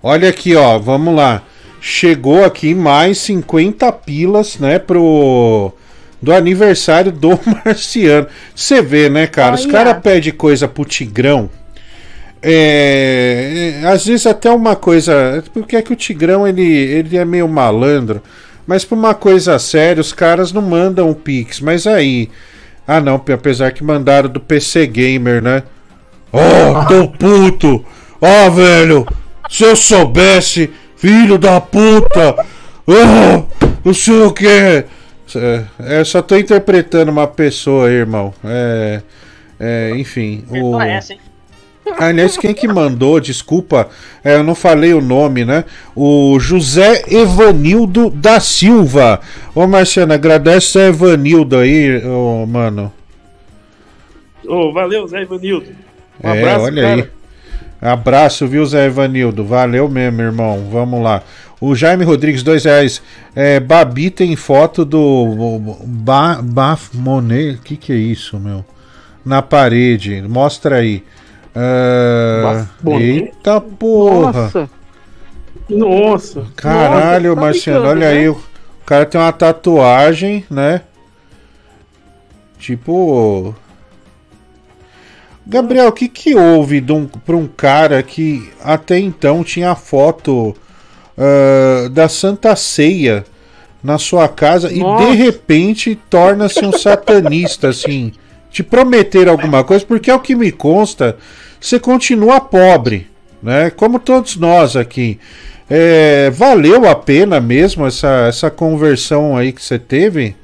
Olha 0.03 0.29
aqui, 0.29 0.55
ó, 0.55 0.79
vamos 0.79 1.15
lá. 1.15 1.43
Chegou 1.81 2.45
aqui 2.45 2.75
mais 2.75 3.19
50 3.19 3.91
pilas, 3.93 4.59
né, 4.59 4.79
pro 4.79 5.73
do 6.21 6.33
aniversário 6.33 7.11
do 7.11 7.31
Marciano. 7.65 8.29
Você 8.55 8.81
vê, 8.81 9.09
né, 9.09 9.27
cara? 9.27 9.57
Os 9.57 9.65
Olha. 9.65 9.73
caras 9.73 10.03
pedem 10.03 10.33
coisa 10.33 10.69
pro 10.69 10.85
Tigrão. 10.85 11.51
É, 12.41 13.81
é, 13.83 13.87
às 13.87 14.05
vezes 14.05 14.27
até 14.27 14.51
uma 14.51 14.75
coisa, 14.75 15.43
porque 15.53 15.77
é 15.77 15.83
que 15.83 15.93
o 15.93 15.97
Tigrão 15.97 16.47
ele, 16.47 16.63
ele 16.63 17.17
é 17.17 17.25
meio 17.25 17.49
malandro, 17.49 18.21
mas 18.67 18.85
pra 18.85 18.97
uma 18.97 19.15
coisa 19.15 19.59
séria 19.61 20.01
os 20.01 20.13
caras 20.13 20.53
não 20.53 20.63
mandam 20.63 21.09
o 21.09 21.15
Pix, 21.15 21.61
mas 21.61 21.87
aí 21.87 22.29
Ah, 22.87 23.01
não, 23.01 23.15
apesar 23.15 23.73
que 23.73 23.85
mandaram 23.85 24.29
do 24.29 24.41
PC 24.41 24.87
Gamer, 24.87 25.43
né? 25.43 25.63
Oh, 26.33 26.87
tô 26.87 27.09
puto! 27.09 27.85
Ó, 28.21 28.51
velho! 28.51 29.07
Se 29.49 29.65
eu 29.65 29.77
soubesse, 29.77 30.71
filho 30.97 31.39
da 31.39 31.61
puta! 31.61 32.45
Oh, 32.87 33.45
não 33.85 33.95
sei 33.95 34.23
o 34.23 34.33
que! 34.33 34.47
É, 34.47 35.65
eu 36.01 36.05
só 36.05 36.21
tô 36.21 36.37
interpretando 36.37 37.11
uma 37.11 37.27
pessoa 37.27 37.89
aí, 37.89 37.95
irmão. 37.95 38.35
É. 38.45 39.03
é 39.59 39.93
enfim. 39.97 40.45
O... 40.51 40.81
essa, 40.81 41.15
hein? 41.15 41.21
Aliás, 41.99 42.37
quem 42.37 42.55
que 42.55 42.69
mandou, 42.69 43.21
desculpa, 43.21 43.89
é, 44.25 44.37
eu 44.37 44.43
não 44.43 44.55
falei 44.55 44.95
o 44.95 45.01
nome, 45.01 45.45
né? 45.45 45.65
O 45.95 46.39
José 46.39 47.05
Evanildo 47.09 48.09
da 48.11 48.39
Silva. 48.41 49.21
Ô 49.55 49.67
Marciano, 49.67 50.13
agradece 50.13 50.79
a 50.79 50.89
Evanildo 50.89 51.59
aí, 51.59 52.05
ô, 52.05 52.47
mano. 52.47 52.93
Ô, 54.47 54.73
valeu, 54.73 55.07
Zé 55.07 55.23
Ivanildo. 55.23 55.67
Um 56.23 56.29
é, 56.29 56.39
abraço, 56.39 56.65
olha 56.65 56.83
cara. 56.83 56.95
aí. 56.95 57.09
Abraço, 57.81 58.47
viu, 58.47 58.65
Zé 58.65 58.87
Evanildo? 58.87 59.45
Valeu 59.45 59.89
mesmo, 59.89 60.23
irmão. 60.23 60.69
Vamos 60.71 61.03
lá. 61.03 61.23
O 61.61 61.75
Jaime 61.75 62.05
Rodrigues, 62.05 62.43
dois 62.43 62.65
reais. 62.65 63.03
É, 63.35 63.61
Babi 63.61 64.11
tem 64.11 64.35
foto 64.37 64.85
do 64.85 65.77
ba, 65.85 66.41
Baf 66.43 66.97
Monet. 66.97 67.57
O 67.57 67.63
que, 67.63 67.77
que 67.77 67.93
é 67.93 67.97
isso, 67.97 68.39
meu? 68.39 68.65
Na 69.25 69.43
parede. 69.43 70.23
Mostra 70.23 70.77
aí. 70.77 71.05
Ah, 71.55 72.67
eita 72.99 73.61
porra. 73.61 74.33
Nossa. 74.33 74.71
Nossa. 75.69 76.47
Caralho, 76.57 77.31
Nossa, 77.31 77.41
tá 77.41 77.47
Marciano, 77.47 77.87
olha 77.87 78.11
né? 78.11 78.19
aí. 78.19 78.29
O 78.29 78.41
cara 78.87 79.07
tem 79.07 79.21
uma 79.21 79.33
tatuagem, 79.33 80.45
né? 80.51 80.83
Tipo. 82.59 83.55
Gabriel, 85.47 85.89
o 85.89 85.93
que 85.93 86.09
que 86.09 86.35
houve 86.35 86.85
um, 86.91 87.07
pra 87.07 87.37
um 87.37 87.49
cara 87.49 88.03
que 88.03 88.51
até 88.63 88.99
então 88.99 89.43
tinha 89.43 89.75
foto 89.75 90.55
ah, 91.19 91.89
da 91.91 92.09
Santa 92.09 92.55
Ceia 92.57 93.25
na 93.83 93.99
sua 93.99 94.29
casa 94.29 94.71
Nossa. 94.71 95.05
e 95.05 95.11
de 95.11 95.17
repente 95.17 95.99
torna-se 96.09 96.65
um 96.65 96.73
satanista, 96.73 97.69
assim? 97.69 98.13
Te 98.53 98.63
prometer 98.63 99.29
alguma 99.29 99.65
coisa, 99.65 99.85
porque 99.85 100.11
é 100.11 100.15
o 100.15 100.21
que 100.21 100.35
me 100.35 100.53
consta, 100.53 101.17
você 101.59 101.81
continua 101.81 102.41
pobre, 102.41 103.11
né? 103.43 103.71
Como 103.71 103.99
todos 103.99 104.37
nós 104.37 104.77
aqui. 104.77 105.19
É, 105.71 106.31
valeu 106.31 106.89
a 106.89 106.95
pena 106.95 107.41
mesmo 107.41 107.87
essa, 107.87 108.27
essa 108.29 108.51
conversão 108.51 109.37
aí 109.37 109.53
que 109.53 109.63
você 109.63 109.79
teve? 109.79 110.37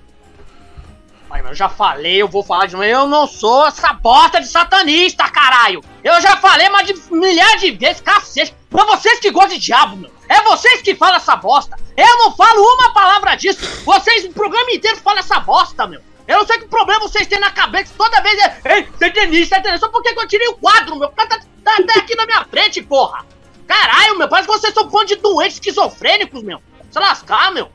Eu 1.49 1.55
já 1.55 1.69
falei, 1.69 2.21
eu 2.21 2.29
vou 2.29 2.43
falar 2.43 2.67
de 2.67 2.75
novo. 2.75 2.85
Eu 2.85 3.07
não 3.07 3.27
sou 3.27 3.67
essa 3.67 3.95
bosta 3.95 4.39
de 4.39 4.49
satanista, 4.49 5.27
caralho! 5.31 5.83
Eu 6.05 6.21
já 6.21 6.37
falei 6.37 6.69
mais 6.69 6.87
de 6.87 6.95
milhares 7.11 7.63
de 7.63 7.71
vezes, 7.71 8.03
cacete! 8.03 8.55
Pra 8.69 8.85
vocês 8.85 9.19
que 9.19 9.31
gostam 9.31 9.57
de 9.57 9.65
diabo, 9.65 9.97
meu! 9.97 10.11
É 10.29 10.43
vocês 10.43 10.83
que 10.83 10.95
falam 10.95 11.17
essa 11.17 11.37
bosta! 11.37 11.75
Eu 11.97 12.19
não 12.19 12.37
falo 12.37 12.61
uma 12.61 12.93
palavra 12.93 13.35
disso! 13.35 13.83
Vocês, 13.83 14.27
o 14.27 14.33
programa 14.33 14.71
inteiro, 14.71 14.99
falam 14.99 15.21
essa 15.21 15.41
bosta, 15.41 15.87
meu! 15.87 16.03
Eu 16.29 16.39
não 16.39 16.47
sei 16.47 16.59
que 16.59 16.69
problema 16.69 17.01
vocês 17.01 17.27
têm 17.27 17.41
na 17.41 17.51
cabeça, 17.51 17.95
toda 17.97 18.21
vez 18.21 18.39
é. 18.39 18.77
Ei, 18.77 18.89
satanista, 18.99 19.57
satanista, 19.57 19.87
só 19.87 19.89
porque 19.91 20.13
que 20.13 20.21
eu 20.21 20.29
tirei 20.29 20.49
o 20.49 20.57
quadro, 20.57 20.97
meu! 20.97 21.09
Tá, 21.09 21.27
tá, 21.27 21.41
tá 21.65 21.77
até 21.81 21.99
aqui 21.99 22.15
na 22.15 22.27
minha 22.27 22.45
frente, 22.45 22.83
porra! 22.83 23.25
Caralho, 23.67 24.19
meu, 24.19 24.29
parece 24.29 24.47
que 24.47 24.59
vocês 24.59 24.75
são 24.75 24.85
um 24.85 24.91
bando 24.91 25.07
de 25.07 25.17
doentes 25.17 25.55
esquizofrênicos, 25.55 26.43
meu! 26.43 26.61
Se 26.91 26.99
lascar, 26.99 27.51
meu! 27.51 27.69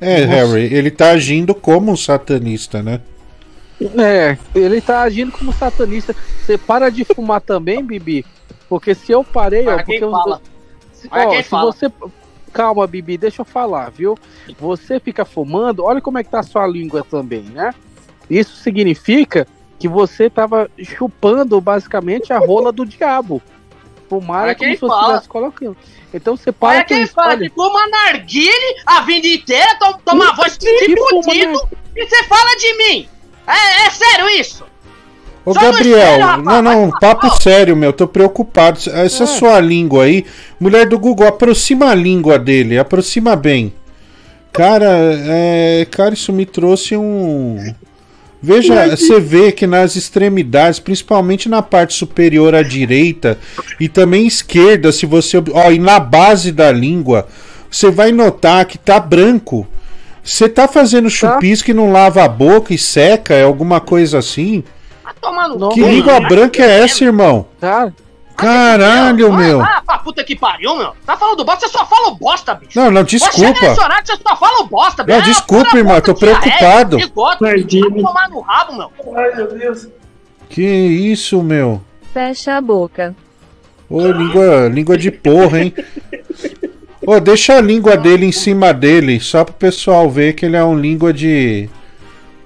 É, 0.00 0.24
Harry, 0.24 0.72
ele 0.72 0.90
tá 0.90 1.10
agindo 1.10 1.54
como 1.54 1.92
um 1.92 1.96
satanista, 1.96 2.82
né? 2.82 3.00
É, 3.80 4.36
ele 4.54 4.80
tá 4.80 5.02
agindo 5.02 5.32
como 5.32 5.52
satanista. 5.52 6.14
Você 6.44 6.58
para 6.58 6.90
de 6.90 7.04
fumar 7.04 7.40
também, 7.40 7.84
Bibi? 7.84 8.24
Porque 8.68 8.94
se 8.94 9.12
eu 9.12 9.24
parei, 9.24 9.66
ó, 9.66 9.76
porque 9.76 9.92
quem 9.92 10.00
eu, 10.02 10.10
fala. 10.10 10.42
se, 10.92 11.08
ó, 11.10 11.30
quem 11.30 11.42
se 11.42 11.48
fala. 11.48 11.72
você 11.72 11.90
calma, 12.58 12.88
Bibi, 12.88 13.16
deixa 13.16 13.42
eu 13.42 13.44
falar, 13.44 13.88
viu? 13.88 14.18
Você 14.58 14.98
fica 14.98 15.24
fumando, 15.24 15.84
olha 15.84 16.00
como 16.00 16.18
é 16.18 16.24
que 16.24 16.30
tá 16.30 16.40
a 16.40 16.42
sua 16.42 16.66
língua 16.66 17.06
também, 17.08 17.42
né? 17.42 17.72
Isso 18.28 18.56
significa 18.56 19.46
que 19.78 19.86
você 19.86 20.28
tava 20.28 20.68
chupando 20.82 21.60
basicamente 21.60 22.32
a 22.32 22.38
rola 22.40 22.72
do 22.72 22.84
diabo. 22.84 23.40
Fumar 24.08 24.48
é 24.48 24.54
como 24.56 24.74
se 24.74 24.80
você 24.80 24.92
estivesse 24.92 25.28
colocando. 25.28 25.76
Então 26.12 26.36
você 26.36 26.50
para 26.50 26.80
com 26.80 26.88
quem 26.88 27.02
isso. 27.02 27.12
fala 27.12 27.34
olha. 27.34 27.48
que 27.48 27.54
fuma 27.54 27.86
narguile 27.86 28.82
a 28.84 29.02
vida 29.02 29.28
inteira, 29.28 29.78
toma, 29.78 30.00
toma 30.04 30.30
a 30.30 30.34
voz 30.34 30.58
de 30.58 30.66
que 30.66 30.96
fudido, 30.96 31.68
e 31.94 32.06
você 32.06 32.24
fala 32.24 32.56
de 32.56 32.74
mim! 32.76 33.08
É, 33.46 33.86
é 33.86 33.90
sério 33.90 34.28
isso? 34.30 34.64
Ô 35.48 35.54
Só 35.54 35.60
Gabriel, 35.60 36.42
não, 36.42 36.60
não, 36.60 36.90
papo 37.00 37.30
sério, 37.42 37.74
meu, 37.74 37.90
tô 37.90 38.06
preocupado. 38.06 38.78
Essa 38.92 39.24
É. 39.24 39.26
sua 39.26 39.58
língua 39.60 40.04
aí, 40.04 40.26
mulher 40.60 40.86
do 40.86 40.98
Google, 40.98 41.26
aproxima 41.26 41.90
a 41.90 41.94
língua 41.94 42.38
dele, 42.38 42.78
aproxima 42.78 43.34
bem. 43.34 43.72
Cara, 44.52 44.86
é, 44.90 45.86
cara, 45.90 46.12
isso 46.12 46.34
me 46.34 46.44
trouxe 46.44 46.96
um. 46.98 47.72
Veja, 48.42 48.94
você 48.94 49.18
vê 49.18 49.50
que 49.50 49.66
nas 49.66 49.96
extremidades, 49.96 50.78
principalmente 50.78 51.48
na 51.48 51.62
parte 51.62 51.94
superior 51.94 52.54
à 52.54 52.62
direita 52.62 53.38
e 53.80 53.88
também 53.88 54.26
esquerda, 54.26 54.92
se 54.92 55.06
você. 55.06 55.42
Ó, 55.52 55.70
e 55.70 55.78
na 55.78 55.98
base 55.98 56.52
da 56.52 56.70
língua, 56.70 57.26
você 57.70 57.90
vai 57.90 58.12
notar 58.12 58.66
que 58.66 58.76
tá 58.76 59.00
branco. 59.00 59.66
Você 60.22 60.46
tá 60.46 60.68
fazendo 60.68 61.08
chupisco 61.08 61.70
e 61.70 61.74
não 61.74 61.90
lava 61.90 62.22
a 62.22 62.28
boca 62.28 62.74
e 62.74 62.78
seca, 62.78 63.32
é 63.32 63.44
alguma 63.44 63.80
coisa 63.80 64.18
assim? 64.18 64.62
Tomar 65.20 65.48
no 65.48 65.68
Que 65.70 65.82
língua 65.82 66.20
branca 66.20 66.62
é 66.62 66.80
essa, 66.84 67.04
irmão? 67.04 67.46
Cara, 67.60 67.92
Caralho, 68.36 69.32
meu. 69.32 69.58
lá 69.58 69.82
pra 69.84 69.98
puta 69.98 70.22
que 70.22 70.36
pariu, 70.36 70.76
meu. 70.76 70.92
Tá 71.04 71.16
falando 71.16 71.44
bosta, 71.44 71.66
você 71.66 71.76
só 71.76 71.84
fala 71.84 72.12
bosta, 72.14 72.54
bicho. 72.54 72.78
Não, 72.78 72.88
não, 72.90 73.02
Você 73.02 73.16
é 73.16 73.18
desculpa. 73.18 73.74
você 73.74 74.16
só 74.24 74.36
fala 74.36 74.64
bosta, 74.64 75.02
bicho. 75.02 75.18
Não, 75.18 75.24
desculpa, 75.26 75.64
fala 75.70 75.78
irmão, 75.78 75.94
eu 75.96 76.02
tô 76.02 76.12
diarreia, 76.12 76.40
preocupado. 76.40 76.96
bigode, 76.98 77.38
Vai 77.40 78.02
tomar 78.02 78.28
no 78.30 78.40
rabo, 78.40 78.76
meu. 78.76 78.90
Ai, 79.16 79.34
meu 79.34 79.58
Deus. 79.58 79.88
Que 80.48 80.62
isso, 80.62 81.42
meu? 81.42 81.82
Fecha 82.14 82.56
a 82.56 82.60
boca. 82.60 83.14
Ô, 83.90 84.06
língua, 84.06 84.68
língua 84.68 84.96
de 84.96 85.10
porra, 85.10 85.60
hein? 85.60 85.74
Ô, 87.06 87.18
deixa 87.20 87.56
a 87.56 87.60
língua 87.60 87.96
dele 87.96 88.26
em 88.26 88.32
cima 88.32 88.72
dele, 88.72 89.18
só 89.18 89.44
pro 89.44 89.54
pessoal 89.54 90.08
ver 90.10 90.34
que 90.34 90.46
ele 90.46 90.56
é 90.56 90.64
um 90.64 90.78
língua 90.78 91.12
de. 91.12 91.68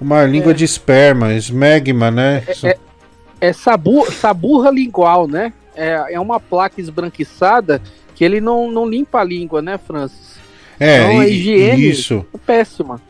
Uma 0.03 0.25
língua 0.25 0.53
de 0.53 0.65
esperma, 0.65 1.33
esmegma, 1.33 2.11
né? 2.11 2.43
é, 2.65 2.77
é 3.41 3.53
sabu, 3.53 4.11
saburra 4.11 4.71
lingual, 4.71 5.29
né? 5.29 5.53
É, 5.77 6.15
é 6.15 6.21
uma 6.21 6.39
placa 6.41 6.81
esbranquiçada 6.81 7.81
que 8.15 8.25
ele 8.25 8.41
não, 8.41 8.71
não 8.71 8.87
limpa 8.87 9.21
a 9.21 9.25
língua, 9.25 9.63
né, 9.63 9.79
Francis? 9.79 10.33
É, 10.81 10.97
então, 10.99 11.21
a 11.21 11.29
higiene 11.29 11.89
isso. 11.91 12.27
é 12.35 12.39
péssima. 12.39 13.01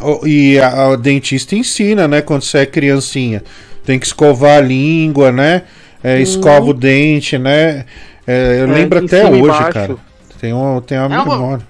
Ó, 0.00 0.20
E 0.26 0.58
a, 0.58 0.92
a 0.92 0.96
dentista 0.96 1.54
ensina, 1.54 2.08
né? 2.08 2.20
Quando 2.20 2.42
você 2.42 2.58
é 2.58 2.66
criancinha. 2.66 3.42
Tem 3.84 3.98
que 3.98 4.06
escovar 4.06 4.58
a 4.58 4.60
língua, 4.60 5.30
né? 5.30 5.62
É, 6.02 6.20
escova 6.20 6.66
o 6.70 6.74
dente, 6.74 7.38
né? 7.38 7.84
É, 8.26 8.58
eu 8.60 8.66
Uhum. 8.66 8.72
É, 8.72 8.74
lembro 8.74 8.98
em 9.00 9.04
até 9.06 9.22
e 9.22 9.26
hoje, 9.26 9.38
embaixo. 9.44 9.72
cara. 9.72 9.96
Tem, 10.40 10.52
um, 10.52 10.80
tem 10.80 10.98
uma 10.98 11.06
É 11.06 11.08
memória. 11.24 11.66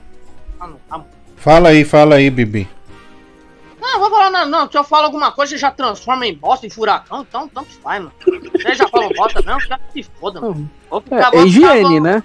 Ah, 0.58 0.66
não. 0.90 1.04
Fala 1.36 1.68
aí, 1.68 1.84
fala 1.84 2.16
aí, 2.16 2.30
Bibi. 2.30 2.66
Não, 3.92 4.00
vou 4.00 4.10
falar, 4.10 4.30
não, 4.30 4.46
não. 4.48 4.70
Se 4.70 4.76
eu 4.76 4.84
falo 4.84 5.04
alguma 5.04 5.30
coisa, 5.32 5.50
você 5.50 5.58
já 5.58 5.70
transforma 5.70 6.26
em 6.26 6.34
bosta, 6.34 6.66
em 6.66 6.70
furacão, 6.70 7.24
então 7.28 7.48
tanto 7.48 7.68
faz, 7.82 8.00
mano. 8.02 8.12
Você 8.52 8.74
já 8.74 8.88
falou 8.88 9.10
bosta 9.16 9.40
mesmo, 9.42 9.60
já 9.60 9.78
se 9.92 10.02
foda, 10.20 10.40
mano. 10.40 10.68
Vou 10.90 10.98
É, 10.98 11.02
ficar- 11.16 11.28
é 11.28 11.30
vou 11.36 11.46
higiene, 11.46 12.00
né? 12.00 12.22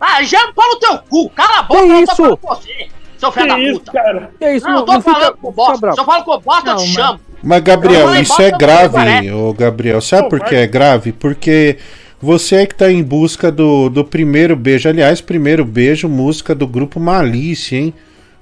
Ah, 0.00 0.22
higiene 0.22 0.52
para 0.52 0.68
no 0.68 0.76
teu 0.80 0.98
cu, 0.98 1.30
cala 1.30 1.58
a 1.58 1.62
boca, 1.62 1.80
Que 1.80 1.86
eu 1.86 1.88
não 1.88 1.96
tô 1.96 2.02
isso? 2.12 2.16
falando 2.16 2.36
com 2.38 2.48
você, 2.48 2.88
seu 3.18 3.32
filho 3.32 3.46
da 3.48 3.56
puta. 3.56 3.92
cara? 3.92 4.30
Que 4.38 4.50
isso, 4.52 4.66
não, 4.66 4.72
eu 4.72 4.78
não- 4.78 4.84
tô 4.86 4.92
não 4.94 5.00
fica- 5.02 5.12
falando 5.14 5.36
com 5.36 5.50
fica 5.50 5.52
bosta. 5.52 5.78
bravo. 5.78 5.94
Se 5.94 6.00
eu 6.00 6.04
falo 6.04 6.24
com 6.24 6.38
bosta, 6.40 6.70
eu 6.70 6.76
te 6.76 6.86
Não, 6.86 6.92
chamo. 6.92 7.20
Mas, 7.42 7.60
Gabriel, 7.62 8.06
Não, 8.06 8.16
isso 8.20 8.40
é 8.42 8.50
grave, 8.50 9.30
ô 9.32 9.52
Gabriel. 9.52 10.00
Sabe 10.00 10.22
Não, 10.22 10.28
por 10.30 10.40
que 10.40 10.54
é 10.54 10.66
grave? 10.66 11.12
Porque 11.12 11.76
você 12.20 12.56
é 12.56 12.66
que 12.66 12.74
tá 12.74 12.90
em 12.90 13.02
busca 13.02 13.52
do, 13.52 13.88
do 13.90 14.02
primeiro 14.04 14.56
beijo. 14.56 14.88
Aliás, 14.88 15.20
primeiro 15.20 15.64
beijo, 15.64 16.08
música 16.08 16.54
do 16.54 16.66
grupo 16.66 16.98
Malice, 16.98 17.76
hein? 17.76 17.94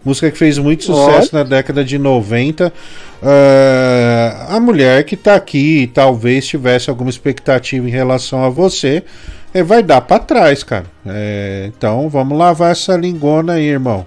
Música 0.04 0.30
que 0.30 0.38
fez 0.38 0.58
muito 0.58 0.84
sucesso 0.84 1.34
na 1.34 1.42
década 1.42 1.84
de 1.84 1.98
90. 1.98 2.72
Ah, 3.22 4.56
a 4.56 4.60
mulher 4.60 5.04
que 5.04 5.16
tá 5.16 5.34
aqui 5.34 5.90
talvez 5.94 6.46
tivesse 6.46 6.90
alguma 6.90 7.08
expectativa 7.10 7.86
em 7.86 7.90
relação 7.90 8.44
a 8.44 8.48
você, 8.48 9.04
eh, 9.54 9.62
vai 9.62 9.82
dar 9.82 10.00
pra 10.00 10.18
trás, 10.18 10.64
cara. 10.64 10.86
É, 11.06 11.70
então 11.76 12.08
vamos 12.08 12.36
lavar 12.36 12.72
essa 12.72 12.96
lingona 12.96 13.54
aí, 13.54 13.66
irmão. 13.66 14.06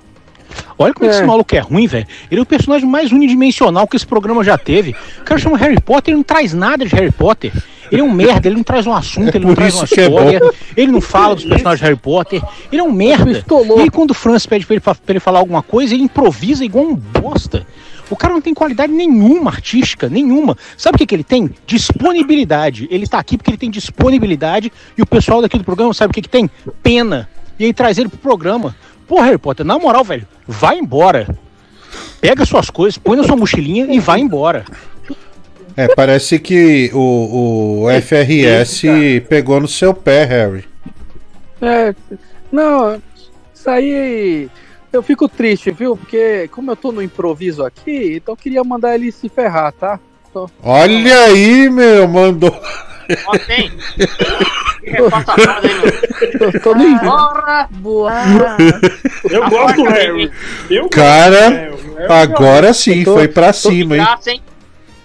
Olha 0.77 0.93
como 0.93 1.05
é. 1.05 1.09
que 1.09 1.15
esse 1.15 1.25
maluco 1.25 1.55
é 1.55 1.59
ruim, 1.59 1.87
velho. 1.87 2.05
Ele 2.29 2.39
é 2.39 2.43
o 2.43 2.45
personagem 2.45 2.87
mais 2.87 3.11
unidimensional 3.11 3.87
que 3.87 3.95
esse 3.95 4.05
programa 4.05 4.43
já 4.43 4.57
teve. 4.57 4.95
O 5.19 5.23
cara 5.23 5.39
chama 5.39 5.57
Harry 5.57 5.79
Potter, 5.79 6.11
ele 6.11 6.17
não 6.17 6.23
traz 6.23 6.53
nada 6.53 6.85
de 6.85 6.93
Harry 6.95 7.11
Potter. 7.11 7.51
Ele 7.91 8.01
é 8.01 8.03
um 8.03 8.11
merda, 8.11 8.47
ele 8.47 8.55
não 8.55 8.63
traz 8.63 8.87
um 8.87 8.93
assunto, 8.93 9.35
ele 9.35 9.45
não 9.45 9.53
Por 9.53 9.57
traz 9.57 9.75
uma 9.75 9.83
é 9.83 9.85
história, 9.85 10.39
bom. 10.39 10.49
ele 10.75 10.91
não 10.91 11.01
fala 11.01 11.35
dos 11.35 11.45
personagens 11.45 11.79
de 11.79 11.85
Harry 11.85 11.99
Potter, 11.99 12.41
ele 12.71 12.81
é 12.81 12.83
um 12.83 12.91
merda. 12.91 13.43
E 13.77 13.81
aí 13.81 13.89
quando 13.89 14.11
o 14.11 14.13
Francis 14.13 14.45
pede 14.47 14.65
pra 14.65 14.73
ele, 14.73 14.81
pra 14.81 14.95
ele 15.07 15.19
falar 15.19 15.39
alguma 15.39 15.61
coisa, 15.61 15.93
ele 15.93 16.03
improvisa 16.03 16.65
igual 16.65 16.85
um 16.85 16.95
bosta. 16.95 17.65
O 18.09 18.15
cara 18.15 18.33
não 18.33 18.41
tem 18.41 18.53
qualidade 18.53 18.91
nenhuma 18.91 19.49
artística, 19.51 20.07
nenhuma. 20.07 20.57
Sabe 20.77 20.95
o 20.95 20.97
que, 20.99 21.05
que 21.07 21.15
ele 21.15 21.23
tem? 21.23 21.49
Disponibilidade. 21.65 22.87
Ele 22.91 23.07
tá 23.07 23.17
aqui 23.17 23.37
porque 23.37 23.49
ele 23.49 23.57
tem 23.57 23.71
disponibilidade 23.71 24.71
e 24.97 25.01
o 25.01 25.05
pessoal 25.05 25.41
daqui 25.41 25.57
do 25.57 25.63
programa 25.63 25.93
sabe 25.93 26.11
o 26.11 26.13
que, 26.13 26.21
que 26.21 26.29
tem? 26.29 26.49
Pena. 26.83 27.27
E 27.57 27.65
aí 27.65 27.73
traz 27.73 27.97
ele 27.97 28.09
pro 28.09 28.17
programa. 28.19 28.75
Pô, 29.07 29.21
Harry 29.21 29.37
Potter, 29.37 29.65
na 29.65 29.77
moral, 29.77 30.03
velho, 30.03 30.27
vai 30.47 30.77
embora. 30.77 31.27
Pega 32.19 32.45
suas 32.45 32.69
coisas, 32.69 32.97
põe 32.97 33.15
na 33.17 33.23
sua 33.23 33.35
mochilinha 33.35 33.85
e 33.93 33.99
vai 33.99 34.19
embora. 34.19 34.65
É, 35.77 35.93
parece 35.93 36.39
que 36.39 36.89
o, 36.93 37.83
o 37.83 38.01
FRS 38.01 38.83
pegou 39.27 39.59
no 39.59 39.67
seu 39.67 39.93
pé, 39.93 40.23
Harry. 40.23 40.65
É, 41.61 41.93
não, 42.51 43.01
isso 43.53 43.69
aí 43.69 44.49
eu 44.91 45.03
fico 45.03 45.27
triste, 45.27 45.71
viu? 45.71 45.97
Porque 45.97 46.47
como 46.51 46.71
eu 46.71 46.75
tô 46.75 46.91
no 46.91 47.01
improviso 47.01 47.63
aqui, 47.63 48.15
então 48.15 48.33
eu 48.33 48.37
queria 48.37 48.63
mandar 48.63 48.95
ele 48.95 49.11
se 49.11 49.27
ferrar, 49.29 49.71
tá? 49.73 49.99
Tô- 50.33 50.49
Olha 50.63 51.25
aí, 51.25 51.69
meu, 51.69 52.07
mandou. 52.07 52.57
Ó, 53.27 53.37
tem. 53.39 53.71
A. 55.11 55.23
Tô! 56.61 56.73
Boa! 57.77 58.13
Eu 59.29 59.49
gosto 59.49 59.75
do 59.83 59.89
Harry. 59.89 60.31
Eu 60.69 60.89
Cara, 60.89 61.71
agora 62.09 62.73
sim, 62.73 63.03
tô- 63.03 63.13
foi 63.13 63.27
pra 63.27 63.51
cima, 63.53 63.95
hein? 63.97 64.03
Graça, 64.03 64.31
hein? 64.31 64.41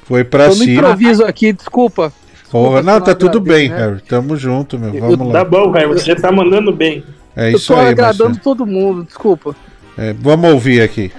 Foi 0.05 0.25
pra 0.25 0.47
Tô 0.49 0.53
cima. 0.53 0.73
improviso 0.73 1.25
aqui, 1.25 1.53
desculpa. 1.53 2.13
Porra, 2.51 2.83
não, 2.83 3.01
tá 3.01 3.15
tudo 3.15 3.41
bem, 3.41 3.69
né? 3.69 3.77
Harry. 3.79 4.01
Tamo 4.09 4.37
junto, 4.37 4.79
meu. 4.79 4.93
Eu- 4.95 5.01
Vamos 5.17 5.33
Tá 5.33 5.39
lá. 5.39 5.45
bom, 5.45 5.71
Harry, 5.71 5.87
você 5.87 6.15
tá 6.17 6.33
mandando 6.33 6.73
bem. 6.73 7.05
É 7.37 7.53
eu 7.53 7.57
isso 7.57 7.73
tô 7.73 7.79
aí, 7.79 7.89
agradando 7.89 8.25
Marcelo. 8.31 8.43
todo 8.45 8.67
mundo, 8.67 9.05
desculpa. 9.05 9.55
É, 9.97 10.13
vamos 10.13 10.51
ouvir 10.53 10.83
aqui. 10.83 11.13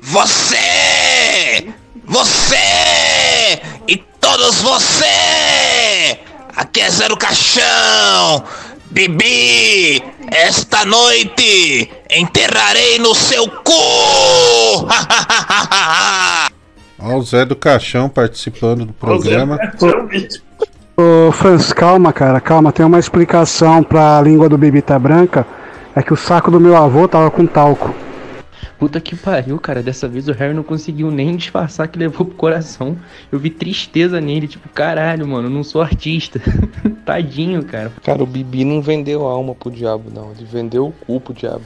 Você! 0.00 1.68
Você! 2.06 2.56
Todos 4.28 4.60
você! 4.60 6.18
Aqui 6.56 6.80
é 6.80 6.90
Zero 6.90 7.16
Caixão! 7.16 8.42
Bibi! 8.90 10.02
Esta 10.32 10.84
noite 10.84 11.88
enterrarei 12.10 12.98
no 12.98 13.14
seu 13.14 13.48
cu! 13.48 14.88
Ó, 16.98 17.14
o 17.14 17.22
Zé 17.22 17.44
do 17.44 17.54
Caixão 17.54 18.08
participando 18.08 18.84
do 18.84 18.92
programa. 18.92 19.60
Ô, 20.96 21.30
Franz, 21.30 21.72
calma, 21.72 22.12
cara, 22.12 22.40
calma. 22.40 22.72
Tem 22.72 22.84
uma 22.84 22.98
explicação 22.98 23.84
pra 23.84 24.20
língua 24.20 24.48
do 24.48 24.58
Bibita 24.58 24.98
Branca. 24.98 25.46
É 25.94 26.02
que 26.02 26.12
o 26.12 26.16
saco 26.16 26.50
do 26.50 26.58
meu 26.58 26.76
avô 26.76 27.06
tava 27.06 27.30
com 27.30 27.46
talco. 27.46 27.94
Puta 28.78 29.00
que 29.00 29.16
pariu, 29.16 29.58
cara. 29.58 29.82
Dessa 29.82 30.06
vez 30.06 30.28
o 30.28 30.32
Harry 30.32 30.52
não 30.52 30.62
conseguiu 30.62 31.10
nem 31.10 31.34
disfarçar 31.36 31.88
que 31.88 31.98
levou 31.98 32.26
pro 32.26 32.36
coração. 32.36 32.96
Eu 33.32 33.38
vi 33.38 33.48
tristeza 33.48 34.20
nele, 34.20 34.46
tipo, 34.46 34.68
caralho, 34.68 35.26
mano, 35.26 35.48
eu 35.48 35.52
não 35.52 35.64
sou 35.64 35.80
artista. 35.80 36.40
Tadinho, 37.04 37.64
cara. 37.64 37.90
Cara, 38.02 38.22
o 38.22 38.26
Bibi 38.26 38.64
não 38.64 38.82
vendeu 38.82 39.26
a 39.26 39.30
alma 39.30 39.54
pro 39.54 39.70
diabo, 39.70 40.10
não. 40.14 40.32
Ele 40.32 40.44
vendeu 40.44 40.88
o 40.88 40.92
cu 40.92 41.20
pro 41.20 41.32
diabo. 41.32 41.64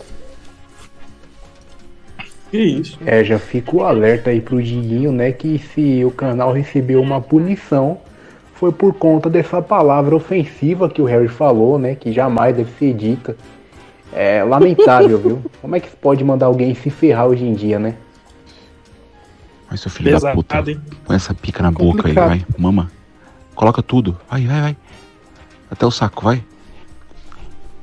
Que 2.51 2.59
isso? 2.59 2.99
É, 3.07 3.23
já 3.23 3.39
fica 3.39 3.77
o 3.77 3.85
alerta 3.85 4.31
aí 4.31 4.41
pro 4.41 4.63
Diguinho, 4.63 5.13
né? 5.13 5.31
Que 5.31 5.59
se 5.59 6.05
o 6.05 6.11
canal 6.11 6.53
recebeu 6.53 7.01
uma 7.01 7.21
punição, 7.21 7.99
foi 8.55 8.73
por 8.73 8.93
conta 8.95 9.31
dessa 9.31 9.63
palavra 9.63 10.15
ofensiva 10.15 10.89
que 10.89 11.01
o 11.01 11.05
Harry 11.05 11.29
falou, 11.29 11.79
né? 11.79 11.95
Que 11.95 12.13
jamais 12.13 12.57
deve 12.57 12.71
ser 12.73 12.93
dita. 12.93 13.37
É 14.13 14.43
lamentável, 14.43 15.19
viu? 15.19 15.43
Como 15.61 15.77
é 15.77 15.81
que 15.81 15.89
pode 15.97 16.25
mandar 16.25 16.47
alguém 16.47 16.75
se 16.75 16.91
ferrar 16.91 17.27
hoje 17.27 17.45
em 17.45 17.55
dia, 17.55 17.79
né? 17.79 17.95
Vai, 19.69 19.79
seu 19.79 19.91
filho 19.91 20.11
da 20.11 20.17
Pesado, 20.17 20.35
puta. 20.37 20.71
hein? 20.71 20.81
Põe 21.05 21.17
essa 21.17 21.33
pica 21.33 21.63
na 21.63 21.71
boca 21.71 22.09
aí, 22.09 22.15
vai. 22.15 22.45
Mama. 22.59 22.91
Coloca 23.55 23.83
tudo. 23.83 24.19
Vai, 24.29 24.47
vai, 24.47 24.61
vai. 24.61 24.77
Até 25.71 25.87
o 25.87 25.91
saco, 25.91 26.25
vai. 26.25 26.43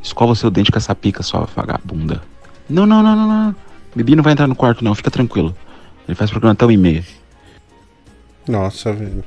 Escova 0.04 0.36
seu 0.36 0.50
dente 0.52 0.72
com 0.72 0.78
essa 0.78 0.94
pica, 0.94 1.24
sua 1.24 1.48
vagabunda. 1.56 2.22
Não, 2.70 2.86
não, 2.86 3.02
não, 3.02 3.16
não, 3.16 3.28
não. 3.28 3.56
Bibi 3.96 4.16
não 4.16 4.24
vai 4.24 4.34
entrar 4.34 4.48
no 4.48 4.56
quarto, 4.56 4.84
não. 4.84 4.94
Fica 4.94 5.10
tranquilo. 5.10 5.56
Ele 6.08 6.16
faz 6.16 6.30
programa 6.30 6.54
até 6.54 6.66
uma 6.66 6.74
e 6.74 6.78
meia. 6.78 7.04
Nossa, 8.48 8.92
velho. 8.92 9.24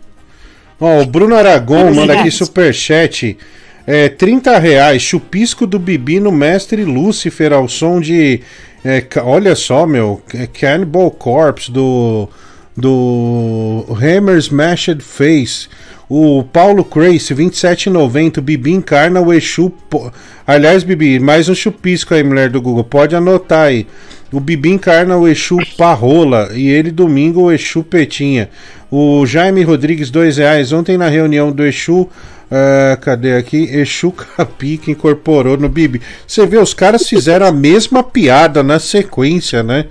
Ó, 0.79 1.03
o 1.03 1.07
Bruno 1.07 1.35
Aragon 1.35 1.93
manda 1.95 2.19
aqui 2.19 2.31
superchat. 2.31 3.37
É, 3.87 4.09
30 4.09 4.59
reais, 4.59 5.03
chupisco 5.03 5.67
do 5.67 5.79
Bibi 5.79 6.21
no 6.21 6.31
Mestre 6.31 6.85
Lúcifer 6.85 7.53
ao 7.53 7.69
som 7.69 8.01
de. 8.01 8.41
é, 8.85 9.05
olha 9.25 9.55
só, 9.55 9.87
meu. 9.87 10.23
é 10.35 10.47
Cannibal 10.47 11.11
Corpse 11.11 11.71
do. 11.71 12.29
Do 12.77 13.85
Hammer 14.01 14.37
Smashed 14.39 15.03
Face. 15.03 15.69
O 16.09 16.43
Paulo 16.43 16.85
Crace, 16.85 17.35
27,90. 17.35 18.39
O 18.39 18.43
Bibi 18.43 18.73
encarna 18.73 19.21
o 19.21 19.33
Exu. 19.33 19.71
po- 19.89 20.11
Aliás, 20.47 20.83
Bibi, 20.83 21.21
mais 21.21 21.49
um 21.49 21.55
chupisco 21.55 22.15
aí, 22.15 22.23
mulher 22.25 22.49
do 22.49 22.61
Google. 22.61 22.83
Pode 22.83 23.15
anotar 23.15 23.67
aí. 23.69 23.87
O 24.33 24.41
Bibi 24.41 24.71
encarna 24.71 25.17
o 25.17 25.29
Exu 25.29 25.57
Parrola 25.77 26.51
e 26.55 26.69
ele 26.69 26.91
domingo 26.91 27.43
o 27.43 27.53
Exu 27.53 27.83
Petinha. 27.85 28.49
O 28.91 29.25
Jaime 29.27 29.63
Rodrigues, 29.63 30.11
dois 30.11 30.37
reais. 30.39 30.73
Ontem 30.73 30.97
na 30.97 31.09
reunião 31.09 31.53
do 31.53 31.65
Exu, 31.65 32.09
ah, 32.51 32.97
cadê 33.01 33.37
aqui? 33.37 33.69
Exu 33.71 34.11
Capi 34.11 34.77
que 34.77 34.91
incorporou 34.91 35.57
no 35.57 35.69
Bibi. 35.69 36.03
Você 36.27 36.45
vê, 36.47 36.59
os 36.59 36.75
caras 36.75 37.09
fizeram 37.09 37.47
a 37.47 37.53
mesma 37.53 38.03
piada 38.03 38.63
na 38.63 38.79
sequência, 38.79 39.63
né? 39.63 39.87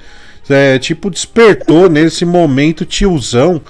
É, 0.49 0.77
tipo, 0.79 1.09
despertou 1.09 1.89
nesse 1.89 2.25
momento 2.25 2.85
tiozão. 2.85 3.61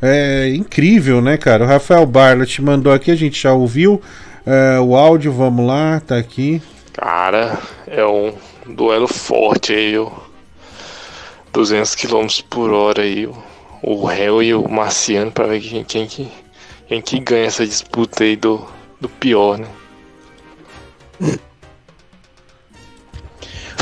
É 0.00 0.52
incrível, 0.54 1.20
né, 1.20 1.36
cara? 1.36 1.64
O 1.64 1.66
Rafael 1.66 2.06
Barlet 2.06 2.60
mandou 2.62 2.92
aqui, 2.92 3.10
a 3.10 3.16
gente 3.16 3.42
já 3.42 3.52
ouviu 3.52 4.00
é, 4.46 4.78
o 4.78 4.94
áudio, 4.94 5.32
vamos 5.32 5.66
lá, 5.66 6.00
tá 6.00 6.16
aqui. 6.16 6.62
Cara, 6.92 7.58
é 7.86 8.04
um 8.06 8.34
duelo 8.66 9.08
forte 9.08 9.72
aí, 9.72 9.98
ó. 9.98 10.10
200 11.52 11.94
km 11.94 12.26
por 12.50 12.70
hora 12.70 13.02
aí, 13.02 13.26
ó. 13.26 13.32
o 13.82 14.04
réu 14.04 14.42
e 14.42 14.54
o 14.54 14.68
Marciano 14.68 15.32
pra 15.32 15.46
ver 15.46 15.60
quem, 15.60 15.84
quem, 15.84 16.06
que, 16.06 16.28
quem 16.86 17.00
que 17.00 17.18
ganha 17.18 17.46
essa 17.46 17.66
disputa 17.66 18.24
aí 18.24 18.36
do, 18.36 18.64
do 19.00 19.08
pior, 19.08 19.58
né? 19.58 19.66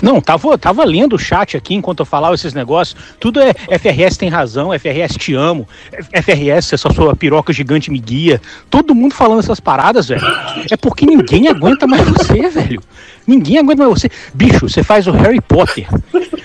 Não, 0.02 0.20
tava, 0.20 0.58
tava 0.58 0.84
lendo 0.84 1.14
o 1.14 1.18
chat 1.18 1.56
aqui 1.56 1.74
enquanto 1.74 2.00
eu 2.00 2.04
falava 2.04 2.34
esses 2.34 2.52
negócios. 2.52 2.94
Tudo 3.18 3.40
é 3.40 3.54
FRS 3.78 4.18
tem 4.18 4.28
razão, 4.28 4.70
FRS 4.78 5.16
te 5.16 5.34
amo, 5.34 5.66
FRS 6.12 6.74
essa 6.74 6.92
sua 6.92 7.16
piroca 7.16 7.52
gigante 7.52 7.90
me 7.90 7.98
guia. 7.98 8.40
Todo 8.68 8.94
mundo 8.94 9.14
falando 9.14 9.38
essas 9.38 9.60
paradas, 9.60 10.08
velho. 10.08 10.26
É 10.70 10.76
porque 10.76 11.06
ninguém 11.06 11.48
aguenta 11.48 11.86
mais 11.86 12.06
você, 12.06 12.48
velho. 12.48 12.82
Ninguém 13.26 13.58
aguenta 13.58 13.82
mais 13.82 14.00
você. 14.00 14.10
Bicho, 14.34 14.68
você 14.68 14.82
faz 14.82 15.06
o 15.06 15.12
Harry 15.12 15.40
Potter. 15.40 15.86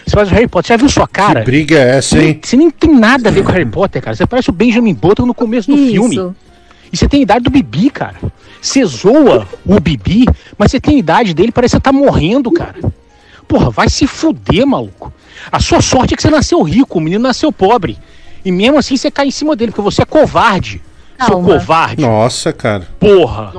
Você 0.06 0.16
faz 0.16 0.32
o 0.32 0.34
Harry 0.34 0.48
Potter. 0.48 0.68
Você 0.68 0.74
já 0.74 0.78
viu 0.78 0.90
sua 0.90 1.08
cara? 1.08 1.42
Que 1.42 1.46
briga 1.46 1.78
é 1.78 1.98
essa, 1.98 2.18
hein? 2.18 2.40
Você 2.42 2.56
nem 2.56 2.70
tem 2.70 2.94
nada 2.96 3.30
a 3.30 3.32
ver 3.32 3.44
com 3.44 3.50
o 3.50 3.52
Harry 3.52 3.66
Potter, 3.66 4.02
cara. 4.02 4.16
Você 4.16 4.26
parece 4.26 4.50
o 4.50 4.54
Benjamin 4.54 4.94
Button 4.94 5.26
no 5.26 5.34
começo 5.34 5.70
do 5.70 5.78
Isso. 5.78 5.92
filme. 5.92 6.36
E 6.92 6.98
você 6.98 7.08
tem 7.08 7.20
a 7.20 7.24
idade 7.24 7.44
do 7.44 7.50
Bibi, 7.52 7.90
cara. 7.90 8.16
Você 8.62 8.84
zoa 8.86 9.48
o 9.66 9.80
Bibi, 9.80 10.26
mas 10.58 10.72
você 10.72 10.80
tem 10.80 10.96
a 10.96 11.00
idade 11.00 11.34
dele, 11.34 11.52
parece 11.52 11.72
que 11.74 11.78
você 11.78 11.82
tá 11.82 11.92
morrendo, 11.94 12.52
cara. 12.52 12.76
Porra, 13.48 13.70
vai 13.70 13.90
se 13.90 14.06
fuder, 14.06 14.66
maluco. 14.66 15.12
A 15.52 15.60
sua 15.60 15.82
sorte 15.82 16.14
é 16.14 16.18
que 16.18 16.22
você 16.22 16.30
nasceu 16.30 16.62
rico, 16.62 16.98
o 16.98 17.02
menino 17.02 17.24
nasceu 17.24 17.52
pobre. 17.52 17.98
E 18.44 18.52
mesmo 18.52 18.78
assim 18.78 18.96
você 18.98 19.10
cai 19.10 19.28
em 19.28 19.32
cima 19.32 19.56
dele, 19.56 19.72
porque 19.72 19.82
você 19.82 20.02
é 20.02 20.06
covarde. 20.06 20.82
Seu 21.18 21.28
Calma. 21.32 21.54
covarde. 21.54 22.02
Nossa, 22.02 22.54
cara. 22.54 22.88
Porra. 23.00 23.54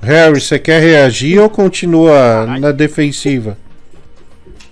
Harry, 0.00 0.40
você 0.40 0.58
quer 0.58 0.80
reagir 0.80 1.38
ou 1.40 1.50
continua 1.50 2.46
na 2.60 2.70
defensiva? 2.70 3.58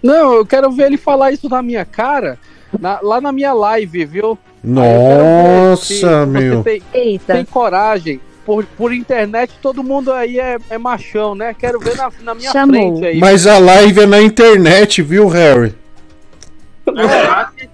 Não, 0.03 0.35
eu 0.35 0.47
quero 0.47 0.71
ver 0.71 0.87
ele 0.87 0.97
falar 0.97 1.33
isso 1.33 1.49
na 1.49 1.61
minha 1.63 1.85
cara, 1.85 2.39
na- 2.79 3.01
lá 3.03 3.21
na 3.21 3.33
minha 3.33 3.53
live, 3.53 4.05
viu? 4.05 4.39
Nossa, 4.67 6.27
meu. 6.27 6.63
Você 6.63 6.83
tem, 6.93 7.19
tem 7.19 7.45
coragem. 7.45 8.21
Por, 8.45 8.65
por 8.65 8.93
internet, 8.93 9.55
todo 9.61 9.83
mundo 9.83 10.13
aí 10.13 10.39
é, 10.39 10.57
é 10.71 10.79
machão, 10.79 11.35
né? 11.35 11.53
Quero 11.59 11.81
ver 11.81 11.97
na, 11.97 12.11
na 12.23 12.35
minha 12.35 12.53
Chamou. 12.53 12.75
frente 12.75 13.05
aí. 13.07 13.19
Mas 13.19 13.45
a 13.47 13.59
live 13.59 14.03
é 14.03 14.07
na 14.07 14.21
internet, 14.23 15.03
viu, 15.03 15.27
Harry? 15.27 15.75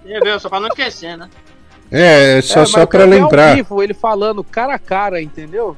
É, 0.06 0.20
viu? 0.20 0.40
Só 0.40 0.48
pra 0.48 0.60
não 0.60 0.68
esquecer, 0.68 1.16
né? 1.18 1.28
É, 1.90 2.40
só, 2.40 2.62
É, 2.62 2.66
só 2.66 2.78
mas 2.80 2.88
pra 2.88 3.02
ao 3.02 3.08
lembrar. 3.08 3.54
vivo, 3.54 3.82
ele 3.82 3.92
falando 3.92 4.42
cara 4.42 4.74
a 4.74 4.78
cara, 4.78 5.20
entendeu? 5.20 5.76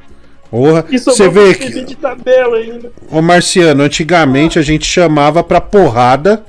Porra, 0.48 0.84
você 0.88 1.28
vê 1.28 1.52
que. 1.54 1.82
de 1.84 1.96
tabela 1.96 2.56
ainda. 2.58 2.92
Ô 3.10 3.20
Marciano, 3.20 3.82
antigamente 3.82 4.60
a 4.60 4.62
gente 4.62 4.86
chamava 4.86 5.42
pra 5.42 5.60
porrada 5.60 6.44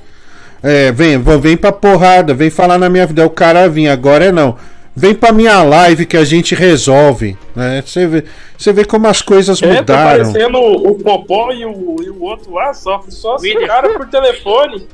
É, 0.62 0.90
vem, 0.92 1.18
vem 1.40 1.56
pra 1.56 1.70
porrada, 1.72 2.34
vem 2.34 2.50
falar 2.50 2.78
na 2.78 2.88
minha 2.88 3.06
vida. 3.06 3.22
Aí 3.22 3.26
O 3.26 3.30
cara 3.30 3.68
vinha, 3.68 3.92
agora 3.92 4.26
é 4.26 4.32
não. 4.32 4.56
Vem 4.98 5.14
pra 5.14 5.30
minha 5.30 5.62
live 5.62 6.06
que 6.06 6.16
a 6.16 6.24
gente 6.24 6.54
resolve. 6.54 7.36
Né? 7.54 7.82
Você 7.84 8.06
vê, 8.06 8.24
você 8.56 8.72
vê 8.72 8.84
como 8.84 9.06
as 9.06 9.20
coisas 9.20 9.60
É, 9.62 9.66
tá 9.66 9.74
mudaram. 9.74 10.32
parecendo 10.32 10.58
o, 10.58 10.88
o 10.92 10.94
Popó 10.94 11.52
e 11.52 11.66
o, 11.66 11.96
e 12.02 12.08
o 12.08 12.22
outro 12.22 12.54
lá, 12.54 12.72
só, 12.72 13.02
só 13.08 13.36
se 13.36 13.54
cara 13.66 13.90
por 13.90 14.06
telefone. 14.08 14.88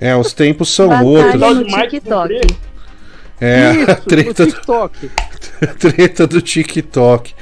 É, 0.00 0.14
os 0.14 0.32
tempos 0.32 0.68
são 0.72 0.88
Batalha 0.88 1.06
outros. 1.46 1.72
no 1.72 1.82
TikTok. 1.82 2.40
É, 3.40 3.70
Isso, 3.72 3.90
a 3.90 3.94
treta, 3.96 4.46
do, 4.46 4.52
TikTok. 4.52 5.10
treta 5.78 6.26
do 6.26 6.40
TikTok. 6.40 7.34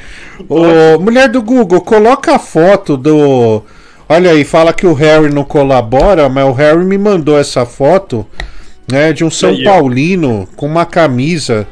Ô, 0.48 0.98
mulher 0.98 1.28
do 1.28 1.42
Google, 1.42 1.80
coloca 1.82 2.34
a 2.34 2.38
foto 2.38 2.96
do. 2.96 3.62
Olha 4.08 4.30
aí, 4.30 4.44
fala 4.44 4.72
que 4.72 4.86
o 4.86 4.92
Harry 4.94 5.32
não 5.32 5.44
colabora, 5.44 6.28
mas 6.28 6.44
o 6.46 6.52
Harry 6.52 6.84
me 6.84 6.96
mandou 6.96 7.36
essa 7.38 7.66
foto 7.66 8.24
né, 8.90 9.12
de 9.12 9.24
um 9.24 9.30
São 9.30 9.50
Aí, 9.50 9.66
ó. 9.66 9.72
Paulino 9.72 10.48
com 10.56 10.66
uma 10.66 10.86
camisa. 10.86 11.66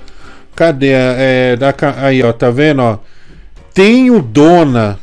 Cadê? 0.56 0.90
É, 0.92 1.56
da, 1.56 1.72
ca- 1.72 1.94
aí, 1.98 2.22
ó, 2.22 2.32
tá 2.32 2.50
vendo? 2.50 2.82
Ó? 2.82 2.98
Tenho 3.72 4.20
dona. 4.20 4.98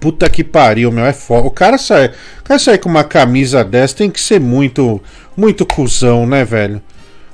Puta 0.00 0.28
que 0.28 0.44
pariu, 0.44 0.92
meu, 0.92 1.04
é 1.06 1.12
foda. 1.12 1.46
O 1.46 1.50
cara 1.50 1.78
sai, 1.78 2.06
o 2.40 2.44
cara 2.44 2.58
sai 2.60 2.78
com 2.78 2.88
uma 2.88 3.04
camisa 3.04 3.64
dessa 3.64 3.96
tem 3.96 4.10
que 4.10 4.20
ser 4.20 4.38
muito, 4.38 5.00
muito 5.36 5.64
cuzão, 5.64 6.26
né, 6.26 6.44
velho? 6.44 6.80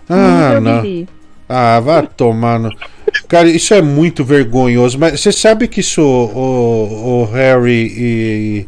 Ah, 0.08 0.58
não. 0.60 0.82
Ah, 1.48 1.80
vá 1.80 2.02
tomar 2.02 2.58
no... 2.60 2.70
Cara, 3.28 3.48
isso 3.48 3.72
é 3.74 3.80
muito 3.82 4.24
vergonhoso. 4.24 4.98
Mas 4.98 5.20
você 5.20 5.30
sabe 5.32 5.68
que 5.68 5.80
isso, 5.80 6.02
o, 6.02 7.22
o 7.22 7.24
Harry 7.32 7.86
e, 7.96 8.66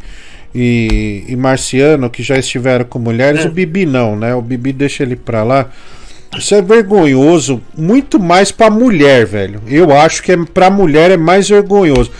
e, 0.55 1.25
e 1.29 1.37
Marciano, 1.37 2.09
que 2.11 2.23
já 2.23 2.37
estiveram 2.39 2.85
com 2.85 2.99
mulheres, 2.99 3.45
É. 3.45 3.49
o 3.49 3.51
Bibi 3.51 3.87
não, 3.87 4.17
né? 4.17 4.35
O 4.35 4.43
Bibi 4.43 4.73
deixa 4.73 5.03
ele 5.03 5.17
pra 5.17 5.43
lá. 5.43 5.69
Isso 6.39 6.55
é 6.55 6.63
vergonhoso, 6.63 7.61
muito 7.77 8.19
mais 8.19 8.51
pra 8.51 8.71
mulher, 8.71 9.27
velho. 9.27 9.61
Eu 9.69 9.93
acho 9.95 10.23
que 10.23 10.33
é, 10.33 10.37
pra 10.55 10.71
mulher 10.71 11.11
é 11.11 11.17
mais 11.17 11.49
vergonhoso. 11.49 12.11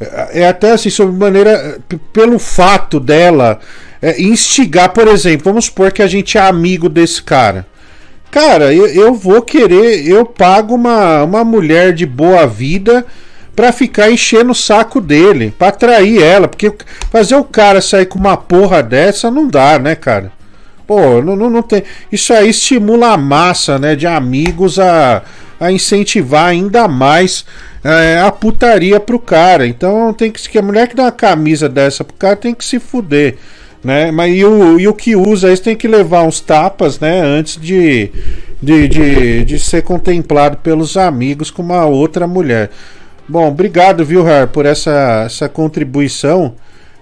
É 0.00 0.40
é 0.42 0.48
até 0.48 0.72
assim, 0.72 0.90
sob 0.90 1.16
maneira. 1.16 1.78
Pelo 2.12 2.38
fato 2.38 2.98
dela 2.98 3.60
é, 4.00 4.20
instigar, 4.20 4.88
por 4.88 5.06
exemplo, 5.06 5.44
vamos 5.44 5.66
supor 5.66 5.92
que 5.92 6.02
a 6.02 6.06
gente 6.06 6.38
é 6.38 6.40
amigo 6.40 6.88
desse 6.88 7.22
cara. 7.22 7.66
Cara, 8.30 8.72
eu, 8.72 8.86
eu 8.86 9.12
vou 9.12 9.42
querer, 9.42 10.06
eu 10.06 10.24
pago 10.24 10.74
uma, 10.74 11.24
uma 11.24 11.44
mulher 11.44 11.92
de 11.92 12.06
boa 12.06 12.46
vida 12.46 13.04
pra 13.56 13.72
ficar 13.72 14.10
enchendo 14.10 14.52
o 14.52 14.54
saco 14.54 15.00
dele, 15.00 15.52
pra 15.58 15.68
atrair 15.68 16.22
ela, 16.22 16.46
porque 16.46 16.72
fazer 17.10 17.34
o 17.34 17.44
cara 17.44 17.80
sair 17.80 18.06
com 18.06 18.18
uma 18.18 18.36
porra 18.36 18.82
dessa 18.82 19.30
não 19.30 19.48
dá, 19.48 19.78
né, 19.78 19.96
cara? 19.96 20.32
Pô, 20.86 21.20
não, 21.20 21.36
não, 21.36 21.50
não 21.50 21.62
tem. 21.62 21.82
Isso 22.10 22.32
aí 22.32 22.50
estimula 22.50 23.12
a 23.12 23.16
massa, 23.16 23.78
né, 23.78 23.94
de 23.94 24.06
amigos 24.06 24.78
a, 24.78 25.22
a 25.58 25.70
incentivar 25.70 26.46
ainda 26.46 26.88
mais 26.88 27.44
é, 27.84 28.20
a 28.20 28.30
putaria 28.30 28.98
pro 28.98 29.18
cara. 29.18 29.66
Então 29.66 30.12
tem 30.12 30.30
que. 30.30 30.58
A 30.58 30.62
mulher 30.62 30.88
que 30.88 30.96
dá 30.96 31.04
uma 31.04 31.12
camisa 31.12 31.68
dessa 31.68 32.02
pro 32.02 32.16
cara 32.16 32.36
tem 32.36 32.54
que 32.54 32.64
se 32.64 32.78
fuder. 32.78 33.36
Né? 33.82 34.10
Mas 34.10 34.34
e 34.34 34.44
o, 34.44 34.78
e 34.78 34.86
o 34.86 34.94
que 34.94 35.16
usa 35.16 35.52
isso 35.52 35.62
tem 35.62 35.74
que 35.74 35.88
levar 35.88 36.22
uns 36.22 36.40
tapas, 36.40 37.00
né? 37.00 37.20
Antes 37.20 37.56
de, 37.56 38.10
de, 38.62 38.86
de, 38.88 39.44
de 39.44 39.58
ser 39.58 39.82
contemplado 39.82 40.58
pelos 40.58 40.96
amigos 40.96 41.50
com 41.50 41.62
uma 41.62 41.86
outra 41.86 42.26
mulher. 42.26 42.70
Bom, 43.26 43.48
obrigado, 43.48 44.04
viu, 44.04 44.26
Har, 44.26 44.48
por 44.48 44.66
essa, 44.66 45.22
essa 45.24 45.48
contribuição. 45.48 46.54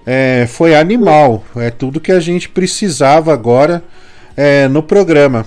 É, 0.07 0.47
foi 0.48 0.74
animal. 0.74 1.42
É 1.57 1.70
tudo 1.70 2.00
que 2.00 2.12
a 2.12 2.20
gente 2.20 2.48
precisava 2.48 3.32
agora 3.32 3.82
é, 4.36 4.68
no 4.68 4.82
programa. 4.82 5.44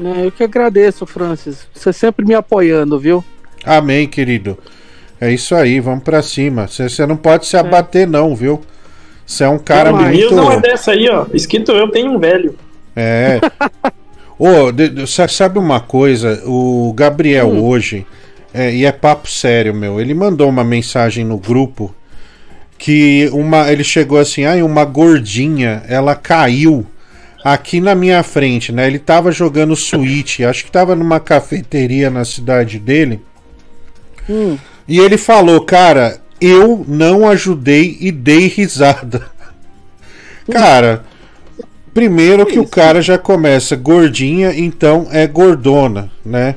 É, 0.00 0.26
eu 0.26 0.32
que 0.32 0.42
agradeço, 0.42 1.04
Francis. 1.04 1.66
Você 1.74 1.92
sempre 1.92 2.24
me 2.24 2.34
apoiando, 2.34 2.98
viu? 2.98 3.22
Amém, 3.64 4.06
querido. 4.06 4.56
É 5.20 5.30
isso 5.32 5.54
aí, 5.54 5.80
vamos 5.80 6.04
pra 6.04 6.22
cima. 6.22 6.68
Você 6.68 6.88
você 6.88 7.04
não 7.04 7.16
pode 7.16 7.46
se 7.46 7.56
abater, 7.56 8.06
não, 8.06 8.34
viu? 8.34 8.60
Você 9.28 9.44
é 9.44 9.48
um 9.48 9.58
cara 9.58 9.92
não, 9.92 9.98
a 9.98 10.02
minha 10.08 10.22
muito. 10.22 10.34
não 10.34 10.50
é 10.50 10.58
dessa 10.58 10.92
aí, 10.92 11.06
ó. 11.10 11.26
Escrito 11.34 11.70
eu 11.72 11.90
tenho 11.90 12.12
um 12.12 12.18
velho. 12.18 12.56
É. 12.96 13.38
Ô, 14.38 14.72
de- 14.72 15.06
sa- 15.06 15.28
sabe 15.28 15.58
uma 15.58 15.80
coisa? 15.80 16.42
O 16.46 16.92
Gabriel 16.96 17.48
hoje, 17.50 18.06
é, 18.54 18.72
e 18.74 18.86
é 18.86 18.90
papo 18.92 19.28
sério, 19.28 19.74
meu, 19.74 20.00
ele 20.00 20.14
mandou 20.14 20.48
uma 20.48 20.64
mensagem 20.64 21.26
no 21.26 21.36
grupo 21.36 21.94
que 22.78 23.28
uma, 23.32 23.70
ele 23.70 23.84
chegou 23.84 24.18
assim, 24.18 24.44
ai, 24.44 24.62
uma 24.62 24.84
gordinha, 24.86 25.82
ela 25.88 26.14
caiu 26.14 26.86
aqui 27.44 27.80
na 27.80 27.94
minha 27.94 28.22
frente, 28.22 28.72
né? 28.72 28.86
Ele 28.86 28.98
tava 28.98 29.30
jogando 29.30 29.76
Switch, 29.76 30.40
acho 30.40 30.64
que 30.64 30.70
tava 30.70 30.94
numa 30.94 31.20
cafeteria 31.20 32.08
na 32.08 32.24
cidade 32.24 32.78
dele. 32.78 33.20
E 34.86 34.98
ele 34.98 35.18
falou, 35.18 35.60
cara, 35.62 36.20
eu 36.40 36.84
não 36.86 37.28
ajudei 37.28 37.96
e 38.00 38.10
dei 38.10 38.46
risada. 38.46 39.26
Cara, 40.50 41.04
primeiro 41.92 42.46
que 42.46 42.58
o 42.58 42.66
cara 42.66 43.02
já 43.02 43.18
começa 43.18 43.76
gordinha, 43.76 44.52
então 44.56 45.06
é 45.10 45.26
gordona, 45.26 46.10
né? 46.24 46.56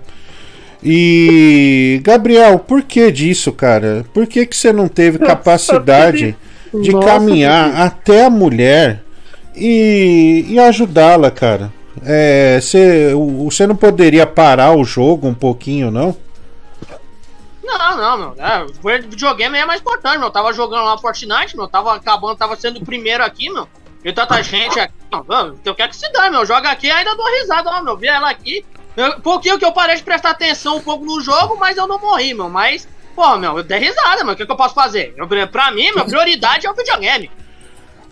E 0.83 2.01
Gabriel, 2.03 2.57
por 2.57 2.81
que 2.81 3.11
disso, 3.11 3.51
cara? 3.51 4.05
Por 4.13 4.25
que 4.25 4.45
que 4.45 4.55
você 4.55 4.73
não 4.73 4.87
teve 4.87 5.19
capacidade 5.19 6.35
de 6.81 6.91
caminhar 6.99 7.75
até 7.75 8.25
a 8.25 8.29
mulher 8.29 9.03
e, 9.55 10.45
e 10.49 10.59
ajudá-la, 10.59 11.29
cara? 11.29 11.71
É, 12.03 12.59
você, 12.59 13.13
você 13.13 13.67
não 13.67 13.75
poderia 13.75 14.25
parar 14.25 14.75
o 14.75 14.83
jogo 14.83 15.27
um 15.27 15.33
pouquinho, 15.33 15.91
não? 15.91 16.15
Não, 17.77 17.97
não, 17.97 18.17
meu. 18.17 18.35
É, 18.45 18.63
o 18.63 19.09
videogame 19.09 19.57
é 19.57 19.65
mais 19.65 19.81
importante, 19.81 20.17
meu. 20.17 20.27
Eu 20.27 20.31
tava 20.31 20.51
jogando 20.53 20.83
lá 20.85 20.97
Fortnite, 20.97 21.55
meu. 21.55 21.67
Tava 21.67 21.95
acabando, 21.95 22.35
tava 22.35 22.55
sendo 22.55 22.79
o 22.79 22.85
primeiro 22.85 23.23
aqui, 23.23 23.49
meu. 23.49 23.67
E 24.03 24.11
tanta 24.11 24.41
gente 24.43 24.79
aqui, 24.79 24.93
meu. 25.11 25.57
Eu 25.63 25.75
quero 25.75 25.89
que 25.89 25.95
se 25.95 26.11
dane, 26.11 26.31
meu. 26.31 26.45
Joga 26.45 26.69
aqui 26.71 26.89
ainda 26.89 27.15
dou 27.15 27.25
risada, 27.39 27.69
ó, 27.69 27.81
meu. 27.81 27.95
Vi 27.97 28.07
ela 28.07 28.29
aqui. 28.29 28.65
Eu, 28.97 29.19
pouquinho 29.21 29.57
que 29.57 29.63
eu 29.65 29.71
parei 29.71 29.95
de 29.95 30.03
prestar 30.03 30.31
atenção 30.31 30.77
um 30.77 30.81
pouco 30.81 31.05
no 31.05 31.21
jogo, 31.21 31.55
mas 31.59 31.77
eu 31.77 31.87
não 31.87 31.97
morri, 31.99 32.33
meu. 32.33 32.49
Mas, 32.49 32.87
pô, 33.15 33.37
meu, 33.37 33.57
eu 33.57 33.63
dei 33.63 33.79
risada, 33.79 34.23
meu. 34.23 34.33
O 34.33 34.35
que, 34.35 34.45
que 34.45 34.51
eu 34.51 34.57
posso 34.57 34.75
fazer? 34.75 35.13
Eu, 35.17 35.27
pra 35.47 35.71
mim, 35.71 35.91
meu, 35.93 36.03
prioridade 36.05 36.65
é 36.67 36.71
o 36.71 36.73
videogame. 36.75 37.31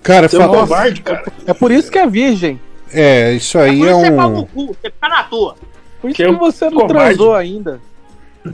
Cara, 0.02 0.30
Você 0.30 0.38
é 0.38 0.40
fala- 0.40 0.58
covarde, 0.58 1.02
cara. 1.02 1.24
É 1.46 1.54
por 1.54 1.72
isso 1.72 1.92
que 1.92 2.00
é 2.00 2.08
virgem. 2.08 2.62
É, 2.94 3.34
isso 3.34 3.60
aí 3.60 3.78
Por 3.80 3.88
é 3.88 3.94
você 3.94 4.12
paga 4.12 4.28
um. 4.30 4.40
o 4.40 4.46
cu, 4.48 4.68
você 4.68 4.90
fica 4.90 5.10
na 5.10 5.24
tua. 5.24 5.56
Por 6.02 6.10
isso 6.10 6.16
Que 6.18 6.24
que, 6.24 6.30
é 6.30 6.32
um 6.32 6.38
você 6.38 6.70
não 6.70 6.82
covarde. 6.88 7.16
transou 7.18 7.36
ainda. 7.36 7.82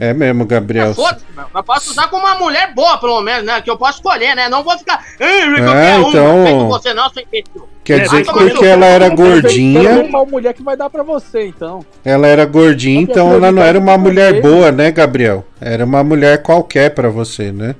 É 0.00 0.12
mesmo, 0.12 0.44
Gabriel. 0.44 0.92
Meu. 0.96 1.44
Eu 1.54 1.62
posso 1.62 1.90
usar 1.92 2.08
com 2.08 2.16
uma 2.16 2.34
mulher 2.34 2.74
boa, 2.74 2.98
pelo 2.98 3.20
menos, 3.22 3.44
né? 3.44 3.60
Que 3.62 3.70
eu 3.70 3.78
posso 3.78 3.98
escolher, 3.98 4.34
né? 4.34 4.48
Não 4.48 4.64
vou 4.64 4.76
ficar. 4.76 4.94
"Ah, 5.20 5.24
É, 5.24 5.98
então- 6.00 6.44
feito 6.44 6.66
você 6.68 6.92
não, 6.92 7.08
seu 7.10 7.22
imbecil. 7.22 7.68
Quer 7.84 8.00
É, 8.00 8.02
dizer 8.02 8.24
que 8.24 8.32
porque 8.32 8.64
ela 8.66 8.84
era 8.86 9.08
gordinha, 9.08 10.02
uma 10.02 10.24
mulher 10.24 10.52
que 10.54 10.62
vai 10.62 10.76
dar 10.76 10.90
pra 10.90 11.04
você, 11.04 11.46
então. 11.46 11.86
ela 12.04 12.26
era 12.26 12.44
gordinha, 12.44 13.00
então 13.00 13.32
ela 13.32 13.52
não 13.52 13.62
era 13.62 13.78
uma 13.78 13.96
mulher 13.96 14.40
boa, 14.42 14.72
né, 14.72 14.90
Gabriel? 14.90 15.44
Era 15.60 15.84
uma 15.84 16.02
mulher 16.02 16.42
qualquer 16.42 16.90
pra 16.92 17.08
você, 17.08 17.52
né? 17.52 17.76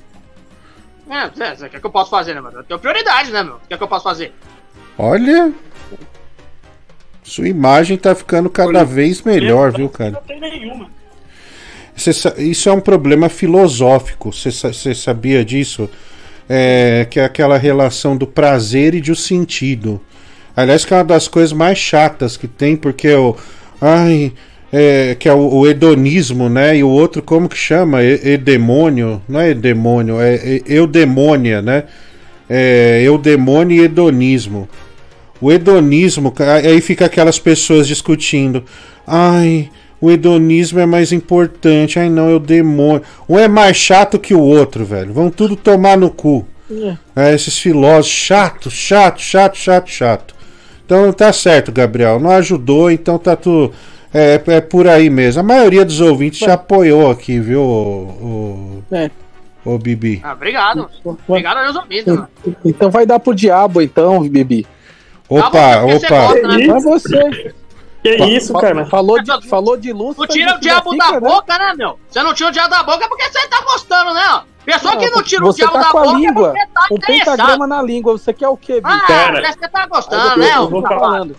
É, 1.10 1.25
é, 1.25 1.52
o 1.67 1.70
que, 1.70 1.76
é 1.76 1.81
que 1.81 1.86
eu 1.86 1.91
posso 1.91 2.10
fazer, 2.10 2.35
né, 2.35 2.41
mano? 2.41 2.59
Eu 2.59 2.65
tenho 2.65 2.78
prioridade, 2.78 3.33
né, 3.33 3.43
meu? 3.43 3.55
O 3.55 3.60
que 3.67 3.75
é 3.75 3.76
que 3.76 3.83
eu 3.83 3.89
posso 3.89 4.05
fazer? 4.05 4.33
Olha. 4.97 5.52
Sua 7.25 7.49
imagem 7.49 7.97
tá 7.99 8.15
ficando 8.15 8.49
cada 8.49 8.85
vez 8.85 9.23
melhor, 9.23 9.73
viu, 9.73 9.89
cara? 9.89 10.12
Não 10.12 10.20
tem 10.23 10.39
nenhuma. 10.41 10.89
Isso 12.39 12.68
é 12.68 12.73
um 12.73 12.81
problema 12.81 13.28
filosófico. 13.28 14.33
Você 14.33 14.50
sa- 14.52 14.73
você 14.73 14.94
sabia 14.94 15.44
disso? 15.44 15.89
É, 16.49 17.07
que 17.10 17.18
é 17.18 17.25
aquela 17.25 17.58
relação 17.58 18.16
do 18.16 18.26
prazer 18.26 18.94
e 18.94 19.00
do 19.00 19.16
sentido. 19.16 20.00
Aliás, 20.57 20.84
que 20.84 20.94
é 20.94 20.97
uma 20.99 21.05
das 21.05 21.26
coisas 21.26 21.52
mais 21.52 21.78
chatas 21.78 22.36
que 22.36 22.47
tem, 22.47 22.76
porque 22.76 23.12
o. 23.12 23.36
Ai. 23.81 24.33
é, 24.73 25.16
que 25.18 25.28
é 25.28 25.33
o, 25.33 25.55
o 25.55 25.66
hedonismo, 25.66 26.49
né? 26.49 26.76
E 26.76 26.83
o 26.84 26.89
outro, 26.89 27.23
como 27.23 27.49
que 27.49 27.57
chama? 27.57 28.02
E- 28.02 28.33
Edemônio? 28.34 29.23
Não 29.28 29.41
é 29.41 29.50
edemônio, 29.50 30.20
é, 30.20 30.34
é 30.36 30.62
eudemônia, 30.66 31.62
né? 31.62 31.84
É, 32.49 33.00
eudemônio 33.05 33.76
e 33.81 33.84
hedonismo. 33.84 34.68
O 35.41 35.52
hedonismo, 35.52 36.33
aí 36.65 36.81
fica 36.81 37.07
aquelas 37.07 37.39
pessoas 37.39 37.86
discutindo. 37.86 38.65
Ai, 39.07 39.68
o 40.07 40.10
hedonismo 40.12 40.78
é 40.78 40.86
mais 40.86 41.10
importante. 41.10 41.99
Ai, 41.99 42.09
não, 42.09 42.31
é 42.31 42.35
o 42.35 42.39
demônio. 42.39 43.02
Um 43.28 43.36
é 43.36 43.49
mais 43.49 43.76
chato 43.76 44.20
que 44.20 44.33
o 44.35 44.41
outro, 44.41 44.85
velho. 44.85 45.12
Vão 45.12 45.31
tudo 45.31 45.57
tomar 45.57 45.97
no 45.99 46.10
cu. 46.10 46.47
É, 47.17 47.35
esses 47.35 47.59
filósofos 47.59 48.07
chato, 48.07 48.70
chato, 48.70 49.20
chato, 49.20 49.57
chato, 49.57 49.91
chato. 49.91 50.35
Então 50.85 51.12
tá 51.12 51.33
certo, 51.33 51.73
Gabriel. 51.73 52.20
Não 52.20 52.31
ajudou, 52.31 52.89
então 52.89 53.18
tá 53.18 53.35
tudo. 53.35 53.73
É, 54.15 54.41
é 54.47 54.60
por 54.60 54.86
aí 54.86 55.10
mesmo. 55.10 55.41
A 55.41 55.44
maioria 55.44 55.85
dos 55.85 56.01
ouvintes 56.01 56.39
já 56.39 56.55
apoiou 56.55 57.10
aqui, 57.10 57.41
viu, 57.41 57.60
o, 57.60 58.83
É. 58.93 59.10
o, 59.65 59.75
o 59.75 59.78
Bibi. 59.78 60.20
Ah, 60.23 60.35
obrigado. 60.35 60.89
Obrigado 61.26 61.59
aos 61.67 61.75
ouvintes. 61.75 62.15
Então 62.65 62.93
vai 62.93 63.05
dar 63.05 63.18
pro 63.18 63.35
diabo, 63.35 63.83
então, 63.83 64.20
Bibi. 64.28 64.65
Opa, 65.28 65.81
você 65.81 66.07
opa. 66.07 66.26
gosta, 66.28 66.49
né? 66.49 66.67
Pra 66.67 66.78
você. 66.78 67.55
Que 68.12 68.18
Fa- 68.18 68.26
isso, 68.26 68.52
fa- 68.52 68.60
cara? 68.60 68.86
Falou 68.86 69.20
de, 69.23 69.49
falou 69.49 69.76
de 69.76 69.93
luz. 69.93 70.17
Não 70.17 70.26
tira 70.26 70.55
o 70.57 70.60
diabo 70.60 70.97
da 70.97 71.18
boca, 71.20 71.59
né, 71.59 71.75
meu? 71.76 71.99
Você 72.09 72.23
não 72.23 72.33
tira 72.35 72.49
o 72.49 72.52
diabo 72.52 72.70
da 72.70 72.83
boca 72.83 73.05
é 73.05 73.09
porque 73.09 73.25
você 73.31 73.47
tá 73.49 73.60
gostando, 73.62 74.15
né? 74.15 74.23
ó? 74.31 74.43
Pessoa 74.65 74.97
que 74.97 75.09
não 75.10 75.23
tira 75.23 75.44
o 75.44 75.47
Você 75.47 75.59
diabo 75.59 75.75
tá 75.75 75.81
da 75.81 75.93
boca 75.93 76.12
língua, 76.18 76.49
é 76.49 76.51
porque 76.52 76.67
tá 76.75 76.81
um 76.91 76.94
interessado. 76.97 77.36
pentagrama 77.36 77.67
na 77.68 77.83
língua. 77.83 78.12
Você 78.18 78.33
quer 78.33 78.49
o 78.49 78.57
quê, 78.57 78.81
bicho? 78.81 78.97
Ah, 78.97 79.07
Cara, 79.07 79.33
parece 79.35 79.52
que 79.59 79.65
você 79.65 79.68
tá 79.70 79.83
Eu, 79.83 79.89
gostando, 79.89 80.36
né? 80.41 80.51
eu 80.57 80.62
ó? 80.62 80.67
vou 80.67 80.83
Tá 80.83 80.89
falar. 80.89 81.01
falando. 81.01 81.36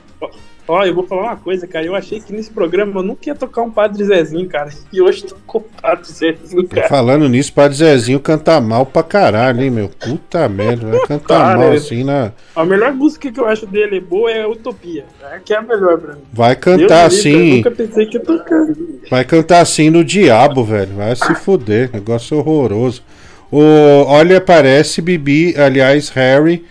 Ó, 0.68 0.84
eu 0.84 0.94
vou 0.94 1.08
falar 1.08 1.22
uma 1.24 1.36
coisa, 1.38 1.66
cara. 1.66 1.86
Eu 1.86 1.96
achei 1.96 2.20
que 2.20 2.34
nesse 2.34 2.50
programa 2.52 3.00
eu 3.00 3.04
nunca 3.04 3.30
ia 3.30 3.36
tocar 3.36 3.62
um 3.62 3.72
Padre 3.72 4.04
Zezinho, 4.04 4.48
cara. 4.50 4.70
E 4.92 5.02
hoje 5.02 5.24
tocou 5.26 5.62
o 5.62 5.82
Padre 5.82 6.06
Zezinho, 6.12 6.68
cara. 6.68 6.88
Falando 6.90 7.30
nisso, 7.30 7.54
Padre 7.54 7.78
Zezinho 7.78 8.20
canta 8.20 8.60
mal 8.60 8.86
pra 8.86 9.02
caralho, 9.04 9.62
hein, 9.64 9.70
meu? 9.70 9.90
Puta 9.90 10.48
merda, 10.50 10.88
vai 10.88 11.00
cantar 11.08 11.38
Cara, 11.40 11.58
mal 11.58 11.68
ele- 11.70 11.78
assim 11.78 12.04
na. 12.04 12.32
A 12.56 12.66
melhor 12.66 12.94
música 12.94 13.32
que 13.32 13.40
eu 13.40 13.48
acho 13.48 13.66
dele 13.66 14.00
boa 14.00 14.30
é 14.32 14.46
Utopia. 14.46 15.06
É 15.32 15.40
que 15.40 15.54
é 15.54 15.58
a 15.58 15.62
melhor 15.62 15.98
pra 16.00 16.14
mim. 16.16 16.22
Vai 16.34 16.56
Deus 16.56 16.64
cantar 16.64 17.10
livre, 17.10 17.18
assim. 17.20 17.50
Eu 17.50 17.56
nunca 17.58 17.72
pensei 17.72 18.06
que 18.06 18.18
ia 18.18 18.24
tocar. 18.24 18.68
Vai 19.10 19.24
cantar 19.24 19.60
assim 19.62 19.90
no 19.90 20.04
diabo, 20.04 20.64
velho. 20.64 20.96
Vai 20.96 21.16
se 21.16 21.34
fuder. 21.36 21.90
Negócio 21.94 22.38
horroroso. 22.38 23.02
O, 23.50 23.60
olha, 24.08 24.42
parece 24.42 25.02
Bibi, 25.02 25.56
aliás, 25.58 26.10
Harry. 26.10 26.66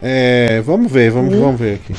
É, 0.00 0.60
vamos 0.64 0.90
ver, 0.90 1.10
vamos, 1.10 1.34
vamos 1.34 1.58
ver 1.60 1.74
aqui. 1.74 1.92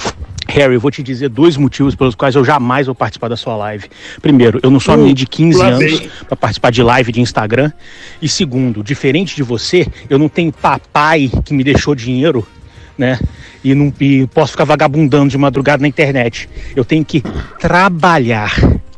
Harry, 0.52 0.74
eu 0.74 0.82
vou 0.82 0.92
te 0.92 1.02
dizer 1.02 1.30
dois 1.30 1.56
motivos 1.56 1.96
pelos 1.96 2.14
quais 2.14 2.36
eu 2.36 2.44
jamais 2.44 2.86
vou 2.86 2.94
participar 2.94 3.30
da 3.30 3.38
sua 3.38 3.56
live. 3.56 3.90
Primeiro, 4.22 4.60
eu 4.62 4.70
não 4.70 4.82
sou 4.82 4.98
menina 4.98 5.16
de 5.16 5.26
15 5.26 5.58
lá 5.58 5.68
anos 5.68 6.00
para 6.28 6.36
participar 6.36 6.72
de 6.72 6.84
live 6.84 7.12
de 7.12 7.22
Instagram. 7.22 7.72
E 8.22 8.28
segundo, 8.28 8.84
diferente 8.84 9.34
de 9.34 9.44
você, 9.44 9.88
eu 10.10 10.20
não 10.20 10.28
tenho 10.28 10.52
papai 10.52 11.32
que 11.46 11.54
me 11.54 11.64
deixou 11.64 11.96
dinheiro, 11.96 12.46
né? 12.98 13.18
E 13.64 13.74
não 13.74 13.94
e 14.02 14.28
posso 14.28 14.52
ficar 14.52 14.66
vagabundando 14.66 15.30
de 15.30 15.38
madrugada 15.38 15.82
na 15.82 15.88
internet. 15.88 16.50
Eu 16.76 16.84
tenho 16.84 17.06
que 17.06 17.24
trabalhar. 17.58 18.54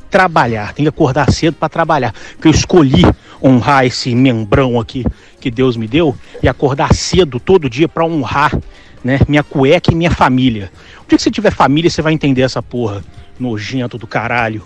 Trabalhar, 0.10 0.74
tenho 0.74 0.86
que 0.86 0.96
acordar 0.96 1.32
cedo 1.32 1.56
para 1.56 1.70
trabalhar. 1.70 2.14
Porque 2.34 2.48
eu 2.48 2.52
escolhi 2.52 3.04
honrar 3.44 3.86
esse 3.86 4.16
membrão 4.16 4.80
aqui 4.80 5.06
que 5.40 5.52
Deus 5.52 5.76
me 5.76 5.88
deu 5.88 6.16
e 6.42 6.48
acordar 6.48 6.94
cedo 6.94 7.40
todo 7.40 7.70
dia 7.70 7.90
para 7.90 8.06
honrar, 8.06 8.58
né, 9.04 9.20
minha 9.28 9.44
cueca 9.44 9.92
e 9.92 9.96
minha 9.96 10.12
família. 10.12 10.72
O 11.04 11.08
dia 11.08 11.18
que 11.18 11.24
você 11.24 11.32
tiver 11.32 11.52
família, 11.52 11.90
você 11.90 12.02
vai 12.02 12.14
entender 12.14 12.42
essa 12.42 12.62
porra 12.62 13.04
nojento 13.40 13.98
do 13.98 14.08
caralho. 14.08 14.64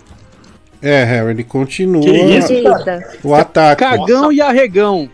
É, 0.80 1.02
Harry, 1.04 1.30
ele 1.30 1.44
continua 1.44 2.02
Que 2.02 2.10
isso, 2.10 2.52
o 3.24 3.34
ataque. 3.34 3.82
Cagão 3.84 4.30
e 4.30 4.40
arregão. 4.40 5.10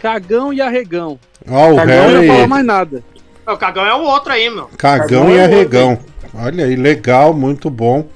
Cagão 0.00 0.52
e 0.52 0.60
arregão. 0.60 1.18
Ó, 1.48 1.72
o 1.72 1.76
Cagão 1.76 2.10
não 2.10 2.20
Harry. 2.20 2.26
fala 2.28 2.46
mais 2.46 2.66
nada. 2.66 3.02
O 3.46 3.56
cagão 3.58 3.84
é 3.84 3.94
o 3.94 4.02
outro 4.02 4.32
aí, 4.32 4.48
meu. 4.48 4.70
Cagão 4.78 5.30
e 5.30 5.38
arregão. 5.38 5.98
Olha 6.34 6.64
aí, 6.64 6.76
legal, 6.76 7.34
muito 7.34 7.68
bom. 7.68 8.06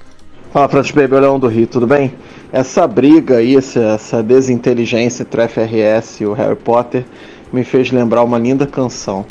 Fala, 0.51 0.67
Front 0.67 0.91
Baby, 0.91 1.19
Leão 1.19 1.39
do 1.39 1.47
Rio, 1.47 1.67
tudo 1.67 1.85
bem? 1.85 2.13
Essa 2.51 2.87
briga 2.87 3.37
aí, 3.37 3.55
essa, 3.55 3.79
essa 3.79 4.23
desinteligência 4.23 5.21
entre 5.21 5.43
o 5.43 5.47
FRS 5.47 6.21
e 6.21 6.25
o 6.25 6.33
Harry 6.33 6.55
Potter 6.55 7.05
me 7.53 7.63
fez 7.63 7.91
lembrar 7.91 8.23
uma 8.23 8.39
linda 8.39 8.65
canção. 8.65 9.23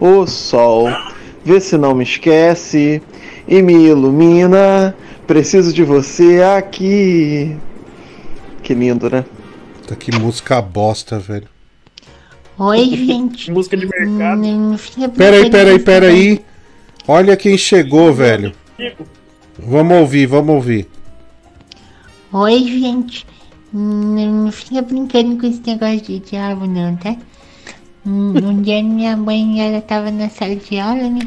O 0.00 0.26
sol, 0.26 0.88
vê 1.44 1.60
se 1.60 1.76
não 1.76 1.94
me 1.94 2.04
esquece 2.04 3.02
e 3.46 3.62
me 3.62 3.74
ilumina, 3.74 4.94
preciso 5.26 5.72
de 5.72 5.82
você 5.84 6.42
aqui. 6.42 7.56
Que 8.62 8.74
lindo, 8.74 9.10
né? 9.10 9.24
Tá 9.86 9.94
que 9.94 10.10
música 10.18 10.60
bosta, 10.62 11.18
velho. 11.18 11.48
Oi, 12.58 12.84
gente. 12.96 13.50
Música 13.50 13.76
de 13.76 13.86
mercado. 13.86 14.42
Peraí, 15.16 15.50
peraí, 15.50 15.78
peraí. 15.78 16.44
Olha 17.06 17.36
quem 17.36 17.58
chegou, 17.58 18.12
velho. 18.12 18.52
Vamos 19.58 19.98
ouvir, 19.98 20.26
vamos 20.26 20.54
ouvir. 20.54 20.88
Oi, 22.32 22.64
gente. 22.64 23.26
Não, 23.72 24.44
não 24.44 24.52
fica 24.52 24.80
brincando 24.82 25.36
com 25.36 25.46
esse 25.46 25.60
negócio 25.66 26.00
de 26.00 26.18
diabo, 26.20 26.66
não, 26.66 26.96
tá? 26.96 27.16
Um, 28.06 28.36
um 28.36 28.62
dia 28.62 28.82
minha 28.82 29.16
mãe, 29.16 29.60
ela 29.60 29.80
tava 29.80 30.10
na 30.10 30.28
sala 30.28 30.56
de 30.56 30.78
aula, 30.78 31.08
né? 31.08 31.20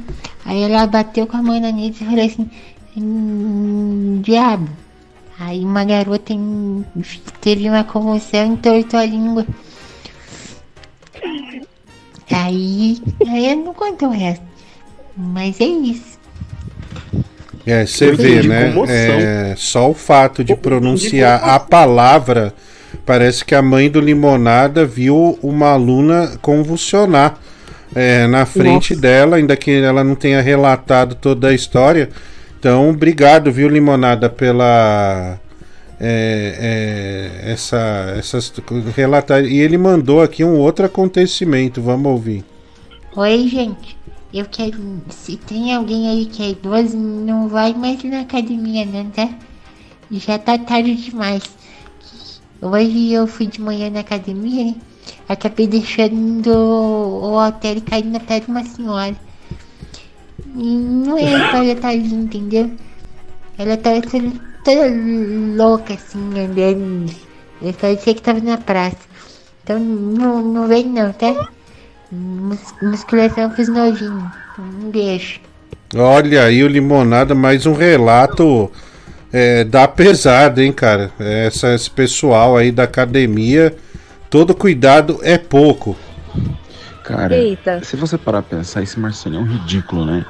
Aí 0.45 0.61
ela 0.61 0.85
bateu 0.85 1.25
com 1.25 1.37
a 1.37 1.43
mão 1.43 1.59
na 1.59 1.71
mesa 1.71 1.97
e 2.01 2.05
falou 2.05 2.25
assim: 2.25 2.49
"Hum, 2.95 4.21
Diabo. 4.23 4.69
Aí 5.39 5.63
uma 5.63 5.83
garota 5.83 6.33
teve 7.41 7.69
uma 7.69 7.83
convulsão 7.83 8.45
e 8.45 8.49
entortou 8.49 8.99
a 8.99 9.05
língua. 9.05 9.45
Aí, 12.31 13.01
aí 13.27 13.51
eu 13.51 13.57
não 13.57 13.73
conto 13.73 14.05
o 14.07 14.09
resto. 14.09 14.43
Mas 15.15 15.59
é 15.61 15.65
isso. 15.65 16.17
É, 17.65 17.85
você 17.85 18.11
vê, 18.13 18.41
né? 18.43 18.73
É, 18.87 19.53
só 19.57 19.89
o 19.89 19.93
fato 19.93 20.43
de 20.43 20.55
pronunciar 20.55 21.43
a 21.43 21.59
palavra, 21.59 22.53
parece 23.05 23.43
que 23.43 23.55
a 23.55 23.61
mãe 23.61 23.89
do 23.89 23.99
Limonada 23.99 24.85
viu 24.85 25.37
uma 25.41 25.71
aluna 25.71 26.37
convulsionar 26.41 27.39
é, 27.95 28.27
na 28.27 28.45
frente 28.45 28.93
Nossa. 28.93 29.01
dela, 29.01 29.37
ainda 29.37 29.55
que 29.55 29.71
ela 29.71 30.03
não 30.03 30.15
tenha 30.15 30.41
relatado 30.41 31.15
toda 31.15 31.49
a 31.49 31.53
história. 31.53 32.09
Então, 32.59 32.89
obrigado, 32.89 33.51
viu, 33.51 33.69
Limonada, 33.69 34.29
pela. 34.29 35.39
É, 35.99 37.39
é, 37.43 37.51
essa, 37.51 38.13
essas 38.19 38.53
relatar 38.95 39.43
e 39.43 39.57
ele 39.57 39.79
mandou 39.79 40.21
aqui 40.21 40.43
um 40.43 40.55
outro 40.59 40.85
acontecimento 40.85 41.81
vamos 41.81 42.11
ouvir 42.11 42.45
Oi, 43.17 43.47
gente. 43.47 43.97
Eu 44.31 44.45
quero. 44.45 44.77
Se 45.09 45.37
tem 45.37 45.73
alguém 45.73 46.07
aí 46.07 46.27
que 46.27 46.43
é 46.43 46.49
idoso, 46.51 46.95
não 46.95 47.47
vai 47.47 47.73
mais 47.73 48.03
na 48.03 48.19
academia, 48.19 48.85
não, 48.85 49.09
tá? 49.09 49.27
Já 50.11 50.37
tá 50.37 50.55
tarde 50.55 50.93
demais. 50.93 51.41
Hoje 52.61 53.13
eu 53.13 53.27
fui 53.27 53.47
de 53.47 53.61
manhã 53.61 53.89
na 53.89 53.99
academia, 53.99 54.65
né? 54.65 54.75
Acabei 55.29 55.67
deixando 55.67 56.47
o 56.49 57.37
hotel 57.37 57.77
e 57.77 57.81
caindo 57.81 58.11
na 58.11 58.19
pé 58.19 58.39
de 58.39 58.47
uma 58.47 58.63
senhora. 58.63 59.15
E 60.55 60.75
não 60.75 61.17
é 61.17 61.37
para 61.51 61.75
tarde, 61.75 62.13
entendeu? 62.13 62.71
Ela 63.57 63.77
tava 63.77 64.01
toda, 64.01 64.31
toda 64.63 64.87
louca, 65.55 65.93
assim, 65.93 66.19
andando. 66.39 67.11
Eu 67.61 67.73
parecia 67.73 68.13
que 68.13 68.21
tava 68.21 68.39
na 68.39 68.57
praça. 68.57 68.97
Então 69.63 69.79
não, 69.79 70.41
não 70.41 70.67
vem 70.67 70.85
não, 70.85 71.11
tá? 71.13 71.49
Mus- 72.11 72.73
musculação 72.81 73.51
fiz 73.51 73.67
novinho. 73.67 74.31
Um 74.57 74.89
beijo. 74.89 75.39
Olha 75.95 76.43
aí 76.43 76.63
o 76.63 76.67
Limonada, 76.67 77.35
mais 77.35 77.65
um 77.65 77.73
relato 77.73 78.71
é, 79.31 79.63
da 79.63 79.87
pesada, 79.87 80.63
hein, 80.63 80.71
cara? 80.71 81.11
Essa, 81.19 81.73
esse 81.73 81.89
pessoal 81.89 82.55
aí 82.57 82.71
da 82.71 82.83
academia, 82.83 83.75
todo 84.29 84.55
cuidado 84.55 85.19
é 85.21 85.37
pouco. 85.37 85.95
Cara, 87.03 87.35
Eita. 87.37 87.83
se 87.83 87.95
você 87.95 88.17
parar 88.17 88.41
pra 88.41 88.57
pensar, 88.57 88.83
esse 88.83 88.99
Marcelinho 88.99 89.41
é 89.41 89.43
um 89.43 89.47
ridículo, 89.47 90.05
né? 90.05 90.25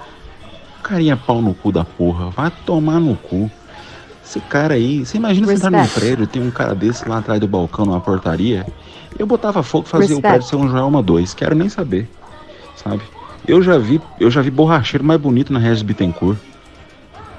Carinha 0.84 1.17
pau 1.17 1.42
no 1.42 1.53
cu 1.53 1.72
da 1.72 1.84
porra, 1.84 2.30
vai 2.30 2.51
tomar 2.66 3.00
no 3.00 3.16
cu. 3.16 3.50
Esse 4.24 4.40
cara 4.42 4.76
aí, 4.76 5.06
você 5.06 5.17
imagina 5.17 5.48
você 5.48 5.53
entrar 5.53 5.72
num 5.72 5.80
Respect. 5.80 6.00
prédio, 6.00 6.27
tem 6.27 6.42
um 6.42 6.51
cara 6.51 6.76
desse 6.76 7.08
lá 7.08 7.17
atrás 7.17 7.40
do 7.40 7.48
balcão, 7.48 7.85
numa 7.85 8.00
portaria. 8.00 8.66
Eu 9.17 9.26
botava 9.26 9.64
fogo 9.64 9.88
e 9.88 9.90
fazia 9.90 10.16
o 10.16 10.19
Respect. 10.19 10.27
prédio 10.27 10.48
São 10.48 10.69
João 10.69 10.90
uma 10.90 11.01
2, 11.01 11.34
quero 11.34 11.56
nem 11.56 11.69
saber, 11.69 12.08
sabe? 12.76 13.01
Eu 13.48 13.64
já 13.64 13.77
vi, 13.77 14.01
eu 14.19 14.30
já 14.30 14.42
vi 14.42 14.51
borracheiro 14.51 15.03
mais 15.03 15.19
bonito 15.19 15.51
na 15.51 15.59
Regis 15.59 15.82
Bittencourt. 15.82 16.38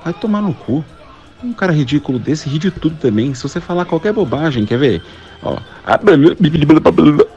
Vai 0.02 0.14
tomar 0.14 0.40
no 0.40 0.54
cu. 0.54 0.84
Um 1.42 1.52
cara 1.52 1.72
ridículo 1.72 2.18
desse 2.18 2.48
ri 2.48 2.58
de 2.58 2.70
tudo 2.70 2.96
também. 2.96 3.32
Se 3.34 3.42
você 3.42 3.60
falar 3.60 3.84
qualquer 3.84 4.12
bobagem, 4.12 4.66
quer 4.66 4.78
ver? 4.78 5.02
Ó, 5.42 5.56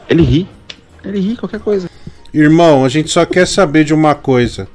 ele 0.09 0.23
ri. 0.23 0.47
Ele 1.03 1.19
ri 1.19 1.35
qualquer 1.35 1.59
coisa. 1.59 1.89
Irmão, 2.33 2.83
a 2.85 2.89
gente 2.89 3.09
só 3.09 3.25
quer 3.25 3.45
saber 3.45 3.83
de 3.83 3.93
uma 3.93 4.15
coisa. 4.15 4.67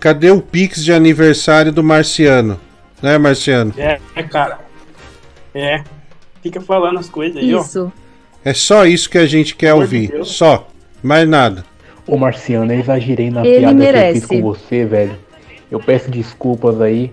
Cadê 0.00 0.30
o 0.30 0.40
Pix 0.40 0.84
de 0.84 0.92
aniversário 0.92 1.72
do 1.72 1.82
Marciano? 1.82 2.58
Né, 3.02 3.18
Marciano? 3.18 3.74
É, 3.76 3.98
cara. 4.30 4.58
É. 5.54 5.82
Fica 6.42 6.60
falando 6.60 6.98
as 6.98 7.08
coisas 7.08 7.36
aí, 7.36 7.54
ó. 7.54 7.60
Isso. 7.60 7.92
É 8.44 8.54
só 8.54 8.86
isso 8.86 9.10
que 9.10 9.18
a 9.18 9.26
gente 9.26 9.56
quer 9.56 9.74
de 9.74 9.80
ouvir. 9.80 10.08
Deus. 10.08 10.30
Só. 10.30 10.68
Mais 11.02 11.28
nada. 11.28 11.64
Ô 12.06 12.16
Marciano, 12.16 12.72
eu 12.72 12.80
exagerei 12.80 13.30
na 13.30 13.44
Ele 13.44 13.58
piada 13.58 13.74
que 13.74 13.82
eu 13.82 13.84
merece. 13.92 14.20
fiz 14.20 14.26
com 14.26 14.40
você, 14.42 14.84
velho. 14.86 15.16
Eu 15.70 15.80
peço 15.80 16.10
desculpas 16.10 16.80
aí. 16.80 17.12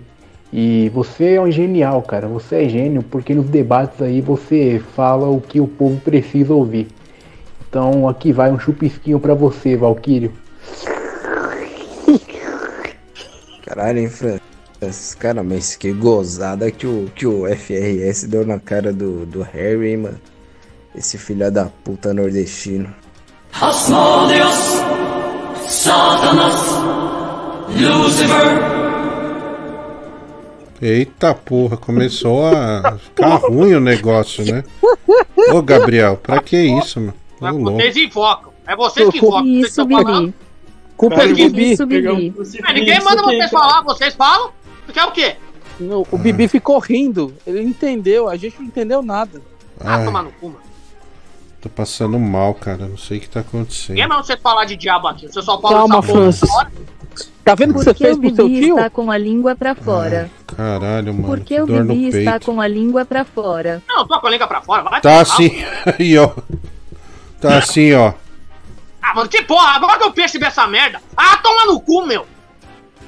E 0.52 0.88
você 0.90 1.34
é 1.34 1.40
um 1.40 1.50
genial, 1.50 2.02
cara. 2.02 2.28
Você 2.28 2.64
é 2.64 2.68
gênio 2.68 3.02
porque 3.02 3.34
nos 3.34 3.48
debates 3.48 4.00
aí 4.00 4.20
você 4.20 4.80
fala 4.94 5.28
o 5.28 5.40
que 5.40 5.60
o 5.60 5.66
povo 5.66 6.00
precisa 6.00 6.54
ouvir. 6.54 6.88
Então 7.68 8.08
aqui 8.08 8.32
vai 8.32 8.50
um 8.50 8.58
chupisquinho 8.58 9.18
pra 9.18 9.34
você, 9.34 9.76
Valquírio. 9.76 10.32
Caralho, 13.64 13.98
hein, 13.98 14.08
Francis? 14.08 15.14
Cara, 15.18 15.42
mas 15.42 15.74
que 15.74 15.92
gozada 15.92 16.70
que 16.70 16.86
o, 16.86 17.10
que 17.14 17.26
o 17.26 17.44
FRS 17.46 18.28
deu 18.28 18.46
na 18.46 18.60
cara 18.60 18.92
do, 18.92 19.26
do 19.26 19.42
Harry, 19.42 19.90
hein, 19.90 19.96
mano. 19.96 20.20
Esse 20.94 21.18
filho 21.18 21.50
da 21.50 21.66
puta 21.66 22.14
nordestino. 22.14 22.94
Asmodeus, 23.52 24.80
Satanas, 25.68 26.70
Eita 30.80 31.34
porra, 31.34 31.76
começou 31.76 32.46
a 32.46 32.98
ficar 32.98 33.36
ruim 33.36 33.74
o 33.74 33.80
negócio, 33.80 34.44
né? 34.44 34.62
Ô 35.52 35.62
Gabriel, 35.62 36.16
pra 36.22 36.40
que 36.40 36.56
isso, 36.56 37.00
mano? 37.00 37.14
Ô, 37.40 37.46
louco. 37.46 37.80
Vocês 37.80 37.96
invocam. 37.96 38.52
É 38.66 38.76
vocês 38.76 39.08
que 39.08 39.18
invocam. 39.18 39.42
Vocês 39.44 39.56
Isso, 39.58 39.80
estão 39.80 39.88
falando. 39.88 40.26
Bibi. 40.26 40.34
Culpa 40.96 41.22
é 41.22 41.28
do 41.28 41.34
Bibi. 41.34 41.72
Isso, 41.72 41.86
Bibi. 41.86 42.34
É, 42.66 42.72
ninguém 42.72 43.00
manda 43.02 43.22
vocês 43.22 43.50
falar, 43.50 43.82
vocês 43.82 44.14
falam. 44.14 44.50
Tu 44.86 44.92
quer 44.92 45.04
o 45.04 45.12
quê? 45.12 45.36
Não, 45.78 46.06
o 46.10 46.18
Bibi 46.18 46.48
ficou 46.48 46.78
rindo. 46.78 47.34
Ele 47.46 47.62
entendeu, 47.62 48.28
a 48.28 48.36
gente 48.36 48.58
não 48.58 48.66
entendeu 48.66 49.02
nada. 49.02 49.40
Ah, 49.80 50.04
tomar 50.04 50.22
no 50.22 50.32
cu, 50.32 50.46
mano. 50.48 50.60
tô 51.60 51.68
passando 51.68 52.18
mal, 52.18 52.54
cara. 52.54 52.88
Não 52.88 52.96
sei 52.96 53.18
o 53.18 53.20
que 53.20 53.28
tá 53.28 53.40
acontecendo. 53.40 53.94
Ninguém 53.94 54.08
manda 54.08 54.22
vocês 54.22 54.40
falar 54.40 54.64
de 54.64 54.76
diabo 54.76 55.06
aqui. 55.06 55.26
Você 55.26 55.42
só 55.42 55.60
fala 55.60 55.76
Calma, 55.76 56.02
Francis. 56.02 56.50
hora. 56.50 56.72
Tá 57.44 57.54
vendo 57.54 57.70
o 57.70 57.74
que 57.78 57.84
você 57.84 57.94
fez 57.94 58.16
o 58.16 58.20
pro 58.20 58.34
seu 58.34 58.48
Bibi 58.48 58.60
tio? 58.66 58.76
está 58.76 58.90
com 58.90 59.10
a 59.10 59.16
língua 59.18 59.54
pra 59.54 59.74
fora? 59.74 60.30
Caralho, 60.56 61.14
mano. 61.14 61.26
Por 61.26 61.40
que 61.40 61.60
o 61.60 61.66
dor 61.66 61.84
no 61.84 61.94
Bibi 61.94 62.18
está 62.18 62.32
peito. 62.32 62.46
com 62.46 62.60
a 62.60 62.66
língua 62.68 63.04
pra 63.04 63.24
fora? 63.24 63.82
Não, 63.88 64.06
tô 64.06 64.20
com 64.20 64.26
a 64.26 64.30
língua 64.30 64.46
pra 64.46 64.60
fora. 64.60 64.82
Vai 64.82 65.00
Tá 65.00 65.20
assim, 65.20 65.52
aí, 65.98 66.18
ó. 66.18 66.30
Tá 67.40 67.58
assim, 67.58 67.92
ó. 67.94 68.12
Ah, 69.02 69.14
mano, 69.14 69.28
que 69.28 69.42
porra. 69.42 69.76
Agora 69.76 69.98
que 69.98 70.04
eu 70.04 70.12
percebi 70.12 70.44
essa 70.44 70.66
merda. 70.66 71.00
Ah, 71.16 71.36
toma 71.36 71.66
no 71.66 71.80
cu, 71.80 72.04
meu. 72.04 72.26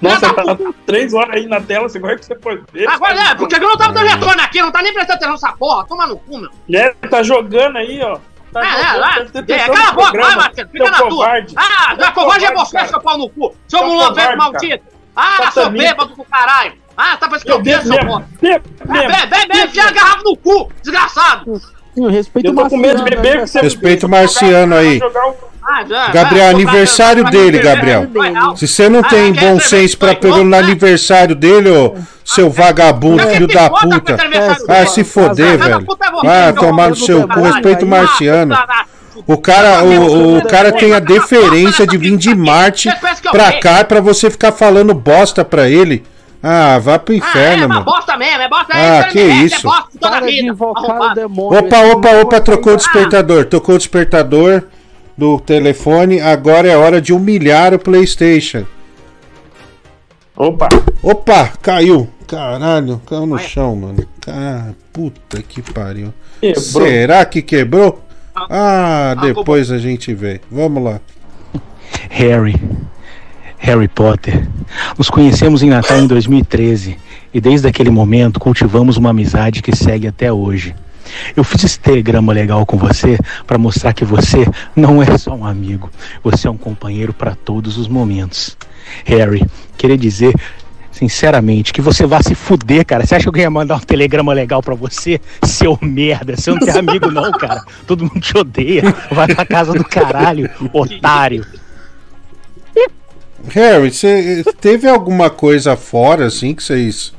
Nossa, 0.00 0.32
tá 0.32 0.56
três 0.86 1.12
horas 1.12 1.34
aí 1.34 1.46
na 1.46 1.60
tela, 1.60 1.88
agora 1.92 2.16
que 2.16 2.24
você 2.24 2.34
pode 2.36 2.62
ver. 2.72 2.88
Agora 2.88 3.14
é, 3.20 3.34
porque 3.34 3.56
eu 3.56 3.60
não 3.60 3.76
tava 3.76 3.92
dando 3.92 4.06
retorno 4.06 4.40
aqui. 4.40 4.60
Não 4.60 4.70
tá 4.70 4.80
nem 4.80 4.92
prestando 4.92 5.16
atenção 5.16 5.32
nessa 5.32 5.52
porra. 5.56 5.84
Toma 5.88 6.06
no 6.06 6.16
cu, 6.18 6.38
meu. 6.38 6.50
É, 6.72 6.90
tá 7.08 7.22
jogando 7.22 7.78
aí, 7.78 8.00
ó. 8.00 8.18
Tá 8.52 8.60
É, 8.60 8.70
jogando, 8.70 9.04
é, 9.04 9.14
presta 9.14 9.38
É, 9.38 9.40
atenção 9.40 9.74
cala 9.74 9.88
a 9.88 9.92
boca, 9.92 10.20
vai, 10.20 10.36
Marcelo. 10.36 10.68
Fica 10.70 10.90
na 10.90 10.98
tua. 11.02 11.28
Ah, 11.56 11.94
Seu 11.96 12.04
é 12.06 12.10
covarde 12.12 12.44
é 12.44 12.54
você, 12.54 12.86
seu 12.86 13.00
pau 13.00 13.18
no 13.18 13.28
cu. 13.30 13.54
Seu 13.68 13.86
mulambeiro 13.86 14.30
covarde, 14.30 14.36
maldito. 14.60 14.84
Ah, 15.14 15.36
Tá 15.38 15.50
seu 15.50 15.70
bêbado 15.70 16.14
do 16.14 16.24
caralho. 16.24 16.72
Ah, 16.96 17.16
tá 17.16 17.28
pra 17.28 17.38
Eu 17.44 17.60
bebo 17.62 17.82
esquecer, 17.82 17.86
seu 17.86 17.94
É, 17.94 18.04
mesmo. 18.04 18.24
bebe, 18.40 18.64
bebe, 18.84 19.26
bebe, 19.26 19.64
enfia 19.64 19.84
a 19.84 19.90
garrafa 19.92 20.22
no 20.24 20.36
cu, 20.36 20.72
desgraçado. 20.82 21.60
Eu 21.96 22.08
respeito 22.08 22.46
Eu 22.48 22.54
tô 22.54 22.68
com 22.68 22.76
medo 22.76 23.02
de 23.04 23.10
beber, 23.10 23.40
você 23.40 23.60
Respeita 23.60 24.06
o 24.06 24.08
marciano 24.08 24.74
aí. 24.76 25.00
Ah, 25.70 25.84
já, 25.86 26.08
Gabriel, 26.08 26.44
vai, 26.46 26.54
aniversário 26.54 27.22
vai, 27.24 27.32
dele, 27.32 27.58
Gabriel. 27.58 28.06
vai, 28.14 28.32
Se 28.56 28.66
você 28.66 28.88
não 28.88 29.00
Ah, 29.00 29.08
tem 29.08 29.32
bom 29.34 29.60
senso 29.60 29.98
pra 29.98 30.14
pegar 30.14 30.38
no 30.42 30.56
aniversário 30.56 31.34
dele, 31.34 31.68
ô 31.68 31.94
seu 32.24 32.48
vagabundo, 32.50 33.22
filho 33.28 33.46
da 33.46 33.68
puta. 33.68 34.16
Vai 34.66 34.78
dele? 34.80 34.86
se 34.90 35.04
foder, 35.04 35.58
da 35.58 35.64
velho. 35.64 35.86
é 36.24 36.26
Vai 36.26 36.52
seu 36.52 36.54
tomar 36.54 36.88
no 36.90 36.96
seu 36.96 37.20
cu, 37.22 37.28
caralho. 37.28 37.52
respeita 37.52 37.84
o 37.84 37.88
Ah, 37.88 37.90
marciano. 37.90 38.56
O 39.26 39.36
cara, 39.36 39.82
o, 39.84 40.38
o 40.38 40.42
cara 40.46 40.72
tem 40.72 40.94
a 40.94 41.00
deferência 41.00 41.86
de 41.86 41.98
vir 41.98 42.16
de 42.16 42.34
Marte 42.34 42.88
pra 43.30 43.52
cá 43.60 43.84
pra 43.84 44.00
você 44.00 44.30
ficar 44.30 44.52
falando 44.52 44.94
bosta 44.94 45.44
pra 45.44 45.68
ele. 45.68 46.02
Ah, 46.42 46.78
vá 46.78 46.98
pro 46.98 47.12
É 47.12 47.18
inferno, 47.18 47.66
uma 47.66 47.74
mano. 47.74 47.84
bosta 47.84 48.16
mesmo, 48.16 48.40
é 48.40 48.48
bosta. 48.48 48.66
Ah, 48.70 48.78
é, 48.78 49.02
que 49.04 49.18
é, 49.18 49.26
isso. 49.26 49.56
É 49.56 49.70
bosta 49.70 49.88
toda 50.00 50.06
a 50.16 50.20
Para 50.20 50.26
de 50.26 50.32
vida. 50.40 50.54
demônio. 51.14 51.58
Opa, 51.58 51.78
opa, 51.80 52.08
opa, 52.22 52.40
trocou 52.40 52.72
o 52.74 52.76
despertador. 52.76 53.44
Tocou 53.46 53.74
o 53.74 53.78
despertador 53.78 54.62
do 55.18 55.40
telefone. 55.40 56.20
Agora 56.20 56.68
é 56.68 56.76
hora 56.76 57.00
de 57.00 57.12
humilhar 57.12 57.74
o 57.74 57.78
PlayStation. 57.78 58.64
Opa! 60.36 60.68
Opa, 61.02 61.48
caiu. 61.60 62.08
Caralho, 62.28 63.02
caiu 63.04 63.26
no 63.26 63.38
chão, 63.38 63.74
mano. 63.74 64.06
Cara, 64.20 64.76
puta 64.92 65.42
que 65.42 65.60
pariu. 65.60 66.14
Quebrou. 66.40 66.62
Será 66.62 67.24
que 67.24 67.42
quebrou? 67.42 68.04
Ah, 68.48 69.16
depois 69.20 69.72
a 69.72 69.78
gente 69.78 70.14
vê. 70.14 70.40
Vamos 70.48 70.84
lá. 70.84 71.00
Harry. 72.10 72.54
Harry 73.58 73.88
Potter. 73.88 74.48
Nos 74.96 75.10
conhecemos 75.10 75.62
em 75.64 75.70
Natal 75.70 75.98
em 75.98 76.06
2013 76.06 76.96
e 77.34 77.40
desde 77.40 77.66
aquele 77.66 77.90
momento 77.90 78.38
cultivamos 78.38 78.96
uma 78.96 79.10
amizade 79.10 79.60
que 79.60 79.74
segue 79.74 80.06
até 80.06 80.32
hoje. 80.32 80.76
Eu 81.36 81.44
fiz 81.44 81.64
esse 81.64 81.78
telegrama 81.78 82.32
legal 82.32 82.64
com 82.66 82.76
você 82.76 83.18
para 83.46 83.58
mostrar 83.58 83.92
que 83.92 84.04
você 84.04 84.46
não 84.74 85.02
é 85.02 85.18
só 85.18 85.34
um 85.34 85.44
amigo, 85.44 85.90
você 86.22 86.48
é 86.48 86.50
um 86.50 86.56
companheiro 86.56 87.12
para 87.12 87.34
todos 87.34 87.78
os 87.78 87.88
momentos. 87.88 88.56
Harry, 89.04 89.44
queria 89.76 89.96
dizer 89.96 90.34
sinceramente 90.90 91.72
que 91.72 91.80
você 91.80 92.04
vá 92.06 92.20
se 92.20 92.34
fuder, 92.34 92.84
cara. 92.84 93.06
Você 93.06 93.14
acha 93.14 93.30
que 93.30 93.38
eu 93.38 93.42
ia 93.42 93.50
mandar 93.50 93.76
um 93.76 93.80
telegrama 93.80 94.32
legal 94.32 94.60
para 94.60 94.74
você? 94.74 95.20
Seu 95.44 95.78
merda, 95.80 96.36
você 96.36 96.50
não 96.50 96.58
tem 96.58 96.74
amigo 96.76 97.10
não, 97.10 97.30
cara. 97.32 97.62
Todo 97.86 98.04
mundo 98.04 98.20
te 98.20 98.36
odeia. 98.36 98.82
Vai 99.10 99.32
pra 99.32 99.46
casa 99.46 99.72
do 99.72 99.84
caralho, 99.84 100.50
otário. 100.72 101.46
Harry, 103.48 103.90
você 103.92 104.44
teve 104.60 104.88
alguma 104.88 105.30
coisa 105.30 105.76
fora, 105.76 106.26
assim, 106.26 106.54
que 106.54 106.62
vocês. 106.62 107.14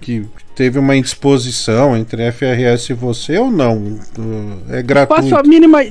que 0.00 0.24
teve 0.60 0.78
uma 0.78 0.94
indisposição 0.94 1.96
entre 1.96 2.30
FRS 2.30 2.90
e 2.90 2.92
você 2.92 3.38
ou 3.38 3.50
não? 3.50 3.98
É 4.68 4.82
gratuito. 4.82 5.22
Faço 5.22 5.34
a 5.34 5.42
mínima. 5.42 5.82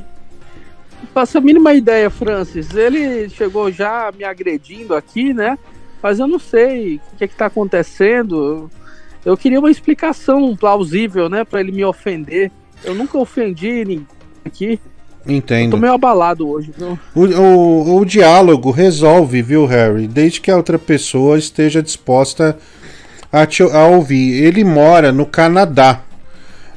Faço 1.12 1.40
a 1.40 1.42
mínima 1.42 1.74
ideia, 1.74 2.08
Francis. 2.12 2.76
Ele 2.76 3.28
chegou 3.30 3.72
já 3.72 4.14
me 4.16 4.24
agredindo 4.24 4.94
aqui, 4.94 5.34
né? 5.34 5.58
Mas 6.04 6.20
eu 6.20 6.28
não 6.28 6.38
sei 6.38 7.02
o 7.14 7.18
que, 7.18 7.24
é 7.24 7.28
que 7.28 7.36
tá 7.36 7.48
acontecendo. 7.48 8.70
Eu 9.26 9.36
queria 9.36 9.58
uma 9.58 9.72
explicação 9.72 10.56
plausível, 10.56 11.28
né? 11.30 11.44
Pra 11.44 11.62
ele 11.62 11.72
me 11.72 11.84
ofender. 11.84 12.52
Eu 12.84 12.94
nunca 12.94 13.18
ofendi 13.18 13.84
ninguém 13.84 14.08
aqui. 14.46 14.80
Tô 15.26 15.32
Entendo. 15.32 15.78
meio 15.80 15.94
abalado 15.94 16.48
hoje? 16.48 16.72
O, 17.16 17.26
o, 17.26 17.98
o 17.98 18.06
diálogo 18.06 18.70
resolve, 18.70 19.42
viu, 19.42 19.66
Harry? 19.66 20.08
Desde 20.08 20.40
que 20.40 20.52
a 20.52 20.58
outra 20.58 20.78
pessoa 20.78 21.40
esteja 21.40 21.82
disposta 21.82 22.56
a, 22.56 22.79
te, 23.48 23.64
a 23.64 23.86
ouvir. 23.86 24.44
Ele 24.44 24.64
mora 24.64 25.12
no 25.12 25.26
Canadá. 25.26 26.02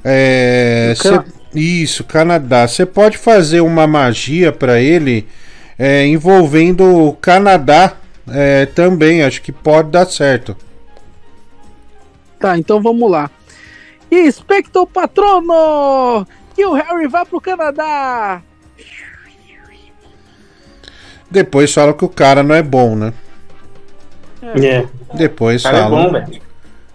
É, 0.05 0.95
No 0.97 0.97
cê- 0.97 1.25
isso, 1.55 2.05
Canadá. 2.05 2.67
Você 2.67 2.85
pode 2.87 3.19
fazer 3.19 3.61
uma 3.61 3.87
magia 3.87 4.53
para 4.53 4.81
ele 4.81 5.27
é, 5.79 6.07
envolvendo 6.07 6.85
o 6.85 7.13
Canadá 7.15 7.95
é, 8.29 8.67
também. 8.67 9.23
Acho 9.23 9.43
que 9.43 9.53
pode 9.53 9.91
dar 9.91 10.07
certo. 10.07 10.57
Tá, 12.39 12.59
então 12.59 12.83
vamos 12.83 13.11
lá. 13.11 13.31
Expecto 14.11 14.87
Patrono! 14.87 16.27
Que 16.55 16.67
o 16.67 16.75
Harry 16.75 17.07
vá 17.09 17.25
pro 17.25 17.41
Canadá! 17.41 18.43
Depois 21.31 21.73
fala 21.73 21.95
que 21.95 22.05
o 22.05 22.11
cara 22.11 22.43
não 22.43 22.55
é 22.55 22.63
bom, 22.63 22.95
né? 22.95 23.15
É. 24.43 24.87
Depois 25.15 25.63
cara 25.63 25.79
é 25.79 25.81
fala 25.83 26.11
bom, 26.11 26.25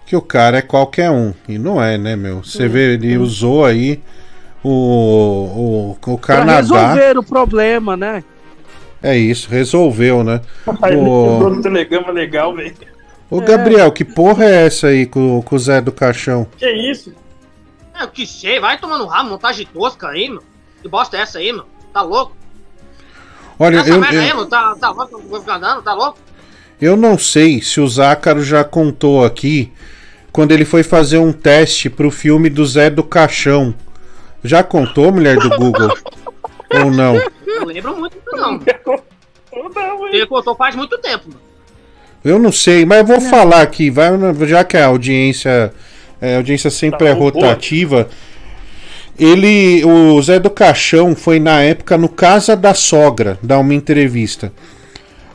que 0.06 0.16
o 0.16 0.22
cara 0.22 0.58
é 0.58 0.62
qualquer 0.62 1.10
um. 1.10 1.32
E 1.48 1.58
não 1.58 1.82
é, 1.82 1.96
né, 1.98 2.16
meu? 2.16 2.42
Você 2.42 2.66
vê, 2.68 2.94
ele 2.94 3.16
usou 3.18 3.64
aí 3.64 4.02
o, 4.64 4.70
o, 4.70 5.90
o 6.12 6.18
Pra 6.18 6.36
Canadá. 6.36 6.56
resolver 6.56 7.18
o 7.18 7.22
problema, 7.22 7.96
né? 7.96 8.24
É 9.02 9.16
isso, 9.16 9.48
resolveu, 9.48 10.24
né? 10.24 10.40
Aí 10.82 10.92
quebrou 10.96 11.52
O, 11.52 11.62
telegrama 11.62 12.10
legal, 12.10 12.54
velho. 12.54 12.74
o 13.30 13.40
Gabriel, 13.40 13.92
que 13.92 14.04
porra 14.04 14.44
é 14.44 14.66
essa 14.66 14.88
aí 14.88 15.06
com, 15.06 15.40
com 15.42 15.54
o 15.54 15.58
Zé 15.58 15.80
do 15.80 15.92
Caixão? 15.92 16.46
Que 16.56 16.68
isso? 16.70 17.12
É, 17.94 18.02
eu 18.02 18.08
que 18.08 18.26
sei, 18.26 18.58
vai 18.58 18.78
tomando 18.78 19.06
rabo, 19.06 19.30
montagem 19.30 19.66
tosca 19.72 20.08
aí, 20.08 20.28
meu. 20.28 20.42
Que 20.82 20.88
bosta 20.88 21.16
é 21.16 21.20
essa 21.20 21.38
aí, 21.38 21.52
meu? 21.52 21.64
Tá 21.92 22.02
louco? 22.02 22.36
Olha, 23.58 23.78
essa 23.78 23.90
eu, 23.90 24.00
merda 24.00 24.20
aí, 24.20 24.30
eu, 24.30 24.36
meu, 24.36 24.46
tá, 24.46 24.74
tá 24.80 24.90
louco? 24.90 25.20
Vou 25.28 25.40
ficar 25.40 25.56
andando, 25.56 25.82
tá 25.82 25.92
louco? 25.94 26.18
Eu 26.80 26.96
não 26.96 27.18
sei 27.18 27.60
se 27.60 27.80
o 27.80 27.88
Zácaro 27.88 28.42
já 28.42 28.62
contou 28.64 29.24
aqui 29.24 29.72
quando 30.32 30.52
ele 30.52 30.64
foi 30.64 30.82
fazer 30.82 31.18
um 31.18 31.32
teste 31.32 31.90
pro 31.90 32.10
filme 32.10 32.48
do 32.48 32.64
Zé 32.64 32.90
do 32.90 33.02
Caixão. 33.02 33.74
Já 34.44 34.62
contou, 34.62 35.10
mulher 35.12 35.36
do 35.36 35.50
Google? 35.50 35.92
Ou 36.84 36.90
não? 36.90 37.14
Não 37.46 37.64
lembro 37.64 37.96
muito 37.96 38.14
disso, 38.14 38.36
não. 38.36 38.60
Ele 40.12 40.26
contou 40.26 40.54
faz 40.54 40.76
muito 40.76 40.96
tempo. 40.98 41.30
Eu 42.24 42.38
não 42.38 42.52
sei, 42.52 42.84
mas 42.84 42.98
eu 42.98 43.04
vou 43.06 43.20
falar 43.20 43.62
aqui, 43.62 43.90
vai, 43.90 44.10
já 44.46 44.64
que 44.64 44.76
a 44.76 44.86
audiência, 44.86 45.72
é, 46.20 46.34
a 46.34 46.36
audiência 46.38 46.70
sempre 46.70 47.06
é 47.06 47.10
Tá 47.10 47.16
boa. 47.16 47.30
rotativa. 47.30 48.08
Ele, 49.18 49.84
o 49.84 50.20
Zé 50.22 50.38
do 50.38 50.50
Caixão 50.50 51.16
foi 51.16 51.40
na 51.40 51.62
época 51.62 51.96
no 51.98 52.08
Casa 52.08 52.54
da 52.54 52.74
Sogra 52.74 53.38
dar 53.42 53.58
uma 53.58 53.74
entrevista. 53.74 54.52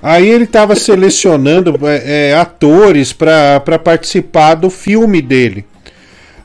Aí 0.03 0.27
ele 0.27 0.43
estava 0.43 0.75
selecionando 0.75 1.79
é, 1.87 2.31
é, 2.31 2.35
atores 2.35 3.13
para 3.13 3.79
participar 3.81 4.55
do 4.55 4.69
filme 4.69 5.21
dele. 5.21 5.65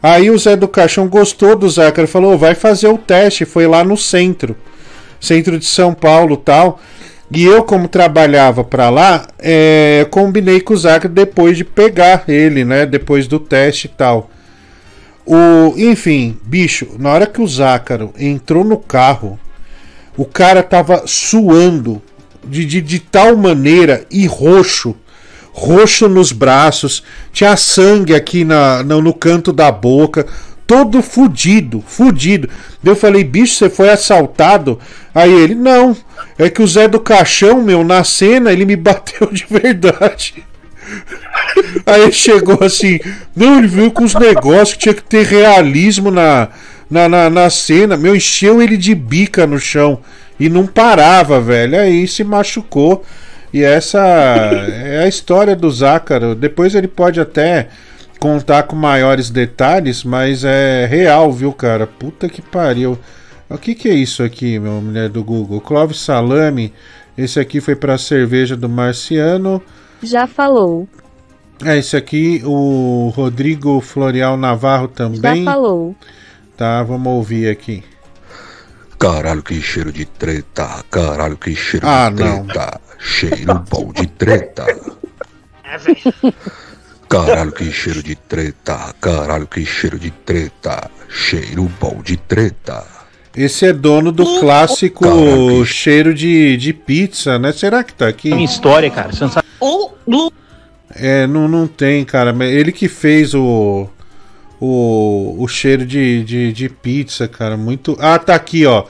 Aí 0.00 0.30
o 0.30 0.38
Zé 0.38 0.54
do 0.54 0.68
Caixão 0.68 1.08
gostou 1.08 1.56
do 1.56 1.68
Zácaro, 1.68 2.06
falou: 2.06 2.38
vai 2.38 2.54
fazer 2.54 2.86
o 2.86 2.96
teste. 2.96 3.44
Foi 3.44 3.66
lá 3.66 3.82
no 3.82 3.96
centro, 3.96 4.56
centro 5.20 5.58
de 5.58 5.66
São 5.66 5.92
Paulo 5.92 6.36
tal. 6.36 6.78
E 7.30 7.44
eu, 7.44 7.64
como 7.64 7.88
trabalhava 7.88 8.62
para 8.62 8.88
lá, 8.88 9.26
é, 9.38 10.06
combinei 10.08 10.60
com 10.60 10.72
o 10.72 10.76
Zácaro 10.76 11.12
depois 11.12 11.56
de 11.56 11.64
pegar 11.64 12.24
ele, 12.28 12.64
né? 12.64 12.86
Depois 12.86 13.26
do 13.26 13.40
teste 13.40 13.88
e 13.88 13.90
tal. 13.90 14.30
O, 15.26 15.74
enfim, 15.76 16.38
bicho, 16.44 16.96
na 16.96 17.12
hora 17.12 17.26
que 17.26 17.42
o 17.42 17.46
Zácaro 17.46 18.14
entrou 18.18 18.64
no 18.64 18.78
carro, 18.78 19.38
o 20.16 20.24
cara 20.24 20.62
tava 20.62 21.02
suando 21.06 22.00
de, 22.48 22.64
de, 22.64 22.80
de 22.80 22.98
tal 22.98 23.36
maneira 23.36 24.04
e 24.10 24.26
roxo 24.26 24.96
roxo 25.58 26.08
nos 26.08 26.30
braços, 26.30 27.02
tinha 27.32 27.56
sangue 27.56 28.14
aqui 28.14 28.44
na, 28.44 28.82
no, 28.84 29.02
no 29.02 29.12
canto 29.12 29.52
da 29.52 29.72
boca, 29.72 30.24
todo 30.66 31.02
fudido, 31.02 31.82
fudido. 31.86 32.48
Eu 32.84 32.94
falei, 32.94 33.24
bicho, 33.24 33.56
você 33.56 33.68
foi 33.68 33.90
assaltado? 33.90 34.78
Aí 35.12 35.32
ele, 35.32 35.54
não, 35.54 35.96
é 36.38 36.48
que 36.48 36.62
o 36.62 36.66
Zé 36.66 36.86
do 36.86 37.00
Caixão, 37.00 37.60
meu, 37.62 37.82
na 37.82 38.04
cena, 38.04 38.52
ele 38.52 38.64
me 38.64 38.76
bateu 38.76 39.28
de 39.32 39.46
verdade. 39.50 40.44
Aí 41.84 42.02
ele 42.02 42.12
chegou 42.12 42.58
assim, 42.62 42.98
não, 43.34 43.58
ele 43.58 43.66
veio 43.66 43.90
com 43.90 44.04
os 44.04 44.14
negócios 44.14 44.78
tinha 44.78 44.94
que 44.94 45.02
ter 45.02 45.26
realismo 45.26 46.10
na, 46.10 46.48
na, 46.88 47.08
na, 47.08 47.28
na 47.28 47.50
cena, 47.50 47.96
meu, 47.96 48.14
encheu 48.14 48.62
ele 48.62 48.76
de 48.76 48.94
bica 48.94 49.46
no 49.46 49.58
chão 49.58 50.00
e 50.38 50.48
não 50.48 50.66
parava, 50.66 51.40
velho. 51.40 51.78
Aí 51.78 52.06
se 52.06 52.22
machucou. 52.24 53.04
E 53.52 53.62
essa 53.62 53.98
é 53.98 55.02
a 55.04 55.08
história 55.08 55.56
do 55.56 55.70
Zácaro. 55.70 56.34
Depois 56.34 56.74
ele 56.74 56.88
pode 56.88 57.18
até 57.20 57.68
contar 58.18 58.64
com 58.64 58.76
maiores 58.76 59.30
detalhes, 59.30 60.04
mas 60.04 60.44
é 60.44 60.86
real, 60.86 61.32
viu, 61.32 61.52
cara? 61.52 61.86
Puta 61.86 62.28
que 62.28 62.42
pariu. 62.42 62.98
O 63.48 63.56
que, 63.56 63.74
que 63.74 63.88
é 63.88 63.94
isso 63.94 64.22
aqui, 64.22 64.58
meu 64.58 64.82
mulher 64.82 65.08
do 65.08 65.24
Google? 65.24 65.60
Clóvis 65.60 66.00
Salame. 66.00 66.72
Esse 67.16 67.40
aqui 67.40 67.60
foi 67.60 67.74
pra 67.74 67.96
cerveja 67.96 68.56
do 68.56 68.68
Marciano. 68.68 69.62
Já 70.02 70.26
falou. 70.26 70.86
É, 71.64 71.76
esse 71.76 71.96
aqui, 71.96 72.42
o 72.44 73.10
Rodrigo 73.16 73.80
Florial 73.80 74.36
Navarro 74.36 74.86
também. 74.86 75.44
Já 75.44 75.52
falou. 75.52 75.96
Tá, 76.56 76.82
vamos 76.82 77.12
ouvir 77.12 77.48
aqui. 77.48 77.82
Caralho, 78.98 79.42
que 79.42 79.60
cheiro 79.62 79.92
de 79.92 80.04
treta. 80.04 80.84
Caralho, 80.90 81.36
que 81.36 81.54
cheiro 81.54 81.86
Ah, 81.86 82.10
de 82.10 82.22
não. 82.24 82.44
treta. 82.46 82.80
Cheiro 82.98 83.64
bom 83.70 83.92
de 83.92 84.06
treta. 84.08 84.66
É, 85.64 85.78
velho. 85.78 86.34
Caralho, 87.08 87.52
que 87.52 87.70
cheiro 87.70 88.02
de 88.02 88.14
treta. 88.16 88.94
Caralho, 89.00 89.46
que 89.46 89.64
cheiro 89.64 89.98
de 89.98 90.10
treta. 90.10 90.90
Cheiro 91.08 91.70
bom 91.80 92.02
de 92.02 92.16
treta. 92.16 92.84
Esse 93.36 93.66
é 93.66 93.72
dono 93.72 94.10
do 94.10 94.40
clássico 94.40 95.64
cheiro 95.64 96.12
de, 96.12 96.56
de 96.56 96.72
pizza, 96.72 97.38
né? 97.38 97.52
Será 97.52 97.84
que 97.84 97.94
tá 97.94 98.08
aqui? 98.08 98.30
Minha 98.30 98.44
história, 98.44 98.90
cara. 98.90 99.12
Você 99.12 99.22
não 99.24 99.30
sabe. 99.30 99.46
É, 100.94 101.26
não, 101.26 101.46
não 101.46 101.66
tem, 101.68 102.04
cara. 102.04 102.34
Ele 102.44 102.72
que 102.72 102.88
fez 102.88 103.34
o. 103.34 103.88
O, 104.60 105.36
o 105.38 105.46
cheiro 105.46 105.86
de, 105.86 106.24
de, 106.24 106.52
de 106.52 106.68
pizza, 106.68 107.28
cara. 107.28 107.56
Muito. 107.56 107.96
Ah, 108.00 108.18
tá 108.18 108.34
aqui, 108.34 108.66
ó. 108.66 108.84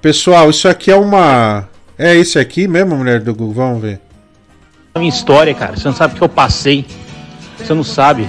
Pessoal, 0.00 0.48
isso 0.48 0.66
aqui 0.66 0.90
é 0.90 0.96
uma. 0.96 1.68
É 1.98 2.16
esse 2.16 2.38
aqui 2.38 2.66
mesmo, 2.66 2.96
mulher 2.96 3.20
do 3.20 3.34
Google? 3.34 3.54
Vamos 3.54 3.82
ver. 3.82 4.00
minha 4.96 5.08
história, 5.08 5.52
cara. 5.52 5.76
Você 5.76 5.86
não 5.86 5.94
sabe 5.94 6.14
o 6.14 6.16
que 6.16 6.22
eu 6.22 6.28
passei. 6.28 6.86
Você 7.58 7.74
não 7.74 7.84
sabe. 7.84 8.26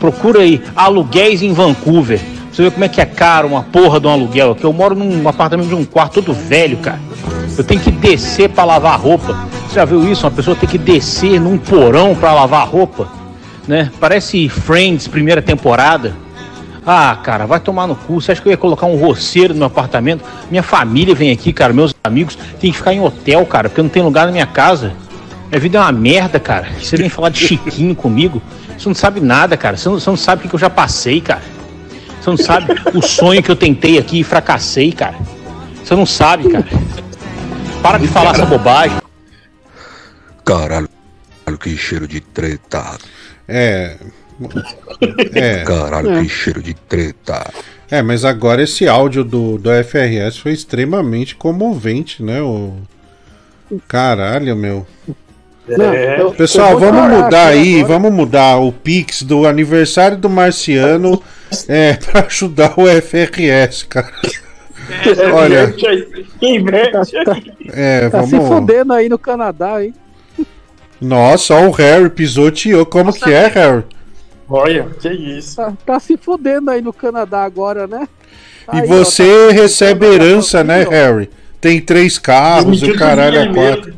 Procura 0.00 0.40
aí 0.40 0.60
aluguéis 0.74 1.42
em 1.42 1.52
Vancouver. 1.52 2.20
Você 2.52 2.64
vê 2.64 2.70
como 2.70 2.84
é 2.84 2.88
que 2.88 3.00
é 3.00 3.06
caro 3.06 3.48
uma 3.48 3.62
porra 3.62 4.00
de 4.00 4.06
um 4.06 4.10
aluguel 4.10 4.52
aqui. 4.52 4.64
Eu 4.64 4.72
moro 4.72 4.94
num 4.94 5.26
apartamento 5.28 5.68
de 5.68 5.74
um 5.74 5.84
quarto 5.84 6.14
todo 6.14 6.34
velho, 6.34 6.76
cara. 6.78 7.00
Eu 7.56 7.64
tenho 7.64 7.80
que 7.80 7.90
descer 7.90 8.50
pra 8.50 8.64
lavar 8.64 9.00
roupa. 9.00 9.34
Você 9.68 9.76
já 9.76 9.84
viu 9.84 10.10
isso? 10.10 10.26
Uma 10.26 10.32
pessoa 10.32 10.56
tem 10.56 10.68
que 10.68 10.76
descer 10.76 11.40
num 11.40 11.56
porão 11.56 12.14
pra 12.14 12.34
lavar 12.34 12.68
roupa, 12.68 13.08
né? 13.66 13.90
Parece 13.98 14.48
Friends 14.48 15.08
primeira 15.08 15.40
temporada. 15.40 16.14
Ah, 16.84 17.16
cara, 17.22 17.46
vai 17.46 17.60
tomar 17.60 17.86
no 17.86 17.94
cu. 17.94 18.20
Você 18.20 18.32
acha 18.32 18.42
que 18.42 18.48
eu 18.48 18.50
ia 18.50 18.56
colocar 18.56 18.86
um 18.86 18.96
roceiro 18.96 19.54
no 19.54 19.58
meu 19.58 19.66
apartamento? 19.68 20.24
Minha 20.50 20.62
família 20.62 21.14
vem 21.14 21.30
aqui, 21.30 21.52
cara, 21.52 21.72
meus 21.72 21.94
amigos 22.02 22.36
tem 22.60 22.70
que 22.72 22.76
ficar 22.76 22.92
em 22.92 23.00
hotel, 23.00 23.46
cara, 23.46 23.68
porque 23.68 23.82
não 23.82 23.88
tem 23.88 24.02
lugar 24.02 24.26
na 24.26 24.32
minha 24.32 24.46
casa. 24.46 24.92
Minha 25.48 25.60
vida 25.60 25.78
é 25.78 25.80
uma 25.80 25.92
merda, 25.92 26.40
cara. 26.40 26.68
Você 26.80 26.96
vem 26.96 27.08
falar 27.08 27.28
de 27.28 27.38
Chiquinho 27.38 27.94
comigo? 27.94 28.42
Você 28.76 28.88
não 28.88 28.94
sabe 28.94 29.20
nada, 29.20 29.56
cara. 29.56 29.76
Você 29.76 29.88
não, 29.88 30.00
você 30.00 30.10
não 30.10 30.16
sabe 30.16 30.40
o 30.40 30.42
que 30.42 30.48
que 30.48 30.54
eu 30.54 30.58
já 30.58 30.70
passei, 30.70 31.20
cara. 31.20 31.42
Você 32.20 32.30
não 32.30 32.36
sabe 32.36 32.72
o 32.94 33.02
sonho 33.02 33.42
que 33.42 33.50
eu 33.50 33.56
tentei 33.56 33.98
aqui 33.98 34.20
e 34.20 34.24
fracassei, 34.24 34.92
cara. 34.92 35.16
Você 35.84 35.94
não 35.94 36.06
sabe, 36.06 36.48
cara. 36.48 36.64
Para 37.82 37.98
de 37.98 38.08
falar 38.08 38.30
essa 38.30 38.46
bobagem. 38.46 38.96
Caralho, 40.44 40.88
que 41.60 41.76
cheiro 41.76 42.08
de 42.08 42.20
treta. 42.20 42.96
É. 43.46 43.96
É. 45.34 45.64
Caralho, 45.64 46.10
É. 46.18 46.22
que 46.22 46.28
cheiro 46.28 46.62
de 46.62 46.74
treta. 46.74 47.50
É, 47.90 48.00
mas 48.02 48.24
agora 48.24 48.62
esse 48.62 48.88
áudio 48.88 49.22
do, 49.24 49.58
do 49.58 49.70
FRS 49.84 50.38
foi 50.38 50.52
extremamente 50.52 51.34
comovente, 51.36 52.22
né? 52.22 52.40
O... 52.40 52.74
Caralho, 53.88 54.56
meu. 54.56 54.86
É. 55.68 56.24
Pessoal, 56.36 56.78
vamos 56.78 57.08
mudar 57.16 57.46
aí, 57.48 57.82
vamos 57.84 58.12
mudar 58.12 58.56
o 58.56 58.72
Pix 58.72 59.22
do 59.22 59.46
aniversário 59.46 60.16
do 60.16 60.28
Marciano 60.28 61.22
é, 61.68 61.94
pra 62.10 62.26
ajudar 62.26 62.74
o 62.78 62.86
FRS, 63.00 63.84
cara. 63.84 64.10
Olha, 65.32 65.62
Inverte 65.64 65.86
aí. 65.86 66.26
Inverte 66.42 67.16
aí. 67.16 67.52
é, 67.72 68.08
Tá 68.10 68.24
se 68.24 68.30
vamos. 68.36 68.48
fudendo 68.48 68.92
aí 68.92 69.08
no 69.08 69.18
Canadá, 69.18 69.82
hein? 69.84 69.94
Nossa, 71.00 71.54
o 71.60 71.70
Harry 71.70 72.10
pisoteou. 72.10 72.84
Como 72.84 73.12
que 73.12 73.32
é, 73.32 73.46
Harry? 73.48 73.84
Olha, 74.54 74.84
que 75.00 75.08
isso. 75.08 75.56
Tá, 75.56 75.72
tá 75.86 75.98
se 75.98 76.16
fudendo 76.18 76.70
aí 76.70 76.82
no 76.82 76.92
Canadá 76.92 77.42
agora, 77.42 77.86
né? 77.86 78.06
E 78.70 78.80
Aí, 78.80 78.82
ó, 78.84 78.86
você 78.86 79.48
tá- 79.48 79.52
recebe 79.54 80.04
herança, 80.06 80.62
né, 80.62 80.84
Harry? 80.84 81.30
Tem 81.58 81.80
três 81.80 82.18
carros, 82.18 82.82
o 82.82 82.94
caralho 82.94 83.38
é 83.38 83.54
quatro. 83.54 83.94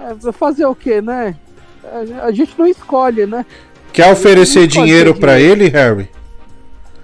É, 0.00 0.32
fazer 0.32 0.64
o 0.66 0.74
quê, 0.74 1.00
né? 1.00 1.36
A- 2.22 2.26
gente 2.32 2.54
não 2.58 2.66
escolhe, 2.66 3.24
né? 3.24 3.46
Quer 3.92 4.12
oferecer 4.12 4.66
dinheiro 4.66 5.14
dinheiro. 5.36 5.62
ele, 5.62 5.68
Harry? 5.68 6.08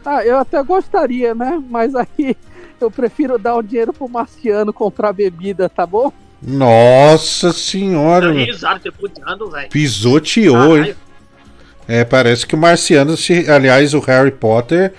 Ah, 0.05 0.25
eu 0.25 0.39
até 0.39 0.61
gostaria, 0.63 1.35
né? 1.35 1.63
Mas 1.71 1.95
aí 1.95 2.37
eu 2.81 2.91
prefiro 2.91 3.39
dar 3.39 3.55
o 3.55 3.63
dinheiro 3.63 3.93
pro 3.93 4.09
Marciano 4.09 4.73
comprar 4.73 5.13
bebida, 5.13 5.69
tá 5.69 5.87
bom? 5.87 6.13
Nossa 6.43 7.53
senhora, 7.53 8.33
meu. 8.33 8.45
Risado, 8.47 8.93
puteando, 8.93 9.51
pisoteou, 9.71 10.79
hein? 10.79 10.95
É, 11.89 12.05
parece 12.05 12.47
que 12.47 12.55
o 12.55 12.59
Marciano, 12.59 13.17
se, 13.17 13.49
aliás, 13.49 13.95
o 13.95 14.01
Harry 14.01 14.33
Potter 14.33 14.93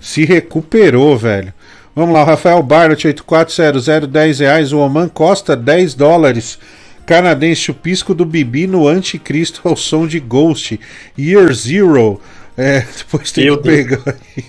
se 0.00 0.24
recuperou, 0.24 1.16
velho. 1.16 1.52
Vamos 1.94 2.14
lá, 2.14 2.24
Rafael 2.24 2.62
Barnett, 2.62 3.06
8400, 3.06 4.08
10 4.08 4.38
reais. 4.38 4.72
O 4.72 4.78
Oman 4.78 5.08
Costa, 5.08 5.54
10 5.54 5.94
dólares. 5.94 6.58
Canadense, 7.04 7.70
o 7.70 7.74
pisco 7.74 8.14
do 8.14 8.24
Bibi 8.24 8.66
no 8.66 8.86
Anticristo 8.86 9.60
ao 9.64 9.76
som 9.76 10.06
de 10.06 10.20
Ghost. 10.20 10.78
Year 11.18 11.52
Zero. 11.52 12.20
É, 12.56 12.80
depois 12.96 13.32
tem 13.32 13.46
Meu 13.46 13.58
que 13.58 13.64
pegar 13.64 14.02
aí. 14.06 14.44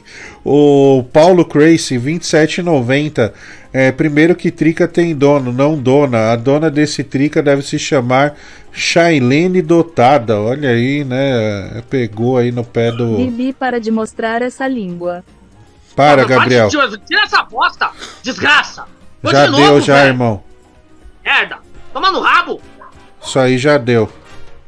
O 0.46 1.04
Paulo 1.12 1.44
Crazy, 1.44 1.98
27,90. 1.98 3.32
É, 3.74 3.92
primeiro 3.92 4.36
que 4.36 4.52
Trica 4.52 4.88
tem 4.88 5.16
dono, 5.16 5.52
não 5.52 5.78
dona. 5.78 6.32
A 6.32 6.36
dona 6.36 6.70
desse 6.70 7.04
Trica 7.04 7.42
deve 7.42 7.62
se 7.62 7.80
chamar 7.80 8.36
Shailene 8.72 9.62
Dotada. 9.62 10.40
Olha 10.40 10.70
aí, 10.70 11.04
né? 11.04 11.84
Pegou 11.90 12.38
aí 12.38 12.52
no 12.52 12.64
pé 12.64 12.92
do. 12.92 13.18
Bibi 13.18 13.54
para 13.54 13.80
de 13.80 13.92
mostrar 13.92 14.42
essa 14.42 14.68
língua. 14.68 15.24
Para, 15.96 16.24
Gabriel. 16.26 16.70
Tira 16.70 16.90
tira 16.98 17.24
essa 17.24 17.44
bosta, 17.44 17.90
desgraça. 18.24 18.86
Foi 19.22 19.32
Já 19.32 19.46
de 19.46 19.56
deu, 19.56 19.66
novo, 19.66 19.82
já, 19.82 19.96
velho. 19.96 20.08
irmão. 20.08 20.44
Merda. 21.24 21.58
Toma 21.94 22.12
no 22.12 22.22
rabo. 22.22 22.62
Isso 23.22 23.38
aí 23.38 23.58
já 23.58 23.78
deu. 23.78 24.10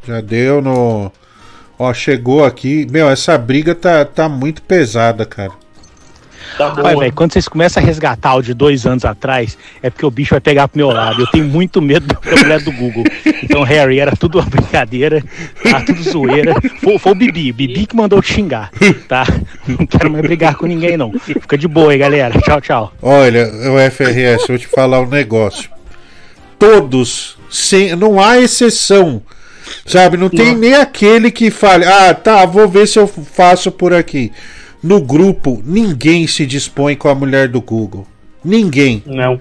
Já 0.06 0.22
deu 0.22 0.62
no. 0.62 1.12
Ó, 1.80 1.94
chegou 1.94 2.44
aqui. 2.46 2.86
Meu, 2.92 3.10
essa 3.10 3.38
briga 3.38 3.74
tá, 3.74 4.06
tá 4.06 4.28
muito 4.30 4.62
pesada, 4.62 5.26
cara. 5.26 5.52
Tá 6.58 6.70
velho, 6.70 7.14
quando 7.14 7.34
vocês 7.34 7.48
começam 7.48 7.82
a 7.82 7.86
resgatar 7.86 8.36
o 8.36 8.42
de 8.42 8.54
dois 8.54 8.86
anos 8.86 9.06
atrás, 9.06 9.58
é 9.82 9.90
porque 9.90 10.06
o 10.06 10.12
bicho 10.12 10.32
vai 10.32 10.42
pegar 10.42 10.68
pro 10.68 10.78
meu 10.78 10.90
lado. 10.90 11.22
Eu 11.22 11.28
tenho 11.28 11.46
muito 11.46 11.82
medo 11.82 12.08
da 12.08 12.38
mulher 12.38 12.62
do 12.62 12.72
Google. 12.72 13.04
Então, 13.44 13.64
Harry, 13.64 14.00
era 14.00 14.16
tudo 14.16 14.40
uma 14.40 14.46
brincadeira, 14.46 15.24
tá? 15.64 15.82
Tudo 15.82 16.04
zoeira. 16.04 16.54
Foi, 16.82 16.98
foi 16.98 17.12
o 17.12 17.16
Bibi, 17.16 17.52
o 17.52 17.54
Bibi 17.54 17.86
que 17.86 17.96
mandou 17.96 18.22
te 18.22 18.34
xingar, 18.34 18.72
tá? 19.08 19.26
Não 19.68 19.86
quero 19.86 20.10
mais 20.10 20.24
brigar 20.24 20.56
com 20.56 20.66
ninguém, 20.66 20.98
não. 20.98 21.12
Fica 21.20 21.58
de 21.58 21.68
boa 21.68 21.92
aí, 21.92 21.98
galera. 21.98 22.40
Tchau, 22.42 22.62
tchau. 22.62 22.94
Olha, 23.02 23.48
o 23.48 23.92
FRS, 23.92 24.48
vou 24.48 24.58
te 24.58 24.68
falar 24.68 25.02
um 25.02 25.08
negócio. 25.08 25.70
Todos, 26.58 27.38
sem, 27.50 27.96
não 27.96 28.22
há 28.22 28.40
exceção. 28.40 29.22
Sabe, 29.86 30.18
não 30.18 30.30
tem 30.30 30.56
nem 30.56 30.76
aquele 30.76 31.32
que 31.32 31.50
fale, 31.50 31.86
ah, 31.86 32.14
tá, 32.14 32.46
vou 32.46 32.68
ver 32.68 32.88
se 32.88 33.00
eu 33.00 33.08
faço 33.08 33.72
por 33.72 33.94
aqui. 33.94 34.32
No 34.84 35.00
grupo, 35.02 35.62
ninguém 35.66 36.28
se 36.28 36.46
dispõe 36.46 36.96
com 36.96 37.08
a 37.08 37.16
mulher 37.16 37.48
do 37.48 37.62
Google. 37.62 38.06
Ninguém. 38.44 39.02
Não. 39.06 39.40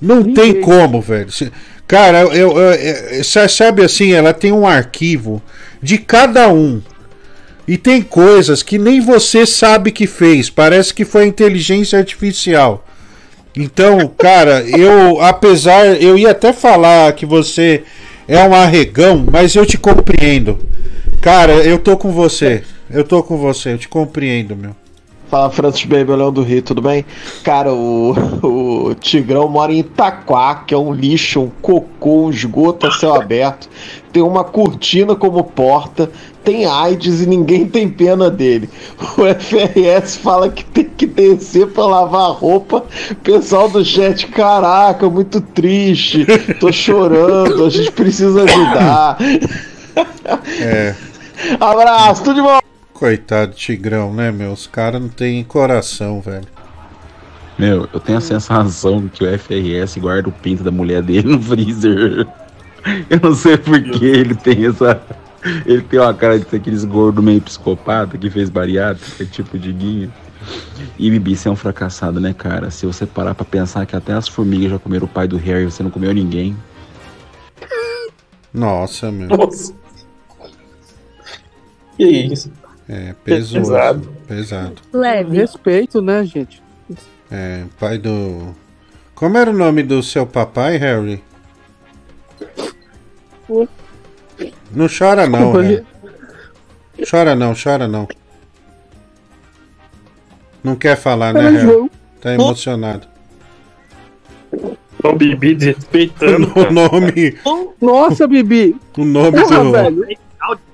Não 0.00 0.22
tem 0.32 0.60
como, 0.60 1.00
velho. 1.00 1.30
Se- 1.32 1.50
Cara, 1.86 2.20
eu, 2.20 2.52
eu- 2.56 2.72
eu- 2.72 3.24
sa- 3.24 3.48
sabe 3.48 3.82
assim, 3.82 4.12
ela 4.12 4.32
tem 4.34 4.52
um 4.52 4.66
arquivo 4.66 5.42
de 5.82 5.98
cada 5.98 6.48
um. 6.48 6.80
E 7.66 7.76
tem 7.76 8.00
coisas 8.02 8.62
que 8.62 8.78
nem 8.78 9.00
você 9.00 9.44
sabe 9.44 9.90
que 9.90 10.06
fez. 10.06 10.48
Parece 10.50 10.92
que 10.94 11.04
foi 11.04 11.26
inteligência 11.26 11.98
artificial. 11.98 12.86
Então, 13.56 14.06
cara, 14.16 14.60
eu, 14.62 15.20
apesar, 15.20 15.86
eu 16.00 16.16
ia 16.16 16.30
até 16.30 16.52
falar 16.52 17.12
que 17.14 17.26
você 17.26 17.82
é 18.28 18.46
um 18.46 18.54
arregão, 18.54 19.24
mas 19.32 19.56
eu 19.56 19.64
te 19.64 19.78
compreendo. 19.78 20.58
Cara, 21.20 21.54
eu 21.54 21.78
tô 21.78 21.96
com 21.96 22.12
você. 22.12 22.62
Eu 22.90 23.02
tô 23.02 23.22
com 23.22 23.38
você, 23.38 23.72
eu 23.72 23.78
te 23.78 23.88
compreendo, 23.88 24.54
meu. 24.54 24.76
Fala 25.28 25.50
Francis 25.50 25.84
Baby, 25.84 26.12
Leão 26.12 26.32
do 26.32 26.42
Rio, 26.42 26.62
tudo 26.62 26.80
bem? 26.80 27.04
Cara, 27.44 27.72
o, 27.72 28.14
o 28.42 28.94
Tigrão 28.94 29.46
mora 29.46 29.72
em 29.72 29.80
Itaquá, 29.80 30.54
que 30.66 30.72
é 30.72 30.78
um 30.78 30.90
lixo, 30.90 31.40
um 31.40 31.50
cocô, 31.60 32.26
um 32.26 32.30
esgoto 32.30 32.86
a 32.86 32.90
céu 32.92 33.14
aberto. 33.14 33.68
Tem 34.10 34.22
uma 34.22 34.42
cortina 34.42 35.14
como 35.14 35.44
porta, 35.44 36.10
tem 36.48 36.64
AIDS 36.64 37.20
e 37.20 37.26
ninguém 37.26 37.68
tem 37.68 37.86
pena 37.90 38.30
dele. 38.30 38.70
O 39.18 39.22
FRS 39.34 40.16
fala 40.16 40.48
que 40.48 40.64
tem 40.64 40.84
que 40.84 41.06
descer 41.06 41.66
pra 41.66 41.84
lavar 41.84 42.30
roupa. 42.30 42.86
Pessoal 43.22 43.68
do 43.68 43.84
chat, 43.84 44.26
caraca, 44.28 45.10
muito 45.10 45.42
triste, 45.42 46.24
tô 46.58 46.72
chorando, 46.72 47.66
a 47.66 47.68
gente 47.68 47.92
precisa 47.92 48.44
ajudar. 48.44 49.18
É. 50.58 50.94
Abraço, 51.60 52.24
tudo 52.24 52.36
de 52.36 52.42
bom! 52.42 52.58
Coitado 52.94 53.52
do 53.52 53.56
Tigrão, 53.56 54.14
né, 54.14 54.32
meu? 54.32 54.52
Os 54.52 54.66
caras 54.66 55.02
não 55.02 55.08
têm 55.10 55.44
coração, 55.44 56.22
velho. 56.22 56.46
Meu, 57.58 57.86
eu 57.92 58.00
tenho 58.00 58.16
a 58.16 58.22
sensação 58.22 59.06
que 59.06 59.22
o 59.22 59.38
FRS 59.38 59.98
guarda 59.98 60.30
o 60.30 60.32
pinto 60.32 60.62
da 60.62 60.70
mulher 60.70 61.02
dele 61.02 61.28
no 61.28 61.42
freezer. 61.42 62.26
Eu 63.10 63.20
não 63.20 63.34
sei 63.34 63.58
por 63.58 63.82
que 63.82 64.04
ele 64.04 64.34
tem 64.34 64.66
essa. 64.66 65.02
Ele 65.66 65.82
tem 65.82 66.00
uma 66.00 66.12
cara 66.14 66.38
de 66.38 66.48
ser 66.48 66.56
aqueles 66.56 66.84
gordo 66.84 67.22
meio 67.22 67.40
psicopata 67.40 68.18
que 68.18 68.28
fez 68.30 68.50
bariátrica, 68.50 69.24
tipo 69.24 69.58
de 69.58 69.72
guinho. 69.72 70.12
E 70.98 71.10
Bibi, 71.10 71.36
você 71.36 71.48
é 71.48 71.50
um 71.50 71.56
fracassado, 71.56 72.20
né, 72.20 72.32
cara? 72.32 72.70
Se 72.70 72.86
você 72.86 73.06
parar 73.06 73.34
pra 73.34 73.44
pensar 73.44 73.86
que 73.86 73.94
até 73.94 74.12
as 74.12 74.28
formigas 74.28 74.70
já 74.70 74.78
comeram 74.78 75.06
o 75.06 75.08
pai 75.08 75.28
do 75.28 75.36
Harry 75.36 75.62
e 75.64 75.70
você 75.70 75.82
não 75.82 75.90
comeu 75.90 76.12
ninguém. 76.12 76.56
Nossa, 78.52 79.10
meu. 79.12 79.28
Nossa. 79.28 79.74
Que 81.96 82.04
isso? 82.06 82.50
É, 82.88 83.14
peso, 83.24 83.54
Pesado. 83.54 84.08
pesado. 84.26 84.76
Leve. 84.92 85.36
Respeito, 85.36 86.00
né, 86.00 86.24
gente? 86.24 86.62
É, 87.30 87.64
pai 87.78 87.98
do. 87.98 88.54
Como 89.14 89.36
era 89.36 89.50
o 89.50 89.52
nome 89.52 89.82
do 89.82 90.02
seu 90.02 90.26
papai, 90.26 90.76
Harry? 90.78 91.22
Não 94.70 94.86
chora 94.86 95.26
não, 95.26 95.52
Harry. 95.52 95.84
Chora 97.08 97.34
não, 97.34 97.54
chora 97.54 97.88
não. 97.88 98.08
Não 100.62 100.74
quer 100.76 100.96
falar, 100.96 101.32
né? 101.32 101.60
João. 101.60 101.90
Tá 102.20 102.34
emocionado. 102.34 103.06
O 105.04 105.12
Bibi 105.12 105.54
desrespeitando. 105.54 106.52
O 106.56 106.72
nome. 106.72 107.38
Nossa, 107.80 108.26
Bibi. 108.26 108.76
O 108.96 109.04
nome 109.04 109.40
Porra, 109.40 109.64
do. 109.64 109.72
velho. 109.72 110.18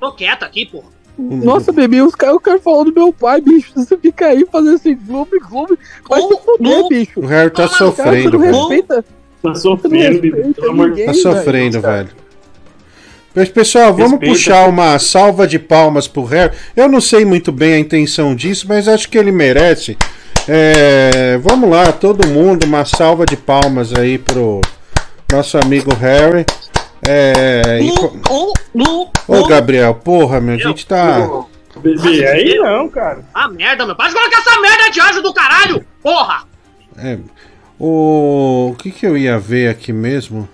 Tô 0.00 0.12
quieto 0.12 0.44
aqui, 0.44 0.66
pô. 0.66 0.82
Nossa, 1.16 1.70
Bibi, 1.70 2.02
os 2.02 2.14
caras 2.14 2.38
cara 2.42 2.58
falando 2.58 2.90
do 2.90 3.00
meu 3.00 3.12
pai, 3.12 3.40
bicho. 3.40 3.72
Você 3.76 3.96
fica 3.98 4.26
aí 4.26 4.46
fazendo 4.50 4.76
esse 4.76 4.96
clube, 4.96 5.38
clube. 5.40 5.78
Vai 6.08 6.20
se 6.22 6.36
fuder, 6.38 6.88
bicho. 6.88 7.20
O 7.20 7.26
Harry 7.26 7.50
tá 7.50 7.68
sofrendo, 7.68 8.38
velho. 8.38 8.52
respeita. 8.52 9.04
Tá 9.42 9.54
sofrendo, 9.54 10.20
Bibi. 10.20 10.54
Pelo 10.54 10.70
amor 10.70 10.92
de 10.92 11.04
Tá 11.04 11.14
sofrendo, 11.14 11.80
velho. 11.80 12.08
Mas, 13.34 13.48
pessoal, 13.48 13.92
vamos 13.92 14.12
Respeita. 14.12 14.34
puxar 14.34 14.68
uma 14.68 14.98
salva 14.98 15.46
de 15.46 15.58
palmas 15.58 16.06
pro 16.06 16.24
Harry. 16.24 16.54
Eu 16.76 16.88
não 16.88 17.00
sei 17.00 17.24
muito 17.24 17.50
bem 17.50 17.74
a 17.74 17.78
intenção 17.78 18.34
disso, 18.34 18.66
mas 18.68 18.86
acho 18.86 19.08
que 19.08 19.18
ele 19.18 19.32
merece. 19.32 19.98
É, 20.46 21.38
vamos 21.42 21.68
lá, 21.68 21.90
todo 21.90 22.28
mundo, 22.28 22.64
uma 22.64 22.84
salva 22.84 23.24
de 23.26 23.36
palmas 23.36 23.92
aí 23.92 24.18
pro 24.18 24.60
nosso 25.32 25.58
amigo 25.58 25.92
Harry. 25.94 26.44
É, 27.06 27.80
e 27.82 27.90
Ô, 29.26 29.46
Gabriel, 29.46 29.94
porra, 29.94 30.40
meu, 30.40 30.54
a 30.54 30.58
gente 30.58 30.86
tá. 30.86 31.28
Bibi, 31.76 32.24
aí 32.24 32.54
não, 32.56 32.88
cara. 32.88 33.24
Ah, 33.34 33.48
merda, 33.48 33.84
meu. 33.84 33.96
Para 33.96 34.08
de 34.08 34.14
colocar 34.14 34.38
essa 34.38 34.60
merda 34.60 34.90
de 34.90 35.00
anjo 35.00 35.22
do 35.22 35.34
caralho! 35.34 35.84
Porra! 36.02 36.44
É, 36.96 37.18
o... 37.78 38.70
o 38.70 38.76
que 38.76 38.92
que 38.92 39.04
eu 39.04 39.16
ia 39.16 39.38
ver 39.38 39.68
aqui 39.68 39.92
mesmo? 39.92 40.48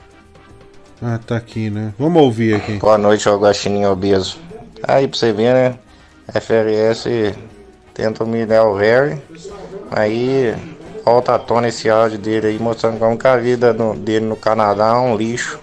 Ah, 1.03 1.19
tá 1.25 1.37
aqui, 1.37 1.71
né? 1.71 1.93
Vamos 1.99 2.23
ouvir 2.23 2.55
aqui. 2.57 2.75
Boa 2.79 2.99
noite, 2.99 3.29
ao 3.29 3.39
Guaxininho 3.39 3.91
Obeso. 3.91 4.39
Aí 4.83 5.09
pra 5.09 5.19
você 5.19 5.33
ver, 5.33 5.55
né? 5.55 5.75
FRS 6.33 7.35
tenta 7.95 8.23
humilhar 8.25 8.67
o 8.67 8.77
Harry. 8.77 9.21
Aí 9.91 10.55
volta 11.05 11.35
à 11.35 11.39
tona 11.39 11.69
esse 11.69 11.89
áudio 11.89 12.19
dele 12.19 12.49
aí, 12.49 12.59
mostrando 12.59 12.99
como 12.99 13.17
que 13.19 13.27
a 13.27 13.37
vida 13.37 13.73
no- 13.73 13.97
dele 13.97 14.27
no 14.27 14.37
Canadá 14.37 14.89
é 14.89 14.93
um 14.99 15.17
lixo. 15.17 15.59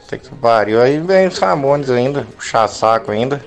Puta 0.00 0.16
que 0.18 0.34
pariu. 0.36 0.80
Aí 0.80 0.98
vem 1.00 1.26
os 1.26 1.38
Ramones 1.38 1.90
ainda, 1.90 2.26
puxar 2.36 2.66
saco 2.68 3.10
ainda. 3.10 3.44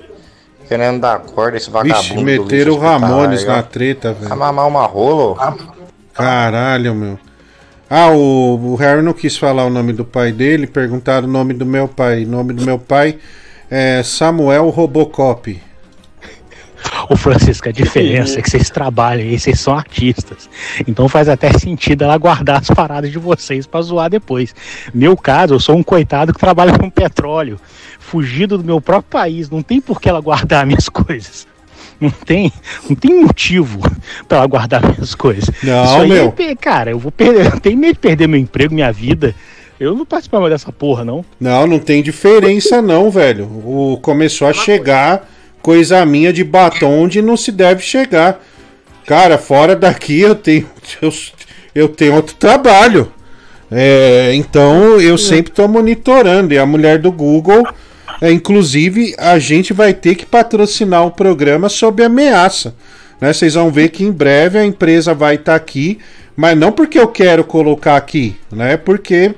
Querendo 0.68 1.00
dar 1.00 1.18
corda 1.20 1.56
esse 1.56 1.68
vagabundo. 1.70 2.02
Vixe, 2.02 2.22
meteram 2.24 2.74
o 2.74 2.78
Ramones 2.78 3.44
na 3.44 3.62
treta, 3.62 4.12
Vai 4.12 4.28
velho. 4.28 4.36
mamar 4.38 4.68
uma 4.68 4.86
rola. 4.86 5.56
Caralho, 6.14 6.94
meu. 6.94 7.18
Ah, 7.94 8.08
o, 8.10 8.72
o 8.72 8.74
Harry 8.76 9.02
não 9.02 9.12
quis 9.12 9.36
falar 9.36 9.66
o 9.66 9.68
nome 9.68 9.92
do 9.92 10.02
pai 10.02 10.32
dele, 10.32 10.66
perguntaram 10.66 11.28
o 11.28 11.30
nome 11.30 11.52
do 11.52 11.66
meu 11.66 11.86
pai. 11.86 12.24
O 12.24 12.26
nome 12.26 12.54
do 12.54 12.64
meu 12.64 12.78
pai 12.78 13.18
é 13.70 14.02
Samuel 14.02 14.70
Robocop. 14.70 15.60
Ô 17.10 17.16
Francisco, 17.16 17.68
a 17.68 17.72
diferença 17.72 18.38
é 18.38 18.42
que 18.42 18.48
vocês 18.48 18.70
trabalham 18.70 19.28
aí, 19.28 19.38
vocês 19.38 19.60
são 19.60 19.74
artistas. 19.76 20.48
Então 20.88 21.06
faz 21.06 21.28
até 21.28 21.52
sentido 21.52 22.04
ela 22.04 22.16
guardar 22.16 22.62
as 22.62 22.68
paradas 22.68 23.12
de 23.12 23.18
vocês 23.18 23.66
pra 23.66 23.82
zoar 23.82 24.08
depois. 24.08 24.54
Meu 24.94 25.14
caso, 25.14 25.52
eu 25.52 25.60
sou 25.60 25.76
um 25.76 25.82
coitado 25.82 26.32
que 26.32 26.40
trabalha 26.40 26.78
com 26.78 26.88
petróleo, 26.88 27.60
fugido 27.98 28.56
do 28.56 28.64
meu 28.64 28.80
próprio 28.80 29.10
país. 29.10 29.50
Não 29.50 29.62
tem 29.62 29.82
por 29.82 30.00
que 30.00 30.08
ela 30.08 30.22
guardar 30.22 30.64
minhas 30.64 30.88
coisas. 30.90 31.46
Não 32.02 32.10
tem, 32.10 32.52
não 32.88 32.96
tem 32.96 33.20
motivo 33.22 33.78
pra 34.26 34.38
ela 34.38 34.46
guardar 34.46 34.82
minhas 34.82 35.14
coisas. 35.14 35.48
Não, 35.62 35.84
Isso 35.84 35.94
aí 35.94 36.08
meu. 36.08 36.24
é 36.26 36.30
pe- 36.32 36.56
cara, 36.56 36.90
eu 36.90 36.98
vou 36.98 37.12
perder, 37.12 37.46
eu 37.46 37.60
tenho 37.60 37.78
medo 37.78 37.92
de 37.94 37.98
perder 38.00 38.26
meu 38.26 38.40
emprego, 38.40 38.74
minha 38.74 38.92
vida. 38.92 39.34
Eu 39.78 39.94
não 39.94 40.04
participo 40.04 40.38
mais 40.40 40.52
dessa 40.52 40.70
porra, 40.72 41.04
não. 41.04 41.24
Não, 41.40 41.66
não 41.66 41.78
tem 41.78 42.02
diferença 42.02 42.82
não, 42.82 43.10
velho. 43.10 43.44
O, 43.44 43.98
começou 44.02 44.46
a 44.48 44.52
chegar 44.52 45.28
coisa 45.60 46.04
minha 46.04 46.32
de 46.32 46.42
batom 46.44 47.02
onde 47.02 47.22
não 47.22 47.36
se 47.36 47.50
deve 47.52 47.82
chegar. 47.82 48.40
Cara, 49.06 49.38
fora 49.38 49.74
daqui 49.76 50.20
eu 50.20 50.34
tenho 50.34 50.66
eu, 51.00 51.12
eu 51.74 51.88
tenho 51.88 52.14
outro 52.14 52.34
trabalho. 52.36 53.12
É, 53.70 54.32
então 54.34 55.00
eu 55.00 55.16
sempre 55.16 55.50
tô 55.52 55.66
monitorando. 55.66 56.52
E 56.52 56.58
a 56.58 56.66
mulher 56.66 56.98
do 56.98 57.10
Google, 57.10 57.66
é, 58.22 58.30
inclusive, 58.30 59.16
a 59.18 59.36
gente 59.40 59.72
vai 59.72 59.92
ter 59.92 60.14
que 60.14 60.24
patrocinar 60.24 61.04
o 61.04 61.10
programa 61.10 61.68
sob 61.68 62.04
ameaça. 62.04 62.72
Né? 63.20 63.32
Vocês 63.32 63.54
vão 63.54 63.68
ver 63.68 63.88
que 63.88 64.04
em 64.04 64.12
breve 64.12 64.60
a 64.60 64.64
empresa 64.64 65.12
vai 65.12 65.34
estar 65.34 65.56
aqui, 65.56 65.98
mas 66.36 66.56
não 66.56 66.70
porque 66.70 67.00
eu 67.00 67.08
quero 67.08 67.42
colocar 67.42 67.96
aqui, 67.96 68.36
né? 68.52 68.76
Porque 68.76 69.34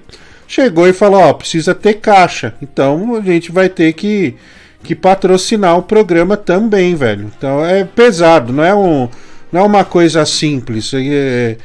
chegou 0.47 0.87
e 0.87 0.93
falou, 0.93 1.19
ó, 1.19 1.33
precisa 1.33 1.75
ter 1.75 1.95
caixa. 1.95 2.53
Então 2.61 3.15
a 3.15 3.23
gente 3.23 3.51
vai 3.51 3.71
ter 3.71 3.95
que, 3.95 4.35
que 4.83 4.95
patrocinar 4.95 5.79
o 5.79 5.83
programa 5.83 6.37
também, 6.37 6.95
velho. 6.95 7.33
Então 7.39 7.65
é 7.65 7.85
pesado, 7.85 8.53
não 8.53 8.63
é 8.63 8.75
um 8.75 9.09
não 9.51 9.63
é 9.63 9.65
uma 9.65 9.85
coisa 9.85 10.27
simples. 10.27 10.93
É, 10.95 11.57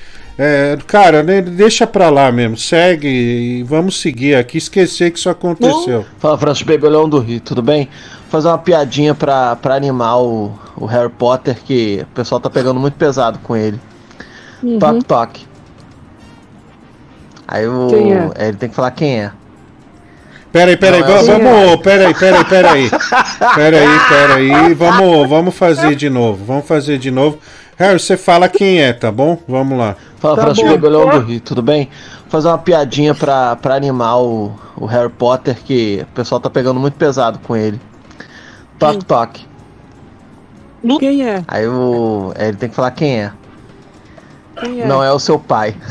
é, 0.42 0.78
cara, 0.88 1.22
deixa 1.22 1.86
pra 1.86 2.10
lá 2.10 2.32
mesmo. 2.32 2.56
Segue 2.56 3.08
e 3.08 3.64
vamos 3.64 4.00
seguir 4.00 4.36
aqui. 4.36 4.58
Esquecer 4.58 5.12
que 5.12 5.20
isso 5.20 5.30
aconteceu. 5.30 6.06
Fala 6.18 6.38
Francis 6.38 6.64
Baby, 6.64 6.88
Leão 6.88 7.10
do 7.10 7.20
Rio, 7.20 7.42
tudo 7.42 7.62
bem? 7.62 7.90
Vou 8.22 8.30
fazer 8.32 8.48
uma 8.48 8.58
piadinha 8.58 9.14
pra, 9.14 9.58
pra 9.58 9.76
animar 9.76 10.22
o, 10.22 10.58
o 10.78 10.86
Harry 10.86 11.10
Potter, 11.10 11.58
que 11.62 12.06
o 12.10 12.16
pessoal 12.16 12.40
tá 12.40 12.50
pegando 12.50 12.80
muito 12.80 12.94
pesado 12.94 13.38
com 13.40 13.54
ele. 13.54 13.78
Uhum. 14.64 14.80
Toque, 14.80 15.04
toque. 15.04 15.48
Aí 17.46 17.68
o. 17.68 17.88
Quem 17.90 18.14
é? 18.14 18.30
Ele 18.48 18.58
tem 18.58 18.70
que 18.70 18.76
falar 18.76 18.92
quem 18.92 19.22
é. 19.22 19.32
Peraí, 20.52 20.78
peraí, 20.78 21.02
Não, 21.02 21.10
é 21.10 21.24
vamos. 21.24 21.82
Peraí, 21.82 22.14
peraí, 22.14 22.46
peraí. 22.46 22.90
Peraí, 23.56 24.00
peraí. 24.10 24.74
Vamos, 24.74 25.30
vamos 25.30 25.56
fazer 25.56 25.96
de 25.96 26.10
novo. 26.10 26.44
Vamos 26.46 26.66
fazer 26.66 26.98
de 26.98 27.12
novo. 27.12 27.38
Harry, 27.80 27.98
você 27.98 28.18
fala 28.18 28.50
quem 28.50 28.82
é, 28.82 28.92
tá 28.92 29.10
bom? 29.10 29.42
Vamos 29.48 29.78
lá. 29.78 29.96
Fala 30.18 30.36
Tá 30.36 30.42
Francis 30.42 30.66
bom. 30.66 30.72
Baby, 30.72 30.88
Leão 30.90 31.10
do 31.12 31.20
Rio, 31.20 31.40
tudo 31.40 31.62
bem? 31.62 31.90
Vou 32.24 32.30
fazer 32.30 32.50
uma 32.50 32.58
piadinha 32.58 33.16
pra, 33.16 33.56
pra 33.56 33.76
animar 33.76 34.20
o, 34.20 34.52
o 34.76 34.86
Harry 34.86 35.08
Potter, 35.10 35.56
que 35.64 36.02
o 36.04 36.08
pessoal 36.14 36.42
tá 36.42 36.50
pegando 36.50 36.78
muito 36.78 36.96
pesado 36.96 37.40
com 37.40 37.56
ele. 37.56 37.80
Toque, 38.78 39.06
toque. 39.06 39.48
Quem 41.00 41.26
é? 41.26 41.42
Aí 41.48 41.66
o. 41.70 42.34
Ele 42.38 42.58
tem 42.58 42.68
que 42.68 42.76
falar 42.76 42.92
quem 42.92 43.22
é. 43.22 43.32
Quem 44.60 44.82
é? 44.82 44.86
Não 44.86 45.02
é 45.02 45.10
o 45.14 45.20
seu 45.20 45.40
pai. 45.40 45.74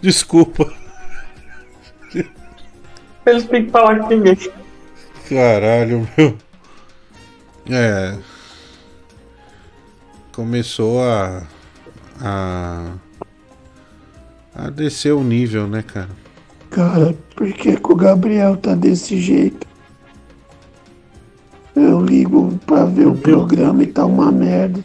Desculpa. 0.00 0.64
Eles 3.26 3.46
têm 3.48 3.64
que 3.64 3.70
falar 3.72 4.06
quem 4.06 4.22
é. 4.28 4.36
Caralho, 5.28 6.08
meu. 6.16 6.36
É. 7.70 8.16
Começou 10.32 11.02
a. 11.02 11.42
a. 12.20 12.92
A 14.54 14.70
descer 14.70 15.12
o 15.12 15.22
nível, 15.22 15.68
né, 15.68 15.82
cara? 15.82 16.08
Cara, 16.70 17.14
por 17.36 17.52
que, 17.52 17.76
que 17.76 17.92
o 17.92 17.94
Gabriel 17.94 18.56
tá 18.56 18.74
desse 18.74 19.20
jeito? 19.20 19.66
Eu 21.76 22.04
ligo 22.04 22.58
pra 22.66 22.84
ver 22.84 23.06
o 23.06 23.14
programa 23.14 23.84
e 23.84 23.86
tá 23.86 24.04
uma 24.04 24.32
merda. 24.32 24.84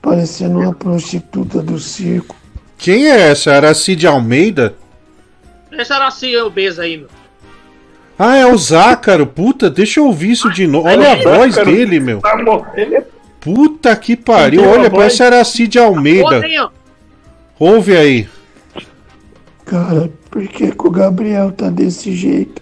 Parecendo 0.00 0.60
uma 0.60 0.72
prostituta 0.72 1.60
do 1.60 1.78
circo. 1.78 2.34
Quem 2.78 3.08
é 3.08 3.30
essa? 3.30 3.52
Aracide 3.52 4.06
Almeida? 4.06 4.74
Esse 5.70 5.92
era 5.92 6.06
assim, 6.06 6.34
obesa 6.36 6.82
aí, 6.82 6.96
meu. 6.96 7.08
Ah, 8.18 8.36
é 8.36 8.46
o 8.46 8.56
Zácaro. 8.58 9.26
Puta, 9.26 9.70
deixa 9.70 10.00
eu 10.00 10.06
ouvir 10.06 10.32
isso 10.32 10.50
de 10.50 10.66
novo. 10.66 10.88
Olha 10.88 11.12
a 11.12 11.16
voz 11.16 11.54
dele, 11.54 12.00
meu. 12.00 12.20
Tá 12.20 12.36
morrendo. 12.36 12.96
é 12.96 13.04
Puta 13.40 13.94
que 13.94 14.16
pariu. 14.16 14.68
Olha, 14.68 14.90
parece 14.90 15.22
Aracide 15.22 15.78
Almeida. 15.78 16.42
Ouve 17.58 17.96
aí. 17.96 18.28
Cara, 19.64 20.10
por 20.30 20.46
que, 20.48 20.72
que 20.72 20.86
o 20.86 20.90
Gabriel 20.90 21.52
tá 21.52 21.70
desse 21.70 22.12
jeito? 22.12 22.60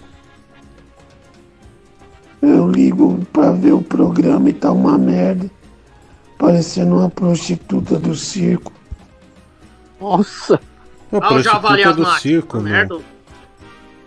Eu 2.42 2.68
ligo 2.68 3.24
pra 3.32 3.50
ver 3.52 3.72
o 3.72 3.80
programa 3.80 4.50
e 4.50 4.52
tá 4.52 4.70
uma 4.70 4.98
merda. 4.98 5.50
Parecendo 6.36 6.96
uma 6.96 7.08
prostituta 7.08 7.98
do 7.98 8.14
circo. 8.14 8.70
Nossa! 9.98 10.60
Uma 11.10 11.24
Ah, 11.24 11.34
o 11.34 11.42
javali 11.42 11.82
prostituta 11.82 12.10
do 12.14 12.20
circo. 12.20 12.60
Merda. 12.60 12.98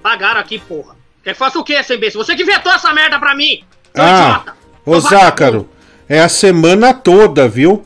Pagaram 0.03 0.39
aqui, 0.39 0.59
porra. 0.59 0.98
Quer 1.29 1.33
que 1.33 1.39
faça 1.39 1.59
o 1.59 1.63
quê, 1.63 1.83
seu 1.83 1.95
imbecil? 1.95 2.23
Você 2.23 2.35
que 2.35 2.41
inventou 2.41 2.71
essa 2.71 2.91
merda 2.91 3.19
pra 3.19 3.35
mim! 3.35 3.63
Ah, 3.95 4.41
idiota! 4.41 4.53
ô 4.83 4.99
Zácaro, 4.99 5.69
é 6.07 6.19
a 6.19 6.27
semana 6.27 6.91
toda, 6.91 7.47
viu? 7.47 7.85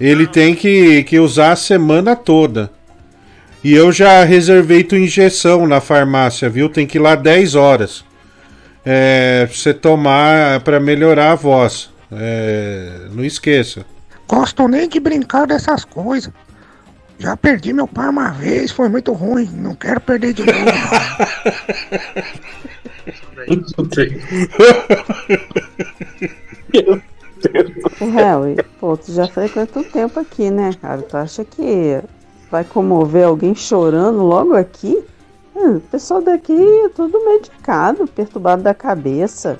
Ele 0.00 0.24
Ah. 0.24 0.28
tem 0.28 0.54
que, 0.54 1.02
que 1.04 1.18
usar 1.18 1.52
a 1.52 1.56
semana 1.56 2.16
toda. 2.16 2.70
E 3.62 3.74
eu 3.74 3.92
já 3.92 4.24
reservei 4.24 4.82
tua 4.84 4.98
injeção 4.98 5.66
na 5.66 5.82
farmácia, 5.82 6.48
viu? 6.48 6.70
Tem 6.70 6.86
que 6.86 6.96
ir 6.96 7.00
lá 7.00 7.14
10 7.14 7.54
horas. 7.54 8.04
É, 8.84 9.44
pra 9.46 9.54
você 9.54 9.74
tomar 9.74 10.60
pra 10.60 10.80
melhorar 10.80 11.32
a 11.32 11.34
voz. 11.34 11.90
É, 12.10 13.00
não 13.12 13.22
esqueça. 13.24 13.84
Gosto 14.26 14.66
nem 14.66 14.88
de 14.88 14.98
brincar 14.98 15.46
dessas 15.46 15.84
coisas. 15.84 16.32
Já 17.18 17.36
perdi 17.36 17.72
meu 17.72 17.88
pai 17.88 18.08
uma 18.08 18.30
vez, 18.30 18.70
foi 18.70 18.88
muito 18.88 19.12
ruim. 19.12 19.50
Não 19.54 19.74
quero 19.74 20.00
perder 20.00 20.34
de 20.34 20.44
novo. 20.44 20.56
O 28.00 28.10
Harry, 28.10 28.56
pô, 28.80 28.96
tu 28.96 29.12
já 29.12 29.28
frequenta 29.28 29.78
um 29.78 29.82
tempo 29.82 30.18
aqui, 30.18 30.50
né, 30.50 30.72
cara? 30.80 31.02
Tu 31.02 31.16
acha 31.16 31.44
que 31.44 32.00
vai 32.50 32.64
comover 32.64 33.26
alguém 33.26 33.54
chorando 33.54 34.22
logo 34.22 34.54
aqui? 34.54 35.02
Hum, 35.54 35.76
o 35.76 35.80
pessoal 35.80 36.20
daqui 36.20 36.56
é 36.84 36.88
tudo 36.88 37.24
medicado, 37.24 38.06
perturbado 38.06 38.62
da 38.62 38.74
cabeça. 38.74 39.58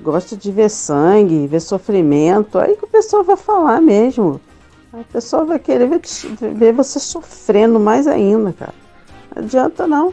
Gosta 0.00 0.36
de 0.36 0.52
ver 0.52 0.68
sangue, 0.68 1.46
ver 1.46 1.60
sofrimento. 1.60 2.58
Aí 2.58 2.76
que 2.76 2.84
o 2.84 2.88
pessoal 2.88 3.24
vai 3.24 3.36
falar 3.36 3.80
mesmo. 3.80 4.40
Aí 4.92 5.02
o 5.02 5.04
pessoal 5.04 5.44
vai 5.44 5.58
querer 5.58 5.88
ver, 5.88 6.00
ver 6.54 6.72
você 6.72 6.98
sofrendo 6.98 7.78
mais 7.78 8.06
ainda, 8.06 8.52
cara. 8.52 8.74
Não 9.34 9.42
adianta 9.42 9.86
não. 9.86 10.12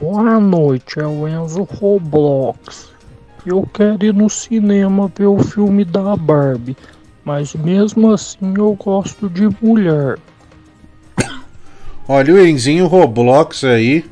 Boa 0.00 0.40
noite, 0.40 0.98
é 0.98 1.06
o 1.06 1.28
Enzo 1.28 1.62
Roblox. 1.62 2.90
Eu 3.46 3.68
quero 3.72 4.04
ir 4.04 4.14
no 4.14 4.28
cinema 4.28 5.10
ver 5.16 5.26
o 5.26 5.38
filme 5.38 5.84
da 5.84 6.16
Barbie, 6.16 6.76
mas 7.24 7.54
mesmo 7.54 8.12
assim 8.12 8.54
eu 8.56 8.74
gosto 8.74 9.28
de 9.28 9.48
mulher. 9.62 10.18
Olha 12.08 12.34
o 12.34 12.44
Enzinho 12.44 12.86
Roblox 12.86 13.62
aí. 13.62 14.04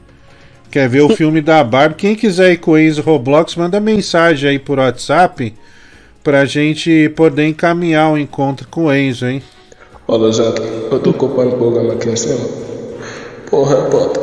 Quer 0.70 0.88
ver 0.88 1.00
o 1.00 1.16
filme 1.16 1.40
da 1.40 1.64
Barbie? 1.64 1.96
Quem 1.96 2.14
quiser 2.14 2.52
ir 2.52 2.58
com 2.58 2.72
o 2.72 2.78
Enzo 2.78 3.02
Roblox, 3.02 3.56
manda 3.56 3.80
mensagem 3.80 4.50
aí 4.50 4.58
por 4.58 4.78
WhatsApp 4.78 5.52
pra 6.22 6.44
gente 6.44 7.08
poder 7.10 7.46
encaminhar 7.46 8.12
o 8.12 8.18
encontro 8.18 8.66
com 8.68 8.86
o 8.86 8.92
Enzo, 8.94 9.26
hein? 9.26 9.42
Olha, 10.06 10.32
Jota, 10.32 10.62
eu 10.62 10.98
tô 11.00 11.10
ocupando 11.10 11.54
o 11.54 11.58
programa 11.58 11.92
aqui 11.94 12.08
em 12.08 12.16
cima. 12.16 12.40
Porra, 13.50 13.84
repórter, 13.84 14.22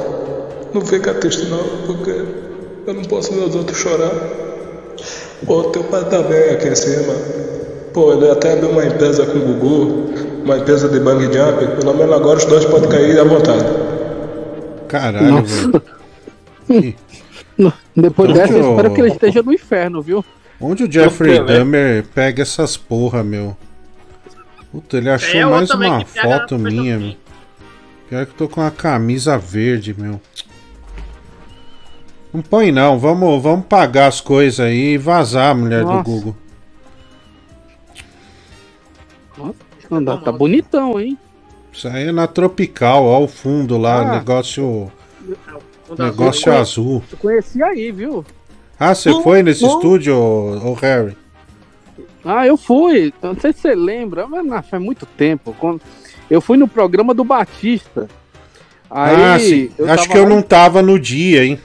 não 0.74 0.82
fica 0.82 1.14
triste 1.14 1.46
não, 1.46 1.64
porque 1.86 2.12
eu 2.88 2.94
não 2.94 3.04
posso 3.04 3.34
ver 3.34 3.42
os 3.42 3.56
outros 3.56 3.78
chorar. 3.78 4.12
Pô, 5.46 5.64
teu 5.66 5.84
pai 5.84 6.04
tá 6.10 6.22
bem 6.22 6.52
aqui 6.52 6.70
em 6.70 6.76
cima. 6.76 7.14
Pô, 7.94 8.14
ele 8.14 8.30
até 8.30 8.54
abriu 8.54 8.72
uma 8.72 8.86
empresa 8.86 9.26
com 9.26 9.38
o 9.38 9.42
Gugu, 9.42 10.44
uma 10.44 10.58
empresa 10.58 10.90
de 10.90 11.00
bang 11.00 11.24
jump. 11.26 11.80
Pelo 11.80 11.94
menos 11.94 12.16
agora 12.16 12.38
os 12.38 12.46
dois 12.46 12.66
podem 12.66 12.90
cair 12.90 13.20
à 13.20 13.24
vontade. 13.24 13.66
Caralho, 14.88 15.32
Nossa. 15.32 15.82
velho. 16.68 16.96
Depois 17.96 18.30
Onde 18.30 18.40
dessa, 18.40 18.54
eu 18.54 18.70
espero 18.72 18.94
que 18.94 19.02
ele 19.02 19.12
esteja 19.12 19.42
no 19.42 19.54
inferno, 19.54 20.02
viu? 20.02 20.26
Onde 20.68 20.84
o 20.84 20.92
Jeffrey. 20.92 21.44
Dahmer 21.45 22.03
pega 22.16 22.42
essas 22.42 22.76
porra, 22.76 23.24
meu? 23.24 23.56
Puta, 24.72 24.98
ele 24.98 25.11
achou 25.11 25.40
É, 25.40 25.45
mais 25.45 25.69
uma 25.69 26.03
foto 26.03 26.58
minha, 26.58 26.98
meu. 26.98 27.16
Pior 28.10 28.26
que 28.26 28.32
eu 28.32 28.38
tô 28.38 28.50
com 28.50 28.61
uma 28.61 28.72
camisa 28.72 29.38
verde, 29.38 29.95
meu. 29.95 30.19
Não 32.34 32.42
põe 32.42 32.72
não, 32.72 32.98
vamos, 32.98 33.42
vamos 33.44 33.68
pagar 33.68 34.08
as 34.08 34.19
coisas 34.19 34.60
aí 34.60 34.94
e 34.94 34.98
vazar, 34.98 35.56
mulher 35.56 35.84
do 35.84 35.92
Nossa. 35.92 36.03
Google. 36.03 36.35
Anda, 39.92 40.18
tá 40.18 40.32
bonitão, 40.32 41.00
hein? 41.00 41.16
Isso 41.72 41.88
aí 41.88 42.08
é 42.08 42.11
na 42.11 42.26
Tropical, 42.26 43.03
ó 43.06 43.24
o 43.24 43.27
fundo 43.27 43.77
lá, 43.77 44.02
Ah. 44.02 44.18
negócio 44.18 44.92
negócio 45.98 46.52
azul. 46.52 46.98
azul. 46.98 47.03
Eu 47.11 47.18
conheci 47.19 47.61
aí, 47.61 47.92
viu? 47.92 48.26
Ah, 48.80 48.94
você 48.94 49.12
Bom, 49.12 49.24
foi 49.24 49.42
nesse 49.42 49.62
bom. 49.62 49.76
estúdio, 49.76 50.16
ô, 50.16 50.72
ô 50.72 50.74
Harry? 50.74 51.16
Ah, 52.24 52.45
eu 52.45 52.58
fui. 52.58 53.14
Não 53.22 53.36
sei 53.40 53.54
se 53.54 53.60
você 53.60 53.76
lembra, 53.76 54.28
mas 54.28 54.45
não, 54.45 54.62
faz 54.64 54.82
muito 54.82 55.06
tempo. 55.06 55.56
Quando... 55.60 55.82
Eu 56.30 56.42
fui 56.42 56.58
no 56.58 56.68
programa 56.68 57.14
do 57.14 57.24
Batista. 57.24 58.08
Aí, 58.90 59.16
ah, 59.16 59.40
sim. 59.40 59.72
eu 59.78 59.92
Acho 59.92 60.10
que 60.10 60.18
eu 60.18 60.24
lá 60.24 60.30
não 60.30 60.42
tava 60.42 60.82
no 60.82 61.00
dia, 61.00 61.45
hein? 61.45 61.60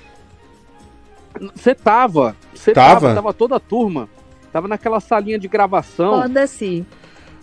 Você 1.54 1.74
tava. 1.74 2.36
Você 2.54 2.72
Tava? 2.72 3.00
tava? 3.00 3.14
Tava 3.14 3.32
toda 3.32 3.56
a 3.56 3.60
turma. 3.60 4.08
Tava 4.52 4.68
naquela 4.68 5.00
salinha 5.00 5.38
de 5.38 5.48
gravação. 5.48 6.22
Foda-se. 6.22 6.84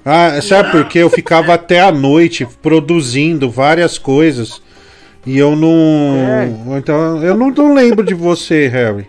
Ah, 0.06 0.40
sabe 0.42 0.72
por 0.72 0.86
quê? 0.86 1.00
Eu 1.00 1.10
ficava 1.10 1.54
até 1.56 1.82
a 1.82 1.92
noite 1.92 2.48
produzindo 2.62 3.50
várias 3.50 3.98
coisas 3.98 4.62
e 5.26 5.38
eu 5.38 5.56
não. 5.56 6.78
Então, 6.78 7.24
eu 7.24 7.36
não, 7.36 7.50
não 7.50 7.74
lembro 7.74 8.06
de 8.06 8.14
você, 8.14 8.68
Harry. 8.68 9.08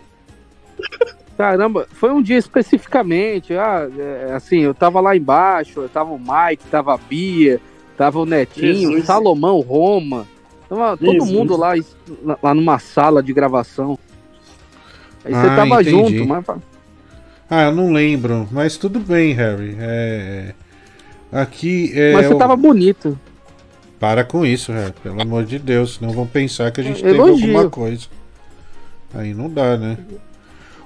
Caramba, 1.37 1.87
foi 1.93 2.11
um 2.11 2.21
dia 2.21 2.37
especificamente. 2.37 3.55
Ah, 3.55 3.89
é, 3.97 4.33
assim, 4.35 4.59
eu 4.59 4.75
tava 4.75 5.01
lá 5.01 5.17
embaixo, 5.17 5.89
tava 5.93 6.11
o 6.11 6.19
Mike, 6.19 6.65
tava 6.69 6.95
a 6.95 6.97
Bia, 6.99 7.61
tava 7.97 8.19
o 8.19 8.27
Netinho, 8.27 8.91
Jesus. 8.91 9.05
Salomão, 9.05 9.61
Roma. 9.61 10.27
Tava 10.69 10.97
todo 10.97 11.13
Jesus. 11.13 11.31
mundo 11.31 11.57
lá, 11.57 11.75
lá 12.43 12.53
numa 12.55 12.79
sala 12.81 13.23
de 13.23 13.33
gravação. 13.33 13.97
Aí 15.25 15.33
você 15.33 15.47
Ah, 15.47 15.57
tava 15.57 15.81
entendi. 15.83 15.91
junto, 15.91 16.27
mas. 16.29 16.45
Ah, 17.49 17.63
eu 17.67 17.73
não 17.75 17.93
lembro, 17.93 18.49
mas 18.51 18.77
tudo 18.77 18.99
bem, 18.99 19.33
Harry. 19.33 19.77
É. 19.79 20.55
Aqui 21.31 21.93
é. 21.95 22.13
Mas 22.15 22.27
você 22.27 22.35
tava 22.37 22.57
bonito. 22.57 23.19
Para 24.01 24.25
com 24.25 24.45
isso, 24.45 24.73
Harry, 24.73 24.93
pelo 25.03 25.21
amor 25.23 25.45
de 25.45 25.59
Deus, 25.59 25.95
senão 25.97 26.13
vão 26.13 26.27
pensar 26.27 26.71
que 26.71 26.81
a 26.81 26.85
gente 26.85 27.05
Elogio. 27.05 27.37
teve 27.37 27.47
alguma 27.47 27.71
coisa. 27.71 28.07
Aí 29.15 29.33
não 29.35 29.49
dá, 29.49 29.77
né? 29.77 29.97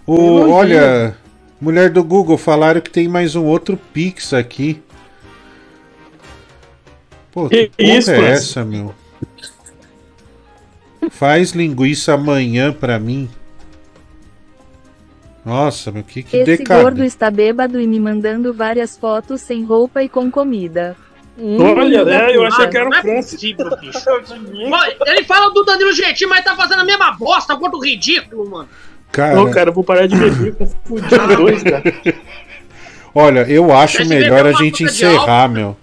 O, 0.06 0.50
olha, 0.50 1.16
mulher 1.60 1.90
do 1.90 2.02
Google, 2.02 2.36
falaram 2.36 2.80
que 2.80 2.90
tem 2.90 3.08
mais 3.08 3.36
um 3.36 3.44
outro 3.44 3.76
Pix 3.76 4.32
aqui. 4.32 4.82
Pô, 7.30 7.48
que, 7.48 7.70
isso, 7.78 8.10
é 8.10 8.30
essa, 8.30 8.64
meu? 8.64 8.94
Faz 11.10 11.52
linguiça 11.52 12.14
amanhã 12.14 12.72
pra 12.72 12.98
mim. 12.98 13.28
Nossa, 15.44 15.90
meu, 15.90 16.04
que, 16.04 16.22
que 16.22 16.36
Esse 16.36 16.58
decadente. 16.58 16.82
gordo 16.82 17.04
está 17.04 17.30
bêbado 17.30 17.80
e 17.80 17.86
me 17.86 17.98
mandando 17.98 18.52
várias 18.52 18.96
fotos 18.96 19.40
sem 19.40 19.64
roupa 19.64 20.02
e 20.02 20.08
com 20.08 20.30
comida. 20.30 20.96
Olha, 21.38 22.04
né? 22.04 22.36
Eu 22.36 22.44
achei 22.44 22.68
que 22.68 22.76
era 22.76 22.88
o 22.88 22.94
é 22.94 23.02
possível, 23.02 23.66
Ele 25.06 25.24
fala 25.24 25.52
do 25.52 25.64
Danilo 25.64 25.92
Gentil, 25.92 26.28
mas 26.28 26.44
tá 26.44 26.54
fazendo 26.54 26.80
a 26.80 26.84
mesma 26.84 27.12
bosta, 27.12 27.54
gordo 27.54 27.78
ridículo, 27.78 28.48
mano. 28.48 28.68
Cara, 29.12 29.34
Não, 29.34 29.50
cara, 29.50 29.68
eu 29.70 29.74
vou 29.74 29.84
parar 29.84 30.06
de 30.06 30.16
beber, 30.16 30.54
confundir 30.54 31.20
os 31.20 31.36
dois, 31.36 31.62
cara. 31.62 31.82
Olha, 33.14 33.40
eu 33.40 33.70
acho 33.72 34.06
melhor 34.08 34.46
a 34.46 34.52
gente 34.52 34.84
encerrar, 34.84 35.48
meu. 35.48 35.76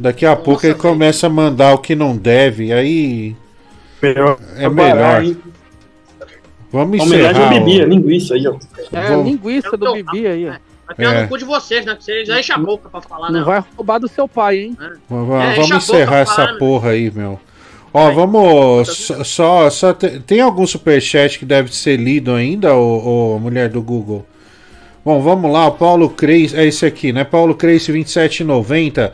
Daqui 0.00 0.24
a 0.24 0.34
pouco 0.34 0.64
ele 0.66 0.74
começa 0.74 1.26
a 1.26 1.30
mandar 1.30 1.74
o 1.74 1.78
que 1.78 1.94
não 1.94 2.16
deve, 2.16 2.72
aí. 2.72 3.36
Melhor. 4.02 4.38
É 4.56 4.68
melhor. 4.68 5.22
Vamos 6.72 7.00
Homenagem 7.00 7.30
encerrar. 7.30 7.52
ao 7.52 7.64
Bibi, 7.64 7.82
a 7.82 7.86
linguiça 7.86 8.34
aí, 8.34 8.48
ó. 8.48 8.56
É, 8.92 9.14
Vou- 9.14 9.24
linguiça 9.24 9.76
do 9.76 9.92
Bibi 9.92 10.26
aí, 10.26 10.48
ó. 10.48 10.54
Vai 10.98 11.06
É. 11.16 11.22
no 11.22 11.28
cu 11.28 11.38
de 11.38 11.44
vocês, 11.44 11.86
né? 11.86 11.96
Vocês 11.98 12.26
já 12.26 12.38
enchem 12.40 12.54
a 12.54 12.58
boca 12.58 12.88
pra 12.90 13.00
falar, 13.00 13.30
Não 13.30 13.40
não. 13.40 13.46
vai 13.46 13.62
roubar 13.76 13.98
do 13.98 14.08
seu 14.08 14.26
pai, 14.28 14.58
hein? 14.58 14.76
É, 14.80 14.84
enche 14.84 15.00
a 15.08 15.54
vamos 15.54 15.70
encerrar 15.70 16.18
essa 16.18 16.34
falando. 16.34 16.58
porra 16.58 16.90
aí, 16.90 17.10
meu. 17.14 17.40
Ó, 17.96 18.10
vamos. 18.10 18.88
Só, 18.88 19.22
só, 19.24 19.70
só 19.70 19.92
te- 19.94 20.18
tem 20.20 20.40
algum 20.40 20.66
superchat 20.66 21.38
que 21.38 21.44
deve 21.46 21.74
ser 21.74 21.96
lido 21.96 22.34
ainda, 22.34 22.74
ô, 22.74 23.36
ô, 23.36 23.38
mulher 23.38 23.68
do 23.68 23.80
Google? 23.80 24.26
Bom, 25.04 25.20
vamos 25.20 25.52
lá, 25.52 25.66
o 25.68 25.72
Paulo 25.72 26.10
Creis, 26.10 26.52
é 26.54 26.64
esse 26.66 26.84
aqui, 26.84 27.12
né? 27.12 27.24
Paulo 27.24 27.54
Creis 27.54 27.86
2790. 27.86 29.12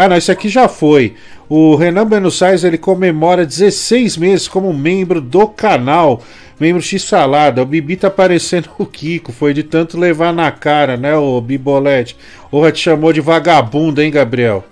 Ah, 0.00 0.08
não, 0.08 0.16
esse 0.16 0.30
aqui 0.30 0.48
já 0.48 0.68
foi. 0.68 1.14
O 1.48 1.74
Renan 1.74 2.06
Buenos 2.06 2.40
Aires, 2.42 2.62
ele 2.62 2.78
comemora 2.78 3.44
16 3.44 4.16
meses 4.16 4.46
como 4.46 4.72
membro 4.72 5.20
do 5.20 5.48
canal. 5.48 6.22
Membro 6.60 6.80
X-Salada. 6.80 7.62
O 7.62 7.66
Bibi 7.66 7.96
tá 7.96 8.08
parecendo 8.10 8.68
o 8.78 8.86
Kiko. 8.86 9.32
Foi 9.32 9.52
de 9.52 9.64
tanto 9.64 9.98
levar 9.98 10.32
na 10.32 10.52
cara, 10.52 10.96
né, 10.96 11.16
o 11.16 11.40
Bibolete? 11.40 12.16
Porra, 12.50 12.70
te 12.70 12.80
chamou 12.80 13.12
de 13.12 13.20
vagabundo, 13.20 14.00
hein, 14.00 14.10
Gabriel? 14.12 14.62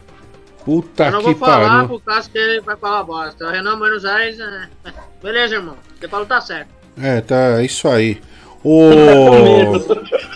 Puta 0.64 1.04
Eu 1.06 1.10
não 1.12 1.18
Tá 1.20 1.24
vou 1.24 1.34
falar 1.36 1.68
pariu. 1.70 1.88
por 1.88 2.00
causa 2.02 2.30
que 2.30 2.38
ele 2.38 2.60
vai 2.60 2.76
falar 2.76 3.02
bosta. 3.04 3.46
O 3.46 3.50
Renan 3.50 3.78
Buenos 3.78 4.04
Aires. 4.04 4.38
é- 4.40 4.68
Beleza, 5.22 5.54
irmão. 5.56 5.76
Você 5.98 6.08
falou 6.08 6.26
tá 6.26 6.40
certo. 6.40 6.68
É, 7.00 7.20
tá, 7.20 7.60
é 7.60 7.64
isso 7.64 7.88
aí. 7.88 8.20
O... 8.64 8.90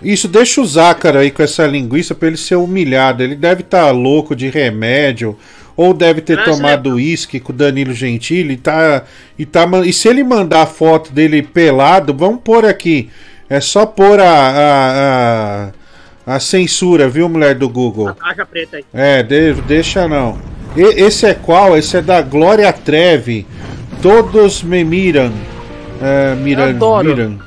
Isso 0.00 0.28
deixa 0.28 0.60
o 0.60 0.64
Zácaro 0.66 1.18
aí 1.18 1.30
com 1.30 1.42
essa 1.42 1.66
linguiça 1.66 2.14
pra 2.14 2.28
ele 2.28 2.36
ser 2.36 2.54
humilhado. 2.54 3.22
Ele 3.22 3.34
deve 3.34 3.62
estar 3.62 3.90
louco 3.90 4.36
de 4.36 4.48
remédio. 4.48 5.36
Ou 5.76 5.92
deve 5.94 6.20
ter 6.20 6.36
Parece 6.36 6.56
tomado 6.56 6.94
uísque 6.94 7.38
com 7.40 7.52
o 7.52 7.56
Danilo 7.56 7.92
Gentili 7.92 8.54
e 8.54 8.56
tá, 8.56 9.04
e 9.38 9.46
tá. 9.46 9.64
E 9.84 9.92
se 9.92 10.08
ele 10.08 10.24
mandar 10.24 10.62
a 10.62 10.66
foto 10.66 11.12
dele 11.12 11.42
pelado, 11.42 12.12
vamos 12.14 12.40
pôr 12.42 12.64
aqui. 12.64 13.10
É 13.48 13.60
só 13.60 13.86
pôr 13.86 14.18
a, 14.20 14.24
a, 14.24 15.66
a, 15.68 15.70
a 16.28 16.38
censura, 16.40 17.08
viu, 17.08 17.28
mulher 17.28 17.54
do 17.54 17.68
Google? 17.68 18.14
Caixa 18.14 18.44
preta 18.46 18.76
aí. 18.76 18.84
É, 18.92 19.22
de- 19.22 19.54
deixa 19.62 20.06
não. 20.06 20.38
E- 20.76 21.02
esse 21.02 21.26
é 21.26 21.34
qual? 21.34 21.76
Esse 21.76 21.96
é 21.96 22.02
da 22.02 22.20
Glória 22.22 22.72
Treve. 22.72 23.46
Todos 24.02 24.62
me 24.62 24.84
miram. 24.84 25.32
É, 26.00 26.34
miram, 26.34 26.64
Adoro. 26.64 27.08
miram. 27.08 27.38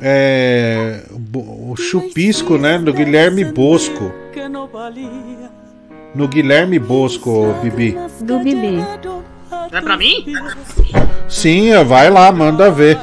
É, 0.00 1.00
o 1.34 1.74
chupisco, 1.76 2.56
né? 2.58 2.78
Do 2.78 2.92
Guilherme 2.92 3.44
Bosco. 3.44 4.12
No 6.14 6.28
Guilherme 6.28 6.78
Bosco, 6.78 7.54
Bibi. 7.62 7.96
Do 8.20 8.38
Bibi. 8.38 8.84
É 9.72 9.80
pra 9.80 9.96
mim? 9.96 10.24
Sim, 11.28 11.72
vai 11.84 12.08
lá, 12.10 12.30
manda 12.32 12.70
ver. 12.70 12.96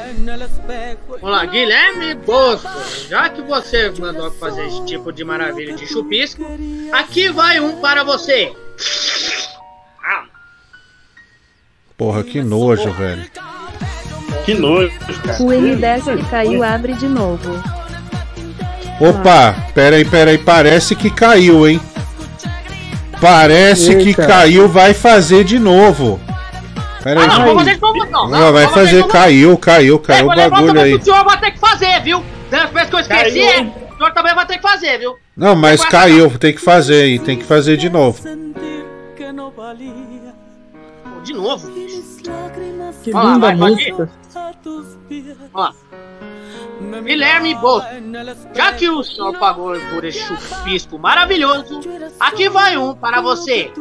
Vamos 1.25 1.39
lá, 1.39 1.45
Guilherme 1.47 2.13
Bosco. 2.13 2.69
Já 3.09 3.29
que 3.29 3.41
você 3.41 3.91
mandou 3.99 4.29
fazer 4.29 4.67
esse 4.67 4.85
tipo 4.85 5.11
de 5.11 5.23
maravilha 5.23 5.75
de 5.75 5.87
chupisco, 5.87 6.45
aqui 6.91 7.29
vai 7.29 7.59
um 7.59 7.81
para 7.81 8.03
você. 8.03 8.53
Porra, 11.97 12.23
que 12.23 12.43
nojo, 12.43 12.91
velho. 12.91 13.25
Que 14.45 14.53
nojo, 14.53 14.93
O 15.39 15.47
M10 15.47 16.15
que 16.15 16.29
caiu 16.29 16.63
abre 16.63 16.93
de 16.93 17.07
novo. 17.07 17.59
Opa, 18.99 19.55
peraí, 19.73 20.05
peraí, 20.05 20.37
parece 20.37 20.95
que 20.95 21.09
caiu, 21.09 21.67
hein? 21.67 21.81
Parece 23.19 23.95
que 23.95 24.09
Eita. 24.09 24.27
caiu, 24.27 24.69
vai 24.69 24.93
fazer 24.93 25.43
de 25.43 25.57
novo. 25.57 26.19
Peraí. 27.05 27.23
Ah, 27.23 27.27
não, 27.37 27.45
vou 27.45 27.55
fazer 27.59 27.75
de 27.75 27.81
novo, 27.81 28.05
não. 28.05 28.27
Não, 28.27 28.51
vai 28.51 28.67
fazer, 28.67 29.07
caiu, 29.07 29.55
caiu, 29.59 29.95
É, 29.97 30.07
caiu 30.07 30.25
vou 30.25 30.33
o 30.33 30.49
bagulho 30.49 30.81
aí. 30.81 30.95
O 30.95 31.03
senhor 31.03 31.23
vai 31.23 31.39
ter 31.39 31.51
que 31.51 31.59
fazer, 31.59 32.01
viu? 32.01 32.25
Depois 32.49 32.89
que 32.89 32.95
eu 32.95 32.99
esqueci, 32.99 33.39
Caiu. 33.41 33.47
é, 33.47 33.93
o 33.93 33.97
senhor 33.97 34.11
também 34.11 34.33
vai 34.33 34.45
ter 34.47 34.55
que 34.55 34.63
fazer, 34.63 34.97
viu? 34.97 35.15
Não, 35.37 35.55
mas 35.55 35.85
caiu, 35.85 36.35
tem 36.39 36.51
que 36.51 36.59
fazer 36.59 37.03
aí, 37.03 37.19
tem 37.19 37.37
que 37.37 37.43
fazer 37.43 37.77
de 37.77 37.91
novo. 37.91 38.19
De 41.23 41.33
novo? 41.33 41.71
Que 43.03 43.13
Olha 43.13 43.23
lá, 43.23 43.33
linda 43.33 43.39
vai, 43.39 43.55
pode 43.57 43.83
ir. 43.83 43.93
música. 43.93 44.09
Ó 45.53 45.61
lá. 45.61 45.73
Guilherme 47.03 47.53
Bosco, 47.53 47.89
já 48.55 48.73
que 48.73 48.89
o 48.89 49.03
senhor 49.03 49.37
pagou 49.37 49.79
por 49.93 50.03
esse 50.03 50.19
chupisco 50.19 50.97
maravilhoso, 50.97 51.81
aqui 52.19 52.49
vai 52.49 52.77
um 52.77 52.95
para 52.95 53.21
você. 53.21 53.71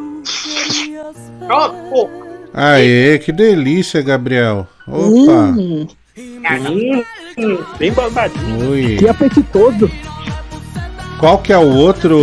Pronto. 1.47 2.24
Aê, 2.57 3.19
que 3.19 3.33
delícia, 3.33 4.01
Gabriel. 4.01 4.65
Opa. 4.87 5.53
Hum, 5.57 5.85
bem 7.77 7.91
babadinho. 7.91 8.69
Ui. 8.69 8.95
Que 8.95 9.09
apetitoso. 9.09 9.91
Qual 11.19 11.39
que 11.39 11.51
é 11.51 11.57
o 11.57 11.67
outro 11.67 12.17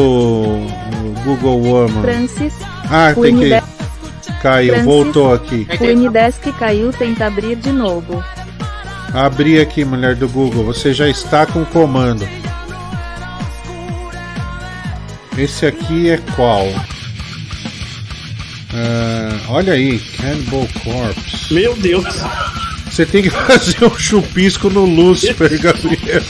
Google 1.23 1.61
Woman? 1.61 2.01
Francis. 2.01 2.55
Ah, 2.91 3.13
o 3.15 3.21
tem 3.21 3.37
que. 3.37 3.45
M10 3.45 3.63
Caiu, 4.41 4.69
Francis. 4.73 4.85
voltou 4.87 5.35
aqui. 5.35 5.67
O 5.71 5.85
M10 5.85 6.35
que 6.41 6.53
caiu 6.53 6.91
tenta 6.93 7.27
abrir 7.27 7.57
de 7.57 7.71
novo. 7.71 8.25
Abri 9.13 9.61
aqui, 9.61 9.85
mulher 9.85 10.17
do 10.17 10.27
Google. 10.31 10.65
Você 10.65 10.95
já 10.95 11.11
está 11.11 11.45
com 11.45 11.61
o 11.61 11.67
comando. 11.67 12.27
Esse 15.37 15.67
aqui 15.67 16.09
é 16.09 16.19
qual? 16.35 16.67
Ah, 18.75 19.39
olha 19.49 19.75
aí, 19.75 19.99
Cannibal 19.99 20.69
Corpse. 20.83 21.53
Meu 21.53 21.77
Deus. 21.77 22.05
Você 22.91 23.07
tem 23.07 23.23
que 23.23 23.31
fazer 23.31 23.85
um 23.85 23.99
chupisco 23.99 24.71
no 24.71 24.85
Lucifer, 24.85 25.61
Gabriel. 25.61 26.23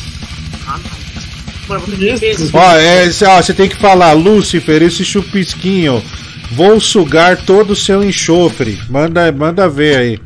Ó, 2.53 2.77
é, 2.77 3.09
ó, 3.29 3.43
você 3.43 3.55
tem 3.55 3.69
que 3.69 3.77
falar, 3.77 4.12
Lúcifer, 4.12 4.83
esse 4.83 5.05
chupisquinho. 5.05 6.03
Vou 6.51 6.79
sugar 6.81 7.37
todo 7.37 7.71
o 7.71 7.77
seu 7.77 8.05
enxofre. 8.05 8.79
Manda, 8.89 9.33
manda 9.33 9.69
ver 9.69 9.97
aí. 9.97 10.21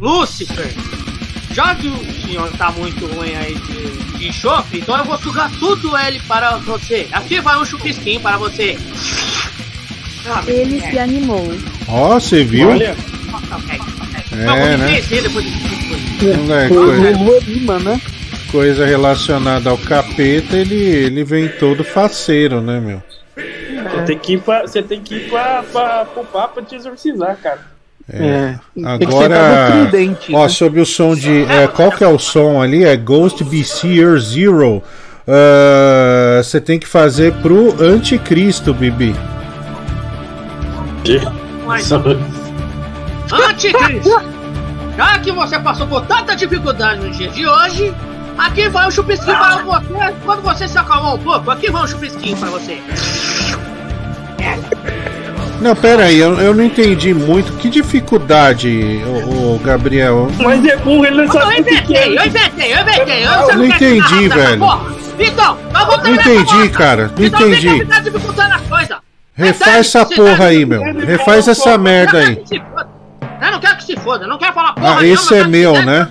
Lúcifer, 0.00 0.74
já 1.52 1.74
que 1.74 1.86
o 1.88 2.22
senhor 2.22 2.50
tá 2.56 2.70
muito 2.72 3.06
ruim 3.06 3.34
aí 3.34 3.54
de, 3.54 4.18
de 4.18 4.28
enxofre, 4.28 4.80
então 4.80 4.96
eu 4.96 5.04
vou 5.04 5.18
sugar 5.18 5.50
tudo 5.58 5.96
ele 5.96 6.18
para 6.20 6.56
você. 6.56 7.06
Aqui 7.12 7.40
vai 7.40 7.58
um 7.58 7.64
chupisquinho 7.64 8.20
para 8.20 8.36
você. 8.38 8.76
Ele 10.46 10.80
se 10.80 10.98
animou. 10.98 11.52
Ó, 11.88 12.14
você 12.14 12.42
viu? 12.44 12.68
Olha. 12.68 12.96
É, 14.32 14.76
né? 14.76 14.98
é 14.98 16.68
coisa, 16.68 17.78
né? 17.78 18.00
coisa 18.50 18.86
relacionada 18.86 19.70
ao 19.70 19.78
capeta, 19.78 20.56
ele, 20.56 20.74
ele 20.74 21.24
vem 21.24 21.48
todo 21.48 21.84
faceiro, 21.84 22.60
né, 22.60 22.80
meu? 22.80 23.02
Você 23.36 24.02
tem 24.04 24.18
que 24.18 24.32
ir, 24.34 24.40
pra, 24.40 24.62
você 24.62 24.82
tem 24.82 25.00
que 25.00 25.14
ir 25.14 25.28
pra, 25.28 25.62
pra, 25.72 26.04
pro 26.04 26.24
papo 26.24 26.62
te 26.62 26.74
exorcizar, 26.74 27.36
cara. 27.42 27.60
É. 28.08 28.54
Tem 28.74 28.98
que 28.98 29.12
sentar 29.12 29.24
Agora, 29.24 29.90
ó, 30.32 30.42
né? 30.42 30.48
sobre 30.48 30.80
o 30.80 30.86
som 30.86 31.14
de. 31.14 31.42
é, 31.44 31.66
qual 31.66 31.90
que 31.90 32.04
é 32.04 32.08
o 32.08 32.18
som 32.18 32.62
ali? 32.62 32.84
É 32.84 32.96
Ghost 32.96 33.42
Beseer 33.42 34.18
Zero. 34.18 34.82
Ah, 35.26 36.40
Você 36.42 36.60
tem 36.60 36.78
que 36.78 36.86
fazer 36.86 37.32
pro 37.34 37.74
Anticristo, 37.82 38.72
Bibi. 38.72 39.14
Mas, 41.66 41.90
Anticristo, 41.90 44.22
já 44.96 45.18
que 45.18 45.32
você 45.32 45.58
passou 45.58 45.86
por 45.86 46.02
tanta 46.02 46.36
dificuldade 46.36 47.00
no 47.00 47.10
dia 47.10 47.28
de 47.28 47.46
hoje, 47.46 47.92
aqui 48.38 48.68
vai 48.68 48.86
um 48.86 48.90
chupisquinho 48.90 49.36
para 49.36 49.62
você. 49.62 50.14
Quando 50.24 50.42
você 50.42 50.68
se 50.68 50.78
acalmar 50.78 51.14
um 51.14 51.18
pouco, 51.18 51.50
aqui 51.50 51.70
vai 51.70 51.82
um 51.82 51.86
chupisquinho 51.86 52.36
para 52.36 52.50
você. 52.50 52.80
Não, 55.60 55.74
pera 55.74 56.04
aí, 56.04 56.18
eu, 56.18 56.38
eu 56.38 56.54
não 56.54 56.62
entendi 56.62 57.14
muito. 57.14 57.52
Que 57.54 57.68
dificuldade, 57.68 59.02
o, 59.06 59.58
Gabriel? 59.64 60.28
Mas 60.38 60.64
é 60.64 60.76
burro, 60.76 61.06
ele 61.06 61.16
não 61.16 61.24
Eu 61.24 61.32
sabe 61.32 61.46
o 61.46 61.64
que 61.64 61.70
inventei, 61.72 61.96
é. 61.96 62.08
eu 62.08 62.26
inventei, 62.26 62.74
eu 62.74 62.80
inventei. 62.80 63.26
Eu 63.26 63.30
Eu 63.30 63.56
não 63.56 63.64
entendi, 63.64 64.28
velho. 64.28 64.64
Então, 65.18 65.58
eu 65.74 65.86
vou 65.86 65.96
Não 65.96 66.02
terminar 66.02 66.26
entendi, 66.26 66.68
cara. 66.70 67.10
Não 67.16 67.24
Então, 67.24 67.48
entendi. 67.48 67.68
Você 67.68 67.84
tá 67.86 68.00
dificultando 68.00 68.54
as 68.54 68.60
coisas. 68.62 68.96
Refaz 69.36 69.86
essa 69.86 70.06
porra 70.06 70.46
aí, 70.46 70.64
meu. 70.64 70.82
Refaz 70.82 71.46
essa 71.46 71.76
merda 71.76 72.18
aí. 72.18 72.42
Eu 72.50 73.52
não 73.52 73.60
quero 73.60 73.76
que 73.76 73.84
se 73.84 73.96
foda, 73.96 74.26
não 74.26 74.38
quero 74.38 74.54
falar 74.54 74.72
porra 74.72 74.98
Ah, 74.98 75.06
esse 75.06 75.34
é 75.34 75.46
meu, 75.46 75.74
né? 75.84 76.08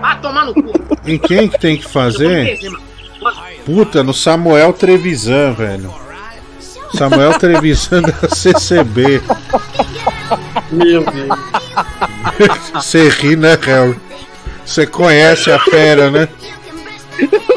Vai 0.00 0.20
tomar 0.20 0.44
no 0.44 0.54
cu. 0.54 0.72
Em 1.06 1.18
quem 1.18 1.48
que 1.48 1.58
tem 1.58 1.76
que 1.78 1.88
fazer? 1.88 2.58
Puta, 3.64 4.02
no 4.04 4.12
Samuel 4.12 4.72
Trevisan, 4.74 5.52
velho. 5.52 5.92
Samuel 6.94 7.38
Trevisan 7.38 8.02
da 8.02 8.28
CCB. 8.28 9.22
Meu 10.70 11.02
Deus. 11.04 11.38
Você 12.74 13.08
ri, 13.08 13.36
né, 13.36 13.58
Harry? 13.62 13.96
Você 14.64 14.86
conhece 14.86 15.50
a 15.50 15.58
fera, 15.58 16.10
né? 16.10 16.28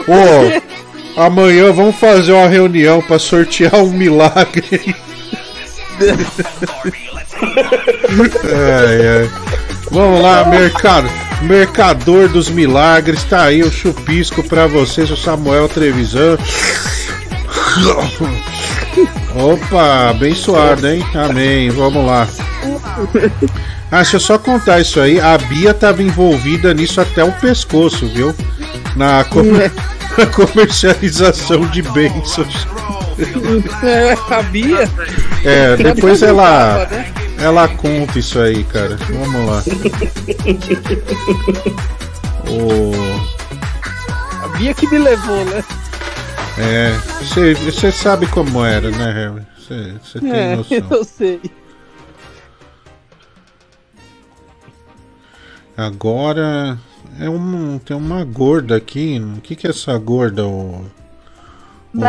Ô, 0.08 0.69
amanhã 1.16 1.72
vamos 1.72 1.96
fazer 1.96 2.32
uma 2.32 2.48
reunião 2.48 3.02
pra 3.02 3.20
sortear 3.20 3.76
um 3.76 3.92
milagre. 3.92 4.96
ai, 8.44 9.08
ai. 9.08 9.30
Vamos 9.92 10.22
lá, 10.22 10.46
mercado, 10.46 11.10
mercador 11.42 12.30
dos 12.30 12.48
milagres, 12.50 13.24
tá 13.24 13.44
aí 13.44 13.64
o 13.64 13.72
chupisco 13.72 14.44
pra 14.44 14.68
vocês, 14.68 15.10
o 15.10 15.18
Samuel 15.18 15.68
Trevisan. 15.68 16.38
Opa, 19.36 20.10
abençoado, 20.10 20.88
hein? 20.88 21.04
Amém. 21.14 21.70
Vamos 21.70 22.06
lá. 22.06 22.28
Ah, 23.92 23.98
deixa 23.98 24.18
eu 24.18 24.20
só 24.20 24.38
contar 24.38 24.80
isso 24.80 25.00
aí. 25.00 25.20
A 25.20 25.38
Bia 25.38 25.74
tava 25.74 26.04
envolvida 26.04 26.74
nisso 26.74 27.00
até 27.02 27.24
o 27.24 27.32
pescoço, 27.32 28.08
viu? 28.08 28.36
Na, 29.00 29.24
comer- 29.24 29.72
na 30.18 30.26
comercialização 30.26 31.66
de 31.68 31.82
bênçãos. 31.82 32.68
É, 33.84 34.16
sabia? 34.28 34.90
É, 35.44 35.76
depois 35.78 36.22
ela 36.22 36.86
né? 36.90 37.14
ela 37.38 37.68
conta 37.70 38.20
isso 38.20 38.40
aí, 38.40 38.64
cara. 38.66 38.98
Vamos 39.10 39.46
lá. 39.50 39.64
O 42.52 42.92
A 44.44 44.48
Bia 44.58 44.74
que 44.74 44.88
me 44.90 44.98
levou, 44.98 45.46
né? 45.46 45.64
é, 46.58 46.92
você 47.64 47.92
sabe 47.92 48.26
como 48.28 48.66
era, 48.66 48.90
né, 48.90 49.12
Harry? 49.14 49.46
Você 50.04 50.20
tem 50.20 50.32
É, 50.34 50.56
noção. 50.56 50.78
eu 50.90 51.04
sei. 51.06 51.40
Agora 55.78 56.78
é 57.20 57.30
um 57.30 57.80
tem 57.80 57.96
uma 57.96 58.24
gorda 58.24 58.76
aqui. 58.76 59.20
O 59.38 59.42
que 59.42 59.56
que 59.56 59.68
é 59.68 59.70
essa 59.70 59.98
gorda? 59.98 60.46
O, 60.48 60.86
o- 61.94 62.02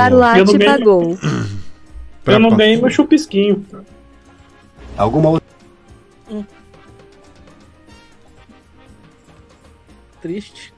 pagou. 0.78 1.18
Eu 2.26 2.38
não 2.38 2.56
ganhei 2.56 2.76
meu 2.80 2.90
chupisquinho. 2.90 3.64
Alguma 4.96 5.30
outra. 5.30 5.48
Triste. 10.20 10.72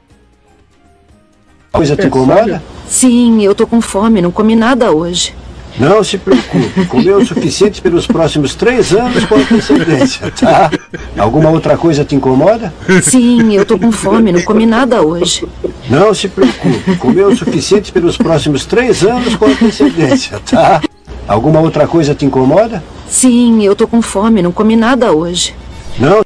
Coisa 1.72 1.96
te 1.96 2.06
incomoda? 2.06 2.62
Sim, 2.86 3.42
eu 3.42 3.54
tô 3.54 3.66
com 3.66 3.80
fome, 3.80 4.20
não 4.20 4.30
comi 4.30 4.54
nada 4.54 4.92
hoje. 4.92 5.34
Não 5.78 6.04
se 6.04 6.18
preocupe, 6.18 6.84
comeu 6.86 7.18
o 7.18 7.26
suficiente 7.26 7.80
pelos 7.80 8.06
próximos 8.06 8.54
três 8.54 8.92
anos 8.92 9.24
com 9.24 9.36
antecedência, 9.36 10.30
tá? 10.30 10.70
Alguma 11.16 11.50
outra 11.50 11.76
coisa 11.76 12.04
te 12.04 12.14
incomoda? 12.14 12.72
Sim, 13.02 13.54
eu 13.54 13.64
tô 13.64 13.78
com 13.78 13.90
fome, 13.90 14.32
não 14.32 14.42
comi 14.42 14.66
nada 14.66 15.02
hoje. 15.02 15.46
Não 15.88 16.12
se 16.12 16.28
preocupe, 16.28 16.96
comeu 16.96 17.28
o 17.28 17.36
suficiente 17.36 17.90
pelos 17.90 18.16
próximos 18.16 18.66
três 18.66 19.02
anos 19.02 19.34
com 19.34 19.46
antecedência, 19.46 20.38
tá? 20.40 20.82
Alguma 21.26 21.60
outra 21.60 21.86
coisa 21.86 22.14
te 22.14 22.26
incomoda? 22.26 22.82
Sim, 23.08 23.62
eu 23.62 23.74
tô 23.74 23.88
com 23.88 24.02
fome, 24.02 24.42
não 24.42 24.52
comi 24.52 24.76
nada 24.76 25.12
hoje. 25.12 25.54
Não. 25.98 26.22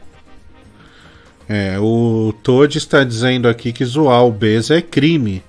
É, 1.48 1.78
o 1.78 2.34
Todd 2.42 2.76
está 2.76 3.04
dizendo 3.04 3.48
aqui 3.48 3.72
que 3.72 3.84
zoar 3.84 4.24
o 4.24 4.32
Bez 4.32 4.70
é 4.70 4.80
crime. 4.82 5.42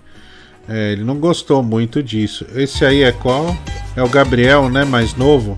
É, 0.70 0.92
ele 0.92 1.04
não 1.04 1.16
gostou 1.18 1.64
muito 1.64 2.04
disso. 2.04 2.46
Esse 2.54 2.84
aí 2.86 3.04
é 3.04 3.12
qual? 3.12 3.56
É 3.96 4.04
o 4.04 4.10
Gabriel, 4.10 4.70
né? 4.70 4.84
Mais 4.84 5.16
novo? 5.16 5.56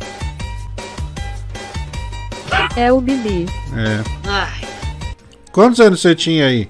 É 2.75 2.91
o 2.93 3.01
Bibi. 3.01 3.45
É. 3.75 4.29
Ai, 4.29 4.61
Quantos 5.51 5.79
anos 5.79 5.99
você 6.01 6.13
tinha 6.15 6.45
aí? 6.45 6.69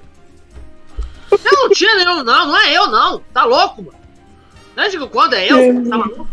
eu 1.31 1.39
não 1.43 1.69
tinha 1.69 1.95
nenhum, 1.97 2.23
não, 2.23 2.47
não 2.47 2.57
é 2.57 2.73
eu, 2.75 2.87
não. 2.87 3.21
Tá 3.33 3.43
louco, 3.45 3.83
mano. 3.83 3.97
Não 4.75 4.89
digo 4.89 5.07
quando 5.09 5.33
é 5.33 5.45
eu, 5.51 5.83
tá 5.89 5.97
maluco? 5.97 6.27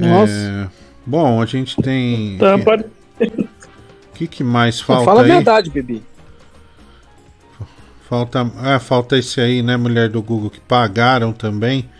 É, 0.00 0.68
bom, 1.06 1.40
a 1.40 1.46
gente 1.46 1.76
tem. 1.76 2.38
Tá, 2.38 2.56
O 2.56 4.14
que, 4.14 4.26
que 4.26 4.42
mais 4.42 4.80
falta 4.80 5.04
fala 5.04 5.20
a 5.20 5.24
aí? 5.24 5.30
verdade, 5.30 5.70
bebê. 5.70 6.00
Falta, 8.14 8.48
ah, 8.58 8.78
falta 8.78 9.18
esse 9.18 9.40
aí, 9.40 9.60
né, 9.60 9.76
mulher 9.76 10.08
do 10.08 10.22
Google, 10.22 10.48
que 10.48 10.60
pagaram 10.60 11.32
também. 11.32 11.90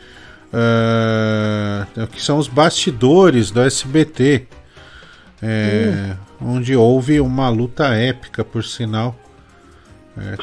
Ah, 0.52 1.88
que 2.12 2.22
são 2.22 2.38
os 2.38 2.46
bastidores 2.46 3.50
do 3.50 3.60
SBT. 3.60 4.46
É, 5.42 6.14
Onde 6.40 6.76
houve 6.76 7.20
uma 7.20 7.48
luta 7.48 7.88
épica, 7.88 8.44
por 8.44 8.62
sinal. 8.62 9.18
É, 10.16 10.36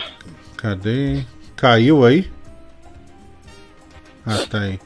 cadê? 0.58 1.24
Caiu 1.56 2.03
aí? 2.06 2.30
Ah, 4.25 4.45
tá 4.50 4.59
aí. 4.59 4.77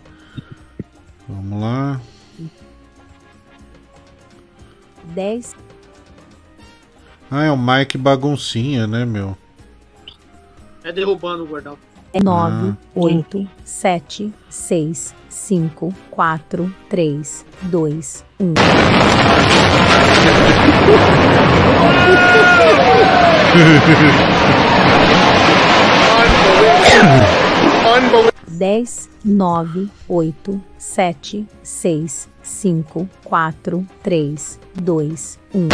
Vamos 1.28 1.62
lá. 1.62 2.00
10, 5.16 5.56
Ah, 7.32 7.46
é 7.46 7.52
o 7.52 7.58
Mike 7.58 7.98
Baguncinha, 7.98 8.86
né, 8.86 9.04
meu? 9.04 9.36
É 10.86 10.92
derrubando 10.92 11.44
o 11.44 11.48
gordão. 11.48 11.76
é 12.14 12.24
9, 12.24 12.78
8, 12.94 13.50
7, 13.64 14.32
6, 14.48 15.16
5, 15.28 15.96
4, 16.12 16.76
3, 16.88 17.46
2, 17.64 18.26
1. 18.40 18.54
Dez, 28.48 29.10
nove, 29.24 29.90
oito, 30.08 30.62
sete, 30.78 31.46
seis, 31.62 32.30
cinco, 32.42 33.10
quatro, 33.24 33.86
três, 34.02 34.60
dois, 34.74 35.38
um. 35.54 35.68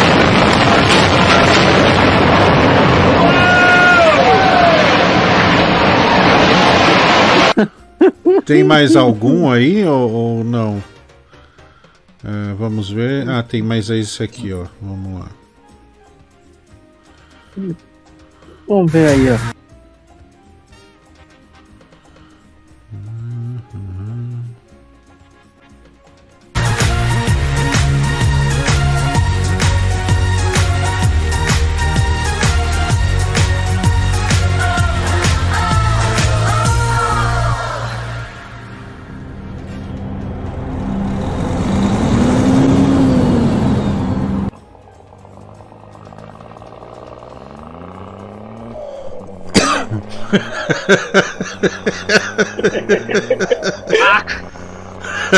Tem 8.44 8.64
mais 8.64 8.96
algum 8.96 9.50
aí 9.50 9.84
ou, 9.84 10.10
ou 10.10 10.44
não? 10.44 10.82
É, 12.24 12.54
vamos 12.54 12.90
ver. 12.90 13.28
Ah, 13.28 13.42
tem 13.42 13.62
mais 13.62 13.90
esse 13.90 14.22
aqui, 14.22 14.52
ó. 14.52 14.66
Vamos 14.80 15.20
lá. 15.20 15.28
Vamos 18.66 18.92
ver 18.92 19.08
aí, 19.08 19.30
ó. 19.30 19.61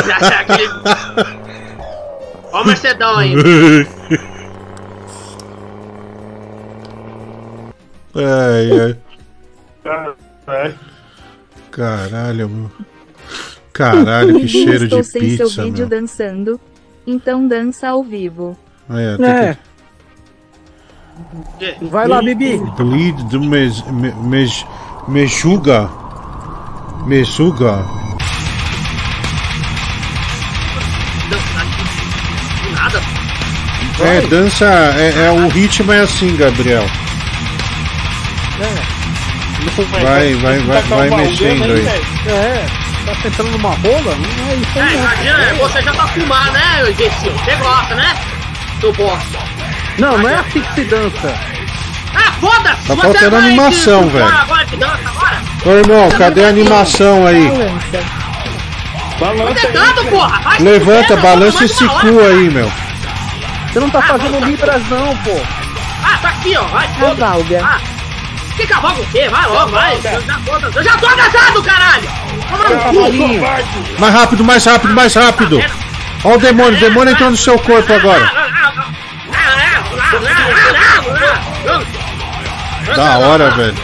Já 0.07 0.19
tá 0.19 0.39
aquele. 0.41 0.69
Ó 2.51 2.61
o 2.61 2.65
Mercedão 2.65 3.17
aí. 3.17 3.33
ai, 8.15 8.79
ai. 8.81 10.15
Caralho. 10.45 10.79
Caralho, 11.71 12.49
meu. 12.49 12.71
Caralho, 13.73 14.39
que 14.39 14.47
cheiro 14.47 14.85
estou 14.85 15.01
de 15.01 15.07
sem 15.07 15.37
seu 15.37 15.47
pizza, 15.47 15.63
vídeo 15.63 15.87
meu. 15.87 15.99
dançando. 15.99 16.59
Então 17.05 17.47
dança 17.47 17.89
ao 17.89 18.03
vivo. 18.03 18.57
É, 18.89 19.17
tem 19.17 19.25
É. 19.27 19.57
que... 21.59 21.85
Vai 21.85 22.07
lá, 22.07 22.21
Bibi. 22.21 22.57
Bleed 22.77 23.23
do 23.29 23.39
mes, 23.41 23.81
me, 23.83 24.11
mes, 24.15 24.65
Mejuga. 25.07 25.89
Nada. 32.73 33.01
É, 33.99 34.21
dança. 34.21 34.65
É, 34.65 35.25
é, 35.27 35.31
o 35.31 35.47
ritmo 35.49 35.91
é 35.93 36.01
assim, 36.01 36.35
Gabriel. 36.35 36.85
Vai, 40.01 40.33
vai, 40.35 40.59
vai, 40.59 40.81
vai 40.83 41.09
mexendo 41.09 41.63
aí. 41.63 41.85
É, 42.27 42.65
tá 43.05 43.15
sentando 43.21 43.51
numa 43.51 43.71
rola? 43.71 44.15
Não 44.15 44.49
é 44.49 44.55
isso 44.55 44.79
É, 44.79 44.81
aí, 44.81 44.95
não. 44.95 45.03
imagina, 45.03 45.53
você 45.55 45.81
já 45.81 45.93
tá 45.93 46.07
fumado, 46.07 46.51
né, 46.51 46.89
imbecil? 46.89 47.31
Você 47.31 47.55
gosta, 47.55 47.95
né? 47.95 48.15
Do 48.79 48.93
bosta. 48.93 49.39
Não, 49.97 50.17
não 50.17 50.29
é 50.29 50.35
assim 50.35 50.61
que 50.61 50.73
se 50.73 50.83
dança. 50.85 51.35
Ah, 52.15 52.31
foda-se! 52.39 52.87
Tá 52.87 52.95
faltando 52.95 53.35
animação, 53.35 54.09
velho. 54.09 54.33
Ô 55.65 55.69
irmão, 55.71 56.09
cadê 56.17 56.45
a 56.45 56.49
animação 56.49 57.25
aí? 57.25 57.49
Tentando, 59.55 60.05
porra! 60.09 60.39
Vai 60.41 60.57
se 60.57 60.63
Levanta, 60.63 61.15
balança 61.17 61.65
esse 61.65 61.87
cu 61.87 62.19
aí, 62.19 62.49
meu. 62.49 62.71
Você 63.71 63.79
não 63.79 63.89
tá 63.89 64.01
fazendo 64.01 64.45
libras 64.45 64.81
não, 64.89 65.15
pô. 65.17 65.41
Ah, 66.03 66.17
tá 66.21 66.29
aqui, 66.29 66.55
ó. 66.55 66.63
Vai. 66.65 66.87
Cavalga. 66.99 67.61
Ah, 67.63 67.79
que 68.55 68.67
cavalga 68.67 69.01
o 69.01 69.05
quê? 69.07 69.27
Vai 69.29 69.47
logo, 69.47 69.71
vai. 69.71 69.95
Eu 69.95 70.21
já 70.21 70.39
tô, 70.45 70.77
eu 70.77 70.83
já 70.83 70.97
tô 70.97 71.07
atrasado, 71.07 71.63
caralho. 71.63 72.09
Mais 73.99 74.13
rápido, 74.13 74.43
mais 74.43 74.65
rápido, 74.65 74.93
mais 74.93 75.13
rápido! 75.13 75.63
Ó 76.23 76.33
o 76.33 76.37
demônio, 76.37 76.77
o 76.77 76.79
demônio 76.79 77.13
entrou 77.13 77.29
no 77.31 77.37
seu 77.37 77.57
corpo 77.59 77.91
agora. 77.93 78.31
Da 82.95 83.17
hora, 83.19 83.51
velho. 83.51 83.75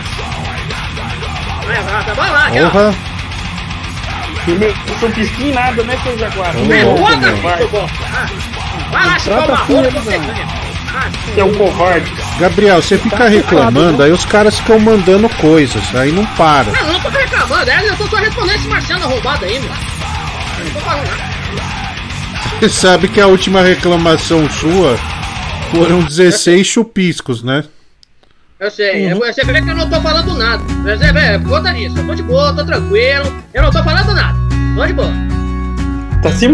Vai 2.15 2.31
lá. 2.31 2.49
Porra. 2.49 2.93
Primeiro, 4.43 4.75
chupisquinho 4.99 5.53
nada, 5.53 5.83
né, 5.83 5.97
seu 6.03 6.17
Jaguar? 6.17 6.55
Ô, 6.57 6.61
louco, 6.61 6.97
Foda-se, 7.11 7.41
meu. 7.41 7.89
Ah, 8.13 8.27
Vai 8.91 9.05
lá, 9.05 9.19
chupar 9.19 9.43
Trata 9.45 9.51
uma 9.53 9.61
assim, 9.61 9.73
roupa, 9.73 9.91
né, 9.91 10.01
você? 10.01 10.15
Ah, 10.93 11.09
Você 11.33 11.39
é 11.39 11.45
um 11.45 11.53
covarde. 11.53 12.11
Gabriel, 12.39 12.81
você 12.81 12.97
fica 12.97 13.27
reclamando, 13.29 14.03
aí 14.03 14.11
os 14.11 14.25
caras 14.25 14.57
ficam 14.59 14.79
mandando 14.79 15.29
coisas, 15.29 15.95
aí 15.95 16.11
não 16.11 16.25
para. 16.25 16.71
Não, 16.71 16.79
eu 16.79 16.93
não 16.93 16.99
tô 16.99 17.09
reclamando, 17.09 17.69
é, 17.69 17.87
eu 17.89 17.95
tô 17.95 18.07
só 18.07 18.17
respondendo 18.17 18.55
esse 18.55 18.67
marciano 18.67 19.05
arrombado 19.05 19.45
aí, 19.45 19.59
meu. 19.59 19.69
Eu 19.69 20.65
não 20.65 20.71
tô 20.73 20.79
falando 20.79 21.07
nada. 21.07 21.31
Você 22.59 22.69
sabe 22.69 23.07
que 23.07 23.21
a 23.21 23.27
última 23.27 23.61
reclamação 23.61 24.49
sua 24.49 24.97
foram 25.71 26.01
16 26.01 26.67
chupiscos, 26.67 27.41
né? 27.43 27.63
Eu 28.61 28.69
sei, 28.69 29.07
é, 29.07 29.15
você 29.15 29.43
vê 29.43 29.59
que 29.59 29.69
eu 29.71 29.75
não 29.75 29.89
tô 29.89 29.99
falando 30.01 30.37
nada. 30.37 30.63
Você 30.83 31.11
vê, 31.11 31.39
conta 31.39 31.73
nisso, 31.73 31.97
eu 31.97 32.05
tô 32.05 32.13
de 32.13 32.21
boa, 32.21 32.53
tô 32.53 32.63
tranquilo, 32.63 33.25
eu 33.55 33.63
não 33.63 33.71
tô 33.71 33.83
falando 33.83 34.13
nada. 34.13 34.37
Tô 34.75 34.85
de 34.85 34.93
boa. 34.93 35.11
Tá 36.21 36.29
se 36.29 36.47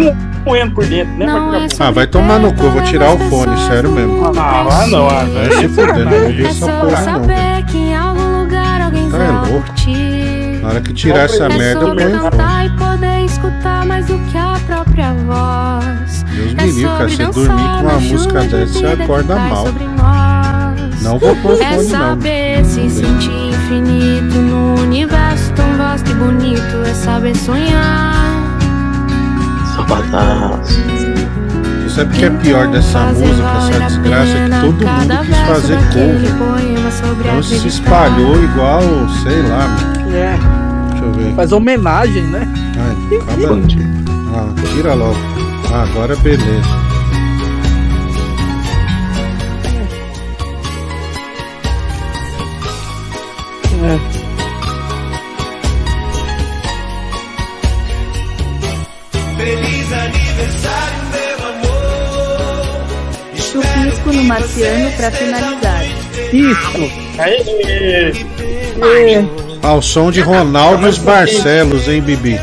moendo 0.45 0.73
por 0.73 0.85
dentro, 0.85 1.13
né, 1.17 1.25
vagabundo? 1.25 1.75
Ah, 1.77 1.91
vai 1.91 2.07
tomar 2.07 2.39
no 2.39 2.53
cu, 2.53 2.63
eu 2.63 2.71
vou 2.71 2.81
tirar 2.83 3.13
o 3.13 3.19
fone, 3.29 3.57
sério 3.67 3.91
mesmo. 3.91 4.25
Ah, 4.39 4.65
ah, 4.83 4.87
não, 4.87 5.05
ah, 5.05 5.25
Vai 5.25 5.51
se 5.51 5.67
fuder, 5.67 6.05
não 6.05 6.11
vou 6.11 6.29
ver 6.29 6.45
essa 6.45 6.65
porra 6.65 6.79
não. 6.79 6.87
velho. 6.87 7.03
Saber 7.03 7.65
que 7.65 7.77
em 7.77 7.97
algum 7.97 8.39
lugar 8.43 8.81
alguém 8.83 9.09
Tá 9.11 9.17
é 9.17 9.51
louco. 9.51 9.67
Na 10.61 10.69
hora 10.69 10.79
que 10.79 10.93
tirar 10.93 11.25
essa 11.25 11.43
É 11.43 11.57
merda, 11.57 11.81
eu 11.87 11.93
ponho 11.93 12.19
fone. 12.21 12.69
poder 12.77 13.25
escutar 13.25 13.85
mais 13.85 14.05
do 14.05 14.17
que 14.31 14.37
a 14.37 14.57
própria 14.65 15.13
voz. 15.13 16.23
Deus 16.23 16.53
É 16.57 16.61
me 16.63 16.71
livre, 16.71 16.83
cara. 16.83 17.09
Você 17.09 17.25
dormir 17.25 17.63
com 17.63 17.81
uma 17.81 17.99
música 17.99 18.41
dessa, 18.43 18.65
você 18.67 18.85
acorda 18.85 19.35
mal. 19.35 19.67
Não 21.07 21.17
vou 21.17 21.33
pôr 21.37 21.61
É 21.61 21.81
saber 21.83 22.65
se 22.65 22.89
sentir 22.89 23.31
infinito 23.31 24.35
no 24.41 24.75
universo 24.81 25.53
tão 25.53 25.77
vasto 25.77 26.11
e 26.11 26.13
bonito. 26.15 26.83
É 26.85 26.93
saber 26.93 27.33
sonhar. 27.33 28.13
Você 31.83 31.89
sabe 31.95 32.13
o 32.13 32.19
que 32.19 32.25
é 32.25 32.29
pior 32.29 32.67
dessa 32.67 32.99
música, 33.05 33.25
essa 33.69 33.99
desgraça, 33.99 34.37
é 34.37 34.49
que 34.49 34.59
todo 34.59 34.85
mundo 34.85 35.25
quis 35.25 35.37
fazer 35.37 35.77
cover. 35.93 37.21
Então 37.21 37.43
se 37.43 37.67
espalhou 37.67 38.43
igual, 38.43 38.81
sei 39.23 39.41
lá, 39.43 39.65
mano. 39.65 40.13
É. 40.13 40.37
Deixa 40.89 41.05
eu 41.05 41.13
ver. 41.13 41.35
Faz 41.35 41.51
homenagem, 41.53 42.23
né? 42.23 42.45
Ai, 42.77 43.17
acaba. 43.33 43.61
Ah, 44.35 44.67
tira 44.73 44.93
logo. 44.93 45.17
Ah, 45.71 45.83
agora 45.83 46.17
beleza. 46.17 46.86
Feliz 59.37 59.93
aniversário, 59.93 61.03
meu 61.11 61.37
amor. 61.47 62.87
Chupisco 63.35 64.13
no 64.13 64.23
marciano 64.23 64.91
pra 64.93 65.11
finalizar. 65.11 65.83
Isso. 66.33 66.91
Aê! 67.19 68.11
Ah, 69.61 69.73
o 69.73 69.81
som 69.81 70.09
de 70.09 70.21
Ronaldo 70.21 70.87
e 70.87 70.89
os 70.89 70.97
Barcelos, 70.97 71.87
hein, 71.87 72.01
Bibi? 72.01 72.39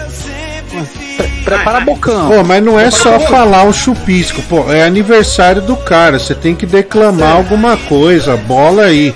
Prepara 1.44 1.80
bocão. 1.80 2.28
Pô, 2.28 2.44
mas 2.44 2.62
não 2.62 2.78
é 2.78 2.90
só 2.90 3.18
falar 3.20 3.64
o 3.64 3.72
chupisco, 3.72 4.40
pô, 4.42 4.72
é 4.72 4.82
aniversário 4.82 5.60
do 5.60 5.76
cara, 5.76 6.18
você 6.18 6.34
tem 6.34 6.54
que 6.54 6.64
declamar 6.64 7.36
alguma 7.36 7.76
coisa, 7.76 8.36
bola 8.36 8.84
aí. 8.84 9.14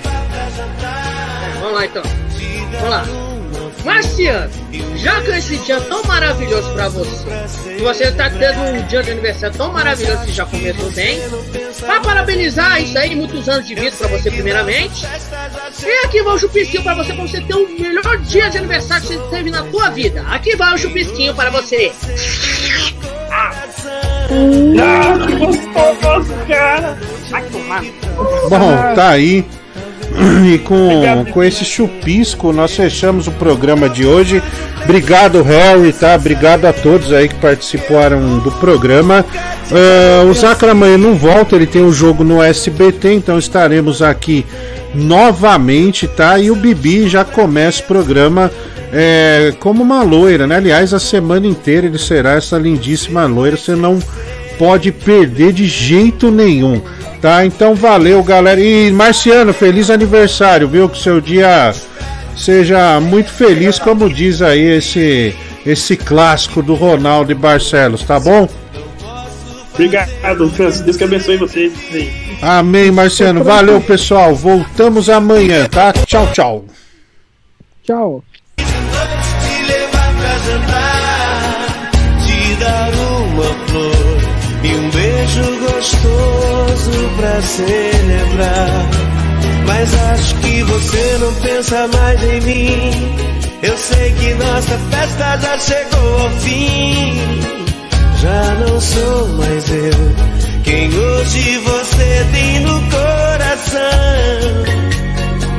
Marciano, 4.19 4.51
já 4.97 5.21
que 5.21 5.31
esse 5.31 5.57
dia 5.59 5.79
tão 5.81 6.03
maravilhoso 6.03 6.73
pra 6.73 6.89
você, 6.89 7.25
que 7.77 7.81
você 7.81 8.11
tá 8.11 8.29
tendo 8.29 8.59
um 8.59 8.85
dia 8.87 9.01
de 9.01 9.11
aniversário 9.11 9.57
tão 9.57 9.71
maravilhoso 9.71 10.25
que 10.25 10.33
já 10.33 10.45
começou 10.45 10.91
bem, 10.91 11.21
pra 11.79 12.01
parabenizar 12.01 12.81
isso 12.81 12.97
aí, 12.97 13.15
muitos 13.15 13.47
anos 13.47 13.65
de 13.65 13.75
vida 13.75 13.95
pra 13.95 14.07
você 14.09 14.29
primeiramente. 14.29 15.07
E 15.81 16.05
aqui 16.05 16.21
vai 16.21 16.35
o 16.35 16.37
chupisquinho 16.37 16.83
pra 16.83 16.95
você, 16.95 17.13
pra 17.13 17.25
você 17.25 17.39
ter 17.41 17.53
o 17.53 17.69
melhor 17.79 18.17
dia 18.17 18.49
de 18.49 18.57
aniversário 18.57 19.07
que 19.07 19.13
você 19.13 19.29
teve 19.29 19.51
na 19.51 19.63
tua 19.63 19.89
vida. 19.89 20.21
Aqui 20.29 20.55
vai 20.57 20.75
o 20.75 20.77
chupisquinho 20.77 21.33
para 21.33 21.49
você. 21.49 21.91
Ah, 23.31 23.51
que 25.25 25.35
gostoso, 25.37 26.33
cara! 26.47 26.97
Vai 27.29 27.43
tomar. 27.43 27.83
Bom, 28.49 28.95
tá 28.95 29.09
aí. 29.09 29.45
E 30.45 30.57
com, 30.59 31.25
com 31.31 31.43
esse 31.43 31.63
chupisco, 31.63 32.51
nós 32.51 32.75
fechamos 32.75 33.27
o 33.27 33.31
programa 33.31 33.89
de 33.89 34.05
hoje. 34.05 34.41
Obrigado, 34.83 35.41
Harry, 35.43 35.93
tá? 35.93 36.15
Obrigado 36.15 36.65
a 36.65 36.73
todos 36.73 37.13
aí 37.13 37.27
que 37.27 37.35
participaram 37.35 38.39
do 38.39 38.51
programa. 38.53 39.25
Ah, 39.71 40.23
o 40.23 40.33
Zacra 40.33 40.71
amanhã 40.71 40.97
não 40.97 41.15
volta, 41.15 41.55
ele 41.55 41.67
tem 41.67 41.83
um 41.83 41.93
jogo 41.93 42.23
no 42.23 42.41
SBT, 42.41 43.13
então 43.13 43.37
estaremos 43.37 44.01
aqui 44.01 44.45
novamente, 44.93 46.07
tá? 46.07 46.39
E 46.39 46.49
o 46.49 46.55
Bibi 46.55 47.07
já 47.07 47.23
começa 47.23 47.81
o 47.81 47.85
programa 47.85 48.51
é, 48.91 49.53
como 49.59 49.83
uma 49.83 50.01
loira, 50.01 50.47
né? 50.47 50.55
Aliás, 50.55 50.93
a 50.93 50.99
semana 50.99 51.45
inteira 51.45 51.85
ele 51.85 51.99
será 51.99 52.33
essa 52.33 52.57
lindíssima 52.57 53.25
loira, 53.25 53.55
você 53.55 53.75
não 53.75 53.99
pode 54.57 54.91
perder 54.91 55.53
de 55.53 55.67
jeito 55.67 56.31
nenhum. 56.31 56.81
Tá, 57.21 57.45
então 57.45 57.75
valeu, 57.75 58.23
galera. 58.23 58.61
E 58.61 58.91
Marciano, 58.91 59.53
feliz 59.53 59.89
aniversário, 59.89 60.67
viu? 60.67 60.87
Que 60.87 60.97
seu 60.97 61.19
dia 61.19 61.73
seja 62.35 62.99
muito 63.01 63.29
feliz, 63.29 63.77
como 63.77 64.09
diz 64.09 64.41
aí 64.41 64.77
esse 64.77 65.35
esse 65.65 65.97
clássico 65.97 66.63
do 66.63 66.73
Ronaldo 66.73 67.31
e 67.31 67.35
Barcelos, 67.35 68.03
tá 68.03 68.19
bom? 68.19 68.47
Obrigado, 69.73 70.49
Francis. 70.51 70.81
Deus 70.81 70.97
que 70.97 71.03
abençoe 71.03 71.37
vocês. 71.37 71.73
Amém, 72.41 72.91
Marciano. 72.91 73.43
Valeu, 73.43 73.79
pessoal. 73.81 74.35
Voltamos 74.35 75.09
amanhã, 75.09 75.67
tá? 75.67 75.93
Tchau, 75.93 76.27
tchau. 76.33 76.65
Tchau. 77.83 78.23
Te 82.25 82.55
dar 82.55 82.91
uma 82.93 83.67
flor 83.67 84.17
e 84.63 84.75
um 84.75 84.89
beijo 84.89 85.59
gostoso 85.59 86.28
pra 87.19 87.41
celebrar. 87.41 88.89
Mas 89.67 89.93
acho 90.11 90.35
que 90.35 90.63
você 90.63 91.17
não 91.19 91.33
pensa 91.35 91.87
mais 91.87 92.23
em 92.23 92.41
mim. 92.41 93.15
Eu 93.61 93.77
sei 93.77 94.11
que 94.13 94.33
nossa 94.35 94.77
festa 94.89 95.37
já 95.37 95.57
chegou 95.59 96.19
ao 96.21 96.29
fim. 96.39 97.17
Já 98.21 98.55
não 98.65 98.81
sou 98.81 99.27
mais 99.37 99.69
eu 99.69 100.29
quem 100.63 100.87
hoje 100.87 101.57
você 101.57 102.27
tem 102.31 102.59
no 102.59 102.79
coração. 102.91 103.79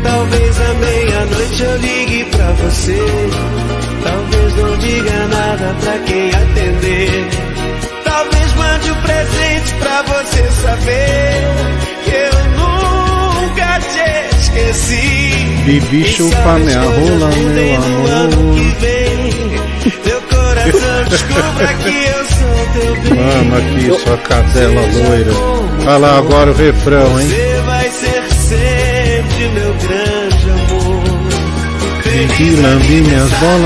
Talvez 0.03 0.61
à 0.61 0.75
meia-noite 0.75 1.63
eu 1.63 1.77
ligue 1.79 2.25
pra 2.27 2.53
você. 2.53 2.99
Talvez 4.05 4.57
não 4.57 4.77
diga 4.79 5.27
nada 5.27 5.77
pra 5.81 5.99
quem 5.99 6.29
atender. 6.29 7.50
Saber 10.63 11.43
que 12.05 12.13
eu 12.13 12.35
nunca 12.59 13.81
te 13.81 14.37
esqueci. 14.41 15.63
Bibi 15.65 16.05
chupa 16.05 16.59
minha 16.59 16.81
rola, 16.81 17.29
meu 17.55 17.77
amor. 17.77 18.61
Teu 20.05 20.21
coração 20.23 21.05
descubra 21.09 21.75
que 21.83 21.89
eu 21.89 22.25
sou 22.27 22.61
teu 22.75 22.95
bem. 23.03 23.15
Vamos 23.15 23.59
aqui, 23.59 24.05
sua 24.05 24.19
cadela 24.19 24.81
loira. 24.81 25.33
Olha 25.87 25.97
lá 25.99 26.19
agora 26.19 26.51
o 26.51 26.55
refrão, 26.55 27.21
hein? 27.21 27.29
Você 27.29 27.61
vai 27.67 27.91
ser 27.91 28.23
sempre 28.49 29.49
meu 29.55 29.75
grande 29.75 30.51
amor. 30.51 31.01
Bibi 32.05 32.57
lambe 32.57 33.01
minhas 33.03 33.31
bolas. 33.31 33.59